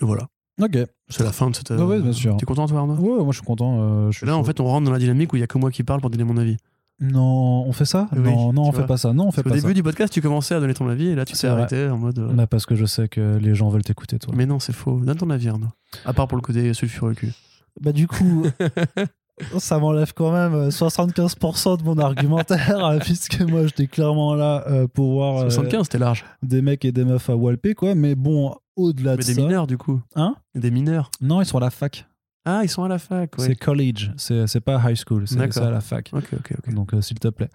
Et 0.00 0.04
voilà, 0.04 0.26
Ok. 0.60 0.76
c'est 1.08 1.22
la 1.22 1.32
fin 1.32 1.50
de 1.50 1.54
cette. 1.56 1.70
Ouais, 1.70 1.82
ouais, 1.82 2.00
bien 2.00 2.12
sûr. 2.12 2.36
T'es 2.38 2.46
content, 2.46 2.66
toi, 2.66 2.80
Arnaud? 2.80 2.94
Ouais, 2.96 3.22
moi 3.22 3.32
je 3.32 3.38
suis 3.38 3.46
content. 3.46 3.78
euh, 3.80 4.10
je 4.10 4.18
suis 4.18 4.26
Là, 4.26 4.36
en 4.36 4.42
fait, 4.44 4.58
on 4.60 4.64
rentre 4.64 4.86
dans 4.86 4.90
la 4.92 4.98
dynamique 4.98 5.32
où 5.32 5.36
il 5.36 5.40
y 5.40 5.42
a 5.42 5.46
que 5.46 5.58
moi 5.58 5.70
qui 5.70 5.84
parle 5.84 6.00
pour 6.00 6.10
donner 6.10 6.24
mon 6.24 6.36
avis. 6.38 6.56
Non, 7.00 7.64
on 7.66 7.72
fait 7.72 7.84
ça? 7.84 8.08
Oui, 8.12 8.20
Non, 8.20 8.52
non, 8.52 8.62
on 8.62 8.70
fait 8.72 8.78
vois. 8.78 8.86
pas 8.86 8.96
ça. 8.96 9.12
Non, 9.12 9.26
on 9.26 9.30
fait 9.32 9.40
Au 9.40 9.44
pas 9.44 9.50
début 9.56 9.68
ça. 9.68 9.74
du 9.74 9.82
podcast, 9.82 10.12
tu 10.12 10.20
commençais 10.22 10.54
à 10.54 10.60
donner 10.60 10.74
ton 10.74 10.88
avis 10.88 11.08
et 11.08 11.14
là, 11.16 11.24
tu 11.24 11.34
t'es 11.34 11.46
arrêté 11.48 11.88
en 11.88 11.98
mode. 11.98 12.18
euh, 12.20 12.32
Bah, 12.32 12.46
parce 12.46 12.64
que 12.64 12.76
je 12.76 12.84
sais 12.86 13.08
que 13.08 13.38
les 13.38 13.54
gens 13.54 13.70
veulent 13.70 13.82
t'écouter, 13.82 14.18
toi. 14.20 14.32
Mais 14.36 14.46
non, 14.46 14.60
c'est 14.60 14.72
faux. 14.74 15.00
Donne 15.00 15.16
ton 15.16 15.30
avis, 15.30 15.48
Arnaud. 15.48 15.68
À 16.04 16.12
part 16.12 16.28
pour 16.28 16.36
le 16.36 16.42
côté 16.42 16.72
sulfureux 16.74 17.14
cul. 17.14 17.32
Bah, 17.80 17.92
du 17.92 18.06
coup, 18.06 18.44
ça 19.58 19.78
m'enlève 19.78 20.12
quand 20.14 20.32
même 20.32 20.54
euh, 20.54 20.68
75% 20.70 21.78
de 21.78 21.82
mon 21.84 21.98
argumentaire, 21.98 22.84
euh, 22.84 22.98
puisque 23.00 23.40
moi 23.42 23.66
j'étais 23.66 23.86
clairement 23.86 24.34
là 24.34 24.64
euh, 24.68 24.86
pour 24.86 25.12
voir 25.12 25.38
euh, 25.44 25.50
75, 25.50 25.82
c'était 25.84 25.98
large. 25.98 26.24
des 26.42 26.62
mecs 26.62 26.84
et 26.84 26.92
des 26.92 27.04
meufs 27.04 27.28
à 27.30 27.36
walper, 27.36 27.74
quoi. 27.74 27.94
Mais 27.94 28.14
bon, 28.14 28.54
au-delà 28.76 29.12
de 29.12 29.18
Mais 29.18 29.24
des 29.24 29.34
ça. 29.34 29.40
mineurs, 29.40 29.66
du 29.66 29.76
coup. 29.78 30.00
Hein? 30.14 30.34
Des 30.54 30.70
mineurs. 30.70 31.10
Non, 31.20 31.40
ils 31.40 31.46
sont 31.46 31.58
à 31.58 31.60
la 31.60 31.70
fac. 31.70 32.06
Ah, 32.44 32.60
ils 32.64 32.68
sont 32.68 32.82
à 32.82 32.88
la 32.88 32.98
fac, 32.98 33.38
ouais. 33.38 33.46
C'est 33.46 33.54
college, 33.54 34.10
c'est 34.16 34.48
c'est 34.48 34.60
pas 34.60 34.80
high 34.84 34.96
school, 34.96 35.28
c'est 35.28 35.38
à 35.58 35.70
la 35.70 35.80
fac. 35.80 36.10
Ok, 36.12 36.24
ok, 36.32 36.52
ok. 36.58 36.74
Donc, 36.74 36.92
euh, 36.94 37.00
s'il 37.00 37.18
te 37.20 37.28
plaît. 37.28 37.48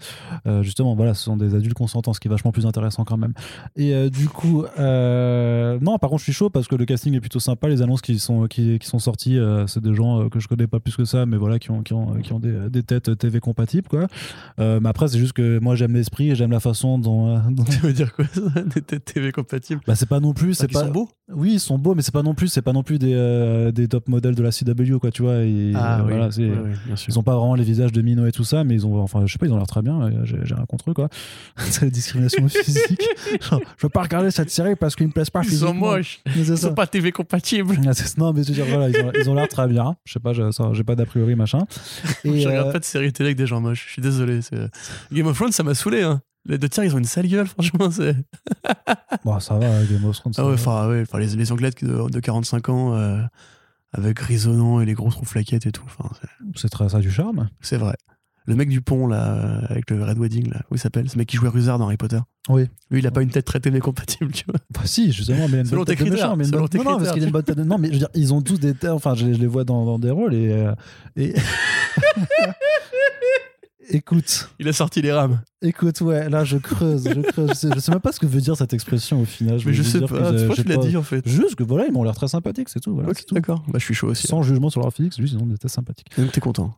Euh, 0.45 0.63
justement, 0.63 0.95
voilà, 0.95 1.13
ce 1.13 1.23
sont 1.25 1.35
des 1.35 1.55
adultes 1.55 1.73
consentants, 1.77 2.13
ce 2.13 2.19
qui 2.21 2.29
est 2.29 2.31
vachement 2.31 2.51
plus 2.53 2.65
intéressant 2.65 3.03
quand 3.03 3.17
même. 3.17 3.33
Et 3.75 3.93
euh, 3.93 4.09
du 4.09 4.29
coup, 4.29 4.63
euh, 4.79 5.77
non, 5.81 5.97
par 5.97 6.09
contre, 6.09 6.19
je 6.19 6.23
suis 6.25 6.33
chaud 6.33 6.49
parce 6.49 6.67
que 6.67 6.75
le 6.75 6.85
casting 6.85 7.13
est 7.13 7.19
plutôt 7.19 7.39
sympa. 7.39 7.67
Les 7.67 7.81
annonces 7.81 8.01
qui 8.01 8.17
sont, 8.19 8.47
qui, 8.47 8.79
qui 8.79 8.87
sont 8.87 8.99
sorties, 8.99 9.37
euh, 9.37 9.67
c'est 9.67 9.81
des 9.83 9.93
gens 9.93 10.21
euh, 10.21 10.29
que 10.29 10.39
je 10.39 10.47
connais 10.47 10.67
pas 10.67 10.79
plus 10.79 10.95
que 10.95 11.05
ça, 11.05 11.25
mais 11.25 11.37
voilà, 11.37 11.59
qui 11.59 11.71
ont, 11.71 11.83
qui 11.83 11.93
ont, 11.93 12.13
qui 12.21 12.31
ont 12.33 12.39
des, 12.39 12.69
des 12.69 12.83
têtes 12.83 13.17
TV 13.17 13.39
compatibles, 13.39 13.87
quoi. 13.87 14.07
Euh, 14.59 14.79
mais 14.81 14.89
après, 14.89 15.07
c'est 15.09 15.19
juste 15.19 15.33
que 15.33 15.59
moi, 15.59 15.75
j'aime 15.75 15.93
l'esprit 15.93 16.31
et 16.31 16.35
j'aime 16.35 16.51
la 16.51 16.59
façon 16.59 16.97
dont. 16.99 17.35
euh, 17.35 17.39
dont- 17.51 17.63
Tu 17.65 17.79
veux 17.79 17.93
dire 17.93 18.13
quoi, 18.15 18.25
ça 18.33 18.41
Des 18.61 18.81
têtes 18.81 19.05
TV 19.05 19.31
compatibles 19.31 19.81
Bah, 19.85 19.95
c'est 19.95 20.07
pas 20.09 20.19
non 20.19 20.33
plus. 20.33 20.53
C'est 20.53 20.67
Ils 20.69 20.73
pas... 20.73 20.85
sont 20.85 20.91
beaux 20.91 21.09
Oui, 21.33 21.53
ils 21.53 21.59
sont 21.59 21.77
beaux, 21.77 21.93
mais 21.95 22.01
c'est 22.01 22.13
pas 22.13 22.23
non 22.23 22.33
plus, 22.33 22.47
c'est 22.47 22.61
pas 22.61 22.73
non 22.73 22.83
plus 22.83 22.99
des, 22.99 23.13
euh, 23.13 23.71
des 23.71 23.87
top 23.87 24.07
modèles 24.07 24.35
de 24.35 24.43
la 24.43 24.51
CW, 24.51 24.76
quoi, 24.99 25.11
tu 25.11 25.21
vois. 25.21 25.35
Et, 25.43 25.71
Ah, 25.75 25.99
euh, 25.99 26.03
oui. 26.03 26.09
voilà, 26.11 26.31
c'est. 26.31 26.49
Ouais, 26.49 26.57
ouais, 26.57 26.73
bien 26.85 26.95
sûr. 26.95 27.09
Ils 27.13 27.19
ont 27.19 27.23
pas 27.23 27.35
vraiment 27.35 27.55
les 27.55 27.63
visages 27.63 27.91
de 27.91 28.01
Mino 28.01 28.25
et 28.25 28.31
tout 28.31 28.43
ça, 28.43 28.63
mais 28.63 28.73
ils 28.75 28.85
ont, 28.85 29.01
enfin, 29.01 29.25
je 29.25 29.31
sais 29.33 29.37
pas, 29.39 29.45
ils 29.47 29.51
ont 29.53 29.57
l'air 29.57 29.67
très 29.67 29.81
bien. 29.81 30.07
et 30.09 30.13
J'ai 30.23 30.55
rien 30.55 30.65
contre 30.65 30.89
eux, 30.91 30.93
quoi. 30.93 31.09
c'est 31.57 31.83
la 31.83 31.89
discrimination 31.89 32.47
physique. 32.49 33.01
Genre, 33.49 33.61
je 33.77 33.85
veux 33.85 33.89
pas 33.89 34.03
regarder 34.03 34.31
cette 34.31 34.49
série 34.49 34.75
parce 34.75 34.95
qu'ils 34.95 35.07
me 35.07 35.11
plaisent 35.11 35.29
pas 35.29 35.41
Ils 35.43 35.51
sont 35.57 35.73
moches. 35.73 36.19
Ils 36.35 36.45
ça. 36.45 36.57
sont 36.57 36.73
pas 36.73 36.87
TV 36.87 37.11
compatibles. 37.11 37.75
Ah, 37.85 37.91
Non, 38.17 38.33
mais 38.33 38.43
je 38.43 38.47
veux 38.49 38.53
dire, 38.53 38.65
voilà, 38.65 38.89
ils 38.89 39.29
ont- 39.29 39.33
l'air 39.33 39.47
très 39.47 39.67
bien. 39.67 39.95
Je 40.05 40.13
sais 40.13 40.19
pas, 40.19 40.33
j'ai 40.33 40.83
pas 40.83 40.95
d'a 40.95 41.05
priori, 41.05 41.35
machin. 41.35 41.59
Et, 42.23 42.39
je 42.39 42.47
regarde 42.47 42.69
euh, 42.69 42.71
pas 42.73 42.79
de 42.79 42.85
séries 42.85 43.13
télé 43.13 43.27
avec 43.29 43.37
des 43.37 43.47
gens 43.47 43.61
moches. 43.61 43.85
Je 43.87 43.91
suis 43.93 44.01
désolé. 44.01 44.39
Game 45.11 45.27
of 45.27 45.35
Thrones, 45.35 45.51
ça 45.51 45.63
m'a 45.63 45.73
saoulé. 45.75 46.01
Hein. 46.01 46.21
Les 46.49 46.57
deux 46.57 46.69
tiers, 46.69 46.85
ils 46.85 46.95
ont 46.95 46.97
une 46.97 47.03
sale 47.05 47.27
gueule, 47.27 47.45
franchement. 47.47 47.91
c'est- 47.91 48.15
bon, 49.25 49.39
ça 49.39 49.55
va, 49.55 49.67
Game 49.83 50.05
of 50.05 50.15
Thrones. 50.17 50.33
Ah 50.37 50.45
ouais, 50.45 50.53
enfin, 50.53 50.87
ouais, 50.87 51.03
les, 51.19 51.35
les 51.35 51.51
Anglaises 51.51 51.75
de, 51.81 52.09
de 52.09 52.19
45 52.19 52.69
ans, 52.69 52.95
euh, 52.95 53.19
avec 53.93 54.17
grisonnant 54.17 54.79
et 54.81 54.85
les 54.85 54.93
grosses 54.93 55.15
rouflaquettes 55.15 55.65
et 55.65 55.71
tout. 55.71 55.83
Enfin, 55.85 56.09
c'est- 56.55 56.69
très, 56.69 56.89
ça 56.89 56.97
a 56.97 56.99
du 57.01 57.11
charme. 57.11 57.49
c'est 57.61 57.77
vrai. 57.77 57.95
Le 58.45 58.55
mec 58.55 58.69
du 58.69 58.79
pont, 58.79 59.07
là, 59.07 59.33
euh, 59.33 59.61
avec 59.67 59.89
le 59.91 60.01
Red 60.01 60.17
Wedding, 60.19 60.45
là, 60.49 60.61
comment 60.63 60.77
il 60.77 60.79
s'appelle 60.79 61.09
Ce 61.09 61.17
mec 61.17 61.27
qui 61.27 61.35
jouait 61.35 61.49
Ruzard 61.49 61.79
dans 61.79 61.85
Harry 61.87 61.97
Potter. 61.97 62.19
Oui. 62.47 62.65
Lui, 62.89 62.99
il 62.99 63.07
a 63.07 63.11
pas 63.11 63.21
une 63.21 63.29
tête 63.29 63.43
très 63.43 63.59
TV 63.59 63.81
compatible, 63.81 64.31
tu 64.31 64.45
vois. 64.47 64.55
Bah 64.73 64.79
si, 64.85 65.11
justement, 65.11 65.47
mais 65.47 65.47
il 65.47 65.51
y 65.53 65.55
a 65.57 65.59
une 65.59 65.65
Selon 65.65 65.79
bonne 65.81 65.85
tête 65.87 65.97
tes 65.97 66.03
de 66.05 66.09
critères, 66.11 66.27
méchant, 66.29 66.37
mais 66.37 66.43
une 66.45 66.49
selon 66.51 66.61
bonne- 66.61 66.69
tes 66.69 66.77
Non, 66.77 66.83
non, 66.85 66.89
parce 66.91 66.99
critères. 66.99 67.13
qu'il 67.15 67.23
a 67.23 67.25
une 67.27 67.31
bonne 67.33 67.43
tête 67.43 67.57
de- 67.57 67.63
Non, 67.65 67.77
mais 67.77 67.87
je 67.89 67.93
veux 67.93 67.99
dire, 67.99 68.07
ils 68.13 68.33
ont 68.33 68.41
tous 68.41 68.57
des 68.57 68.73
têtes, 68.73 68.89
enfin, 68.91 69.15
je, 69.15 69.25
les- 69.25 69.33
je 69.33 69.39
les 69.41 69.47
vois 69.47 69.65
dans, 69.65 69.83
dans 69.83 69.99
des 69.99 70.11
rôles 70.11 70.33
et... 70.33 70.49
euh, 70.53 70.73
et... 71.17 71.33
Écoute, 73.89 74.49
Il 74.59 74.67
a 74.67 74.73
sorti 74.73 75.01
les 75.01 75.11
rames. 75.13 75.41
écoute, 75.61 76.01
ouais, 76.01 76.29
là 76.29 76.43
je 76.43 76.57
creuse, 76.57 77.07
je 77.07 77.21
creuse. 77.21 77.49
Je 77.49 77.53
sais, 77.55 77.69
je 77.73 77.79
sais 77.79 77.91
même 77.91 78.01
pas 78.01 78.11
ce 78.11 78.19
que 78.19 78.25
veut 78.25 78.41
dire 78.41 78.57
cette 78.57 78.73
expression 78.73 79.21
au 79.21 79.25
final. 79.25 79.59
Mais 79.65 79.73
je 79.73 79.81
sais 79.83 79.99
dire 79.99 80.07
pas. 80.09 80.31
Pourquoi 80.33 80.55
j'ai 80.55 80.63
tu 80.63 80.69
l'as 80.69 80.75
pas- 80.77 80.85
dit, 80.85 80.97
en 80.97 81.03
fait 81.03 81.27
Juste 81.27 81.55
que 81.55 81.63
voilà, 81.63 81.85
ils 81.85 81.93
m'ont 81.93 82.03
l'air 82.03 82.15
très 82.15 82.27
sympathiques, 82.27 82.69
c'est 82.69 82.79
tout. 82.81 82.93
Voilà, 82.93 83.09
c'est 83.15 83.31
d'accord. 83.33 83.63
Bah, 83.67 83.79
je 83.79 83.85
suis 83.85 83.93
chaud 83.93 84.07
aussi. 84.09 84.27
Sans 84.27 84.41
jugement 84.43 84.69
sur 84.69 84.81
leur 84.81 84.91
physique, 84.91 85.13
juste 85.17 85.33
ils 85.33 85.39
ont 85.41 85.47
têtes 85.55 85.69
sympathiques. 85.71 86.07
Donc, 86.17 86.31
t'es 86.31 86.41
content. 86.41 86.75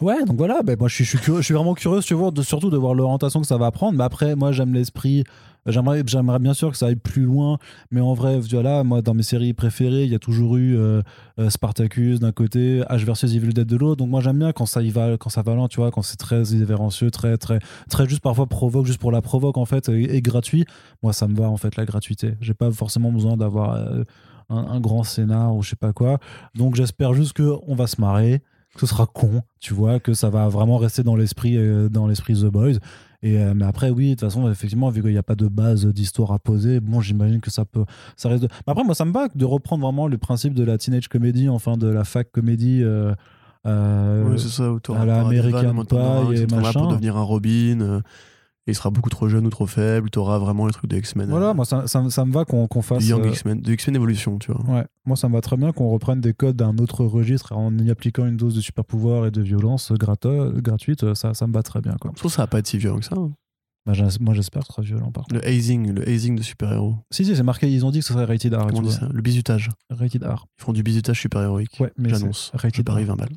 Ouais, 0.00 0.24
donc 0.24 0.36
voilà, 0.36 0.62
ben 0.62 0.76
moi 0.78 0.86
je 0.88 0.94
suis, 0.94 1.04
je 1.04 1.10
suis, 1.10 1.18
curieux, 1.18 1.40
je 1.40 1.44
suis 1.46 1.54
vraiment 1.54 1.74
curieux 1.74 2.00
tu 2.02 2.14
vois, 2.14 2.30
de, 2.30 2.42
surtout 2.42 2.70
de 2.70 2.76
voir 2.76 2.94
l'orientation 2.94 3.40
que 3.40 3.46
ça 3.46 3.56
va 3.56 3.70
prendre. 3.72 3.98
Mais 3.98 4.04
après, 4.04 4.36
moi 4.36 4.52
j'aime 4.52 4.72
l'esprit. 4.72 5.24
J'aimerais, 5.70 6.02
j'aimerais 6.06 6.38
bien 6.38 6.54
sûr 6.54 6.70
que 6.70 6.76
ça 6.76 6.86
aille 6.86 6.96
plus 6.96 7.22
loin, 7.22 7.58
mais 7.90 8.00
en 8.00 8.14
vrai, 8.14 8.40
voilà, 8.40 8.84
moi 8.84 9.02
dans 9.02 9.14
mes 9.14 9.22
séries 9.22 9.52
préférées, 9.52 10.04
il 10.04 10.10
y 10.10 10.14
a 10.14 10.18
toujours 10.18 10.56
eu 10.56 10.76
euh, 10.76 11.02
euh, 11.38 11.50
Spartacus 11.50 12.20
d'un 12.20 12.32
côté, 12.32 12.82
H 12.88 13.04
versus 13.04 13.34
Evil 13.34 13.52
Dead 13.52 13.66
de 13.66 13.76
l'autre. 13.76 13.96
Donc 13.96 14.08
moi 14.08 14.20
j'aime 14.20 14.38
bien 14.38 14.52
quand 14.52 14.66
ça 14.66 14.82
y 14.82 14.90
va, 14.90 15.16
quand 15.16 15.30
ça 15.30 15.42
va 15.42 15.54
loin, 15.54 15.68
tu 15.68 15.80
vois, 15.80 15.90
quand 15.90 16.02
c'est 16.02 16.16
très 16.16 16.42
irrévérencieux, 16.42 17.10
très 17.10 17.36
très 17.36 17.58
très 17.88 18.08
juste 18.08 18.22
parfois 18.22 18.46
provoque 18.46 18.86
juste 18.86 19.00
pour 19.00 19.12
la 19.12 19.22
provoque 19.22 19.58
en 19.58 19.64
fait 19.64 19.88
et, 19.88 20.20
gratuit. 20.22 20.64
Moi 21.02 21.12
ça 21.12 21.28
me 21.28 21.36
va 21.36 21.48
en 21.48 21.56
fait 21.56 21.76
la 21.76 21.84
gratuité. 21.84 22.36
J'ai 22.40 22.54
pas 22.54 22.70
forcément 22.70 23.12
besoin 23.12 23.36
d'avoir 23.36 23.74
euh, 23.74 24.04
un, 24.48 24.56
un 24.56 24.80
grand 24.80 25.02
scénar 25.02 25.54
ou 25.54 25.62
je 25.62 25.70
sais 25.70 25.76
pas 25.76 25.92
quoi. 25.92 26.18
Donc 26.54 26.74
j'espère 26.74 27.14
juste 27.14 27.34
que 27.34 27.54
on 27.66 27.74
va 27.74 27.86
se 27.86 28.00
marrer 28.00 28.42
que 28.74 28.80
ce 28.80 28.86
sera 28.86 29.06
con, 29.06 29.42
tu 29.60 29.74
vois, 29.74 29.98
que 29.98 30.14
ça 30.14 30.30
va 30.30 30.48
vraiment 30.48 30.78
rester 30.78 31.02
dans 31.02 31.16
l'esprit 31.16 31.56
euh, 31.56 31.88
dans 31.88 32.06
l'esprit 32.06 32.34
The 32.34 32.46
Boys. 32.46 32.78
Et 33.22 33.36
euh, 33.40 33.52
mais 33.54 33.64
après 33.64 33.90
oui, 33.90 34.10
de 34.10 34.14
toute 34.14 34.20
façon 34.20 34.48
effectivement 34.50 34.90
vu 34.90 35.02
qu'il 35.02 35.10
n'y 35.10 35.18
a 35.18 35.22
pas 35.24 35.34
de 35.34 35.48
base 35.48 35.84
d'histoire 35.86 36.30
à 36.32 36.38
poser, 36.38 36.78
bon 36.80 37.00
j'imagine 37.00 37.40
que 37.40 37.50
ça 37.50 37.64
peut 37.64 37.84
ça 38.16 38.28
reste. 38.28 38.42
de- 38.44 38.48
Mais 38.66 38.70
après 38.70 38.84
moi 38.84 38.94
ça 38.94 39.04
me 39.04 39.12
va 39.12 39.26
de 39.34 39.44
reprendre 39.44 39.82
vraiment 39.84 40.06
le 40.06 40.18
principe 40.18 40.54
de 40.54 40.62
la 40.62 40.78
teenage 40.78 41.08
comedy, 41.08 41.48
enfin 41.48 41.76
de 41.76 41.88
la 41.88 42.04
fac 42.04 42.30
comédie. 42.30 42.80
euh, 42.84 43.12
euh, 43.66 44.36
c'est 44.36 44.48
ça, 44.48 44.64
à 44.64 44.70
la 44.72 44.78
t'auras 44.80 45.04
des 45.04 45.38
American 45.40 45.50
vannes, 45.62 45.72
moi, 45.72 45.84
t'en 45.84 45.96
auras 45.96 46.20
un 46.20 46.26
Pie 46.26 46.40
et 46.42 46.46
machin. 46.46 46.80
pour 46.80 46.88
devenir 46.92 47.16
un 47.16 47.22
Robin. 47.22 48.02
Euh, 48.68 48.70
et 48.70 48.72
il 48.72 48.74
sera 48.74 48.90
beaucoup 48.90 49.10
trop 49.10 49.28
jeune 49.28 49.46
ou 49.46 49.50
trop 49.50 49.66
faible. 49.66 50.10
T'auras 50.10 50.38
vraiment 50.38 50.66
les 50.66 50.72
trucs 50.72 50.90
des 50.90 50.98
X-Men. 50.98 51.28
voilà, 51.30 51.50
euh, 51.50 51.54
moi 51.54 51.64
ça, 51.64 51.86
ça, 51.86 52.08
ça 52.10 52.24
me 52.24 52.32
va 52.32 52.44
qu'on 52.44 52.68
fasse. 52.82 53.06
Young 53.06 53.24
euh, 53.26 53.30
X-Men, 53.30 53.60
de 53.60 53.72
X-Men 53.72 53.96
Evolution, 53.96 54.38
tu 54.38 54.52
vois. 54.52 54.62
Ouais, 54.68 54.86
moi 55.06 55.16
ça 55.16 55.28
me 55.28 55.34
va 55.34 55.40
très 55.40 55.56
bien 55.56 55.72
qu'on 55.72 55.88
reprenne 55.88 56.20
des 56.20 56.32
codes 56.34 56.56
d'un 56.56 56.76
autre 56.78 57.04
registre 57.04 57.52
en 57.52 57.76
y 57.78 57.90
appliquant 57.90 58.26
une 58.26 58.36
dose 58.36 58.54
de 58.54 58.60
super 58.60 58.84
pouvoir 58.84 59.26
et 59.26 59.30
de 59.30 59.42
violence 59.42 59.92
gratuite, 59.92 61.14
ça, 61.14 61.34
ça 61.34 61.46
me 61.46 61.52
va 61.52 61.62
très 61.62 61.80
bien 61.80 61.96
quoi. 62.00 62.12
Je 62.14 62.18
trouve 62.20 62.30
que 62.30 62.36
ça 62.36 62.42
va 62.42 62.46
pas 62.46 62.58
être 62.58 62.66
si 62.66 62.78
violent 62.78 62.98
que 62.98 63.04
ça. 63.04 63.14
hein. 63.16 63.32
Bah, 63.86 63.94
moi 64.20 64.34
j'espère 64.34 64.60
que 64.62 64.66
ce 64.66 64.72
sera 64.74 64.82
violent 64.82 65.10
par 65.10 65.24
contre. 65.24 65.36
Le 65.36 65.46
hazing, 65.46 65.92
le 65.92 66.06
hazing 66.06 66.36
de 66.36 66.42
super-héros. 66.42 66.96
Si, 67.10 67.24
si, 67.24 67.34
c'est 67.34 67.42
marqué, 67.42 67.70
ils 67.72 67.86
ont 67.86 67.90
dit 67.90 68.00
que 68.00 68.04
ce 68.04 68.12
serait 68.12 68.26
rated 68.26 68.52
R. 68.54 68.66
Comment 68.66 68.80
on 68.80 68.82
dit 68.82 68.92
ça? 68.92 69.08
Le 69.10 69.22
bisutage. 69.22 69.70
ouais. 69.90 69.96
Rated 69.96 70.22
R. 70.24 70.46
Ils 70.58 70.62
font 70.62 70.72
du 70.74 70.82
bisutage 70.82 71.18
super-héroïque. 71.18 71.80
Ouais, 71.80 71.90
mais 71.96 72.10
J'annonce. 72.10 72.50
Je 72.54 72.60
rated 72.60 72.84
parie 72.84 73.04
R. 73.04 73.08
20 73.08 73.16
balles. 73.16 73.28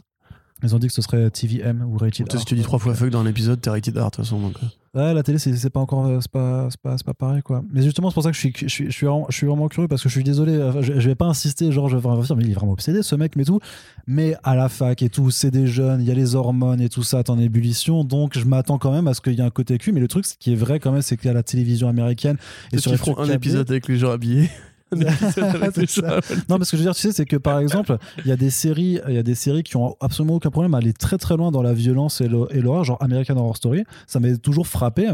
Ils 0.64 0.76
ont 0.76 0.80
dit 0.80 0.88
que 0.88 0.93
ce 0.93 1.01
serait 1.01 1.30
TVM 1.32 1.84
ou 1.88 1.98
rated 1.98 2.27
Tu 2.27 2.35
R. 2.35 2.40
Si 2.40 2.45
tu 2.45 2.56
dis 2.56 2.64
trois 2.64 2.80
fois 2.80 2.93
fuck 2.93 3.10
dans 3.11 3.22
un 3.22 3.26
épisode, 3.27 3.61
t'es 3.61 3.69
rated 3.69 3.98
R 3.98 4.00
de 4.00 4.03
toute 4.10 4.16
façon. 4.18 4.42
Donc, 4.42 4.58
euh, 4.61 4.68
Ouais, 4.94 5.14
la 5.14 5.24
télé, 5.24 5.38
c'est 5.38 5.70
pas 5.70 5.80
encore. 5.80 6.06
euh, 6.06 6.18
C'est 6.20 6.30
pas, 6.30 6.68
pas, 6.84 6.98
pas 6.98 7.14
pareil, 7.14 7.42
quoi. 7.42 7.64
Mais 7.72 7.82
justement, 7.82 8.10
c'est 8.10 8.14
pour 8.16 8.24
ça 8.24 8.30
que 8.32 8.36
je 8.36 8.42
suis, 8.42 8.53
je 8.58 8.68
suis, 8.68 8.86
je 8.88 8.92
suis, 8.92 9.06
vraiment, 9.06 9.26
je 9.30 9.38
suis 9.38 9.48
vraiment 9.48 9.70
curieux 9.70 9.88
parce 9.88 10.03
que 10.03 10.10
je 10.10 10.14
suis 10.16 10.24
désolé. 10.24 10.61
enfin, 10.61 10.82
je, 10.82 11.00
je 11.00 11.08
vais 11.10 11.16
pas 11.16 11.28
insister, 11.28 11.72
genre, 11.72 11.88
je 11.88 11.95
vais 11.95 12.02
vraiment 12.02 12.22
dire, 12.22 12.36
mais 12.36 12.44
il 12.44 12.52
est 12.52 12.56
vraiment 12.56 12.74
obsédé, 12.74 13.02
ce 13.02 13.16
mec, 13.16 13.38
mais 13.38 13.45
tout. 13.45 13.60
Mais 14.06 14.36
à 14.44 14.53
la 14.56 14.68
fac 14.68 15.02
et 15.02 15.08
tout, 15.10 15.32
c'est 15.32 15.50
des 15.50 15.66
jeunes, 15.66 16.02
il 16.02 16.08
y 16.08 16.11
a 16.11 16.14
les 16.14 16.36
hormones 16.36 16.82
et 16.82 16.90
tout 16.90 17.03
ça, 17.03 17.24
t'es 17.24 17.30
en 17.30 17.40
ébullition. 17.40 18.03
Donc, 18.03 18.38
je 18.38 18.44
m'attends 18.44 18.78
quand 18.80 18.92
même 18.92 19.08
à 19.08 19.14
ce 19.14 19.22
qu'il 19.22 19.34
y 19.34 19.38
ait 19.38 19.42
un 19.42 19.50
côté 19.50 19.78
cul. 19.78 19.94
Mais 19.94 20.02
le 20.02 20.10
truc, 20.10 20.26
ce 20.26 20.36
qui 20.38 20.52
est 20.52 20.56
vrai 20.58 20.82
quand 20.82 20.92
même, 20.92 21.02
c'est 21.02 21.16
qu'à 21.16 21.32
la 21.32 21.44
télévision 21.44 21.88
américaine 21.88 22.36
et 22.74 22.78
sur 22.78 22.92
les 22.92 22.98
un 23.18 23.30
épisode 23.34 23.70
avec 23.72 23.88
les 23.88 23.98
gens 23.98 24.11
habillés. 24.11 24.50
Non, 26.50 26.58
parce 26.58 26.70
que 26.72 26.78
je 26.78 26.82
veux 26.82 26.84
dire, 26.84 26.95
tu 26.95 27.02
sais, 27.02 27.11
c'est 27.11 27.26
que 27.26 27.38
par 27.38 27.60
exemple, 27.61 27.98
il 28.20 28.28
y 28.28 28.32
a 28.32 28.36
des 28.36 28.50
séries, 28.50 29.00
il 29.08 29.14
y 29.14 29.18
a 29.18 29.24
des 29.24 29.36
séries 29.36 29.64
qui 29.64 29.78
ont 29.78 29.95
absolument 30.00 30.36
aucun 30.36 30.50
problème 30.50 30.74
à 30.74 30.78
aller 30.78 30.94
très 30.94 31.18
très 31.18 31.38
loin 31.38 31.52
dans 31.52 31.61
la 31.61 31.74
violence 31.74 32.22
et 32.22 32.28
l'horreur, 32.28 32.84
genre 32.84 32.98
American 33.02 33.38
Horror 33.38 33.58
Story. 33.58 33.84
Ça 34.08 34.20
m'a 34.20 34.36
toujours 34.38 34.68
frappé 34.68 35.10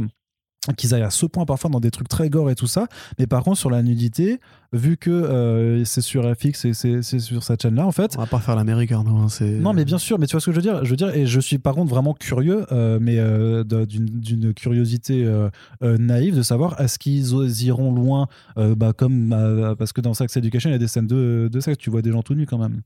qu'ils 0.76 0.94
aillent 0.94 1.02
à 1.04 1.10
ce 1.10 1.26
point 1.26 1.46
parfois 1.46 1.70
dans 1.70 1.80
des 1.80 1.92
trucs 1.92 2.08
très 2.10 2.30
gore 2.30 2.50
et 2.52 2.56
tout 2.56 2.68
ça. 2.68 2.88
Mais 3.20 3.28
par 3.28 3.44
contre, 3.44 3.58
sur 3.58 3.70
la 3.70 3.82
nudité, 3.84 4.40
vu 4.74 4.98
que 4.98 5.10
euh, 5.10 5.86
c'est 5.86 6.02
sur 6.02 6.24
FX 6.36 6.66
et 6.66 6.74
c'est 6.74 7.20
sur 7.20 7.44
cette 7.44 7.62
chaîne-là, 7.62 7.86
en 7.86 7.92
fait, 7.92 8.16
On 8.18 8.22
va 8.22 8.28
pas 8.28 8.40
faire 8.40 8.56
l'Amérique, 8.56 8.92
Arnaud. 8.92 9.16
hein, 9.18 9.30
c'est- 9.30 9.46
non, 9.60 9.74
mais 9.74 9.86
bien 9.86 9.98
sûr, 9.98 10.20
mais 10.20 10.28
tu 10.28 10.34
vois 10.34 10.42
ce 10.42 10.48
que 10.48 10.52
je 10.52 10.58
veux 10.58 10.62
dire? 10.62 10.84
Je 10.84 10.90
veux 10.90 10.96
dire, 10.98 11.10
et 11.16 11.26
je 11.26 11.40
suis 11.40 11.58
par 11.58 11.74
contre 11.76 11.90
vraiment 11.90 12.14
curieux, 12.14 12.66
euh, 12.72 13.00
mais 13.02 13.18
euh, 13.20 13.64
d'une 13.64 14.54
curiosité 14.54 15.26
naïve 15.82 16.36
de 16.36 16.42
savoir 16.42 16.80
est-ce 16.82 17.00
qu'ils 17.00 17.34
iront 17.64 17.92
loin, 17.94 18.28
bah, 18.56 18.94
comme 18.94 19.76
parce 19.78 19.94
que 19.94 20.02
dans 20.02 20.14
Sex 20.14 20.36
Education, 20.38 20.70
il 20.70 20.74
y 20.74 20.76
a 20.76 20.80
des 20.80 20.88
scènes 20.88 21.08
de, 21.08 21.50
de 21.52 21.60
sexe, 21.60 21.78
tu 21.78 21.90
vois 21.90 22.02
des 22.02 22.12
gens 22.12 22.22
tout 22.24 22.34
nus 22.36 22.46
quand 22.46 22.58
même. 22.58 22.82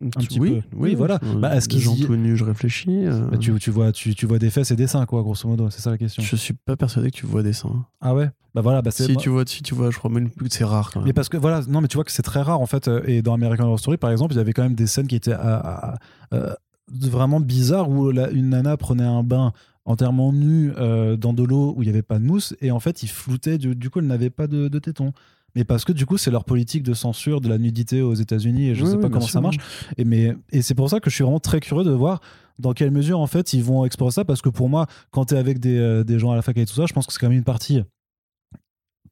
Un 0.00 0.08
petit 0.10 0.38
oui, 0.40 0.60
peu. 0.70 0.76
Oui, 0.76 0.94
voilà. 0.94 1.18
euh, 1.24 1.40
Bah, 1.40 1.56
est-ce 1.56 1.66
des 1.68 1.74
qu'ils 1.76 1.82
gens 1.84 1.94
y- 1.94 2.00
tout 2.04 2.14
nus, 2.16 2.36
je 2.36 2.44
réfléchis. 2.44 3.06
euh, 3.06 3.26
Bah, 3.30 3.38
tu, 3.38 3.52
tu 3.58 3.70
vois, 3.70 3.90
tu, 3.92 4.14
tu 4.14 4.26
vois 4.26 4.38
des 4.38 4.50
fesses 4.50 4.70
et 4.70 4.76
des 4.76 4.86
seins, 4.86 5.04
quoi, 5.06 5.22
grosso 5.22 5.48
modo, 5.48 5.68
c'est 5.70 5.80
ça 5.80 5.90
la 5.90 5.98
question. 5.98 6.22
Je 6.22 6.36
suis 6.36 6.54
pas 6.54 6.76
persuadé 6.76 7.10
que 7.10 7.16
tu 7.16 7.26
vois 7.26 7.42
des 7.42 7.52
seins. 7.52 7.84
Ah 8.00 8.14
ouais? 8.14 8.30
Bah 8.54 8.60
voilà, 8.62 8.80
bah 8.82 8.90
c'est. 8.90 9.04
Si 9.06 9.16
tu 9.16 9.28
vois, 9.28 9.44
si 9.46 9.62
tu 9.62 9.74
vois, 9.74 9.90
je 9.90 9.98
crois 9.98 10.10
même 10.10 10.30
que 10.30 10.44
c'est 10.48 10.64
rare 10.64 10.90
quand 10.92 11.00
même. 11.00 11.06
Mais 11.06 11.12
parce 11.12 11.28
que 11.28 11.36
voilà, 11.36 11.60
non, 11.68 11.80
mais 11.80 11.88
tu 11.88 11.96
vois 11.96 12.04
que 12.04 12.12
c'est 12.12 12.22
très 12.22 12.42
rare 12.42 12.60
en 12.60 12.66
fait. 12.66 12.88
euh, 12.88 13.02
Et 13.06 13.22
dans 13.22 13.34
American 13.34 13.64
Horror 13.64 13.78
Story, 13.78 13.96
par 13.98 14.10
exemple, 14.10 14.32
il 14.34 14.36
y 14.36 14.40
avait 14.40 14.52
quand 14.52 14.62
même 14.62 14.74
des 14.74 14.86
scènes 14.86 15.06
qui 15.06 15.16
étaient 15.16 15.32
à- 15.32 15.58
à- 15.92 15.98
euh, 16.34 16.54
vraiment 16.90 17.40
bizarres 17.40 17.88
où 17.90 18.10
la- 18.10 18.30
une 18.30 18.48
nana 18.50 18.76
prenait 18.76 19.04
un 19.04 19.22
bain 19.22 19.52
entièrement 19.84 20.32
nu 20.32 20.72
euh, 20.78 21.16
dans 21.16 21.32
de 21.32 21.42
l'eau 21.42 21.74
où 21.76 21.82
il 21.82 21.86
n'y 21.86 21.90
avait 21.90 22.02
pas 22.02 22.18
de 22.18 22.24
mousse 22.24 22.54
et 22.60 22.70
en 22.70 22.80
fait, 22.80 23.02
ils 23.02 23.08
floutaient. 23.08 23.58
Du, 23.58 23.74
du 23.74 23.90
coup, 23.90 23.98
elle 24.00 24.06
n'avait 24.06 24.30
pas 24.30 24.46
de, 24.46 24.68
de 24.68 24.78
tétons. 24.78 25.12
Mais 25.58 25.64
parce 25.64 25.84
que 25.84 25.92
du 25.92 26.06
coup, 26.06 26.16
c'est 26.18 26.30
leur 26.30 26.44
politique 26.44 26.84
de 26.84 26.94
censure 26.94 27.40
de 27.40 27.48
la 27.48 27.58
nudité 27.58 28.00
aux 28.00 28.14
États-Unis 28.14 28.68
et 28.68 28.74
je 28.76 28.84
Oui, 28.84 28.90
sais 28.92 28.96
pas 28.98 29.08
comment 29.10 29.26
ça 29.26 29.40
marche. 29.40 29.56
Et, 29.96 30.04
mais, 30.04 30.36
et 30.52 30.62
c'est 30.62 30.74
pour 30.76 30.88
ça 30.88 31.00
que 31.00 31.10
je 31.10 31.14
suis 31.16 31.24
vraiment 31.24 31.40
très 31.40 31.58
curieux 31.58 31.84
de 31.84 31.90
voir 31.90 32.20
dans 32.60 32.72
quelle 32.74 32.90
mesure 32.92 33.18
en 33.18 33.26
fait 33.26 33.52
ils 33.54 33.62
vont 33.64 33.84
explorer 33.84 34.12
ça 34.12 34.24
parce 34.24 34.40
que 34.40 34.48
pour 34.48 34.68
moi, 34.68 34.86
quand 35.10 35.26
tu 35.26 35.34
es 35.34 35.36
avec 35.38 35.58
des, 35.58 35.76
euh, 35.76 36.04
des 36.04 36.18
gens 36.20 36.30
à 36.30 36.36
la 36.36 36.42
fac 36.42 36.56
et 36.56 36.64
tout 36.64 36.74
ça, 36.74 36.86
je 36.86 36.92
pense 36.92 37.06
que 37.06 37.12
c'est 37.12 37.18
quand 37.18 37.28
même 37.28 37.38
une 37.38 37.44
partie 37.44 37.82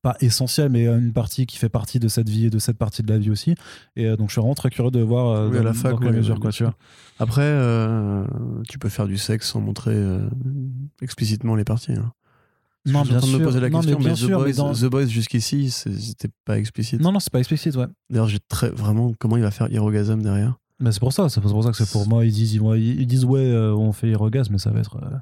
pas 0.03 0.15
essentielle, 0.21 0.69
mais 0.71 0.87
une 0.87 1.13
partie 1.13 1.47
qui 1.47 1.57
fait 1.57 1.69
partie 1.69 1.99
de 1.99 2.07
cette 2.07 2.29
vie 2.29 2.47
et 2.47 2.51
de 2.51 2.59
cette 2.61 2.79
partie 2.79 3.03
de 3.03 3.09
la 3.13 3.19
vie 3.19 3.31
aussi. 3.31 3.55
Et 3.97 4.07
euh, 4.07 4.17
donc, 4.17 4.29
je 4.29 4.35
suis 4.35 4.41
vraiment 4.41 4.55
très 4.55 4.71
curieux 4.71 4.91
de 4.93 5.01
voir 5.01 5.29
euh, 5.35 5.49
Oui, 5.49 5.57
à 5.57 5.61
dans, 5.61 5.65
la 5.65 5.73
fac, 5.73 5.93
dans 5.93 5.99
quelle 5.99 6.11
oui, 6.11 6.17
mesure, 6.19 6.39
quoi, 6.39 6.53
tu 6.53 6.63
vois. 6.63 6.75
Après, 7.19 7.43
euh, 7.43 8.25
tu 8.69 8.79
peux 8.79 8.89
faire 8.89 9.07
du 9.09 9.19
sexe 9.19 9.49
sans 9.51 9.61
montrer 9.61 9.95
euh, 9.95 10.29
explicitement 11.03 11.57
les 11.57 11.65
parties. 11.65 11.93
hein. 11.95 12.13
Non, 12.87 13.01
je 13.05 13.09
suis 13.09 13.15
en 13.17 13.19
bien 13.19 13.19
train 13.19 13.27
de 13.27 13.33
me 13.33 13.39
sûr. 13.39 13.47
poser 13.47 13.61
la 13.61 13.69
Non, 13.71 13.79
question, 13.81 13.99
mais 13.99 14.05
bien 14.05 14.11
mais, 14.13 14.17
sûr, 14.17 14.39
The, 14.39 14.43
Boys, 14.43 14.53
dans- 14.53 14.73
The 14.73 14.85
Boys 14.91 15.07
jusqu'ici, 15.07 15.71
c'était 15.71 16.29
pas 16.45 16.59
explicite. 16.59 17.01
Non, 17.01 17.13
non, 17.13 17.21
c'est 17.21 17.33
pas 17.33 17.39
explicite, 17.41 17.77
ouais. 17.77 17.87
D'ailleurs, 18.11 18.29
j'ai 18.29 18.39
très 18.49 18.71
vraiment 18.71 19.13
comment 19.19 19.37
il 19.37 19.43
va 19.43 19.51
faire 19.51 19.71
Hirogasm 19.73 20.23
derrière? 20.23 20.57
Mais 20.79 20.93
c'est 20.93 21.01
pour 21.01 21.13
ça, 21.13 21.29
c'est 21.31 21.41
pour 21.41 21.65
ça 21.65 21.71
que 21.71 21.77
c'est 21.77 21.91
pour 21.91 22.07
moi. 22.07 22.25
Ils 22.27 22.33
disent, 22.33 22.55
ils, 22.55 23.07
disent 23.07 23.25
ouais, 23.25 23.41
euh, 23.41 23.75
on 23.75 23.93
fait 23.93 24.09
Hirogasme, 24.11 24.53
mais 24.53 24.59
ça 24.59 24.71
va 24.71 24.81
être 24.81 24.97
euh, 25.03 25.17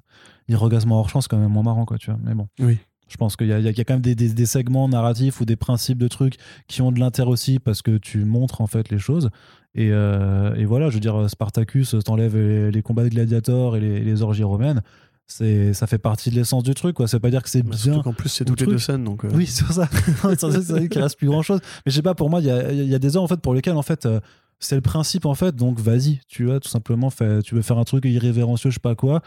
Hirogasme 0.49 0.91
hors 0.93 1.09
champ, 1.09 1.21
c'est 1.21 1.29
quand 1.29 1.39
même 1.39 1.51
moins 1.53 1.63
marrant, 1.63 1.85
quoi, 1.85 1.97
tu 1.97 2.11
vois. 2.11 2.19
Mais 2.25 2.35
bon. 2.35 2.49
Oui. 2.59 2.79
Je 3.07 3.17
pense 3.19 3.37
qu'il 3.37 3.47
y, 3.47 3.51
y 3.51 3.53
a 3.53 3.59
il 3.61 3.65
y 3.65 3.81
a 3.81 3.85
quand 3.85 3.95
même 3.95 4.01
des, 4.03 4.15
des- 4.15 4.31
des 4.33 4.47
segments 4.47 4.89
narratifs 4.89 5.41
ou 5.41 5.45
des 5.45 5.57
principes 5.57 5.99
de 5.99 6.09
trucs 6.09 6.37
qui 6.69 6.83
ont 6.83 6.91
de 6.91 6.99
l'intérêt 6.99 7.29
aussi 7.31 7.59
parce 7.61 7.83
que 7.83 7.99
tu 7.99 8.25
montres 8.25 8.61
en 8.63 8.67
fait 8.67 8.89
les 8.91 8.99
choses. 8.99 9.29
Et, 9.77 9.91
euh, 9.93 10.55
et 10.55 10.65
voilà, 10.65 10.89
je 10.89 10.95
veux 10.95 11.01
dire, 11.01 11.29
Spartacus, 11.29 11.95
t'enlèves 12.05 12.37
les, 12.37 12.71
les 12.71 12.83
combats 12.83 13.05
de 13.05 13.09
gladiateurs 13.11 13.77
et 13.77 13.81
les, 13.81 14.01
les 14.01 14.23
orgies 14.23 14.43
romaines. 14.45 14.83
C'est, 15.27 15.73
ça 15.73 15.87
fait 15.87 15.99
partie 15.99 16.31
de 16.31 16.35
l'essence 16.35 16.63
du 16.63 16.75
truc, 16.75 16.97
quoi. 16.97 17.07
Veut 17.07 17.19
pas 17.19 17.31
dire 17.31 17.43
que 17.43 17.49
c'est 17.49 17.63
Bah, 17.63 17.75
bien. 17.83 18.03
qu'en 18.03 18.13
plus, 18.13 18.29
c'est 18.29 18.45
ou 18.45 18.55
toutes 18.55 18.61
les 18.61 18.67
deux 18.67 18.79
scènes. 18.79 19.05
Donc, 19.05 19.25
euh, 19.25 19.31
Oui, 19.33 19.47
c'est 19.47 19.65
ça. 19.73 19.89
c'est 20.39 20.89
qu'il 20.89 21.01
reste 21.03 21.17
plus 21.17 21.29
grand 21.29 21.43
chose. 21.43 21.61
Mais 21.87 21.91
je 21.93 21.97
sais 21.97 22.03
pas, 22.03 22.15
pour 22.15 22.29
moi, 22.29 22.41
il 22.41 22.47
y 22.47 22.51
a, 22.51 22.73
y 22.73 22.95
a 22.95 22.99
des 22.99 23.17
heures 23.17 23.23
en 23.23 23.29
fait 23.29 23.41
pour 23.41 23.55
lesquelles 23.55 23.77
en 23.77 23.83
fait 23.83 24.05
euh, 24.07 24.21
c'est 24.61 24.75
le 24.77 24.83
principe 24.83 25.25
en 25.27 25.35
fait. 25.35 25.57
Donc 25.57 25.81
vas-y, 25.81 26.21
tu 26.29 26.45
vois, 26.45 26.61
tout 26.61 26.69
simplement, 26.69 27.09
fais, 27.11 27.41
tu 27.43 27.55
veux 27.55 27.63
faire 27.63 27.79
un 27.79 27.85
truc 27.85 28.05
irrévérencieux, 28.05 28.71
je 28.71 28.75
sais 28.75 28.81
pas 28.81 28.95
quoi. 28.95 29.23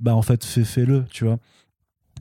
Bah 0.00 0.16
en 0.16 0.22
fait, 0.22 0.42
fais, 0.44 0.64
fais-le, 0.64 1.04
tu 1.10 1.24
vois. 1.24 1.38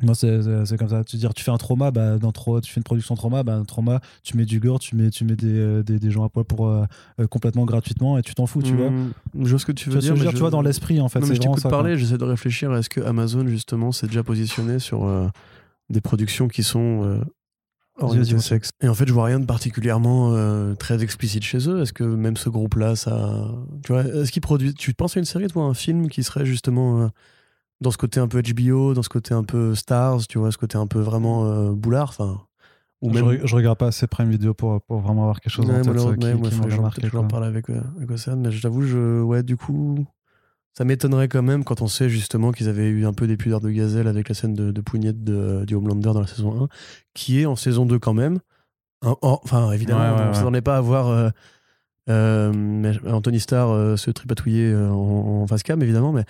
Moi, 0.01 0.15
c'est, 0.15 0.77
comme 0.77 0.89
ça. 0.89 1.03
Tu 1.03 1.17
dire, 1.17 1.33
tu 1.33 1.43
fais 1.43 1.51
un 1.51 1.57
trauma, 1.57 1.91
bah, 1.91 2.17
dans 2.17 2.31
tu 2.31 2.71
fais 2.71 2.79
une 2.79 2.83
production 2.83 3.15
trauma, 3.15 3.43
bah, 3.43 3.55
un 3.55 3.65
trauma, 3.65 3.99
tu 4.23 4.35
mets 4.35 4.45
du 4.45 4.59
gore, 4.59 4.79
tu 4.79 4.95
mets, 4.95 5.11
tu 5.11 5.25
mets 5.25 5.35
des, 5.35 5.47
euh, 5.53 5.83
des, 5.83 5.99
des 5.99 6.09
gens 6.09 6.23
à 6.23 6.29
poil 6.29 6.45
pour 6.45 6.67
euh, 6.67 6.85
euh, 7.19 7.27
complètement 7.27 7.65
gratuitement 7.65 8.17
et 8.17 8.23
tu 8.23 8.33
t'en 8.33 8.47
fous, 8.47 8.63
tu 8.63 8.73
vois. 8.73 8.89
hmm, 8.89 9.11
Je 9.43 9.49
vois 9.49 9.59
ce 9.59 9.65
que 9.65 9.71
tu 9.71 9.89
veux 9.89 9.99
dire. 9.99 10.01
je 10.01 10.13
veux 10.13 10.19
mais 10.19 10.21
dire, 10.21 10.33
tu 10.33 10.39
vois, 10.39 10.49
dans 10.49 10.61
l'esprit, 10.61 10.99
en 11.01 11.09
fait. 11.09 11.19
Non, 11.19 11.27
mais 11.27 11.35
je 11.35 11.41
t'écoute 11.41 11.61
parler, 11.63 11.97
j'essaie 11.97 12.17
de 12.17 12.23
réfléchir. 12.23 12.73
Est-ce 12.73 12.89
que 12.89 13.01
Amazon, 13.01 13.45
justement, 13.47 13.91
s'est 13.91 14.07
déjà 14.07 14.23
positionné 14.23 14.79
sur 14.79 15.05
euh, 15.05 15.27
des 15.89 16.01
productions 16.01 16.47
qui 16.47 16.63
sont 16.63 17.03
euh, 17.03 17.19
orientées 17.99 18.33
au 18.33 18.39
sexe? 18.39 18.71
Et 18.81 18.87
en 18.87 18.95
fait, 18.95 19.07
je 19.07 19.13
vois 19.13 19.25
rien 19.25 19.39
de 19.39 19.45
particulièrement 19.45 20.33
très 20.79 21.03
explicite 21.03 21.43
chez 21.43 21.69
eux. 21.69 21.81
Est-ce 21.81 21.93
que 21.93 22.03
même 22.03 22.37
ce 22.37 22.49
groupe-là, 22.49 22.95
ça. 22.95 23.45
Tu 23.83 23.91
vois, 23.91 24.03
est-ce 24.03 24.31
qu'ils 24.31 24.41
produisent. 24.41 24.73
Tu 24.73 24.93
penses 24.95 25.15
à 25.15 25.19
une 25.19 25.25
série, 25.25 25.47
toi, 25.47 25.63
un 25.65 25.75
film 25.75 26.09
qui 26.09 26.23
serait 26.23 26.45
justement. 26.45 27.11
Dans 27.81 27.91
ce 27.91 27.97
côté 27.97 28.19
un 28.19 28.27
peu 28.27 28.41
HBO, 28.41 28.93
dans 28.93 29.03
ce 29.03 29.09
côté 29.09 29.33
un 29.33 29.43
peu 29.43 29.75
Stars, 29.75 30.27
tu 30.27 30.37
vois, 30.37 30.51
ce 30.51 30.57
côté 30.57 30.77
un 30.77 30.87
peu 30.87 30.99
vraiment 30.99 31.45
euh, 31.45 31.71
boulard, 31.71 32.09
enfin. 32.09 32.41
Ou 33.01 33.11
Je, 33.11 33.23
même. 33.23 33.47
je 33.47 33.55
regarde 33.55 33.79
pas 33.79 33.87
assez 33.87 34.05
Prime 34.05 34.29
Vidéo 34.29 34.53
pour, 34.53 34.79
pour 34.83 34.99
vraiment 34.99 35.23
avoir 35.23 35.41
quelque 35.41 35.51
chose 35.51 35.65
Ouais, 35.67 35.79
en 35.79 35.81
tête 35.81 35.87
euh, 35.97 36.11
le- 36.11 36.15
qui, 36.17 36.25
ouais, 36.27 36.49
qui 36.49 36.51
faut- 36.51 36.81
marqué, 36.81 37.01
que 37.01 37.07
j'en 37.09 37.19
quoi. 37.21 37.27
parle 37.27 37.45
avec, 37.45 37.67
euh, 37.71 37.81
avec 37.97 38.11
Océane, 38.11 38.39
mais 38.41 38.51
je 38.51 38.61
t'avoue, 38.61 38.83
je, 38.83 39.21
ouais, 39.23 39.41
du 39.41 39.57
coup, 39.57 40.05
ça 40.77 40.85
m'étonnerait 40.85 41.27
quand 41.27 41.41
même 41.41 41.63
quand 41.63 41.81
on 41.81 41.87
sait 41.87 42.09
justement 42.09 42.51
qu'ils 42.51 42.69
avaient 42.69 42.87
eu 42.89 43.07
un 43.07 43.13
peu 43.13 43.25
des 43.25 43.37
pudeurs 43.37 43.59
de 43.59 43.71
gazelle 43.71 44.07
avec 44.07 44.29
la 44.29 44.35
scène 44.35 44.53
de, 44.53 44.71
de 44.71 44.81
Pougnette 44.81 45.23
de, 45.23 45.65
du 45.65 45.73
Homelander 45.73 46.11
dans 46.13 46.21
la 46.21 46.27
saison 46.27 46.65
1, 46.65 46.67
qui 47.15 47.41
est 47.41 47.47
en 47.47 47.55
saison 47.55 47.87
2 47.87 47.97
quand 47.97 48.13
même. 48.13 48.37
Un- 49.01 49.15
en- 49.23 49.39
enfin, 49.43 49.71
évidemment, 49.71 50.01
Ouais, 50.01 50.09
ouais, 50.11 50.21
on 50.21 50.23
ne 50.25 50.27
ouais. 50.29 50.33
s'attendait 50.35 50.61
pas 50.61 50.77
à 50.77 50.81
voir 50.81 51.07
euh, 51.07 51.29
euh, 52.11 52.93
Anthony 53.07 53.39
Starr 53.39 53.71
euh, 53.71 53.97
se 53.97 54.11
tripatouiller 54.11 54.75
en, 54.75 54.91
en 55.41 55.47
face 55.47 55.63
cam, 55.63 55.81
évidemment, 55.81 56.11
mais 56.13 56.25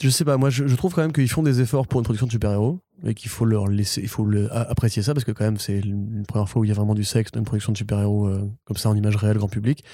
je 0.00 0.08
sais 0.08 0.24
pas, 0.24 0.36
moi 0.36 0.50
je, 0.50 0.66
je 0.66 0.74
trouve 0.76 0.94
quand 0.94 1.02
même 1.02 1.12
qu'ils 1.12 1.28
font 1.28 1.42
des 1.42 1.60
efforts 1.60 1.86
pour 1.86 2.00
une 2.00 2.04
production 2.04 2.26
de 2.26 2.32
super-héros 2.32 2.80
et 3.04 3.14
qu'il 3.14 3.30
faut 3.30 3.44
leur 3.44 3.66
laisser, 3.68 4.00
il 4.00 4.08
faut 4.08 4.24
le- 4.24 4.52
apprécier 4.54 5.02
ça 5.02 5.12
parce 5.14 5.24
que 5.24 5.32
quand 5.32 5.44
même 5.44 5.58
c'est 5.58 5.80
une 5.80 6.24
première 6.26 6.48
fois 6.48 6.60
où 6.62 6.64
il 6.64 6.68
y 6.68 6.70
a 6.70 6.74
vraiment 6.74 6.94
du 6.94 7.04
sexe 7.04 7.30
dans 7.32 7.40
une 7.40 7.46
production 7.46 7.72
de 7.72 7.76
super-héros 7.78 8.26
euh, 8.28 8.50
comme 8.64 8.76
ça 8.76 8.88
en 8.90 8.96
image 8.96 9.16
réelle 9.16 9.36
grand 9.38 9.48
public. 9.48 9.84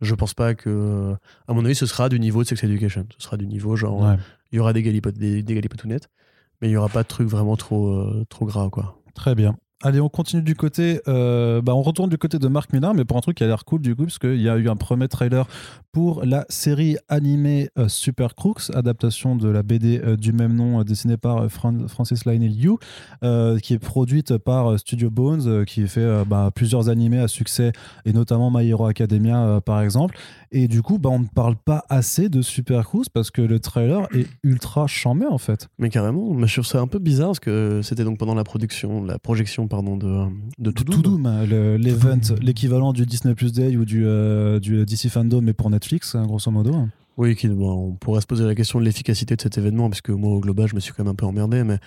Je 0.00 0.14
pense 0.16 0.34
pas 0.34 0.54
que, 0.54 1.14
à 1.46 1.52
mon 1.52 1.64
avis, 1.64 1.76
ce 1.76 1.86
sera 1.86 2.08
du 2.08 2.18
niveau 2.18 2.42
de 2.42 2.48
Sex 2.48 2.64
Education. 2.64 3.06
Ce 3.16 3.24
sera 3.24 3.36
du 3.36 3.46
niveau 3.46 3.76
genre, 3.76 4.00
Ouais. 4.00 4.16
il 4.50 4.56
y 4.56 4.58
aura 4.58 4.72
des, 4.72 4.82
galipot 4.82 5.12
des, 5.12 5.44
des 5.44 5.54
galipotounettes, 5.54 6.08
mais 6.60 6.68
il 6.68 6.72
y 6.72 6.76
aura 6.76 6.88
pas 6.88 7.04
de 7.04 7.08
trucs 7.08 7.28
vraiment 7.28 7.56
trop, 7.56 7.88
euh, 7.92 8.24
trop 8.28 8.44
gras 8.44 8.68
quoi. 8.68 9.00
Très 9.14 9.36
bien. 9.36 9.56
Allez, 9.84 10.00
on 10.00 10.08
continue 10.08 10.42
du 10.42 10.54
côté. 10.56 11.00
euh, 11.08 11.60
bah, 11.62 11.74
on 11.74 11.82
retourne 11.82 12.08
du 12.10 12.18
côté 12.18 12.38
de 12.40 12.48
Marc 12.48 12.72
Millar, 12.72 12.94
mais 12.94 13.04
pour 13.04 13.16
un 13.16 13.20
truc 13.20 13.36
qui 13.36 13.44
a 13.44 13.46
l'air 13.48 13.64
cool 13.64 13.80
du 13.80 13.94
coup, 13.96 14.04
parce 14.04 14.18
qu'il 14.18 14.40
y 14.40 14.48
a 14.48 14.56
eu 14.56 14.68
un 14.68 14.76
premier 14.76 15.06
trailer 15.08 15.46
pour 15.92 16.24
la 16.24 16.46
série 16.48 16.96
animée 17.08 17.68
euh, 17.78 17.86
Super 17.88 18.34
Crooks, 18.34 18.70
adaptation 18.74 19.36
de 19.36 19.48
la 19.48 19.62
BD 19.62 20.00
euh, 20.02 20.16
du 20.16 20.32
même 20.32 20.54
nom, 20.54 20.80
euh, 20.80 20.84
dessinée 20.84 21.18
par 21.18 21.50
Fran- 21.50 21.86
Francis 21.86 22.24
Lionel 22.24 22.52
Yu, 22.52 22.70
euh, 23.22 23.58
qui 23.58 23.74
est 23.74 23.78
produite 23.78 24.38
par 24.38 24.78
Studio 24.78 25.10
Bones, 25.10 25.64
qui 25.66 25.86
fait 25.86 26.24
bah, 26.26 26.50
plusieurs 26.54 26.88
animés 26.88 27.18
à 27.18 27.28
succès, 27.28 27.72
et 28.06 28.12
notamment 28.14 28.50
My 28.50 28.66
Hero 28.68 28.86
Academia 28.86 29.60
par 29.64 29.82
exemple. 29.82 30.16
Et 30.50 30.68
du 30.68 30.82
coup, 30.82 30.98
bah, 30.98 31.10
on 31.10 31.18
ne 31.20 31.26
parle 31.26 31.56
pas 31.56 31.84
assez 31.88 32.28
de 32.28 32.40
Super 32.42 32.84
Crooks 32.84 33.08
parce 33.12 33.30
que 33.30 33.42
le 33.42 33.58
trailer 33.60 34.06
est 34.14 34.26
ultra 34.42 34.86
chambé 34.86 35.26
en 35.26 35.38
fait. 35.38 35.68
Mais 35.78 35.90
carrément, 35.90 36.32
mais 36.34 36.46
je 36.46 36.54
trouve 36.54 36.66
ça 36.66 36.80
un 36.80 36.86
peu 36.86 36.98
bizarre 36.98 37.28
parce 37.28 37.40
que 37.40 37.80
c'était 37.82 38.04
donc 38.04 38.18
pendant 38.18 38.34
la 38.34 38.44
production, 38.44 39.04
la 39.04 39.18
projection 39.18 39.68
pardon 39.68 39.96
de 39.96 40.26
de 40.58 40.72
hein, 41.26 41.44
le- 41.46 41.76
l'event, 41.76 42.18
l'équivalent 42.40 42.92
du 42.92 43.04
Disney 43.06 43.34
Plus 43.34 43.52
Day 43.52 43.76
ou 43.76 43.84
du, 43.84 44.04
euh, 44.06 44.58
du 44.60 44.84
DC 44.86 45.08
Fandom, 45.08 45.40
mais 45.42 45.52
pour 45.52 45.68
Netflix, 45.70 45.81
hein, 46.14 46.26
grosso 46.26 46.50
modo. 46.50 46.88
Oui, 47.18 47.36
qui, 47.36 47.48
bon, 47.48 47.88
on 47.88 47.92
pourrait 47.94 48.20
se 48.22 48.26
poser 48.26 48.44
la 48.44 48.54
question 48.54 48.78
de 48.80 48.84
l'efficacité 48.84 49.36
de 49.36 49.40
cet 49.42 49.58
événement, 49.58 49.88
parce 49.90 50.00
que 50.00 50.12
moi, 50.12 50.32
au 50.32 50.40
global, 50.40 50.66
je 50.68 50.74
me 50.74 50.80
suis 50.80 50.92
quand 50.92 51.04
même 51.04 51.12
un 51.12 51.14
peu 51.14 51.26
emmerdé, 51.26 51.62
mais 51.62 51.78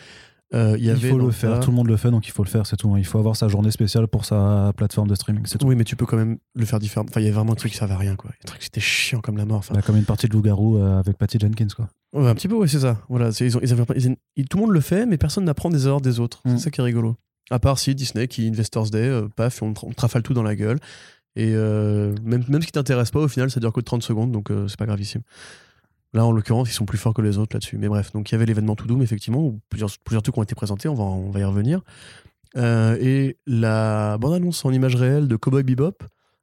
euh, 0.53 0.75
il 0.77 0.83
y 0.83 0.87
Il 0.87 0.91
avait. 0.91 1.09
faut 1.09 1.17
le 1.17 1.31
faire, 1.31 1.53
cas- 1.53 1.59
tout 1.59 1.71
le 1.71 1.75
monde 1.75 1.87
le 1.87 1.97
fait, 1.97 2.11
donc 2.11 2.27
il 2.27 2.31
faut 2.31 2.43
le 2.43 2.49
faire, 2.49 2.67
c'est 2.67 2.77
tout. 2.77 2.93
hein. 2.93 2.99
Il 2.99 3.05
faut 3.05 3.17
avoir 3.17 3.35
sa 3.35 3.47
journée 3.47 3.71
spéciale 3.71 4.07
pour 4.07 4.23
sa 4.25 4.71
plateforme 4.77 5.07
de 5.07 5.15
streaming, 5.15 5.41
c'est 5.47 5.57
tout. 5.57 5.65
Oui, 5.65 5.75
mais 5.75 5.83
tu 5.83 5.95
peux 5.95 6.05
quand 6.05 6.17
même 6.17 6.37
le 6.53 6.65
faire 6.65 6.77
différemment. 6.77 7.09
Enfin, 7.09 7.19
il 7.21 7.23
y 7.23 7.27
avait 7.27 7.35
vraiment 7.35 7.53
un 7.53 7.55
truc 7.55 7.71
qui 7.71 7.77
servait 7.79 7.95
à 7.95 7.97
rien, 7.97 8.15
quoi. 8.15 8.29
Un 8.29 8.45
truc 8.45 8.61
qui 8.61 8.67
était 8.67 8.79
chiant 8.79 9.19
comme 9.21 9.37
la 9.37 9.45
mort. 9.45 9.57
Enfin, 9.57 9.73
Bah, 9.73 9.81
comme 9.81 9.97
une 9.97 10.05
partie 10.05 10.27
de 10.27 10.33
Loup-Garou 10.33 10.77
euh, 10.77 10.99
avec 10.99 11.17
Patty 11.17 11.39
Jenkins, 11.39 11.67
quoi. 11.75 11.89
ouais, 12.13 12.27
un 12.29 12.35
petit 12.35 12.47
peu, 12.47 12.55
ouais, 12.55 12.67
c'est 12.67 12.81
ça. 12.81 13.01
Voilà, 13.09 13.31
ils 13.39 13.57
ont, 13.57 13.59
ils 13.63 13.71
avaient, 13.73 13.83
ils- 14.35 14.47
tout 14.47 14.57
le 14.57 14.61
monde 14.65 14.71
le 14.73 14.81
fait, 14.81 15.07
mais 15.07 15.17
personne 15.17 15.45
n'apprend 15.45 15.69
des 15.69 15.87
erreurs 15.87 16.01
des 16.01 16.19
autres. 16.19 16.41
Mm. 16.45 16.51
C'est 16.57 16.65
ça 16.65 16.69
qui 16.71 16.79
est 16.79 16.83
rigolo. 16.83 17.15
À 17.51 17.59
part 17.59 17.77
si 17.77 17.93
Disney 17.93 18.27
qui 18.27 18.47
Investors 18.47 18.89
Day, 18.91 19.07
euh, 19.07 19.27
paf, 19.35 19.61
on, 19.63 19.73
on 19.83 19.91
te 19.91 20.01
rafale 20.01 20.21
tout 20.23 20.33
dans 20.33 20.41
la 20.43 20.55
gueule. 20.55 20.79
Et 21.35 21.51
euh, 21.53 22.13
même, 22.23 22.43
même 22.47 22.61
ce 22.61 22.67
qui 22.67 22.71
t'intéresse 22.71 23.11
pas, 23.11 23.19
au 23.19 23.27
final, 23.27 23.51
ça 23.51 23.59
dure 23.59 23.73
que 23.73 23.81
30 23.81 24.03
secondes, 24.03 24.31
donc 24.31 24.51
euh, 24.51 24.67
c'est 24.67 24.79
pas 24.79 24.85
gravissime. 24.85 25.21
Là, 26.13 26.25
en 26.25 26.31
l'occurrence, 26.31 26.69
ils 26.69 26.73
sont 26.73 26.85
plus 26.85 26.97
forts 26.97 27.13
que 27.13 27.21
les 27.21 27.37
autres 27.37 27.55
là-dessus. 27.55 27.77
Mais 27.77 27.89
bref, 27.89 28.13
donc 28.13 28.31
il 28.31 28.33
y 28.33 28.35
avait 28.35 28.45
l'événement 28.45 28.75
To 28.75 28.85
Doom, 28.85 29.01
effectivement, 29.01 29.41
où 29.41 29.59
plusieurs, 29.69 29.89
plusieurs 30.05 30.21
trucs 30.21 30.37
ont 30.37 30.43
été 30.43 30.55
présentés, 30.55 30.87
on 30.87 30.95
va, 30.95 31.03
on 31.03 31.29
va 31.29 31.39
y 31.41 31.43
revenir. 31.43 31.81
Euh, 32.57 32.97
et 33.01 33.37
la 33.45 34.17
bande-annonce 34.17 34.63
en 34.63 34.71
image 34.71 34.95
réelle 34.95 35.27
de 35.27 35.35
Cowboy 35.35 35.63
Bebop 35.63 35.97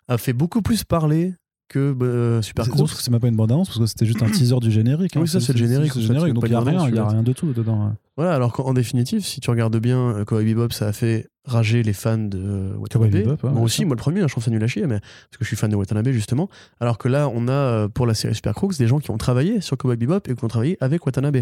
a 0.08 0.18
fait 0.18 0.34
beaucoup 0.34 0.60
plus 0.60 0.84
parler 0.84 1.34
que 1.68 1.96
euh, 2.02 2.42
Super 2.42 2.68
que 2.68 2.86
c'est 2.86 3.10
même 3.10 3.20
pas 3.20 3.28
une 3.28 3.36
bande-annonce 3.36 3.68
parce 3.68 3.78
que 3.78 3.86
c'était 3.86 4.04
juste 4.04 4.22
un 4.22 4.26
teaser 4.30 4.56
du 4.60 4.70
générique. 4.70 5.14
Oui, 5.16 5.26
ça, 5.26 5.40
c'est 5.40 5.54
le 5.54 5.58
générique, 5.58 5.94
fait, 5.94 6.00
générique, 6.00 6.34
donc 6.34 6.44
il 6.46 6.52
y 6.52 6.54
a 6.54 6.60
rien, 6.60 7.22
de 7.22 7.32
tout 7.32 7.54
dedans. 7.54 7.94
Voilà, 8.16 8.34
alors 8.34 8.52
qu'en 8.52 8.64
en 8.64 8.74
définitive, 8.74 9.24
si 9.24 9.40
tu 9.40 9.48
regardes 9.48 9.78
bien, 9.78 9.98
euh, 9.98 10.24
Cowboy 10.26 10.44
Bebop, 10.44 10.70
ça 10.70 10.88
a 10.88 10.92
fait 10.92 11.28
rager 11.44 11.82
les 11.82 11.92
fans 11.92 12.18
de 12.18 12.72
Watanabe. 12.78 13.10
Bebop, 13.10 13.48
moi 13.50 13.62
aussi, 13.62 13.78
ça. 13.78 13.84
moi 13.86 13.96
le 13.96 14.00
premier, 14.00 14.20
hein, 14.20 14.26
je 14.28 14.32
trouve 14.32 14.44
ça 14.44 14.50
nul 14.52 14.62
à 14.62 14.66
chier, 14.68 14.82
mais 14.86 15.00
parce 15.00 15.38
que 15.38 15.44
je 15.44 15.46
suis 15.46 15.56
fan 15.56 15.70
de 15.70 15.74
Watanabe 15.76 16.08
justement. 16.10 16.48
Alors 16.78 16.98
que 16.98 17.08
là, 17.08 17.28
on 17.34 17.48
a 17.48 17.52
euh, 17.52 17.88
pour 17.88 18.06
la 18.06 18.14
série 18.14 18.34
Super 18.34 18.54
Crooks 18.54 18.78
des 18.78 18.86
gens 18.86 19.00
qui 19.00 19.10
ont 19.10 19.18
travaillé 19.18 19.60
sur 19.60 19.76
Cowboy 19.76 19.96
Bebop 19.96 20.28
et 20.28 20.34
qui 20.36 20.44
ont 20.44 20.48
travaillé 20.48 20.76
avec 20.80 21.04
Watanabe, 21.04 21.38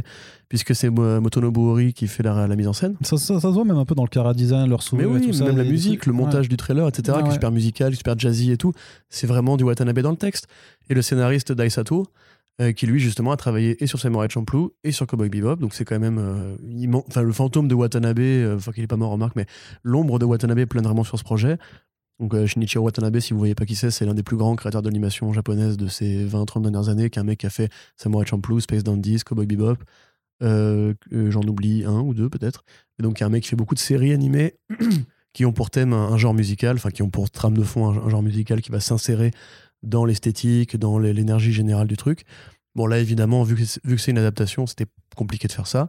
puisque 0.49 0.75
c'est 0.75 0.89
Mo- 0.89 1.21
Motonobu 1.21 1.61
Ori 1.61 1.93
qui 1.93 2.07
fait 2.07 2.23
la, 2.23 2.47
la 2.47 2.57
mise 2.57 2.69
en 2.69 2.73
scène. 2.73 2.97
Ça, 3.03 3.19
ça, 3.19 3.35
ça 3.35 3.49
se 3.49 3.55
voit 3.55 3.65
même 3.65 3.77
un 3.77 3.85
peu 3.85 3.95
dans 3.95 4.05
le 4.05 4.09
cara 4.09 4.33
design, 4.33 4.71
leur 4.71 4.79
Mais 4.81 4.85
sourire 4.85 5.09
et 5.09 5.13
oui, 5.13 5.27
tout 5.27 5.33
ça. 5.35 5.45
même 5.45 5.59
la 5.59 5.65
et 5.65 5.69
musique, 5.71 6.07
le 6.07 6.13
ouais. 6.13 6.19
montage 6.19 6.49
du 6.49 6.57
trailer, 6.57 6.89
etc., 6.89 7.03
Ouais, 7.11 7.15
qui 7.19 7.21
est 7.25 7.29
ouais. 7.29 7.35
super 7.35 7.51
musical, 7.51 7.95
super 7.95 8.19
jazzy 8.19 8.53
et 8.53 8.57
tout, 8.57 8.73
c'est 9.11 9.27
vraiment 9.27 9.57
du 9.59 9.65
Watanabe 9.65 9.99
dans 10.01 10.11
le 10.13 10.17
texte. 10.17 10.47
Et 10.89 10.95
le 10.95 11.03
scénariste 11.03 11.53
Daisato, 11.53 12.07
euh, 12.61 12.73
qui 12.73 12.87
lui 12.87 13.01
justement 13.01 13.33
a 13.33 13.39
travaillé 13.39 13.83
et 13.83 13.87
sur 13.87 13.99
Samurai 13.99 14.29
Champloo 14.29 14.75
et 14.85 14.93
sur 14.93 15.07
Cowboy 15.07 15.31
Bebop, 15.31 15.57
donc 15.57 15.73
c'est 15.73 15.87
quand 15.87 15.99
même 15.99 16.19
euh, 16.19 16.57
le 17.23 17.33
fantôme 17.33 17.69
de 17.69 17.75
Watanabe, 17.75 18.19
euh, 18.19 18.57
enfin 18.57 18.73
qu'il 18.73 18.85
est 18.85 18.87
pas 18.87 18.99
mort 18.99 19.13
remarque, 19.13 19.35
mais 19.35 19.47
l'ombre 19.83 20.19
de 20.19 20.27
Watanabe 20.27 20.67
plane 20.67 20.85
vraiment 20.85 21.05
sur 21.05 21.19
ce 21.19 21.25
projet. 21.25 21.57
Donc 22.19 22.45
Shinichiro 22.45 22.85
Watanabe, 22.85 23.19
si 23.21 23.33
vous 23.33 23.39
voyez 23.39 23.55
pas 23.55 23.65
qui 23.65 23.77
c'est, 23.77 23.91
c'est 23.91 24.05
l'un 24.05 24.13
des 24.13 24.23
plus 24.23 24.37
grands 24.37 24.55
créateurs 24.57 24.83
d'animation 24.83 25.33
japonaise 25.33 25.79
de 25.79 25.89
ces 25.89 26.27
20-30 26.27 26.61
dernières 26.61 26.91
années, 26.91 27.09
qui 27.09 27.19
est 27.19 27.23
un 27.23 27.25
mec 27.25 27.39
qui 27.39 27.47
a 27.47 27.51
fait 27.51 27.73
Samurai 27.97 28.27
Champloo, 28.27 28.61
Space 28.61 28.85
Dandies, 28.85 29.21
Cowboy 29.25 29.47
Bebop, 29.47 29.79
j'en 30.43 31.43
oublie 31.43 31.85
un 31.87 32.01
ou 32.01 32.13
deux 32.13 32.29
peut-être. 32.29 32.65
Et 32.99 33.03
donc 33.03 33.21
il 33.21 33.23
y 33.23 33.25
a 33.25 33.27
un 33.27 33.31
mec 33.31 33.45
qui 33.45 33.49
fait 33.49 33.57
beaucoup 33.57 33.75
de 33.75 33.81
séries 33.81 34.13
animées 34.13 34.57
qui 35.33 35.47
ont 35.47 35.53
pour 35.53 35.71
thème 35.71 35.95
un, 35.95 36.19
genre 36.19 36.35
musical, 36.35 36.77
enfin 36.77 36.91
qui 36.91 37.03
ont 37.03 37.09
pour 37.09 37.31
trame 37.31 37.57
de 37.57 37.63
fond 37.63 37.89
un 37.89 38.11
genre 38.11 38.23
musical 38.23 38.61
qui 38.61 38.71
va 38.71 38.81
s'insérer 38.81 39.31
dans 39.83 40.05
l'esthétique, 40.05 40.77
dans 40.77 40.99
l'énergie 40.99 41.53
générale 41.53 41.87
du 41.89 41.97
truc. 41.97 42.25
Bon 42.75 42.87
là 42.87 42.99
évidemment, 42.99 43.43
vu 43.43 43.57
que 43.57 43.97
c'est 43.97 44.11
une 44.11 44.19
adaptation, 44.19 44.67
c'était 44.67 44.87
compliqué 45.17 45.49
de 45.49 45.53
faire 45.53 45.67
ça. 45.67 45.89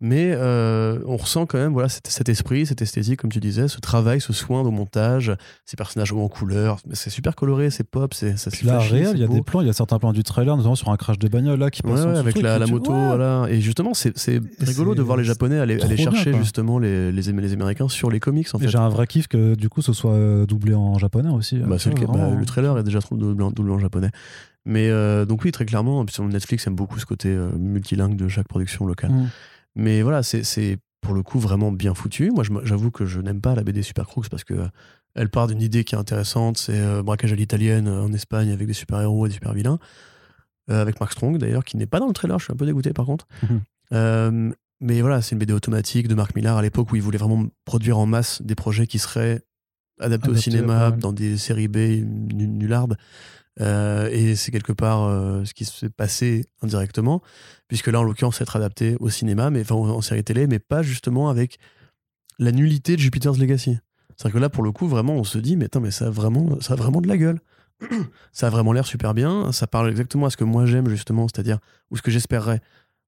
Mais 0.00 0.30
euh, 0.32 1.00
on 1.06 1.16
ressent 1.16 1.44
quand 1.46 1.58
même 1.58 1.72
voilà, 1.72 1.88
cet, 1.88 2.06
cet 2.06 2.28
esprit, 2.28 2.66
cette 2.66 2.80
esthétique, 2.82 3.18
comme 3.20 3.32
tu 3.32 3.40
disais, 3.40 3.66
ce 3.66 3.80
travail, 3.80 4.20
ce 4.20 4.32
soin 4.32 4.60
au 4.60 4.70
montage, 4.70 5.32
ces 5.64 5.76
personnages 5.76 6.12
hauts 6.12 6.20
en 6.20 6.28
couleur. 6.28 6.78
C'est 6.92 7.10
super 7.10 7.34
coloré, 7.34 7.70
c'est 7.70 7.82
pop, 7.82 8.14
c'est 8.14 8.36
ça 8.38 8.52
Puis 8.52 8.64
là, 8.64 8.78
réel, 8.78 9.10
il 9.14 9.20
y 9.20 9.24
a 9.24 9.26
des 9.26 9.42
plans, 9.42 9.60
il 9.60 9.66
y 9.66 9.70
a 9.70 9.72
certains 9.72 9.98
plans 9.98 10.12
du 10.12 10.22
trailer, 10.22 10.56
notamment 10.56 10.76
sur 10.76 10.90
un 10.90 10.96
crash 10.96 11.18
de 11.18 11.26
bagnole 11.26 11.58
là 11.58 11.70
qui 11.70 11.82
passe 11.82 12.04
Ouais, 12.04 12.16
avec 12.16 12.40
la, 12.40 12.50
truc, 12.50 12.60
la 12.60 12.66
tu- 12.66 12.72
moto, 12.72 12.92
ouais. 12.92 13.06
voilà. 13.08 13.46
Et 13.50 13.60
justement, 13.60 13.92
c'est 13.92 14.12
rigolo 14.60 14.94
de 14.94 15.02
voir 15.02 15.16
les 15.16 15.24
Japonais 15.24 15.58
aller, 15.58 15.82
aller 15.82 15.96
chercher 15.96 16.32
justement 16.34 16.78
les, 16.78 17.10
les, 17.10 17.32
les 17.32 17.52
Américains 17.52 17.88
sur 17.88 18.08
les 18.08 18.20
comics, 18.20 18.46
en 18.54 18.58
fait. 18.60 18.68
j'ai 18.68 18.78
un 18.78 18.88
vrai 18.88 19.08
kiff 19.08 19.26
que 19.26 19.56
du 19.56 19.68
coup 19.68 19.82
ce 19.82 19.92
soit 19.92 20.12
euh, 20.12 20.46
doublé 20.46 20.74
en 20.74 20.96
japonais 20.98 21.30
aussi. 21.30 21.58
Bah, 21.58 21.76
le, 21.84 21.92
cas. 21.92 22.06
Bah, 22.06 22.12
vraiment. 22.12 22.38
le 22.38 22.46
trailer 22.46 22.78
est 22.78 22.84
déjà 22.84 23.00
doublé 23.10 23.44
en, 23.44 23.50
doublé 23.50 23.72
en 23.72 23.78
japonais. 23.80 24.10
Mais 24.64 24.90
euh, 24.90 25.24
donc 25.24 25.44
oui, 25.44 25.50
très 25.50 25.64
clairement, 25.64 26.04
Netflix 26.20 26.66
aime 26.66 26.74
beaucoup 26.76 26.98
ce 27.00 27.06
côté 27.06 27.30
euh, 27.30 27.50
multilingue 27.58 28.16
de 28.16 28.28
chaque 28.28 28.46
production 28.46 28.86
locale. 28.86 29.10
Mm. 29.10 29.28
Mais 29.78 30.02
voilà, 30.02 30.22
c'est- 30.22 30.78
pour 31.00 31.14
le 31.14 31.22
coup 31.22 31.38
vraiment 31.38 31.70
bien 31.72 31.94
foutu. 31.94 32.30
Moi, 32.32 32.44
j'avoue 32.64 32.90
que 32.90 33.06
je 33.06 33.20
n'aime 33.20 33.40
pas 33.40 33.54
la 33.54 33.62
BD 33.62 33.82
Super 33.82 34.06
Crooks 34.06 34.28
parce 34.28 34.42
que 34.44 34.52
euh, 34.54 34.66
elle 35.14 35.30
part 35.30 35.46
d'une 35.46 35.62
idée 35.62 35.84
qui 35.84 35.94
est 35.94 35.98
intéressante, 35.98 36.58
c'est 36.58 36.76
euh, 36.78 37.02
braquage 37.04 37.32
à 37.32 37.36
l'italienne 37.36 37.86
euh, 37.86 38.02
en 38.02 38.12
Espagne 38.12 38.50
avec 38.50 38.66
des 38.66 38.72
super-héros 38.72 39.24
et 39.26 39.28
des 39.28 39.34
super-vilains. 39.36 39.78
Euh, 40.70 40.82
avec 40.82 40.98
Mark 41.00 41.12
Strong 41.12 41.38
d'ailleurs, 41.38 41.64
qui 41.64 41.76
n'est 41.76 41.86
pas 41.86 42.00
dans 42.00 42.08
le 42.08 42.12
trailer, 42.12 42.38
je 42.40 42.44
suis 42.44 42.52
un 42.52 42.56
peu 42.56 42.66
dégoûté 42.66 42.92
par 42.92 43.06
contre. 43.06 43.26
Mhm. 43.48 43.60
Euh, 43.94 44.50
mais 44.80 45.00
voilà, 45.00 45.22
c'est 45.22 45.32
une 45.32 45.38
BD 45.38 45.52
automatique 45.54 46.08
de 46.08 46.14
Mark 46.14 46.34
Millar 46.34 46.56
à 46.58 46.62
l'époque 46.62 46.90
où 46.92 46.96
il 46.96 47.02
voulait 47.02 47.16
vraiment 47.18 47.46
produire 47.64 47.96
en 47.98 48.06
masse 48.06 48.42
des 48.42 48.54
projets 48.56 48.86
qui 48.88 48.98
seraient 48.98 49.40
adaptés 50.00 50.28
au 50.30 50.34
cinéma, 50.36 50.90
ouais. 50.90 50.96
dans 50.96 51.12
des 51.12 51.36
séries 51.38 51.68
B 51.68 51.76
nu- 52.04 52.46
nullardes. 52.48 52.96
Euh, 53.60 54.08
et 54.10 54.36
c'est 54.36 54.50
quelque 54.50 54.72
part 54.72 55.04
euh, 55.04 55.44
ce 55.44 55.54
qui 55.54 55.64
s'est 55.64 55.90
passé 55.90 56.46
indirectement, 56.62 57.22
puisque 57.66 57.88
là, 57.88 58.00
en 58.00 58.02
l'occurrence, 58.02 58.40
être 58.40 58.56
adapté 58.56 58.96
au 59.00 59.08
cinéma, 59.08 59.50
mais 59.50 59.62
enfin 59.62 59.74
en, 59.74 60.00
série 60.00 60.24
télé, 60.24 60.46
mais 60.46 60.58
pas 60.58 60.82
justement 60.82 61.28
avec 61.28 61.58
la 62.38 62.52
nullité 62.52 62.96
de 62.96 63.00
Jupiter's 63.00 63.38
Legacy. 63.38 63.78
C'est-à-dire 64.16 64.34
que 64.34 64.40
là, 64.40 64.48
pour 64.48 64.62
le 64.62 64.72
coup, 64.72 64.88
vraiment, 64.88 65.14
on 65.14 65.24
se 65.24 65.38
dit, 65.38 65.56
mais 65.56 65.68
mais 65.80 65.90
ça 65.90 66.10
vraiment, 66.10 66.60
ça 66.60 66.74
a 66.74 66.76
vraiment 66.76 67.00
de 67.00 67.08
la 67.08 67.16
gueule. 67.16 67.40
ça 68.32 68.48
a 68.48 68.50
vraiment 68.50 68.72
l'air 68.72 68.86
super 68.86 69.14
bien. 69.14 69.52
Ça 69.52 69.66
parle 69.66 69.90
exactement 69.90 70.26
à 70.26 70.30
ce 70.30 70.36
que 70.36 70.44
moi 70.44 70.66
j'aime, 70.66 70.88
justement, 70.88 71.26
c'est-à-dire, 71.28 71.58
ou 71.90 71.96
ce 71.96 72.02
que 72.02 72.10
j'espérerais. 72.10 72.60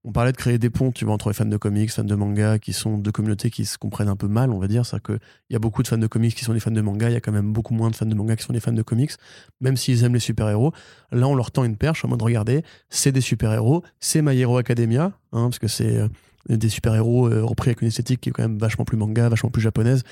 On 0.02 0.12
parlait 0.12 0.32
de 0.32 0.36
créer 0.38 0.56
des 0.56 0.70
ponts, 0.70 0.92
tu 0.92 1.04
vois, 1.04 1.12
entre 1.12 1.28
les 1.28 1.34
fans 1.34 1.44
de 1.44 1.56
comics, 1.58 1.90
fans 1.90 2.04
de 2.04 2.14
manga, 2.14 2.58
qui 2.58 2.72
sont 2.72 2.96
deux 2.96 3.12
communautés 3.12 3.50
qui 3.50 3.66
se 3.66 3.76
comprennent 3.76 4.08
un 4.08 4.16
peu 4.16 4.28
mal, 4.28 4.50
on 4.50 4.58
va 4.58 4.66
dire. 4.66 4.86
C'est-à-dire 4.86 5.18
qu'il 5.18 5.20
y 5.50 5.56
a 5.56 5.58
beaucoup 5.58 5.82
de 5.82 5.88
fans 5.88 5.98
de 5.98 6.06
comics 6.06 6.34
qui 6.34 6.42
sont 6.42 6.54
des 6.54 6.60
fans 6.60 6.70
de 6.70 6.80
manga, 6.80 7.10
il 7.10 7.12
y 7.12 7.16
a 7.16 7.20
quand 7.20 7.32
même 7.32 7.52
beaucoup 7.52 7.74
moins 7.74 7.90
de 7.90 7.96
fans 7.96 8.06
de 8.06 8.14
manga 8.14 8.34
qui 8.34 8.42
sont 8.42 8.54
des 8.54 8.60
fans 8.60 8.72
de 8.72 8.80
comics, 8.80 9.12
même 9.60 9.76
s'ils 9.76 10.02
aiment 10.02 10.14
les 10.14 10.20
super-héros. 10.20 10.72
Là, 11.12 11.28
on 11.28 11.34
leur 11.34 11.50
tend 11.50 11.64
une 11.64 11.76
perche 11.76 12.02
en 12.06 12.08
mode, 12.08 12.22
regardez, 12.22 12.62
c'est 12.88 13.12
des 13.12 13.20
super-héros, 13.20 13.82
c'est 13.98 14.22
My 14.22 14.38
Hero 14.38 14.56
Academia, 14.56 15.12
hein, 15.32 15.44
parce 15.44 15.58
que 15.58 15.68
c'est 15.68 15.98
euh, 15.98 16.08
des 16.48 16.70
super-héros 16.70 17.28
euh, 17.28 17.44
repris 17.44 17.68
avec 17.68 17.82
une 17.82 17.88
esthétique 17.88 18.22
qui 18.22 18.30
est 18.30 18.32
quand 18.32 18.42
même 18.42 18.56
vachement 18.56 18.86
plus 18.86 18.96
manga, 18.96 19.28
vachement 19.28 19.50
plus 19.50 19.60
japonaise. 19.60 20.02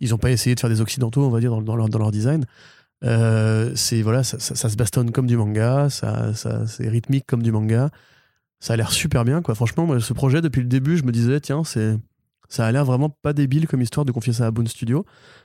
Ils 0.00 0.10
n'ont 0.10 0.18
pas 0.18 0.30
essayé 0.30 0.54
de 0.54 0.60
faire 0.60 0.70
des 0.70 0.80
occidentaux, 0.80 1.22
on 1.22 1.30
va 1.30 1.40
dire, 1.40 1.60
dans, 1.60 1.76
leur, 1.76 2.10
design. 2.10 2.46
Euh, 3.04 3.72
c'est 3.74 4.00
voilà, 4.00 4.24
ça 4.24 4.38
se 4.38 4.76
bastonne 4.76 5.10
comme 5.10 5.26
du 5.26 5.36
manga, 5.36 5.90
ça, 5.90 6.32
ça, 6.32 6.66
c'est 6.66 6.88
rythmique 6.88 7.26
comme 7.26 7.42
du 7.42 7.52
manga. 7.52 7.90
Ça 8.60 8.74
a 8.74 8.76
l'air 8.76 8.92
super 8.92 9.24
bien, 9.24 9.42
quoi. 9.42 9.54
Franchement, 9.54 9.86
moi, 9.86 10.00
ce 10.00 10.12
projet, 10.12 10.40
depuis 10.40 10.60
le 10.62 10.68
début, 10.68 10.96
je 10.96 11.04
me 11.04 11.12
disais, 11.12 11.40
tiens, 11.40 11.64
c'est, 11.64 11.96
ça 12.48 12.66
a 12.66 12.72
l'air 12.72 12.84
vraiment 12.84 13.10
pas 13.10 13.32
débile 13.32 13.66
comme 13.66 13.82
histoire 13.82 14.06
de 14.06 14.12
confier 14.12 14.32
ça 14.32 14.46
à 14.46 14.50
Boone 14.50 14.66
Studio. 14.66 15.04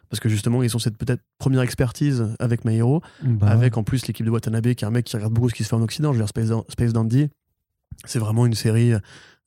Parce 0.10 0.20
que 0.20 0.30
justement, 0.30 0.64
ils 0.64 0.76
ont 0.76 0.80
cette 0.80 0.98
peut-être 0.98 1.22
première 1.38 1.62
expertise 1.62 2.34
avec 2.40 2.66
My 2.66 2.78
Hero, 2.78 3.02
Bah, 3.24 3.48
avec 3.48 3.78
en 3.78 3.84
plus 3.84 4.08
l'équipe 4.08 4.26
de 4.26 4.32
Watanabe, 4.32 4.74
qui 4.74 4.84
est 4.84 4.88
un 4.88 4.92
mec 4.92 5.06
qui 5.06 5.16
regarde 5.16 5.34
beaucoup 5.34 5.50
ce 5.50 5.54
qui 5.54 5.64
se 5.64 5.70
fait 5.70 5.76
en 5.76 5.82
Occident. 5.82 6.14
Je 6.14 6.18
veux 6.20 6.24
dire, 6.24 6.30
Space, 6.30 6.50
Space 6.70 6.94
Dandy, 6.94 7.30
c'est 8.06 8.20
vraiment 8.20 8.46
une 8.46 8.56
série 8.56 8.94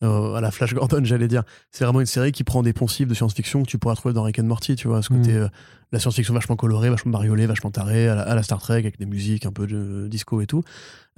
euh, 0.03 0.35
à 0.35 0.41
la 0.41 0.51
Flash 0.51 0.75
Gordon, 0.75 1.01
j'allais 1.05 1.29
dire. 1.29 1.43
C'est 1.71 1.85
vraiment 1.85 2.01
une 2.01 2.07
série 2.07 2.33
qui 2.33 2.45
prend 2.45 2.63
des 2.63 2.73
poncifs 2.73 3.07
de 3.09 3.15
science-fiction 3.15 3.63
que 3.63 3.69
tu 3.69 3.79
pourras 3.79 3.95
trouver 3.95 4.15
dans 4.15 4.23
Rick 4.23 4.39
and 4.39 4.45
Morty, 4.45 4.75
tu 4.77 4.89
vois. 4.89 5.03
Ce 5.03 5.09
côté, 5.09 5.33
Mm. 5.33 5.37
euh, 5.37 5.49
la 5.93 5.99
science-fiction 6.01 6.33
vachement 6.35 6.57
colorée, 6.57 6.89
vachement 6.91 7.13
bariolée, 7.13 7.47
vachement 7.47 7.71
tarée, 7.71 8.09
à 8.09 8.15
la, 8.15 8.23
à 8.23 8.35
la 8.35 8.43
Star 8.43 8.61
Trek, 8.61 8.79
avec 8.79 8.99
des 8.99 9.07
musiques 9.07 9.45
un 9.47 9.53
peu 9.53 9.67
de 9.67 10.09
disco 10.09 10.41
et 10.41 10.47
tout. 10.47 10.63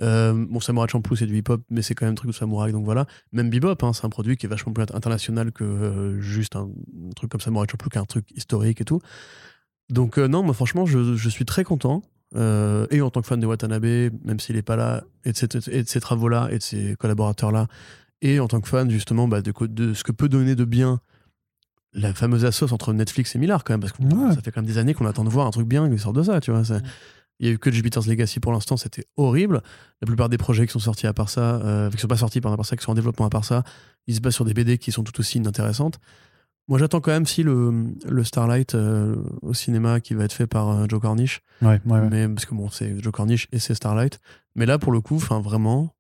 Euh, 0.02 0.32
bon, 0.50 0.58
Samurai 0.60 0.88
Champloo, 0.90 1.14
c'est 1.16 1.26
du 1.26 1.36
hip-hop, 1.38 1.62
mais 1.70 1.80
c'est 1.82 1.94
quand 1.94 2.04
même 2.06 2.12
un 2.12 2.16
truc 2.16 2.30
de 2.30 2.34
samouraï, 2.36 2.72
donc 2.72 2.84
voilà. 2.84 3.06
Même 3.32 3.48
Bebop, 3.50 3.76
hein, 3.82 3.92
c'est 3.92 4.04
un 4.04 4.08
produit 4.10 4.36
qui 4.36 4.46
est 4.46 4.48
vachement 4.48 4.72
plus 4.72 4.82
international 4.92 5.52
que 5.52 5.62
euh, 5.62 6.20
juste 6.20 6.56
un, 6.56 6.68
truc 7.14 7.30
comme 7.30 7.40
Samurai 7.40 7.66
Champloo, 7.70 7.88
qui 7.88 7.98
est 7.98 8.00
un 8.00 8.04
truc 8.04 8.26
historique 8.34 8.80
et 8.80 8.84
tout. 8.84 9.00
Donc 9.90 10.18
euh, 10.18 10.28
non, 10.28 10.42
moi 10.42 10.54
franchement, 10.54 10.86
je, 10.86 11.14
je 11.16 11.28
suis 11.28 11.44
très 11.44 11.64
content. 11.64 12.02
Euh, 12.36 12.88
et 12.90 13.00
en 13.00 13.10
tant 13.10 13.20
que 13.20 13.28
fan 13.28 13.38
de 13.38 13.46
Watanabe, 13.46 13.84
même 14.24 14.40
s'il 14.40 14.56
n'est 14.56 14.62
pas 14.62 14.74
là, 14.74 15.04
et 15.24 15.30
de, 15.30 15.36
cette- 15.36 15.68
et 15.68 15.84
de 15.84 15.88
ses 15.88 16.00
travaux-là, 16.00 16.48
et 16.50 16.58
de 16.58 16.62
ses 16.62 16.96
collaborateurs-là, 16.96 17.68
et 18.22 18.40
en 18.40 18.48
tant 18.48 18.60
que 18.60 18.68
fan 18.68 18.90
justement 18.90 19.28
bah, 19.28 19.42
de, 19.42 19.52
de 19.66 19.94
ce 19.94 20.04
que 20.04 20.12
peut 20.12 20.28
donner 20.28 20.54
de 20.54 20.64
bien 20.64 21.00
la 21.92 22.12
fameuse 22.12 22.44
assoce 22.44 22.72
entre 22.72 22.92
Netflix 22.92 23.34
et 23.36 23.38
Millard 23.38 23.62
quand 23.64 23.72
même, 23.74 23.80
parce 23.80 23.92
que 23.92 24.02
Ouais. 24.02 24.34
ça 24.34 24.40
fait 24.42 24.50
quand 24.50 24.60
même 24.62 24.66
des 24.70 24.78
années 24.78 24.94
qu'on 24.94 25.06
attend 25.06 25.24
de 25.24 25.28
voir 25.30 25.46
un 25.46 25.50
truc 25.50 25.68
bien 25.68 25.88
qui 25.88 25.98
sort 25.98 26.12
de 26.12 26.22
ça, 26.22 26.40
tu 26.40 26.50
vois. 26.50 26.64
c'est- 26.64 26.82
Il 27.40 27.46
y 27.46 27.50
a 27.50 27.52
eu 27.52 27.58
que 27.58 27.70
Jupiter's 27.72 28.06
Legacy 28.06 28.38
pour 28.40 28.52
l'instant, 28.52 28.76
c'était 28.76 29.04
horrible. 29.16 29.60
La 30.00 30.06
plupart 30.06 30.28
des 30.28 30.38
projets 30.38 30.66
qui 30.66 30.72
sont 30.72 30.78
sortis 30.78 31.06
à 31.08 31.12
part 31.12 31.28
ça, 31.28 31.56
euh, 31.56 31.90
qui 31.90 31.98
sont 31.98 32.06
pas 32.08 32.16
sortis 32.16 32.40
pardon, 32.40 32.54
à 32.54 32.56
part 32.58 32.66
ça, 32.66 32.76
qui 32.76 32.84
sont 32.84 32.92
en 32.92 32.94
développement 32.94 33.26
à 33.26 33.30
part 33.30 33.44
ça, 33.44 33.64
ils 34.06 34.14
se 34.14 34.20
basent 34.20 34.34
sur 34.34 34.44
des 34.44 34.54
BD 34.54 34.78
qui 34.78 34.92
sont 34.92 35.02
tout 35.02 35.18
aussi 35.20 35.38
inintéressantes. 35.38 35.98
Moi, 36.68 36.78
j'attends 36.78 37.00
quand 37.00 37.10
même 37.10 37.26
si 37.26 37.42
le, 37.42 37.92
le 38.08 38.24
Starlight 38.24 38.74
euh, 38.76 39.16
au 39.42 39.52
cinéma 39.52 40.00
qui 40.00 40.14
va 40.14 40.24
être 40.24 40.32
fait 40.32 40.46
par 40.46 40.70
euh, 40.70 40.86
Joe 40.88 41.00
Cornish. 41.00 41.42
ouais, 41.60 41.80
ouais, 41.84 41.98
ouais. 42.00 42.08
Mais 42.08 42.28
parce 42.28 42.46
que 42.46 42.54
bon, 42.54 42.70
c'est 42.70 42.98
Joe 43.02 43.12
Cornish 43.12 43.48
et 43.52 43.58
c'est 43.58 43.74
Starlight. 43.74 44.20
Mais 44.54 44.64
là, 44.64 44.78
pour 44.78 44.92
le 44.92 45.00
coup, 45.00 45.16
enfin 45.16 45.40
vraiment. 45.40 45.94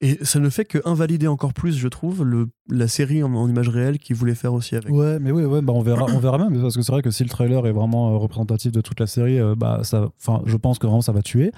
Et 0.00 0.24
ça 0.24 0.38
ne 0.38 0.48
fait 0.48 0.64
que 0.64 0.78
invalider 0.84 1.26
encore 1.26 1.52
plus, 1.52 1.76
je 1.76 1.88
trouve, 1.88 2.22
le, 2.22 2.48
la 2.70 2.86
série 2.86 3.24
en, 3.24 3.48
image 3.48 3.68
réelle 3.68 3.98
qu'ils 3.98 4.14
voulaient 4.14 4.36
faire 4.36 4.54
aussi 4.54 4.76
avec. 4.76 4.90
Ouais, 4.90 5.18
mais 5.18 5.32
oui, 5.32 5.44
ouais, 5.44 5.60
bah 5.60 5.72
on 5.74 5.82
verra, 5.82 6.06
on 6.14 6.20
verra 6.20 6.38
même 6.38 6.60
parce 6.60 6.76
que 6.76 6.82
c'est 6.82 6.92
vrai 6.92 7.02
que 7.02 7.10
si 7.10 7.24
le 7.24 7.28
trailer 7.28 7.66
est 7.66 7.72
vraiment 7.72 8.12
euh, 8.12 8.16
représentatif 8.16 8.70
de 8.70 8.80
toute 8.80 9.00
la 9.00 9.08
série, 9.08 9.40
euh, 9.40 9.56
bah 9.56 9.80
ça, 9.82 10.08
enfin, 10.20 10.42
je 10.46 10.56
pense 10.56 10.78
que 10.78 10.86
vraiment 10.86 11.00
ça 11.00 11.10
va 11.10 11.22
tuer. 11.22 11.50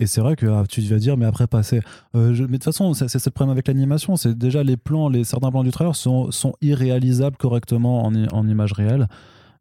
Et 0.00 0.06
c'est 0.06 0.22
vrai 0.22 0.36
que 0.36 0.46
ah, 0.46 0.64
tu 0.66 0.80
vas 0.80 0.96
dire, 0.96 1.18
mais 1.18 1.26
après 1.26 1.46
passer. 1.46 1.80
euh, 2.16 2.30
mais 2.30 2.46
de 2.46 2.52
toute 2.52 2.64
façon, 2.64 2.94
c'est 2.94 3.12
le 3.12 3.30
problème 3.30 3.52
avec 3.52 3.68
l'animation. 3.68 4.16
C'est 4.16 4.36
déjà 4.36 4.62
les 4.62 4.78
plans, 4.78 5.12
certains 5.22 5.50
plans 5.50 5.62
du 5.62 5.70
trailer 5.70 5.94
sont, 5.94 6.30
irréalisables 6.62 7.36
correctement 7.36 8.04
en 8.04 8.48
image 8.48 8.72
réelle. 8.72 9.06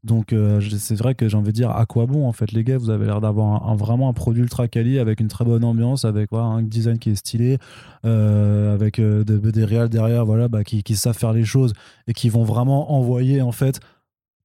Donc 0.04 0.34
euh, 0.34 0.60
c'est 0.80 0.96
vrai 0.96 1.14
que 1.14 1.30
j'ai 1.30 1.38
envie 1.38 1.52
de 1.52 1.56
dire 1.56 1.70
à 1.70 1.86
quoi 1.86 2.08
bon 2.08 2.28
en 2.28 2.32
fait 2.32 2.52
les 2.54 2.64
gars 2.64 2.80
vous 2.80 2.90
avez 2.90 3.06
l'air 3.06 3.22
d'avoir 3.22 3.70
un, 3.70 3.76
vraiment 3.76 4.10
un 4.10 4.14
produit 4.14 4.42
ultra 4.42 4.68
quali 4.68 4.98
avec 4.98 5.20
une 5.20 5.28
très 5.28 5.46
bonne 5.46 5.64
ambiance 5.64 6.06
avec 6.06 6.34
un 6.34 6.64
design 6.64 6.98
qui 6.98 7.12
est 7.12 7.16
stylé 7.16 7.60
euh, 8.04 8.74
avec 8.74 8.98
euh, 8.98 9.24
des, 9.24 9.38
des 9.38 9.64
réals 9.64 9.90
derrière 9.90 10.26
voilà 10.26 10.48
bah, 10.48 10.64
qui, 10.64 10.96
savent 10.96 11.16
faire 11.16 11.34
les 11.34 11.46
choses 11.46 11.74
et 12.08 12.14
qui 12.14 12.30
vont 12.30 12.44
vraiment 12.44 12.94
envoyer 12.94 13.44
en 13.44 13.52
fait 13.52 13.80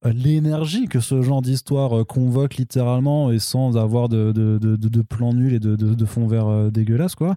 l'énergie 0.05 0.87
que 0.87 0.99
ce 0.99 1.23
genre 1.23 1.41
d'histoire 1.41 2.05
convoque 2.05 2.57
littéralement 2.57 3.31
et 3.31 3.39
sans 3.39 3.77
avoir 3.77 4.09
de, 4.09 5.01
plan 5.01 5.33
nul 5.33 5.53
et 5.53 5.59
de, 5.59 6.05
fond 6.05 6.27
vert 6.27 6.71
dégueulasse 6.71 7.15
quoi. 7.15 7.35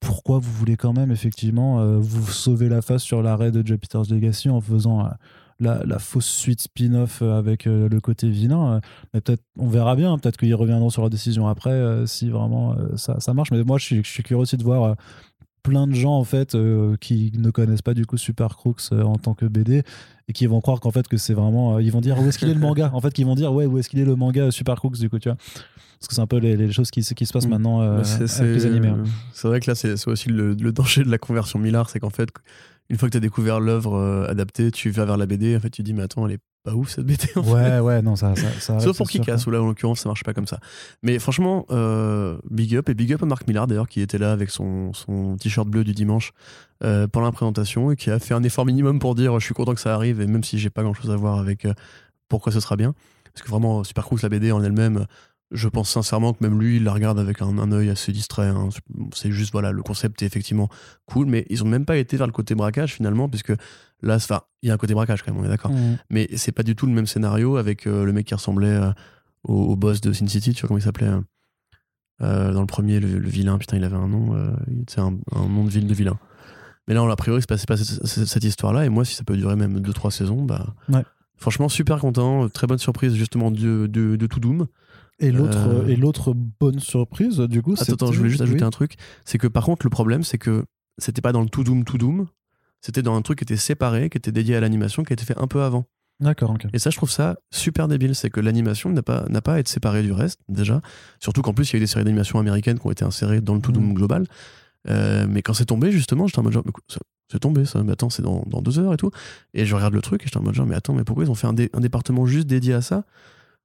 Pourquoi 0.00 0.38
vous 0.38 0.50
voulez 0.50 0.76
quand 0.76 0.94
même 0.94 1.12
effectivement 1.12 1.98
vous 1.98 2.26
sauver 2.26 2.70
la 2.70 2.80
face 2.80 3.02
sur 3.02 3.22
l'arrêt 3.22 3.52
de 3.52 3.64
Jupiter's 3.64 4.10
Legacy 4.10 4.48
en 4.48 4.62
faisant 4.62 5.06
la, 5.62 5.82
la 5.84 5.98
fausse 5.98 6.26
suite 6.26 6.60
spin-off 6.60 7.20
euh, 7.22 7.38
avec 7.38 7.66
euh, 7.66 7.88
le 7.88 8.00
côté 8.00 8.28
vilain. 8.28 8.74
euh, 8.74 8.80
mais 9.14 9.20
peut-être, 9.20 9.42
on 9.58 9.68
verra 9.68 9.96
bien. 9.96 10.18
Peut-être 10.18 10.36
qu'ils 10.36 10.54
reviendront 10.54 10.90
sur 10.90 11.02
leur 11.02 11.10
décision 11.10 11.46
après 11.48 12.06
si 12.06 12.28
vraiment 12.30 12.76
ça, 12.96 13.18
ça 13.20 13.32
marche. 13.34 13.50
Mais 13.50 13.62
moi, 13.64 13.78
je 13.78 13.84
suis, 13.84 13.96
je 14.04 14.08
suis 14.10 14.22
curieux 14.22 14.42
aussi 14.42 14.56
de 14.56 14.64
voir. 14.64 14.96
plein 15.62 15.86
de 15.86 15.94
gens 15.94 16.14
en 16.18 16.24
fait 16.24 16.56
euh, 16.56 16.96
qui 17.00 17.30
ne 17.38 17.50
connaissent 17.50 17.82
pas 17.82 17.94
du 17.94 18.04
coup 18.04 18.16
Super 18.16 18.56
Crooks 18.56 18.82
euh, 18.92 19.04
en 19.04 19.14
tant 19.14 19.34
que 19.34 19.46
BD 19.46 19.84
et 20.26 20.32
qui 20.32 20.46
vont 20.48 20.60
croire 20.60 20.80
qu'en 20.80 20.90
fait 20.90 21.06
que 21.06 21.16
c'est 21.16 21.34
vraiment 21.34 21.76
euh, 21.76 21.82
ils 21.82 21.92
vont 21.92 22.00
dire 22.00 22.18
où 22.20 22.26
est-ce 22.26 22.36
qu'il 22.36 22.48
est 22.48 22.54
le 22.54 22.58
manga? 22.58 22.90
En 22.94 23.00
fait 23.00 23.12
qu'ils 23.12 23.26
vont 23.26 23.36
dire 23.36 23.52
ouais 23.52 23.66
où 23.66 23.78
est-ce 23.78 23.88
qu'il 23.88 24.00
est 24.00 24.04
le 24.04 24.16
manga 24.16 24.50
Super 24.50 24.74
Crooks 24.74 24.98
du 24.98 25.08
coup 25.08 25.20
tu 25.20 25.28
vois 25.28 25.36
parce 26.00 26.08
que 26.08 26.14
c'est 26.16 26.20
un 26.20 26.26
peu 26.26 26.38
les, 26.38 26.56
les 26.56 26.72
choses 26.72 26.90
qui, 26.90 27.02
qui 27.02 27.26
se 27.26 27.32
passent 27.32 27.46
Mm. 27.46 27.50
maintenant 27.50 27.78
Bah, 27.78 28.02
c'est, 28.02 28.24
avec 28.40 28.54
les 28.56 28.66
animés 28.66 28.88
hein. 28.88 29.04
c'est 29.32 29.46
vrai 29.46 29.60
que 29.60 29.70
là, 29.70 29.76
c'est, 29.76 29.96
c'est 29.96 30.10
aussi 30.10 30.30
le, 30.30 30.54
le 30.54 30.72
danger 30.72 31.04
de 31.04 31.10
la 31.12 31.18
conversion 31.18 31.60
Millard, 31.60 31.88
c'est 31.90 32.00
qu'en 32.00 32.10
fait, 32.10 32.30
une 32.92 32.98
fois 32.98 33.08
que 33.08 33.12
tu 33.12 33.16
as 33.16 33.20
découvert 33.20 33.58
l'œuvre 33.58 33.96
euh, 33.96 34.28
adaptée, 34.28 34.70
tu 34.70 34.90
vas 34.90 35.06
vers 35.06 35.16
la 35.16 35.24
BD, 35.24 35.56
en 35.56 35.60
fait, 35.60 35.70
tu 35.70 35.82
dis, 35.82 35.94
mais 35.94 36.02
attends, 36.02 36.26
elle 36.26 36.34
est 36.34 36.40
pas 36.62 36.74
ouf 36.74 36.90
cette 36.90 37.06
BD. 37.06 37.24
En 37.36 37.42
fait. 37.42 37.50
ouais 37.50 37.80
ouais 37.80 38.02
non 38.02 38.16
ça, 38.16 38.36
ça, 38.36 38.48
ça 38.60 38.80
Sauf 38.80 38.98
pour 38.98 39.10
sûr, 39.10 39.22
Kick-Ass, 39.22 39.46
où 39.46 39.50
là, 39.50 39.62
en 39.62 39.66
l'occurrence, 39.66 40.00
ça 40.00 40.10
marche 40.10 40.22
pas 40.24 40.34
comme 40.34 40.46
ça. 40.46 40.60
Mais 41.02 41.18
franchement, 41.18 41.64
euh, 41.70 42.36
big 42.50 42.76
up, 42.76 42.90
et 42.90 42.94
big 42.94 43.14
up 43.14 43.22
à 43.22 43.26
Marc 43.26 43.48
Millard, 43.48 43.66
d'ailleurs, 43.66 43.88
qui 43.88 44.02
était 44.02 44.18
là 44.18 44.30
avec 44.30 44.50
son, 44.50 44.92
son 44.92 45.36
t-shirt 45.38 45.66
bleu 45.66 45.84
du 45.84 45.94
dimanche 45.94 46.32
euh, 46.84 47.08
pendant 47.08 47.26
la 47.26 47.32
présentation, 47.32 47.90
et 47.90 47.96
qui 47.96 48.10
a 48.10 48.18
fait 48.18 48.34
un 48.34 48.42
effort 48.42 48.66
minimum 48.66 48.98
pour 48.98 49.14
dire, 49.14 49.40
je 49.40 49.44
suis 49.46 49.54
content 49.54 49.72
que 49.74 49.80
ça 49.80 49.94
arrive, 49.94 50.20
et 50.20 50.26
même 50.26 50.44
si 50.44 50.58
j'ai 50.58 50.70
pas 50.70 50.82
grand-chose 50.82 51.10
à 51.10 51.16
voir 51.16 51.38
avec 51.38 51.64
euh, 51.64 51.72
pourquoi 52.28 52.52
ce 52.52 52.60
sera 52.60 52.76
bien. 52.76 52.94
Parce 53.32 53.42
que 53.42 53.50
vraiment, 53.50 53.82
Super 53.84 54.04
Crooks, 54.04 54.20
la 54.20 54.28
BD 54.28 54.52
en 54.52 54.62
elle-même, 54.62 55.06
je 55.52 55.68
pense 55.68 55.90
sincèrement 55.90 56.32
que 56.32 56.38
même 56.42 56.58
lui, 56.60 56.76
il 56.76 56.84
la 56.84 56.92
regarde 56.92 57.18
avec 57.18 57.42
un, 57.42 57.58
un 57.58 57.72
œil 57.72 57.90
assez 57.90 58.10
distrait. 58.12 58.46
hein. 58.48 58.68
C'est 59.14 59.30
juste, 59.30 59.52
voilà, 59.52 59.70
le 59.72 59.82
concept 59.82 60.22
est 60.22 60.26
effectivement 60.26 60.68
cool, 61.06 61.26
mais 61.26 61.46
ils 61.50 61.62
ont 61.62 61.66
même 61.68 61.84
pas 61.84 61.96
été 61.96 62.16
vers 62.16 62.26
le 62.26 62.32
côté 62.32 62.54
braquage, 62.54 62.94
finalement, 62.94 63.28
puisque 63.28 63.52
là, 64.02 64.18
il 64.62 64.68
y 64.68 64.70
a 64.70 64.74
un 64.74 64.78
côté 64.78 64.94
braquage 64.94 65.22
quand 65.22 65.32
même, 65.32 65.40
on 65.40 65.44
est 65.44 65.48
d'accord 65.48 65.70
Mm. 65.70 65.96
mais 66.10 66.28
c'est 66.36 66.52
pas 66.52 66.62
du 66.62 66.74
tout 66.74 66.86
le 66.86 66.92
même 66.92 67.06
scénario 67.06 67.56
avec 67.56 67.86
euh, 67.86 68.04
le 68.04 68.12
mec 68.12 68.26
qui 68.26 68.34
ressemblait 68.34 68.66
euh, 68.68 68.90
au, 69.44 69.54
au 69.54 69.76
boss 69.76 70.00
de 70.00 70.12
Sin 70.12 70.26
City, 70.26 70.54
tu 70.54 70.62
vois 70.62 70.68
comment 70.68 70.78
il 70.78 70.82
s'appelait 70.82 71.10
euh, 72.22 72.52
dans 72.52 72.60
le 72.60 72.66
premier, 72.66 73.00
le, 73.00 73.18
le 73.18 73.28
vilain, 73.28 73.58
putain, 73.58 73.76
il 73.76 73.84
avait 73.84 73.96
un 73.96 74.08
nom, 74.08 74.54
c'est 74.88 75.00
un, 75.00 75.14
un 75.34 75.48
nom 75.48 75.64
de 75.64 75.70
ville 75.70 75.86
de 75.86 75.94
vilain. 75.94 76.18
Mais 76.88 76.94
là, 76.94 77.02
on, 77.02 77.08
a 77.10 77.16
priori, 77.16 77.40
c'est 77.42 77.48
passé 77.48 77.66
pas 77.66 77.76
cette, 77.76 78.44
histoire-là, 78.44 78.84
et 78.84 78.88
moi, 78.88 79.04
si 79.04 79.14
ça 79.14 79.24
peut 79.24 79.36
durer 79.36 79.56
même 79.56 79.78
2-3 79.80 80.10
saisons, 80.10 80.42
bah. 80.44 80.74
Ouais. 80.88 81.02
Franchement, 81.36 81.68
super 81.68 81.98
content, 81.98 82.48
très 82.48 82.68
bonne 82.68 82.78
surprise 82.78 83.14
justement 83.14 83.50
de, 83.50 83.88
de, 83.88 84.14
de 84.14 84.26
tout 84.28 84.38
Doom. 84.38 84.66
Et 85.18 85.30
l'autre 85.32 85.68
Euh, 85.68 85.86
et 85.86 85.96
l'autre 85.96 86.34
bonne 86.34 86.78
surprise 86.80 87.38
du 87.38 87.62
coup 87.62 87.74
Attends, 87.78 87.92
attends, 87.94 88.12
je 88.12 88.18
voulais 88.18 88.30
juste 88.30 88.42
ajouter 88.42 88.64
un 88.64 88.70
truc, 88.70 88.96
c'est 89.24 89.38
que 89.38 89.46
par 89.46 89.64
contre, 89.64 89.86
le 89.86 89.90
problème, 89.90 90.22
c'est 90.22 90.38
que 90.38 90.64
c'était 90.98 91.22
pas 91.22 91.32
dans 91.32 91.42
le 91.42 91.48
tout 91.48 91.64
Doom, 91.64 91.84
tout 91.84 91.98
Doom, 91.98 92.26
c'était 92.80 93.02
dans 93.02 93.14
un 93.14 93.22
truc 93.22 93.38
qui 93.38 93.44
était 93.44 93.56
séparé, 93.56 94.10
qui 94.10 94.18
était 94.18 94.32
dédié 94.32 94.56
à 94.56 94.60
l'animation, 94.60 95.04
qui 95.04 95.12
a 95.12 95.14
été 95.14 95.24
fait 95.24 95.38
un 95.38 95.46
peu 95.46 95.62
avant. 95.62 95.84
d'accord 96.20 96.50
ok 96.50 96.66
Et 96.72 96.78
ça, 96.78 96.90
je 96.90 96.96
trouve 96.96 97.10
ça 97.10 97.36
super 97.52 97.86
débile. 97.88 98.14
C'est 98.14 98.28
que 98.30 98.40
l'animation 98.40 98.90
n'a 98.90 99.02
pas, 99.02 99.24
n'a 99.28 99.40
pas 99.40 99.54
à 99.54 99.58
être 99.60 99.68
séparée 99.68 100.02
du 100.02 100.12
reste, 100.12 100.40
déjà. 100.48 100.80
Surtout 101.20 101.42
qu'en 101.42 101.54
plus, 101.54 101.70
il 101.70 101.74
y 101.74 101.76
a 101.76 101.78
eu 101.78 101.80
des 101.80 101.86
séries 101.86 102.04
d'animation 102.04 102.38
américaines 102.40 102.78
qui 102.80 102.86
ont 102.86 102.90
été 102.90 103.04
insérées 103.04 103.40
dans 103.40 103.54
le 103.54 103.60
tout 103.60 103.70
Doom 103.72 103.88
Mhm. 103.88 103.94
global. 103.94 104.26
Euh, 104.88 105.26
mais 105.28 105.42
quand 105.42 105.54
c'est 105.54 105.64
tombé, 105.66 105.92
justement, 105.92 106.26
j'étais 106.26 106.40
en 106.40 106.42
mode 106.42 106.52
genre, 106.54 106.64
c'est 107.30 107.38
tombé 107.38 107.64
ça, 107.64 107.82
mais 107.84 107.92
attends, 107.92 108.10
c'est 108.10 108.22
dans, 108.22 108.42
dans 108.48 108.60
deux 108.62 108.78
heures 108.80 108.92
et 108.92 108.96
tout. 108.96 109.10
Et 109.54 109.64
je 109.64 109.74
regarde 109.76 109.94
le 109.94 110.02
truc 110.02 110.22
et 110.22 110.26
j'étais 110.26 110.38
en 110.38 110.42
mode 110.42 110.54
genre, 110.54 110.66
mais 110.66 110.74
attends, 110.74 110.92
mais 110.94 111.04
pourquoi 111.04 111.24
ils 111.24 111.30
ont 111.30 111.34
fait 111.36 111.46
un, 111.46 111.52
dé- 111.52 111.70
un 111.72 111.80
département 111.80 112.26
juste 112.26 112.46
dédié 112.48 112.74
à 112.74 112.82
ça? 112.82 113.04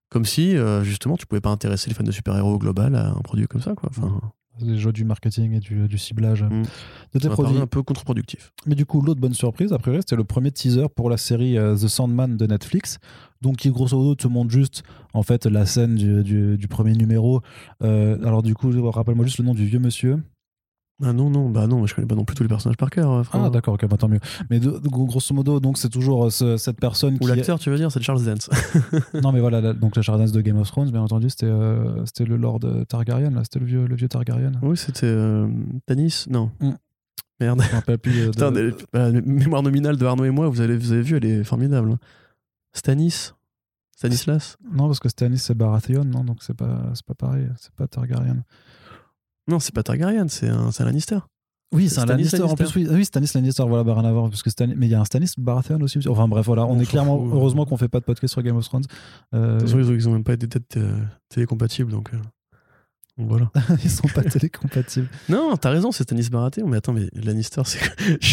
Comme 0.09 0.25
si, 0.25 0.55
euh, 0.55 0.83
justement, 0.83 1.17
tu 1.17 1.25
pouvais 1.25 1.41
pas 1.41 1.49
intéresser 1.49 1.89
les 1.89 1.93
fans 1.95 2.03
de 2.03 2.11
super-héros 2.11 2.53
au 2.53 2.57
global 2.59 2.95
à 2.95 3.09
un 3.09 3.21
produit 3.21 3.45
comme 3.47 3.61
ça, 3.61 3.73
quoi. 3.75 3.89
Enfin, 3.89 4.21
les 4.59 4.77
jeux 4.79 4.91
du 4.93 5.03
marketing 5.03 5.53
et 5.53 5.59
du, 5.59 5.87
du 5.87 5.97
ciblage 5.99 6.41
Mm. 6.43 6.63
de 7.13 7.19
tes 7.19 7.27
ça 7.27 7.29
produits 7.33 7.59
un 7.59 7.67
peu 7.67 7.83
contre-productif. 7.83 8.51
Mais 8.65 8.73
du 8.73 8.85
coup, 8.87 9.01
l'autre 9.01 9.19
bonne 9.21 9.33
surprise, 9.35 9.71
a 9.73 9.77
priori, 9.77 9.99
c'était 10.01 10.15
le 10.15 10.23
premier 10.23 10.51
teaser 10.51 10.87
pour 10.95 11.09
la 11.11 11.17
série 11.17 11.57
euh, 11.57 11.75
The 11.75 11.87
Sandman 11.87 12.37
de 12.37 12.45
Netflix. 12.47 12.97
Donc, 13.41 13.57
qui 13.57 13.69
grosso 13.69 13.95
modo 13.97 14.15
te 14.15 14.27
montre 14.27 14.49
juste 14.49 14.81
en 15.13 15.21
fait 15.21 15.45
la 15.45 15.65
scène 15.67 15.93
du, 15.95 16.23
du- 16.23 16.57
du 16.57 16.67
premier 16.67 16.93
numéro. 16.93 17.41
Euh, 17.83 18.17
alors, 18.25 18.41
du 18.41 18.55
coup, 18.55 18.71
rappelle-moi 18.89 19.25
juste 19.25 19.37
le 19.37 19.45
nom 19.45 19.53
du 19.53 19.65
vieux 19.65 19.77
monsieur. 19.79 20.17
Ah 21.03 21.13
non, 21.13 21.29
non, 21.29 21.49
bah 21.51 21.67
non, 21.67 21.85
je 21.85 21.93
connais 21.93 22.07
pas 22.07 22.15
non 22.15 22.25
plus 22.25 22.35
tous 22.35 22.41
les 22.41 22.49
personnages 22.49 22.75
par 22.77 22.89
cœur. 22.89 23.11
euh, 23.11 23.23
frère. 23.23 23.43
Ah, 23.43 23.49
d'accord, 23.51 23.75
ok, 23.75 23.85
bah, 23.87 23.97
tant 23.97 24.07
mieux. 24.07 24.19
Mais 24.49 24.59
de- 24.59 24.79
de- 24.79 24.89
grosso 24.89 25.31
modo, 25.35 25.59
donc 25.59 25.77
c'est 25.77 25.89
toujours 25.89 26.25
euh, 26.25 26.29
ce- 26.31 26.57
cette 26.57 26.79
personne 26.79 27.17
Ou 27.21 27.27
l'acteur, 27.27 27.59
tu 27.59 27.69
veux 27.69 27.77
dire, 27.77 27.91
c'est 27.91 28.01
Charles 28.01 28.23
Dance. 28.23 28.49
Non, 29.21 29.31
mais 29.31 29.39
voilà, 29.39 29.61
la- 29.61 29.73
donc 29.73 29.95
la 29.95 30.01
Chardonnay 30.01 30.31
de 30.31 30.41
Game 30.41 30.57
of 30.57 30.67
Thrones, 30.71 30.89
bien 30.89 31.01
entendu, 31.01 31.29
c'était 31.29 31.45
euh, 31.45 32.03
c'était 32.05 32.25
le 32.25 32.35
Lord 32.37 32.61
Targaryen, 32.89 33.29
là, 33.29 33.43
c'était 33.43 33.59
le 33.59 33.65
vieux, 33.67 33.85
le 33.85 33.95
vieux 33.95 34.07
Targaryen. 34.07 34.53
oui, 34.63 34.75
c'était 34.75 35.05
euh, 35.05 35.47
Tanis 35.85 36.25
Non. 36.31 36.49
Mm. 36.61 36.71
Merde. 37.39 37.61
Je 37.61 37.67
me 37.69 37.73
rappelle 37.75 37.99
plus. 37.99 38.19
euh, 38.19 38.25
de- 38.27 38.31
Putain, 38.31 38.51
des- 38.51 38.71
bah, 38.91 39.11
la 39.11 39.21
mémoire 39.21 39.61
nominale 39.61 39.97
de 39.97 40.05
Arnaud 40.07 40.25
et 40.25 40.31
moi, 40.31 40.49
vous 40.49 40.61
avez, 40.61 40.75
vous 40.77 40.93
avez 40.93 41.03
vu, 41.03 41.17
elle 41.17 41.25
est 41.25 41.43
formidable. 41.43 41.97
Stanis 42.73 43.33
Stanislas 43.95 44.57
Non, 44.73 44.87
parce 44.87 44.99
que 44.99 45.09
Stannis, 45.09 45.39
c'est 45.39 45.55
Baratheon, 45.55 46.03
non, 46.05 46.23
donc 46.23 46.37
c'est 46.41 46.53
pas, 46.55 46.83
c'est 46.93 47.05
pas 47.05 47.15
pareil, 47.15 47.47
c'est 47.59 47.71
pas 47.73 47.87
Targaryen. 47.87 48.43
Non, 49.47 49.59
c'est 49.59 49.73
pas 49.73 49.83
Targaryen, 49.83 50.27
c'est 50.27 50.49
un, 50.49 50.71
Lannister. 50.79 51.19
Oui, 51.73 51.89
c'est 51.89 51.99
un 51.99 52.05
Lannister. 52.05 52.41
En 52.41 52.55
plus, 52.55 52.73
oui, 52.75 52.87
Ah 52.89 52.93
oui 52.93 53.03
Stannis 53.05 53.31
Lannister, 53.35 53.63
voilà, 53.67 53.93
rien 53.93 54.05
à 54.05 54.11
voir. 54.11 54.29
Parce 54.29 54.41
que 54.43 54.49
Stan- 54.49 54.67
Mais 54.75 54.87
il 54.87 54.89
y 54.89 54.95
a 54.95 55.01
un 55.01 55.05
Stannis 55.05 55.31
Baratheon 55.37 55.81
aussi. 55.81 55.99
Enfin 56.07 56.27
bref, 56.27 56.45
voilà, 56.45 56.65
on, 56.65 56.77
On 56.77 56.79
est 56.79 56.85
clairement. 56.85 57.21
Heureusement 57.33 57.65
qu'on 57.65 57.77
fait 57.77 57.89
pas 57.89 57.99
de 57.99 58.05
podcast 58.05 58.31
sur 58.33 58.41
Game 58.41 58.55
of 58.55 58.65
Thrones. 58.65 58.85
Euh, 59.33 59.55
De 59.55 59.59
toute 59.59 59.69
façon, 59.69 59.93
ils 59.93 60.07
ont, 60.07 60.11
même 60.13 60.23
pas 60.23 60.37
têtes 60.37 60.77
euh, 60.77 60.97
télécompatibles, 61.29 61.91
donc, 61.91 62.13
euh, 62.13 62.17
donc 62.17 62.25
voilà. 63.17 63.49
ils 63.83 63.89
sont 63.89 64.07
pas 64.07 64.23
télécompatibles. 64.23 65.07
Non, 65.29 65.55
t'as 65.57 65.69
raison, 65.71 65.91
c'est 65.91 66.03
Stanis 66.03 66.29
Baratheon, 66.29 66.67
mais 66.67 66.77
attends, 66.77 66.93
mais 66.93 67.07
Lannister, 67.13 67.61
c'est. 67.65 67.79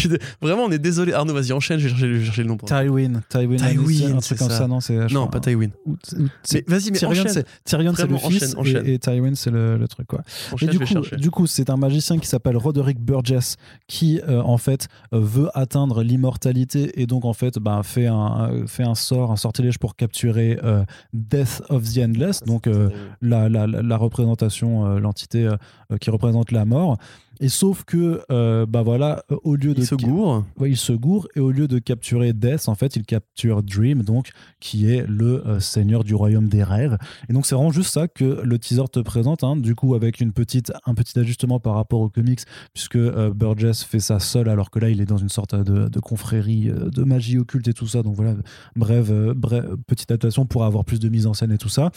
Vraiment, 0.41 0.63
on 0.63 0.71
est 0.71 0.79
désolé. 0.79 1.13
Arnaud, 1.13 1.33
vas-y, 1.33 1.51
enchaîne, 1.53 1.79
je 1.79 1.85
vais 1.85 1.89
chercher, 1.89 2.13
je 2.13 2.17
vais 2.19 2.25
chercher 2.25 2.43
le 2.43 2.49
nom. 2.49 2.57
Tywin. 2.57 3.21
Tywin. 3.29 3.57
Tywin, 3.57 4.17
un 4.17 4.19
truc 4.19 4.37
comme 4.37 4.49
ça. 4.49 4.57
ça, 4.59 4.67
non 4.67 4.79
c'est, 4.79 4.97
pas 5.31 5.39
Tywin. 5.39 5.69
Mais 6.17 6.25
c'est- 6.43 6.69
vas-y, 6.69 6.91
mais 6.91 6.97
Tyrion, 6.99 7.21
enchaîne. 7.21 7.33
c'est, 7.33 7.45
Tyrion, 7.63 7.93
c'est 7.95 8.07
le 8.07 8.17
fils. 8.17 8.55
enchaîne, 8.55 8.59
enchaîne. 8.59 8.85
Et, 8.87 8.93
et 8.95 8.99
Tywin, 8.99 9.35
c'est 9.35 9.51
le, 9.51 9.77
le 9.77 9.87
truc, 9.87 10.07
quoi. 10.07 10.21
Enchaîne, 10.51 10.69
Et 10.69 10.71
du 10.71 10.79
coup, 10.79 10.85
chercher. 10.85 11.15
du 11.17 11.31
coup, 11.31 11.47
c'est 11.47 11.69
un 11.69 11.77
magicien 11.77 12.17
qui 12.19 12.27
s'appelle 12.27 12.57
Roderick 12.57 12.99
Burgess 12.99 13.57
qui, 13.87 14.21
euh, 14.27 14.41
en 14.41 14.57
fait, 14.57 14.87
euh, 15.13 15.19
veut 15.19 15.49
atteindre 15.53 16.03
l'immortalité 16.03 17.01
et 17.01 17.05
donc, 17.07 17.25
en 17.25 17.33
fait, 17.33 17.59
bah, 17.59 17.81
fait, 17.83 18.07
un, 18.07 18.49
euh, 18.51 18.67
fait 18.67 18.83
un 18.83 18.95
sort, 18.95 19.31
un 19.31 19.35
sortilège 19.37 19.79
pour 19.79 19.95
capturer 19.95 20.59
euh, 20.63 20.83
Death 21.13 21.61
of 21.69 21.83
the 21.93 21.99
Endless, 21.99 22.43
donc 22.43 22.67
euh, 22.67 22.89
la, 23.21 23.49
la, 23.49 23.67
la- 23.67 23.81
la 23.81 23.97
représentation, 23.97 24.74
euh, 24.83 24.99
l'entité 24.99 25.45
euh, 25.45 25.55
euh, 25.91 25.97
qui 25.97 26.09
représente 26.09 26.51
la 26.51 26.65
mort. 26.65 26.97
Et 27.41 27.49
sauf 27.49 27.83
que, 27.83 28.21
euh, 28.31 28.65
bah 28.65 28.81
voilà, 28.81 29.25
au 29.43 29.55
lieu 29.55 29.73
de. 29.73 29.81
Il 29.81 29.85
se 29.85 29.95
gourre. 29.95 30.45
Ouais, 30.57 30.69
il 30.69 30.77
se 30.77 30.93
gourre 30.93 31.27
et 31.35 31.41
au 31.41 31.51
lieu 31.51 31.67
de 31.67 31.79
capturer 31.79 32.31
Death, 32.31 32.69
en 32.69 32.75
fait, 32.75 32.95
il 32.95 33.03
capture 33.03 33.61
Dream, 33.61 34.03
donc 34.03 34.29
qui 34.61 34.89
est 34.89 35.05
le 35.05 35.45
euh, 35.45 35.59
seigneur 35.59 36.05
du 36.05 36.15
royaume 36.15 36.47
des 36.47 36.63
rêves. 36.63 36.97
Et 37.27 37.33
donc 37.33 37.45
c'est 37.45 37.55
vraiment 37.55 37.73
juste 37.73 37.91
ça 37.91 38.07
que 38.07 38.41
le 38.41 38.57
teaser 38.57 38.87
te 38.89 39.01
présente, 39.01 39.43
hein, 39.43 39.57
du 39.57 39.75
coup 39.75 39.95
avec 39.95 40.21
une 40.21 40.31
petite, 40.31 40.71
un 40.85 40.93
petit 40.93 41.19
ajustement 41.19 41.59
par 41.59 41.75
rapport 41.75 41.99
aux 41.99 42.09
comics, 42.09 42.39
puisque 42.73 42.95
euh, 42.95 43.33
Burgess 43.33 43.83
fait 43.83 43.99
ça 43.99 44.21
seul, 44.21 44.47
alors 44.47 44.71
que 44.71 44.79
là 44.79 44.89
il 44.89 45.01
est 45.01 45.05
dans 45.05 45.17
une 45.17 45.27
sorte 45.27 45.55
de, 45.55 45.89
de 45.89 45.99
confrérie 45.99 46.71
de 46.71 47.03
magie 47.03 47.37
occulte 47.37 47.67
et 47.67 47.73
tout 47.73 47.87
ça. 47.87 48.01
Donc 48.01 48.15
voilà, 48.15 48.35
bref, 48.77 49.11
bref, 49.35 49.65
petite 49.87 50.09
adaptation 50.09 50.45
pour 50.45 50.63
avoir 50.63 50.85
plus 50.85 51.01
de 51.01 51.09
mise 51.09 51.27
en 51.27 51.33
scène 51.33 51.51
et 51.51 51.57
tout 51.57 51.67
ça. 51.67 51.91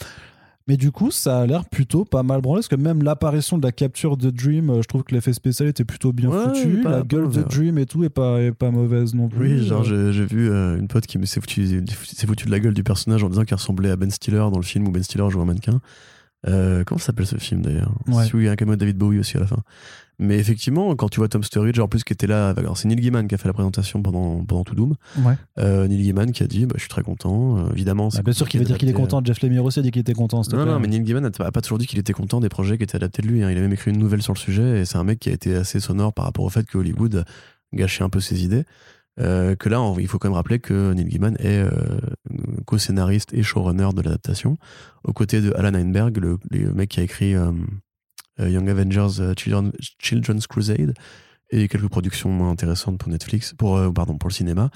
Mais 0.67 0.77
du 0.77 0.91
coup, 0.91 1.09
ça 1.09 1.39
a 1.39 1.45
l'air 1.47 1.65
plutôt 1.67 2.05
pas 2.05 2.21
mal 2.21 2.41
branlé, 2.41 2.59
parce 2.59 2.67
que 2.67 2.75
même 2.75 3.01
l'apparition 3.01 3.57
de 3.57 3.63
la 3.65 3.71
capture 3.71 4.17
de 4.17 4.29
Dream, 4.29 4.69
euh, 4.69 4.81
je 4.83 4.87
trouve 4.87 5.03
que 5.03 5.15
l'effet 5.15 5.33
spécial 5.33 5.67
était 5.67 5.83
plutôt 5.85 6.13
bien 6.13 6.29
Ouais, 6.29 6.43
foutu. 6.53 6.83
la 6.83 7.01
gueule 7.01 7.29
de. 7.29 7.41
Dream 7.41 7.79
et 7.79 7.85
tout 7.87 8.03
est 8.03 8.09
pas, 8.09 8.39
est 8.41 8.51
pas 8.51 8.69
mauvaise 8.69 9.15
non 9.15 9.29
plus. 9.29 9.39
Oui, 9.61 9.65
genre 9.65 9.83
j'ai 9.83 10.25
vu 10.25 10.51
euh, 10.51 10.77
une 10.77 10.87
pote 10.87 11.07
qui 11.07 11.17
s'est 11.25 11.41
foutu, 11.41 12.45
de 12.45 12.51
la 12.51 12.59
gueule 12.59 12.75
du 12.75 12.83
personnage 12.83 13.23
en 13.23 13.29
disant 13.29 13.45
qu'il 13.45 13.55
ressemblait 13.55 13.89
à 13.89 13.95
Ben 13.95 14.11
Stiller 14.11 14.37
dans 14.37 14.57
le 14.57 14.61
film 14.63 14.87
où 14.87 14.91
Ben 14.91 15.01
Stiller 15.01 15.27
joue 15.29 15.41
un 15.41 15.45
mannequin. 15.45 15.79
Euh, 16.47 16.83
comment 16.85 16.99
s'appelle 16.99 17.25
ce 17.27 17.37
film 17.37 17.61
d'ailleurs? 17.63 17.91
Ouais. 18.07 18.25
Celui 18.25 18.37
où 18.37 18.41
il 18.41 18.45
y 18.45 18.49
a 18.49 18.51
un 18.51 18.55
cameo 18.55 18.71
de 18.75 18.79
David 18.79 18.97
Bowie 18.97 19.19
aussi 19.19 19.37
à 19.37 19.39
la 19.41 19.47
fin. 19.47 19.57
Mais 20.21 20.37
effectivement, 20.37 20.93
quand 20.97 21.07
tu 21.07 21.19
vois 21.21 21.29
Tom 21.29 21.43
Sturridge, 21.43 21.79
en 21.79 21.87
plus 21.87 22.03
qui 22.03 22.11
était 22.11 22.27
là, 22.27 22.49
alors 22.57 22.77
c'est 22.77 22.87
Neil 22.89 22.99
Gaiman 22.99 23.25
qui 23.27 23.35
a 23.35 23.37
fait 23.37 23.47
la 23.47 23.53
présentation 23.53 24.01
pendant, 24.01 24.43
pendant 24.43 24.63
tout 24.65 24.75
Doom. 24.75 24.95
ouais. 25.25 25.33
Euh, 25.59 25.87
Neil 25.87 26.03
Gaiman 26.03 26.31
qui 26.33 26.43
a 26.43 26.47
dit 26.47 26.65
bah, 26.65 26.73
Je 26.75 26.81
suis 26.81 26.89
très 26.89 27.03
content, 27.03 27.57
euh, 27.57 27.71
évidemment. 27.71 28.09
C'est 28.09 28.21
bien 28.23 28.33
sûr 28.33 28.47
qu'il 28.49 28.59
va 28.59 28.65
dire 28.65 28.77
qu'il 28.77 28.89
est 28.89 28.93
content. 28.93 29.21
Jeff 29.23 29.41
Lemire 29.41 29.63
aussi 29.63 29.79
a 29.79 29.81
dit 29.81 29.91
qu'il 29.91 30.01
était 30.01 30.13
content. 30.13 30.41
non, 30.51 30.65
non, 30.65 30.79
mais 30.79 30.87
Neil 30.87 31.01
Gaiman 31.03 31.23
n'a 31.23 31.51
pas 31.51 31.61
toujours 31.61 31.77
dit 31.77 31.87
qu'il 31.87 31.99
était 31.99 32.11
content 32.13 32.39
des 32.41 32.49
projets 32.49 32.77
qui 32.77 32.83
étaient 32.83 32.97
adaptés 32.97 33.21
de 33.21 33.27
lui. 33.27 33.43
hein. 33.43 33.49
Il 33.51 33.57
a 33.57 33.61
même 33.61 33.71
écrit 33.73 33.91
une 33.91 33.97
nouvelle 33.99 34.21
sur 34.21 34.33
le 34.33 34.39
sujet 34.39 34.81
et 34.81 34.85
c'est 34.85 34.97
un 34.97 35.03
mec 35.05 35.19
qui 35.19 35.29
a 35.29 35.33
été 35.33 35.55
assez 35.55 35.79
sonore 35.79 36.13
par 36.13 36.25
rapport 36.25 36.43
au 36.43 36.49
fait 36.49 36.65
que 36.65 36.77
Hollywood 36.77 37.23
gâchait 37.73 38.03
un 38.03 38.09
peu 38.09 38.19
ses 38.19 38.43
idées. 38.43 38.65
Euh, 39.21 39.55
que 39.55 39.67
là, 39.69 39.81
il 39.99 40.07
faut 40.07 40.17
quand 40.17 40.29
même 40.29 40.35
rappeler 40.35 40.59
que 40.59 40.93
Neil 40.93 41.05
Gaiman 41.05 41.35
est 41.39 41.59
euh, 41.59 41.69
co-scénariste 42.65 43.33
et 43.33 43.43
showrunner 43.43 43.89
de 43.95 44.01
l'adaptation, 44.01 44.57
aux 45.03 45.13
côtés 45.13 45.41
de 45.41 45.51
Alan 45.55 45.73
Heinberg, 45.73 46.17
le, 46.17 46.37
le 46.51 46.73
mec 46.73 46.89
qui 46.89 46.99
a 46.99 47.03
écrit 47.03 47.35
euh, 47.35 47.51
Young 48.47 48.69
Avengers 48.69 49.19
euh, 49.19 49.33
Children- 49.35 49.71
Children's 49.99 50.47
Crusade 50.47 50.93
et 51.49 51.67
quelques 51.67 51.89
productions 51.89 52.29
moins 52.29 52.51
intéressantes 52.51 52.99
pour 52.99 53.09
Netflix, 53.09 53.53
pour, 53.57 53.75
euh, 53.77 53.91
pardon, 53.91 54.17
pour 54.17 54.29
le 54.29 54.33
cinéma. 54.33 54.69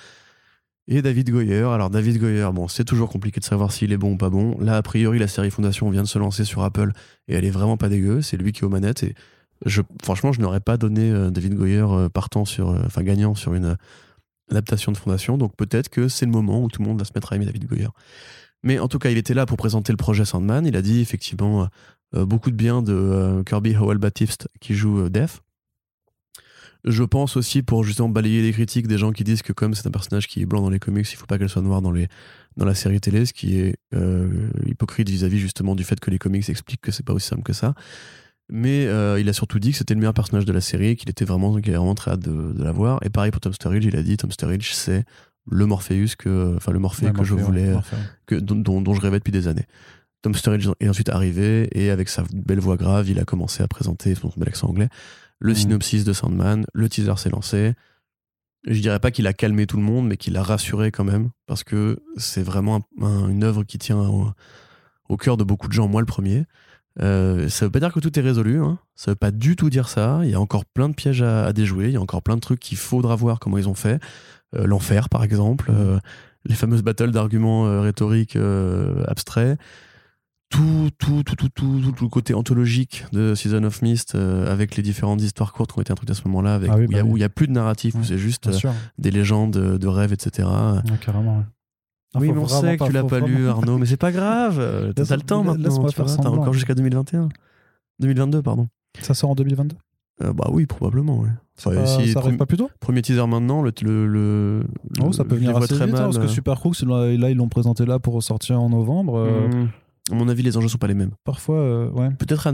Et 0.87 1.01
David 1.01 1.29
Goyer. 1.29 1.63
Alors, 1.63 1.89
David 1.89 2.19
Goyer, 2.19 2.49
bon, 2.53 2.67
c'est 2.67 2.83
toujours 2.83 3.09
compliqué 3.09 3.39
de 3.39 3.45
savoir 3.45 3.71
s'il 3.71 3.93
est 3.93 3.97
bon 3.97 4.13
ou 4.13 4.17
pas 4.17 4.29
bon. 4.29 4.57
Là, 4.59 4.75
a 4.75 4.81
priori, 4.81 5.17
la 5.17 5.27
série 5.29 5.49
Fondation 5.49 5.89
vient 5.89 6.03
de 6.03 6.07
se 6.07 6.19
lancer 6.19 6.43
sur 6.43 6.61
Apple 6.63 6.91
et 7.27 7.35
elle 7.35 7.45
est 7.45 7.51
vraiment 7.51 7.77
pas 7.77 7.87
dégueu. 7.87 8.21
C'est 8.21 8.35
lui 8.35 8.51
qui 8.51 8.61
est 8.61 8.65
aux 8.65 8.69
manettes 8.69 9.03
et 9.03 9.15
franchement, 10.01 10.33
je 10.33 10.41
n'aurais 10.41 10.59
pas 10.59 10.75
donné 10.75 11.09
euh, 11.09 11.29
David 11.29 11.55
Goyer 11.55 11.85
euh, 11.87 12.09
partant 12.09 12.43
sur, 12.43 12.71
euh, 12.71 12.81
enfin 12.85 13.01
gagnant 13.01 13.33
sur 13.33 13.53
une 13.53 13.65
euh, 13.65 13.75
adaptation 14.51 14.91
de 14.91 14.97
Fondation. 14.97 15.37
Donc 15.37 15.55
peut-être 15.55 15.87
que 15.87 16.09
c'est 16.09 16.25
le 16.25 16.31
moment 16.31 16.61
où 16.61 16.67
tout 16.69 16.81
le 16.81 16.87
monde 16.89 16.99
va 16.99 17.05
se 17.05 17.11
mettre 17.15 17.31
à 17.31 17.37
aimer 17.37 17.45
David 17.45 17.65
Goyer. 17.65 17.87
Mais 18.63 18.79
en 18.79 18.89
tout 18.89 18.99
cas, 18.99 19.09
il 19.09 19.17
était 19.17 19.33
là 19.33 19.45
pour 19.45 19.55
présenter 19.55 19.93
le 19.93 19.97
projet 19.97 20.25
Sandman. 20.25 20.65
Il 20.65 20.75
a 20.75 20.81
dit 20.81 20.99
effectivement 20.99 21.63
euh, 21.63 21.65
beaucoup 22.13 22.51
de 22.51 22.55
bien 22.55 22.81
de 22.81 22.93
euh, 22.93 23.43
Kirby 23.43 23.75
Howell 23.75 23.97
Baptiste 23.97 24.47
qui 24.61 24.73
joue 24.75 25.01
euh, 25.01 25.09
Def. 25.09 25.41
Je 26.85 27.03
pense 27.03 27.37
aussi 27.37 27.63
pour 27.63 27.83
justement 27.85 28.09
balayer 28.09 28.41
les 28.41 28.51
critiques 28.51 28.87
des 28.87 28.97
gens 28.97 29.13
qui 29.13 29.23
disent 29.23 29.41
que 29.41 29.53
comme 29.53 29.73
c'est 29.73 29.87
un 29.87 29.91
personnage 29.91 30.27
qui 30.27 30.41
est 30.41 30.45
blanc 30.45 30.61
dans 30.61 30.69
les 30.69 30.79
comics, 30.79 31.09
il 31.09 31.15
faut 31.15 31.25
pas 31.25 31.37
qu'elle 31.37 31.47
soit 31.49 31.61
noire 31.61 31.81
dans, 31.81 31.91
les, 31.91 32.07
dans 32.57 32.65
la 32.65 32.75
série 32.75 32.99
télé, 32.99 33.25
ce 33.25 33.31
qui 33.31 33.57
est 33.57 33.77
euh, 33.95 34.49
hypocrite 34.65 35.09
vis-à-vis 35.09 35.39
justement 35.39 35.75
du 35.75 35.85
fait 35.85 35.99
que 36.01 36.11
les 36.11 36.19
comics 36.19 36.47
expliquent 36.49 36.81
que 36.81 36.91
c'est 36.91 37.05
pas 37.05 37.13
aussi 37.13 37.27
simple 37.29 37.43
que 37.43 37.53
ça. 37.53 37.73
Mais 38.49 38.85
euh, 38.87 39.17
il 39.17 39.29
a 39.29 39.33
surtout 39.33 39.59
dit 39.59 39.71
que 39.71 39.77
c'était 39.77 39.93
le 39.93 40.01
meilleur 40.01 40.13
personnage 40.13 40.43
de 40.43 40.51
la 40.51 40.59
série, 40.59 40.97
qu'il 40.97 41.09
était 41.09 41.23
vraiment, 41.23 41.55
qu'il 41.61 41.69
avait 41.69 41.77
vraiment 41.77 41.95
très 41.95 42.11
hâte 42.11 42.19
de, 42.19 42.51
de 42.51 42.63
la 42.63 42.73
voir. 42.73 42.99
Et 43.03 43.09
pareil 43.09 43.31
pour 43.31 43.39
Tom 43.39 43.53
Sturridge, 43.53 43.85
il 43.85 43.95
a 43.95 44.03
dit 44.03 44.17
Tom 44.17 44.29
Sturridge, 44.31 44.71
c'est 44.73 45.05
le 45.49 45.65
Morpheus 45.65 46.15
que, 46.17 46.53
enfin 46.57 46.73
le 46.73 46.79
Morphée 46.79 47.05
Ouais, 47.05 47.11
que 47.13 47.23
je 47.23 47.33
voulais, 47.45 47.67
ouais, 47.77 47.81
que, 48.25 48.35
dont, 48.35 48.55
dont- 48.55 48.81
dont 48.81 48.93
je 48.93 48.99
rêvais 49.01 49.19
depuis 49.19 49.31
des 49.31 49.47
années. 49.47 49.65
Tom 50.23 50.33
Sturridge 50.33 50.67
est 50.79 50.89
ensuite 50.89 51.09
arrivé 51.09 51.67
et 51.73 51.91
avec 51.91 52.09
sa 52.09 52.23
belle 52.33 52.59
voix 52.59 52.77
grave, 52.77 53.09
il 53.09 53.19
a 53.19 53.25
commencé 53.25 53.61
à 53.61 53.67
présenter 53.67 54.15
son 54.15 54.31
bel 54.37 54.49
accent 54.49 54.67
anglais 54.69 54.89
le 55.39 55.51
Mhm. 55.51 55.55
synopsis 55.57 56.03
de 56.05 56.13
Sandman. 56.13 56.65
Le 56.73 56.89
teaser 56.89 57.13
s'est 57.17 57.29
lancé. 57.29 57.73
Je 58.65 58.79
dirais 58.79 58.99
pas 58.99 59.11
qu'il 59.11 59.27
a 59.27 59.33
calmé 59.33 59.67
tout 59.67 59.75
le 59.77 59.83
monde, 59.83 60.07
mais 60.07 60.15
qu'il 60.17 60.37
a 60.37 60.41
rassuré 60.43 60.89
quand 60.91 61.03
même 61.03 61.29
parce 61.45 61.63
que 61.65 61.99
c'est 62.17 62.41
vraiment 62.43 62.85
un- 63.01 63.05
un- 63.05 63.27
une 63.29 63.43
œuvre 63.43 63.63
qui 63.65 63.77
tient 63.77 63.99
au, 63.99 64.31
au 65.09 65.17
cœur 65.17 65.35
de 65.35 65.43
beaucoup 65.43 65.67
de 65.67 65.73
gens. 65.73 65.87
Moi, 65.89 65.99
le 66.01 66.05
premier. 66.07 66.45
Euh, 67.01 67.49
ça 67.49 67.65
veut 67.65 67.71
pas 67.71 67.79
dire 67.81 67.91
que 67.91 67.99
tout 67.99 68.17
est 68.17 68.21
résolu. 68.21 68.61
Hein. 68.61 68.79
Ça 68.95 69.11
veut 69.11 69.15
pas 69.15 69.31
du 69.31 69.57
tout 69.57 69.69
dire 69.69 69.89
ça. 69.89 70.21
Il 70.23 70.29
y 70.29 70.35
a 70.35 70.39
encore 70.39 70.63
plein 70.63 70.87
de 70.87 70.93
pièges 70.93 71.21
à, 71.23 71.45
à 71.45 71.51
déjouer. 71.51 71.87
Il 71.87 71.93
y 71.93 71.97
a 71.97 72.01
encore 72.01 72.21
plein 72.21 72.35
de 72.35 72.39
trucs 72.41 72.59
qu'il 72.61 72.77
faudra 72.77 73.15
voir 73.17 73.39
comment 73.41 73.57
ils 73.57 73.67
ont 73.67 73.73
fait. 73.73 73.99
Euh, 74.55 74.65
L'enfer, 74.65 75.09
par 75.09 75.23
exemple. 75.25 75.69
Euh, 75.73 75.99
les 76.45 76.55
fameuses 76.55 76.83
battles 76.83 77.11
d'arguments 77.11 77.65
euh, 77.67 77.81
rhétoriques 77.81 78.37
abstraits. 79.07 79.59
Tout, 80.53 80.89
tout, 80.99 81.23
tout, 81.23 81.35
tout, 81.35 81.49
tout, 81.49 81.79
tout, 81.81 81.91
tout 81.93 82.03
le 82.03 82.09
côté 82.09 82.33
anthologique 82.35 83.05
de 83.11 83.33
Season 83.33 83.63
of 83.63 83.81
Mist 83.81 84.13
euh, 84.13 84.51
avec 84.51 84.75
les 84.75 84.83
différentes 84.83 85.21
histoires 85.23 85.51
courtes 85.51 85.71
qui 85.73 85.79
ont 85.79 85.81
été 85.81 85.91
introduites 85.91 86.11
à 86.15 86.21
ce 86.21 86.27
moment-là, 86.27 86.53
avec 86.53 86.69
Ah 86.71 86.75
oui, 86.77 86.85
où 86.85 86.91
il 86.91 86.95
y 86.95 86.99
a- 86.99 87.03
bah 87.03 87.09
oui. 87.09 87.19
n'y 87.19 87.23
a, 87.23 87.29
plus 87.29 87.47
de 87.47 87.53
narratif, 87.53 87.95
où 87.95 88.03
c'est 88.03 88.19
juste 88.19 88.47
euh, 88.47 88.69
des 88.99 89.09
légendes 89.09 89.57
euh, 89.57 89.77
de 89.79 89.87
rêves, 89.87 90.13
etc. 90.13 90.47
Ouais, 90.47 90.91
carrément. 91.03 91.37
ouais. 91.39 91.43
Ah, 92.13 92.19
oui, 92.21 92.31
mais 92.31 92.37
on 92.37 92.47
sait 92.47 92.77
que 92.77 92.83
tu 92.85 92.91
l'as 92.91 93.03
pas 93.03 93.19
lu, 93.19 93.47
Arnaud, 93.49 93.79
mais 93.79 93.87
c'est 93.87 93.97
pas 93.97 94.11
grave. 94.11 94.93
T'as 94.95 95.15
le 95.15 95.21
temps 95.23 95.43
maintenant. 95.43 95.87
tu 95.87 96.07
semblant. 96.07 96.33
encore 96.41 96.53
jusqu'à 96.53 96.75
2021. 96.75 97.29
2022, 97.99 98.41
pardon. 98.43 98.67
Ça 99.01 99.15
sort 99.15 99.31
en 99.31 99.35
2022 99.35 99.75
Euh, 100.21 100.33
bah 100.33 100.49
oui, 100.51 100.67
probablement. 100.67 101.17
Ouais. 101.21 101.29
Ça, 101.55 101.71
Enfin, 101.71 101.79
pas- 101.81 101.85
si 101.87 102.11
ça 102.11 102.19
arrive 102.19 102.37
pas 102.37 102.45
plus 102.45 102.57
tôt? 102.57 102.69
Premier 102.79 103.01
teaser 103.01 103.25
maintenant, 103.25 103.63
le. 103.63 103.71
le, 103.81 104.05
le- 104.05 104.63
Oh, 105.01 105.11
ça 105.11 105.23
le- 105.23 105.29
peut 105.29 105.35
venir 105.35 105.57
assez 105.57 105.73
très 105.73 105.85
vite, 105.87 105.95
hein, 105.95 106.01
mal, 106.01 106.05
parce 106.11 106.19
que 106.19 106.27
Super 106.27 106.59
Crooks, 106.59 106.81
là, 106.81 107.09
ils 107.31 107.35
l'ont 107.37 107.49
présenté 107.49 107.85
là 107.87 107.97
pour 107.97 108.21
sortir 108.21 108.61
en 108.61 108.69
novembre. 108.69 109.15
euh, 109.17 109.45
hum, 109.51 109.69
À 110.11 110.15
mon 110.15 110.27
avis, 110.27 110.43
les 110.43 110.57
enjeux 110.57 110.67
sont 110.67 110.77
pas 110.77 110.87
les 110.87 110.93
mêmes. 110.93 111.11
Parfois, 111.23 111.57
euh, 111.59 111.89
ouais. 111.91 112.09
Peut-être. 112.11 112.51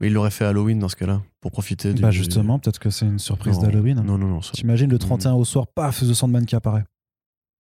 mais 0.00 0.06
il 0.08 0.12
l'aurait 0.12 0.30
fait 0.30 0.44
Halloween 0.44 0.78
dans 0.78 0.88
ce 0.88 0.96
cas-là, 0.96 1.22
pour 1.40 1.50
profiter 1.52 1.94
du. 1.94 2.02
Bah 2.02 2.10
justement, 2.10 2.58
peut-être 2.58 2.78
que 2.78 2.90
c'est 2.90 3.06
une 3.06 3.18
surprise 3.18 3.56
Non, 3.56 3.62
d'Halloween. 3.62 4.02
Non, 4.02 4.18
non, 4.18 4.28
non. 4.28 4.42
Ça, 4.42 4.52
T'imagines 4.52 4.90
le 4.90 4.98
31 4.98 5.32
au 5.34 5.44
soir, 5.44 5.66
paf, 5.66 6.00
The 6.00 6.12
Sandman 6.14 6.44
qui 6.46 6.54
apparaît. 6.56 6.84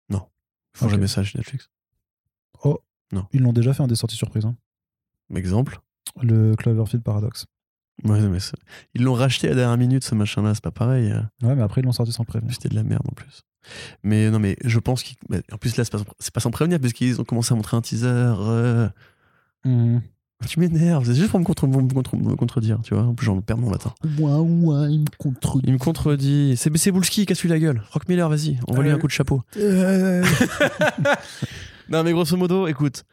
ils 0.09 0.17
font 0.79 0.87
Ok. 0.87 0.91
jamais 0.91 1.07
ça 1.07 1.23
chez 1.23 1.37
Netflix. 1.37 1.69
Ils 3.31 3.41
l'ont 3.41 3.53
déjà 3.53 3.73
fait 3.73 3.81
un 3.83 3.87
des 3.87 3.95
sorties 3.95 4.17
surprises. 4.17 4.43
hein. 4.45 4.57
Exemple. 5.33 5.79
Le 6.21 6.53
Cloverfield 6.55 7.01
Paradox. 7.03 7.45
Ouais, 8.03 8.19
mais 8.27 8.39
ils 8.93 9.03
l'ont 9.03 9.13
racheté 9.13 9.47
à 9.47 9.51
la 9.51 9.55
dernière 9.55 9.77
minute, 9.77 10.03
ce 10.03 10.15
machin-là, 10.15 10.53
c'est 10.53 10.63
pas 10.63 10.71
pareil. 10.71 11.11
euh. 11.11 11.21
Ouais, 11.47 11.55
mais 11.55 11.61
après, 11.61 11.79
ils 11.79 11.85
l'ont 11.85 11.93
sorti 11.93 12.11
sans 12.11 12.25
prévenir. 12.25 12.53
C'était 12.53 12.67
de 12.67 12.75
la 12.75 12.83
merde 12.83 13.03
en 13.09 13.13
plus. 13.13 13.43
Mais 14.03 14.29
non, 14.29 14.39
mais 14.39 14.55
je 14.63 14.79
pense 14.79 15.03
qu'ils. 15.03 15.17
mais 15.29 15.41
En 15.51 15.57
plus, 15.57 15.75
là, 15.77 15.83
c'est 15.83 15.91
pas, 15.91 15.99
c'est 16.19 16.33
pas 16.33 16.39
sans 16.39 16.51
prévenir, 16.51 16.79
puisqu'ils 16.79 17.19
ont 17.19 17.23
commencé 17.23 17.53
à 17.53 17.55
montrer 17.55 17.77
un 17.77 17.81
teaser. 17.81 18.07
euh, 18.07 18.87
Mhm. 19.65 20.01
Tu 20.47 20.59
m'énerves, 20.59 21.05
c'est 21.05 21.15
juste 21.15 21.29
pour 21.31 21.39
me, 21.39 21.45
contre- 21.45 21.65
me 21.65 21.93
contre- 21.93 22.17
me 22.17 22.35
contredire, 22.35 22.79
tu 22.83 22.93
vois. 22.93 23.03
En 23.03 23.15
plus, 23.15 23.25
j'en 23.25 23.39
perds 23.41 23.57
mon 23.57 23.71
latin. 23.71 23.93
Ouais, 24.19 24.31
ouais, 24.33 24.91
il 24.93 24.99
me 24.99 25.05
contredit. 25.17 25.63
Il 25.65 25.73
me 25.73 25.77
contredit. 25.79 26.55
C'est 26.57 26.75
c'est 26.77 26.91
Boulski, 26.91 27.25
casse-lui 27.25 27.49
la 27.49 27.57
gueule. 27.57 27.81
Rock 27.91 28.07
Miller, 28.09 28.29
vas-y, 28.29 28.59
on 28.67 28.73
va 28.75 28.83
lui 28.83 28.91
un 28.91 28.97
coup 28.99 29.07
de 29.07 29.11
chapeau. 29.13 29.41
Euh, 29.57 30.23
non, 31.89 32.03
mais 32.03 32.11
grosso 32.11 32.35
modo, 32.37 32.67
écoute, 32.67 33.05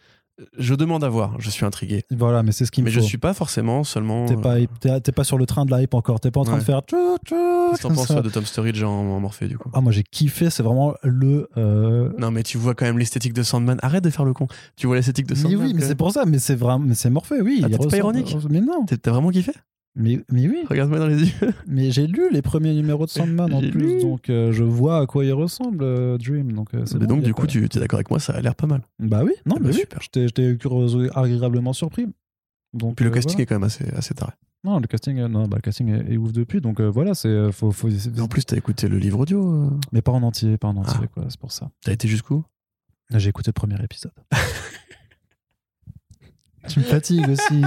je 0.58 0.74
demande 0.74 1.04
à 1.04 1.08
voir, 1.08 1.34
je 1.38 1.50
suis 1.50 1.64
intrigué. 1.64 2.04
voilà, 2.10 2.42
mais 2.42 2.52
c'est 2.52 2.64
ce 2.64 2.70
qu'il 2.72 2.82
me 2.84 2.88
Mais 2.88 2.92
je 2.94 3.00
suis 3.00 3.18
pas 3.18 3.34
forcément 3.34 3.84
seulement. 3.84 4.26
T'es 4.26 4.36
pas, 4.36 4.56
t'es- 4.80 5.00
t'es 5.00 5.12
pas 5.12 5.24
sur 5.24 5.38
le 5.38 5.46
train 5.46 5.64
de 5.64 5.70
la 5.70 5.82
hype 5.82 5.94
encore. 5.94 6.20
T'es 6.20 6.30
pas 6.30 6.40
en 6.40 6.44
train 6.44 6.54
Ouais. 6.54 6.60
de 6.60 6.64
faire. 6.64 6.80
Qu'est-ce 6.86 7.76
que 7.76 7.82
t'en 7.82 7.94
penses 7.94 8.08
ça. 8.08 8.20
de 8.22 8.28
Tom 8.30 8.44
Sturridge 8.44 8.82
en, 8.82 8.90
en 8.90 9.20
Morphée, 9.20 9.46
du 9.48 9.58
coup? 9.58 9.70
Ah, 9.74 9.80
moi 9.80 9.92
j'ai 9.92 10.02
kiffé. 10.02 10.50
C'est 10.50 10.62
vraiment 10.62 10.94
le. 11.02 11.48
euh, 11.56 12.10
Non, 12.18 12.30
mais 12.30 12.42
tu 12.42 12.58
vois 12.58 12.74
quand 12.74 12.84
même 12.84 12.98
l'esthétique 12.98 13.32
de 13.34 13.42
Sandman. 13.42 13.78
Arrête 13.82 14.02
de 14.04 14.10
faire 14.10 14.24
le 14.24 14.32
con. 14.32 14.46
Tu 14.76 14.86
vois 14.86 14.96
l'esthétique 14.96 15.26
de 15.26 15.34
Mais 15.34 15.40
Sandman. 15.40 15.62
oui, 15.66 15.72
mais 15.74 15.82
c'est 15.82 15.94
pour 15.94 16.10
ça. 16.12 16.24
Mais 16.26 16.38
c'est 16.38 16.54
vraiment. 16.56 16.84
Mais 16.86 16.94
c'est 16.94 17.10
Morphée, 17.10 17.40
oui. 17.40 17.60
Ah, 17.64 17.68
t'es 17.68 17.86
pas 17.88 17.96
ironique 17.98 18.36
Mais 18.50 18.60
non. 18.60 18.84
T'as 18.86 19.10
vraiment 19.10 19.30
kiffé? 19.30 19.52
Mais, 19.94 20.24
mais 20.30 20.48
oui. 20.48 20.64
Regarde-moi 20.68 20.98
dans 20.98 21.06
les 21.06 21.20
yeux. 21.22 21.52
Mais 21.66 21.90
j'ai 21.90 22.06
lu 22.06 22.30
les 22.32 22.40
premiers 22.40 22.72
numéros 22.72 23.04
de 23.04 23.10
Sandman 23.10 23.52
en 23.52 23.60
plus, 23.60 23.96
lu. 23.96 24.00
donc 24.00 24.30
euh, 24.30 24.50
je 24.50 24.64
vois 24.64 25.00
à 25.00 25.06
quoi 25.06 25.22
il 25.24 25.32
ressemble, 25.32 25.84
euh, 25.84 26.16
Dream. 26.16 26.52
Donc, 26.52 26.72
euh, 26.74 26.86
c'est 26.86 26.98
Mais 26.98 27.06
bon, 27.06 27.16
donc, 27.16 27.24
du 27.24 27.34
coup, 27.34 27.42
pas- 27.42 27.46
tu 27.48 27.62
es 27.62 27.68
d'accord 27.68 27.98
avec 27.98 28.08
moi, 28.08 28.18
ça 28.18 28.32
a 28.32 28.40
l'air 28.40 28.54
pas 28.54 28.66
mal. 28.66 28.80
Bah 28.98 29.22
oui, 29.22 29.32
non, 29.44 29.56
Ah 29.56 29.58
mais 29.60 29.68
bah, 29.68 29.74
oui. 29.74 29.80
super. 29.80 30.00
J'étais 30.00 30.56
agréablement 31.14 31.74
surpris. 31.74 32.06
Donc, 32.72 32.96
Puis 32.96 33.04
le 33.04 33.10
casting 33.10 33.32
voilà. 33.32 33.42
est 33.42 33.46
quand 33.46 33.54
même 33.56 33.64
assez, 33.64 33.84
assez 33.94 34.14
taré. 34.14 34.32
Non, 34.64 34.80
le 34.80 34.86
casting, 34.86 35.16
non, 35.26 35.46
bah, 35.46 35.58
le 35.58 35.62
casting 35.62 35.88
est, 35.90 36.14
est 36.14 36.16
ouf 36.16 36.32
depuis. 36.32 36.62
Donc 36.62 36.80
voilà, 36.80 37.12
c'est 37.14 37.52
faut, 37.52 37.70
faut- 37.70 37.90
En 38.18 38.28
plus, 38.28 38.46
t'as 38.46 38.56
écouté 38.56 38.88
le 38.88 38.96
livre 38.96 39.18
audio. 39.20 39.70
mais 39.92 40.00
pas 40.00 40.12
en 40.12 40.22
entier, 40.22 40.56
pas 40.56 40.68
en 40.68 40.76
entier, 40.78 41.00
Ah. 41.02 41.06
quoi. 41.08 41.24
C'est 41.28 41.38
pour 41.40 41.52
ça. 41.52 41.70
T'as 41.84 41.92
été 41.92 42.08
jusqu'où? 42.08 42.42
J'ai 43.14 43.28
écouté 43.28 43.50
le 43.50 43.60
premier 43.60 43.76
épisode. 43.84 44.12
tu 46.68 46.78
me 46.78 46.84
fatigues 46.84 47.28
aussi. 47.28 47.60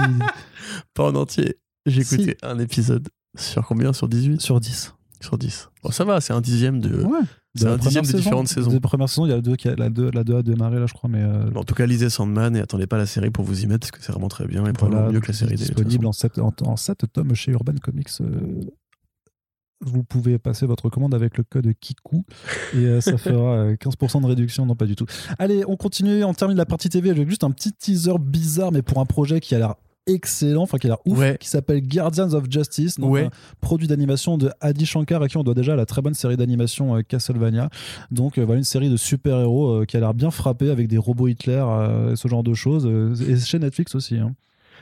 Pas 0.94 1.10
en 1.10 1.14
entier. 1.14 1.56
J'ai 1.86 2.04
Si. 2.04 2.14
écouté 2.16 2.36
un 2.42 2.58
épisode. 2.58 3.08
Sur 3.38 3.66
combien? 3.66 3.92
Sur 3.92 4.08
18 4.08 4.40
Sur 4.40 4.60
10. 4.60 4.94
Sur 5.20 5.38
10. 5.38 5.70
Bon, 5.82 5.90
ça 5.90 6.04
va, 6.04 6.20
c'est 6.20 6.32
un 6.34 6.40
dixième 6.42 6.80
de. 6.80 7.02
Ouais. 7.02 7.20
c'est 7.54 7.64
De 7.64 7.70
un 7.70 7.76
dixième 7.78 8.02
première 8.02 8.02
des 8.02 8.18
différentes 8.18 8.48
saison. 8.48 8.60
saisons. 8.62 8.70
Des 8.70 8.80
premières 8.80 9.08
saisons, 9.08 9.26
il 9.26 9.30
y 9.30 9.32
a 9.32 9.40
deux 9.40 9.56
qui 9.56 9.68
a, 9.68 9.74
la 9.76 9.88
2 9.88 10.10
la 10.10 10.24
deux 10.24 10.36
a 10.36 10.42
démarré 10.42 10.78
là, 10.78 10.86
je 10.86 10.92
crois, 10.92 11.08
mais 11.08 11.22
euh, 11.22 11.50
En 11.54 11.64
tout 11.64 11.74
cas, 11.74 11.86
lisez 11.86 12.10
Sandman 12.10 12.54
et 12.56 12.60
attendez 12.60 12.86
pas 12.86 12.98
la 12.98 13.06
série 13.06 13.30
pour 13.30 13.44
vous 13.44 13.62
y 13.62 13.66
mettre 13.66 13.80
parce 13.80 13.90
que 13.92 14.02
c'est 14.04 14.12
vraiment 14.12 14.28
très 14.28 14.46
bien 14.46 14.66
et 14.66 14.72
probablement 14.74 15.10
mieux 15.10 15.20
que 15.20 15.28
la 15.28 15.32
série. 15.32 15.52
de 15.52 15.56
disponible 15.56 16.06
en 16.06 16.12
7, 16.12 16.38
en, 16.38 16.52
en 16.64 16.74
tomes 17.12 17.34
chez 17.34 17.52
Urban 17.52 17.74
Comics. 17.82 18.08
euh, 18.20 18.60
vous 19.82 20.02
pouvez 20.04 20.38
passer 20.38 20.64
votre 20.64 20.88
commande 20.88 21.14
avec 21.14 21.36
le 21.36 21.44
code 21.44 21.70
KIKU 21.78 22.16
et 22.74 22.76
euh, 22.86 23.00
ça 23.02 23.18
fera 23.18 23.56
euh, 23.56 23.76
15% 23.76 24.22
de 24.22 24.26
réduction. 24.26 24.64
Non, 24.64 24.74
pas 24.74 24.86
du 24.86 24.96
tout. 24.96 25.04
Allez, 25.38 25.64
on 25.68 25.76
continue. 25.76 26.24
On 26.24 26.32
termine 26.32 26.56
la 26.56 26.64
partie 26.66 26.88
TV 26.88 27.10
avec 27.10 27.28
juste 27.28 27.44
un 27.44 27.50
petit 27.50 27.72
teaser 27.72 28.18
bizarre, 28.18 28.72
mais 28.72 28.80
pour 28.82 29.00
un 29.00 29.04
projet 29.06 29.38
qui 29.40 29.54
a 29.54 29.58
l'air 29.58 29.74
excellent, 30.06 30.62
enfin 30.62 30.78
qui 30.78 30.86
a 30.86 30.90
l'air 30.90 30.98
ouf, 31.04 31.18
Ouais. 31.18 31.36
qui 31.40 31.48
s'appelle 31.48 31.86
Guardians 31.86 32.32
of 32.32 32.44
Justice, 32.50 32.98
donc 32.98 33.12
Ouais. 33.12 33.28
produit 33.60 33.88
d'animation 33.88 34.38
de 34.38 34.50
Adi 34.60 34.86
Shankar 34.86 35.22
à 35.22 35.28
qui 35.28 35.36
on 35.36 35.42
doit 35.44 35.54
déjà 35.54 35.74
la 35.76 35.86
très 35.86 36.02
bonne 36.02 36.14
série 36.14 36.36
d'animation 36.36 36.96
euh, 36.96 37.02
Castlevania. 37.02 37.68
Donc 38.10 38.38
euh, 38.38 38.44
voilà 38.44 38.58
une 38.58 38.64
série 38.64 38.90
de 38.90 38.96
super-héros 38.96 39.82
euh, 39.82 39.84
qui 39.84 39.96
a 39.96 40.00
l'air 40.00 40.14
bien 40.14 40.30
frappée 40.30 40.70
avec 40.70 40.88
des 40.88 40.98
robots 40.98 41.28
Hitler, 41.28 41.64
ce 42.14 42.28
genre 42.28 42.42
de 42.42 42.54
choses. 42.54 42.86
et 43.28 43.36
chez 43.38 43.58
Netflix 43.58 43.94
aussi. 43.94 44.16
hein. 44.16 44.34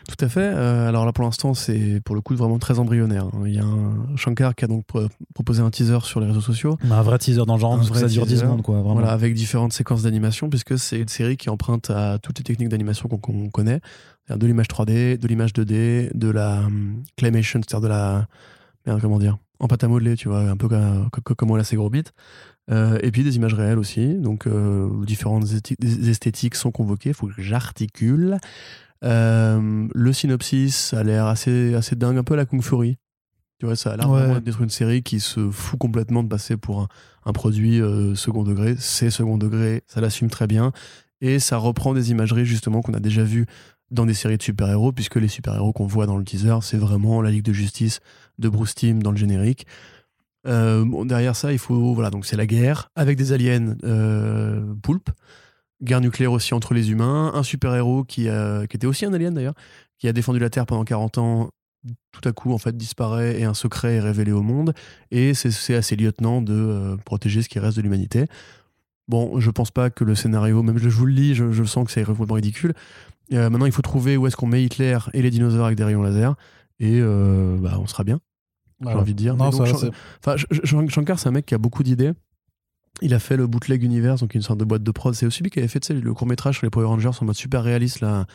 Tout 0.07 0.23
à 0.23 0.29
fait. 0.29 0.45
Alors 0.49 1.07
là, 1.07 1.15
pour 1.15 1.25
l'instant, 1.25 1.55
c'est 1.55 2.03
pour 2.05 2.15
le 2.15 2.21
coup 2.21 2.37
vraiment 2.37 2.59
très 2.59 2.79
embryonnaire. 2.79 3.25
hein. 3.33 3.45
Il 3.47 3.55
y 3.55 3.59
a 3.59 3.65
un 3.65 4.15
Shankar 4.17 4.55
qui 4.55 4.67
a 4.67 4.69
donc 4.69 4.85
pro- 4.85 5.07
proposé 5.33 5.63
un 5.63 5.71
teaser 5.71 6.01
sur 6.03 6.21
les 6.21 6.27
réseaux 6.27 6.43
sociaux. 6.43 6.77
Un 6.91 7.01
vrai 7.01 7.17
teaser 7.17 7.47
dans 7.47 7.55
le 7.55 7.61
genre, 7.61 7.73
Un 7.73 7.77
parce 7.79 7.89
que 7.89 7.95
vrai 7.95 8.03
ça 8.03 8.09
dure 8.13 8.27
10 8.27 8.33
teaser. 8.35 8.43
secondes, 8.45 8.61
quoi. 8.61 8.75
Vraiment. 8.81 8.93
Voilà, 8.97 9.13
avec 9.13 9.33
différentes 9.33 9.73
séquences 9.73 10.03
d'animation, 10.03 10.51
puisque 10.51 10.79
c'est 10.79 11.01
une 11.01 11.09
série 11.09 11.39
qui 11.39 11.49
emprunte 11.49 11.89
à 11.89 12.19
toutes 12.19 12.37
les 12.37 12.45
techniques 12.45 12.69
d'animation 12.69 13.09
qu'on 13.09 13.49
connaît, 13.49 13.81
de 14.29 14.47
l'image 14.47 14.67
3D, 14.69 15.19
de 15.19 15.29
l'image 15.29 15.53
2D, 15.53 16.11
de 16.15 16.31
la 16.31 16.61
hum, 16.61 17.03
claymation, 17.17 17.61
c'est-à-dire 17.61 17.83
de 17.83 17.89
la 17.89 18.27
merde, 18.87 19.01
comment 19.01 19.19
dire, 19.19 19.39
en 19.61 19.69
pâte 19.69 19.85
à 19.85 19.89
modeler, 19.89 20.17
tu 20.17 20.29
vois, 20.29 20.41
un 20.41 20.57
peu 20.57 20.69
comme, 20.69 21.09
comme, 21.11 21.37
comme 21.37 21.51
on 21.51 21.57
l'a 21.57 21.65
gros 21.73 21.91
bits. 21.91 22.03
Euh, 22.71 22.99
et 23.03 23.11
puis 23.11 23.23
des 23.25 23.37
images 23.37 23.53
réelles 23.53 23.79
aussi, 23.79 24.15
donc 24.15 24.47
euh, 24.47 24.89
différentes 25.05 25.45
esthétiques 25.83 26.55
sont 26.55 26.71
convoquées. 26.71 27.11
Il 27.11 27.15
faut 27.15 27.27
que 27.27 27.35
j'articule. 27.37 28.39
Euh, 29.05 29.87
le 29.95 30.13
synopsis 30.13 30.95
a 30.95 31.03
l'air 31.03 31.27
assez, 31.27 31.75
assez 31.75 31.95
dingue, 31.97 32.17
un 32.17 32.25
peu 32.25 32.35
à 32.35 32.37
la 32.39 32.47
Kung 32.47 32.63
Fury. 32.63 32.97
Tu 33.61 33.67
vois, 33.67 33.77
ça 33.77 33.93
a 33.93 33.97
l'air 33.97 34.11
Ouais. 34.11 34.41
d'être 34.41 34.61
une 34.63 34.71
série 34.71 35.03
qui 35.03 35.21
se 35.21 35.51
fout 35.51 35.79
complètement 35.79 36.23
de 36.23 36.29
passer 36.29 36.57
pour 36.57 36.81
un, 36.81 36.89
un 37.27 37.33
produit 37.33 37.81
euh, 37.81 38.15
second 38.15 38.43
degré. 38.45 38.77
C'est 38.79 39.11
second 39.11 39.37
degré, 39.39 39.83
ça 39.87 40.01
l'assume 40.01 40.31
très 40.31 40.47
bien. 40.47 40.73
Et 41.21 41.39
ça 41.39 41.57
reprend 41.59 41.95
des 41.95 42.11
imageries 42.11 42.45
justement 42.45 42.83
qu'on 42.83 42.95
a 42.95 43.01
déjà 43.01 43.23
vues 43.25 43.47
dans 43.91 44.07
des 44.07 44.15
séries 44.15 44.39
de 44.39 44.43
super-héros, 44.43 44.93
puisque 44.93 45.17
les 45.17 45.29
super-héros 45.29 45.73
qu'on 45.73 45.87
voit 45.87 46.07
dans 46.07 46.17
le 46.17 46.25
teaser, 46.25 46.57
c'est 46.63 46.77
vraiment 46.77 47.23
la 47.23 47.31
Ligue 47.31 47.45
de 47.45 47.53
Justice 47.53 48.01
de 48.39 48.49
Bruce 48.49 48.75
Timm 48.75 49.03
dans 49.03 49.11
le 49.11 49.17
générique. 49.17 49.67
Euh, 50.47 51.05
derrière 51.05 51.37
ça, 51.37 51.53
il 51.53 51.59
faut. 51.59 51.95
Voilà, 51.95 52.11
donc 52.11 52.27
c'est 52.27 52.37
la 52.37 52.47
guerre 52.47 52.91
avec 52.97 53.17
des 53.17 53.33
aliens 53.33 53.77
euh, 53.85 54.75
poulpes, 54.83 55.11
guerre 55.83 56.01
nucléaire 56.01 56.33
aussi 56.33 56.55
entre 56.55 56.75
les 56.75 56.91
humains, 56.91 57.33
un 57.35 57.43
super-héros 57.43 58.05
qui, 58.05 58.29
qui 58.69 58.77
était 58.77 58.87
aussi 58.87 59.07
un 59.07 59.13
alien 59.13 59.33
d'ailleurs, 59.35 59.55
qui 59.99 60.09
a 60.09 60.13
défendu 60.13 60.39
la 60.39 60.51
Terre 60.51 60.67
pendant 60.67 60.85
40 60.85 61.19
ans 61.19 61.51
tout 62.13 62.27
à 62.29 62.33
coup 62.33 62.53
en 62.53 62.59
fait 62.59 62.77
disparaît 62.77 63.41
et 63.41 63.45
un 63.45 63.55
secret 63.55 63.97
est 63.97 64.01
révélé 64.01 64.33
au 64.33 64.43
monde 64.43 64.75
et 65.11 65.35
c'est- 65.35 65.75
à 65.75 65.83
ses 65.83 65.97
lieutenants 65.97 66.43
de 66.43 66.55
euh, 66.55 66.97
protéger 67.05 67.43
ce 67.43 67.49
qui 67.49 67.59
reste 67.59 67.77
de 67.77 67.83
l'humanité. 67.83 68.27
Bon, 69.07 69.39
je 69.39 69.51
pense 69.51 69.71
pas 69.71 69.91
que 69.91 70.03
le 70.03 70.15
scénario, 70.15 70.63
même 70.63 70.79
je 70.79 70.89
vous 70.89 71.05
le 71.05 71.13
lis, 71.13 71.35
je, 71.35 71.65
sens 71.65 71.85
que 71.85 71.93
c'est 71.93 72.05
complètement 72.05 72.37
ridicule. 72.37 72.73
Euh, 73.35 73.51
maintenant, 73.51 73.67
il 73.67 73.73
faut 73.73 73.83
trouver 73.83 74.17
où 74.17 74.27
est-ce 74.27 74.37
qu'on 74.37 74.47
met 74.47 74.63
Hitler 74.63 74.99
et 75.13 75.23
les 75.23 75.31
dinosaures 75.31 75.67
avec 75.67 75.77
des 75.77 75.85
rayons 75.85 76.03
laser 76.03 76.37
et 76.81 77.01
euh, 77.01 77.57
bah, 77.59 77.79
on 77.79 77.87
sera 77.87 78.05
bien. 78.05 78.21
J'ai 78.81 78.93
envie 78.93 79.15
de 79.15 79.19
dire. 79.19 79.37
Non, 79.37 79.51
donc, 79.51 79.69
ça, 80.23 80.37
Shankar, 80.89 81.19
c'est 81.19 81.29
un 81.29 81.33
mec 81.33 81.47
qui 81.47 81.55
a 81.55 81.59
beaucoup 81.59 81.83
d'idées. 81.83 82.13
Il 83.01 83.15
a 83.15 83.19
fait 83.19 83.37
le 83.37 83.47
Bootleg 83.47 83.83
Universe, 83.83 84.21
donc 84.21 84.35
une 84.35 84.43
sorte 84.43 84.61
de 84.61 84.65
boîte 84.65 84.83
de 84.83 84.91
prod. 84.91 85.15
C'est 85.15 85.27
aussi 85.27 85.43
lui 85.43 85.51
qui 85.51 85.59
avait 85.59 85.69
fait 85.69 85.89
le 85.91 86.15
court 86.15 86.27
métrage 86.27 86.59
sur 86.59 86.67
les 86.67 86.71
Power 86.71 86.87
Rangers 86.87 87.11
en 87.21 87.25
mode 87.25 87.35
super 87.35 87.63
réaliste. 87.63 88.01
Là. 88.01 88.27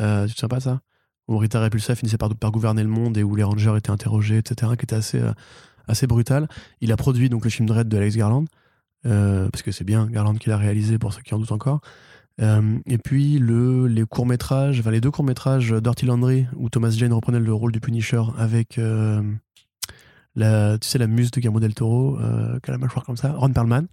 Euh, 0.00 0.26
tu 0.26 0.34
te 0.34 0.40
souviens 0.40 0.48
pas 0.48 0.60
ça 0.60 0.80
Où 1.28 1.38
Rita 1.38 1.60
Repulsa 1.60 1.94
finissait 1.94 2.18
par, 2.18 2.34
par 2.34 2.50
gouverner 2.50 2.82
le 2.82 2.88
monde 2.88 3.16
et 3.16 3.22
où 3.22 3.36
les 3.36 3.44
Rangers 3.44 3.74
étaient 3.76 3.90
interrogés, 3.90 4.38
etc. 4.38 4.72
Qui 4.76 4.84
était 4.84 4.96
assez, 4.96 5.20
euh, 5.20 5.32
assez 5.86 6.06
brutal. 6.06 6.48
Il 6.80 6.90
a 6.90 6.96
produit 6.96 7.28
donc 7.28 7.44
le 7.44 7.50
film 7.50 7.68
Dread 7.68 7.88
de 7.88 7.96
Alex 7.96 8.16
Garland. 8.16 8.46
parce 9.04 9.62
que 9.62 9.70
c'est 9.70 9.84
bien 9.84 10.06
Garland 10.06 10.34
qui 10.34 10.48
l'a 10.48 10.56
réalisé 10.56 10.98
pour 10.98 11.12
ceux 11.12 11.22
qui 11.22 11.34
en 11.34 11.38
doutent 11.38 11.52
encore. 11.52 11.80
Euh, 12.40 12.78
et 12.86 12.98
puis 12.98 13.38
le, 13.38 13.86
les 13.86 14.04
courts 14.04 14.26
métrages, 14.26 14.80
enfin 14.80 14.90
les 14.90 15.00
deux 15.00 15.10
courts 15.10 15.24
métrages 15.24 15.72
Dirty 15.72 16.04
Landry 16.04 16.46
où 16.56 16.68
Thomas 16.68 16.90
Jane 16.90 17.12
reprenait 17.12 17.38
le 17.38 17.54
rôle 17.54 17.70
du 17.70 17.78
Punisher 17.80 18.22
avec 18.36 18.78
euh, 18.78 19.22
la, 20.34 20.76
tu 20.78 20.88
sais, 20.88 20.98
la 20.98 21.06
muse 21.06 21.30
de 21.30 21.40
Guillermo 21.40 21.60
del 21.60 21.74
Toro, 21.74 22.18
euh, 22.18 22.58
qui 22.60 22.70
a 22.70 22.72
la 22.72 22.78
mâchoire 22.78 23.04
comme 23.04 23.16
ça, 23.16 23.32
Ron 23.32 23.52
Perlman. 23.52 23.86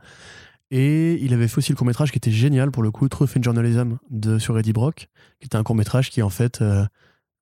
Et 0.72 1.22
il 1.24 1.34
avait 1.34 1.48
fait 1.48 1.58
aussi 1.58 1.72
le 1.72 1.76
court-métrage 1.76 2.12
qui 2.12 2.18
était 2.18 2.32
génial 2.32 2.72
pour 2.72 2.82
le 2.82 2.92
coup, 2.92 3.08
Truth 3.10 3.36
and 3.38 3.44
Journalism 3.44 3.98
de, 4.10 4.40
sur 4.40 4.58
Eddie 4.58 4.74
Brock, 4.74 5.10
qui 5.40 5.46
était 5.46 5.58
un 5.58 5.64
court-métrage 5.64 6.10
qui 6.10 6.22
en 6.22 6.30
fait 6.30 6.64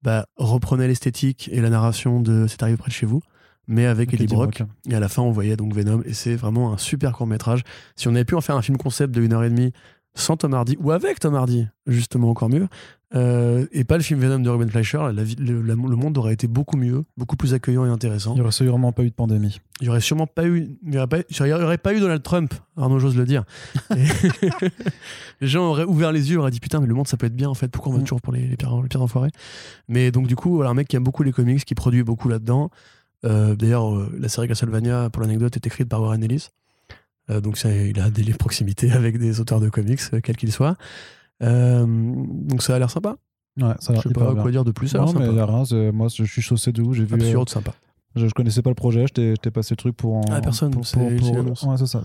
bah, 0.01 0.25
reprenait 0.35 0.87
l'esthétique 0.87 1.47
et 1.51 1.61
la 1.61 1.69
narration 1.69 2.21
de 2.21 2.47
C'est 2.47 2.63
arrivé 2.63 2.75
près 2.75 2.89
de 2.89 2.93
chez 2.93 3.05
vous, 3.05 3.21
mais 3.67 3.85
avec 3.85 4.11
Eddie 4.15 4.23
Eddie 4.23 4.33
Brock. 4.33 4.57
Brock. 4.57 4.69
Et 4.89 4.95
à 4.95 4.99
la 4.99 5.09
fin, 5.09 5.21
on 5.21 5.29
voyait 5.29 5.55
donc 5.55 5.75
Venom, 5.75 6.01
et 6.05 6.13
c'est 6.13 6.35
vraiment 6.35 6.73
un 6.73 6.79
super 6.79 7.13
court-métrage. 7.13 7.61
Si 7.95 8.07
on 8.07 8.15
avait 8.15 8.25
pu 8.25 8.33
en 8.33 8.41
faire 8.41 8.55
un 8.55 8.63
film 8.63 8.77
concept 8.77 9.13
de 9.13 9.21
1h30 9.21 9.73
sans 10.15 10.37
Tom 10.37 10.53
Hardy, 10.53 10.75
ou 10.79 10.91
avec 10.91 11.19
Tom 11.19 11.35
Hardy, 11.35 11.67
justement 11.87 12.29
encore 12.29 12.49
mieux, 12.49 12.67
euh, 13.15 13.65
et 13.71 13.83
pas 13.85 13.97
le 13.97 14.03
film 14.03 14.19
Venom 14.19 14.39
de 14.39 14.49
Ruben 14.49 14.69
Fleischer, 14.69 14.97
la 15.13 15.23
le, 15.23 15.61
la- 15.63 15.73
le 15.75 15.95
monde 15.95 16.17
aurait 16.17 16.33
été 16.33 16.47
beaucoup 16.47 16.77
mieux, 16.77 17.05
beaucoup 17.17 17.35
plus 17.37 17.53
accueillant 17.55 17.85
et 17.85 17.89
intéressant. 17.89 18.33
Il 18.33 18.35
n'y 18.35 18.41
aurait 18.41 18.51
sûrement 18.51 18.91
pas 18.91 19.03
eu 19.03 19.09
de 19.09 19.15
pandémie. 19.15 19.59
Il 19.81 19.87
y 19.87 19.89
aurait 19.89 20.01
sûrement 20.01 20.27
pas 20.27 20.45
eu, 20.45 20.77
il 20.85 20.93
y 20.93 20.97
aurait 20.97 21.07
pas, 21.07 21.17
il 21.27 21.47
y 21.47 21.53
aurait 21.53 21.77
pas 21.79 21.93
eu 21.95 21.99
Donald 21.99 22.21
Trump, 22.21 22.53
Arnaud 22.77 22.99
j'ose 22.99 23.15
le 23.17 23.25
dire. 23.25 23.45
Les 25.41 25.47
gens 25.47 25.69
auraient 25.69 25.85
ouvert 25.85 26.11
les 26.11 26.31
yeux, 26.31 26.39
auraient 26.39 26.51
dit 26.51 26.59
putain 26.59 26.79
mais 26.79 26.87
le 26.87 26.93
monde 26.93 27.07
ça 27.07 27.17
peut 27.17 27.25
être 27.27 27.35
bien 27.35 27.49
en 27.49 27.53
fait, 27.53 27.69
pourquoi 27.69 27.91
on 27.91 27.95
va 27.95 28.01
Mm. 28.01 28.03
toujours 28.03 28.21
pour 28.21 28.33
les, 28.33 28.45
les 28.47 28.57
pires, 28.57 28.79
les 28.81 28.89
pires 28.89 29.01
enfoirés? 29.01 29.31
Mais 29.87 30.11
donc 30.11 30.27
du 30.27 30.35
coup 30.35 30.55
voilà 30.55 30.69
un 30.69 30.73
mec 30.73 30.87
qui 30.87 30.95
aime 30.95 31.03
beaucoup 31.03 31.23
les 31.23 31.31
comics, 31.31 31.63
qui 31.65 31.75
produit 31.75 32.03
beaucoup 32.03 32.29
là-dedans. 32.29 32.69
Euh, 33.25 33.55
D'ailleurs 33.55 33.95
euh, 33.95 34.09
la 34.19 34.29
série 34.29 34.47
Castlevania 34.47 35.09
pour 35.09 35.21
l'anecdote 35.21 35.55
est 35.55 35.65
écrite 35.65 35.89
par 35.89 36.01
Warren 36.01 36.23
Ellis, 36.23 36.49
donc 37.41 37.57
ça, 37.57 37.71
il 37.71 37.99
a 37.99 38.09
des 38.09 38.33
proximités 38.33 38.91
avec 38.91 39.17
des 39.17 39.39
auteurs 39.39 39.59
de 39.59 39.69
comics 39.69 39.99
euh, 40.13 40.19
quels 40.21 40.37
qu'ils 40.37 40.51
soient. 40.51 40.75
Euh, 41.43 41.85
donc 41.87 42.61
ça 42.63 42.75
a 42.75 42.79
l'air 42.79 42.89
sympa. 42.91 43.15
Ouais, 43.61 43.73
ça 43.79 43.93
a 43.93 43.95
Je 43.97 44.01
sais 44.01 44.09
pas 44.13 44.33
bien. 44.33 44.41
quoi 44.41 44.51
dire 44.51 44.63
de 44.65 44.71
plus. 44.71 44.93
Non, 44.95 45.05
mais 45.13 45.25
sympa. 45.25 45.31
y 45.33 45.39
a 45.39 45.45
rien, 45.45 45.65
c'est- 45.65 45.91
moi 45.91 46.07
je 46.13 46.23
suis 46.23 46.41
chaussé 46.41 46.71
de 46.71 46.81
ouf, 46.81 46.95
j'ai 46.95 47.03
vu. 47.05 47.13
euh, 47.13 47.17
Absurde 47.17 47.49
sympa. 47.49 47.73
Je, 48.19 48.27
je 48.27 48.33
connaissais 48.33 48.61
pas 48.61 48.69
le 48.69 48.75
projet, 48.75 49.05
je 49.07 49.33
t'ai 49.35 49.51
passé 49.51 49.73
le 49.73 49.77
truc 49.77 49.95
pour 49.95 50.15
en. 50.17 50.21
Ah, 50.29 50.41
personne, 50.41 50.71
pour-. 50.71 50.83
Ouais, 50.97 51.77
c'est 51.77 51.85
ça. 51.87 52.01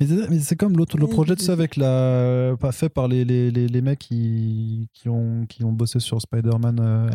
Mais, 0.00 0.06
c'est- 0.06 0.30
mais 0.30 0.38
c'est 0.38 0.56
comme 0.56 0.76
l'autre 0.76 0.96
le 0.96 1.06
projet 1.06 1.34
de 1.34 1.40
ça 1.40 1.52
avec 1.52 1.76
la. 1.76 2.54
Pas 2.58 2.72
fait 2.72 2.88
par 2.88 3.08
les, 3.08 3.24
les, 3.24 3.50
les, 3.50 3.66
les 3.68 3.80
mecs 3.82 3.98
qui, 3.98 4.88
qui, 4.94 5.08
ont, 5.08 5.44
qui 5.48 5.64
ont 5.64 5.72
bossé 5.72 6.00
sur 6.00 6.20
Spider-Man 6.20 6.78
euh, 6.80 7.10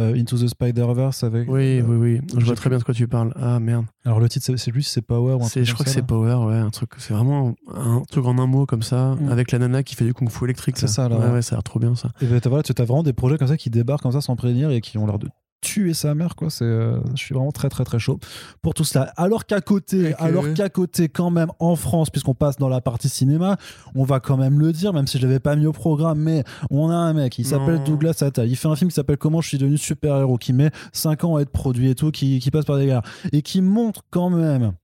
euh, 0.00 0.14
Into 0.16 0.36
the 0.36 0.48
Spider-Verse 0.48 1.22
avec. 1.24 1.48
Oui, 1.48 1.78
euh, 1.80 1.82
oui, 1.86 1.96
oui. 1.96 2.20
Je 2.38 2.44
vois 2.44 2.56
très 2.56 2.68
bien 2.68 2.78
de 2.78 2.84
quoi 2.84 2.94
tu 2.94 3.06
parles. 3.08 3.32
Ah 3.36 3.60
merde. 3.60 3.86
Alors 4.04 4.20
le 4.20 4.28
titre, 4.28 4.46
c'est- 4.56 4.70
lui, 4.70 4.82
c'est 4.82 5.02
Power 5.02 5.34
ou 5.34 5.44
un 5.44 5.48
truc 5.48 5.64
je 5.64 5.70
comme 5.70 5.74
crois 5.74 5.84
que 5.84 5.90
c'est. 5.90 6.02
Power, 6.02 6.34
ouais, 6.46 6.56
un 6.58 6.70
truc. 6.70 6.90
C'est 6.98 7.14
vraiment 7.14 7.54
un 7.74 8.02
truc 8.10 8.24
en 8.26 8.38
un 8.38 8.46
mot 8.46 8.66
comme 8.66 8.82
ça, 8.82 9.14
Mm. 9.20 9.28
avec 9.30 9.52
la 9.52 9.58
nana 9.60 9.82
qui 9.82 9.94
fait 9.94 10.04
du 10.04 10.14
kung 10.14 10.28
fu 10.30 10.44
électrique. 10.44 10.76
C'est 10.78 10.86
ça, 10.88 11.08
là, 11.08 11.18
Ouais, 11.32 11.42
ça 11.42 11.54
a 11.54 11.56
l'air 11.58 11.62
trop 11.62 11.78
bien 11.78 11.94
ça. 11.94 12.10
Et 12.20 12.26
ben, 12.26 12.40
t'as 12.40 12.48
voilà, 12.48 12.62
tu 12.62 12.72
as 12.76 12.84
vraiment 12.84 13.02
des 13.02 13.12
projets 13.12 13.38
comme 13.38 13.48
ça 13.48 13.56
qui 13.56 13.70
débarquent 13.70 14.02
comme 14.02 14.12
ça 14.12 14.20
sans 14.20 14.36
prévenir 14.36 14.70
et 14.70 14.80
qui 14.80 14.98
ont 14.98 15.06
l'air 15.06 15.18
de 15.18 15.28
tuer 15.64 15.94
sa 15.94 16.14
mère 16.14 16.36
quoi. 16.36 16.50
C'est 16.50 16.64
euh, 16.64 17.00
je 17.14 17.22
suis 17.22 17.34
vraiment 17.34 17.50
très 17.50 17.68
très 17.68 17.84
très 17.84 17.98
chaud 17.98 18.18
pour 18.62 18.74
tout 18.74 18.84
cela. 18.84 19.12
Alors 19.16 19.46
qu'à 19.46 19.60
côté 19.60 20.14
alors 20.18 20.52
qu'à 20.54 20.68
côté 20.68 21.08
quand 21.08 21.30
même 21.30 21.50
en 21.58 21.74
France 21.74 22.10
puisqu'on 22.10 22.34
passe 22.34 22.56
dans 22.58 22.68
la 22.68 22.80
partie 22.80 23.08
cinéma 23.08 23.56
on 23.94 24.04
va 24.04 24.20
quand 24.20 24.36
même 24.36 24.60
le 24.60 24.72
dire 24.72 24.92
même 24.92 25.06
si 25.06 25.18
je 25.18 25.26
l'avais 25.26 25.40
pas 25.40 25.56
mis 25.56 25.66
au 25.66 25.72
programme 25.72 26.20
mais 26.20 26.44
on 26.70 26.90
a 26.90 26.94
un 26.94 27.12
mec 27.14 27.38
il 27.38 27.46
s'appelle. 27.46 27.82
Douglas 27.84 28.18
Attal 28.20 28.48
il 28.48 28.56
fait 28.56 28.68
un 28.68 28.76
film 28.76 28.90
qui 28.90 28.94
s'appelle 28.94 29.16
comment 29.16 29.40
je 29.40 29.48
suis 29.48 29.58
devenu 29.58 29.78
super 29.78 30.16
héros 30.18 30.38
qui 30.38 30.52
met 30.52 30.70
5 30.92 31.24
ans 31.24 31.36
à 31.36 31.40
être 31.40 31.50
produit 31.50 31.90
et 31.90 31.94
tout 31.94 32.10
qui, 32.10 32.38
qui 32.38 32.50
passe 32.50 32.64
par 32.64 32.76
des 32.76 32.86
galères 32.86 33.02
et 33.32 33.42
qui 33.42 33.62
montre 33.62 34.02
quand 34.10 34.30
même 34.30 34.74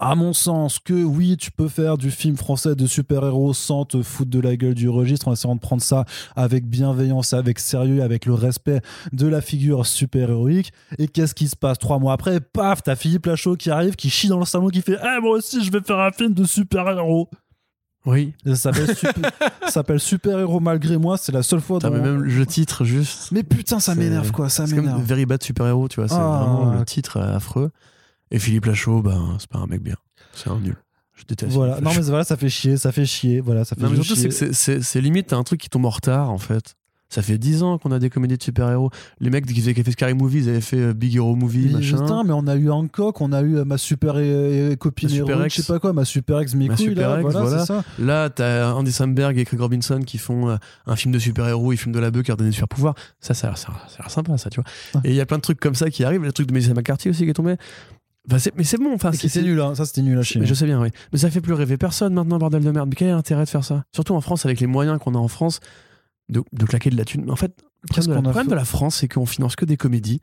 à 0.00 0.14
mon 0.14 0.32
sens, 0.32 0.78
que 0.78 0.92
oui, 0.94 1.36
tu 1.36 1.50
peux 1.50 1.68
faire 1.68 1.98
du 1.98 2.10
film 2.10 2.36
français 2.36 2.74
de 2.76 2.86
super-héros 2.86 3.52
sans 3.54 3.84
te 3.84 4.00
foutre 4.02 4.30
de 4.30 4.38
la 4.40 4.56
gueule 4.56 4.74
du 4.74 4.88
registre, 4.88 5.28
en 5.28 5.32
essayant 5.32 5.54
de 5.56 5.60
prendre 5.60 5.82
ça 5.82 6.04
avec 6.36 6.66
bienveillance, 6.68 7.32
avec 7.32 7.58
sérieux, 7.58 8.02
avec 8.02 8.24
le 8.26 8.34
respect 8.34 8.80
de 9.12 9.26
la 9.26 9.40
figure 9.40 9.86
super-héroïque. 9.86 10.72
Et 10.98 11.08
qu'est-ce 11.08 11.34
qui 11.34 11.48
se 11.48 11.56
passe 11.56 11.78
trois 11.78 11.98
mois 11.98 12.12
après? 12.12 12.40
Paf, 12.40 12.82
t'as 12.82 12.94
Philippe 12.96 13.26
Lachaud 13.26 13.56
qui 13.56 13.70
arrive, 13.70 13.96
qui 13.96 14.08
chie 14.10 14.28
dans 14.28 14.38
le 14.38 14.44
salon, 14.44 14.68
qui 14.68 14.82
fait 14.82 14.98
Eh, 15.02 15.20
moi 15.20 15.36
aussi, 15.36 15.64
je 15.64 15.72
vais 15.72 15.80
faire 15.80 15.98
un 15.98 16.12
film 16.12 16.32
de 16.32 16.44
super-héros. 16.44 17.28
Oui. 18.06 18.32
Ça 18.46 18.54
s'appelle 18.56 18.96
super, 18.96 20.00
super-héros 20.00 20.60
malgré 20.60 20.96
moi, 20.96 21.16
c'est 21.18 21.32
la 21.32 21.42
seule 21.42 21.60
fois 21.60 21.78
Putain, 21.78 21.90
mais 21.90 22.00
même 22.00 22.22
le 22.22 22.46
titre, 22.46 22.84
juste. 22.84 23.32
Mais 23.32 23.42
putain, 23.42 23.80
ça 23.80 23.94
m'énerve 23.94 24.30
quoi, 24.30 24.48
ça 24.48 24.66
m'énerve. 24.66 25.02
Very 25.02 25.26
Bad 25.26 25.42
Super 25.42 25.66
Hero, 25.66 25.88
tu 25.88 25.96
vois. 26.00 26.08
C'est 26.08 26.14
Ah. 26.14 26.44
vraiment 26.46 26.78
le 26.78 26.84
titre 26.84 27.18
affreux. 27.20 27.70
Et 28.30 28.38
Philippe 28.38 28.66
Lachaud, 28.66 29.02
ben, 29.02 29.36
c'est 29.38 29.48
pas 29.48 29.58
un 29.58 29.66
mec 29.66 29.82
bien. 29.82 29.96
C'est 30.32 30.50
un 30.50 30.58
nul. 30.60 30.76
Je 31.14 31.24
déteste. 31.24 31.52
Voilà, 31.52 31.80
non 31.80 31.90
mais 31.96 32.02
voilà, 32.02 32.22
ça 32.24 32.36
fait 32.36 32.48
chier, 32.48 32.76
ça 32.76 32.92
fait 32.92 33.04
chier, 33.06 33.40
voilà, 33.40 33.64
ça 33.64 33.74
fait 33.74 33.82
Non, 33.82 33.90
mais 33.90 33.96
surtout, 34.02 34.14
c'est 34.14 34.28
que 34.28 34.80
c'est- 34.82 35.00
limite, 35.00 35.28
t'as 35.28 35.36
un 35.36 35.42
truc 35.42 35.60
qui 35.60 35.68
tombe 35.68 35.84
en 35.84 35.90
retard, 35.90 36.30
en 36.30 36.38
fait. 36.38 36.74
Ça 37.10 37.22
fait 37.22 37.38
10 37.38 37.62
ans 37.62 37.78
qu'on 37.78 37.90
a 37.90 37.98
des 37.98 38.10
comédies 38.10 38.36
de 38.36 38.42
super-héros. 38.42 38.90
Les 39.18 39.30
mecs 39.30 39.46
qui 39.46 39.54
faisaient, 39.54 39.72
qui 39.72 39.82
fait 39.82 39.92
Scary 39.92 40.12
Movie, 40.12 40.40
ils 40.40 40.48
avaient 40.50 40.60
fait 40.60 40.76
euh, 40.78 40.92
Big 40.92 41.16
Hero 41.16 41.34
Movie, 41.34 41.68
Mais 41.68 41.78
machin. 41.78 42.02
putain, 42.02 42.22
mais 42.22 42.34
on 42.34 42.46
a 42.46 42.54
eu 42.54 42.70
Hancock, 42.70 43.22
on 43.22 43.32
a 43.32 43.40
eu 43.40 43.56
euh, 43.56 43.64
ma 43.64 43.78
super 43.78 44.12
euh, 44.16 44.76
copine 44.76 45.08
Ma 45.08 45.14
super 45.14 45.30
héroïque, 45.30 45.46
ex. 45.46 45.56
je 45.56 45.62
sais 45.62 45.72
pas 45.72 45.78
quoi, 45.78 45.94
ma 45.94 46.04
super 46.04 46.38
ex 46.40 46.54
mes 46.54 46.68
Ma 46.68 46.76
couilles, 46.76 46.88
super 46.88 47.08
là, 47.08 47.14
ex, 47.22 47.22
voilà, 47.22 47.40
voilà. 47.48 47.64
ça. 47.64 47.82
Là, 47.98 48.28
t'as 48.28 48.74
Andy 48.74 48.92
Samberg 48.92 49.38
et 49.38 49.46
Craig 49.46 49.58
Robinson 49.58 50.00
qui 50.06 50.18
font 50.18 50.58
un 50.86 50.96
film 50.96 51.14
de 51.14 51.18
super-héros, 51.18 51.72
ils 51.72 51.78
filment 51.78 51.94
de 51.94 51.98
la 52.00 52.10
bœuf 52.10 52.24
qui 52.24 52.28
leur 52.28 52.36
donnent 52.36 52.48
des 52.48 52.52
super-pouvoirs. 52.52 52.94
Ça, 53.20 53.32
ça 53.32 53.46
a 53.46 53.50
l'air- 53.52 53.58
ça 53.58 53.68
a 53.72 54.02
l'air 54.02 54.10
sympa, 54.10 54.36
ça, 54.36 54.50
tu 54.50 54.60
vois. 54.60 54.70
Ah. 54.94 55.00
Et 55.02 55.08
il 55.08 55.16
y 55.16 55.20
a 55.22 55.26
plein 55.26 55.38
de 55.38 55.42
trucs 55.42 55.60
comme 55.60 55.74
ça 55.74 55.88
qui 55.88 56.04
arrivent. 56.04 56.22
Le 56.22 56.32
truc 56.32 56.46
de 56.46 56.52
Melissa 56.52 56.74
McCarthy 56.74 57.08
aussi 57.08 57.24
qui 57.24 57.30
est 57.30 57.34
tombé. 57.34 57.56
Mais 58.30 58.64
c'est 58.64 58.76
bon, 58.76 58.94
enfin, 58.94 59.10
c'est 59.12 59.42
nul, 59.42 59.60
hein. 59.60 59.74
ça 59.74 59.86
c'était 59.86 60.02
nul 60.02 60.18
à 60.18 60.22
chier. 60.22 60.40
Mais 60.40 60.46
je 60.46 60.54
sais 60.54 60.66
bien, 60.66 60.80
oui. 60.80 60.88
Mais 61.12 61.18
ça 61.18 61.30
fait 61.30 61.40
plus 61.40 61.54
rêver 61.54 61.76
personne 61.76 62.12
maintenant, 62.12 62.38
bordel 62.38 62.62
de 62.62 62.70
merde. 62.70 62.88
Mais 62.88 62.94
quel 62.94 63.08
est 63.08 63.12
l'intérêt 63.12 63.44
de 63.44 63.48
faire 63.48 63.64
ça? 63.64 63.84
Surtout 63.94 64.14
en 64.14 64.20
France, 64.20 64.44
avec 64.44 64.60
les 64.60 64.66
moyens 64.66 64.98
qu'on 64.98 65.14
a 65.14 65.18
en 65.18 65.28
France, 65.28 65.60
de, 66.28 66.42
de 66.52 66.66
claquer 66.66 66.90
de 66.90 66.96
la 66.96 67.04
thune. 67.04 67.24
Mais 67.24 67.32
en 67.32 67.36
fait, 67.36 67.52
le 67.82 67.88
problème, 67.88 68.08
de, 68.08 68.14
la, 68.14 68.22
problème 68.22 68.48
de 68.48 68.54
la 68.54 68.64
France, 68.64 68.96
c'est 68.96 69.08
qu'on 69.08 69.26
finance 69.26 69.56
que 69.56 69.64
des 69.64 69.76
comédies. 69.76 70.20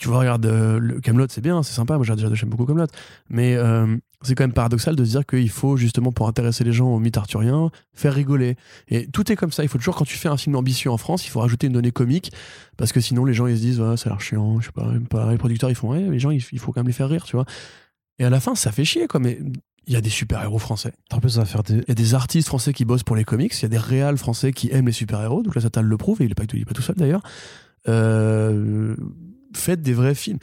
Tu 0.00 0.08
vois, 0.08 0.20
regarde, 0.20 0.46
euh, 0.46 0.78
le 0.78 0.98
Camelot, 0.98 1.26
c'est 1.28 1.42
bien, 1.42 1.62
c'est 1.62 1.74
sympa. 1.74 1.96
Moi, 1.96 2.06
j'ai- 2.06 2.14
déjà, 2.16 2.32
j'aime 2.32 2.48
beaucoup 2.48 2.64
Camelot. 2.64 2.86
Mais 3.28 3.54
euh, 3.54 3.98
c'est 4.22 4.34
quand 4.34 4.44
même 4.44 4.54
paradoxal 4.54 4.96
de 4.96 5.04
se 5.04 5.10
dire 5.10 5.26
qu'il 5.26 5.50
faut, 5.50 5.76
justement, 5.76 6.10
pour 6.10 6.26
intéresser 6.26 6.64
les 6.64 6.72
gens 6.72 6.88
au 6.88 6.98
mythe 6.98 7.18
arthurien, 7.18 7.70
faire 7.92 8.14
rigoler. 8.14 8.56
Et 8.88 9.06
tout 9.08 9.30
est 9.30 9.36
comme 9.36 9.52
ça. 9.52 9.62
Il 9.62 9.68
faut 9.68 9.76
toujours, 9.76 9.96
quand 9.96 10.06
tu 10.06 10.16
fais 10.16 10.30
un 10.30 10.38
film 10.38 10.56
ambitieux 10.56 10.90
en 10.90 10.96
France, 10.96 11.26
il 11.26 11.28
faut 11.28 11.40
rajouter 11.40 11.66
une 11.66 11.74
donnée 11.74 11.90
comique. 11.90 12.32
Parce 12.78 12.92
que 12.92 13.00
sinon, 13.02 13.26
les 13.26 13.34
gens, 13.34 13.46
ils 13.46 13.56
se 13.58 13.60
disent, 13.60 13.78
ouais, 13.78 13.98
ça 13.98 14.08
a 14.08 14.12
l'air 14.14 14.22
chiant, 14.22 14.58
je 14.58 14.66
sais 14.66 14.72
pas, 14.72 14.86
même 14.90 15.06
pas. 15.06 15.30
Les 15.30 15.36
producteurs, 15.36 15.68
ils 15.68 15.76
font, 15.76 15.90
ouais, 15.90 16.00
les 16.00 16.18
gens, 16.18 16.30
il 16.30 16.40
faut 16.40 16.72
quand 16.72 16.80
même 16.80 16.86
les 16.86 16.94
faire 16.94 17.10
rire, 17.10 17.24
tu 17.24 17.36
vois. 17.36 17.44
Et 18.18 18.24
à 18.24 18.30
la 18.30 18.40
fin, 18.40 18.54
ça 18.54 18.72
fait 18.72 18.86
chier, 18.86 19.06
quoi. 19.06 19.20
Mais 19.20 19.38
il 19.86 19.92
y 19.92 19.96
a 19.96 20.00
des 20.00 20.08
super-héros 20.08 20.58
français. 20.58 20.94
En 21.12 21.20
plus, 21.20 21.28
ça 21.30 21.40
va 21.40 21.44
faire 21.44 21.62
des. 21.62 21.74
Il 21.74 21.84
y 21.88 21.92
a 21.92 21.94
des 21.94 22.14
artistes 22.14 22.48
français 22.48 22.72
qui 22.72 22.86
bossent 22.86 23.02
pour 23.02 23.16
les 23.16 23.24
comics, 23.24 23.52
il 23.54 23.62
y 23.62 23.66
a 23.66 23.68
des 23.68 23.76
réals 23.76 24.16
français 24.16 24.52
qui 24.52 24.70
aiment 24.72 24.86
les 24.86 24.92
super-héros, 24.92 25.42
donc 25.42 25.54
là, 25.54 25.60
Satal 25.60 25.84
le 25.84 25.96
prouve, 25.98 26.22
et 26.22 26.24
il 26.24 26.30
est 26.30 26.34
pas, 26.34 26.46
pas 26.46 26.74
tout 26.74 26.80
seul 26.80 26.96
d'ailleurs. 26.96 27.22
Euh, 27.88 28.96
faites 29.54 29.82
des 29.82 29.92
vrais 29.92 30.14
films. 30.14 30.38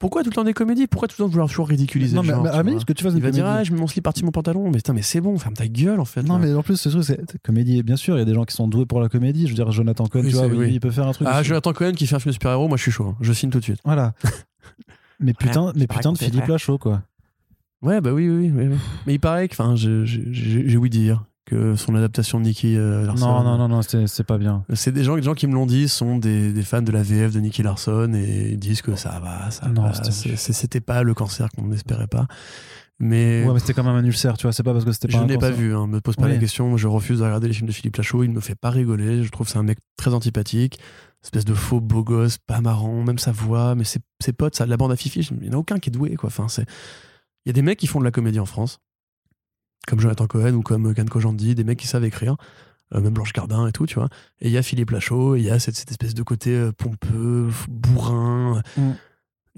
Pourquoi 0.00 0.24
tout 0.24 0.30
le 0.30 0.34
temps 0.34 0.42
des 0.42 0.52
comédies? 0.52 0.88
Pourquoi 0.88 1.06
tout 1.06 1.14
le 1.18 1.24
temps 1.24 1.28
vouloir 1.30 1.48
toujours 1.48 1.68
ridiculiser 1.68 2.16
Non, 2.16 2.22
mais, 2.24 2.30
genre, 2.30 2.64
mais 2.64 2.76
ce 2.80 2.84
que 2.84 2.92
tu 2.92 3.04
fasses 3.04 3.12
Il 3.14 3.22
va 3.22 3.30
dire, 3.30 3.46
ah, 3.46 3.62
je 3.62 3.72
mets 3.72 3.78
mon 3.78 3.86
slip 3.86 4.02
parti 4.02 4.24
mon 4.24 4.32
pantalon. 4.32 4.64
Mais 4.68 4.78
putain, 4.78 4.94
mais 4.94 5.02
c'est 5.02 5.20
bon, 5.20 5.38
ferme 5.38 5.54
ta 5.54 5.68
gueule 5.68 6.00
en 6.00 6.04
fait. 6.04 6.24
Non, 6.24 6.38
là. 6.38 6.46
mais 6.46 6.54
en 6.54 6.64
plus, 6.64 6.76
ce 6.76 6.88
truc, 6.88 7.04
c'est 7.04 7.20
comédie. 7.42 7.84
Bien 7.84 7.94
sûr, 7.94 8.16
il 8.16 8.18
y 8.18 8.22
a 8.22 8.24
des 8.24 8.34
gens 8.34 8.44
qui 8.44 8.56
sont 8.56 8.66
doués 8.66 8.84
pour 8.84 9.00
la 9.00 9.08
comédie. 9.08 9.44
Je 9.44 9.50
veux 9.50 9.54
dire, 9.54 9.70
Jonathan 9.70 10.06
Cohen, 10.08 10.22
Oui, 10.24 10.30
tu 10.30 10.34
vois, 10.34 10.48
c'est- 10.48 10.54
il, 10.54 10.58
oui. 10.58 10.70
il 10.72 10.80
peut 10.80 10.90
faire 10.90 11.06
un 11.06 11.12
truc. 11.12 11.28
Ah. 11.30 11.44
Jonathan 11.44 11.72
Cohen 11.72 11.92
qui 11.92 12.08
fait 12.08 12.16
un 12.16 12.18
film 12.18 12.30
de 12.30 12.34
super-héros, 12.34 12.66
moi 12.66 12.76
je 12.76 12.82
suis 12.82 12.90
chaud, 12.90 13.10
hein. 13.10 13.16
je 13.20 13.32
signe 13.32 13.50
tout 13.50 13.58
de 13.60 13.64
suite. 13.64 13.78
Voilà. 13.84 14.12
mais 15.20 15.34
putain, 15.34 15.72
mais 15.76 15.86
putain 15.86 16.12
de 16.12 16.18
Philippe. 16.18 16.46
Lachaud, 16.48 16.78
quoi. 16.78 17.02
Ouais, 17.82 18.00
bah 18.00 18.12
oui, 18.12 18.28
oui, 18.28 18.50
oui. 18.52 18.66
oui. 18.70 18.76
Mais 19.06 19.14
il 19.14 19.20
paraît 19.20 19.46
que, 19.48 19.54
enfin, 19.54 19.76
j'ai 19.76 20.76
ouï 20.76 20.90
dire 20.90 21.24
que 21.44 21.74
son 21.74 21.94
adaptation 21.96 22.38
de 22.38 22.44
Nicky 22.44 22.76
euh, 22.76 23.04
Larson. 23.04 23.26
Non, 23.26 23.42
non, 23.42 23.58
non, 23.58 23.68
non, 23.68 23.82
c'est 23.82 24.24
pas 24.24 24.38
bien. 24.38 24.64
C'est 24.74 24.92
des 24.92 25.02
gens, 25.04 25.16
des 25.16 25.22
gens 25.22 25.34
qui 25.34 25.46
me 25.46 25.54
l'ont 25.54 25.66
dit, 25.66 25.88
sont 25.88 26.16
des, 26.18 26.52
des 26.52 26.62
fans 26.62 26.82
de 26.82 26.92
la 26.92 27.02
VF 27.02 27.32
de 27.32 27.40
Nicky 27.40 27.62
Larson 27.62 28.12
et 28.14 28.50
ils 28.52 28.58
disent 28.58 28.80
que 28.82 28.94
ça 28.94 29.18
va, 29.20 29.50
ça 29.50 29.68
Non, 29.68 29.82
va. 29.82 29.92
c'était- 29.94 30.80
pas 30.80 31.02
le 31.02 31.14
cancer 31.14 31.48
qu'on 31.50 31.66
n'espérait 31.66 32.06
pas. 32.06 32.26
Mais, 33.00 33.44
Ouais, 33.44 33.54
mais 33.54 33.58
c'était 33.58 33.72
quand 33.74 33.82
même 33.82 33.96
un 33.96 34.04
ulcère, 34.04 34.36
tu 34.36 34.42
vois. 34.46 34.52
C'est 34.52 34.62
pas 34.62 34.72
parce 34.72 34.84
que 34.84 34.92
c'était 34.92 35.08
je 35.10 35.16
pas 35.16 35.24
un 35.24 35.26
n'ai 35.26 35.36
pas 35.36 35.50
vu, 35.50 35.74
hein, 35.74 35.88
me 35.88 36.00
pose 36.00 36.14
pas 36.14 36.26
Oui. 36.26 36.32
la 36.32 36.38
question. 36.38 36.76
Je 36.76 36.86
refuse 36.86 37.18
de 37.18 37.24
regarder 37.24 37.48
les 37.48 37.54
films 37.54 37.66
de 37.66 37.72
Philippe 37.72 37.96
Lachaud. 37.96 38.22
Il 38.22 38.30
me 38.30 38.40
fait 38.40 38.54
pas 38.54 38.70
rigoler. 38.70 39.24
Je 39.24 39.30
trouve 39.30 39.46
que 39.46 39.52
c'est 39.52 39.58
un 39.58 39.64
mec 39.64 39.78
très 39.96 40.14
antipathique. 40.14 40.78
Espèce 41.24 41.44
de 41.44 41.54
faux 41.54 41.80
beau 41.80 42.04
gosse, 42.04 42.38
pas 42.38 42.60
marrant, 42.60 43.02
même 43.02 43.18
sa 43.18 43.32
voix, 43.32 43.74
mais 43.74 43.84
ses, 43.84 43.98
ses 44.20 44.32
potes, 44.32 44.54
ça 44.56 44.66
la 44.66 44.76
bande 44.76 44.92
à 44.92 44.96
Fifi. 44.96 45.28
Il 45.32 45.38
n'y 45.40 45.48
en 45.50 45.54
a 45.54 45.56
aucun 45.56 45.78
qui 45.80 45.88
est 45.88 45.92
doué, 45.92 46.14
quoi. 46.14 46.28
Enfin, 46.28 46.46
c'est... 46.48 46.62
Il 47.44 47.48
y 47.48 47.50
a 47.50 47.52
des 47.52 47.62
mecs 47.62 47.78
qui 47.78 47.86
font 47.88 47.98
de 47.98 48.04
la 48.04 48.10
comédie 48.12 48.38
en 48.40 48.46
France, 48.46 48.78
comme 49.86 50.00
Jonathan 50.00 50.26
Cohen 50.26 50.54
ou 50.54 50.62
comme 50.62 50.94
Ken 50.94 51.08
Kojandi, 51.08 51.54
des 51.54 51.64
mecs 51.64 51.78
qui 51.78 51.86
savent 51.86 52.04
écrire, 52.04 52.36
euh, 52.94 53.00
même 53.00 53.12
Blanche 53.14 53.32
Gardin 53.32 53.66
et 53.66 53.72
tout, 53.72 53.86
tu 53.86 53.96
vois. 53.96 54.08
Et 54.40 54.48
il 54.48 54.52
y 54.52 54.58
a 54.58 54.62
Philippe 54.62 54.90
Lachaud, 54.90 55.36
et 55.36 55.40
il 55.40 55.44
y 55.46 55.50
a 55.50 55.58
cette, 55.58 55.74
cette 55.76 55.90
espèce 55.90 56.14
de 56.14 56.22
côté 56.22 56.50
euh, 56.54 56.72
pompeux, 56.72 57.48
bourrin, 57.68 58.62
Mm. 58.76 58.90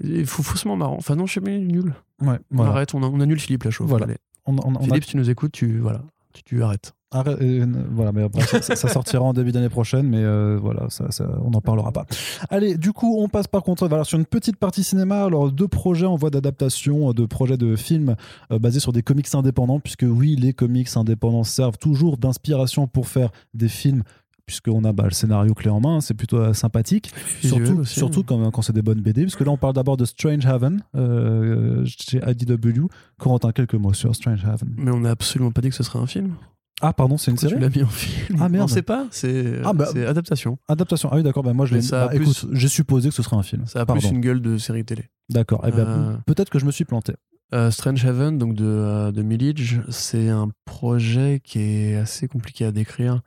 et 0.03 0.25
fou- 0.25 0.43
faussement 0.43 0.75
marrant. 0.75 0.95
Enfin, 0.97 1.15
non, 1.15 1.25
je 1.25 1.33
sais 1.33 1.41
nul. 1.41 1.93
Ouais, 2.21 2.39
On 2.51 2.55
voilà. 2.57 2.71
arrête, 2.71 2.93
on, 2.93 3.03
a- 3.03 3.07
on 3.07 3.19
annule 3.19 3.39
Philippe 3.39 3.63
Lachaud. 3.63 3.85
Voilà. 3.85 4.05
Allez. 4.05 4.17
On, 4.45 4.55
on- 4.57 4.59
on 4.65 4.75
a- 4.75 4.83
Philippe, 4.83 5.03
si 5.05 5.11
tu 5.11 5.17
nous 5.17 5.29
écoutes, 5.29 5.51
tu, 5.51 5.79
voilà, 5.79 6.01
tu, 6.33 6.43
tu 6.43 6.63
arrêtes. 6.63 6.93
Euh, 7.25 7.65
voilà, 7.91 8.11
mais 8.11 8.27
ça, 8.61 8.75
sortira 8.89 9.23
en 9.23 9.33
début 9.33 9.51
d'année 9.51 9.69
prochaine, 9.69 10.07
mais 10.07 10.23
euh, 10.23 10.57
voilà, 10.61 10.89
ça, 10.89 11.11
ça- 11.11 11.27
on 11.43 11.51
n'en 11.51 11.61
parlera 11.61 11.91
pas. 11.91 12.05
Allez, 12.49 12.77
du 12.77 12.91
coup, 12.93 13.17
on 13.19 13.29
passe 13.29 13.47
par 13.47 13.63
contre 13.63 13.87
voilà, 13.87 14.03
sur 14.03 14.17
une 14.17 14.25
petite 14.25 14.57
partie 14.57 14.83
cinéma. 14.83 15.23
Alors, 15.23 15.51
deux 15.51 15.67
projets 15.67 16.05
en 16.05 16.15
voie 16.15 16.29
d'adaptation, 16.29 17.09
euh, 17.09 17.13
de 17.13 17.25
projets 17.25 17.57
de 17.57 17.75
films 17.75 18.15
euh, 18.51 18.59
basés 18.59 18.79
sur 18.79 18.91
des 18.93 19.03
comics 19.03 19.33
indépendants, 19.33 19.79
puisque 19.79 20.05
oui, 20.07 20.35
les 20.35 20.53
comics 20.53 20.89
indépendants 20.95 21.43
servent 21.43 21.77
toujours 21.77 22.17
d'inspiration 22.17 22.87
pour 22.87 23.07
faire 23.07 23.29
des 23.53 23.69
films. 23.69 24.03
Puisqu'on 24.45 24.83
a 24.83 24.93
bah, 24.93 25.05
le 25.05 25.09
scénario 25.09 25.55
clé 25.55 25.71
en 25.71 25.79
main, 25.79 26.01
c'est 26.01 26.13
plutôt 26.13 26.53
sympathique. 26.53 27.11
Surtout, 27.41 27.79
aussi. 27.79 27.95
surtout 27.95 28.21
quand, 28.21 28.51
quand 28.51 28.61
c'est 28.61 28.73
des 28.73 28.83
bonnes 28.83 29.01
BD, 29.01 29.23
parce 29.23 29.35
que 29.35 29.43
là 29.43 29.49
on 29.49 29.57
parle 29.57 29.73
d'abord 29.73 29.97
de 29.97 30.05
Strange 30.05 30.45
Haven 30.45 30.83
euh, 30.95 31.83
chez 31.85 32.19
IDW. 32.23 32.85
Corentin, 33.17 33.51
quelques 33.51 33.73
mots 33.73 33.93
sur 33.93 34.15
Strange 34.15 34.45
Haven. 34.45 34.69
Mais 34.77 34.91
on 34.91 34.99
n'a 34.99 35.09
absolument 35.09 35.49
pas 35.49 35.61
dit 35.61 35.69
que 35.69 35.75
ce 35.75 35.81
serait 35.81 35.97
un 35.97 36.05
film. 36.05 36.35
Ah, 36.81 36.91
pardon, 36.93 37.17
c'est 37.17 37.31
une 37.31 37.37
Pourquoi 37.37 37.49
tu 37.49 37.55
série 37.55 37.61
l'as 37.73 37.75
mis 37.77 37.83
en 37.83 37.87
film 37.89 38.37
Ah, 38.41 38.49
merde. 38.49 38.65
On 38.65 38.67
sait 38.67 38.81
pas, 38.81 39.07
c'est 39.11 39.61
Ah, 39.63 39.71
bah- 39.73 39.87
adaptation. 40.07 40.57
Adaptation. 40.67 41.09
Ah 41.11 41.15
oui, 41.15 41.23
d'accord. 41.23 41.41
Ben 41.43 41.53
moi, 41.53 41.65
je 41.65 41.75
l'ai. 41.75 41.87
bah, 41.89 42.09
plus- 42.09 42.21
écoute, 42.21 42.47
j'ai 42.51 42.67
supposé 42.67 43.09
que 43.09 43.15
ce 43.15 43.23
serait 43.23 43.37
un 43.37 43.43
film. 43.43 43.65
Ça 43.65 43.81
a 43.81 43.85
Pardon. 43.85 44.01
plus 44.01 44.09
une 44.09 44.19
gueule 44.21 44.41
de 44.41 44.57
série 44.57 44.83
télé. 44.83 45.09
D'accord. 45.29 45.63
Eh 45.65 45.71
ben, 45.71 45.77
Euh, 45.87 46.17
peut-être 46.25 46.49
que 46.49 46.59
je 46.59 46.65
me 46.65 46.71
suis 46.71 46.83
planté. 46.85 47.13
Euh, 47.53 47.71
Strange 47.71 48.03
Haven, 48.05 48.37
donc 48.37 48.55
de, 48.55 48.65
euh, 48.65 49.11
de 49.11 49.21
Millage, 49.21 49.81
c'est 49.89 50.29
un 50.29 50.49
projet 50.65 51.39
qui 51.43 51.59
est 51.59 51.95
assez 51.95 52.27
compliqué 52.27 52.65
à 52.65 52.71
décrire. 52.71 53.21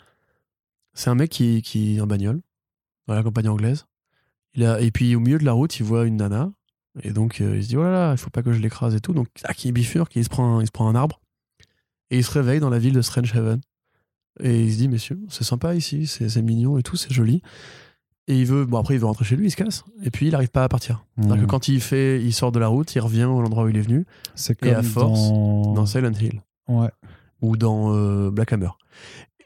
C'est 0.93 1.09
un 1.09 1.15
mec 1.15 1.31
qui, 1.31 1.63
qui 1.63 1.97
est 1.97 2.01
en 2.01 2.07
bagnole, 2.07 2.41
dans 3.07 3.15
la 3.15 3.23
campagne 3.23 3.49
anglaise. 3.49 3.87
Il 4.55 4.65
a, 4.67 4.81
et 4.81 4.91
puis 4.91 5.15
au 5.15 5.21
milieu 5.21 5.39
de 5.39 5.45
la 5.45 5.53
route, 5.53 5.79
il 5.79 5.85
voit 5.85 6.05
une 6.05 6.17
nana. 6.17 6.51
Et 7.05 7.13
donc 7.13 7.41
euh, 7.41 7.57
il 7.57 7.63
se 7.63 7.69
dit, 7.69 7.77
oh 7.77 7.83
là 7.85 7.91
là, 7.93 8.13
il 8.13 8.19
faut 8.19 8.31
pas 8.31 8.43
que 8.43 8.53
je 8.53 8.59
l'écrase 8.61 8.95
et 8.97 9.01
tout. 9.01 9.13
Donc 9.15 9.29
tac, 9.41 9.65
il 9.65 9.73
bifurque, 9.73 10.17
il 10.17 10.25
se, 10.25 10.29
prend 10.29 10.61
il 10.61 10.67
se 10.67 10.73
prend 10.73 10.89
un 10.89 10.97
arbre. 10.97 11.21
Et 12.11 12.19
il 12.19 12.25
se 12.25 12.31
réveille 12.31 12.61
dans 12.61 12.71
la 12.71 12.79
ville 12.79 12.95
de 12.95 13.03
Strange 13.03 13.35
Haven. 13.37 13.61
Et 14.41 14.63
il 14.65 14.73
se 14.73 14.79
dit, 14.79 14.89
messieurs, 14.89 15.19
c'est 15.29 15.45
sympa 15.45 15.75
ici, 15.75 16.07
c'est 16.07 16.43
mignon 16.43 16.79
et 16.79 16.83
tout, 16.83 16.97
c'est 16.97 17.13
joli. 17.13 17.43
Et 18.29 18.39
il 18.39 18.47
veut, 18.47 18.67
bon 18.67 18.77
après 18.79 18.95
il 18.95 19.01
veut 19.01 19.07
rentrer 19.07 19.25
chez 19.25 19.37
lui, 19.37 19.47
il 19.47 19.51
se 19.51 19.57
casse. 19.57 19.85
Et 20.05 20.11
puis 20.11 20.27
il 20.27 20.33
n'arrive 20.33 20.51
pas 20.51 20.63
à 20.63 20.69
partir. 20.69 21.05
Mhm. 21.17 21.41
que 21.41 21.47
quand 21.47 21.67
il 21.69 21.81
fait, 21.81 22.23
il 22.23 22.33
sort 22.33 22.53
de 22.53 22.59
la 22.59 22.69
route, 22.69 22.95
il 22.95 23.01
revient 23.01 23.25
au 23.25 23.39
endroit 23.43 23.65
où 23.65 23.69
il 23.69 23.77
est 23.77 23.81
venu, 23.83 24.07
C'est 24.35 24.53
et 24.63 24.69
comme 24.69 24.77
à 24.77 24.83
force, 24.83 25.29
dans... 25.31 25.75
dans 25.75 25.87
Silent 25.87 26.13
Hill 26.13 26.43
Ouais. 26.69 26.91
ou 27.41 27.57
dans 27.57 27.95
euh, 27.97 28.31
Black 28.31 28.53
Hammer. 28.53 28.69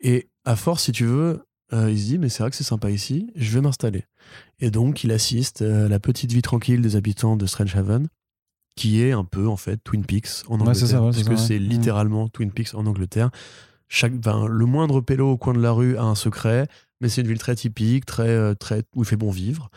Et 0.03 0.29
à 0.45 0.57
force, 0.57 0.83
si 0.85 0.93
tu 0.93 1.07
veux, 1.07 1.45
euh, 1.73 1.91
il 1.93 1.99
se 1.99 2.05
dit, 2.07 2.19
mais 2.19 2.29
c'est 2.29 2.43
vrai 2.43 2.51
que 2.51 2.57
c'est 2.57 2.65
sympa 2.65 2.91
ici, 2.91 3.31
je 3.37 3.55
vais 3.55 3.61
m'installer. 3.61 4.05
Et 4.59 4.73
donc, 4.73 5.05
il 5.05 5.13
assiste 5.13 5.63
à 5.63 5.89
la 5.89 6.01
petite 6.01 6.33
vie 6.33 6.43
tranquille 6.43 6.83
des 6.83 6.97
habitants 6.97 7.37
de 7.37 7.47
Strange 7.47 7.77
Haven, 7.77 8.09
qui 8.75 9.02
est 9.02 9.12
un 9.12 9.25
peu, 9.25 9.47
en 9.49 9.57
fait, 9.57 9.78
Twin 9.84 10.05
Peaks 10.05 10.28
en 10.49 10.55
Angleterre. 10.60 10.89
ça, 10.89 11.02
ouais, 11.02 11.12
ça, 11.12 11.31
ouais. 11.31 11.36
c'est 11.36 11.59
Mhm. 11.59 11.67
littéralement 11.68 12.28
Twin 12.28 12.51
Peaks 12.51 12.75
en 12.75 12.86
Angleterre. 12.86 13.31
Chaque, 13.89 14.15
ben, 14.15 14.47
le 14.47 14.65
moindre 14.67 15.01
pélo 15.02 15.31
au 15.33 15.36
coin 15.36 15.52
de 15.52 15.60
la 15.60 15.73
rue 15.73 15.97
a 15.99 16.05
un 16.05 16.15
secret, 16.15 16.67
mais 17.02 17.09
c'est 17.10 17.20
une 17.20 17.26
ville 17.28 17.39
très 17.39 17.55
typique, 17.55 18.07
très, 18.07 18.28
euh, 18.28 18.55
très, 18.55 18.84
où 18.94 19.02
il 19.02 19.07
fait 19.07 19.17
bon 19.17 19.31
vivre. 19.31 19.70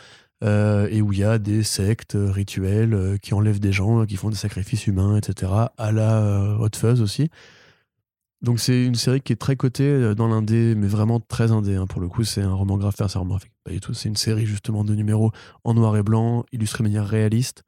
euh, 0.44 0.88
et 0.92 1.02
où 1.02 1.14
il 1.14 1.20
y 1.20 1.24
a 1.24 1.38
des 1.40 1.64
sectes 1.64 2.16
euh, 2.16 2.30
rituels 2.30 3.18
qui 3.22 3.34
enlèvent 3.34 3.62
des 3.62 3.72
gens, 3.72 4.06
qui 4.06 4.18
font 4.18 4.30
des 4.30 4.36
sacrifices 4.36 4.86
humains, 4.86 5.16
etc. 5.18 5.52
À 5.78 5.92
la 5.94 6.58
Hot 6.60 6.68
Fuzz 6.76 7.02
aussi. 7.02 7.30
Donc 8.42 8.60
c'est 8.60 8.86
une 8.86 8.96
série 8.96 9.22
qui 9.22 9.34
est 9.34 9.38
très 9.38 9.56
cotée 9.56 10.14
dans 10.14 10.28
l'indé, 10.28 10.76
mais 10.76 10.88
vraiment 10.88 11.20
très 11.22 11.52
indé. 11.52 11.76
hein. 11.76 11.88
Pour 11.88 12.02
le 12.02 12.08
coup, 12.10 12.24
c'est 12.26 12.42
un 12.42 12.54
roman 12.54 12.78
graphique, 12.78 13.06
c'est 13.08 13.16
un 13.16 13.20
roman 13.22 13.36
graphique, 13.36 13.54
pas 13.64 13.72
du 13.72 13.80
tout. 13.80 13.94
C'est 13.94 14.10
une 14.10 14.18
série 14.18 14.46
justement 14.46 14.84
de 14.84 14.94
numéros 14.94 15.32
en 15.64 15.74
noir 15.74 15.96
et 15.98 16.04
blanc, 16.04 16.44
illustrée 16.52 16.84
de 16.84 16.90
manière 16.90 17.08
réaliste, 17.08 17.64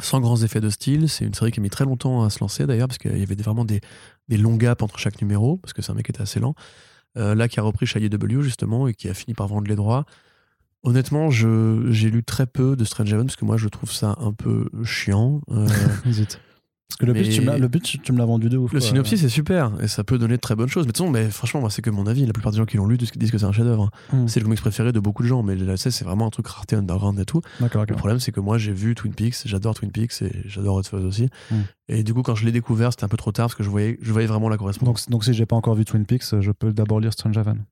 sans 0.00 0.20
grands 0.20 0.42
effets 0.42 0.60
de 0.60 0.70
style. 0.70 1.08
C'est 1.08 1.24
une 1.24 1.34
série 1.34 1.50
qui 1.50 1.60
a 1.60 1.62
mis 1.62 1.70
très 1.70 1.84
longtemps 1.84 2.24
à 2.24 2.30
se 2.30 2.40
lancer 2.40 2.66
d'ailleurs, 2.66 2.88
parce 2.88 2.98
qu'il 2.98 3.18
y 3.18 3.22
avait 3.22 3.34
vraiment 3.34 3.64
des, 3.64 3.80
longs 4.30 4.56
gaps 4.56 4.82
entre 4.82 4.98
chaque 4.98 5.20
numéro, 5.20 5.56
parce 5.58 5.72
que 5.72 5.82
c'est 5.82 5.92
un 5.92 5.94
mec 5.94 6.06
qui 6.06 6.12
était 6.12 6.22
assez 6.22 6.40
lent. 6.40 6.54
Euh, 7.16 7.34
là, 7.34 7.48
qui 7.48 7.58
a 7.58 7.62
repris 7.62 7.86
chez 7.86 8.00
IDW 8.00 8.42
justement 8.42 8.86
et 8.86 8.94
qui 8.94 9.08
a 9.08 9.14
fini 9.14 9.34
par 9.34 9.48
vendre 9.48 9.66
les 9.66 9.76
droits. 9.76 10.04
Honnêtement, 10.84 11.30
j'ai 11.30 12.10
lu 12.10 12.22
très 12.22 12.46
peu 12.46 12.76
de 12.76 12.84
Strange 12.84 13.12
Haven 13.12 13.26
parce 13.26 13.36
que 13.36 13.44
moi 13.44 13.56
je 13.56 13.68
trouve 13.68 13.90
ça 13.90 14.14
un 14.20 14.32
peu 14.32 14.70
chiant. 14.84 15.40
Euh. 15.50 15.66
Parce 16.88 16.96
que 16.96 17.04
le 17.04 17.12
pitch, 17.12 17.34
tu 17.34 17.40
me 17.42 17.46
l'as- 17.46 17.58
le 17.58 17.68
pitch, 17.68 18.00
tu 18.02 18.12
me 18.12 18.18
l'as 18.18 18.24
vendu 18.24 18.48
de 18.48 18.56
ouf. 18.56 18.72
le 18.72 18.78
quoi. 18.80 18.88
synopsis 18.88 19.22
est 19.22 19.28
super 19.28 19.72
et 19.82 19.88
ça 19.88 20.04
peut 20.04 20.16
donner 20.16 20.36
de 20.36 20.40
très 20.40 20.56
bonnes 20.56 20.70
choses. 20.70 20.86
Mais 20.86 20.92
de 20.92 20.96
toute 20.96 21.04
façon, 21.04 21.10
mais 21.12 21.28
franchement, 21.28 21.60
moi, 21.60 21.68
c'est 21.68 21.82
que 21.82 21.90
mon 21.90 22.06
avis. 22.06 22.24
La 22.24 22.32
plupart 22.32 22.50
des 22.50 22.56
gens 22.56 22.64
qui 22.64 22.78
l'ont 22.78 22.86
lu 22.86 22.96
disent 22.96 23.10
que 23.30 23.36
c'est 23.38 23.44
un 23.44 23.52
chef-d'œuvre. 23.52 23.90
Hmm. 24.10 24.26
C'est 24.26 24.40
le 24.40 24.44
comics 24.44 24.60
préféré 24.60 24.90
de 24.90 24.98
beaucoup 24.98 25.22
de 25.22 25.28
gens, 25.28 25.42
mais 25.42 25.54
là, 25.54 25.76
c'est 25.76 26.02
vraiment 26.02 26.26
un 26.26 26.30
truc 26.30 26.46
rareté 26.48 26.76
underground 26.76 27.18
et 27.20 27.26
tout. 27.26 27.42
Le 27.60 27.94
problème, 27.94 28.20
c'est 28.20 28.32
que 28.32 28.40
moi, 28.40 28.56
j'ai 28.56 28.72
vu 28.72 28.94
Twin 28.94 29.12
Peaks, 29.14 29.42
j'adore 29.44 29.74
Twin 29.74 29.90
Peaks 29.92 30.22
et 30.22 30.32
j'adore 30.46 30.76
Hot 30.76 30.84
Fuzz 30.84 31.04
aussi. 31.04 31.28
Mm. 31.50 31.54
Et 31.88 32.02
du 32.02 32.14
coup, 32.14 32.22
quand 32.22 32.34
je 32.34 32.46
l'ai 32.46 32.52
découvert, 32.52 32.90
c'était 32.92 33.04
un 33.04 33.08
peu 33.08 33.18
trop 33.18 33.32
tard 33.32 33.46
parce 33.48 33.54
que 33.54 33.62
je 33.62 33.68
voyais, 33.68 33.98
je 34.00 34.10
voyais 34.10 34.26
vraiment 34.26 34.48
la 34.48 34.56
correspondance. 34.56 35.04
Donc, 35.04 35.10
donc 35.10 35.24
si 35.24 35.34
j'ai 35.34 35.44
pas 35.46 35.56
encore 35.56 35.74
vu 35.74 35.84
Twin 35.84 36.06
Peaks, 36.06 36.40
je 36.40 36.50
peux 36.52 36.72
d'abord 36.72 37.00
lire 37.00 37.12
Strange 37.12 37.36
Haven. 37.36 37.64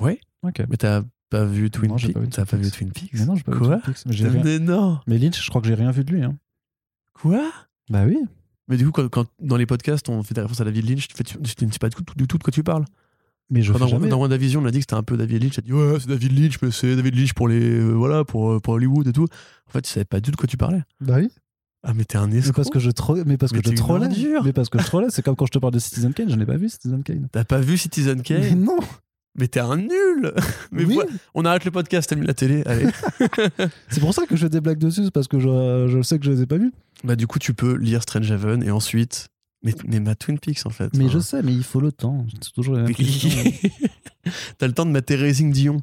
Ouais. 0.00 0.20
Ok. 0.44 0.62
Mais 0.70 0.76
t'as 0.76 1.02
pas 1.28 1.44
vu 1.44 1.70
Twin 1.72 1.90
Non, 1.90 1.96
Peaks? 1.96 2.16
Vu 2.16 2.28
T'as 2.28 2.44
pas 2.44 2.56
vu. 2.56 2.70
Twin 2.70 2.92
Peaks? 2.92 3.10
Mais 3.14 3.26
non, 3.26 3.34
j'ai 3.34 3.42
pas 3.42 3.52
vu 3.52 3.58
Quoi? 3.58 3.78
Twin 3.78 3.94
Peaks. 3.94 4.06
Mais, 4.06 4.14
rien- 4.58 5.00
mais 5.08 5.18
Lynch, 5.18 5.44
je 5.44 5.48
crois 5.50 5.60
que 5.60 5.66
j'ai 5.66 5.74
rien 5.74 5.90
vu 5.90 6.04
de 6.04 6.12
lui. 6.12 6.22
Hein. 6.22 6.36
Quoi? 7.20 7.42
Bah 7.90 8.04
oui. 8.06 8.16
Mais 8.70 8.76
du 8.76 8.86
coup, 8.86 8.92
quand, 8.92 9.08
quand 9.08 9.26
dans 9.40 9.56
les 9.56 9.66
podcasts, 9.66 10.08
on 10.08 10.22
fait 10.22 10.32
des 10.34 10.40
références 10.40 10.60
à 10.60 10.64
David 10.64 10.88
Lynch, 10.88 11.08
tu, 11.08 11.16
fais, 11.16 11.24
tu, 11.24 11.36
tu 11.38 11.66
ne 11.66 11.72
sais 11.72 11.78
pas 11.78 11.88
du 11.88 11.96
tout, 11.96 12.04
du 12.16 12.26
tout 12.26 12.38
de 12.38 12.42
quoi 12.42 12.52
tu 12.52 12.62
parles. 12.62 12.84
Mais 13.50 13.62
je 13.62 13.72
Quand 13.72 13.84
fais 13.86 13.98
dans, 13.98 14.06
dans 14.06 14.18
WandaVision, 14.20 14.60
on 14.62 14.64
a 14.64 14.70
dit 14.70 14.78
que 14.78 14.82
c'était 14.84 14.94
un 14.94 15.02
peu 15.02 15.16
David 15.16 15.42
Lynch. 15.42 15.58
A 15.58 15.62
dit, 15.62 15.72
ouais, 15.72 15.96
c'est 16.00 16.06
David 16.08 16.38
Lynch, 16.38 16.58
mais 16.62 16.70
c'est 16.70 16.94
David 16.94 17.16
Lynch 17.16 17.32
pour 17.34 17.48
les, 17.48 17.60
euh, 17.60 17.90
voilà, 17.92 18.24
pour, 18.24 18.52
euh, 18.52 18.60
pour 18.60 18.74
Hollywood 18.74 19.08
et 19.08 19.12
tout. 19.12 19.26
En 19.66 19.70
fait, 19.72 19.82
tu 19.82 19.90
savais 19.90 20.04
pas 20.04 20.20
du 20.20 20.26
tout 20.26 20.30
de 20.32 20.36
quoi 20.36 20.46
tu 20.46 20.56
parlais. 20.56 20.82
Bah 21.00 21.16
oui. 21.18 21.28
Ah, 21.82 21.94
mais 21.94 22.04
t'es 22.04 22.16
un 22.18 22.26
Mais 22.28 22.36
escroc. 22.36 22.52
parce 22.56 22.70
que 22.70 22.78
je 22.78 22.90
troll, 22.90 23.24
mais 23.26 23.36
parce 23.38 23.50
que 23.52 23.56
Mais 23.56 23.62
je 23.64 23.72
trollais. 23.74 24.08
Mais 24.44 24.52
parce 24.52 24.68
que 24.68 24.78
je 24.78 24.84
trollais. 24.84 25.06
C'est 25.10 25.22
comme 25.22 25.34
quand 25.34 25.46
je 25.46 25.52
te 25.52 25.58
parle 25.58 25.72
de 25.72 25.78
Citizen 25.78 26.12
Kane, 26.14 26.28
je 26.30 26.36
n'ai 26.36 26.46
pas 26.46 26.56
vu 26.58 26.68
Citizen 26.68 27.02
Kane. 27.02 27.26
T'as 27.32 27.44
pas 27.44 27.58
vu 27.58 27.76
Citizen 27.78 28.18
Mais 28.18 28.22
Kane? 28.22 28.60
non. 28.62 28.78
Mais 29.36 29.46
t'es 29.48 29.60
un 29.60 29.76
nul 29.76 30.34
Mais 30.72 30.84
Oui. 30.84 30.94
voilà, 30.94 31.10
on 31.34 31.44
arrête 31.44 31.64
le 31.64 31.70
podcast, 31.70 32.10
t'as 32.10 32.16
mis 32.16 32.26
la 32.26 32.34
télé, 32.34 32.62
allez. 32.66 32.86
C'est 33.90 34.00
pour 34.00 34.12
ça 34.14 34.26
que 34.26 34.34
je 34.36 34.42
fais 34.42 34.50
des 34.50 34.60
blagues 34.60 34.78
dessus, 34.78 35.04
c'est 35.04 35.10
parce 35.12 35.28
que 35.28 35.38
je, 35.38 35.86
je 35.88 36.02
sais 36.02 36.18
que 36.18 36.24
je 36.24 36.32
les 36.32 36.42
ai 36.42 36.46
pas 36.46 36.58
vus. 36.58 36.72
bah 37.04 37.14
du 37.16 37.26
coup, 37.26 37.38
tu 37.38 37.54
peux 37.54 37.74
lire 37.76 38.02
Strange 38.02 38.30
Haven 38.30 38.62
et 38.62 38.70
ensuite... 38.70 39.28
Mais, 39.62 39.74
mais 39.86 40.00
ma 40.00 40.14
Twin 40.14 40.38
Peaks, 40.38 40.64
en 40.64 40.70
fait. 40.70 40.88
Mais 40.96 41.04
Enfin, 41.04 41.12
je 41.12 41.18
sais, 41.18 41.42
mais 41.42 41.52
il 41.52 41.62
faut 41.62 41.80
le 41.80 41.92
temps. 41.92 42.26
C'est 42.42 42.50
toujours 42.54 42.76
mêmes 42.76 42.94
questions. 42.94 43.28
T'as 44.58 44.66
le 44.66 44.72
temps 44.72 44.86
de 44.86 44.90
mater 44.90 45.16
Raising 45.16 45.52
Dion. 45.52 45.82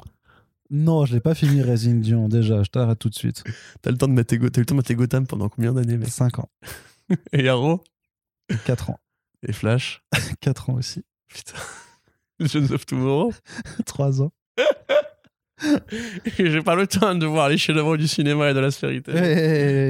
Non, 0.72 1.06
je 1.06 1.14
l'ai 1.14 1.20
pas 1.20 1.36
fini 1.36 1.62
Resident 1.62 2.00
Dion 2.02 2.28
déjà. 2.28 2.64
Je 2.64 2.70
t'arrête 2.72 2.98
tout 2.98 3.10
de 3.10 3.14
suite. 3.16 3.44
T'as 3.84 3.92
le 3.92 3.98
temps 3.98 4.08
de 4.08 4.14
mater, 4.14 4.40
Go- 4.40 4.50
t'as 4.50 4.60
eu 4.60 4.64
le 4.64 4.66
temps 4.66 4.74
de 4.74 4.78
mater 4.80 4.96
Gotham 4.96 5.28
pendant 5.28 5.48
combien 5.48 5.74
d'années, 5.74 5.96
mec? 5.98 6.10
5 6.10 6.40
ans, 6.40 6.50
Et 7.34 7.48
Arrow 7.48 7.84
4 8.66 8.90
ans, 8.90 9.00
Et 9.48 9.54
Flash? 9.54 10.02
4 10.42 10.72
ans 10.72 10.74
aussi, 10.74 11.04
Putain. 11.28 11.54
Legends 12.40 12.72
of 12.74 12.86
Tomorrow 12.86 13.34
3 13.86 14.22
ans. 14.22 14.32
J'ai 16.38 16.62
pas 16.62 16.76
le 16.76 16.86
temps 16.86 17.16
de 17.16 17.26
voir 17.26 17.50
les 17.50 17.58
chefs-d'œuvre 17.58 17.98
du 17.98 18.08
cinéma 18.08 18.52
et 18.52 18.54
de 18.54 18.60
la 18.60 18.70
série 18.70 19.02
télé. 19.02 19.18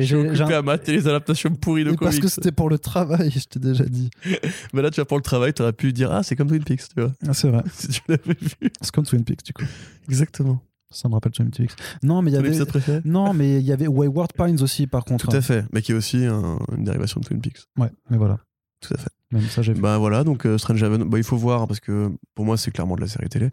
Je 0.01 0.05
suis 0.05 0.15
j'ai- 0.15 0.35
j'ai 0.35 0.41
occupé 0.43 0.53
un- 0.55 0.59
à 0.59 0.61
mater 0.61 0.93
les 0.93 1.07
adaptations 1.09 1.53
pourries 1.55 1.83
de 1.83 1.91
Mais 1.91 1.97
parce 1.97 2.11
comics. 2.15 2.21
que 2.23 2.27
c'était 2.29 2.53
pour 2.53 2.69
le 2.69 2.79
travail, 2.79 3.31
je 3.31 3.43
t'ai 3.43 3.59
déjà 3.59 3.83
dit. 3.83 4.09
Mais 4.73 4.81
là, 4.81 4.89
tu 4.91 5.01
vas 5.01 5.05
pour 5.05 5.17
le 5.17 5.23
travail, 5.23 5.53
t'aurais 5.53 5.73
pu 5.73 5.91
dire 5.91 6.09
Ah, 6.11 6.23
c'est 6.23 6.37
comme 6.37 6.47
Twin 6.47 6.63
Peaks, 6.63 6.83
tu 6.95 7.01
vois. 7.01 7.11
Ah, 7.27 7.33
c'est 7.33 7.49
vrai. 7.49 7.63
Si 7.73 7.89
tu 7.89 8.01
l'avais 8.07 8.21
vu. 8.39 8.69
C'est 8.81 8.91
comme 8.91 9.05
Twin 9.05 9.25
Peaks, 9.25 9.43
du 9.43 9.51
coup. 9.51 9.65
Exactement. 10.07 10.61
Ça 10.89 11.09
me 11.09 11.15
rappelle 11.15 11.33
Twin 11.33 11.49
Peaks. 11.51 11.71
Non, 12.01 12.21
mais 12.21 12.31
il 12.31 12.35
y 12.35 12.37
avait. 12.37 13.01
Non, 13.03 13.33
mais 13.33 13.59
il 13.59 13.65
y 13.65 13.73
avait 13.73 13.87
Wayward 13.87 14.31
Pines 14.31 14.61
aussi, 14.61 14.87
par 14.87 15.03
contre. 15.03 15.27
Tout 15.27 15.35
à 15.35 15.41
fait. 15.41 15.65
Mais 15.73 15.81
qui 15.81 15.91
est 15.91 15.95
aussi 15.95 16.23
un- 16.25 16.59
une 16.77 16.85
dérivation 16.85 17.19
de 17.19 17.25
Twin 17.25 17.41
Peaks. 17.41 17.57
Ouais, 17.77 17.89
mais 18.09 18.15
voilà. 18.15 18.37
Tout 18.81 18.93
à 18.93 18.97
fait. 18.97 19.09
Même 19.31 19.43
ça, 19.43 19.61
j'ai. 19.61 19.73
Bah 19.73 19.97
voilà, 19.97 20.23
donc 20.23 20.45
euh, 20.45 20.57
Strange 20.57 20.81
Haven, 20.83 21.03
bah, 21.03 21.17
il 21.17 21.23
faut 21.23 21.37
voir 21.37 21.67
parce 21.67 21.79
que 21.79 22.11
pour 22.35 22.45
moi, 22.45 22.57
c'est 22.57 22.71
clairement 22.71 22.95
de 22.95 23.01
la 23.01 23.07
série 23.07 23.29
télé. 23.29 23.49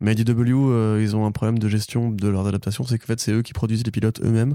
Mais 0.00 0.12
IDW, 0.12 0.70
euh, 0.70 1.00
ils 1.02 1.16
ont 1.16 1.24
un 1.26 1.32
problème 1.32 1.58
de 1.58 1.68
gestion 1.68 2.10
de 2.10 2.28
leurs 2.28 2.46
adaptations. 2.46 2.84
C'est 2.84 2.98
qu'en 2.98 3.06
fait, 3.06 3.18
c'est 3.20 3.32
eux 3.32 3.42
qui 3.42 3.52
produisent 3.54 3.84
les 3.84 3.90
pilotes 3.90 4.20
eux-mêmes. 4.22 4.54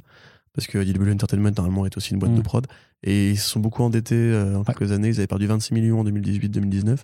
Parce 0.53 0.67
que 0.67 0.77
IDW 0.77 1.09
Entertainment, 1.11 1.51
normalement, 1.55 1.85
est 1.85 1.95
aussi 1.97 2.11
une 2.13 2.19
boîte 2.19 2.31
Mm. 2.33 2.37
de 2.37 2.41
prod. 2.41 2.67
Et 3.03 3.31
ils 3.31 3.37
se 3.37 3.49
sont 3.49 3.59
beaucoup 3.61 3.83
endettés 3.83 4.15
euh, 4.15 4.57
en 4.57 4.63
quelques 4.63 4.91
années. 4.91 5.07
Ils 5.07 5.17
avaient 5.17 5.27
perdu 5.27 5.47
26 5.47 5.73
millions 5.73 5.99
en 6.01 6.03
2018-2019. 6.03 6.97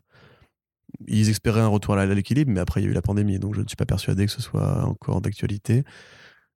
Ils 1.07 1.29
espéraient 1.29 1.61
un 1.61 1.67
retour 1.67 1.95
à 1.95 2.05
l'équilibre, 2.05 2.51
mais 2.51 2.59
après, 2.59 2.81
il 2.81 2.85
y 2.85 2.87
a 2.87 2.91
eu 2.91 2.93
la 2.93 3.01
pandémie. 3.01 3.39
Donc, 3.39 3.55
je 3.55 3.61
ne 3.61 3.67
suis 3.67 3.75
pas 3.75 3.85
persuadé 3.85 4.25
que 4.25 4.31
ce 4.31 4.41
soit 4.41 4.83
encore 4.85 5.21
d'actualité. 5.21 5.83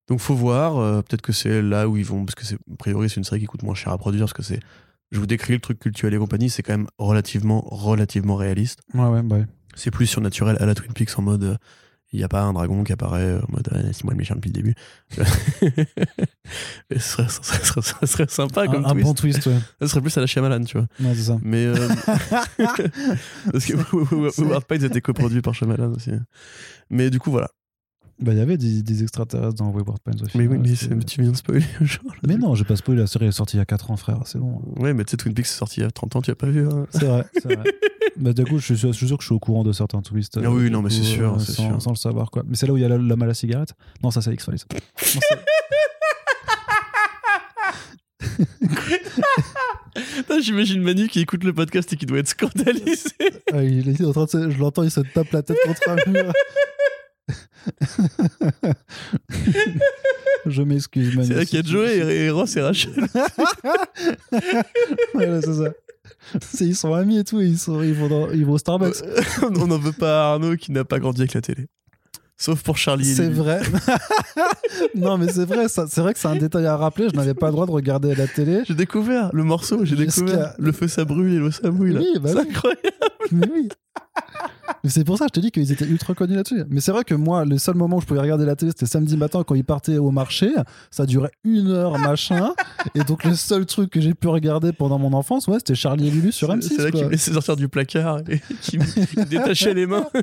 Donc, 0.07 0.19
faut 0.19 0.35
voir. 0.35 0.77
euh, 0.77 1.01
Peut-être 1.01 1.21
que 1.21 1.33
c'est 1.33 1.61
là 1.61 1.87
où 1.89 1.97
ils 1.97 2.05
vont. 2.05 2.25
Parce 2.25 2.35
que, 2.35 2.45
c'est- 2.45 2.55
a 2.55 2.75
priori, 2.77 3.09
c'est 3.09 3.17
une 3.17 3.23
série 3.23 3.39
qui 3.41 3.47
coûte 3.47 3.63
moins 3.63 3.75
cher 3.75 3.91
à 3.91 3.97
produire. 3.97 4.23
Parce 4.23 4.33
que 4.33 4.43
c'est 4.43 4.59
je 5.11 5.19
vous 5.19 5.25
décris 5.27 5.53
le 5.53 5.59
truc 5.59 5.79
culturel 5.79 6.13
et 6.13 6.17
compagnie, 6.17 6.49
c'est 6.49 6.63
quand 6.63 6.73
même 6.73 6.87
relativement, 6.97 7.61
relativement 7.61 8.35
réaliste. 8.35 8.79
Ouais, 8.93 9.05
ouais, 9.07 9.21
bah 9.21 9.37
ouais. 9.37 9.45
C'est 9.75 9.91
plus 9.91 10.07
surnaturel 10.07 10.57
à 10.59 10.65
la 10.65 10.75
Twin 10.75 10.91
Peaks 10.93 11.17
en 11.17 11.21
mode. 11.21 11.43
euh, 11.43 11.55
Il 12.13 12.17
n'y 12.19 12.23
a 12.25 12.27
pas 12.27 12.41
un 12.41 12.51
dragon 12.53 12.83
qui 12.83 12.91
apparaît 12.91 13.21
euh, 13.23 13.39
en 13.47 13.51
mode 13.53 13.69
ah, 13.71 13.77
c'est 13.93 14.03
moi 14.03 14.11
le 14.13 14.17
méchant 14.17 14.35
depuis 14.35 14.49
le 14.49 14.53
début. 14.53 14.75
Et 16.89 16.99
ce, 16.99 16.99
serait, 16.99 17.27
ça, 17.29 17.41
serait, 17.63 17.81
ça 17.81 18.05
serait 18.07 18.27
sympa 18.27 18.67
comme 18.67 18.85
un, 18.85 18.89
un 18.89 18.91
twist. 18.91 19.05
bon 19.05 19.13
twist, 19.13 19.45
ouais. 19.45 19.57
Ça 19.81 19.87
serait 19.87 20.01
plus 20.01 20.17
à 20.17 20.21
la 20.21 20.27
Shyamalan, 20.27 20.63
tu 20.65 20.77
vois. 20.77 20.87
Ouais, 20.99 21.15
c'est 21.15 21.23
ça. 21.23 21.37
Mais. 21.41 21.65
euh, 21.65 21.75
parce 22.57 23.65
que 23.65 24.41
Howard 24.41 24.65
Pines 24.65 24.83
était 24.83 25.01
coproduit 25.01 25.41
par 25.41 25.53
Shyamalan 25.55 25.93
aussi. 25.93 26.11
Mais 26.89 27.09
du 27.09 27.19
coup, 27.19 27.31
voilà. 27.31 27.49
Bah, 28.21 28.33
il 28.33 28.37
y 28.37 28.41
avait 28.41 28.57
des, 28.57 28.83
des 28.83 29.01
extraterrestres 29.01 29.55
dans 29.55 29.69
Wayward 29.71 29.99
Pines 30.03 30.21
aussi. 30.21 30.37
Mais 30.37 30.45
oui, 30.47 30.57
Ouais, 30.57 30.63
mais 30.69 30.75
c'est- 30.75 31.05
tu 31.05 31.21
viens 31.21 31.31
de 31.31 31.35
spoiler. 31.37 31.65
genre, 31.81 31.99
là. 32.05 32.11
Mais 32.27 32.35
non, 32.37 32.53
j'ai 32.55 32.63
pas 32.65 32.75
spoilé, 32.75 32.99
la 33.01 33.07
série 33.07 33.25
est 33.25 33.31
sortie 33.31 33.55
il 33.57 33.59
y 33.59 33.61
a 33.61 33.65
4 33.65 33.89
ans, 33.91 33.97
frère, 33.97 34.19
c'est 34.25 34.37
bon. 34.37 34.61
Ouais, 34.77 34.93
mais 34.93 35.03
tu 35.05 35.11
sais, 35.11 35.17
Twin 35.17 35.33
Peaks 35.33 35.45
est 35.47 35.49
sorti 35.49 35.79
il 35.79 35.83
y 35.83 35.85
a 35.87 35.91
30 35.91 36.15
ans, 36.17 36.21
tu 36.21 36.29
l'as 36.29 36.35
pas 36.35 36.47
vu. 36.47 36.67
hein. 36.67 36.85
C'est 36.91 37.05
vrai, 37.05 37.25
c'est 37.33 37.45
vrai. 37.55 37.63
bah, 38.17 38.33
du 38.33 38.43
coup, 38.45 38.59
je 38.59 38.65
suis, 38.65 38.77
sûr- 38.77 38.91
je 38.93 38.97
suis 38.97 39.07
sûr 39.07 39.17
que 39.17 39.23
je 39.23 39.27
suis 39.27 39.35
au 39.35 39.39
courant 39.39 39.63
de 39.63 39.71
certains 39.71 40.01
twists. 40.01 40.37
Ah 40.43 40.51
oui, 40.51 40.65
du 40.65 40.71
non, 40.71 40.81
mais 40.83 40.89
c'est 40.91 41.01
sûr, 41.03 41.33
euh, 41.33 41.39
c'est 41.39 41.53
sans, 41.53 41.67
sûr. 41.69 41.81
sans 41.81 41.89
le 41.91 41.95
savoir, 41.95 42.29
quoi. 42.29 42.43
Mais 42.47 42.55
c'est 42.55 42.67
là 42.67 42.73
où 42.73 42.77
il 42.77 42.81
y 42.81 42.85
a 42.85 42.89
la- 42.89 42.97
l'homme 42.97 43.21
à 43.23 43.25
la 43.25 43.33
cigarette 43.33 43.73
Non, 44.03 44.11
ça, 44.11 44.21
c'est 44.21 44.33
X-Files. 44.33 44.53
Non, 44.71 45.21
c'est- 45.27 45.39
Putain, 50.15 50.39
J'imagine 50.39 50.81
Manu 50.81 51.07
qui 51.07 51.19
écoute 51.19 51.43
le 51.43 51.53
podcast 51.53 51.91
et 51.91 51.97
qui 51.97 52.05
doit 52.05 52.19
être 52.19 52.27
scandalisé. 52.29 53.09
Ah, 53.53 53.63
il 53.63 53.89
est 53.89 54.05
en 54.05 54.11
train 54.13 54.25
de 54.25 54.29
se- 54.29 54.49
Je 54.49 54.57
l'entends, 54.59 54.83
il 54.83 54.91
se 54.91 55.01
tape 55.01 55.31
la 55.31 55.41
tête 55.41 55.57
contre 55.65 55.81
un 55.89 56.11
mur. 56.11 56.31
je 60.45 60.61
m'excuse, 60.61 61.15
Manu. 61.15 61.27
C'est 61.27 61.33
là 61.35 61.45
qu'il 61.45 61.59
y 61.59 61.61
a 61.61 61.65
Joey 61.65 61.97
et 61.97 62.29
Ross 62.29 62.55
et 62.55 62.61
Rachel. 62.61 62.93
Voilà, 65.13 65.41
c'est 65.41 65.53
ça. 65.53 65.69
Ils 66.61 66.75
sont 66.75 66.93
amis 66.93 67.19
et 67.19 67.23
tout, 67.23 67.41
ils, 67.41 67.57
sont, 67.57 67.81
ils, 67.81 67.93
vont 67.93 68.07
dans- 68.07 68.31
ils 68.31 68.45
vont 68.45 68.53
au 68.53 68.57
Starbucks. 68.57 68.95
On 69.59 69.67
n'en 69.67 69.77
veut 69.77 69.91
pas 69.91 70.29
à 70.29 70.33
Arnaud 70.33 70.55
qui 70.55 70.71
n'a 70.71 70.83
pas 70.83 70.99
grandi 70.99 71.21
avec 71.21 71.33
la 71.33 71.41
télé. 71.41 71.67
Sauf 72.37 72.63
pour 72.63 72.77
Charlie 72.77 73.05
C'est 73.05 73.29
vrai. 73.29 73.61
non, 74.95 75.17
mais 75.19 75.31
c'est 75.31 75.45
vrai, 75.45 75.67
c'est 75.67 75.97
vrai 75.99 76.13
que 76.13 76.19
c'est 76.19 76.27
un 76.27 76.35
détail 76.37 76.65
à 76.65 76.75
rappeler. 76.75 77.07
Je 77.11 77.15
n'avais 77.15 77.35
pas 77.35 77.47
le 77.47 77.51
droit 77.51 77.67
de 77.67 77.71
regarder 77.71 78.15
la 78.15 78.27
télé. 78.27 78.63
J'ai 78.67 78.73
découvert 78.73 79.29
le 79.33 79.43
morceau, 79.43 79.85
j'ai 79.85 79.95
découvert 79.95 80.55
le 80.57 80.71
feu 80.71 80.87
ça 80.87 81.05
brûle 81.05 81.33
et 81.33 81.37
l'eau 81.37 81.51
ça 81.51 81.69
mouille. 81.69 81.95
Oui, 81.97 82.19
bah 82.19 82.31
c'est 82.33 82.39
incroyable. 82.39 82.81
Mais 83.31 83.47
oui. 83.53 83.69
C'est 84.83 85.03
pour 85.03 85.17
ça 85.17 85.25
je 85.27 85.33
te 85.33 85.39
dis 85.39 85.51
qu'ils 85.51 85.71
étaient 85.71 85.85
ultra 85.85 86.13
connus 86.15 86.35
là-dessus. 86.35 86.63
Mais 86.69 86.81
c'est 86.81 86.91
vrai 86.91 87.03
que 87.03 87.13
moi, 87.13 87.45
le 87.45 87.57
seul 87.57 87.75
moment 87.75 87.97
où 87.97 88.01
je 88.01 88.05
pouvais 88.07 88.19
regarder 88.19 88.45
la 88.45 88.55
télé, 88.55 88.71
c'était 88.71 88.85
samedi 88.87 89.15
matin 89.15 89.43
quand 89.45 89.53
ils 89.55 89.63
partaient 89.63 89.97
au 89.97 90.09
marché. 90.11 90.49
Ça 90.89 91.05
durait 91.05 91.31
une 91.43 91.67
heure, 91.69 91.97
machin. 91.99 92.53
Et 92.95 93.03
donc, 93.03 93.23
le 93.23 93.35
seul 93.35 93.65
truc 93.67 93.91
que 93.91 94.01
j'ai 94.01 94.13
pu 94.15 94.27
regarder 94.27 94.71
pendant 94.73 94.97
mon 94.97 95.13
enfance, 95.13 95.47
ouais, 95.47 95.57
c'était 95.59 95.75
Charlie 95.75 96.07
et 96.07 96.11
Lulu 96.11 96.31
sur 96.31 96.47
C'est- 96.49 96.55
M6. 96.55 96.67
C'est 96.69 96.77
là 96.77 96.83
quoi. 96.91 96.99
qu'il 96.99 97.05
me 97.07 97.11
laissait 97.11 97.31
sortir 97.33 97.55
du 97.55 97.67
placard 97.69 98.19
et 98.27 98.39
qui 98.61 98.79
me 98.79 99.23
détachait 99.25 99.73
les 99.73 99.85
mains. 99.85 100.07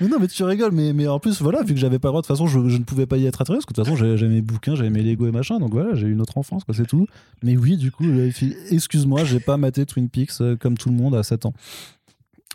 Mais 0.00 0.08
non, 0.08 0.16
mais 0.18 0.28
tu 0.28 0.42
rigoles. 0.44 0.72
Mais, 0.72 0.94
mais 0.94 1.06
en 1.06 1.18
plus, 1.18 1.42
voilà, 1.42 1.62
vu 1.62 1.74
que 1.74 1.80
j'avais 1.80 1.98
pas 1.98 2.08
le 2.08 2.12
droit, 2.12 2.22
de 2.22 2.26
toute 2.26 2.34
façon, 2.34 2.46
je, 2.46 2.70
je 2.70 2.78
ne 2.78 2.84
pouvais 2.84 3.04
pas 3.04 3.18
y 3.18 3.26
être 3.26 3.42
attiré. 3.42 3.58
Parce 3.58 3.66
que 3.66 3.72
de 3.74 3.82
toute 3.82 3.84
façon, 3.84 3.96
j'avais 4.16 4.32
mes 4.32 4.40
bouquins, 4.40 4.74
j'avais 4.74 4.88
mes 4.88 5.02
Lego 5.02 5.26
et 5.26 5.30
machin. 5.30 5.58
Donc 5.58 5.72
voilà, 5.72 5.94
j'ai 5.94 6.06
eu 6.06 6.12
une 6.12 6.22
autre 6.22 6.38
enfance, 6.38 6.64
quoi, 6.64 6.74
c'est 6.74 6.86
tout. 6.86 7.06
Mais 7.42 7.54
oui, 7.58 7.76
du 7.76 7.90
coup, 7.92 8.04
euh, 8.06 8.30
excuse-moi, 8.70 9.24
j'ai 9.24 9.40
pas 9.40 9.58
maté 9.58 9.84
Twin 9.84 10.08
Peaks 10.08 10.30
euh, 10.40 10.56
comme 10.56 10.78
tout 10.78 10.88
le 10.88 10.94
monde 10.94 11.14
à 11.14 11.22
7 11.22 11.44
ans. 11.44 11.52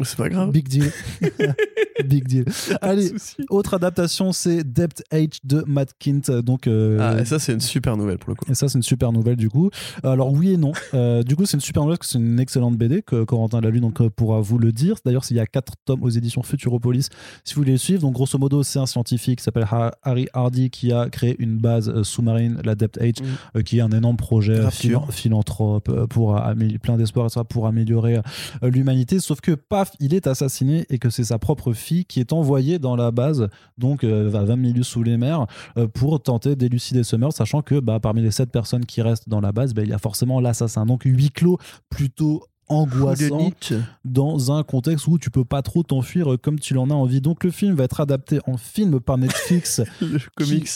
C'est 0.03 0.17
pas 0.17 0.29
grave. 0.29 0.51
Big 0.51 0.67
deal. 0.67 0.91
Big 2.05 2.25
deal. 2.27 2.45
Allez. 2.81 3.11
Autre 3.49 3.73
adaptation, 3.73 4.31
c'est 4.31 4.63
Depth 4.63 5.03
Age 5.11 5.39
de 5.43 5.63
Matt 5.67 5.93
Kint. 5.99 6.31
Donc, 6.43 6.67
euh, 6.67 6.97
Ah, 7.01 7.19
et 7.21 7.25
ça, 7.25 7.39
c'est 7.39 7.51
une 7.53 7.59
super 7.59 7.97
nouvelle 7.97 8.17
pour 8.17 8.29
le 8.29 8.35
coup. 8.35 8.45
et 8.49 8.55
ça, 8.55 8.69
c'est 8.69 8.77
une 8.77 8.83
super 8.83 9.11
nouvelle 9.11 9.35
du 9.35 9.49
coup. 9.49 9.69
Alors 10.03 10.31
oui 10.31 10.51
et 10.53 10.57
non. 10.57 10.71
Euh, 10.93 11.23
du 11.23 11.35
coup, 11.35 11.45
c'est 11.45 11.57
une 11.57 11.61
super 11.61 11.83
nouvelle 11.83 11.97
parce 11.97 12.07
que 12.07 12.13
c'est 12.13 12.19
une 12.23 12.39
excellente 12.39 12.77
BD 12.77 13.01
que 13.01 13.23
Corentin 13.25 13.59
l'a 13.61 13.69
lu, 13.69 13.79
donc 13.81 13.99
euh, 14.01 14.09
pourra 14.09 14.39
vous 14.39 14.57
le 14.57 14.71
dire. 14.71 14.95
D'ailleurs, 15.05 15.23
il 15.29 15.35
y 15.37 15.39
a 15.39 15.45
quatre 15.45 15.73
tomes 15.85 16.03
aux 16.03 16.09
éditions 16.09 16.41
Futuropolis 16.43 17.09
si 17.43 17.55
vous 17.55 17.61
voulez 17.61 17.73
les 17.73 17.77
suivre. 17.77 18.01
Donc 18.01 18.13
grosso 18.13 18.37
modo, 18.37 18.63
c'est 18.63 18.79
un 18.79 18.85
scientifique 18.85 19.39
qui 19.39 19.43
s'appelle 19.43 19.67
Ha- 19.69 19.91
Harry 20.03 20.27
Hardy 20.33 20.69
qui 20.69 20.91
a 20.93 21.09
créé 21.09 21.35
une 21.39 21.57
base 21.57 22.01
sous-marine, 22.03 22.61
la 22.63 22.75
Depth 22.75 22.97
Age, 23.01 23.09
Mm. 23.55 23.63
qui 23.63 23.79
est 23.79 23.81
un 23.81 23.91
énorme 23.91 24.15
projet 24.17 24.61
philanthrope 25.11 26.05
pour 26.07 26.37
amé- 26.37 26.77
plein 26.79 26.97
d'espoir 26.97 27.25
et 27.25 27.29
ça 27.29 27.43
pour 27.43 27.67
améliorer 27.67 28.19
l'humanité. 28.61 29.19
Sauf 29.19 29.41
que 29.41 29.51
paf, 29.51 29.88
il 29.99 30.13
est 30.13 30.27
assassiné 30.27 30.85
et 30.89 30.99
que 30.99 31.09
c'est 31.09 31.23
sa 31.25 31.39
propre 31.39 31.73
fille 31.73 32.05
qui 32.05 32.19
est 32.19 32.33
envoyée 32.33 32.79
dans 32.79 32.95
la 32.95 33.11
base, 33.11 33.47
donc 33.77 34.03
euh, 34.03 34.33
à 34.33 34.43
20 34.43 34.55
milieux 34.55 34.83
sous 34.83 35.03
les 35.03 35.17
mers, 35.17 35.45
euh, 35.77 35.87
pour 35.87 36.21
tenter 36.21 36.55
d'élucider 36.55 37.03
ce 37.03 37.15
meurtre, 37.15 37.37
sachant 37.37 37.61
que 37.61 37.79
bah, 37.79 37.99
parmi 37.99 38.21
les 38.21 38.31
7 38.31 38.51
personnes 38.51 38.85
qui 38.85 39.01
restent 39.01 39.29
dans 39.29 39.41
la 39.41 39.51
base, 39.51 39.73
bah, 39.73 39.83
il 39.83 39.89
y 39.89 39.93
a 39.93 39.99
forcément 39.99 40.39
l'assassin. 40.39 40.85
Donc 40.85 41.03
huis 41.03 41.31
clos 41.31 41.57
plutôt 41.89 42.43
angoissant 42.69 43.51
dans 44.05 44.51
un 44.51 44.63
contexte 44.63 45.07
où 45.07 45.17
tu 45.17 45.31
peux 45.31 45.45
pas 45.45 45.61
trop 45.61 45.83
t'enfuir 45.83 46.33
euh, 46.33 46.37
comme 46.37 46.59
tu 46.59 46.73
l'en 46.73 46.89
as 46.89 46.93
envie. 46.93 47.21
Donc 47.21 47.43
le 47.43 47.51
film 47.51 47.73
va 47.75 47.83
être 47.83 47.99
adapté 47.99 48.39
en 48.45 48.57
film 48.57 48.99
par 48.99 49.17
Netflix. 49.17 49.81
Le 50.01 50.19
comics. 50.35 50.69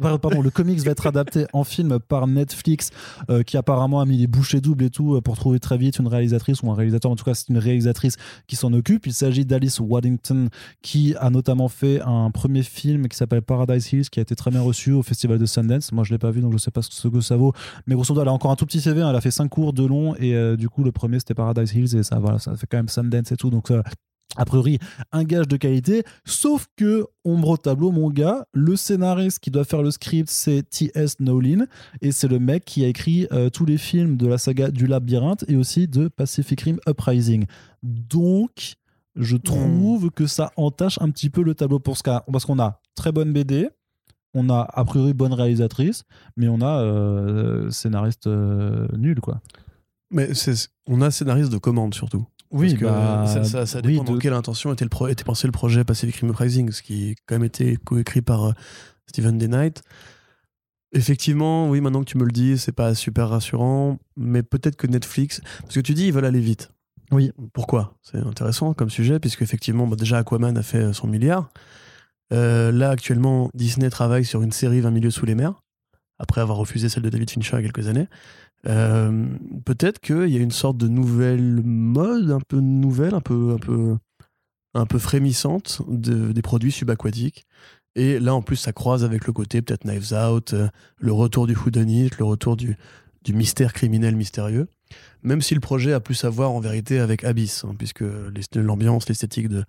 Pardon, 0.00 0.42
le 0.42 0.50
comics 0.50 0.80
va 0.80 0.90
être 0.90 1.06
adapté 1.06 1.46
en 1.52 1.64
film 1.64 1.98
par 1.98 2.26
Netflix, 2.26 2.90
euh, 3.30 3.42
qui 3.42 3.56
apparemment 3.56 4.00
a 4.00 4.06
mis 4.06 4.16
les 4.16 4.26
bouchées 4.26 4.60
doubles 4.60 4.84
et 4.84 4.90
tout 4.90 5.14
euh, 5.14 5.20
pour 5.20 5.36
trouver 5.36 5.60
très 5.60 5.76
vite 5.78 5.98
une 5.98 6.08
réalisatrice 6.08 6.62
ou 6.62 6.70
un 6.70 6.74
réalisateur. 6.74 7.10
En 7.10 7.16
tout 7.16 7.24
cas, 7.24 7.34
c'est 7.34 7.48
une 7.48 7.58
réalisatrice 7.58 8.16
qui 8.46 8.56
s'en 8.56 8.72
occupe. 8.72 9.06
Il 9.06 9.12
s'agit 9.12 9.44
d'Alice 9.44 9.80
Waddington, 9.80 10.48
qui 10.82 11.14
a 11.16 11.30
notamment 11.30 11.68
fait 11.68 12.00
un 12.02 12.30
premier 12.30 12.62
film 12.62 13.08
qui 13.08 13.16
s'appelle 13.16 13.42
Paradise 13.42 13.92
Hills, 13.92 14.10
qui 14.10 14.18
a 14.18 14.22
été 14.22 14.34
très 14.34 14.50
bien 14.50 14.60
reçu 14.60 14.92
au 14.92 15.02
Festival 15.02 15.38
de 15.38 15.46
Sundance. 15.46 15.92
Moi, 15.92 16.04
je 16.04 16.12
l'ai 16.12 16.18
pas 16.18 16.30
vu, 16.30 16.40
donc 16.40 16.52
je 16.52 16.58
sais 16.58 16.70
pas 16.70 16.82
ce 16.82 17.08
que 17.08 17.20
ça 17.20 17.36
vaut. 17.36 17.52
Mais 17.86 17.94
grosso 17.94 18.12
modo, 18.12 18.22
elle 18.22 18.28
a 18.28 18.32
encore 18.32 18.50
un 18.50 18.56
tout 18.56 18.66
petit 18.66 18.80
CV. 18.80 19.02
hein. 19.02 19.10
Elle 19.10 19.16
a 19.16 19.20
fait 19.20 19.30
cinq 19.30 19.48
cours 19.48 19.72
de 19.72 19.84
long 19.84 20.14
et 20.16 20.34
euh, 20.34 20.56
du 20.56 20.68
coup, 20.68 20.84
le 20.84 20.92
premier 20.92 21.18
c'était 21.18 21.34
Paradise 21.34 21.72
Hills 21.74 21.96
et 21.96 22.02
ça, 22.02 22.18
voilà, 22.18 22.38
ça 22.38 22.56
fait 22.56 22.66
quand 22.66 22.76
même 22.78 22.88
Sundance 22.88 23.32
et 23.32 23.36
tout. 23.36 23.50
Donc 23.50 23.68
ça, 23.68 23.82
a 24.36 24.44
priori 24.44 24.78
un 25.12 25.22
gage 25.22 25.46
de 25.46 25.56
qualité, 25.56 26.02
sauf 26.24 26.66
que 26.76 27.06
ombre 27.24 27.50
au 27.50 27.56
tableau 27.56 27.92
mon 27.92 28.10
gars, 28.10 28.46
le 28.52 28.74
scénariste 28.74 29.38
qui 29.38 29.50
doit 29.50 29.64
faire 29.64 29.80
le 29.82 29.90
script 29.92 30.28
c'est 30.28 30.68
T.S. 30.68 31.20
Nolin 31.20 31.66
et 32.02 32.10
c'est 32.10 32.26
le 32.28 32.38
mec 32.40 32.64
qui 32.64 32.84
a 32.84 32.88
écrit 32.88 33.28
euh, 33.32 33.48
tous 33.48 33.64
les 33.64 33.78
films 33.78 34.16
de 34.16 34.26
la 34.26 34.38
saga 34.38 34.70
du 34.70 34.86
labyrinthe 34.88 35.44
et 35.48 35.54
aussi 35.56 35.86
de 35.86 36.08
Pacific 36.08 36.60
Rim 36.62 36.78
Uprising. 36.88 37.44
Donc 37.82 38.74
je 39.16 39.36
trouve 39.36 40.10
que 40.10 40.26
ça 40.26 40.50
entache 40.56 40.98
un 41.00 41.10
petit 41.10 41.30
peu 41.30 41.42
le 41.42 41.54
tableau 41.54 41.78
pour 41.78 41.96
ce 41.96 42.02
cas 42.02 42.24
parce 42.32 42.44
qu'on 42.44 42.58
a 42.58 42.80
très 42.96 43.12
bonne 43.12 43.32
BD, 43.32 43.68
on 44.34 44.50
a 44.50 44.66
a 44.68 44.84
priori 44.84 45.14
bonne 45.14 45.32
réalisatrice, 45.32 46.02
mais 46.36 46.48
on 46.48 46.60
a 46.60 46.80
euh, 46.82 47.70
scénariste 47.70 48.26
euh, 48.26 48.88
nul 48.96 49.20
quoi. 49.20 49.40
Mais 50.10 50.34
c'est- 50.34 50.70
on 50.88 51.00
a 51.02 51.12
scénariste 51.12 51.52
de 51.52 51.58
commande 51.58 51.94
surtout. 51.94 52.26
Parce 52.60 52.74
que 52.74 52.84
bah, 52.84 53.26
ça, 53.26 53.44
ça, 53.44 53.66
ça 53.66 53.80
oui, 53.84 53.92
dépend 53.94 54.04
dans 54.04 54.14
de- 54.14 54.18
quelle 54.18 54.32
intention 54.32 54.72
était, 54.72 54.84
le 54.84 54.88
pro- 54.90 55.08
était 55.08 55.24
pensé 55.24 55.46
le 55.46 55.52
projet 55.52 55.84
Pacific 55.84 56.16
Rim 56.16 56.30
Uprising, 56.30 56.70
ce 56.70 56.82
qui 56.82 57.10
a 57.12 57.14
quand 57.26 57.34
même 57.36 57.44
été 57.44 57.76
coécrit 57.76 58.22
par 58.22 58.44
euh, 58.44 58.52
Stephen 59.06 59.38
Day 59.38 59.48
Knight. 59.48 59.82
Effectivement, 60.92 61.68
oui, 61.70 61.80
maintenant 61.80 62.00
que 62.00 62.08
tu 62.10 62.18
me 62.18 62.24
le 62.24 62.30
dis, 62.30 62.56
c'est 62.56 62.70
pas 62.72 62.94
super 62.94 63.28
rassurant, 63.28 63.98
mais 64.16 64.42
peut-être 64.44 64.76
que 64.76 64.86
Netflix, 64.86 65.40
parce 65.62 65.74
que 65.74 65.80
tu 65.80 65.92
dis 65.94 66.06
ils 66.06 66.12
veulent 66.12 66.24
aller 66.24 66.40
vite. 66.40 66.70
Oui. 67.10 67.32
Pourquoi? 67.52 67.96
C'est 68.02 68.18
intéressant 68.18 68.74
comme 68.74 68.90
sujet, 68.90 69.18
puisque 69.18 69.42
effectivement, 69.42 69.86
bah, 69.88 69.96
déjà 69.96 70.18
Aquaman 70.18 70.56
a 70.56 70.62
fait 70.62 70.92
son 70.92 71.08
milliard. 71.08 71.50
Euh, 72.32 72.70
là, 72.70 72.90
actuellement, 72.90 73.50
Disney 73.54 73.90
travaille 73.90 74.24
sur 74.24 74.42
une 74.42 74.52
série 74.52 74.80
20 74.80 74.90
milieux 74.92 75.10
sous 75.10 75.26
les 75.26 75.34
mers, 75.34 75.54
après 76.18 76.40
avoir 76.40 76.58
refusé 76.58 76.88
celle 76.88 77.02
de 77.02 77.10
David 77.10 77.28
Fincher 77.30 77.56
il 77.58 77.64
y 77.64 77.68
a 77.68 77.70
quelques 77.70 77.88
années. 77.88 78.06
Euh, 78.66 79.26
peut-être 79.64 80.00
qu'il 80.00 80.28
y 80.28 80.36
a 80.36 80.40
une 80.40 80.50
sorte 80.50 80.76
de 80.78 80.88
nouvelle 80.88 81.62
mode, 81.64 82.30
un 82.30 82.40
peu 82.40 82.60
nouvelle, 82.60 83.14
un 83.14 83.20
peu, 83.20 83.52
un 83.54 83.58
peu, 83.58 83.96
un 84.74 84.86
peu 84.86 84.98
frémissante 84.98 85.82
de- 85.88 86.32
des 86.32 86.42
produits 86.42 86.72
subaquatiques. 86.72 87.44
Et 87.96 88.18
là, 88.18 88.34
en 88.34 88.42
plus, 88.42 88.56
ça 88.56 88.72
croise 88.72 89.04
avec 89.04 89.26
le 89.26 89.32
côté 89.32 89.62
peut-être 89.62 89.84
Knives 89.84 90.12
Out, 90.14 90.52
euh, 90.54 90.68
le 90.98 91.12
retour 91.12 91.46
du 91.46 91.54
whodunit, 91.54 92.10
le 92.18 92.24
retour 92.24 92.56
du, 92.56 92.76
du 93.24 93.32
mystère 93.34 93.72
criminel 93.72 94.16
mystérieux. 94.16 94.66
Même 95.22 95.40
si 95.42 95.54
le 95.54 95.60
projet 95.60 95.92
a 95.92 96.00
plus 96.00 96.24
à 96.24 96.28
voir 96.30 96.50
en 96.50 96.60
vérité 96.60 96.98
avec 96.98 97.22
Abyss, 97.24 97.64
hein, 97.64 97.74
puisque 97.78 98.04
l'ambiance, 98.54 99.08
l'esthétique 99.08 99.48
de, 99.48 99.64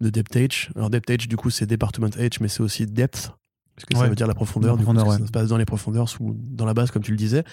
de 0.00 0.10
Depth 0.10 0.34
H. 0.36 0.70
Alors 0.74 0.90
Depth 0.90 1.08
H, 1.10 1.28
du 1.28 1.36
coup, 1.36 1.50
c'est 1.50 1.66
Department 1.66 2.08
H, 2.18 2.38
mais 2.40 2.48
c'est 2.48 2.62
aussi 2.62 2.86
Depth, 2.86 3.30
puisque 3.76 3.92
ça 3.94 4.02
Ouais. 4.02 4.08
veut 4.08 4.14
dire 4.16 4.26
la 4.26 4.34
profondeur, 4.34 4.74
La 4.74 4.80
du 4.80 4.84
coup, 4.86 4.92
parce 4.92 5.04
que 5.04 5.10
ouais. 5.10 5.18
ça 5.18 5.26
se 5.26 5.30
passe 5.32 5.48
dans 5.48 5.56
les 5.56 5.64
profondeurs, 5.64 6.08
sous, 6.08 6.36
dans 6.50 6.64
la 6.66 6.74
base, 6.74 6.90
comme 6.90 7.02
tu 7.02 7.12
le 7.12 7.16
disais. 7.16 7.44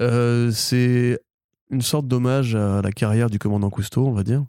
Euh, 0.00 0.50
c'est 0.50 1.18
une 1.70 1.82
sorte 1.82 2.06
d'hommage 2.08 2.54
à 2.54 2.82
la 2.82 2.92
carrière 2.92 3.30
du 3.30 3.38
commandant 3.38 3.70
Cousteau, 3.70 4.06
on 4.06 4.12
va 4.12 4.22
dire. 4.22 4.44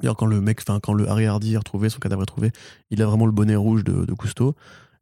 D'ailleurs, 0.00 0.16
quand 0.16 0.26
le 0.26 0.40
mec, 0.40 0.60
enfin, 0.66 0.80
quand 0.80 0.94
le 0.94 1.08
Harry 1.08 1.26
Hardy 1.26 1.54
est 1.54 1.58
retrouvé, 1.58 1.88
son 1.88 1.98
cadavre 1.98 2.22
est 2.22 2.24
retrouvé, 2.24 2.52
il 2.90 3.02
a 3.02 3.06
vraiment 3.06 3.26
le 3.26 3.32
bonnet 3.32 3.56
rouge 3.56 3.84
de, 3.84 4.04
de 4.04 4.12
Cousteau. 4.14 4.54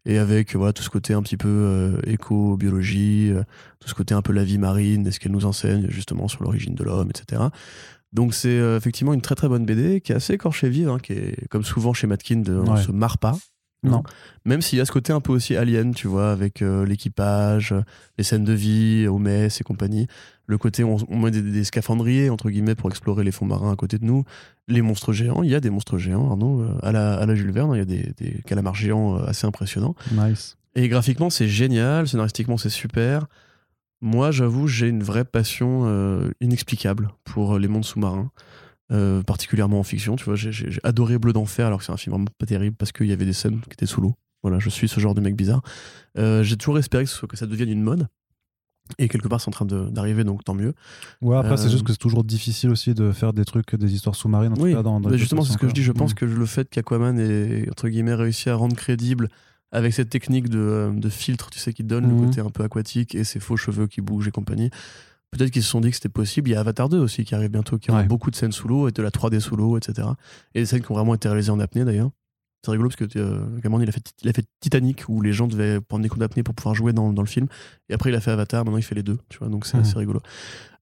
Et 0.06 0.16
avec 0.18 0.56
voilà, 0.56 0.72
tout 0.72 0.82
ce 0.82 0.88
côté 0.90 1.12
un 1.12 1.22
petit 1.22 1.36
peu 1.36 1.48
euh, 1.48 2.00
éco-biologie, 2.06 3.30
euh, 3.30 3.42
tout 3.80 3.88
ce 3.88 3.94
côté 3.94 4.14
un 4.14 4.22
peu 4.22 4.32
la 4.32 4.44
vie 4.44 4.58
marine, 4.58 5.06
et 5.06 5.10
ce 5.10 5.20
qu'elle 5.20 5.32
nous 5.32 5.44
enseigne 5.44 5.86
justement 5.90 6.28
sur 6.28 6.42
l'origine 6.42 6.74
de 6.74 6.82
l'homme, 6.84 7.10
etc. 7.10 7.42
Donc 8.12 8.32
c'est 8.32 8.48
euh, 8.58 8.78
effectivement 8.78 9.12
une 9.12 9.20
très 9.20 9.34
très 9.34 9.48
bonne 9.48 9.66
BD 9.66 10.00
qui 10.00 10.12
est 10.12 10.14
assez 10.14 10.32
écorchée 10.32 10.70
vive, 10.70 10.88
hein, 10.88 10.98
qui 10.98 11.12
est 11.12 11.48
comme 11.48 11.62
souvent 11.64 11.92
chez 11.92 12.06
Matkin, 12.06 12.36
de, 12.40 12.54
on 12.54 12.74
Ouais. 12.74 12.82
se 12.82 12.90
marre 12.90 13.18
pas. 13.18 13.36
Non. 13.84 14.02
Même 14.44 14.60
s'il 14.60 14.78
y 14.78 14.80
a 14.80 14.84
ce 14.84 14.90
côté 14.90 15.12
un 15.12 15.20
peu 15.20 15.32
aussi 15.32 15.54
alien, 15.56 15.94
tu 15.94 16.08
vois, 16.08 16.32
avec 16.32 16.62
euh, 16.62 16.84
l'équipage, 16.84 17.72
les 18.16 18.24
scènes 18.24 18.44
de 18.44 18.52
vie, 18.52 19.06
mess 19.08 19.60
et 19.60 19.64
compagnie. 19.64 20.08
Le 20.46 20.58
côté, 20.58 20.82
on, 20.82 20.96
on 21.08 21.18
met 21.18 21.30
des, 21.30 21.42
des 21.42 21.62
scaphandriers, 21.62 22.28
entre 22.28 22.50
guillemets, 22.50 22.74
pour 22.74 22.90
explorer 22.90 23.22
les 23.22 23.30
fonds 23.30 23.46
marins 23.46 23.72
à 23.72 23.76
côté 23.76 23.98
de 23.98 24.04
nous. 24.04 24.24
Les 24.66 24.82
monstres 24.82 25.12
géants, 25.12 25.42
il 25.42 25.50
y 25.50 25.54
a 25.54 25.60
des 25.60 25.70
monstres 25.70 25.98
géants, 25.98 26.28
Arnaud, 26.28 26.62
euh, 26.62 26.74
à 26.82 26.90
la, 26.90 27.14
à 27.14 27.26
la 27.26 27.34
Jules 27.34 27.52
Verne, 27.52 27.70
il 27.74 27.78
y 27.78 27.82
a 27.82 27.84
des, 27.84 28.12
des 28.16 28.42
calamars 28.46 28.74
géants 28.74 29.16
euh, 29.16 29.26
assez 29.26 29.46
impressionnants. 29.46 29.94
Nice. 30.10 30.56
Et 30.74 30.88
graphiquement, 30.88 31.30
c'est 31.30 31.48
génial, 31.48 32.08
scénaristiquement, 32.08 32.56
c'est 32.56 32.70
super. 32.70 33.26
Moi, 34.00 34.30
j'avoue, 34.30 34.66
j'ai 34.66 34.88
une 34.88 35.02
vraie 35.02 35.24
passion 35.24 35.82
euh, 35.84 36.30
inexplicable 36.40 37.10
pour 37.24 37.58
les 37.58 37.68
mondes 37.68 37.84
sous-marins, 37.84 38.30
euh, 38.92 39.22
particulièrement 39.22 39.78
en 39.80 39.82
fiction. 39.82 40.16
Tu 40.16 40.24
vois, 40.24 40.34
j'ai- 40.36 40.52
adoré 40.82 41.18
Bleu 41.18 41.32
d'enfer, 41.32 41.66
alors 41.66 41.78
que 41.80 41.84
c'est 41.84 41.92
un 41.92 41.96
film 41.96 42.12
vraiment 42.14 42.26
pas 42.38 42.46
terrible 42.46 42.76
parce 42.76 42.92
qu'il 42.92 43.06
y 43.06 43.12
avait 43.12 43.26
des 43.26 43.32
scènes 43.32 43.60
qui 43.60 43.72
étaient 43.72 43.86
sous 43.86 44.00
l'eau. 44.00 44.14
Voilà, 44.42 44.58
je 44.60 44.68
suis 44.70 44.88
ce 44.88 45.00
genre 45.00 45.14
de 45.14 45.20
mec 45.20 45.34
bizarre. 45.36 45.62
Euh, 46.16 46.42
j'ai 46.42 46.56
toujours 46.56 46.78
espéré 46.78 47.04
que, 47.04 47.36
ça 47.36 47.46
devienne 47.46 47.68
une 47.70 47.82
mode. 47.82 48.06
Et 48.98 49.08
quelque 49.08 49.28
part, 49.28 49.40
c'est 49.40 49.48
en 49.48 49.52
train 49.52 49.66
de- 49.66 49.90
d'arriver, 49.90 50.24
donc 50.24 50.44
tant 50.44 50.54
mieux. 50.54 50.72
Ouais, 51.20 51.36
après, 51.36 51.58
c'est 51.58 51.66
Euh, 51.66 51.70
juste 51.70 51.82
que 51.84 51.92
c'est 51.92 51.98
toujours 51.98 52.24
difficile 52.24 52.70
aussi 52.70 52.94
de 52.94 53.12
faire 53.12 53.34
des 53.34 53.44
trucs, 53.44 53.74
des 53.74 53.92
histoires 53.92 54.14
sous-marines. 54.16 54.52
En 54.52 54.56
tout 54.56 54.62
Oui, 54.62 54.72
cas, 54.72 54.82
dans, 54.82 55.00
dans 55.00 55.10
les 55.10 55.18
justement, 55.18 55.42
c'est 55.42 55.52
ce 55.52 55.58
que 55.58 55.68
je 55.68 55.74
dis. 55.74 55.82
Je 55.82 55.92
pense 55.92 56.12
Mm. 56.12 56.14
que 56.14 56.24
le 56.24 56.46
fait 56.46 56.70
qu'Aquaman 56.70 57.18
ait, 57.18 57.68
entre 57.70 57.88
guillemets, 57.88 58.14
réussi 58.14 58.48
à 58.48 58.54
rendre 58.54 58.74
crédible 58.76 59.28
avec 59.72 59.92
cette 59.92 60.08
technique 60.08 60.48
de, 60.48 60.58
euh, 60.58 60.92
de 60.92 61.08
filtre, 61.10 61.50
tu 61.50 61.58
sais, 61.58 61.74
qui 61.74 61.84
donne 61.84 62.06
Mhm. 62.06 62.20
le 62.20 62.26
côté 62.28 62.40
un 62.40 62.48
peu 62.48 62.62
aquatique 62.64 63.14
et 63.14 63.24
ses 63.24 63.40
faux 63.40 63.58
cheveux 63.58 63.86
qui 63.88 64.00
bougent 64.00 64.28
et 64.28 64.30
compagnie. 64.30 64.70
Peut-être 65.30 65.50
qu'ils 65.50 65.62
se 65.62 65.68
sont 65.70 65.80
dit 65.80 65.90
que 65.90 65.96
c'était 65.96 66.08
possible. 66.08 66.48
Il 66.48 66.52
y 66.52 66.56
a 66.56 66.60
Avatar 66.60 66.88
2 66.88 66.98
aussi 66.98 67.24
qui 67.24 67.34
arrive 67.34 67.50
bientôt, 67.50 67.78
qui 67.78 67.90
Ouais. 67.90 68.04
beaucoup 68.04 68.30
de 68.30 68.36
scènes 68.36 68.52
sous 68.52 68.66
l'eau 68.68 68.88
et 68.88 68.92
de 68.92 69.02
la 69.02 69.10
3D 69.10 69.40
sous 69.40 69.56
l'eau, 69.56 69.76
etc. 69.76 70.08
Et 70.54 70.60
des 70.60 70.66
scènes 70.66 70.80
qui 70.82 70.90
ont 70.90 70.94
vraiment 70.94 71.14
été 71.14 71.28
réalisées 71.28 71.50
en 71.50 71.60
apnée 71.60 71.84
d'ailleurs. 71.84 72.10
C'est 72.64 72.72
rigolo 72.72 72.88
parce 72.88 72.96
que 72.96 73.18
euh, 73.18 73.60
Cameron, 73.62 73.80
il 73.82 73.88
a, 73.88 73.92
fait, 73.92 74.02
il 74.22 74.28
a 74.28 74.32
fait 74.32 74.44
Titanic 74.60 75.04
où 75.08 75.20
les 75.20 75.32
gens 75.32 75.46
devaient 75.46 75.80
prendre 75.80 76.02
des 76.02 76.08
cours 76.08 76.18
d'apnée 76.18 76.42
pour 76.42 76.54
pouvoir 76.54 76.74
jouer 76.74 76.92
dans, 76.92 77.12
dans 77.12 77.22
le 77.22 77.28
film. 77.28 77.46
Et 77.88 77.94
après, 77.94 78.10
il 78.10 78.16
a 78.16 78.20
fait 78.20 78.30
Avatar, 78.32 78.64
maintenant 78.64 78.78
il 78.78 78.82
fait 78.82 78.96
les 78.96 79.02
deux, 79.04 79.18
tu 79.28 79.38
vois, 79.38 79.48
donc 79.48 79.64
c'est 79.66 79.76
Mhm. 79.76 79.82
assez 79.84 79.98
rigolo. 79.98 80.20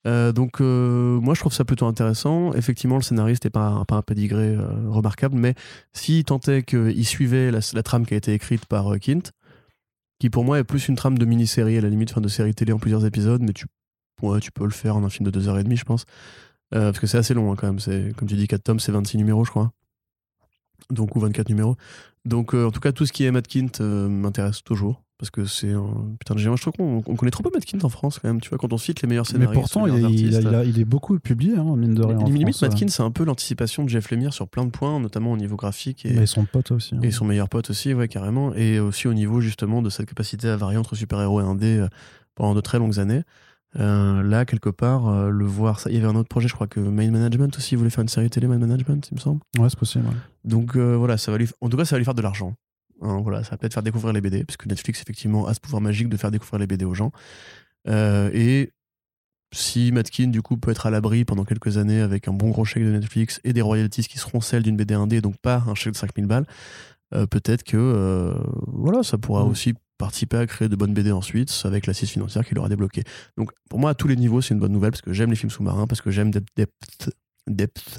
Euh, 0.06 0.32
donc, 0.32 0.60
euh, 0.60 1.18
moi, 1.20 1.34
je 1.34 1.40
trouve 1.40 1.52
ça 1.52 1.64
plutôt 1.64 1.86
intéressant. 1.86 2.52
Effectivement, 2.54 2.96
le 2.96 3.02
scénariste 3.02 3.44
n'est 3.44 3.50
pas, 3.50 3.66
un- 3.66 3.84
pas 3.84 3.96
un 3.96 4.02
pédigré 4.02 4.54
euh, 4.54 4.88
remarquable, 4.88 5.36
mais 5.36 5.54
s'il 5.92 6.22
tentait 6.24 6.62
qu'il 6.62 7.04
suivait 7.04 7.50
la, 7.50 7.58
la 7.74 7.82
trame 7.82 8.06
qui 8.06 8.14
a 8.14 8.16
été 8.16 8.32
écrite 8.32 8.64
par 8.66 8.86
Kint, 9.00 9.32
qui 10.18 10.30
pour 10.30 10.44
moi 10.44 10.58
est 10.60 10.64
plus 10.64 10.88
une 10.88 10.96
trame 10.96 11.18
de 11.18 11.24
mini-série, 11.26 11.76
à 11.76 11.80
la 11.82 11.88
limite, 11.90 12.10
fin 12.10 12.20
de 12.22 12.28
série 12.28 12.54
télé 12.54 12.72
en 12.72 12.78
plusieurs 12.78 13.04
épisodes, 13.04 13.42
mais 13.42 13.52
tu, 13.52 13.66
ouais, 14.22 14.40
tu 14.40 14.50
peux 14.52 14.64
le 14.64 14.70
faire 14.70 14.96
en 14.96 15.04
un 15.04 15.10
film 15.10 15.30
de 15.30 15.40
2h30, 15.40 15.76
je 15.76 15.84
pense. 15.84 16.04
Euh, 16.74 16.86
parce 16.90 16.98
que 16.98 17.06
c'est 17.06 17.18
assez 17.18 17.34
long 17.34 17.52
hein, 17.52 17.56
quand 17.56 17.66
même. 17.66 17.78
C'est, 17.78 18.12
comme 18.16 18.28
tu 18.28 18.34
dis, 18.36 18.46
4 18.48 18.62
tomes, 18.62 18.80
c'est 18.80 18.92
26 18.92 19.18
numéros, 19.18 19.44
je 19.44 19.50
crois. 19.50 19.72
Donc, 20.90 21.16
ou 21.16 21.20
24 21.20 21.48
numéros. 21.48 21.76
Donc, 22.24 22.54
euh, 22.54 22.66
en 22.66 22.70
tout 22.70 22.80
cas, 22.80 22.92
tout 22.92 23.06
ce 23.06 23.12
qui 23.12 23.24
est 23.24 23.30
Matt 23.30 23.46
Kint 23.48 23.80
euh, 23.80 24.08
m'intéresse 24.08 24.62
toujours. 24.62 25.02
Parce 25.18 25.30
que 25.30 25.46
c'est 25.46 25.72
un 25.72 26.14
putain 26.20 26.34
de 26.34 26.40
géant. 26.40 26.56
Je 26.56 26.60
trouve 26.62 26.74
qu'on 26.74 27.02
on 27.06 27.16
connaît 27.16 27.30
trop 27.30 27.42
peu 27.42 27.48
Matt 27.54 27.64
Kint 27.64 27.82
en 27.84 27.88
France, 27.88 28.18
quand 28.18 28.28
même. 28.28 28.38
Tu 28.40 28.50
vois, 28.50 28.58
quand 28.58 28.72
on 28.74 28.76
cite 28.76 29.00
les 29.00 29.08
meilleurs 29.08 29.24
Mais 29.28 29.32
scénaristes. 29.38 29.54
pourtant, 29.60 29.86
les 29.86 29.98
il, 30.02 30.26
il- 30.34 30.46
a- 30.54 30.62
il 30.64 30.78
est 30.78 30.84
beaucoup 30.84 31.18
publié, 31.18 31.56
hein, 31.56 31.74
mine 31.76 31.94
de 31.94 32.02
rien. 32.02 32.18
en 32.18 32.24
Limite, 32.26 32.60
Matt. 32.60 32.74
Kint, 32.74 32.90
c'est 32.90 33.02
un 33.02 33.10
peu 33.10 33.24
l'anticipation 33.24 33.82
de 33.84 33.88
Jeff 33.88 34.10
Lemire 34.10 34.34
sur 34.34 34.46
plein 34.46 34.66
de 34.66 34.70
points, 34.70 35.00
notamment 35.00 35.32
au 35.32 35.36
niveau 35.38 35.56
graphique 35.56 36.04
et, 36.04 36.12
Mais 36.12 36.26
sont 36.26 36.44
potes 36.44 36.70
aussi. 36.72 36.94
hein. 36.94 37.00
et 37.02 37.10
son 37.12 37.24
meilleur 37.24 37.48
pote 37.48 37.70
aussi, 37.70 37.94
ouais, 37.94 38.08
carrément. 38.08 38.52
Et 38.54 38.78
aussi 38.78 39.08
au 39.08 39.14
niveau 39.14 39.40
justement 39.40 39.80
de 39.80 39.88
cette 39.88 40.06
capacité 40.06 40.48
à 40.50 40.56
varier 40.58 40.76
entre 40.76 40.94
super-héros 40.94 41.40
et 41.40 41.44
indé 41.44 41.86
pendant 42.34 42.54
de 42.54 42.60
très 42.60 42.78
longues 42.78 42.98
années. 42.98 43.22
Euh, 43.78 44.22
là, 44.22 44.44
quelque 44.46 44.70
part, 44.70 45.08
euh, 45.08 45.28
le 45.28 45.44
voir. 45.44 45.80
Ça, 45.80 45.90
il 45.90 45.96
y 45.96 45.98
avait 45.98 46.06
un 46.06 46.14
autre 46.16 46.28
projet, 46.28 46.48
je 46.48 46.54
crois 46.54 46.66
que 46.66 46.80
Main 46.80 47.10
Management 47.10 47.54
aussi 47.58 47.74
voulait 47.76 47.90
faire 47.90 48.02
une 48.02 48.08
série 48.08 48.30
télé 48.30 48.46
Main 48.46 48.58
Management, 48.58 49.06
il 49.10 49.16
me 49.16 49.20
semble. 49.20 49.40
Ouais, 49.58 49.68
c'est 49.68 49.78
possible. 49.78 50.06
ouais. 50.06 50.14
Donc 50.44 50.76
euh, 50.76 50.94
voilà, 50.96 51.18
ça 51.18 51.30
va 51.32 51.36
lui, 51.38 51.48
en 51.60 51.68
tout 51.68 51.76
cas, 51.76 51.84
ça 51.84 51.96
va 51.96 51.98
lui 51.98 52.04
faire 52.04 52.14
de 52.14 52.22
l'argent. 52.22 52.54
Hein, 53.02 53.20
voilà, 53.22 53.44
ça 53.44 53.50
va 53.50 53.56
peut-être 53.58 53.74
faire 53.74 53.82
découvrir 53.82 54.14
les 54.14 54.22
BD, 54.22 54.44
parce 54.44 54.56
que 54.56 54.66
Netflix, 54.68 55.02
effectivement, 55.02 55.46
a 55.46 55.52
ce 55.52 55.60
pouvoir 55.60 55.82
magique 55.82 56.08
de 56.08 56.16
faire 56.16 56.30
découvrir 56.30 56.58
les 56.60 56.66
BD 56.66 56.84
aux 56.86 56.94
gens. 56.94 57.12
Et 57.86 58.72
si 59.52 59.92
Matkin, 59.92 60.28
du 60.28 60.40
coup, 60.42 60.56
peut 60.56 60.70
être 60.70 60.86
à 60.86 60.90
l'abri 60.90 61.24
pendant 61.26 61.44
quelques 61.44 61.76
années 61.76 62.00
avec 62.00 62.26
un 62.28 62.32
bon 62.32 62.50
gros 62.50 62.64
chèque 62.64 62.82
de 62.82 62.90
Netflix 62.90 63.40
et 63.44 63.52
des 63.52 63.60
royalties 63.62 64.04
qui 64.04 64.18
seront 64.18 64.40
celles 64.40 64.62
d'une 64.62 64.76
BD 64.76 64.94
indé, 64.94 65.20
donc 65.20 65.36
pas 65.36 65.62
un 65.68 65.74
chèque 65.74 65.92
de 65.92 65.98
5000 65.98 66.26
balles, 66.26 66.46
peut-être 67.10 67.62
que 67.62 68.34
voilà, 68.66 69.02
ça 69.02 69.18
pourra 69.18 69.44
Mm. 69.44 69.48
aussi 69.48 69.74
participer 69.98 70.36
à 70.36 70.46
créer 70.46 70.68
de 70.68 70.76
bonnes 70.76 70.94
BD 70.94 71.10
ensuite 71.12 71.62
avec 71.64 71.86
l'assise 71.86 72.10
financière 72.10 72.44
qu'il 72.46 72.58
aura 72.58 72.68
débloquée. 72.68 73.02
Donc 73.36 73.50
pour 73.70 73.78
moi, 73.78 73.90
à 73.90 73.94
tous 73.94 74.08
les 74.08 74.16
niveaux, 74.16 74.40
c'est 74.40 74.54
une 74.54 74.60
bonne 74.60 74.72
nouvelle 74.72 74.90
parce 74.90 75.02
que 75.02 75.12
j'aime 75.12 75.30
les 75.30 75.36
films 75.36 75.50
sous-marins, 75.50 75.86
parce 75.86 76.00
que 76.00 76.10
j'aime 76.10 76.30
Depth, 76.30 76.48
Depth, 76.56 77.10
Depth, 77.48 77.98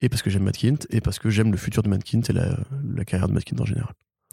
et 0.00 0.08
parce 0.08 0.22
que 0.22 0.30
j'aime 0.30 0.44
Matt 0.44 0.56
Kint, 0.56 0.86
et 0.90 1.00
parce 1.00 1.18
que 1.18 1.30
j'aime 1.30 1.50
le 1.50 1.56
futur 1.56 1.82
de 1.82 1.88
Matt 1.88 2.04
Kint 2.04 2.22
et 2.28 2.32
la, 2.32 2.56
la 2.94 3.04
carrière 3.04 3.28
de 3.28 3.32
Matt 3.34 3.44
Kint 3.44 3.60
en 3.60 3.64
général. 3.64 3.92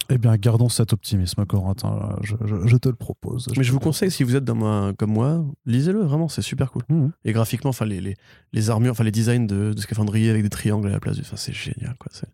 Eh 0.10 0.20
bien, 0.20 0.36
gardons 0.38 0.70
cet 0.70 0.94
optimisme, 0.94 1.44
Corentin. 1.48 2.16
Je, 2.22 2.36
je- 2.46 2.68
je 2.68 2.78
te 2.78 2.88
le 2.90 2.94
propose. 2.96 3.48
Mais 3.58 3.64
je 3.64 3.72
vous 3.72 3.80
conseille, 3.80 4.12
si 4.12 4.24
vous 4.24 4.36
êtes 4.36 4.44
dans 4.44 4.54
ma- 4.54 4.94
comme 5.00 5.12
moi, 5.12 5.44
lisez-le, 5.66 6.02
vraiment, 6.04 6.28
c'est 6.28 6.44
super 6.44 6.70
cool. 6.72 6.84
Mhm. 6.90 7.12
Et 7.24 7.34
graphiquement, 7.34 7.72
enfin, 7.72 7.86
les, 7.86 8.00
les, 8.02 8.14
les 8.54 8.70
armures, 8.70 8.92
enfin, 8.92 9.04
les 9.04 9.12
designs 9.12 9.48
de, 9.48 9.74
de 9.74 9.82
scaphandrier 9.82 10.30
avec 10.30 10.44
des 10.44 10.50
triangles 10.50 10.88
à 10.90 10.92
la 10.92 11.00
place, 11.00 11.18
enfin, 11.22 11.38
c'est 11.38 11.54
génial, 11.54 11.96
quoi. 11.98 12.12
C'est- 12.14 12.30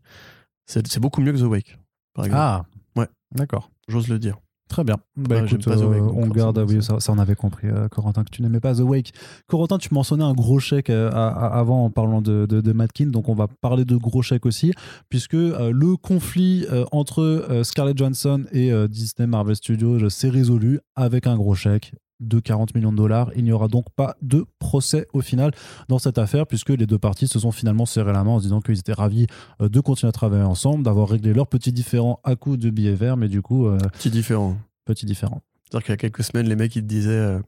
C'est 0.65 0.85
c'est 0.87 0.99
beaucoup 0.99 1.21
mieux 1.21 1.31
que 1.31 1.37
The 1.37 1.43
Wake, 1.43 1.77
par 2.13 2.25
exemple. 2.25 2.41
Ah 2.43 2.65
Ouais. 2.97 3.07
D'accord. 3.33 3.71
J'ose 3.87 4.09
le 4.09 4.19
dire. 4.19 4.37
Très 4.71 4.85
bien. 4.85 4.95
Bah 5.17 5.43
écoute, 5.43 5.65
pas 5.65 5.75
The 5.75 5.81
euh, 5.81 5.85
Wake, 5.99 6.01
on 6.15 6.27
garde. 6.29 6.55
forcément, 6.57 6.77
Oui, 6.79 6.81
ça- 6.81 6.93
ça, 6.93 6.99
ça, 7.01 7.11
on 7.11 7.19
avait 7.19 7.35
compris, 7.35 7.67
euh, 7.67 7.89
Corentin, 7.89 8.23
que 8.23 8.29
tu 8.29 8.41
n'aimais 8.41 8.61
pas 8.61 8.73
The 8.73 8.79
Wake. 8.79 9.11
Corentin, 9.47 9.77
tu 9.77 9.93
mentionnais 9.93 10.23
un 10.23 10.31
gros 10.33 10.59
chèque 10.59 10.89
euh, 10.89 11.11
à- 11.11 11.27
à- 11.27 11.59
avant 11.59 11.83
en 11.83 11.89
parlant 11.89 12.21
de, 12.21 12.45
de, 12.45 12.61
de 12.61 12.71
Matkin, 12.71 13.07
donc 13.07 13.27
on 13.27 13.35
va 13.35 13.47
parler 13.59 13.83
de 13.83 13.97
gros 13.97 14.21
chèques 14.21 14.45
aussi, 14.45 14.71
puisque 15.09 15.33
euh, 15.33 15.71
le 15.73 15.97
conflit 15.97 16.65
euh, 16.71 16.85
entre 16.93 17.21
euh, 17.21 17.65
Scarlett 17.65 17.97
Johansson 17.97 18.45
et 18.53 18.71
Disney 18.87 19.27
Marvel 19.27 19.57
Studios 19.57 20.09
s'est 20.09 20.29
résolu 20.29 20.79
avec 20.95 21.27
un 21.27 21.35
gros 21.35 21.53
chèque 21.53 21.91
de 22.21 22.39
40 22.39 22.73
millions 22.75 22.91
de 22.93 22.97
dollars. 22.97 23.31
Il 23.35 23.43
n'y 23.43 23.51
aura 23.51 23.67
donc 23.67 23.89
pas 23.95 24.15
de 24.21 24.45
procès 24.59 25.07
au 25.11 25.21
final 25.21 25.51
dans 25.89 25.99
cette 25.99 26.17
affaire, 26.17 26.47
puisque 26.47 26.69
les 26.69 26.85
deux 26.87 26.97
parties 26.99 27.27
se 27.27 27.39
sont 27.39 27.51
finalement 27.51 27.85
serré 27.85 28.13
la 28.13 28.23
main 28.23 28.31
en 28.31 28.37
se 28.39 28.43
disant 28.43 28.61
qu'ils 28.61 28.79
étaient 28.79 28.93
ravis 28.93 29.27
euh, 29.61 29.67
de 29.67 29.79
continuer 29.81 30.09
à 30.09 30.13
travailler 30.13 30.43
ensemble, 30.43 30.83
d'avoir 30.83 31.09
réglé 31.09 31.33
leurs 31.33 31.47
petits 31.47 31.73
différends 31.73 32.19
à 32.23 32.35
coup 32.35 32.55
de 32.57 32.69
billets 32.69 32.95
verts, 32.95 33.17
mais 33.17 33.27
du 33.27 33.41
coup, 33.41 33.67
euh, 33.67 33.77
Petit 33.93 34.09
différent. 34.11 34.55
petit 34.85 35.05
différent. 35.05 35.41
C'est-à-dire 35.65 35.85
qu'il 35.85 35.93
y 35.93 35.95
a 35.95 35.97
quelques 35.97 36.23
semaines, 36.23 36.47
les 36.47 36.55
mecs, 36.55 36.75
ils 36.75 36.81
te 36.83 36.87
disaient 36.87 37.11
euh, 37.11 37.39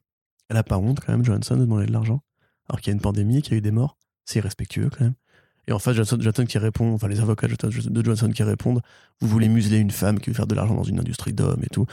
Elle 0.50 0.58
a 0.58 0.64
pas 0.64 0.78
honte, 0.78 1.00
quand 1.00 1.12
même, 1.14 1.24
Johansson, 1.24 1.56
de 1.56 1.62
demander 1.62 1.86
de 1.86 1.92
l'argent. 1.94 2.22
Alors 2.70 2.80
qu'il 2.82 2.92
y 2.92 2.94
a 2.94 2.96
une 2.96 3.02
pandémie, 3.02 3.42
qu'il 3.42 3.54
y 3.54 3.56
a 3.56 3.58
eu 3.58 3.62
des 3.62 3.72
morts. 3.72 3.98
C'est 4.26 4.40
irrespectueux, 4.40 4.90
quand 4.90 5.04
même. 5.04 5.14
Et 5.68 5.72
en 5.72 5.80
face, 5.80 5.96
Johnson, 5.96 6.18
Johnson 6.20 6.46
qui 6.46 6.58
répond, 6.58 6.94
enfin, 6.94 7.08
les 7.08 7.20
avocats 7.22 7.48
de 7.48 7.56
Johnson- 7.60 7.90
de 7.90 8.04
Johnson 8.04 8.30
qui 8.32 8.44
répondent 8.44 8.82
Vous 9.22 9.28
voulez 9.28 9.48
museler 9.50 9.78
une 9.78 9.92
femme 9.92 10.20
qui 10.20 10.30
veut 10.30 10.36
faire 10.36 10.48
de 10.48 10.56
l'argent 10.56 10.76
dans 10.76 10.84
une 10.84 11.00
industrie 11.00 11.32
d'hommes 11.34 11.62
et 11.64 11.70
tout. 11.70 11.86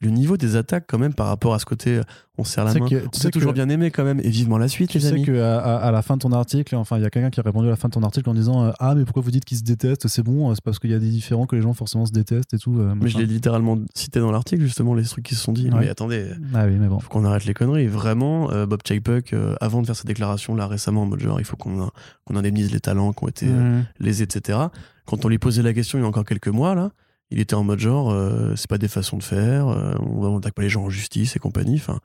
Le 0.00 0.10
niveau 0.10 0.36
des 0.36 0.56
attaques, 0.56 0.84
quand 0.88 0.98
même, 0.98 1.14
par 1.14 1.28
rapport 1.28 1.54
à 1.54 1.60
ce 1.60 1.64
côté, 1.64 1.98
euh, 1.98 2.02
on 2.38 2.44
serre 2.44 2.64
la 2.64 2.72
Tu 2.72 2.78
sais 2.78 2.80
main. 2.80 2.88
que- 2.88 2.96
tu 3.02 3.08
On 3.14 3.18
sais 3.18 3.30
toujours 3.30 3.52
que- 3.52 3.54
bien 3.54 3.68
aimé, 3.68 3.92
quand 3.92 4.02
même, 4.02 4.18
et 4.24 4.28
vivement 4.28 4.58
la 4.58 4.66
suite, 4.66 4.90
Tu 4.90 4.98
les 4.98 5.04
sais 5.04 5.10
amis. 5.12 5.24
qu'à 5.24 5.60
à, 5.60 5.76
à 5.76 5.90
la 5.92 6.02
fin 6.02 6.16
de 6.16 6.22
ton 6.22 6.32
article, 6.32 6.74
enfin, 6.74 6.96
il 6.98 7.02
y 7.02 7.06
a 7.06 7.10
quelqu'un 7.10 7.30
qui 7.30 7.38
a 7.38 7.42
répondu 7.44 7.68
à 7.68 7.70
la 7.70 7.76
fin 7.76 7.86
de 7.86 7.92
ton 7.94 8.02
article 8.02 8.28
en 8.28 8.34
disant 8.34 8.64
euh, 8.64 8.70
Ah, 8.80 8.96
mais 8.96 9.04
pourquoi 9.04 9.22
vous 9.22 9.30
dites 9.30 9.44
qu'ils 9.44 9.58
se 9.58 9.62
détestent? 9.62 10.08
C'est 10.08 10.24
bon, 10.24 10.50
euh, 10.50 10.54
c'est 10.54 10.64
parce 10.64 10.80
qu'il 10.80 10.90
y 10.90 10.94
a 10.94 10.98
des 10.98 11.08
différents 11.08 11.46
que 11.46 11.54
les 11.54 11.62
gens 11.62 11.72
forcément 11.72 12.04
se 12.04 12.10
détestent 12.12 12.52
et 12.52 12.58
tout. 12.58 12.76
euh, 12.80 12.94
Mais 13.00 13.08
je 13.08 13.16
l'ai 13.18 13.26
littéralement 13.26 13.78
cité 13.94 14.18
dans 14.18 14.32
l'article, 14.32 14.62
justement, 14.62 14.94
les 14.94 15.04
trucs 15.04 15.24
qui 15.24 15.36
se 15.36 15.40
sont 15.42 15.52
dit. 15.52 15.70
Ouais. 15.70 15.80
Mais 15.80 15.88
attendez, 15.88 16.26
Ah 16.52 16.64
oui, 16.66 16.74
mais 16.80 16.88
bon. 16.88 16.98
faut 16.98 17.08
qu'on 17.10 17.24
arrête 17.24 17.44
les 17.44 17.54
conneries. 17.54 17.86
Vraiment, 17.86 18.50
euh, 18.50 18.66
Bob 18.66 18.80
Chapek, 18.84 19.34
avant 19.60 19.82
de 19.82 19.86
faire 19.86 19.94
sa 19.96 20.04
déclaration 20.04 20.56
là 20.56 20.66
récemment 20.66 21.02
en 21.02 21.06
mode 21.06 21.20
genre, 21.20 21.38
il 21.40 21.44
faut 21.44 21.56
qu'on 21.56 21.90
qu'on 22.24 22.36
indemnise 22.36 22.72
les 22.72 22.80
talents 22.80 23.12
qui 23.12 23.22
ont 23.22 23.28
été 23.28 23.46
Mhm. 23.46 23.84
lésés, 24.00 24.24
etc. 24.24 24.58
Quand 25.06 25.24
on 25.24 25.28
lui 25.28 25.38
posait 25.38 25.62
la 25.62 25.72
question 25.74 25.98
il 25.98 26.02
y 26.02 26.04
a 26.04 26.08
encore 26.08 26.24
quelques 26.24 26.48
mois, 26.48 26.74
là, 26.74 26.90
il 27.30 27.40
était 27.40 27.54
en 27.54 27.64
mode 27.64 27.78
genre, 27.78 28.10
euh, 28.12 28.54
c'est 28.56 28.68
pas 28.68 28.78
des 28.78 28.88
façons 28.88 29.16
de 29.18 29.22
faire, 29.22 29.68
euh, 29.68 29.94
on 30.00 30.34
n'attaque 30.34 30.54
pas 30.54 30.62
les 30.62 30.68
gens 30.68 30.84
en 30.84 30.90
justice 30.90 31.36
et 31.36 31.38
compagnie. 31.38 31.76
Enfin, 31.76 31.98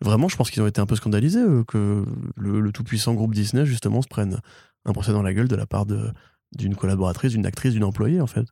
vraiment, 0.00 0.28
je 0.28 0.36
pense 0.36 0.50
qu'ils 0.50 0.62
ont 0.62 0.66
été 0.66 0.80
un 0.80 0.86
peu 0.86 0.96
scandalisés 0.96 1.40
euh, 1.40 1.64
que 1.64 2.04
le, 2.36 2.60
le 2.60 2.72
tout-puissant 2.72 3.14
groupe 3.14 3.34
Disney, 3.34 3.64
justement, 3.66 4.02
se 4.02 4.08
prenne 4.08 4.38
un 4.84 4.92
procès 4.92 5.12
dans 5.12 5.22
la 5.22 5.34
gueule 5.34 5.48
de 5.48 5.56
la 5.56 5.66
part 5.66 5.86
d'une 5.86 6.74
collaboratrice, 6.76 7.32
d'une 7.32 7.46
actrice, 7.46 7.72
d'une 7.72 7.84
employée, 7.84 8.20
en 8.20 8.26
fait. 8.26 8.46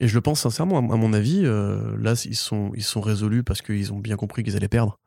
Et 0.00 0.08
je 0.08 0.14
le 0.14 0.20
pense 0.20 0.40
sincèrement, 0.40 0.76
à, 0.78 0.94
à 0.94 0.96
mon 0.96 1.12
avis, 1.12 1.42
euh, 1.44 1.96
là, 2.00 2.14
ils 2.26 2.36
sont, 2.36 2.70
ils 2.74 2.82
sont 2.84 3.00
résolus 3.00 3.42
parce 3.44 3.62
qu'ils 3.62 3.92
ont 3.92 3.98
bien 3.98 4.16
compris 4.16 4.42
qu'ils 4.42 4.56
allaient 4.56 4.68
perdre. 4.68 4.98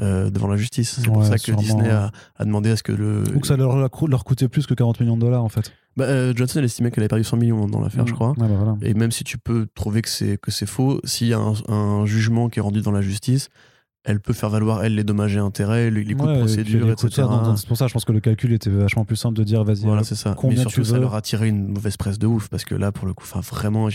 euh, 0.00 0.30
devant 0.30 0.48
la 0.48 0.56
justice. 0.56 1.00
C'est 1.00 1.10
pour 1.10 1.24
ça 1.24 1.34
que 1.34 1.40
sûrement, 1.42 1.60
Disney 1.60 1.90
a 1.90 2.10
demandé 2.44 2.70
à 2.70 2.76
ce 2.76 2.82
que 2.82 2.92
le. 2.92 3.24
Ou 3.34 3.40
que 3.40 3.46
ça 3.46 3.56
leur, 3.56 3.76
leur 3.76 4.24
coûtait 4.24 4.48
plus 4.48 4.66
que 4.66 4.74
40 4.74 5.00
millions 5.00 5.16
de 5.16 5.20
dollars 5.22 5.44
en 5.44 5.48
fait. 5.48 5.72
Bah, 5.96 6.04
euh, 6.04 6.32
Johnson, 6.36 6.58
elle 6.60 6.64
estimait 6.64 6.90
qu'elle 6.90 7.02
avait 7.02 7.08
perdu 7.08 7.24
100 7.24 7.36
millions 7.36 7.66
dans 7.66 7.80
l'affaire, 7.80 8.06
je 8.06 8.12
Mhm. 8.12 8.16
crois. 8.16 8.30
Ouais, 8.30 8.48
bah 8.48 8.54
voilà. 8.56 8.76
Et 8.82 8.94
même 8.94 9.10
si 9.10 9.24
tu 9.24 9.38
peux 9.38 9.66
trouver 9.74 10.02
que 10.02 10.08
c'est 10.08 10.38
que 10.40 10.50
c'est 10.50 10.66
faux, 10.66 11.00
s'il 11.04 11.26
y 11.28 11.34
a 11.34 11.38
un, 11.38 11.54
un 11.68 12.06
jugement 12.06 12.48
qui 12.48 12.58
est 12.60 12.62
rendu 12.62 12.80
dans 12.80 12.92
la 12.92 13.02
justice, 13.02 13.48
elle 14.04 14.18
peut 14.20 14.32
faire 14.32 14.48
valoir 14.48 14.82
elle 14.82 14.94
les 14.94 15.04
dommages 15.04 15.36
et 15.36 15.40
intérêts, 15.40 15.90
les, 15.90 16.04
les 16.04 16.14
coûts 16.14 16.24
Ouais, 16.26 16.32
de 16.32 16.36
et 16.36 16.40
procédure, 16.40 16.86
de 16.86 16.92
etc. 16.92 17.10
ça, 17.10 17.54
C'est 17.56 17.66
pour 17.68 17.76
ça, 17.76 17.86
je 17.86 17.92
pense 17.92 18.04
que 18.06 18.12
le 18.12 18.20
calcul 18.20 18.52
était 18.52 18.70
vachement 18.70 19.04
plus 19.04 19.16
simple 19.16 19.36
de 19.36 19.44
dire 19.44 19.62
vas-y, 19.64 19.80
Voilà, 19.82 20.00
euh, 20.00 20.04
c'est 20.04 20.14
ça. 20.14 20.34
combien 20.38 20.56
Mais 20.56 20.62
surtout, 20.62 20.80
tu 20.82 20.84
ça 20.86 20.94
veux 20.94 21.00
leur 21.00 21.14
a 21.14 21.20
tiré 21.22 21.48
une 21.48 21.68
mauvaise 21.68 21.96
presse 21.98 22.18
de 22.18 22.26
ouf 22.26 22.48
parce 22.48 22.64
que 22.64 22.74
là, 22.74 22.92
pour 22.92 23.06
le 23.06 23.12
coup, 23.12 23.24
enfin 23.30 23.40
vraiment, 23.40 23.88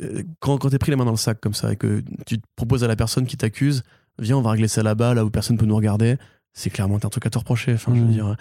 Euh, 0.00 0.22
quand, 0.38 0.58
quand 0.58 0.70
t'es 0.70 0.78
pris 0.78 0.90
les 0.92 0.96
mains 0.96 1.04
dans 1.04 1.10
le 1.10 1.16
sac 1.16 1.40
comme 1.40 1.54
ça 1.54 1.72
et 1.72 1.76
que 1.76 2.02
tu 2.24 2.38
te 2.38 2.46
proposes 2.54 2.84
à 2.84 2.86
la 2.88 2.94
personne 2.96 3.26
qui 3.26 3.36
t'accuse, 3.36 3.82
viens, 4.20 4.36
on 4.38 4.42
va 4.42 4.52
régler 4.52 4.68
ça 4.68 4.82
là-bas, 4.84 5.12
là 5.14 5.24
où 5.24 5.30
personne 5.30 5.58
peut 5.58 5.66
nous 5.66 5.74
regarder, 5.76 6.16
c'est 6.52 6.70
clairement 6.70 6.96
un 7.02 7.08
truc 7.08 7.26
à 7.26 7.30
te 7.30 7.38
reprocher. 7.38 7.74
Enfin, 7.74 7.92
je 7.94 8.00
veux 8.00 8.06
dire. 8.12 8.36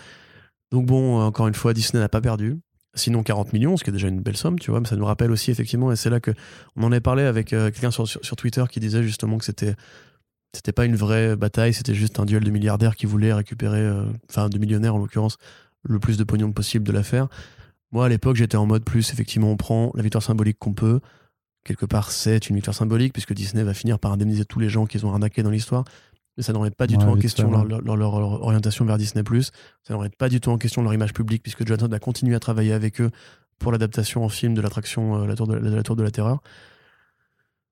Donc 0.71 0.85
bon, 0.85 1.19
encore 1.21 1.47
une 1.47 1.53
fois, 1.53 1.73
Disney 1.73 2.01
n'a 2.01 2.09
pas 2.09 2.21
perdu. 2.21 2.59
sinon 2.95 3.23
40 3.23 3.53
millions, 3.53 3.77
ce 3.77 3.83
qui 3.83 3.89
est 3.89 3.93
déjà 3.93 4.07
une 4.07 4.21
belle 4.21 4.37
somme, 4.37 4.59
tu 4.59 4.71
vois, 4.71 4.79
mais 4.79 4.87
ça 4.87 4.95
nous 4.95 5.05
rappelle 5.05 5.31
aussi 5.31 5.51
effectivement, 5.51 5.91
et 5.91 5.95
c'est 5.95 6.09
là 6.09 6.19
que 6.19 6.31
on 6.75 6.83
en 6.83 6.91
avait 6.91 7.01
parlé 7.01 7.23
avec 7.23 7.53
euh, 7.53 7.69
quelqu'un 7.71 7.91
sur 7.91 8.35
Twitter 8.35 8.63
qui 8.69 8.79
disait 8.79 9.03
justement 9.03 9.37
que 9.37 9.45
c'était 9.45 9.75
c'était 10.53 10.71
pas 10.71 10.85
une 10.85 10.95
vraie 10.95 11.35
bataille, 11.35 11.73
c'était 11.73 11.93
juste 11.93 12.19
un 12.19 12.25
duel 12.25 12.43
de 12.43 12.49
milliardaires 12.49 12.95
qui 12.95 13.05
voulaient 13.05 13.33
récupérer, 13.33 13.81
euh, 13.81 14.05
enfin 14.29 14.49
de 14.49 14.57
millionnaires 14.57 14.95
en 14.95 14.97
l'occurrence, 14.97 15.37
le 15.83 15.99
plus 15.99 16.17
de 16.17 16.23
pognon 16.23 16.51
possible 16.51 16.85
de 16.85 16.91
l'affaire. 16.91 17.27
Moi 17.91 18.05
à 18.05 18.09
l'époque 18.09 18.35
j'étais 18.35 18.57
en 18.57 18.65
mode 18.65 18.83
plus, 18.83 19.13
effectivement 19.13 19.51
on 19.51 19.57
prend 19.57 19.91
la 19.95 20.01
victoire 20.03 20.23
symbolique 20.23 20.57
qu'on 20.59 20.73
peut, 20.73 20.99
quelque 21.63 21.85
part 21.85 22.11
c'est 22.11 22.49
une 22.49 22.55
victoire 22.55 22.75
symbolique 22.75 23.13
puisque 23.13 23.33
Disney 23.33 23.63
va 23.63 23.73
finir 23.73 23.99
par 23.99 24.11
indemniser 24.11 24.45
tous 24.45 24.59
les 24.59 24.69
gens 24.69 24.85
qu'ils 24.85 25.05
ont 25.05 25.11
arnaqués 25.11 25.43
dans 25.43 25.51
l'histoire, 25.51 25.83
mais 26.37 26.43
ça 26.43 26.53
n'aurait 26.53 26.71
pas 26.71 26.87
du 26.87 26.95
Ouais, 26.95 27.03
tout 27.03 27.09
en 27.09 27.15
question 27.17 27.49
leur, 27.51 27.63
ouais. 27.63 27.67
leur- 27.69 27.81
leur- 27.81 27.97
leur 28.19 28.41
orientation 28.43 28.85
vers 28.85 28.97
Disney+, 28.97 29.23
ça 29.83 29.93
n'aurait 29.93 30.09
pas 30.09 30.29
du 30.29 30.39
tout 30.39 30.49
en 30.51 30.57
question 30.57 30.81
leur 30.83 30.93
image 30.93 31.13
publique 31.13 31.41
puisque 31.43 31.65
Johnson 31.67 31.91
a 31.91 31.99
continué 31.99 32.35
à 32.35 32.39
travailler 32.39 32.73
avec 32.73 33.01
eux 33.01 33.09
pour 33.59 33.71
l'adaptation 33.71 34.23
en 34.23 34.29
film 34.29 34.53
de 34.53 34.61
l'attraction 34.61 35.21
euh, 35.23 35.25
la, 35.27 35.35
tour 35.35 35.47
de, 35.47 35.55
la, 35.55 35.69
la 35.71 35.83
Tour 35.83 35.95
de 35.95 36.03
la 36.03 36.11
Terreur. 36.11 36.41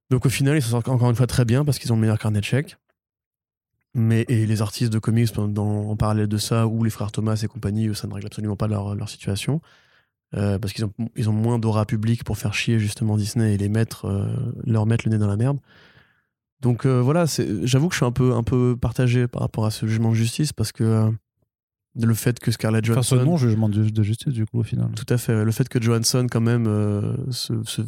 Donc 0.10 0.26
au 0.26 0.30
final, 0.30 0.56
ils 0.58 0.62
s'en 0.62 0.70
sortent 0.72 0.90
encore 0.90 1.10
une 1.10 1.16
fois 1.16 1.28
très 1.28 1.46
bien 1.46 1.64
parce 1.66 1.80
qu'ils 1.80 1.92
ont 1.92 1.96
le 1.96 2.02
meilleur 2.02 2.20
carnet 2.20 2.40
de 2.40 2.46
chèques. 2.46 2.78
Mais, 3.98 4.26
et 4.28 4.46
les 4.46 4.62
artistes 4.62 4.92
de 4.92 5.00
comics, 5.00 5.34
dans- 5.34 5.90
en 5.90 5.96
parallèle 5.96 6.28
de 6.28 6.38
ça, 6.38 6.68
ou 6.68 6.84
les 6.84 6.90
frères 6.90 7.12
Thomas 7.14 7.40
et 7.42 7.48
compagnie, 7.48 7.96
ça 7.96 8.08
ne 8.08 8.14
règle 8.14 8.28
absolument 8.28 8.58
pas 8.58 8.68
leur, 8.68 8.94
leur 8.94 9.08
situation. 9.10 9.62
Euh, 10.36 10.60
parce 10.60 10.74
qu'ils 10.74 10.84
ont, 10.84 10.92
ils 11.16 11.30
ont 11.30 11.34
moins 11.34 11.60
d'aura 11.60 11.86
public 11.86 12.24
pour 12.26 12.38
faire 12.38 12.54
chier 12.54 12.78
justement 12.78 13.16
Disney 13.16 13.54
et 13.54 13.58
les 13.58 13.70
mettre, 13.70 14.06
euh, 14.06 14.28
leur 14.66 14.86
mettre 14.86 15.06
le 15.08 15.12
nez 15.14 15.18
dans 15.18 15.28
la 15.28 15.38
merde. 15.38 15.60
Donc 16.66 16.88
euh, 16.88 17.00
voilà, 17.00 17.26
j'avoue 17.62 17.90
que 17.90 17.94
je 17.94 17.98
suis 18.00 18.06
un 18.08 18.12
peu, 18.12 18.34
un 18.34 18.42
peu 18.42 18.76
partagé 18.76 19.28
par 19.28 19.44
rapport 19.44 19.68
à 19.68 19.70
ce 19.70 19.86
jugement 19.86 20.10
de 20.10 20.16
justice 20.16 20.52
parce 20.52 20.72
que 20.72 20.84
euh, 20.84 21.12
le 22.02 22.14
fait 22.16 22.40
que 22.40 22.50
Scarlett 22.50 22.84
Enfin, 22.90 23.04
ce 23.04 23.14
Johansson. 23.14 23.30
non-jugement 23.30 23.70
de, 23.70 23.88
de 23.88 24.04
justice, 24.04 24.34
du 24.34 24.48
coup, 24.48 24.62
au 24.62 24.64
final. 24.64 24.90
Tout 24.96 25.06
à 25.14 25.20
fait. 25.20 25.46
Le 25.46 25.52
fait 25.52 25.70
que 25.70 25.80
Johansson, 25.80 26.26
quand 26.30 26.42
même, 26.42 26.66
euh, 26.66 27.14
se, 27.30 27.54
se, 27.66 27.84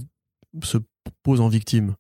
se 0.62 0.78
pose 1.24 1.42
en 1.42 1.48
victime 1.50 1.96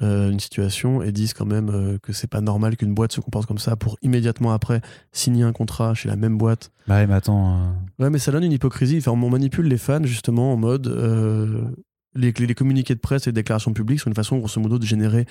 d'une 0.00 0.38
situation 0.38 1.02
et 1.02 1.10
dise 1.10 1.34
quand 1.34 1.44
même 1.46 1.98
que 2.00 2.12
c'est 2.12 2.28
pas 2.28 2.40
normal 2.40 2.76
qu'une 2.76 2.94
boîte 2.94 3.10
se 3.12 3.20
comporte 3.20 3.46
comme 3.46 3.58
ça 3.58 3.74
pour 3.74 3.96
immédiatement 4.02 4.52
après 4.52 4.80
signer 5.10 5.42
un 5.42 5.52
contrat 5.52 5.92
chez 5.94 6.08
la 6.08 6.14
même 6.14 6.38
boîte. 6.38 6.70
Bah, 6.86 6.96
ouais, 6.98 7.08
mais 7.08 7.14
attends. 7.14 7.74
Ouais, 7.98 8.08
mais 8.08 8.20
ça 8.20 8.30
donne 8.30 8.44
une 8.44 8.52
hypocrisie. 8.52 8.98
Enfin, 8.98 9.10
on 9.10 9.28
manipule 9.30 9.66
les 9.66 9.76
fans 9.78 10.04
justement 10.04 10.52
en 10.52 10.56
mode. 10.56 10.86
Euh, 12.16 12.20
les, 12.20 12.32
les 12.32 12.54
communiqués 12.54 12.94
de 12.94 13.00
presse 13.00 13.26
et 13.26 13.30
les 13.30 13.34
déclarations 13.34 13.72
publiques 13.72 14.00
sont 14.00 14.10
une 14.10 14.14
façon, 14.16 14.38
grosso 14.38 14.60
modo, 14.60 14.78
de 14.78 14.84
générer 14.84 15.26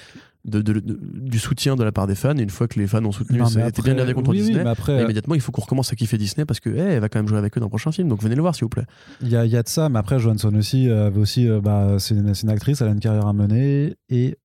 de, 0.46 0.62
de- 0.62 0.74
de- 0.80 1.00
du 1.02 1.40
soutien 1.40 1.76
de 1.76 1.84
la 1.84 1.92
part 1.92 2.08
des 2.08 2.16
fans. 2.16 2.38
Et 2.38 2.42
une 2.42 2.50
fois 2.50 2.68
que 2.68 2.80
les 2.80 2.88
fans 2.88 3.04
ont 3.04 3.12
soutenu, 3.12 3.42
été 3.68 3.82
bien 3.82 3.96
gardé 3.96 4.14
contre 4.14 4.30
oui, 4.32 4.38
oui, 4.38 4.44
Disney. 4.46 4.64
mais 4.64 4.70
après, 4.70 4.96
bah, 4.98 5.04
immédiatement, 5.04 5.36
il 5.36 5.42
faut 5.42 5.52
qu'on 5.52 5.62
recommence 5.64 5.92
à 5.92 5.96
kiffer 5.96 6.18
Disney 6.18 6.46
parce 6.46 6.60
que, 6.60 6.70
hey, 6.70 6.94
elle 6.96 7.00
va 7.00 7.10
quand 7.10 7.20
même 7.20 7.28
jouer 7.28 7.38
avec 7.40 7.58
eux 7.58 7.60
dans 7.60 7.66
le 7.66 7.70
prochain 7.72 7.92
film. 7.92 8.08
Donc 8.08 8.22
venez 8.22 8.36
le 8.36 8.42
voir, 8.42 8.56
s'il 8.56 8.66
vous 8.66 8.70
plaît. 8.70 8.86
Il 9.22 9.30
y 9.30 9.36
a, 9.36 9.46
y 9.46 9.58
a 9.58 9.64
de 9.64 9.68
ça, 9.68 9.90
mais 9.90 10.00
après, 10.00 10.20
Johansson 10.20 10.54
aussi, 10.56 10.90
euh, 10.90 11.12
aussi 11.12 11.48
euh, 11.50 11.60
bah, 11.62 11.98
c'est 12.00 12.16
une, 12.16 12.50
actrice, 12.50 12.82
elle 12.82 12.88
a 12.88 12.92
une 12.92 13.00
carrière 13.00 13.28
à 13.28 13.34
mener. 13.34 13.96
Et 14.10 14.38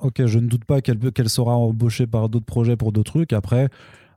ok, 0.00 0.26
je 0.26 0.38
ne 0.38 0.46
doute 0.46 0.64
pas 0.64 0.80
qu'elle 0.80 0.98
qu'elle 1.12 1.28
sera 1.28 1.56
embauchée 1.56 2.06
par 2.06 2.28
d'autres 2.28 2.46
projets 2.46 2.76
pour 2.76 2.92
d'autres 2.92 3.12
trucs. 3.12 3.32
Après, 3.32 3.68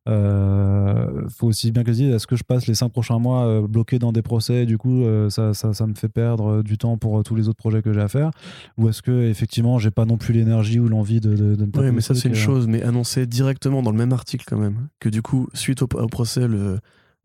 euh, 0.08 1.28
faut 1.30 1.48
aussi 1.48 1.72
bien 1.72 1.84
que 1.84 1.92
je 1.92 1.98
dise 1.98 2.14
est-ce 2.14 2.28
que 2.28 2.36
je 2.36 2.44
passe 2.44 2.68
les 2.68 2.76
cinq 2.76 2.90
prochains 2.90 3.20
mois 3.20 3.46
euh, 3.46 3.68
bloqué 3.68 4.00
dans 4.00 4.12
des 4.12 4.22
procès, 4.22 4.66
du 4.66 4.78
coup, 4.78 5.04
euh, 5.04 5.30
ça, 5.30 5.54
ça, 5.54 5.74
ça 5.74 5.86
me 5.86 5.96
fait 5.96 6.10
perdre 6.10 6.48
euh, 6.48 6.64
du 6.64 6.78
temps 6.78 6.98
pour 6.98 7.24
tous 7.24 7.36
les 7.36 7.50
autres 7.50 7.58
projets 7.58 7.82
que 7.82 7.94
j'ai 7.94 8.02
à 8.02 8.08
faire? 8.08 8.32
Ou 8.78 8.90
est-ce 8.90 9.02
que, 9.02 9.30
effectivement, 9.30 9.80
j'ai 9.80 9.92
pas 9.92 10.06
non 10.06 10.18
plus 10.18 10.34
l'énergie 10.34 10.80
ou 10.80 10.88
l'envie 10.88 11.20
de, 11.20 11.36
de, 11.36 11.56
de 11.56 11.66
me 11.66 11.72
Oui, 11.76 11.92
mais 11.92 12.02
ça, 12.02 12.16
c'est 12.16 12.30
une 12.30 12.36
chose, 12.36 12.68
mais 12.68 12.84
annoncé 12.84 13.26
directement 13.26 13.82
dans 13.82 13.92
le 13.92 13.98
même 13.98 14.14
article, 14.14 14.46
quand 14.48 14.58
même, 14.58 14.88
que 15.00 15.10
du 15.10 15.22
coup, 15.22 15.48
suite 15.54 15.82
au, 15.82 15.88
au 15.94 16.08
procès, 16.08 16.48
le, 16.48 16.80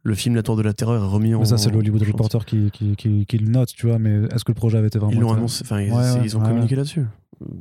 le 0.04 0.14
film 0.14 0.34
La 0.34 0.42
Tour 0.42 0.56
de 0.56 0.62
la 0.62 0.72
Terreur 0.72 1.02
est 1.02 1.06
remis 1.06 1.34
en. 1.34 1.40
Mais 1.40 1.44
ça, 1.46 1.58
c'est 1.58 1.70
le 1.70 1.78
Hollywood 1.78 2.02
en 2.02 2.04
chantier. 2.04 2.12
Reporter 2.12 2.44
qui, 2.44 2.70
qui, 2.72 2.96
qui, 2.96 3.24
qui 3.26 3.38
le 3.38 3.48
note, 3.50 3.68
tu 3.74 3.86
vois. 3.86 3.98
Mais 3.98 4.22
est-ce 4.34 4.44
que 4.44 4.50
le 4.50 4.56
projet 4.56 4.78
avait 4.78 4.88
été 4.88 4.98
vraiment. 4.98 5.12
Ils 5.14 5.20
l'ont 5.20 5.32
annoncé, 5.32 5.62
enfin, 5.64 5.80
ils, 5.80 5.90
Ouais, 5.92 5.96
ouais, 5.98 6.20
ils 6.24 6.36
ont 6.36 6.40
ouais. 6.40 6.48
communiqué 6.48 6.74
là-dessus. 6.76 7.06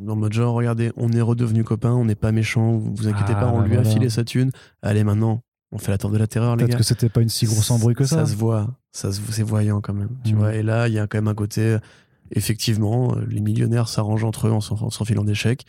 En 0.07 0.15
mode 0.15 0.33
genre, 0.33 0.53
regardez, 0.53 0.91
on 0.97 1.11
est 1.11 1.21
redevenus 1.21 1.63
copains, 1.63 1.93
on 1.93 2.05
n'est 2.05 2.15
pas 2.15 2.31
méchants, 2.31 2.77
vous 2.77 3.07
inquiétez 3.07 3.33
Ah, 3.35 3.39
pas, 3.41 3.47
on 3.47 3.59
bah 3.61 3.67
lui 3.67 3.77
a 3.77 3.83
filé 3.83 4.09
sa 4.09 4.23
thune. 4.23 4.51
Allez, 4.83 5.03
maintenant, 5.03 5.41
on 5.71 5.77
fait 5.79 5.91
la 5.91 5.97
Tour 5.97 6.11
de 6.11 6.17
la 6.17 6.27
Terreur, 6.27 6.55
les 6.55 6.59
Peut-être 6.65 6.71
gars. 6.73 6.77
que 6.77 6.83
c'était 6.83 7.09
pas 7.09 7.21
une 7.21 7.29
si 7.29 7.45
grosse 7.45 7.71
embrouille 7.71 7.95
que 7.95 8.03
ça. 8.05 8.17
Ça 8.17 8.31
se 8.31 8.35
voit, 8.35 8.67
ça 8.91 9.11
se- 9.11 9.21
c'est 9.31 9.41
voyant 9.43 9.81
quand 9.81 9.93
même. 9.93 10.09
Tu 10.23 10.33
Mhm. 10.33 10.39
vois, 10.39 10.53
et 10.55 10.61
là, 10.63 10.87
il 10.87 10.93
y 10.93 10.99
a 10.99 11.07
quand 11.07 11.17
même 11.17 11.27
un 11.29 11.33
côté, 11.35 11.77
effectivement, 12.31 13.15
les 13.27 13.41
millionnaires 13.41 13.87
s'arrangent 13.87 14.23
entre 14.23 14.47
eux 14.47 14.51
en 14.51 14.57
en 14.57 14.89
s'enfilant 14.89 15.23
des 15.23 15.35
chèques. 15.35 15.65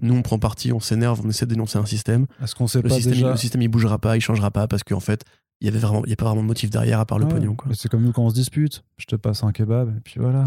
Nous, 0.00 0.14
on 0.14 0.22
prend 0.22 0.38
parti, 0.38 0.72
on 0.72 0.80
s'énerve, 0.80 1.20
on 1.24 1.28
essaie 1.28 1.46
de 1.46 1.50
dénoncer 1.54 1.78
un 1.78 1.86
système. 1.86 2.26
Est-ce 2.42 2.54
qu'on 2.54 2.66
sait 2.66 2.80
Le 2.82 2.88
pas 2.88 2.94
système, 2.94 3.12
déjà 3.12 3.30
le 3.30 3.36
système, 3.36 3.62
il 3.62 3.68
bougera 3.68 3.98
pas, 3.98 4.16
il 4.16 4.20
changera 4.20 4.50
pas 4.50 4.66
parce 4.66 4.82
qu'en 4.84 5.00
fait, 5.00 5.24
il 5.62 5.66
y 5.66 5.68
avait 5.68 5.78
vraiment, 5.78 6.04
il 6.04 6.10
y 6.10 6.12
a 6.12 6.16
pas 6.16 6.24
vraiment 6.24 6.42
de 6.42 6.48
motif 6.48 6.70
derrière 6.70 6.98
à 6.98 7.06
part 7.06 7.20
le 7.20 7.24
Ouais, 7.26 7.34
pognon. 7.34 7.56
C'est 7.72 7.88
comme 7.88 8.02
nous 8.02 8.10
quand 8.12 8.24
on 8.24 8.30
se 8.30 8.34
dispute. 8.34 8.82
Je 8.96 9.06
te 9.06 9.14
passe 9.14 9.44
un 9.44 9.52
kebab 9.52 9.96
et 9.96 10.00
puis 10.00 10.16
voilà, 10.18 10.42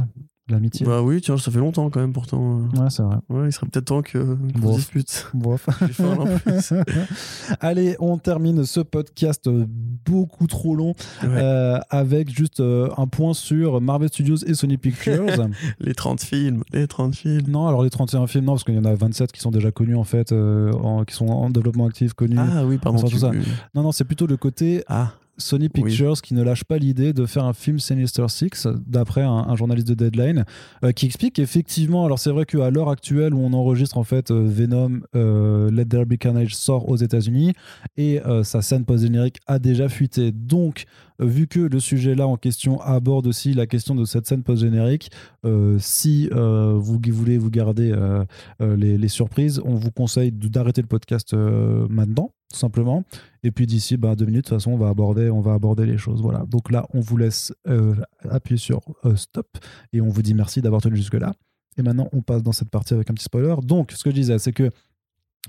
l'amitié. 0.50 0.86
Bah 0.86 1.02
oui, 1.02 1.22
tiens, 1.22 1.38
ça 1.38 1.52
fait 1.52 1.60
longtemps 1.60 1.90
quand 1.90 2.00
même 2.00 2.14
pourtant. 2.14 2.60
Ouais, 2.76 2.90
c'est 2.90 3.04
vrai. 3.04 3.18
Ouais, 3.30 3.48
il 3.48 3.52
serait 3.52 3.68
peut-être 3.68 3.86
temps 3.86 4.02
que 4.02 4.38
qu'on 4.62 4.74
se 4.74 4.78
dispute. 4.78 5.32
Allez, 7.60 7.96
on 8.00 8.18
termine 8.18 8.66
ce 8.66 8.80
podcast 8.80 9.48
euh, 9.48 9.66
beaucoup 10.06 10.48
trop 10.48 10.76
long 10.76 10.94
Ouais. 11.24 11.30
euh, 11.32 11.80
avec 11.90 12.30
juste 12.36 12.60
euh, 12.60 12.90
un 12.98 13.08
point 13.08 13.34
sur 13.34 13.82
Marvel 13.82 14.10
Studios 14.10 14.38
et 14.46 14.54
Sony 14.54 14.78
Pictures. 14.78 15.26
Les 15.80 15.94
30 15.94 16.22
films, 16.22 16.64
les 16.74 16.88
30 16.88 17.16
films. 17.16 17.48
non, 17.48 17.68
alors 17.68 17.84
les 17.84 17.90
31 17.90 18.28
films, 18.28 18.46
non, 18.46 18.54
parce 18.54 18.64
qu'il 18.64 18.76
y 18.76 18.80
en 18.80 18.86
a 18.86 18.94
27 18.94 19.32
qui 19.32 19.40
sont 19.42 19.52
déjà 19.52 19.72
connus 19.72 19.96
en 19.96 20.04
fait, 20.04 20.32
euh, 20.32 20.72
en- 20.74 21.04
qui 21.06 21.14
sont 21.16 21.28
en 21.28 21.50
développement 21.50 21.86
actif, 21.88 22.14
connus. 22.14 22.38
Ah 22.40 22.66
oui, 22.66 22.78
pardon. 22.78 23.04
Tout 23.08 23.18
ça. 23.20 23.32
Non, 23.74 23.84
non, 23.84 23.92
c'est 23.92 24.04
plutôt 24.06 24.28
le 24.28 24.38
côté 24.38 24.84
Ah, 24.88 25.12
Sony 25.38 25.70
Pictures 25.70 26.22
qui 26.22 26.34
ne 26.34 26.44
lâche 26.44 26.64
pas 26.64 26.78
l'idée 26.78 27.14
de 27.14 27.26
faire 27.26 27.46
un 27.46 27.54
film 27.54 27.80
Sinister 27.80 28.26
Six, 28.30 28.68
d'après 28.86 29.22
un, 29.22 29.30
un 29.32 29.56
journaliste 29.56 29.88
de 29.88 29.94
Deadline, 29.94 30.46
euh, 30.84 30.92
qui 30.92 31.06
explique 31.06 31.36
qu'effectivement, 31.36 32.06
alors 32.06 32.20
c'est 32.20 32.32
vrai 32.32 32.46
qu'à 32.46 32.70
l'heure 32.70 32.90
actuelle 32.90 33.34
où 33.34 33.40
on 33.40 33.54
enregistre 33.54 33.98
en 33.98 34.04
fait 34.04 34.32
euh, 34.32 34.44
Venom, 34.46 35.02
euh, 35.16 35.70
Let 35.72 35.86
There 35.86 36.06
Be 36.06 36.18
Carnage 36.18 36.56
sort 36.56 36.90
aux 36.90 36.98
États-Unis 36.98 37.54
et 37.98 38.20
sa 38.44 38.62
scène 38.62 38.86
post-générique 38.86 39.38
a 39.48 39.60
déjà 39.60 39.90
fuité. 39.90 40.32
Donc, 40.32 40.86
vu 41.20 41.48
que 41.48 41.60
le 41.60 41.80
sujet 41.80 42.16
là 42.16 42.28
en 42.28 42.38
question 42.38 42.82
aborde 42.82 43.28
aussi 43.28 43.54
la 43.54 43.68
question 43.68 43.96
de 43.96 44.06
cette 44.06 44.28
scène 44.28 44.44
post-générique, 44.44 45.12
euh, 45.46 45.78
si 45.80 46.30
euh, 46.32 46.78
vous 46.78 47.00
voulez 47.12 47.38
vous 47.38 47.50
garder 47.50 47.92
euh, 47.94 48.26
les, 48.60 48.98
les 48.98 49.08
surprises, 49.08 49.62
on 49.64 49.76
vous 49.76 49.92
conseille 49.92 50.32
d'arrêter 50.32 50.82
le 50.82 50.88
podcast 50.88 51.34
maintenant, 51.34 52.32
tout 52.52 52.58
simplement. 52.58 53.04
Et 53.44 53.52
puis 53.52 53.68
d'ici 53.68 53.98
bah, 53.98 54.16
deux 54.16 54.26
minutes, 54.26 54.46
de 54.46 54.50
toute 54.50 54.58
façon, 54.58 54.72
on 54.72 54.78
va 54.78 54.90
aborder, 54.90 55.30
on 55.30 55.42
va 55.42 55.54
aborder 55.54 55.86
les 55.86 55.98
choses. 55.98 56.22
Voilà. 56.22 56.46
Donc 56.48 56.72
là, 56.72 56.86
on 56.94 57.00
vous 57.00 57.18
laisse 57.18 57.54
euh, 57.68 57.96
appuyer 58.30 58.58
sur 58.58 58.82
euh, 59.06 59.16
stop 59.16 59.58
et 59.94 60.02
on 60.02 60.10
vous 60.10 60.22
dit 60.22 60.34
merci 60.34 60.62
d'avoir 60.62 60.82
tenu 60.82 60.96
jusque-là. 60.96 61.34
Et 61.78 61.82
maintenant, 61.82 62.08
on 62.14 62.22
passe 62.22 62.44
dans 62.44 62.54
cette 62.54 62.70
partie 62.70 62.94
avec 62.94 63.10
un 63.10 63.14
petit 63.14 63.26
spoiler. 63.26 63.56
Donc, 63.64 63.92
ce 63.92 64.04
que 64.04 64.10
je 64.10 64.16
disais, 64.16 64.40
c'est 64.40 64.54
que 64.54 64.72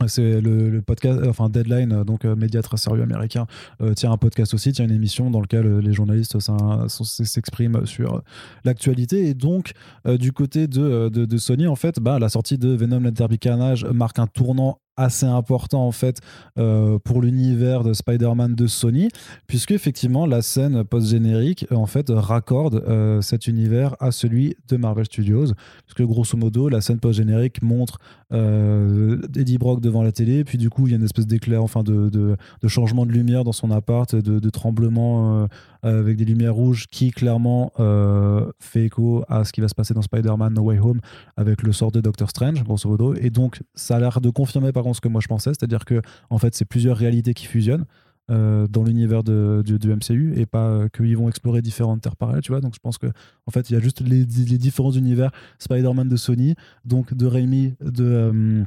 c'est 0.06 0.40
le, 0.40 0.82
podcast, 0.82 1.18
euh, 1.20 1.30
enfin 1.30 1.48
Deadline, 1.48 1.92
euh, 1.92 2.04
donc 2.04 2.24
euh, 2.24 2.36
média 2.36 2.60
très 2.60 2.76
sérieux 2.76 3.02
américain, 3.02 3.46
euh, 3.80 3.94
tient 3.94 4.12
un 4.12 4.18
podcast 4.18 4.52
aussi, 4.52 4.72
tient 4.72 4.84
une 4.84 4.94
émission 4.94 5.30
dans 5.30 5.40
laquelle 5.40 5.66
euh, 5.66 5.80
les 5.80 5.92
journalistes 5.92 6.36
s'expriment 6.88 7.86
sur 7.86 8.16
euh, 8.16 8.20
l'actualité. 8.64 9.28
Et 9.28 9.34
donc, 9.34 9.72
euh, 10.06 10.18
du 10.18 10.32
côté 10.32 10.68
de, 10.68 10.82
euh, 10.82 11.10
de, 11.10 11.36
Sony, 11.38 11.66
en 11.66 11.76
fait, 11.76 11.98
bah, 11.98 12.18
la 12.18 12.28
sortie 12.28 12.58
de 12.58 12.68
Venom 12.68 13.10
Carnage 13.40 13.84
marque 13.86 14.18
un 14.18 14.26
tournant 14.26 14.80
assez 14.96 15.26
important 15.26 15.86
en 15.86 15.92
fait 15.92 16.20
euh, 16.58 16.98
pour 16.98 17.20
l'univers 17.20 17.84
de 17.84 17.92
Spider-Man 17.92 18.54
de 18.54 18.66
Sony 18.66 19.08
puisque 19.46 19.72
effectivement 19.72 20.26
la 20.26 20.42
scène 20.42 20.84
post-générique 20.84 21.66
euh, 21.70 21.76
en 21.76 21.86
fait 21.86 22.10
raccorde 22.10 22.82
euh, 22.86 23.20
cet 23.20 23.46
univers 23.46 23.96
à 24.00 24.10
celui 24.10 24.56
de 24.68 24.76
Marvel 24.76 25.04
Studios 25.04 25.46
parce 25.46 25.94
que 25.94 26.02
grosso 26.02 26.36
modo 26.36 26.68
la 26.68 26.80
scène 26.80 26.98
post-générique 26.98 27.62
montre 27.62 27.98
Eddie 28.32 29.58
Brock 29.58 29.80
devant 29.80 30.02
la 30.02 30.10
télé 30.10 30.42
puis 30.42 30.58
du 30.58 30.68
coup 30.68 30.86
il 30.86 30.90
y 30.90 30.94
a 30.94 30.96
une 30.96 31.04
espèce 31.04 31.28
d'éclair 31.28 31.62
enfin 31.62 31.84
de, 31.84 32.08
de, 32.08 32.36
changement 32.66 33.06
de 33.06 33.12
lumière 33.12 33.44
dans 33.44 33.52
son 33.52 33.70
appart 33.70 34.16
de, 34.16 34.40
de 34.40 34.50
tremblement 34.50 35.46
avec 35.82 36.16
des 36.16 36.24
lumières 36.24 36.54
rouges 36.54 36.88
qui 36.88 37.12
clairement 37.12 37.70
fait 38.58 38.86
écho 38.86 39.24
à 39.28 39.44
ce 39.44 39.52
qui 39.52 39.60
va 39.60 39.68
se 39.68 39.76
passer 39.76 39.94
dans 39.94 40.02
Spider-Man 40.02 40.54
No 40.54 40.62
Way 40.62 40.78
Home 40.80 41.00
avec 41.36 41.62
le 41.62 41.72
sort 41.72 41.92
de 41.92 42.00
Doctor 42.00 42.30
Strange, 42.30 42.64
grosso 42.64 42.88
modo. 42.88 43.14
Et 43.14 43.30
donc, 43.30 43.62
ça 43.74 43.96
a 43.96 44.00
l'air 44.00 44.20
de 44.20 44.30
confirmer 44.30 44.72
par 44.72 44.85
ce 44.94 45.00
que 45.00 45.08
moi 45.08 45.20
je 45.20 45.28
pensais, 45.28 45.50
c'est-à-dire 45.50 45.84
que 45.84 46.00
en 46.30 46.38
fait, 46.38 46.54
c'est 46.54 46.64
plusieurs 46.64 46.96
réalités 46.96 47.34
qui 47.34 47.46
fusionnent. 47.46 47.86
euh, 48.30 48.66
dans 48.66 48.82
l'univers 48.82 49.22
de, 49.22 49.62
du, 49.64 49.88
MCU 49.88 50.34
et 50.36 50.46
pas 50.46 50.68
euh, 50.68 50.88
qu'ils 50.88 51.16
vont 51.16 51.28
explorer 51.28 51.62
différentes 51.62 52.00
terres 52.00 52.16
parallèles, 52.16 52.42
tu 52.42 52.52
vois. 52.52 52.60
Donc 52.60 52.74
je 52.74 52.80
pense 52.80 52.98
que 52.98 53.06
en 53.46 53.50
fait, 53.50 53.70
il 53.70 53.74
y 53.74 53.76
a 53.76 53.80
juste 53.80 54.00
les, 54.00 54.24
les 54.24 54.58
différents 54.58 54.90
univers 54.90 55.30
Spider-Man 55.58 56.08
de 56.08 56.16
Sony, 56.16 56.54
donc 56.84 57.14
de 57.14 57.26
Raimi, 57.26 57.74
de, 57.80 58.04
euh, 58.04 58.64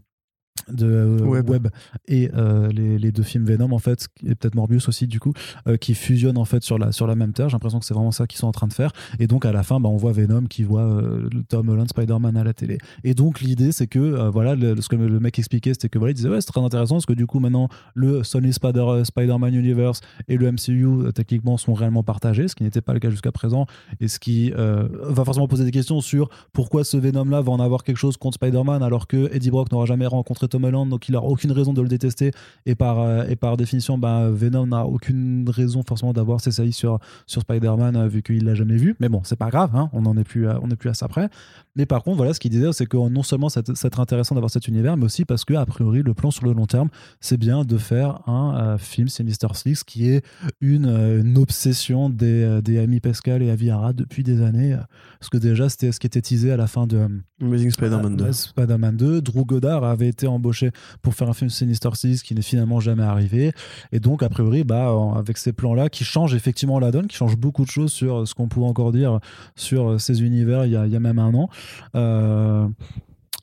de 0.72 0.86
euh. 0.88 1.18
Webb, 1.24 1.68
et 2.08 2.30
euh, 2.36 2.68
les, 2.70 2.98
les 2.98 3.12
deux 3.12 3.24
films 3.24 3.46
Venom 3.46 3.72
en 3.72 3.80
fait 3.80 4.08
et 4.26 4.36
peut-être 4.36 4.56
Morbius 4.56 4.88
aussi 4.88 5.08
du 5.08 5.20
coup 5.20 5.34
euh, 5.68 5.78
qui 5.78 5.94
fusionnent 5.96 6.38
en 6.38 6.46
fait 6.46 6.64
sur 6.64 6.78
la 6.78 6.92
sur 6.92 7.08
la 7.08 7.16
même 7.16 7.34
terre. 7.34 7.50
J'ai 7.50 7.54
l'impression 7.56 7.80
que 7.80 7.86
c'est 7.86 7.94
vraiment 7.94 8.12
ça 8.12 8.28
qu'ils 8.28 8.40
sont 8.40 8.48
en 8.48 8.52
train 8.52 8.68
de 8.68 8.74
faire. 8.74 8.92
Et 9.20 9.28
donc 9.28 9.46
à 9.46 9.52
la 9.52 9.64
fin 9.64 9.80
bah, 9.80 9.90
on 9.90 9.98
voit 9.98 10.12
Venom 10.12 10.44
qui 10.46 10.64
voit 10.64 10.84
euh, 10.84 11.30
Tom 11.48 11.70
Holland 11.70 11.88
Spider-Man 11.90 12.36
à 12.38 12.44
la 12.44 12.54
télé. 12.54 12.78
Et 13.04 13.14
donc 13.14 13.42
l'idée 13.42 13.72
c'est 13.72 13.88
que 13.88 14.30
voilà 14.30 14.56
le- 14.56 14.82
ce 14.82 14.90
que 14.90 14.96
le 14.96 15.20
mec 15.20 15.38
expliquait 15.40 15.74
c'était 15.74 15.90
que 15.90 15.98
voilà 15.98 16.12
il 16.12 16.16
disait 16.16 16.30
ouais 16.30 16.42
c'est 16.42 16.52
très 16.52 16.62
intéressant 16.62 16.96
parce 16.96 17.06
que 17.06 17.14
du 17.14 17.26
coup 17.26 17.40
maintenant 17.40 17.70
le 17.94 18.24
Sony 18.24 18.52
Spider, 18.54 19.02
Spider-Man 19.04 19.54
Universe 19.54 20.02
et 20.28 20.38
le 20.38 20.52
MCU 20.52 21.12
techniquement 21.14 21.58
sont 21.58 21.74
réellement 21.74 22.04
partagés 22.04 22.48
ce 22.48 22.56
qui 22.56 22.64
n'était 22.64 22.82
pas 22.82 22.94
le 22.94 23.00
cas 23.00 23.10
jusqu'à 23.10 23.32
présent. 23.32 23.66
Et 24.00 24.08
ce 24.08 24.20
qui 24.20 24.52
va 24.52 25.24
forcément 25.26 25.48
poser 25.48 25.64
des 25.66 25.72
questions 25.72 26.02
sur 26.02 26.30
pourquoi 26.54 26.84
ce 26.84 26.98
Venom 26.98 27.26
là 27.26 27.42
va 27.42 27.52
en 27.52 27.60
avoir 27.60 27.84
quelque 27.84 27.98
chose 27.98 28.18
contre 28.18 28.36
Spider-Man 28.36 28.84
alors 28.84 29.08
que 29.08 29.30
Eddie 29.34 29.52
Brock 29.52 29.72
n'aura 29.72 29.86
jamais 29.86 30.06
rencontré 30.08 30.48
Tom 30.50 30.64
Holland 30.64 30.90
donc 30.90 31.08
il 31.10 31.14
n'a 31.14 31.22
aucune 31.22 31.52
raison 31.52 31.74
de 31.74 31.82
le 31.82 31.88
détester 31.88 32.32
et 32.66 32.76
par, 32.76 33.00
euh, 33.00 33.26
et 33.30 33.36
par 33.36 33.58
définition 33.58 33.98
bah, 33.98 34.30
Venom 34.30 34.68
n'a 34.68 34.86
aucune 34.86 35.50
raison 35.50 35.84
forcément 35.88 36.14
d'avoir 36.14 36.42
ses 36.42 36.52
saillies 36.52 36.74
sur, 36.74 37.00
sur 37.26 37.42
Spider-Man 37.42 37.96
euh, 37.96 38.08
vu 38.08 38.22
qu'il 38.22 38.44
l'a 38.46 38.56
jamais 38.56 38.78
vu 38.78 38.96
mais 39.00 39.10
bon 39.10 39.22
c'est 39.24 39.38
pas 39.38 39.50
grave 39.50 39.76
hein, 39.76 39.90
on 39.94 40.02
n'en 40.02 40.18
est 40.18 40.24
plus 40.24 40.48
à, 40.48 40.60
on 40.62 40.70
est 40.70 40.76
plus 40.76 40.90
à 40.90 40.94
ça 40.94 41.08
près 41.08 41.30
mais 41.76 41.86
par 41.86 42.04
contre 42.04 42.18
voilà 42.18 42.34
ce 42.34 42.40
qu'il 42.40 42.52
disait 42.52 42.72
c'est 42.74 42.86
que 42.86 42.98
non 42.98 43.24
seulement 43.24 43.50
c'est 43.50 44.00
intéressant 44.00 44.36
d'avoir 44.36 44.52
cet 44.52 44.68
univers 44.68 44.98
mais 44.98 45.06
aussi 45.06 45.26
parce 45.26 45.46
que 45.46 45.54
a 45.54 45.66
priori 45.66 46.04
le 46.04 46.14
plan 46.14 46.32
sur 46.32 46.46
le 46.46 46.54
long 46.54 46.66
terme 46.66 46.90
c'est 47.20 47.38
bien 47.38 47.64
de 47.64 47.78
faire 47.78 48.28
un 48.28 48.56
euh, 48.58 48.78
film 48.78 49.08
Sinister 49.08 49.48
Six 49.54 49.84
qui 49.84 50.10
est 50.10 50.24
une, 50.62 50.86
euh, 50.86 51.22
une 51.22 51.38
obsession 51.38 52.10
des, 52.10 52.44
euh, 52.44 52.62
des 52.62 52.80
Amy 52.80 53.00
Pascal 53.00 53.42
et 53.44 53.50
Avi 53.50 53.70
Arad 53.70 53.96
depuis 53.96 54.24
des 54.24 54.42
années 54.42 54.74
euh, 54.74 54.78
parce 55.20 55.30
que 55.30 55.38
déjà 55.38 55.70
c'était 55.70 55.92
ce 55.92 56.00
qui 56.00 56.08
était 56.08 56.22
teasé 56.22 56.52
à 56.52 56.58
la 56.58 56.68
fin 56.68 56.88
de 56.88 56.98
euh, 56.98 57.08
Amazing 57.42 57.72
Spider-Man 57.72 58.16
2. 58.16 58.24
Ouais, 58.26 58.34
Spider-Man 58.34 58.98
2. 58.98 59.22
Drew 59.22 59.46
Goddard 59.46 59.84
avait 59.84 60.10
été 60.10 60.28
embauché 60.40 60.72
pour 61.02 61.14
faire 61.14 61.30
un 61.30 61.34
film 61.34 61.50
Sinister 61.50 61.90
Six 61.94 62.24
qui 62.24 62.34
n'est 62.34 62.42
finalement 62.42 62.80
jamais 62.80 63.04
arrivé. 63.04 63.52
Et 63.92 64.00
donc, 64.00 64.24
a 64.24 64.30
priori, 64.30 64.64
bah, 64.64 64.92
avec 65.16 65.38
ces 65.38 65.54
plans-là, 65.54 65.90
qui 65.90 66.04
changent 66.04 66.34
effectivement 66.36 66.80
la 66.80 66.92
donne, 66.92 67.08
qui 67.08 67.16
changent 67.18 67.38
beaucoup 67.38 67.64
de 67.66 67.70
choses 67.72 67.92
sur 67.92 68.28
ce 68.28 68.34
qu'on 68.34 68.48
pouvait 68.48 68.66
encore 68.68 68.92
dire 68.92 69.20
sur 69.56 70.02
ces 70.02 70.24
univers 70.24 70.66
il 70.66 70.72
y 70.72 70.76
a, 70.76 70.86
il 70.88 70.92
y 70.92 70.96
a 70.96 71.00
même 71.00 71.20
un 71.20 71.34
an. 71.36 71.50
Euh, 71.96 72.68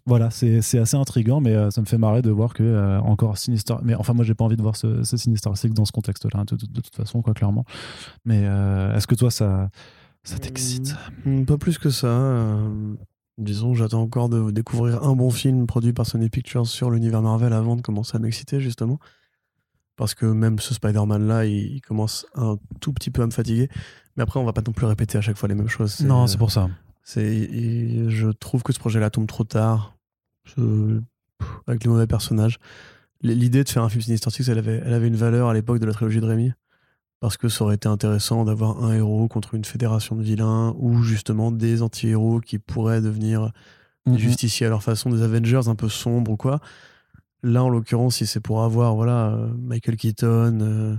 voilà, 0.08 0.30
c'est 0.30 0.58
assez 0.78 0.96
intriguant, 0.96 1.40
mais 1.40 1.54
euh, 1.54 1.70
ça 1.70 1.80
me 1.80 1.86
fait 1.86 1.98
marrer 1.98 2.22
de 2.22 2.30
voir 2.30 2.54
que 2.54 2.62
euh, 2.62 3.00
encore 3.00 3.38
Sinister. 3.38 3.74
Mais 3.82 3.94
enfin, 3.96 4.12
moi, 4.12 4.24
j'ai 4.24 4.34
pas 4.34 4.44
envie 4.44 4.56
de 4.56 4.62
voir 4.62 4.76
ce, 4.76 5.02
ce 5.02 5.16
Sinister 5.16 5.50
Six 5.54 5.70
dans 5.70 5.84
ce 5.84 5.90
contexte-là, 5.92 6.44
de, 6.44 6.54
de- 6.56 6.66
de 6.66 6.80
toute 6.80 6.94
façon, 6.94 7.22
quoi, 7.22 7.34
clairement. 7.34 7.64
Mais 8.24 8.42
euh, 8.44 8.94
est-ce 8.96 9.06
que 9.08 9.16
toi, 9.16 9.32
ça, 9.32 9.68
ça 10.22 10.38
t'excite? 10.38 10.94
Hmm, 11.24 11.44
Pas 11.44 11.58
plus 11.58 11.78
que 11.78 11.90
ça. 11.90 12.08
Euh, 13.38 13.42
disons, 13.42 13.74
j'attends 13.74 14.02
encore 14.02 14.28
de 14.28 14.50
découvrir 14.50 15.02
un 15.04 15.14
bon 15.14 15.30
film 15.30 15.66
produit 15.66 15.92
par 15.92 16.06
Sony 16.06 16.28
Pictures 16.30 16.66
sur 16.66 16.90
l'univers 16.90 17.22
Marvel 17.22 17.52
avant 17.52 17.76
de 17.76 17.82
commencer 17.82 18.16
à 18.16 18.18
m'exciter, 18.18 18.60
justement. 18.60 18.98
Parce 19.96 20.14
que 20.14 20.26
même 20.26 20.58
ce 20.58 20.74
Spider-Man-là, 20.74 21.46
il, 21.46 21.76
il 21.76 21.80
commence 21.80 22.26
un 22.34 22.58
tout 22.80 22.92
petit 22.92 23.10
peu 23.10 23.22
à 23.22 23.26
me 23.26 23.30
fatiguer. 23.30 23.68
Mais 24.16 24.22
après, 24.22 24.38
on 24.40 24.44
va 24.44 24.52
pas 24.52 24.62
non 24.66 24.72
plus 24.72 24.86
répéter 24.86 25.16
à 25.18 25.20
chaque 25.22 25.36
fois 25.36 25.48
les 25.48 25.54
mêmes 25.54 25.68
choses. 25.68 26.00
Non, 26.00 26.26
c'est 26.26 26.38
pour 26.38 26.50
ça. 26.50 26.68
C'est, 27.02 28.08
je 28.10 28.28
trouve 28.28 28.62
que 28.62 28.72
ce 28.72 28.78
projet-là 28.78 29.10
tombe 29.10 29.26
trop 29.26 29.44
tard, 29.44 29.96
Je- 30.44 31.00
avec 31.66 31.84
les 31.84 31.90
mauvais 31.90 32.06
personnages. 32.06 32.58
L'idée 33.22 33.62
de 33.64 33.68
faire 33.68 33.82
un 33.82 33.88
film 33.88 34.02
Sinister 34.02 34.30
Six, 34.30 34.48
elle 34.50 34.58
avait, 34.58 34.82
elle 34.84 34.92
avait 34.92 35.06
une 35.08 35.16
valeur 35.16 35.48
à 35.48 35.54
l'époque 35.54 35.78
de 35.78 35.86
la 35.86 35.92
trilogie 35.92 36.20
de 36.20 36.26
Rémi, 36.26 36.52
parce 37.20 37.36
que 37.36 37.48
ça 37.48 37.64
aurait 37.64 37.76
été 37.76 37.88
intéressant 37.88 38.44
d'avoir 38.44 38.84
un 38.84 38.92
héros 38.94 39.26
contre 39.28 39.54
une 39.54 39.64
fédération 39.64 40.16
de 40.16 40.22
vilains, 40.22 40.74
ou 40.78 41.02
justement 41.02 41.50
des 41.50 41.82
anti-héros 41.82 42.40
qui 42.40 42.58
pourraient 42.58 43.00
devenir 43.00 43.52
des 44.06 44.12
Mhm. 44.12 44.18
justiciers 44.18 44.66
à 44.66 44.68
leur 44.70 44.82
façon, 44.82 45.10
des 45.10 45.22
Avengers 45.22 45.62
un 45.68 45.74
peu 45.74 45.88
sombres 45.88 46.30
ou 46.32 46.36
quoi. 46.36 46.60
Là, 47.42 47.64
en 47.64 47.68
l'occurrence, 47.68 48.16
si 48.16 48.26
c'est 48.26 48.40
pour 48.40 48.62
avoir 48.62 48.94
voilà, 48.94 49.28
euh, 49.30 49.48
Michael 49.58 49.96
Keaton, 49.96 50.58
euh, 50.60 50.96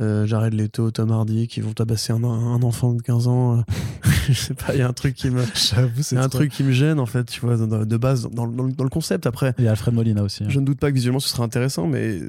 euh, 0.00 0.26
Jared 0.26 0.54
Leto, 0.54 0.90
Tom 0.90 1.10
Hardy, 1.12 1.46
qui 1.48 1.60
vont 1.60 1.72
tabasser 1.72 2.12
un, 2.12 2.22
un 2.24 2.62
enfant 2.62 2.94
de 2.94 3.02
15 3.02 3.28
ans, 3.28 3.58
euh, 3.58 3.62
je 4.28 4.32
sais 4.32 4.54
pas, 4.54 4.74
il 4.74 4.78
y 4.78 4.82
a 4.82 4.88
un 4.88 4.92
truc 4.92 5.14
qui 5.14 5.30
me... 5.30 5.42
J'avoue, 5.54 6.02
C'est 6.02 6.16
un 6.16 6.28
truc 6.28 6.50
qui 6.50 6.64
me 6.64 6.72
gêne 6.72 6.98
en 6.98 7.06
fait, 7.06 7.24
tu 7.24 7.40
vois, 7.40 7.56
de, 7.56 7.84
de 7.84 7.96
base 7.96 8.22
dans, 8.30 8.46
dans 8.48 8.64
le- 8.64 8.72
dans 8.72 8.84
le 8.84 8.90
concept. 8.90 9.26
Après, 9.26 9.54
Et 9.58 9.68
Alfred 9.68 9.94
Molina 9.94 10.22
aussi. 10.22 10.44
hein. 10.44 10.48
je 10.48 10.58
ne 10.60 10.64
doute 10.64 10.78
pas 10.80 10.88
que 10.90 10.94
visuellement 10.94 11.20
ce 11.20 11.28
sera 11.28 11.44
intéressant, 11.44 11.86
mais 11.86 12.20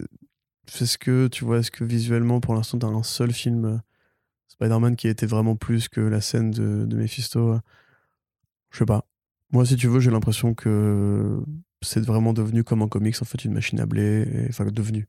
est-ce 0.67 0.97
que 0.97 1.27
tu 1.27 1.45
vois, 1.45 1.59
est-ce 1.59 1.71
que 1.71 1.83
visuellement 1.83 2.39
pour 2.39 2.55
l'instant 2.55 2.79
t'as 2.79 2.87
un 2.87 3.03
seul 3.03 3.31
film 3.33 3.65
euh, 3.65 3.77
Spider-Man 4.47 4.95
qui 4.95 5.07
été 5.07 5.25
vraiment 5.25 5.55
plus 5.55 5.89
que 5.89 6.01
la 6.01 6.21
scène 6.21 6.51
de, 6.51 6.95
Mephisto 6.95 7.53
euh, 7.53 7.59
Je 8.71 8.79
sais 8.79 8.85
pas. 8.85 9.05
Moi, 9.51 9.65
si 9.65 9.75
tu 9.75 9.87
veux, 9.87 9.99
j'ai 9.99 10.11
l'impression 10.11 10.53
que 10.55 11.43
c'est 11.81 12.03
vraiment 12.03 12.33
devenu 12.33 12.63
comme 12.63 12.81
en 12.81 12.87
comics 12.87 13.21
en 13.21 13.25
fait 13.25 13.45
une 13.45 13.53
machine 13.53 13.79
à 13.79 13.85
blé, 13.85 14.47
enfin 14.49 14.65
devenu. 14.65 15.07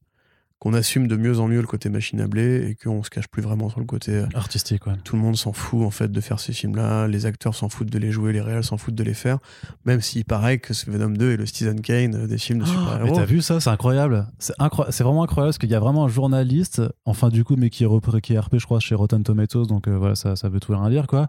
Qu'on 0.61 0.73
assume 0.73 1.09
de 1.09 1.17
mieux 1.17 1.41
en 1.41 1.49
mieux 1.49 1.61
le 1.61 1.67
côté 1.67 1.91
machine 1.91 2.21
à 2.23 2.27
blé 2.27 2.69
et 2.71 2.75
qu'on 2.75 3.03
se 3.03 3.11
cache 3.11 3.29
plus 3.29 3.43
vraiment 3.43 3.69
sur 3.69 3.81
le 3.81 3.87
côté. 3.87 4.13
euh, 4.13 4.27
Artistique, 4.35 4.87
ouais. 4.87 4.95
tout 5.05 5.15
le 5.15 5.21
monde 5.21 5.37
s'en 5.37 5.53
fout 5.53 5.83
en 5.83 5.91
fait 5.91 6.11
de 6.11 6.21
faire 6.23 6.41
ces 6.41 6.55
films-là, 6.55 7.07
les 7.07 7.27
acteurs 7.27 7.55
s'en 7.55 7.69
foutent 7.69 7.91
de 7.91 7.99
les 7.99 8.11
jouer, 8.11 8.33
les 8.33 8.41
réels 8.41 8.65
s'en 8.65 8.79
foutent 8.79 8.95
de 8.95 9.03
les 9.05 9.13
faire, 9.13 9.39
même 9.85 10.01
s'il 10.01 10.25
paraît 10.25 10.57
que 10.59 10.73
ce 10.73 10.91
Venom 10.91 11.11
2 11.11 11.33
est 11.33 11.37
le 11.37 11.45
Citizen 11.45 11.81
Kane 11.83 12.15
euh, 12.15 12.27
des 12.27 12.39
films 12.39 12.61
de 12.61 12.65
Oh, 12.67 12.71
mais 12.73 12.79
super-héros. 12.85 13.17
t'as 13.17 13.25
vu 13.27 13.43
ça, 13.43 13.61
c'est 13.61 13.69
incroyable. 13.69 14.27
C'est 14.39 14.57
incro- 14.59 14.91
vraiment 15.03 15.25
incroyable 15.25 15.49
parce 15.51 15.59
qu'il 15.59 15.71
y 15.71 15.75
a 15.75 15.81
vraiment 15.81 16.05
un 16.05 16.09
journaliste, 16.09 16.81
enfin 17.05 17.29
du 17.29 17.45
coup, 17.45 17.57
mais 17.59 17.69
qui 17.69 17.85
est, 17.85 17.89
repris- 17.89 18.23
qui 18.23 18.33
est 18.33 18.39
RP, 18.39 18.55
je 18.59 18.65
crois, 18.65 18.81
chez 18.81 18.95
Rotten 18.95 19.23
Tomatoes, 19.23 19.67
donc 19.67 19.87
euh, 19.87 19.99
voilà, 19.99 20.15
ça, 20.15 20.35
ça 20.35 20.49
veut 20.49 20.61
tout 20.61 20.73
rien 20.73 20.89
dire, 20.89 21.07
quoi. 21.09 21.27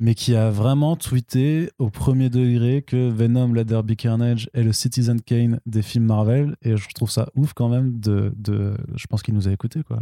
Mais 0.00 0.14
qui 0.14 0.36
a 0.36 0.48
vraiment 0.50 0.94
tweeté 0.94 1.70
au 1.78 1.90
premier 1.90 2.30
degré 2.30 2.82
que 2.86 3.10
Venom, 3.10 3.52
la 3.52 3.64
Derby 3.64 3.96
Carnage 3.96 4.48
est 4.54 4.62
le 4.62 4.72
Citizen 4.72 5.20
Kane 5.20 5.58
des 5.66 5.82
films 5.82 6.04
Marvel. 6.04 6.54
Et 6.62 6.76
je 6.76 6.86
trouve 6.94 7.10
ça 7.10 7.28
ouf 7.34 7.52
quand 7.52 7.68
même 7.68 7.98
de. 7.98 8.32
de 8.36 8.74
je 8.94 9.06
pense 9.08 9.22
qu'il 9.22 9.34
nous 9.34 9.48
a 9.48 9.52
écoutés, 9.52 9.80
quoi. 9.82 9.98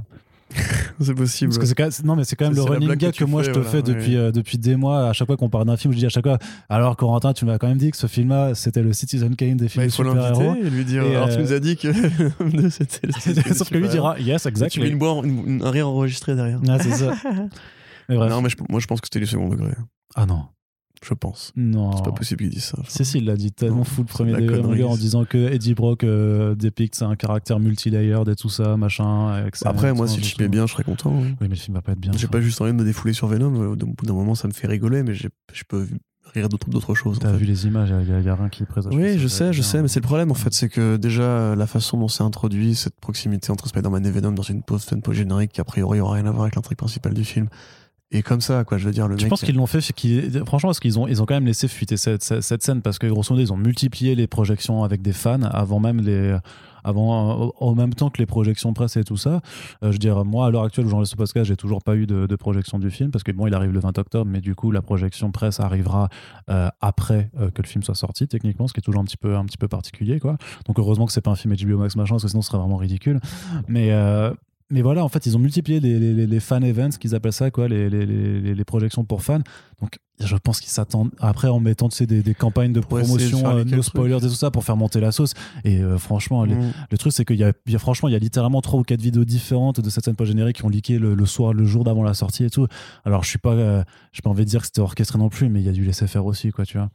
c'est 1.00 1.14
possible. 1.14 1.48
Parce 1.48 1.58
que 1.58 1.66
c'est 1.66 1.74
quand 1.74 1.84
même- 1.84 1.92
non, 2.06 2.14
mais 2.14 2.24
c'est 2.24 2.36
quand 2.36 2.44
même 2.44 2.54
C'est- 2.54 2.60
le 2.64 2.70
running 2.70 2.94
gag 2.94 3.12
que 3.14 3.24
moi 3.24 3.42
fais, 3.42 3.48
je 3.48 3.54
te 3.54 3.58
voilà, 3.58 3.70
fais 3.70 3.82
depuis, 3.82 4.16
euh, 4.16 4.30
depuis 4.30 4.58
des 4.58 4.76
mois. 4.76 5.08
À 5.08 5.12
chaque 5.14 5.26
fois 5.26 5.36
qu'on 5.38 5.48
parle 5.48 5.64
d'un 5.66 5.76
film, 5.78 5.92
je 5.94 5.98
dis 5.98 6.06
à 6.06 6.08
chaque 6.10 6.24
fois 6.24 6.38
Alors, 6.68 6.94
Corentin, 6.96 7.32
tu 7.32 7.44
m'as 7.46 7.56
quand 7.58 7.66
même 7.66 7.78
dit 7.78 7.90
que 7.90 7.96
ce 7.96 8.06
film-là, 8.06 8.54
c'était 8.54 8.82
le 8.82 8.92
Citizen 8.92 9.34
Kane 9.34 9.56
des 9.56 9.64
Bah, 9.64 9.70
films 9.70 9.84
il 9.84 9.88
de 9.88 9.92
faut 9.92 10.04
super-héros. 10.04 10.40
l'inviter 10.42 10.66
et 10.66 10.70
lui 10.70 10.84
dire 10.84 11.02
Et, 11.04 11.16
alors 11.16 11.30
tu 11.30 11.36
euh, 11.36 11.42
nous 11.42 11.52
as 11.52 11.58
dit 11.58 11.76
que 11.76 11.88
Venom 12.38 12.62
2 12.62 12.70
c'était 12.70 13.06
le 13.08 13.12
Citizen 13.18 13.42
Kane 13.42 13.54
Sauf 13.54 13.70
que 13.70 13.78
lui 13.78 13.88
dira 13.88 14.20
Yes, 14.20 14.44
Et 14.46 14.52
Tu 14.68 14.80
mets 14.80 14.88
une 14.90 14.98
boire, 14.98 15.24
une- 15.24 15.42
une- 15.48 15.62
un 15.64 15.70
rire 15.70 15.88
enregistré 15.88 16.36
derrière. 16.36 16.60
Ah, 16.68 16.78
c'est 16.80 16.92
ça. 16.92 17.14
Mais 18.08 18.16
bref. 18.16 18.30
Non, 18.30 18.40
mais 18.42 18.48
je- 18.48 18.56
moi 18.68 18.80
je 18.80 18.86
pense 18.86 19.00
que 19.00 19.06
c'était 19.06 19.20
du 19.20 19.26
second 19.26 19.48
degré. 19.48 19.72
Ah 20.14 20.26
non. 20.26 20.44
Je 21.06 21.12
pense. 21.12 21.52
Non. 21.56 21.94
C'est 21.94 22.04
pas 22.04 22.10
possible 22.12 22.40
qu'ils 22.40 22.50
disent 22.50 22.72
ça. 22.74 22.78
Il 23.14 23.26
l'a 23.26 23.36
dit 23.36 23.52
tellement 23.52 23.78
Non, 23.78 23.84
fou 23.84 24.00
le 24.00 24.06
premier 24.06 24.32
degré 24.32 24.82
en 24.82 24.96
disant 24.96 25.26
que 25.26 25.36
Eddie 25.52 25.74
Brock 25.74 26.04
euh, 26.04 26.54
dépicte 26.54 27.02
un 27.02 27.14
caractère 27.16 27.60
multilayered 27.60 28.26
et 28.28 28.34
tout 28.34 28.48
ça, 28.48 28.78
machin. 28.78 29.46
Ça, 29.52 29.68
Après, 29.68 29.92
moi, 29.92 30.08
si 30.08 30.18
le 30.18 30.24
film 30.24 30.46
est 30.46 30.48
bien, 30.48 30.66
je 30.66 30.72
serais 30.72 30.84
content. 30.84 31.10
hein. 31.14 31.20
Oui, 31.22 31.34
mais 31.42 31.48
le 31.48 31.54
film 31.54 31.74
va 31.74 31.82
pas 31.82 31.92
être 31.92 32.00
bien. 32.00 32.12
J'ai 32.16 32.28
pas 32.28 32.40
juste 32.40 32.60
envie 32.62 32.72
de 32.72 32.76
me 32.78 32.84
défouler 32.84 33.12
sur 33.12 33.26
Venom. 33.28 33.72
Au 33.72 33.76
bout 33.76 34.06
d'un 34.06 34.14
moment, 34.14 34.34
ça 34.34 34.48
me 34.48 34.54
fait 34.54 34.66
rigoler, 34.66 35.02
mais 35.02 35.14
je 35.14 35.28
peux 35.68 35.86
rire 36.32 36.48
d'autres 36.48 36.94
choses. 36.94 37.18
T'as 37.18 37.30
fait. 37.32 37.36
vu 37.36 37.44
les 37.44 37.66
images, 37.66 37.90
il 37.90 38.08
y, 38.08 38.12
a- 38.14 38.20
y 38.20 38.28
a 38.30 38.34
rien 38.34 38.48
qui 38.48 38.64
présage. 38.64 38.92
Oui, 38.94 39.18
je 39.18 39.28
sais, 39.28 39.52
je 39.52 39.60
sais, 39.62 39.82
mais 39.82 39.88
c'est 39.88 40.00
le 40.00 40.06
problème 40.06 40.30
en 40.30 40.34
fait, 40.34 40.52
c'est 40.54 40.68
que 40.70 40.96
déjà 40.96 41.54
la 41.54 41.66
façon 41.66 41.98
dont 41.98 42.08
c'est 42.08 42.24
introduit 42.24 42.74
cette 42.74 42.98
proximité 43.00 43.52
entre 43.52 43.68
Spider-Man 43.68 44.04
et 44.06 44.10
Venom 44.10 44.32
dans 44.32 44.42
une 44.42 44.62
pause 44.62 44.82
scène 44.82 45.02
post 45.02 45.18
générique 45.18 45.52
qui 45.52 45.60
a 45.60 45.64
priori 45.64 46.00
aura 46.00 46.14
rien 46.14 46.26
à 46.26 46.30
voir 46.30 46.44
avec 46.44 46.56
l'intrigue 46.56 46.78
principale 46.78 47.12
du 47.14 47.24
film. 47.24 47.48
Et 48.12 48.22
comme 48.22 48.40
ça, 48.40 48.64
quoi, 48.64 48.78
je 48.78 48.84
veux 48.86 48.92
dire, 48.92 49.08
le 49.08 49.16
Je 49.18 49.22
mec. 49.24 49.30
pense 49.30 49.42
qu'ils 49.42 49.56
l'ont 49.56 49.66
fait, 49.66 49.80
franchement, 50.46 50.68
parce 50.68 50.78
qu'ils 50.80 50.98
ont, 50.98 51.08
ils 51.08 51.20
ont 51.22 51.26
quand 51.26 51.34
même 51.34 51.46
laissé 51.46 51.66
fuiter 51.66 51.96
cette, 51.96 52.22
cette, 52.22 52.42
cette 52.42 52.62
scène 52.62 52.80
parce 52.80 52.98
que 52.98 53.06
grosso 53.08 53.34
modo, 53.34 53.44
ils 53.44 53.52
ont 53.52 53.56
multiplié 53.56 54.14
les 54.14 54.26
projections 54.28 54.84
avec 54.84 55.02
des 55.02 55.12
fans 55.12 55.42
avant 55.42 55.80
même 55.80 56.00
les. 56.00 56.36
Avant, 56.88 57.52
au 57.58 57.74
même 57.74 57.94
temps 57.94 58.10
que 58.10 58.18
les 58.18 58.26
projections 58.26 58.72
presse 58.72 58.96
et 58.96 59.02
tout 59.02 59.16
ça, 59.16 59.40
Euh, 59.40 59.40
je 59.82 59.86
veux 59.88 59.98
dire, 59.98 60.24
moi 60.24 60.46
à 60.46 60.50
l'heure 60.52 60.62
actuelle 60.62 60.86
où 60.86 60.88
j'enregistre 60.88 61.14
ce 61.14 61.16
podcast, 61.16 61.46
j'ai 61.48 61.56
toujours 61.56 61.82
pas 61.82 61.96
eu 61.96 62.06
de, 62.06 62.26
de 62.28 62.36
projection 62.36 62.78
du 62.78 62.92
film 62.92 63.10
parce 63.10 63.24
que 63.24 63.32
bon, 63.32 63.48
il 63.48 63.54
arrive 63.54 63.72
le 63.72 63.80
20 63.80 63.98
octobre, 63.98 64.30
mais 64.30 64.40
du 64.40 64.54
coup, 64.54 64.70
la 64.70 64.82
projection 64.82 65.32
presse 65.32 65.58
arrivera 65.58 66.08
euh, 66.48 66.68
après 66.80 67.28
euh, 67.40 67.50
que 67.50 67.60
le 67.60 67.66
film 67.66 67.82
soit 67.82 67.96
sorti, 67.96 68.28
techniquement, 68.28 68.68
ce 68.68 68.72
qui 68.72 68.78
est 68.78 68.82
toujours 68.82 69.00
un 69.00 69.04
petit 69.04 69.16
peu, 69.16 69.34
un 69.34 69.44
petit 69.46 69.58
peu 69.58 69.66
particulier, 69.66 70.20
quoi. 70.20 70.36
Donc 70.66 70.78
heureusement 70.78 71.06
que 71.06 71.12
c'est 71.12 71.20
pas 71.20 71.32
un 71.32 71.34
film 71.34 71.56
HBO 71.56 71.76
Max 71.78 71.96
machin, 71.96 72.14
parce 72.14 72.22
que 72.22 72.28
sinon 72.28 72.42
ce 72.42 72.50
serait 72.50 72.58
vraiment 72.58 72.76
ridicule. 72.76 73.18
Mais, 73.66 73.90
mais 74.70 74.82
voilà, 74.82 75.04
en 75.04 75.08
fait, 75.08 75.26
ils 75.26 75.36
ont 75.36 75.38
multiplié 75.38 75.78
les, 75.80 75.98
les, 75.98 76.26
les- 76.26 76.40
fan 76.40 76.64
events, 76.64 76.90
qu'ils 77.00 77.14
appellent 77.14 77.32
ça, 77.32 77.50
quoi, 77.50 77.68
les, 77.68 77.88
les, 77.88 78.04
les, 78.06 78.54
les 78.54 78.64
projections 78.64 79.04
pour 79.04 79.22
fans. 79.22 79.40
Donc, 79.80 79.98
je 80.18 80.34
pense 80.36 80.60
qu'ils 80.60 80.70
s'attendent 80.70 81.10
après 81.20 81.48
en 81.48 81.60
mettant 81.60 81.88
tu 81.88 81.96
sais, 81.96 82.06
des, 82.06 82.22
des 82.22 82.34
campagnes 82.34 82.72
de 82.72 82.80
de 82.80 82.84
promotion, 82.86 83.38
faire 83.40 83.50
euh, 83.56 83.64
no 83.64 83.82
spoilers 83.82 84.16
et 84.16 84.20
tout 84.20 84.30
ça 84.30 84.50
pour 84.50 84.64
faire 84.64 84.76
monter 84.76 84.98
la 84.98 85.12
sauce. 85.12 85.34
Et 85.64 85.80
euh, 85.82 85.98
franchement, 85.98 86.44
Mm. 86.46 86.72
le 86.90 86.98
truc, 86.98 87.12
c'est 87.12 87.24
qu'il 87.24 87.36
y 87.36 87.40
y 87.40 87.44
a- 87.76 87.78
franchement, 87.78 88.08
il 88.08 88.12
y 88.12 88.16
a 88.16 88.18
littéralement 88.18 88.60
trois 88.62 88.80
ou 88.80 88.82
quatre 88.82 89.02
vidéos 89.02 89.24
différentes 89.24 89.80
de 89.80 89.90
cette 89.90 90.04
scène 90.04 90.16
post-générique 90.16 90.56
qui 90.56 90.64
ont 90.64 90.68
leaké 90.68 90.98
le, 90.98 91.14
le 91.14 91.26
soir, 91.26 91.52
le 91.52 91.64
jour 91.64 91.84
d'avant 91.84 92.02
la 92.02 92.14
sortie 92.14 92.44
et 92.44 92.50
tout. 92.50 92.66
Alors, 93.04 93.22
je 93.24 93.28
suis 93.28 93.38
pas, 93.38 93.52
euh, 93.52 93.84
j'ai 94.12 94.22
pas 94.22 94.30
envie 94.30 94.44
de 94.44 94.50
dire 94.50 94.60
que 94.62 94.66
c'était 94.66 94.80
orchestré 94.80 95.18
non 95.18 95.28
plus, 95.28 95.48
mais 95.48 95.60
il 95.60 95.66
y 95.66 95.68
a 95.68 95.72
dû 95.72 95.84
laisser 95.84 96.06
faire 96.06 96.24
aussi, 96.26 96.50
quoi, 96.50 96.64
tu 96.64 96.78
vois. 96.78 96.88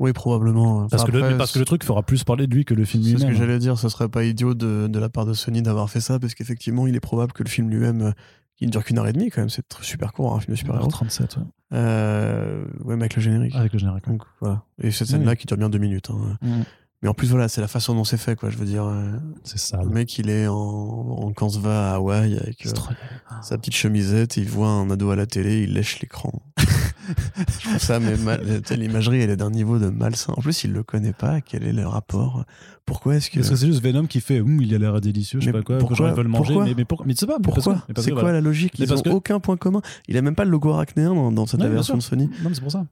Oui, 0.00 0.12
probablement. 0.12 0.88
Parce, 0.88 1.02
Enfin, 1.02 1.12
que, 1.12 1.16
le, 1.16 1.22
après, 1.24 1.36
parce 1.38 1.52
que 1.52 1.58
le 1.60 1.64
truc 1.64 1.84
fera 1.84 2.02
plus 2.02 2.24
parler 2.24 2.46
de 2.48 2.54
lui 2.54 2.64
que 2.64 2.74
le 2.74 2.84
film 2.84 3.04
C'est 3.04 3.10
ce 3.10 3.14
que 3.16 3.20
lui-même. 3.20 3.36
j'allais 3.36 3.58
dire, 3.58 3.78
ce 3.78 3.88
serait 3.88 4.08
pas 4.08 4.24
idiot 4.24 4.54
de, 4.54 4.88
de 4.88 4.98
la 4.98 5.08
part 5.10 5.26
de 5.26 5.34
Sony 5.34 5.60
d'avoir 5.62 5.88
fait 5.90 6.00
ça, 6.00 6.18
parce 6.18 6.34
qu'effectivement, 6.34 6.86
il 6.88 6.96
est 6.96 7.00
probable 7.00 7.32
que 7.32 7.42
le 7.44 7.48
film 7.50 7.68
lui-même, 7.70 8.00
euh, 8.02 8.12
il 8.60 8.66
ne 8.66 8.72
dure 8.72 8.82
qu'une 8.82 8.98
heure 8.98 9.06
et 9.06 9.12
demie 9.12 9.30
quand 9.30 9.42
même, 9.42 9.50
c'est 9.50 9.64
super 9.82 10.12
court, 10.12 10.34
un 10.34 10.40
film 10.40 10.52
de 10.54 10.58
super-héros. 10.58 10.88
37, 10.88 11.36
ouais. 11.36 11.42
Euh, 11.72 12.64
ouais, 12.84 12.96
mais 12.96 13.02
avec 13.02 13.16
le 13.16 13.22
générique. 13.22 13.54
avec 13.54 13.72
le 13.72 13.78
générique. 13.78 14.06
Donc 14.08 14.22
voilà. 14.40 14.62
Et 14.82 14.90
cette 14.90 15.06
Oui. 15.08 15.12
scène-là 15.12 15.36
qui 15.36 15.46
dure 15.46 15.56
bien 15.56 15.68
deux 15.68 15.78
minutes. 15.78 16.10
hein. 16.10 16.36
Mm. 16.42 16.62
Mais 17.02 17.08
en 17.08 17.14
plus, 17.14 17.28
voilà, 17.30 17.48
c'est 17.48 17.62
la 17.62 17.68
façon 17.68 17.94
dont 17.94 18.04
c'est 18.04 18.18
fait, 18.18 18.36
quoi. 18.36 18.50
Je 18.50 18.58
veux 18.58 18.66
dire, 18.66 18.84
euh, 18.84 19.12
C'est 19.42 19.58
ça. 19.58 19.78
le 19.82 19.88
mec, 19.88 20.18
il 20.18 20.28
est 20.28 20.46
en, 20.46 20.54
en 20.54 21.32
canvas 21.32 21.92
à 21.92 21.94
Hawaï 21.94 22.36
avec 22.38 22.66
euh, 22.66 22.70
sa 23.42 23.56
petite 23.56 23.74
chemisette, 23.74 24.36
il 24.36 24.48
voit 24.50 24.68
un 24.68 24.90
ado 24.90 25.10
à 25.10 25.16
la 25.16 25.24
télé, 25.26 25.62
il 25.62 25.72
lèche 25.72 25.98
l'écran. 26.00 26.42
je 26.58 27.68
trouve 27.68 27.78
ça, 27.78 28.00
mais 28.00 28.18
mal- 28.18 28.42
l'imagerie, 28.72 29.20
elle 29.22 29.30
est 29.30 29.36
d'un 29.38 29.50
niveau 29.50 29.78
de 29.78 29.88
malsain. 29.88 30.34
En 30.36 30.42
plus, 30.42 30.62
il 30.64 30.72
le 30.72 30.82
connaît 30.82 31.14
pas. 31.14 31.40
Quel 31.40 31.64
est 31.64 31.72
le 31.72 31.86
rapport? 31.86 32.44
Pourquoi 32.84 33.16
est-ce 33.16 33.30
que. 33.30 33.36
Parce 33.38 33.48
que 33.48 33.56
c'est 33.56 33.66
juste 33.68 33.82
Venom 33.82 34.06
qui 34.06 34.20
fait 34.20 34.40
Hum, 34.40 34.60
il 34.60 34.74
a 34.74 34.78
l'air 34.78 35.00
délicieux, 35.00 35.40
je 35.40 35.46
sais 35.46 35.52
Mais 35.52 35.58
pas 35.60 35.64
quoi, 35.64 35.78
pourquoi- 35.78 35.96
gens 36.08 36.14
veulent 36.14 36.28
manger, 36.28 36.48
pourquoi? 36.52 36.64
mais, 36.66 36.74
mais, 36.76 36.84
pour- 36.84 37.06
mais 37.06 37.14
tu 37.14 37.20
sais 37.20 37.26
pas 37.26 37.38
mais 37.38 37.44
Pourquoi? 37.44 37.82
mais 37.88 37.94
C'est 37.96 38.10
que, 38.10 38.14
quoi 38.14 38.22
voilà. 38.24 38.38
la 38.38 38.40
logique? 38.42 38.74
Mais 38.78 38.84
Ils 38.84 38.88
parce 38.88 39.00
ont 39.00 39.04
que- 39.04 39.08
aucun 39.08 39.40
point 39.40 39.56
commun. 39.56 39.80
Il 40.06 40.18
a 40.18 40.22
même 40.22 40.34
pas 40.34 40.44
le 40.44 40.50
logo 40.50 40.70
arachnéen 40.70 41.14
dans, 41.14 41.32
dans 41.32 41.46
cette 41.46 41.62
version 41.62 41.96
de. 41.96 42.02
Sony. 42.02 42.26
Non, 42.42 42.50
mais 42.50 42.54
c'est 42.54 42.60
pour 42.60 42.72
ça. 42.72 42.84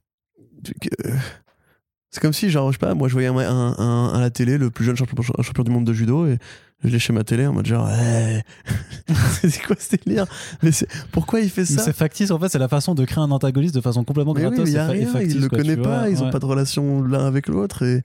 C'est 2.11 2.21
comme 2.21 2.33
si, 2.33 2.49
genre, 2.49 2.71
je 2.71 2.77
sais 2.77 2.79
pas, 2.79 2.95
moi 2.95 3.07
je 3.07 3.13
voyais 3.13 3.27
un, 3.27 3.37
un- 3.37 3.75
un- 3.77 4.13
à 4.15 4.19
la 4.19 4.29
télé 4.31 4.57
le 4.57 4.71
plus 4.71 4.83
jeune 4.85 4.95
champion, 4.95 5.63
du 5.63 5.71
monde 5.71 5.85
de 5.85 5.93
judo 5.93 6.25
et 6.25 6.37
je 6.83 6.89
l'ai 6.89 6.97
chez 6.97 7.13
ma 7.13 7.23
télé 7.23 7.45
en 7.45 7.53
mode 7.53 7.67
genre, 7.67 7.87
hey. 7.89 8.41
c'est 9.41 9.61
quoi 9.63 9.75
ce 9.77 9.95
délire? 9.95 10.25
Mais 10.63 10.71
pourquoi 11.11 11.39
il 11.41 11.49
fait 11.49 11.61
Mais 11.61 11.67
ça? 11.77 11.83
C'est 11.83 11.93
factice, 11.93 12.31
en 12.31 12.39
fait, 12.39 12.49
c'est 12.49 12.57
la 12.59 12.67
façon 12.67 12.95
de 12.95 13.05
créer 13.05 13.23
un 13.23 13.31
antagoniste 13.31 13.75
de 13.75 13.81
façon 13.81 14.03
complètement 14.03 14.33
Mais 14.33 14.45
oui, 14.45 14.55
gratos 14.55 14.65
mais 14.71 14.75
fa- 14.75 14.95
et 14.95 14.99
rien, 14.99 15.07
factice. 15.07 15.33
il 15.35 15.41
le 15.41 15.49
quoi, 15.49 15.57
connaît 15.59 15.77
pas, 15.77 15.99
vois, 15.99 16.09
ils 16.09 16.21
ont 16.21 16.25
ouais. 16.25 16.31
pas 16.31 16.39
de 16.39 16.45
relation 16.45 17.01
l'un 17.03 17.25
avec 17.25 17.47
l'autre 17.47 17.83
et 17.83 18.01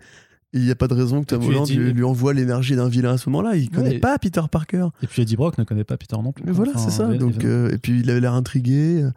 il 0.52 0.62
n'y 0.62 0.70
a 0.70 0.76
pas 0.76 0.86
de 0.86 0.94
raison 0.94 1.20
que 1.22 1.26
Tom 1.26 1.42
Holland 1.42 1.68
lui, 1.68 1.92
lui 1.92 2.04
envoie 2.04 2.32
l'énergie 2.34 2.76
d'un 2.76 2.88
vilain 2.88 3.14
à 3.14 3.18
ce 3.18 3.28
moment-là. 3.30 3.56
Il 3.56 3.70
connaît 3.70 3.90
Ouais. 3.90 3.98
pas 4.00 4.18
Peter 4.18 4.42
Parker. 4.50 4.86
Et 5.02 5.06
puis 5.06 5.22
Eddie 5.22 5.34
Brock 5.36 5.56
ne 5.58 5.64
connaît 5.64 5.82
pas 5.84 5.96
Peter 5.96 6.16
non 6.22 6.32
plus. 6.32 6.44
Mais 6.46 6.52
voilà, 6.52 6.72
Enfin, 6.74 6.84
c'est 6.90 6.96
ça. 6.96 7.06
Donc, 7.14 7.42
euh, 7.44 7.70
et 7.72 7.78
puis 7.78 8.00
il 8.00 8.10
avait 8.10 8.20
l'air 8.20 8.34
intrigué, 8.34 9.02
euh, 9.02 9.10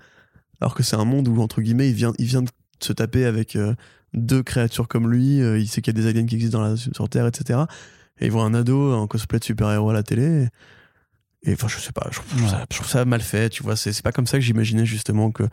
alors 0.62 0.74
que 0.74 0.82
c'est 0.82 0.96
un 0.96 1.06
monde 1.06 1.28
où, 1.28 1.40
entre 1.42 1.62
guillemets, 1.62 1.90
il 1.90 1.94
vient, 1.96 2.14
il 2.18 2.26
vient 2.26 2.42
de 2.42 2.50
se 2.80 2.92
taper 2.94 3.26
avec 3.26 3.56
euh, 3.56 3.76
deux 4.18 4.44
créatures 4.44 4.88
comme 4.88 5.10
lui. 5.12 5.42
euh, 5.42 5.60
il 5.60 5.68
sait 5.68 5.82
qu'il 5.82 5.96
y 5.96 6.00
a 6.00 6.02
des 6.02 6.08
aliens 6.10 6.26
qui 6.26 6.36
existent 6.36 6.60
dans 6.60 6.68
la, 6.68 6.76
sur 6.78 7.08
Terre, 7.10 7.28
etc. 7.28 7.60
Et 8.20 8.26
il 8.26 8.32
voit 8.32 8.44
un 8.44 8.54
ado 8.54 8.94
en 8.96 9.08
cosplay 9.08 9.40
de 9.40 9.44
super-héros 9.44 9.90
à 9.90 9.94
la 9.94 10.04
télé. 10.04 10.48
Et 11.44 11.54
enfin, 11.54 11.68
je 11.68 11.78
sais 11.78 11.92
pas, 11.92 12.08
je 12.12 12.18
trouve, 12.20 12.42
Ouais. 12.44 12.50
ça, 12.50 12.66
je 12.72 12.76
trouve 12.78 12.90
ça 12.90 13.06
mal 13.06 13.22
fait, 13.22 13.50
tu 13.50 13.64
vois. 13.64 13.76
C'est 13.76 14.02
pas 14.02 14.12
comme 14.12 14.28
ça 14.28 14.38
que 14.38 14.44
j'imaginais 14.44 14.86
justement 14.86 15.32
que 15.32 15.44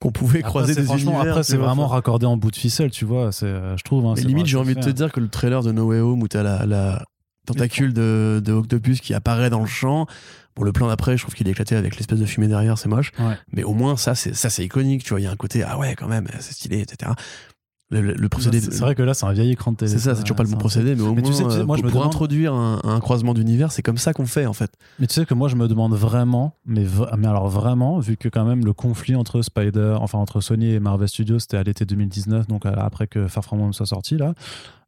qu'on 0.00 0.10
pouvait 0.10 0.40
Après, 0.40 0.48
croiser 0.48 0.74
des 0.74 0.82
franchement, 0.82 1.12
univers. 1.12 1.30
Après, 1.30 1.44
c'est 1.44 1.56
vraiment 1.56 1.84
enfin. 1.84 1.94
raccordé 1.94 2.26
en 2.26 2.36
bout 2.36 2.50
de 2.50 2.56
ficelle, 2.56 2.90
tu 2.90 3.04
vois. 3.04 3.30
C'est, 3.32 3.46
euh, 3.46 3.76
je 3.76 3.84
trouve. 3.84 4.04
hein, 4.06 4.14
limite, 4.16 4.46
j'ai 4.46 4.56
envie 4.58 4.74
de 4.74 4.80
te 4.80 4.90
dire 4.90 5.12
que 5.12 5.20
le 5.20 5.28
trailer 5.28 5.62
de 5.62 5.70
No 5.72 5.86
Way 5.86 6.00
Home 6.00 6.20
où 6.22 6.28
t'as 6.28 6.42
la, 6.42 6.66
la 6.66 7.04
tentacule 7.46 7.92
de, 7.94 8.42
de 8.44 8.52
Octopus 8.52 9.00
qui 9.00 9.14
apparaît 9.14 9.50
dans 9.50 9.60
le 9.60 9.66
champ. 9.66 10.06
Pour 10.54 10.64
le 10.64 10.72
plan 10.72 10.88
d'après, 10.88 11.16
je 11.16 11.22
trouve 11.22 11.34
qu'il 11.34 11.48
est 11.48 11.52
éclaté 11.52 11.74
avec 11.76 11.96
l'espèce 11.96 12.18
de 12.18 12.26
fumée 12.26 12.46
derrière, 12.48 12.76
c'est 12.78 12.88
moche. 12.88 13.12
Ouais. 13.18 13.36
Mais 13.52 13.62
au 13.64 13.72
moins, 13.72 13.96
ça, 13.96 14.14
c'est 14.14 14.34
ça, 14.34 14.50
c'est 14.50 14.64
iconique. 14.64 15.04
Tu 15.04 15.10
vois, 15.10 15.20
il 15.20 15.24
y 15.24 15.26
a 15.26 15.30
un 15.30 15.36
côté, 15.36 15.62
ah 15.62 15.78
ouais, 15.78 15.94
quand 15.96 16.06
même, 16.08 16.26
c'est 16.40 16.52
stylé, 16.52 16.80
etc. 16.80 17.12
Le, 17.90 18.00
le- 18.00 18.14
le 18.14 18.28
procédé. 18.30 18.60
C'est 18.60 18.72
c'est 18.72 18.80
vrai 18.80 18.94
que 18.94 19.02
là, 19.02 19.12
c'est 19.12 19.26
un 19.26 19.32
vieil 19.32 19.50
écran 19.52 19.70
de 19.70 19.76
télé. 19.76 19.90
C'est 19.90 19.98
ça, 19.98 20.14
c'est 20.14 20.22
toujours 20.22 20.36
pas 20.36 20.42
le 20.42 20.48
bon 20.48 20.56
procédé, 20.56 20.94
mais 20.94 21.02
au 21.02 21.14
Mais 21.14 21.20
moins, 21.20 21.30
tu 21.30 21.36
sais, 21.36 21.44
tu 21.44 21.50
sais, 21.50 21.56
euh, 21.58 21.66
moi, 21.66 21.76
je 21.76 21.82
pour, 21.82 21.86
me 21.88 21.92
pour 21.92 22.00
demande- 22.00 22.14
introduire 22.14 22.54
un, 22.54 22.80
un 22.82 22.98
croisement 22.98 23.34
d'univers, 23.34 23.70
c'est 23.72 23.82
comme 23.82 23.98
ça 23.98 24.14
qu'on 24.14 24.24
fait, 24.24 24.46
en 24.46 24.54
fait. 24.54 24.72
Mais 24.98 25.06
tu 25.06 25.12
sais 25.14 25.26
que 25.26 25.34
moi, 25.34 25.48
je 25.48 25.54
me 25.56 25.68
demande 25.68 25.92
vraiment, 25.94 26.56
mais, 26.64 26.86
mais 27.18 27.26
alors 27.28 27.48
vraiment, 27.48 27.98
vu 27.98 28.16
que 28.16 28.28
quand 28.30 28.46
même 28.46 28.64
le 28.64 28.72
conflit 28.72 29.14
entre 29.16 29.42
Spider, 29.42 29.96
enfin 30.00 30.18
entre 30.18 30.40
Sony 30.40 30.70
et 30.70 30.80
Marvel 30.80 31.08
Studios, 31.08 31.38
c'était 31.40 31.58
à 31.58 31.62
l'été 31.62 31.84
2019, 31.84 32.46
donc 32.48 32.64
après 32.64 33.06
que 33.06 33.28
Far 33.28 33.44
From 33.44 33.60
Home 33.60 33.74
soit 33.74 33.86
sorti 33.86 34.16
là, 34.16 34.32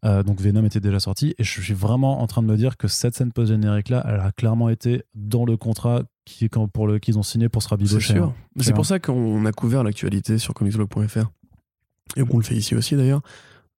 euh, 0.07 0.23
donc 0.23 0.41
Venom 0.41 0.65
était 0.65 0.81
déjà 0.81 0.99
sorti, 0.99 1.35
et 1.39 1.45
je 1.45 1.61
suis 1.61 1.75
vraiment 1.75 2.23
en 2.23 2.27
train 2.27 2.41
de 2.43 2.47
me 2.47 2.57
dire 2.57 2.79
que 2.79 2.89
cette 2.89 3.15
scène 3.15 3.31
post-générique 3.31 3.91
là, 3.91 4.05
elle 4.09 4.21
a 4.21 4.33
clairement 4.33 4.71
été 4.71 5.03
dans 5.15 5.45
le 5.45 5.59
contrat 5.59 6.03
qui, 6.25 6.49
quand- 6.49 6.67
pour 6.67 6.87
le 6.87 6.99
qu'ils 6.99 7.19
ont 7.19 7.23
signé 7.23 7.51
pour 7.51 7.63
se 7.63 7.69
C'est 7.69 7.75
rabibocher. 7.75 8.15
sûr. 8.15 8.25
hein. 8.25 8.35
Mais 8.57 8.63
C'est 8.63 8.73
pour 8.73 8.87
ça 8.87 8.99
qu'on 8.99 9.45
a 9.45 9.53
couvert 9.53 9.85
l'actualité 9.85 10.39
sur 10.39 10.55
comicsblog.fr. 10.55 11.31
Et 12.15 12.25
qu'on 12.25 12.39
le 12.39 12.45
fait 12.45 12.55
ici 12.55 12.75
aussi, 12.75 12.95
d'ailleurs. 12.97 13.23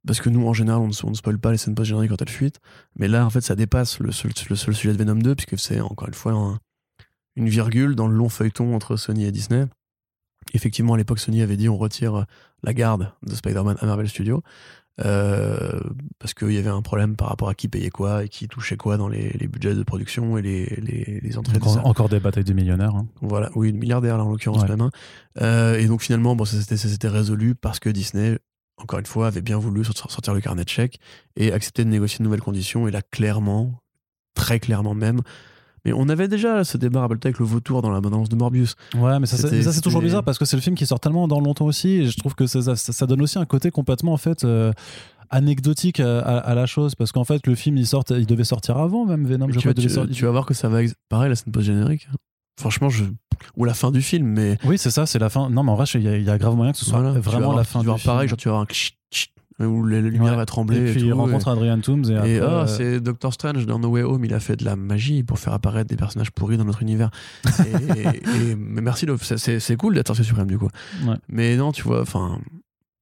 Parce 0.07 0.21
que 0.21 0.29
nous, 0.29 0.47
en 0.47 0.53
général, 0.53 0.81
on 0.81 0.89
ne, 0.89 0.93
on 1.05 1.15
spoil 1.15 1.39
pas 1.39 1.51
les 1.51 1.59
scènes 1.59 1.75
post-génériques 1.75 2.11
quand 2.11 2.23
elles 2.23 2.29
fuitent. 2.29 2.61
Mais 2.97 3.09
là, 3.09 3.25
en 3.27 3.31
fait, 3.31 3.41
ça 3.41 3.57
dépasse 3.57 3.99
le 4.01 4.13
seul, 4.13 4.33
sujet 4.35 4.93
de 4.93 4.99
Venom 4.99 5.17
2, 5.17 5.35
puisque 5.35 5.59
c'est 5.59 5.81
encore 5.81 6.09
une 6.09 6.15
fois 6.15 6.33
un- 6.33 6.59
une 7.37 7.49
virgule 7.49 7.95
dans 7.95 8.07
le 8.09 8.15
long 8.17 8.29
feuilleton 8.29 8.75
entre 8.75 8.97
Sony 8.97 9.25
et 9.25 9.33
Disney. 9.33 9.67
Effectivement, 10.55 10.95
à 10.95 10.97
l'époque, 10.97 11.19
Sony 11.19 11.43
avait 11.43 11.57
dit 11.57 11.69
on 11.69 11.77
retire 11.77 12.27
la 12.63 12.73
garde 12.75 13.13
de 13.23 13.35
Spider-Man 13.35 13.77
à 13.81 13.87
Marvel 13.87 14.09
Studios. 14.09 14.43
Euh, 15.05 15.81
parce 16.18 16.35
qu'il 16.35 16.51
y 16.52 16.59
avait 16.59 16.68
un 16.68 16.83
problème 16.83 17.15
par 17.17 17.28
rapport 17.28 17.49
à 17.49 17.55
qui 17.55 17.68
payait 17.68 17.91
quoi 17.91 18.25
et 18.25 18.28
qui 18.28 18.49
touchait 18.49 18.77
quoi 18.77 18.97
dans 18.97 19.09
les, 19.09 19.31
les 19.31 19.47
budgets 19.47 19.75
de 19.75 19.83
production 19.83 20.36
et 20.39 20.43
les, 20.43 20.67
les, 20.67 21.20
les 21.23 21.39
entrées 21.39 21.59
de 21.59 21.65
Encore, 21.65 21.86
encore 21.86 22.09
des 22.09 22.20
batailles 22.20 22.44
de 22.44 22.52
millionnaires. 22.52 22.94
hein. 22.97 23.07
voilà, 23.20 23.51
oui, 23.55 23.70
une 23.70 23.78
milliardaire 23.78 24.17
là 24.18 24.25
en 24.25 24.31
l'occurrence 24.31 24.62
Ouais. 24.62 24.68
même. 24.68 24.81
hein. 24.81 24.91
Euh, 25.41 25.78
et 25.78 25.86
donc 25.86 26.02
finalement, 26.02 26.35
bon, 26.35 26.44
ça 26.44 26.60
s'était 26.77 27.09
résolu 27.09 27.55
parce 27.55 27.78
que 27.78 27.89
Disney, 27.91 28.39
encore 28.77 28.99
une 28.99 29.07
fois, 29.07 29.28
avait 29.28 29.43
bien 29.43 29.59
voulu 29.59 29.85
sortir 29.85 30.10
sortir 30.10 30.35
le 30.35 30.41
carnet 30.41 30.65
de 30.65 30.68
chèques 30.68 30.99
et 31.36 31.52
accepter 31.52 31.85
de 31.85 31.91
négocier 31.91 32.18
de 32.18 32.25
nouvelles 32.25 32.41
conditions. 32.43 32.89
Et 32.89 32.91
là, 32.91 33.02
clairement, 33.02 33.81
très 34.35 34.59
clairement 34.60 34.94
même. 34.94 35.20
Mais 35.85 35.93
on 35.93 36.09
avait 36.09 36.29
déjà 36.29 36.65
ce 36.65 36.77
débat 36.79 37.01
à 37.03 37.05
avec 37.29 37.39
le 37.39 37.45
vautour 37.47 37.83
dans 37.83 37.91
la 37.91 38.01
de 38.29 38.37
Morbius. 38.37 38.75
Ouais, 38.97 39.19
mais 39.19 39.27
ça, 39.27 39.37
c'est- 39.37 39.63
toujours 39.81 40.01
bizarre 40.03 40.25
parce 40.25 40.39
que 40.39 40.45
c'est 40.45 40.57
le 40.57 40.63
film 40.63 40.77
qui 40.77 40.87
sort 40.87 41.01
tellement 41.01 41.29
dans 41.29 41.41
longtemps 41.41 41.67
aussi. 41.67 41.89
Et 41.89 42.07
je 42.07 42.17
trouve 42.19 42.35
que 42.35 42.47
ça, 42.47 42.63
ça, 42.63 42.77
ça 42.77 43.07
donne 43.07 43.23
aussi 43.23 43.39
un 43.39 43.45
côté 43.47 43.71
complètement 43.71 44.13
en 44.13 44.17
fait 44.17 44.45
euh, 44.45 44.73
anecdotique 45.31 46.01
à, 46.01 46.21
à- 46.21 46.39
à 46.39 46.55
la 46.55 46.67
chose 46.67 46.95
parce 46.95 47.13
qu'en 47.13 47.25
fait 47.25 47.47
le 47.47 47.55
film 47.55 47.77
il 47.77 47.87
sort, 47.87 48.05
il 48.11 48.27
devait 48.27 48.45
sortir 48.45 48.79
avant 48.79 49.05
même 49.07 49.27
Venom. 49.27 49.49
Je 49.49 49.53
tu, 49.55 49.59
crois 49.59 49.71
vas, 49.71 49.75
devait 49.75 49.89
tu- 49.89 49.95
sortir- 49.95 50.15
tu 50.17 50.25
vas 50.25 50.31
voir 50.31 50.47
que 50.47 50.55
ça 50.55 50.69
va. 50.69 50.81
Pareil, 51.09 51.29
la 51.29 51.37
scène 51.37 51.53
post-générique. 51.53 52.09
Franchement, 52.59 52.89
je. 52.89 53.05
Ou 53.57 53.65
la 53.65 53.75
fin 53.75 53.93
du 53.93 54.03
film, 54.03 54.27
mais. 54.27 54.59
Oui, 54.65 54.79
c'est 54.79 54.91
ça, 54.91 55.07
c'est 55.07 55.21
la 55.21 55.29
fin. 55.31 55.49
Non, 55.49 55.63
mais 55.63 55.71
en 55.71 55.77
vrai, 55.77 55.85
il 55.95 56.03
y, 56.03 56.09
a- 56.09 56.17
il 56.17 56.25
y 56.25 56.31
a 56.31 56.39
grave 56.39 56.57
moyen 56.57 56.73
que 56.73 56.79
ce 56.79 56.85
soit 56.85 56.99
voilà, 57.01 57.21
vraiment 57.21 57.53
la 57.53 57.63
fin 57.63 57.81
tu 57.81 57.87
vas 57.87 57.95
du 57.95 58.01
voir 58.03 58.15
pareil, 58.17 58.27
film. 58.27 58.31
genre 58.31 58.37
tu 58.39 58.49
vas 58.49 58.53
avoir 58.53 58.63
un 58.63 58.67
où 59.67 59.85
la, 59.85 60.01
la 60.01 60.09
lumière 60.09 60.31
Ouais. 60.33 60.37
va 60.37 60.47
trembler. 60.47 60.78
et 60.78 60.93
puis 60.93 61.01
tout, 61.01 61.07
il 61.07 61.12
rencontre 61.12 61.49
Adrian 61.49 61.81
Toomes 61.81 62.05
et, 62.09 62.12
Et 62.35 62.39
ah, 62.41 62.62
euh, 62.62 62.67
c'est 62.67 63.01
Doctor 63.01 63.33
Strange 63.33 63.67
dans 63.67 63.78
No 63.78 63.89
Way 63.89 64.03
Home, 64.03 64.25
il 64.25 64.33
a 64.35 64.41
fait 64.41 64.57
de 64.57 64.65
la 64.65 64.77
magie 64.77 65.23
pour 65.25 65.39
faire 65.39 65.53
apparaître 65.53 65.89
des 65.89 65.97
personnages 65.97 66.31
pourris 66.31 66.57
dans 66.57 66.65
notre 66.65 66.83
univers. 66.83 67.11
et, 67.67 68.55
mais 68.57 68.81
merci, 68.81 69.07
Love, 69.07 69.23
c'est- 69.23 69.77
cool 69.77 69.95
d'être 69.95 70.07
sorcier 70.09 70.25
suprême 70.25 70.47
du 70.49 70.59
coup. 70.59 70.69
Ouais. 71.07 71.17
Mais 71.28 71.57
non, 71.57 71.73
tu 71.73 71.83
vois, 71.83 72.03
enfin, 72.03 72.39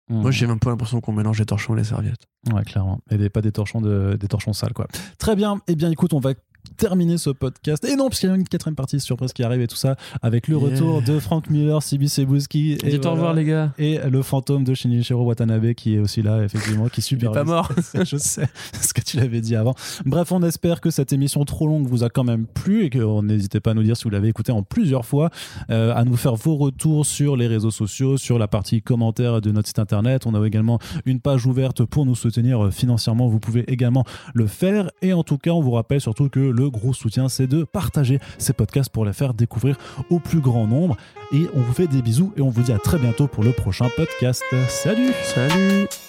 moi 0.09 0.31
j'ai 0.31 0.47
un 0.47 0.57
peu 0.59 0.71
l'impression 0.71 1.01
qu'on 1.01 1.13
mélange 1.13 1.39
les 1.39 1.47
torchons 1.47 1.75
et 1.75 1.79
les 1.79 1.85
serviettes. 1.85 2.27
Ouais, 2.53 2.63
clairement. 2.63 3.01
Et 3.11 3.19
des, 3.19 3.29
pas 3.29 3.41
des 3.43 3.51
torchons, 3.53 3.81
de, 3.81 4.17
des 4.19 4.29
torchons 4.29 4.53
sales, 4.53 4.73
quoi. 4.73 4.87
Très 5.19 5.35
bien. 5.35 5.59
Eh 5.67 5.75
bien, 5.75 5.91
écoute, 5.91 6.13
on 6.15 6.21
va 6.21 6.33
terminer 6.77 7.19
ce 7.19 7.31
podcast. 7.31 7.85
Et 7.85 7.97
non, 7.97 8.09
parce 8.09 8.21
qu'il 8.21 8.29
y 8.29 8.33
a 8.33 8.37
une 8.37 8.47
quatrième 8.49 8.75
partie 8.77 9.01
surprise 9.01 9.33
qui 9.33 9.43
arrive 9.43 9.61
et 9.61 9.67
tout 9.67 9.77
ça, 9.77 9.97
avec 10.23 10.49
le 10.49 10.57
Yeah. 10.57 10.71
retour 10.71 11.03
de 11.03 11.19
Frank 11.19 11.51
Miller, 11.51 11.83
Sibi 11.83 12.09
Sebuski. 12.09 12.79
Et, 12.83 12.91
Dites 12.91 13.05
au 13.07 13.11
revoir, 13.11 13.35
voilà. 13.35 13.41
les 13.41 13.47
gars. 13.47 13.73
Et 13.79 13.99
le 14.09 14.23
fantôme 14.23 14.65
de 14.65 14.75
Shinichiro 14.75 15.23
Watanabe 15.25 15.73
qui 15.75 15.95
est 15.95 15.99
aussi 15.99 16.23
là, 16.23 16.43
effectivement, 16.43 16.89
qui 16.89 17.01
Il 17.01 17.25
est 17.25 17.29
pas 17.29 17.45
mort. 17.45 17.71
Je 18.05 18.17
sais, 18.17 18.49
ce 18.81 18.93
que 18.95 19.01
tu 19.01 19.17
l'avais 19.19 19.41
dit 19.41 19.55
avant. 19.57 19.75
Bref, 20.05 20.33
on 20.33 20.43
espère 20.43 20.81
que 20.81 20.91
cette 20.91 21.13
émission 21.13 21.45
trop 21.45 21.67
longue 21.67 21.87
vous 21.87 22.05
a 22.05 22.09
quand 22.09 22.25
même 22.25 22.47
plu 22.47 22.85
et 22.85 22.91
que 22.91 22.99
oh, 22.99 23.23
n'hésitez 23.23 23.61
pas 23.61 23.73
à 23.73 23.75
nous 23.75 23.83
dire 23.83 23.97
si 23.97 24.05
vous 24.05 24.11
l'avez 24.11 24.29
écouté 24.29 24.53
en 24.53 24.63
plusieurs 24.63 25.05
fois, 25.05 25.31
euh, 25.71 25.95
à 25.95 26.05
nous 26.05 26.17
faire 26.17 26.35
vos 26.37 26.57
retours 26.57 27.05
sur 27.07 27.37
les 27.37 27.47
réseaux 27.47 27.71
sociaux, 27.71 28.17
sur 28.17 28.39
la 28.39 28.49
partie 28.49 28.83
commentaires 28.83 29.41
de 29.41 29.51
notre 29.51 29.69
site 29.69 29.79
internet. 29.79 30.27
On 30.27 30.35
a 30.35 30.47
également 30.47 30.79
une 31.05 31.21
page 31.21 31.47
ouverte 31.47 31.85
pour 31.85 32.07
nous 32.07 32.15
soutenir 32.15 32.67
euh, 32.67 32.71
financièrement. 32.71 33.29
Vous 33.29 33.41
pouvez 33.41 33.71
également 33.71 34.05
le 34.35 34.47
faire. 34.47 34.91
Et 35.03 35.13
en 35.13 35.23
tout 35.23 35.39
cas, 35.39 35.51
on 35.51 35.61
vous 35.61 35.73
rappelle 35.73 36.01
surtout 36.01 36.29
que 36.29 36.41
le 36.57 36.71
gros 36.71 36.93
soutien, 36.93 37.29
c'est 37.29 37.47
de 37.47 37.65
partager 37.65 38.19
ces 38.39 38.53
podcasts 38.53 38.91
pour 38.91 39.05
les 39.05 39.13
faire 39.13 39.35
découvrir 39.35 39.77
au 40.11 40.19
plus 40.19 40.41
grand 40.41 40.67
nombre. 40.67 40.97
Et 41.33 41.47
on 41.55 41.61
vous 41.61 41.73
fait 41.73 41.87
des 41.87 42.03
bisous 42.03 42.33
et 42.37 42.41
on 42.41 42.49
vous 42.49 42.63
dit 42.63 42.73
à 42.73 42.79
très 42.79 42.99
bientôt 42.99 43.27
pour 43.27 43.45
le 43.45 43.53
prochain 43.53 43.89
podcast. 43.97 44.43
Salut 44.69 45.13
Salut 45.23 46.06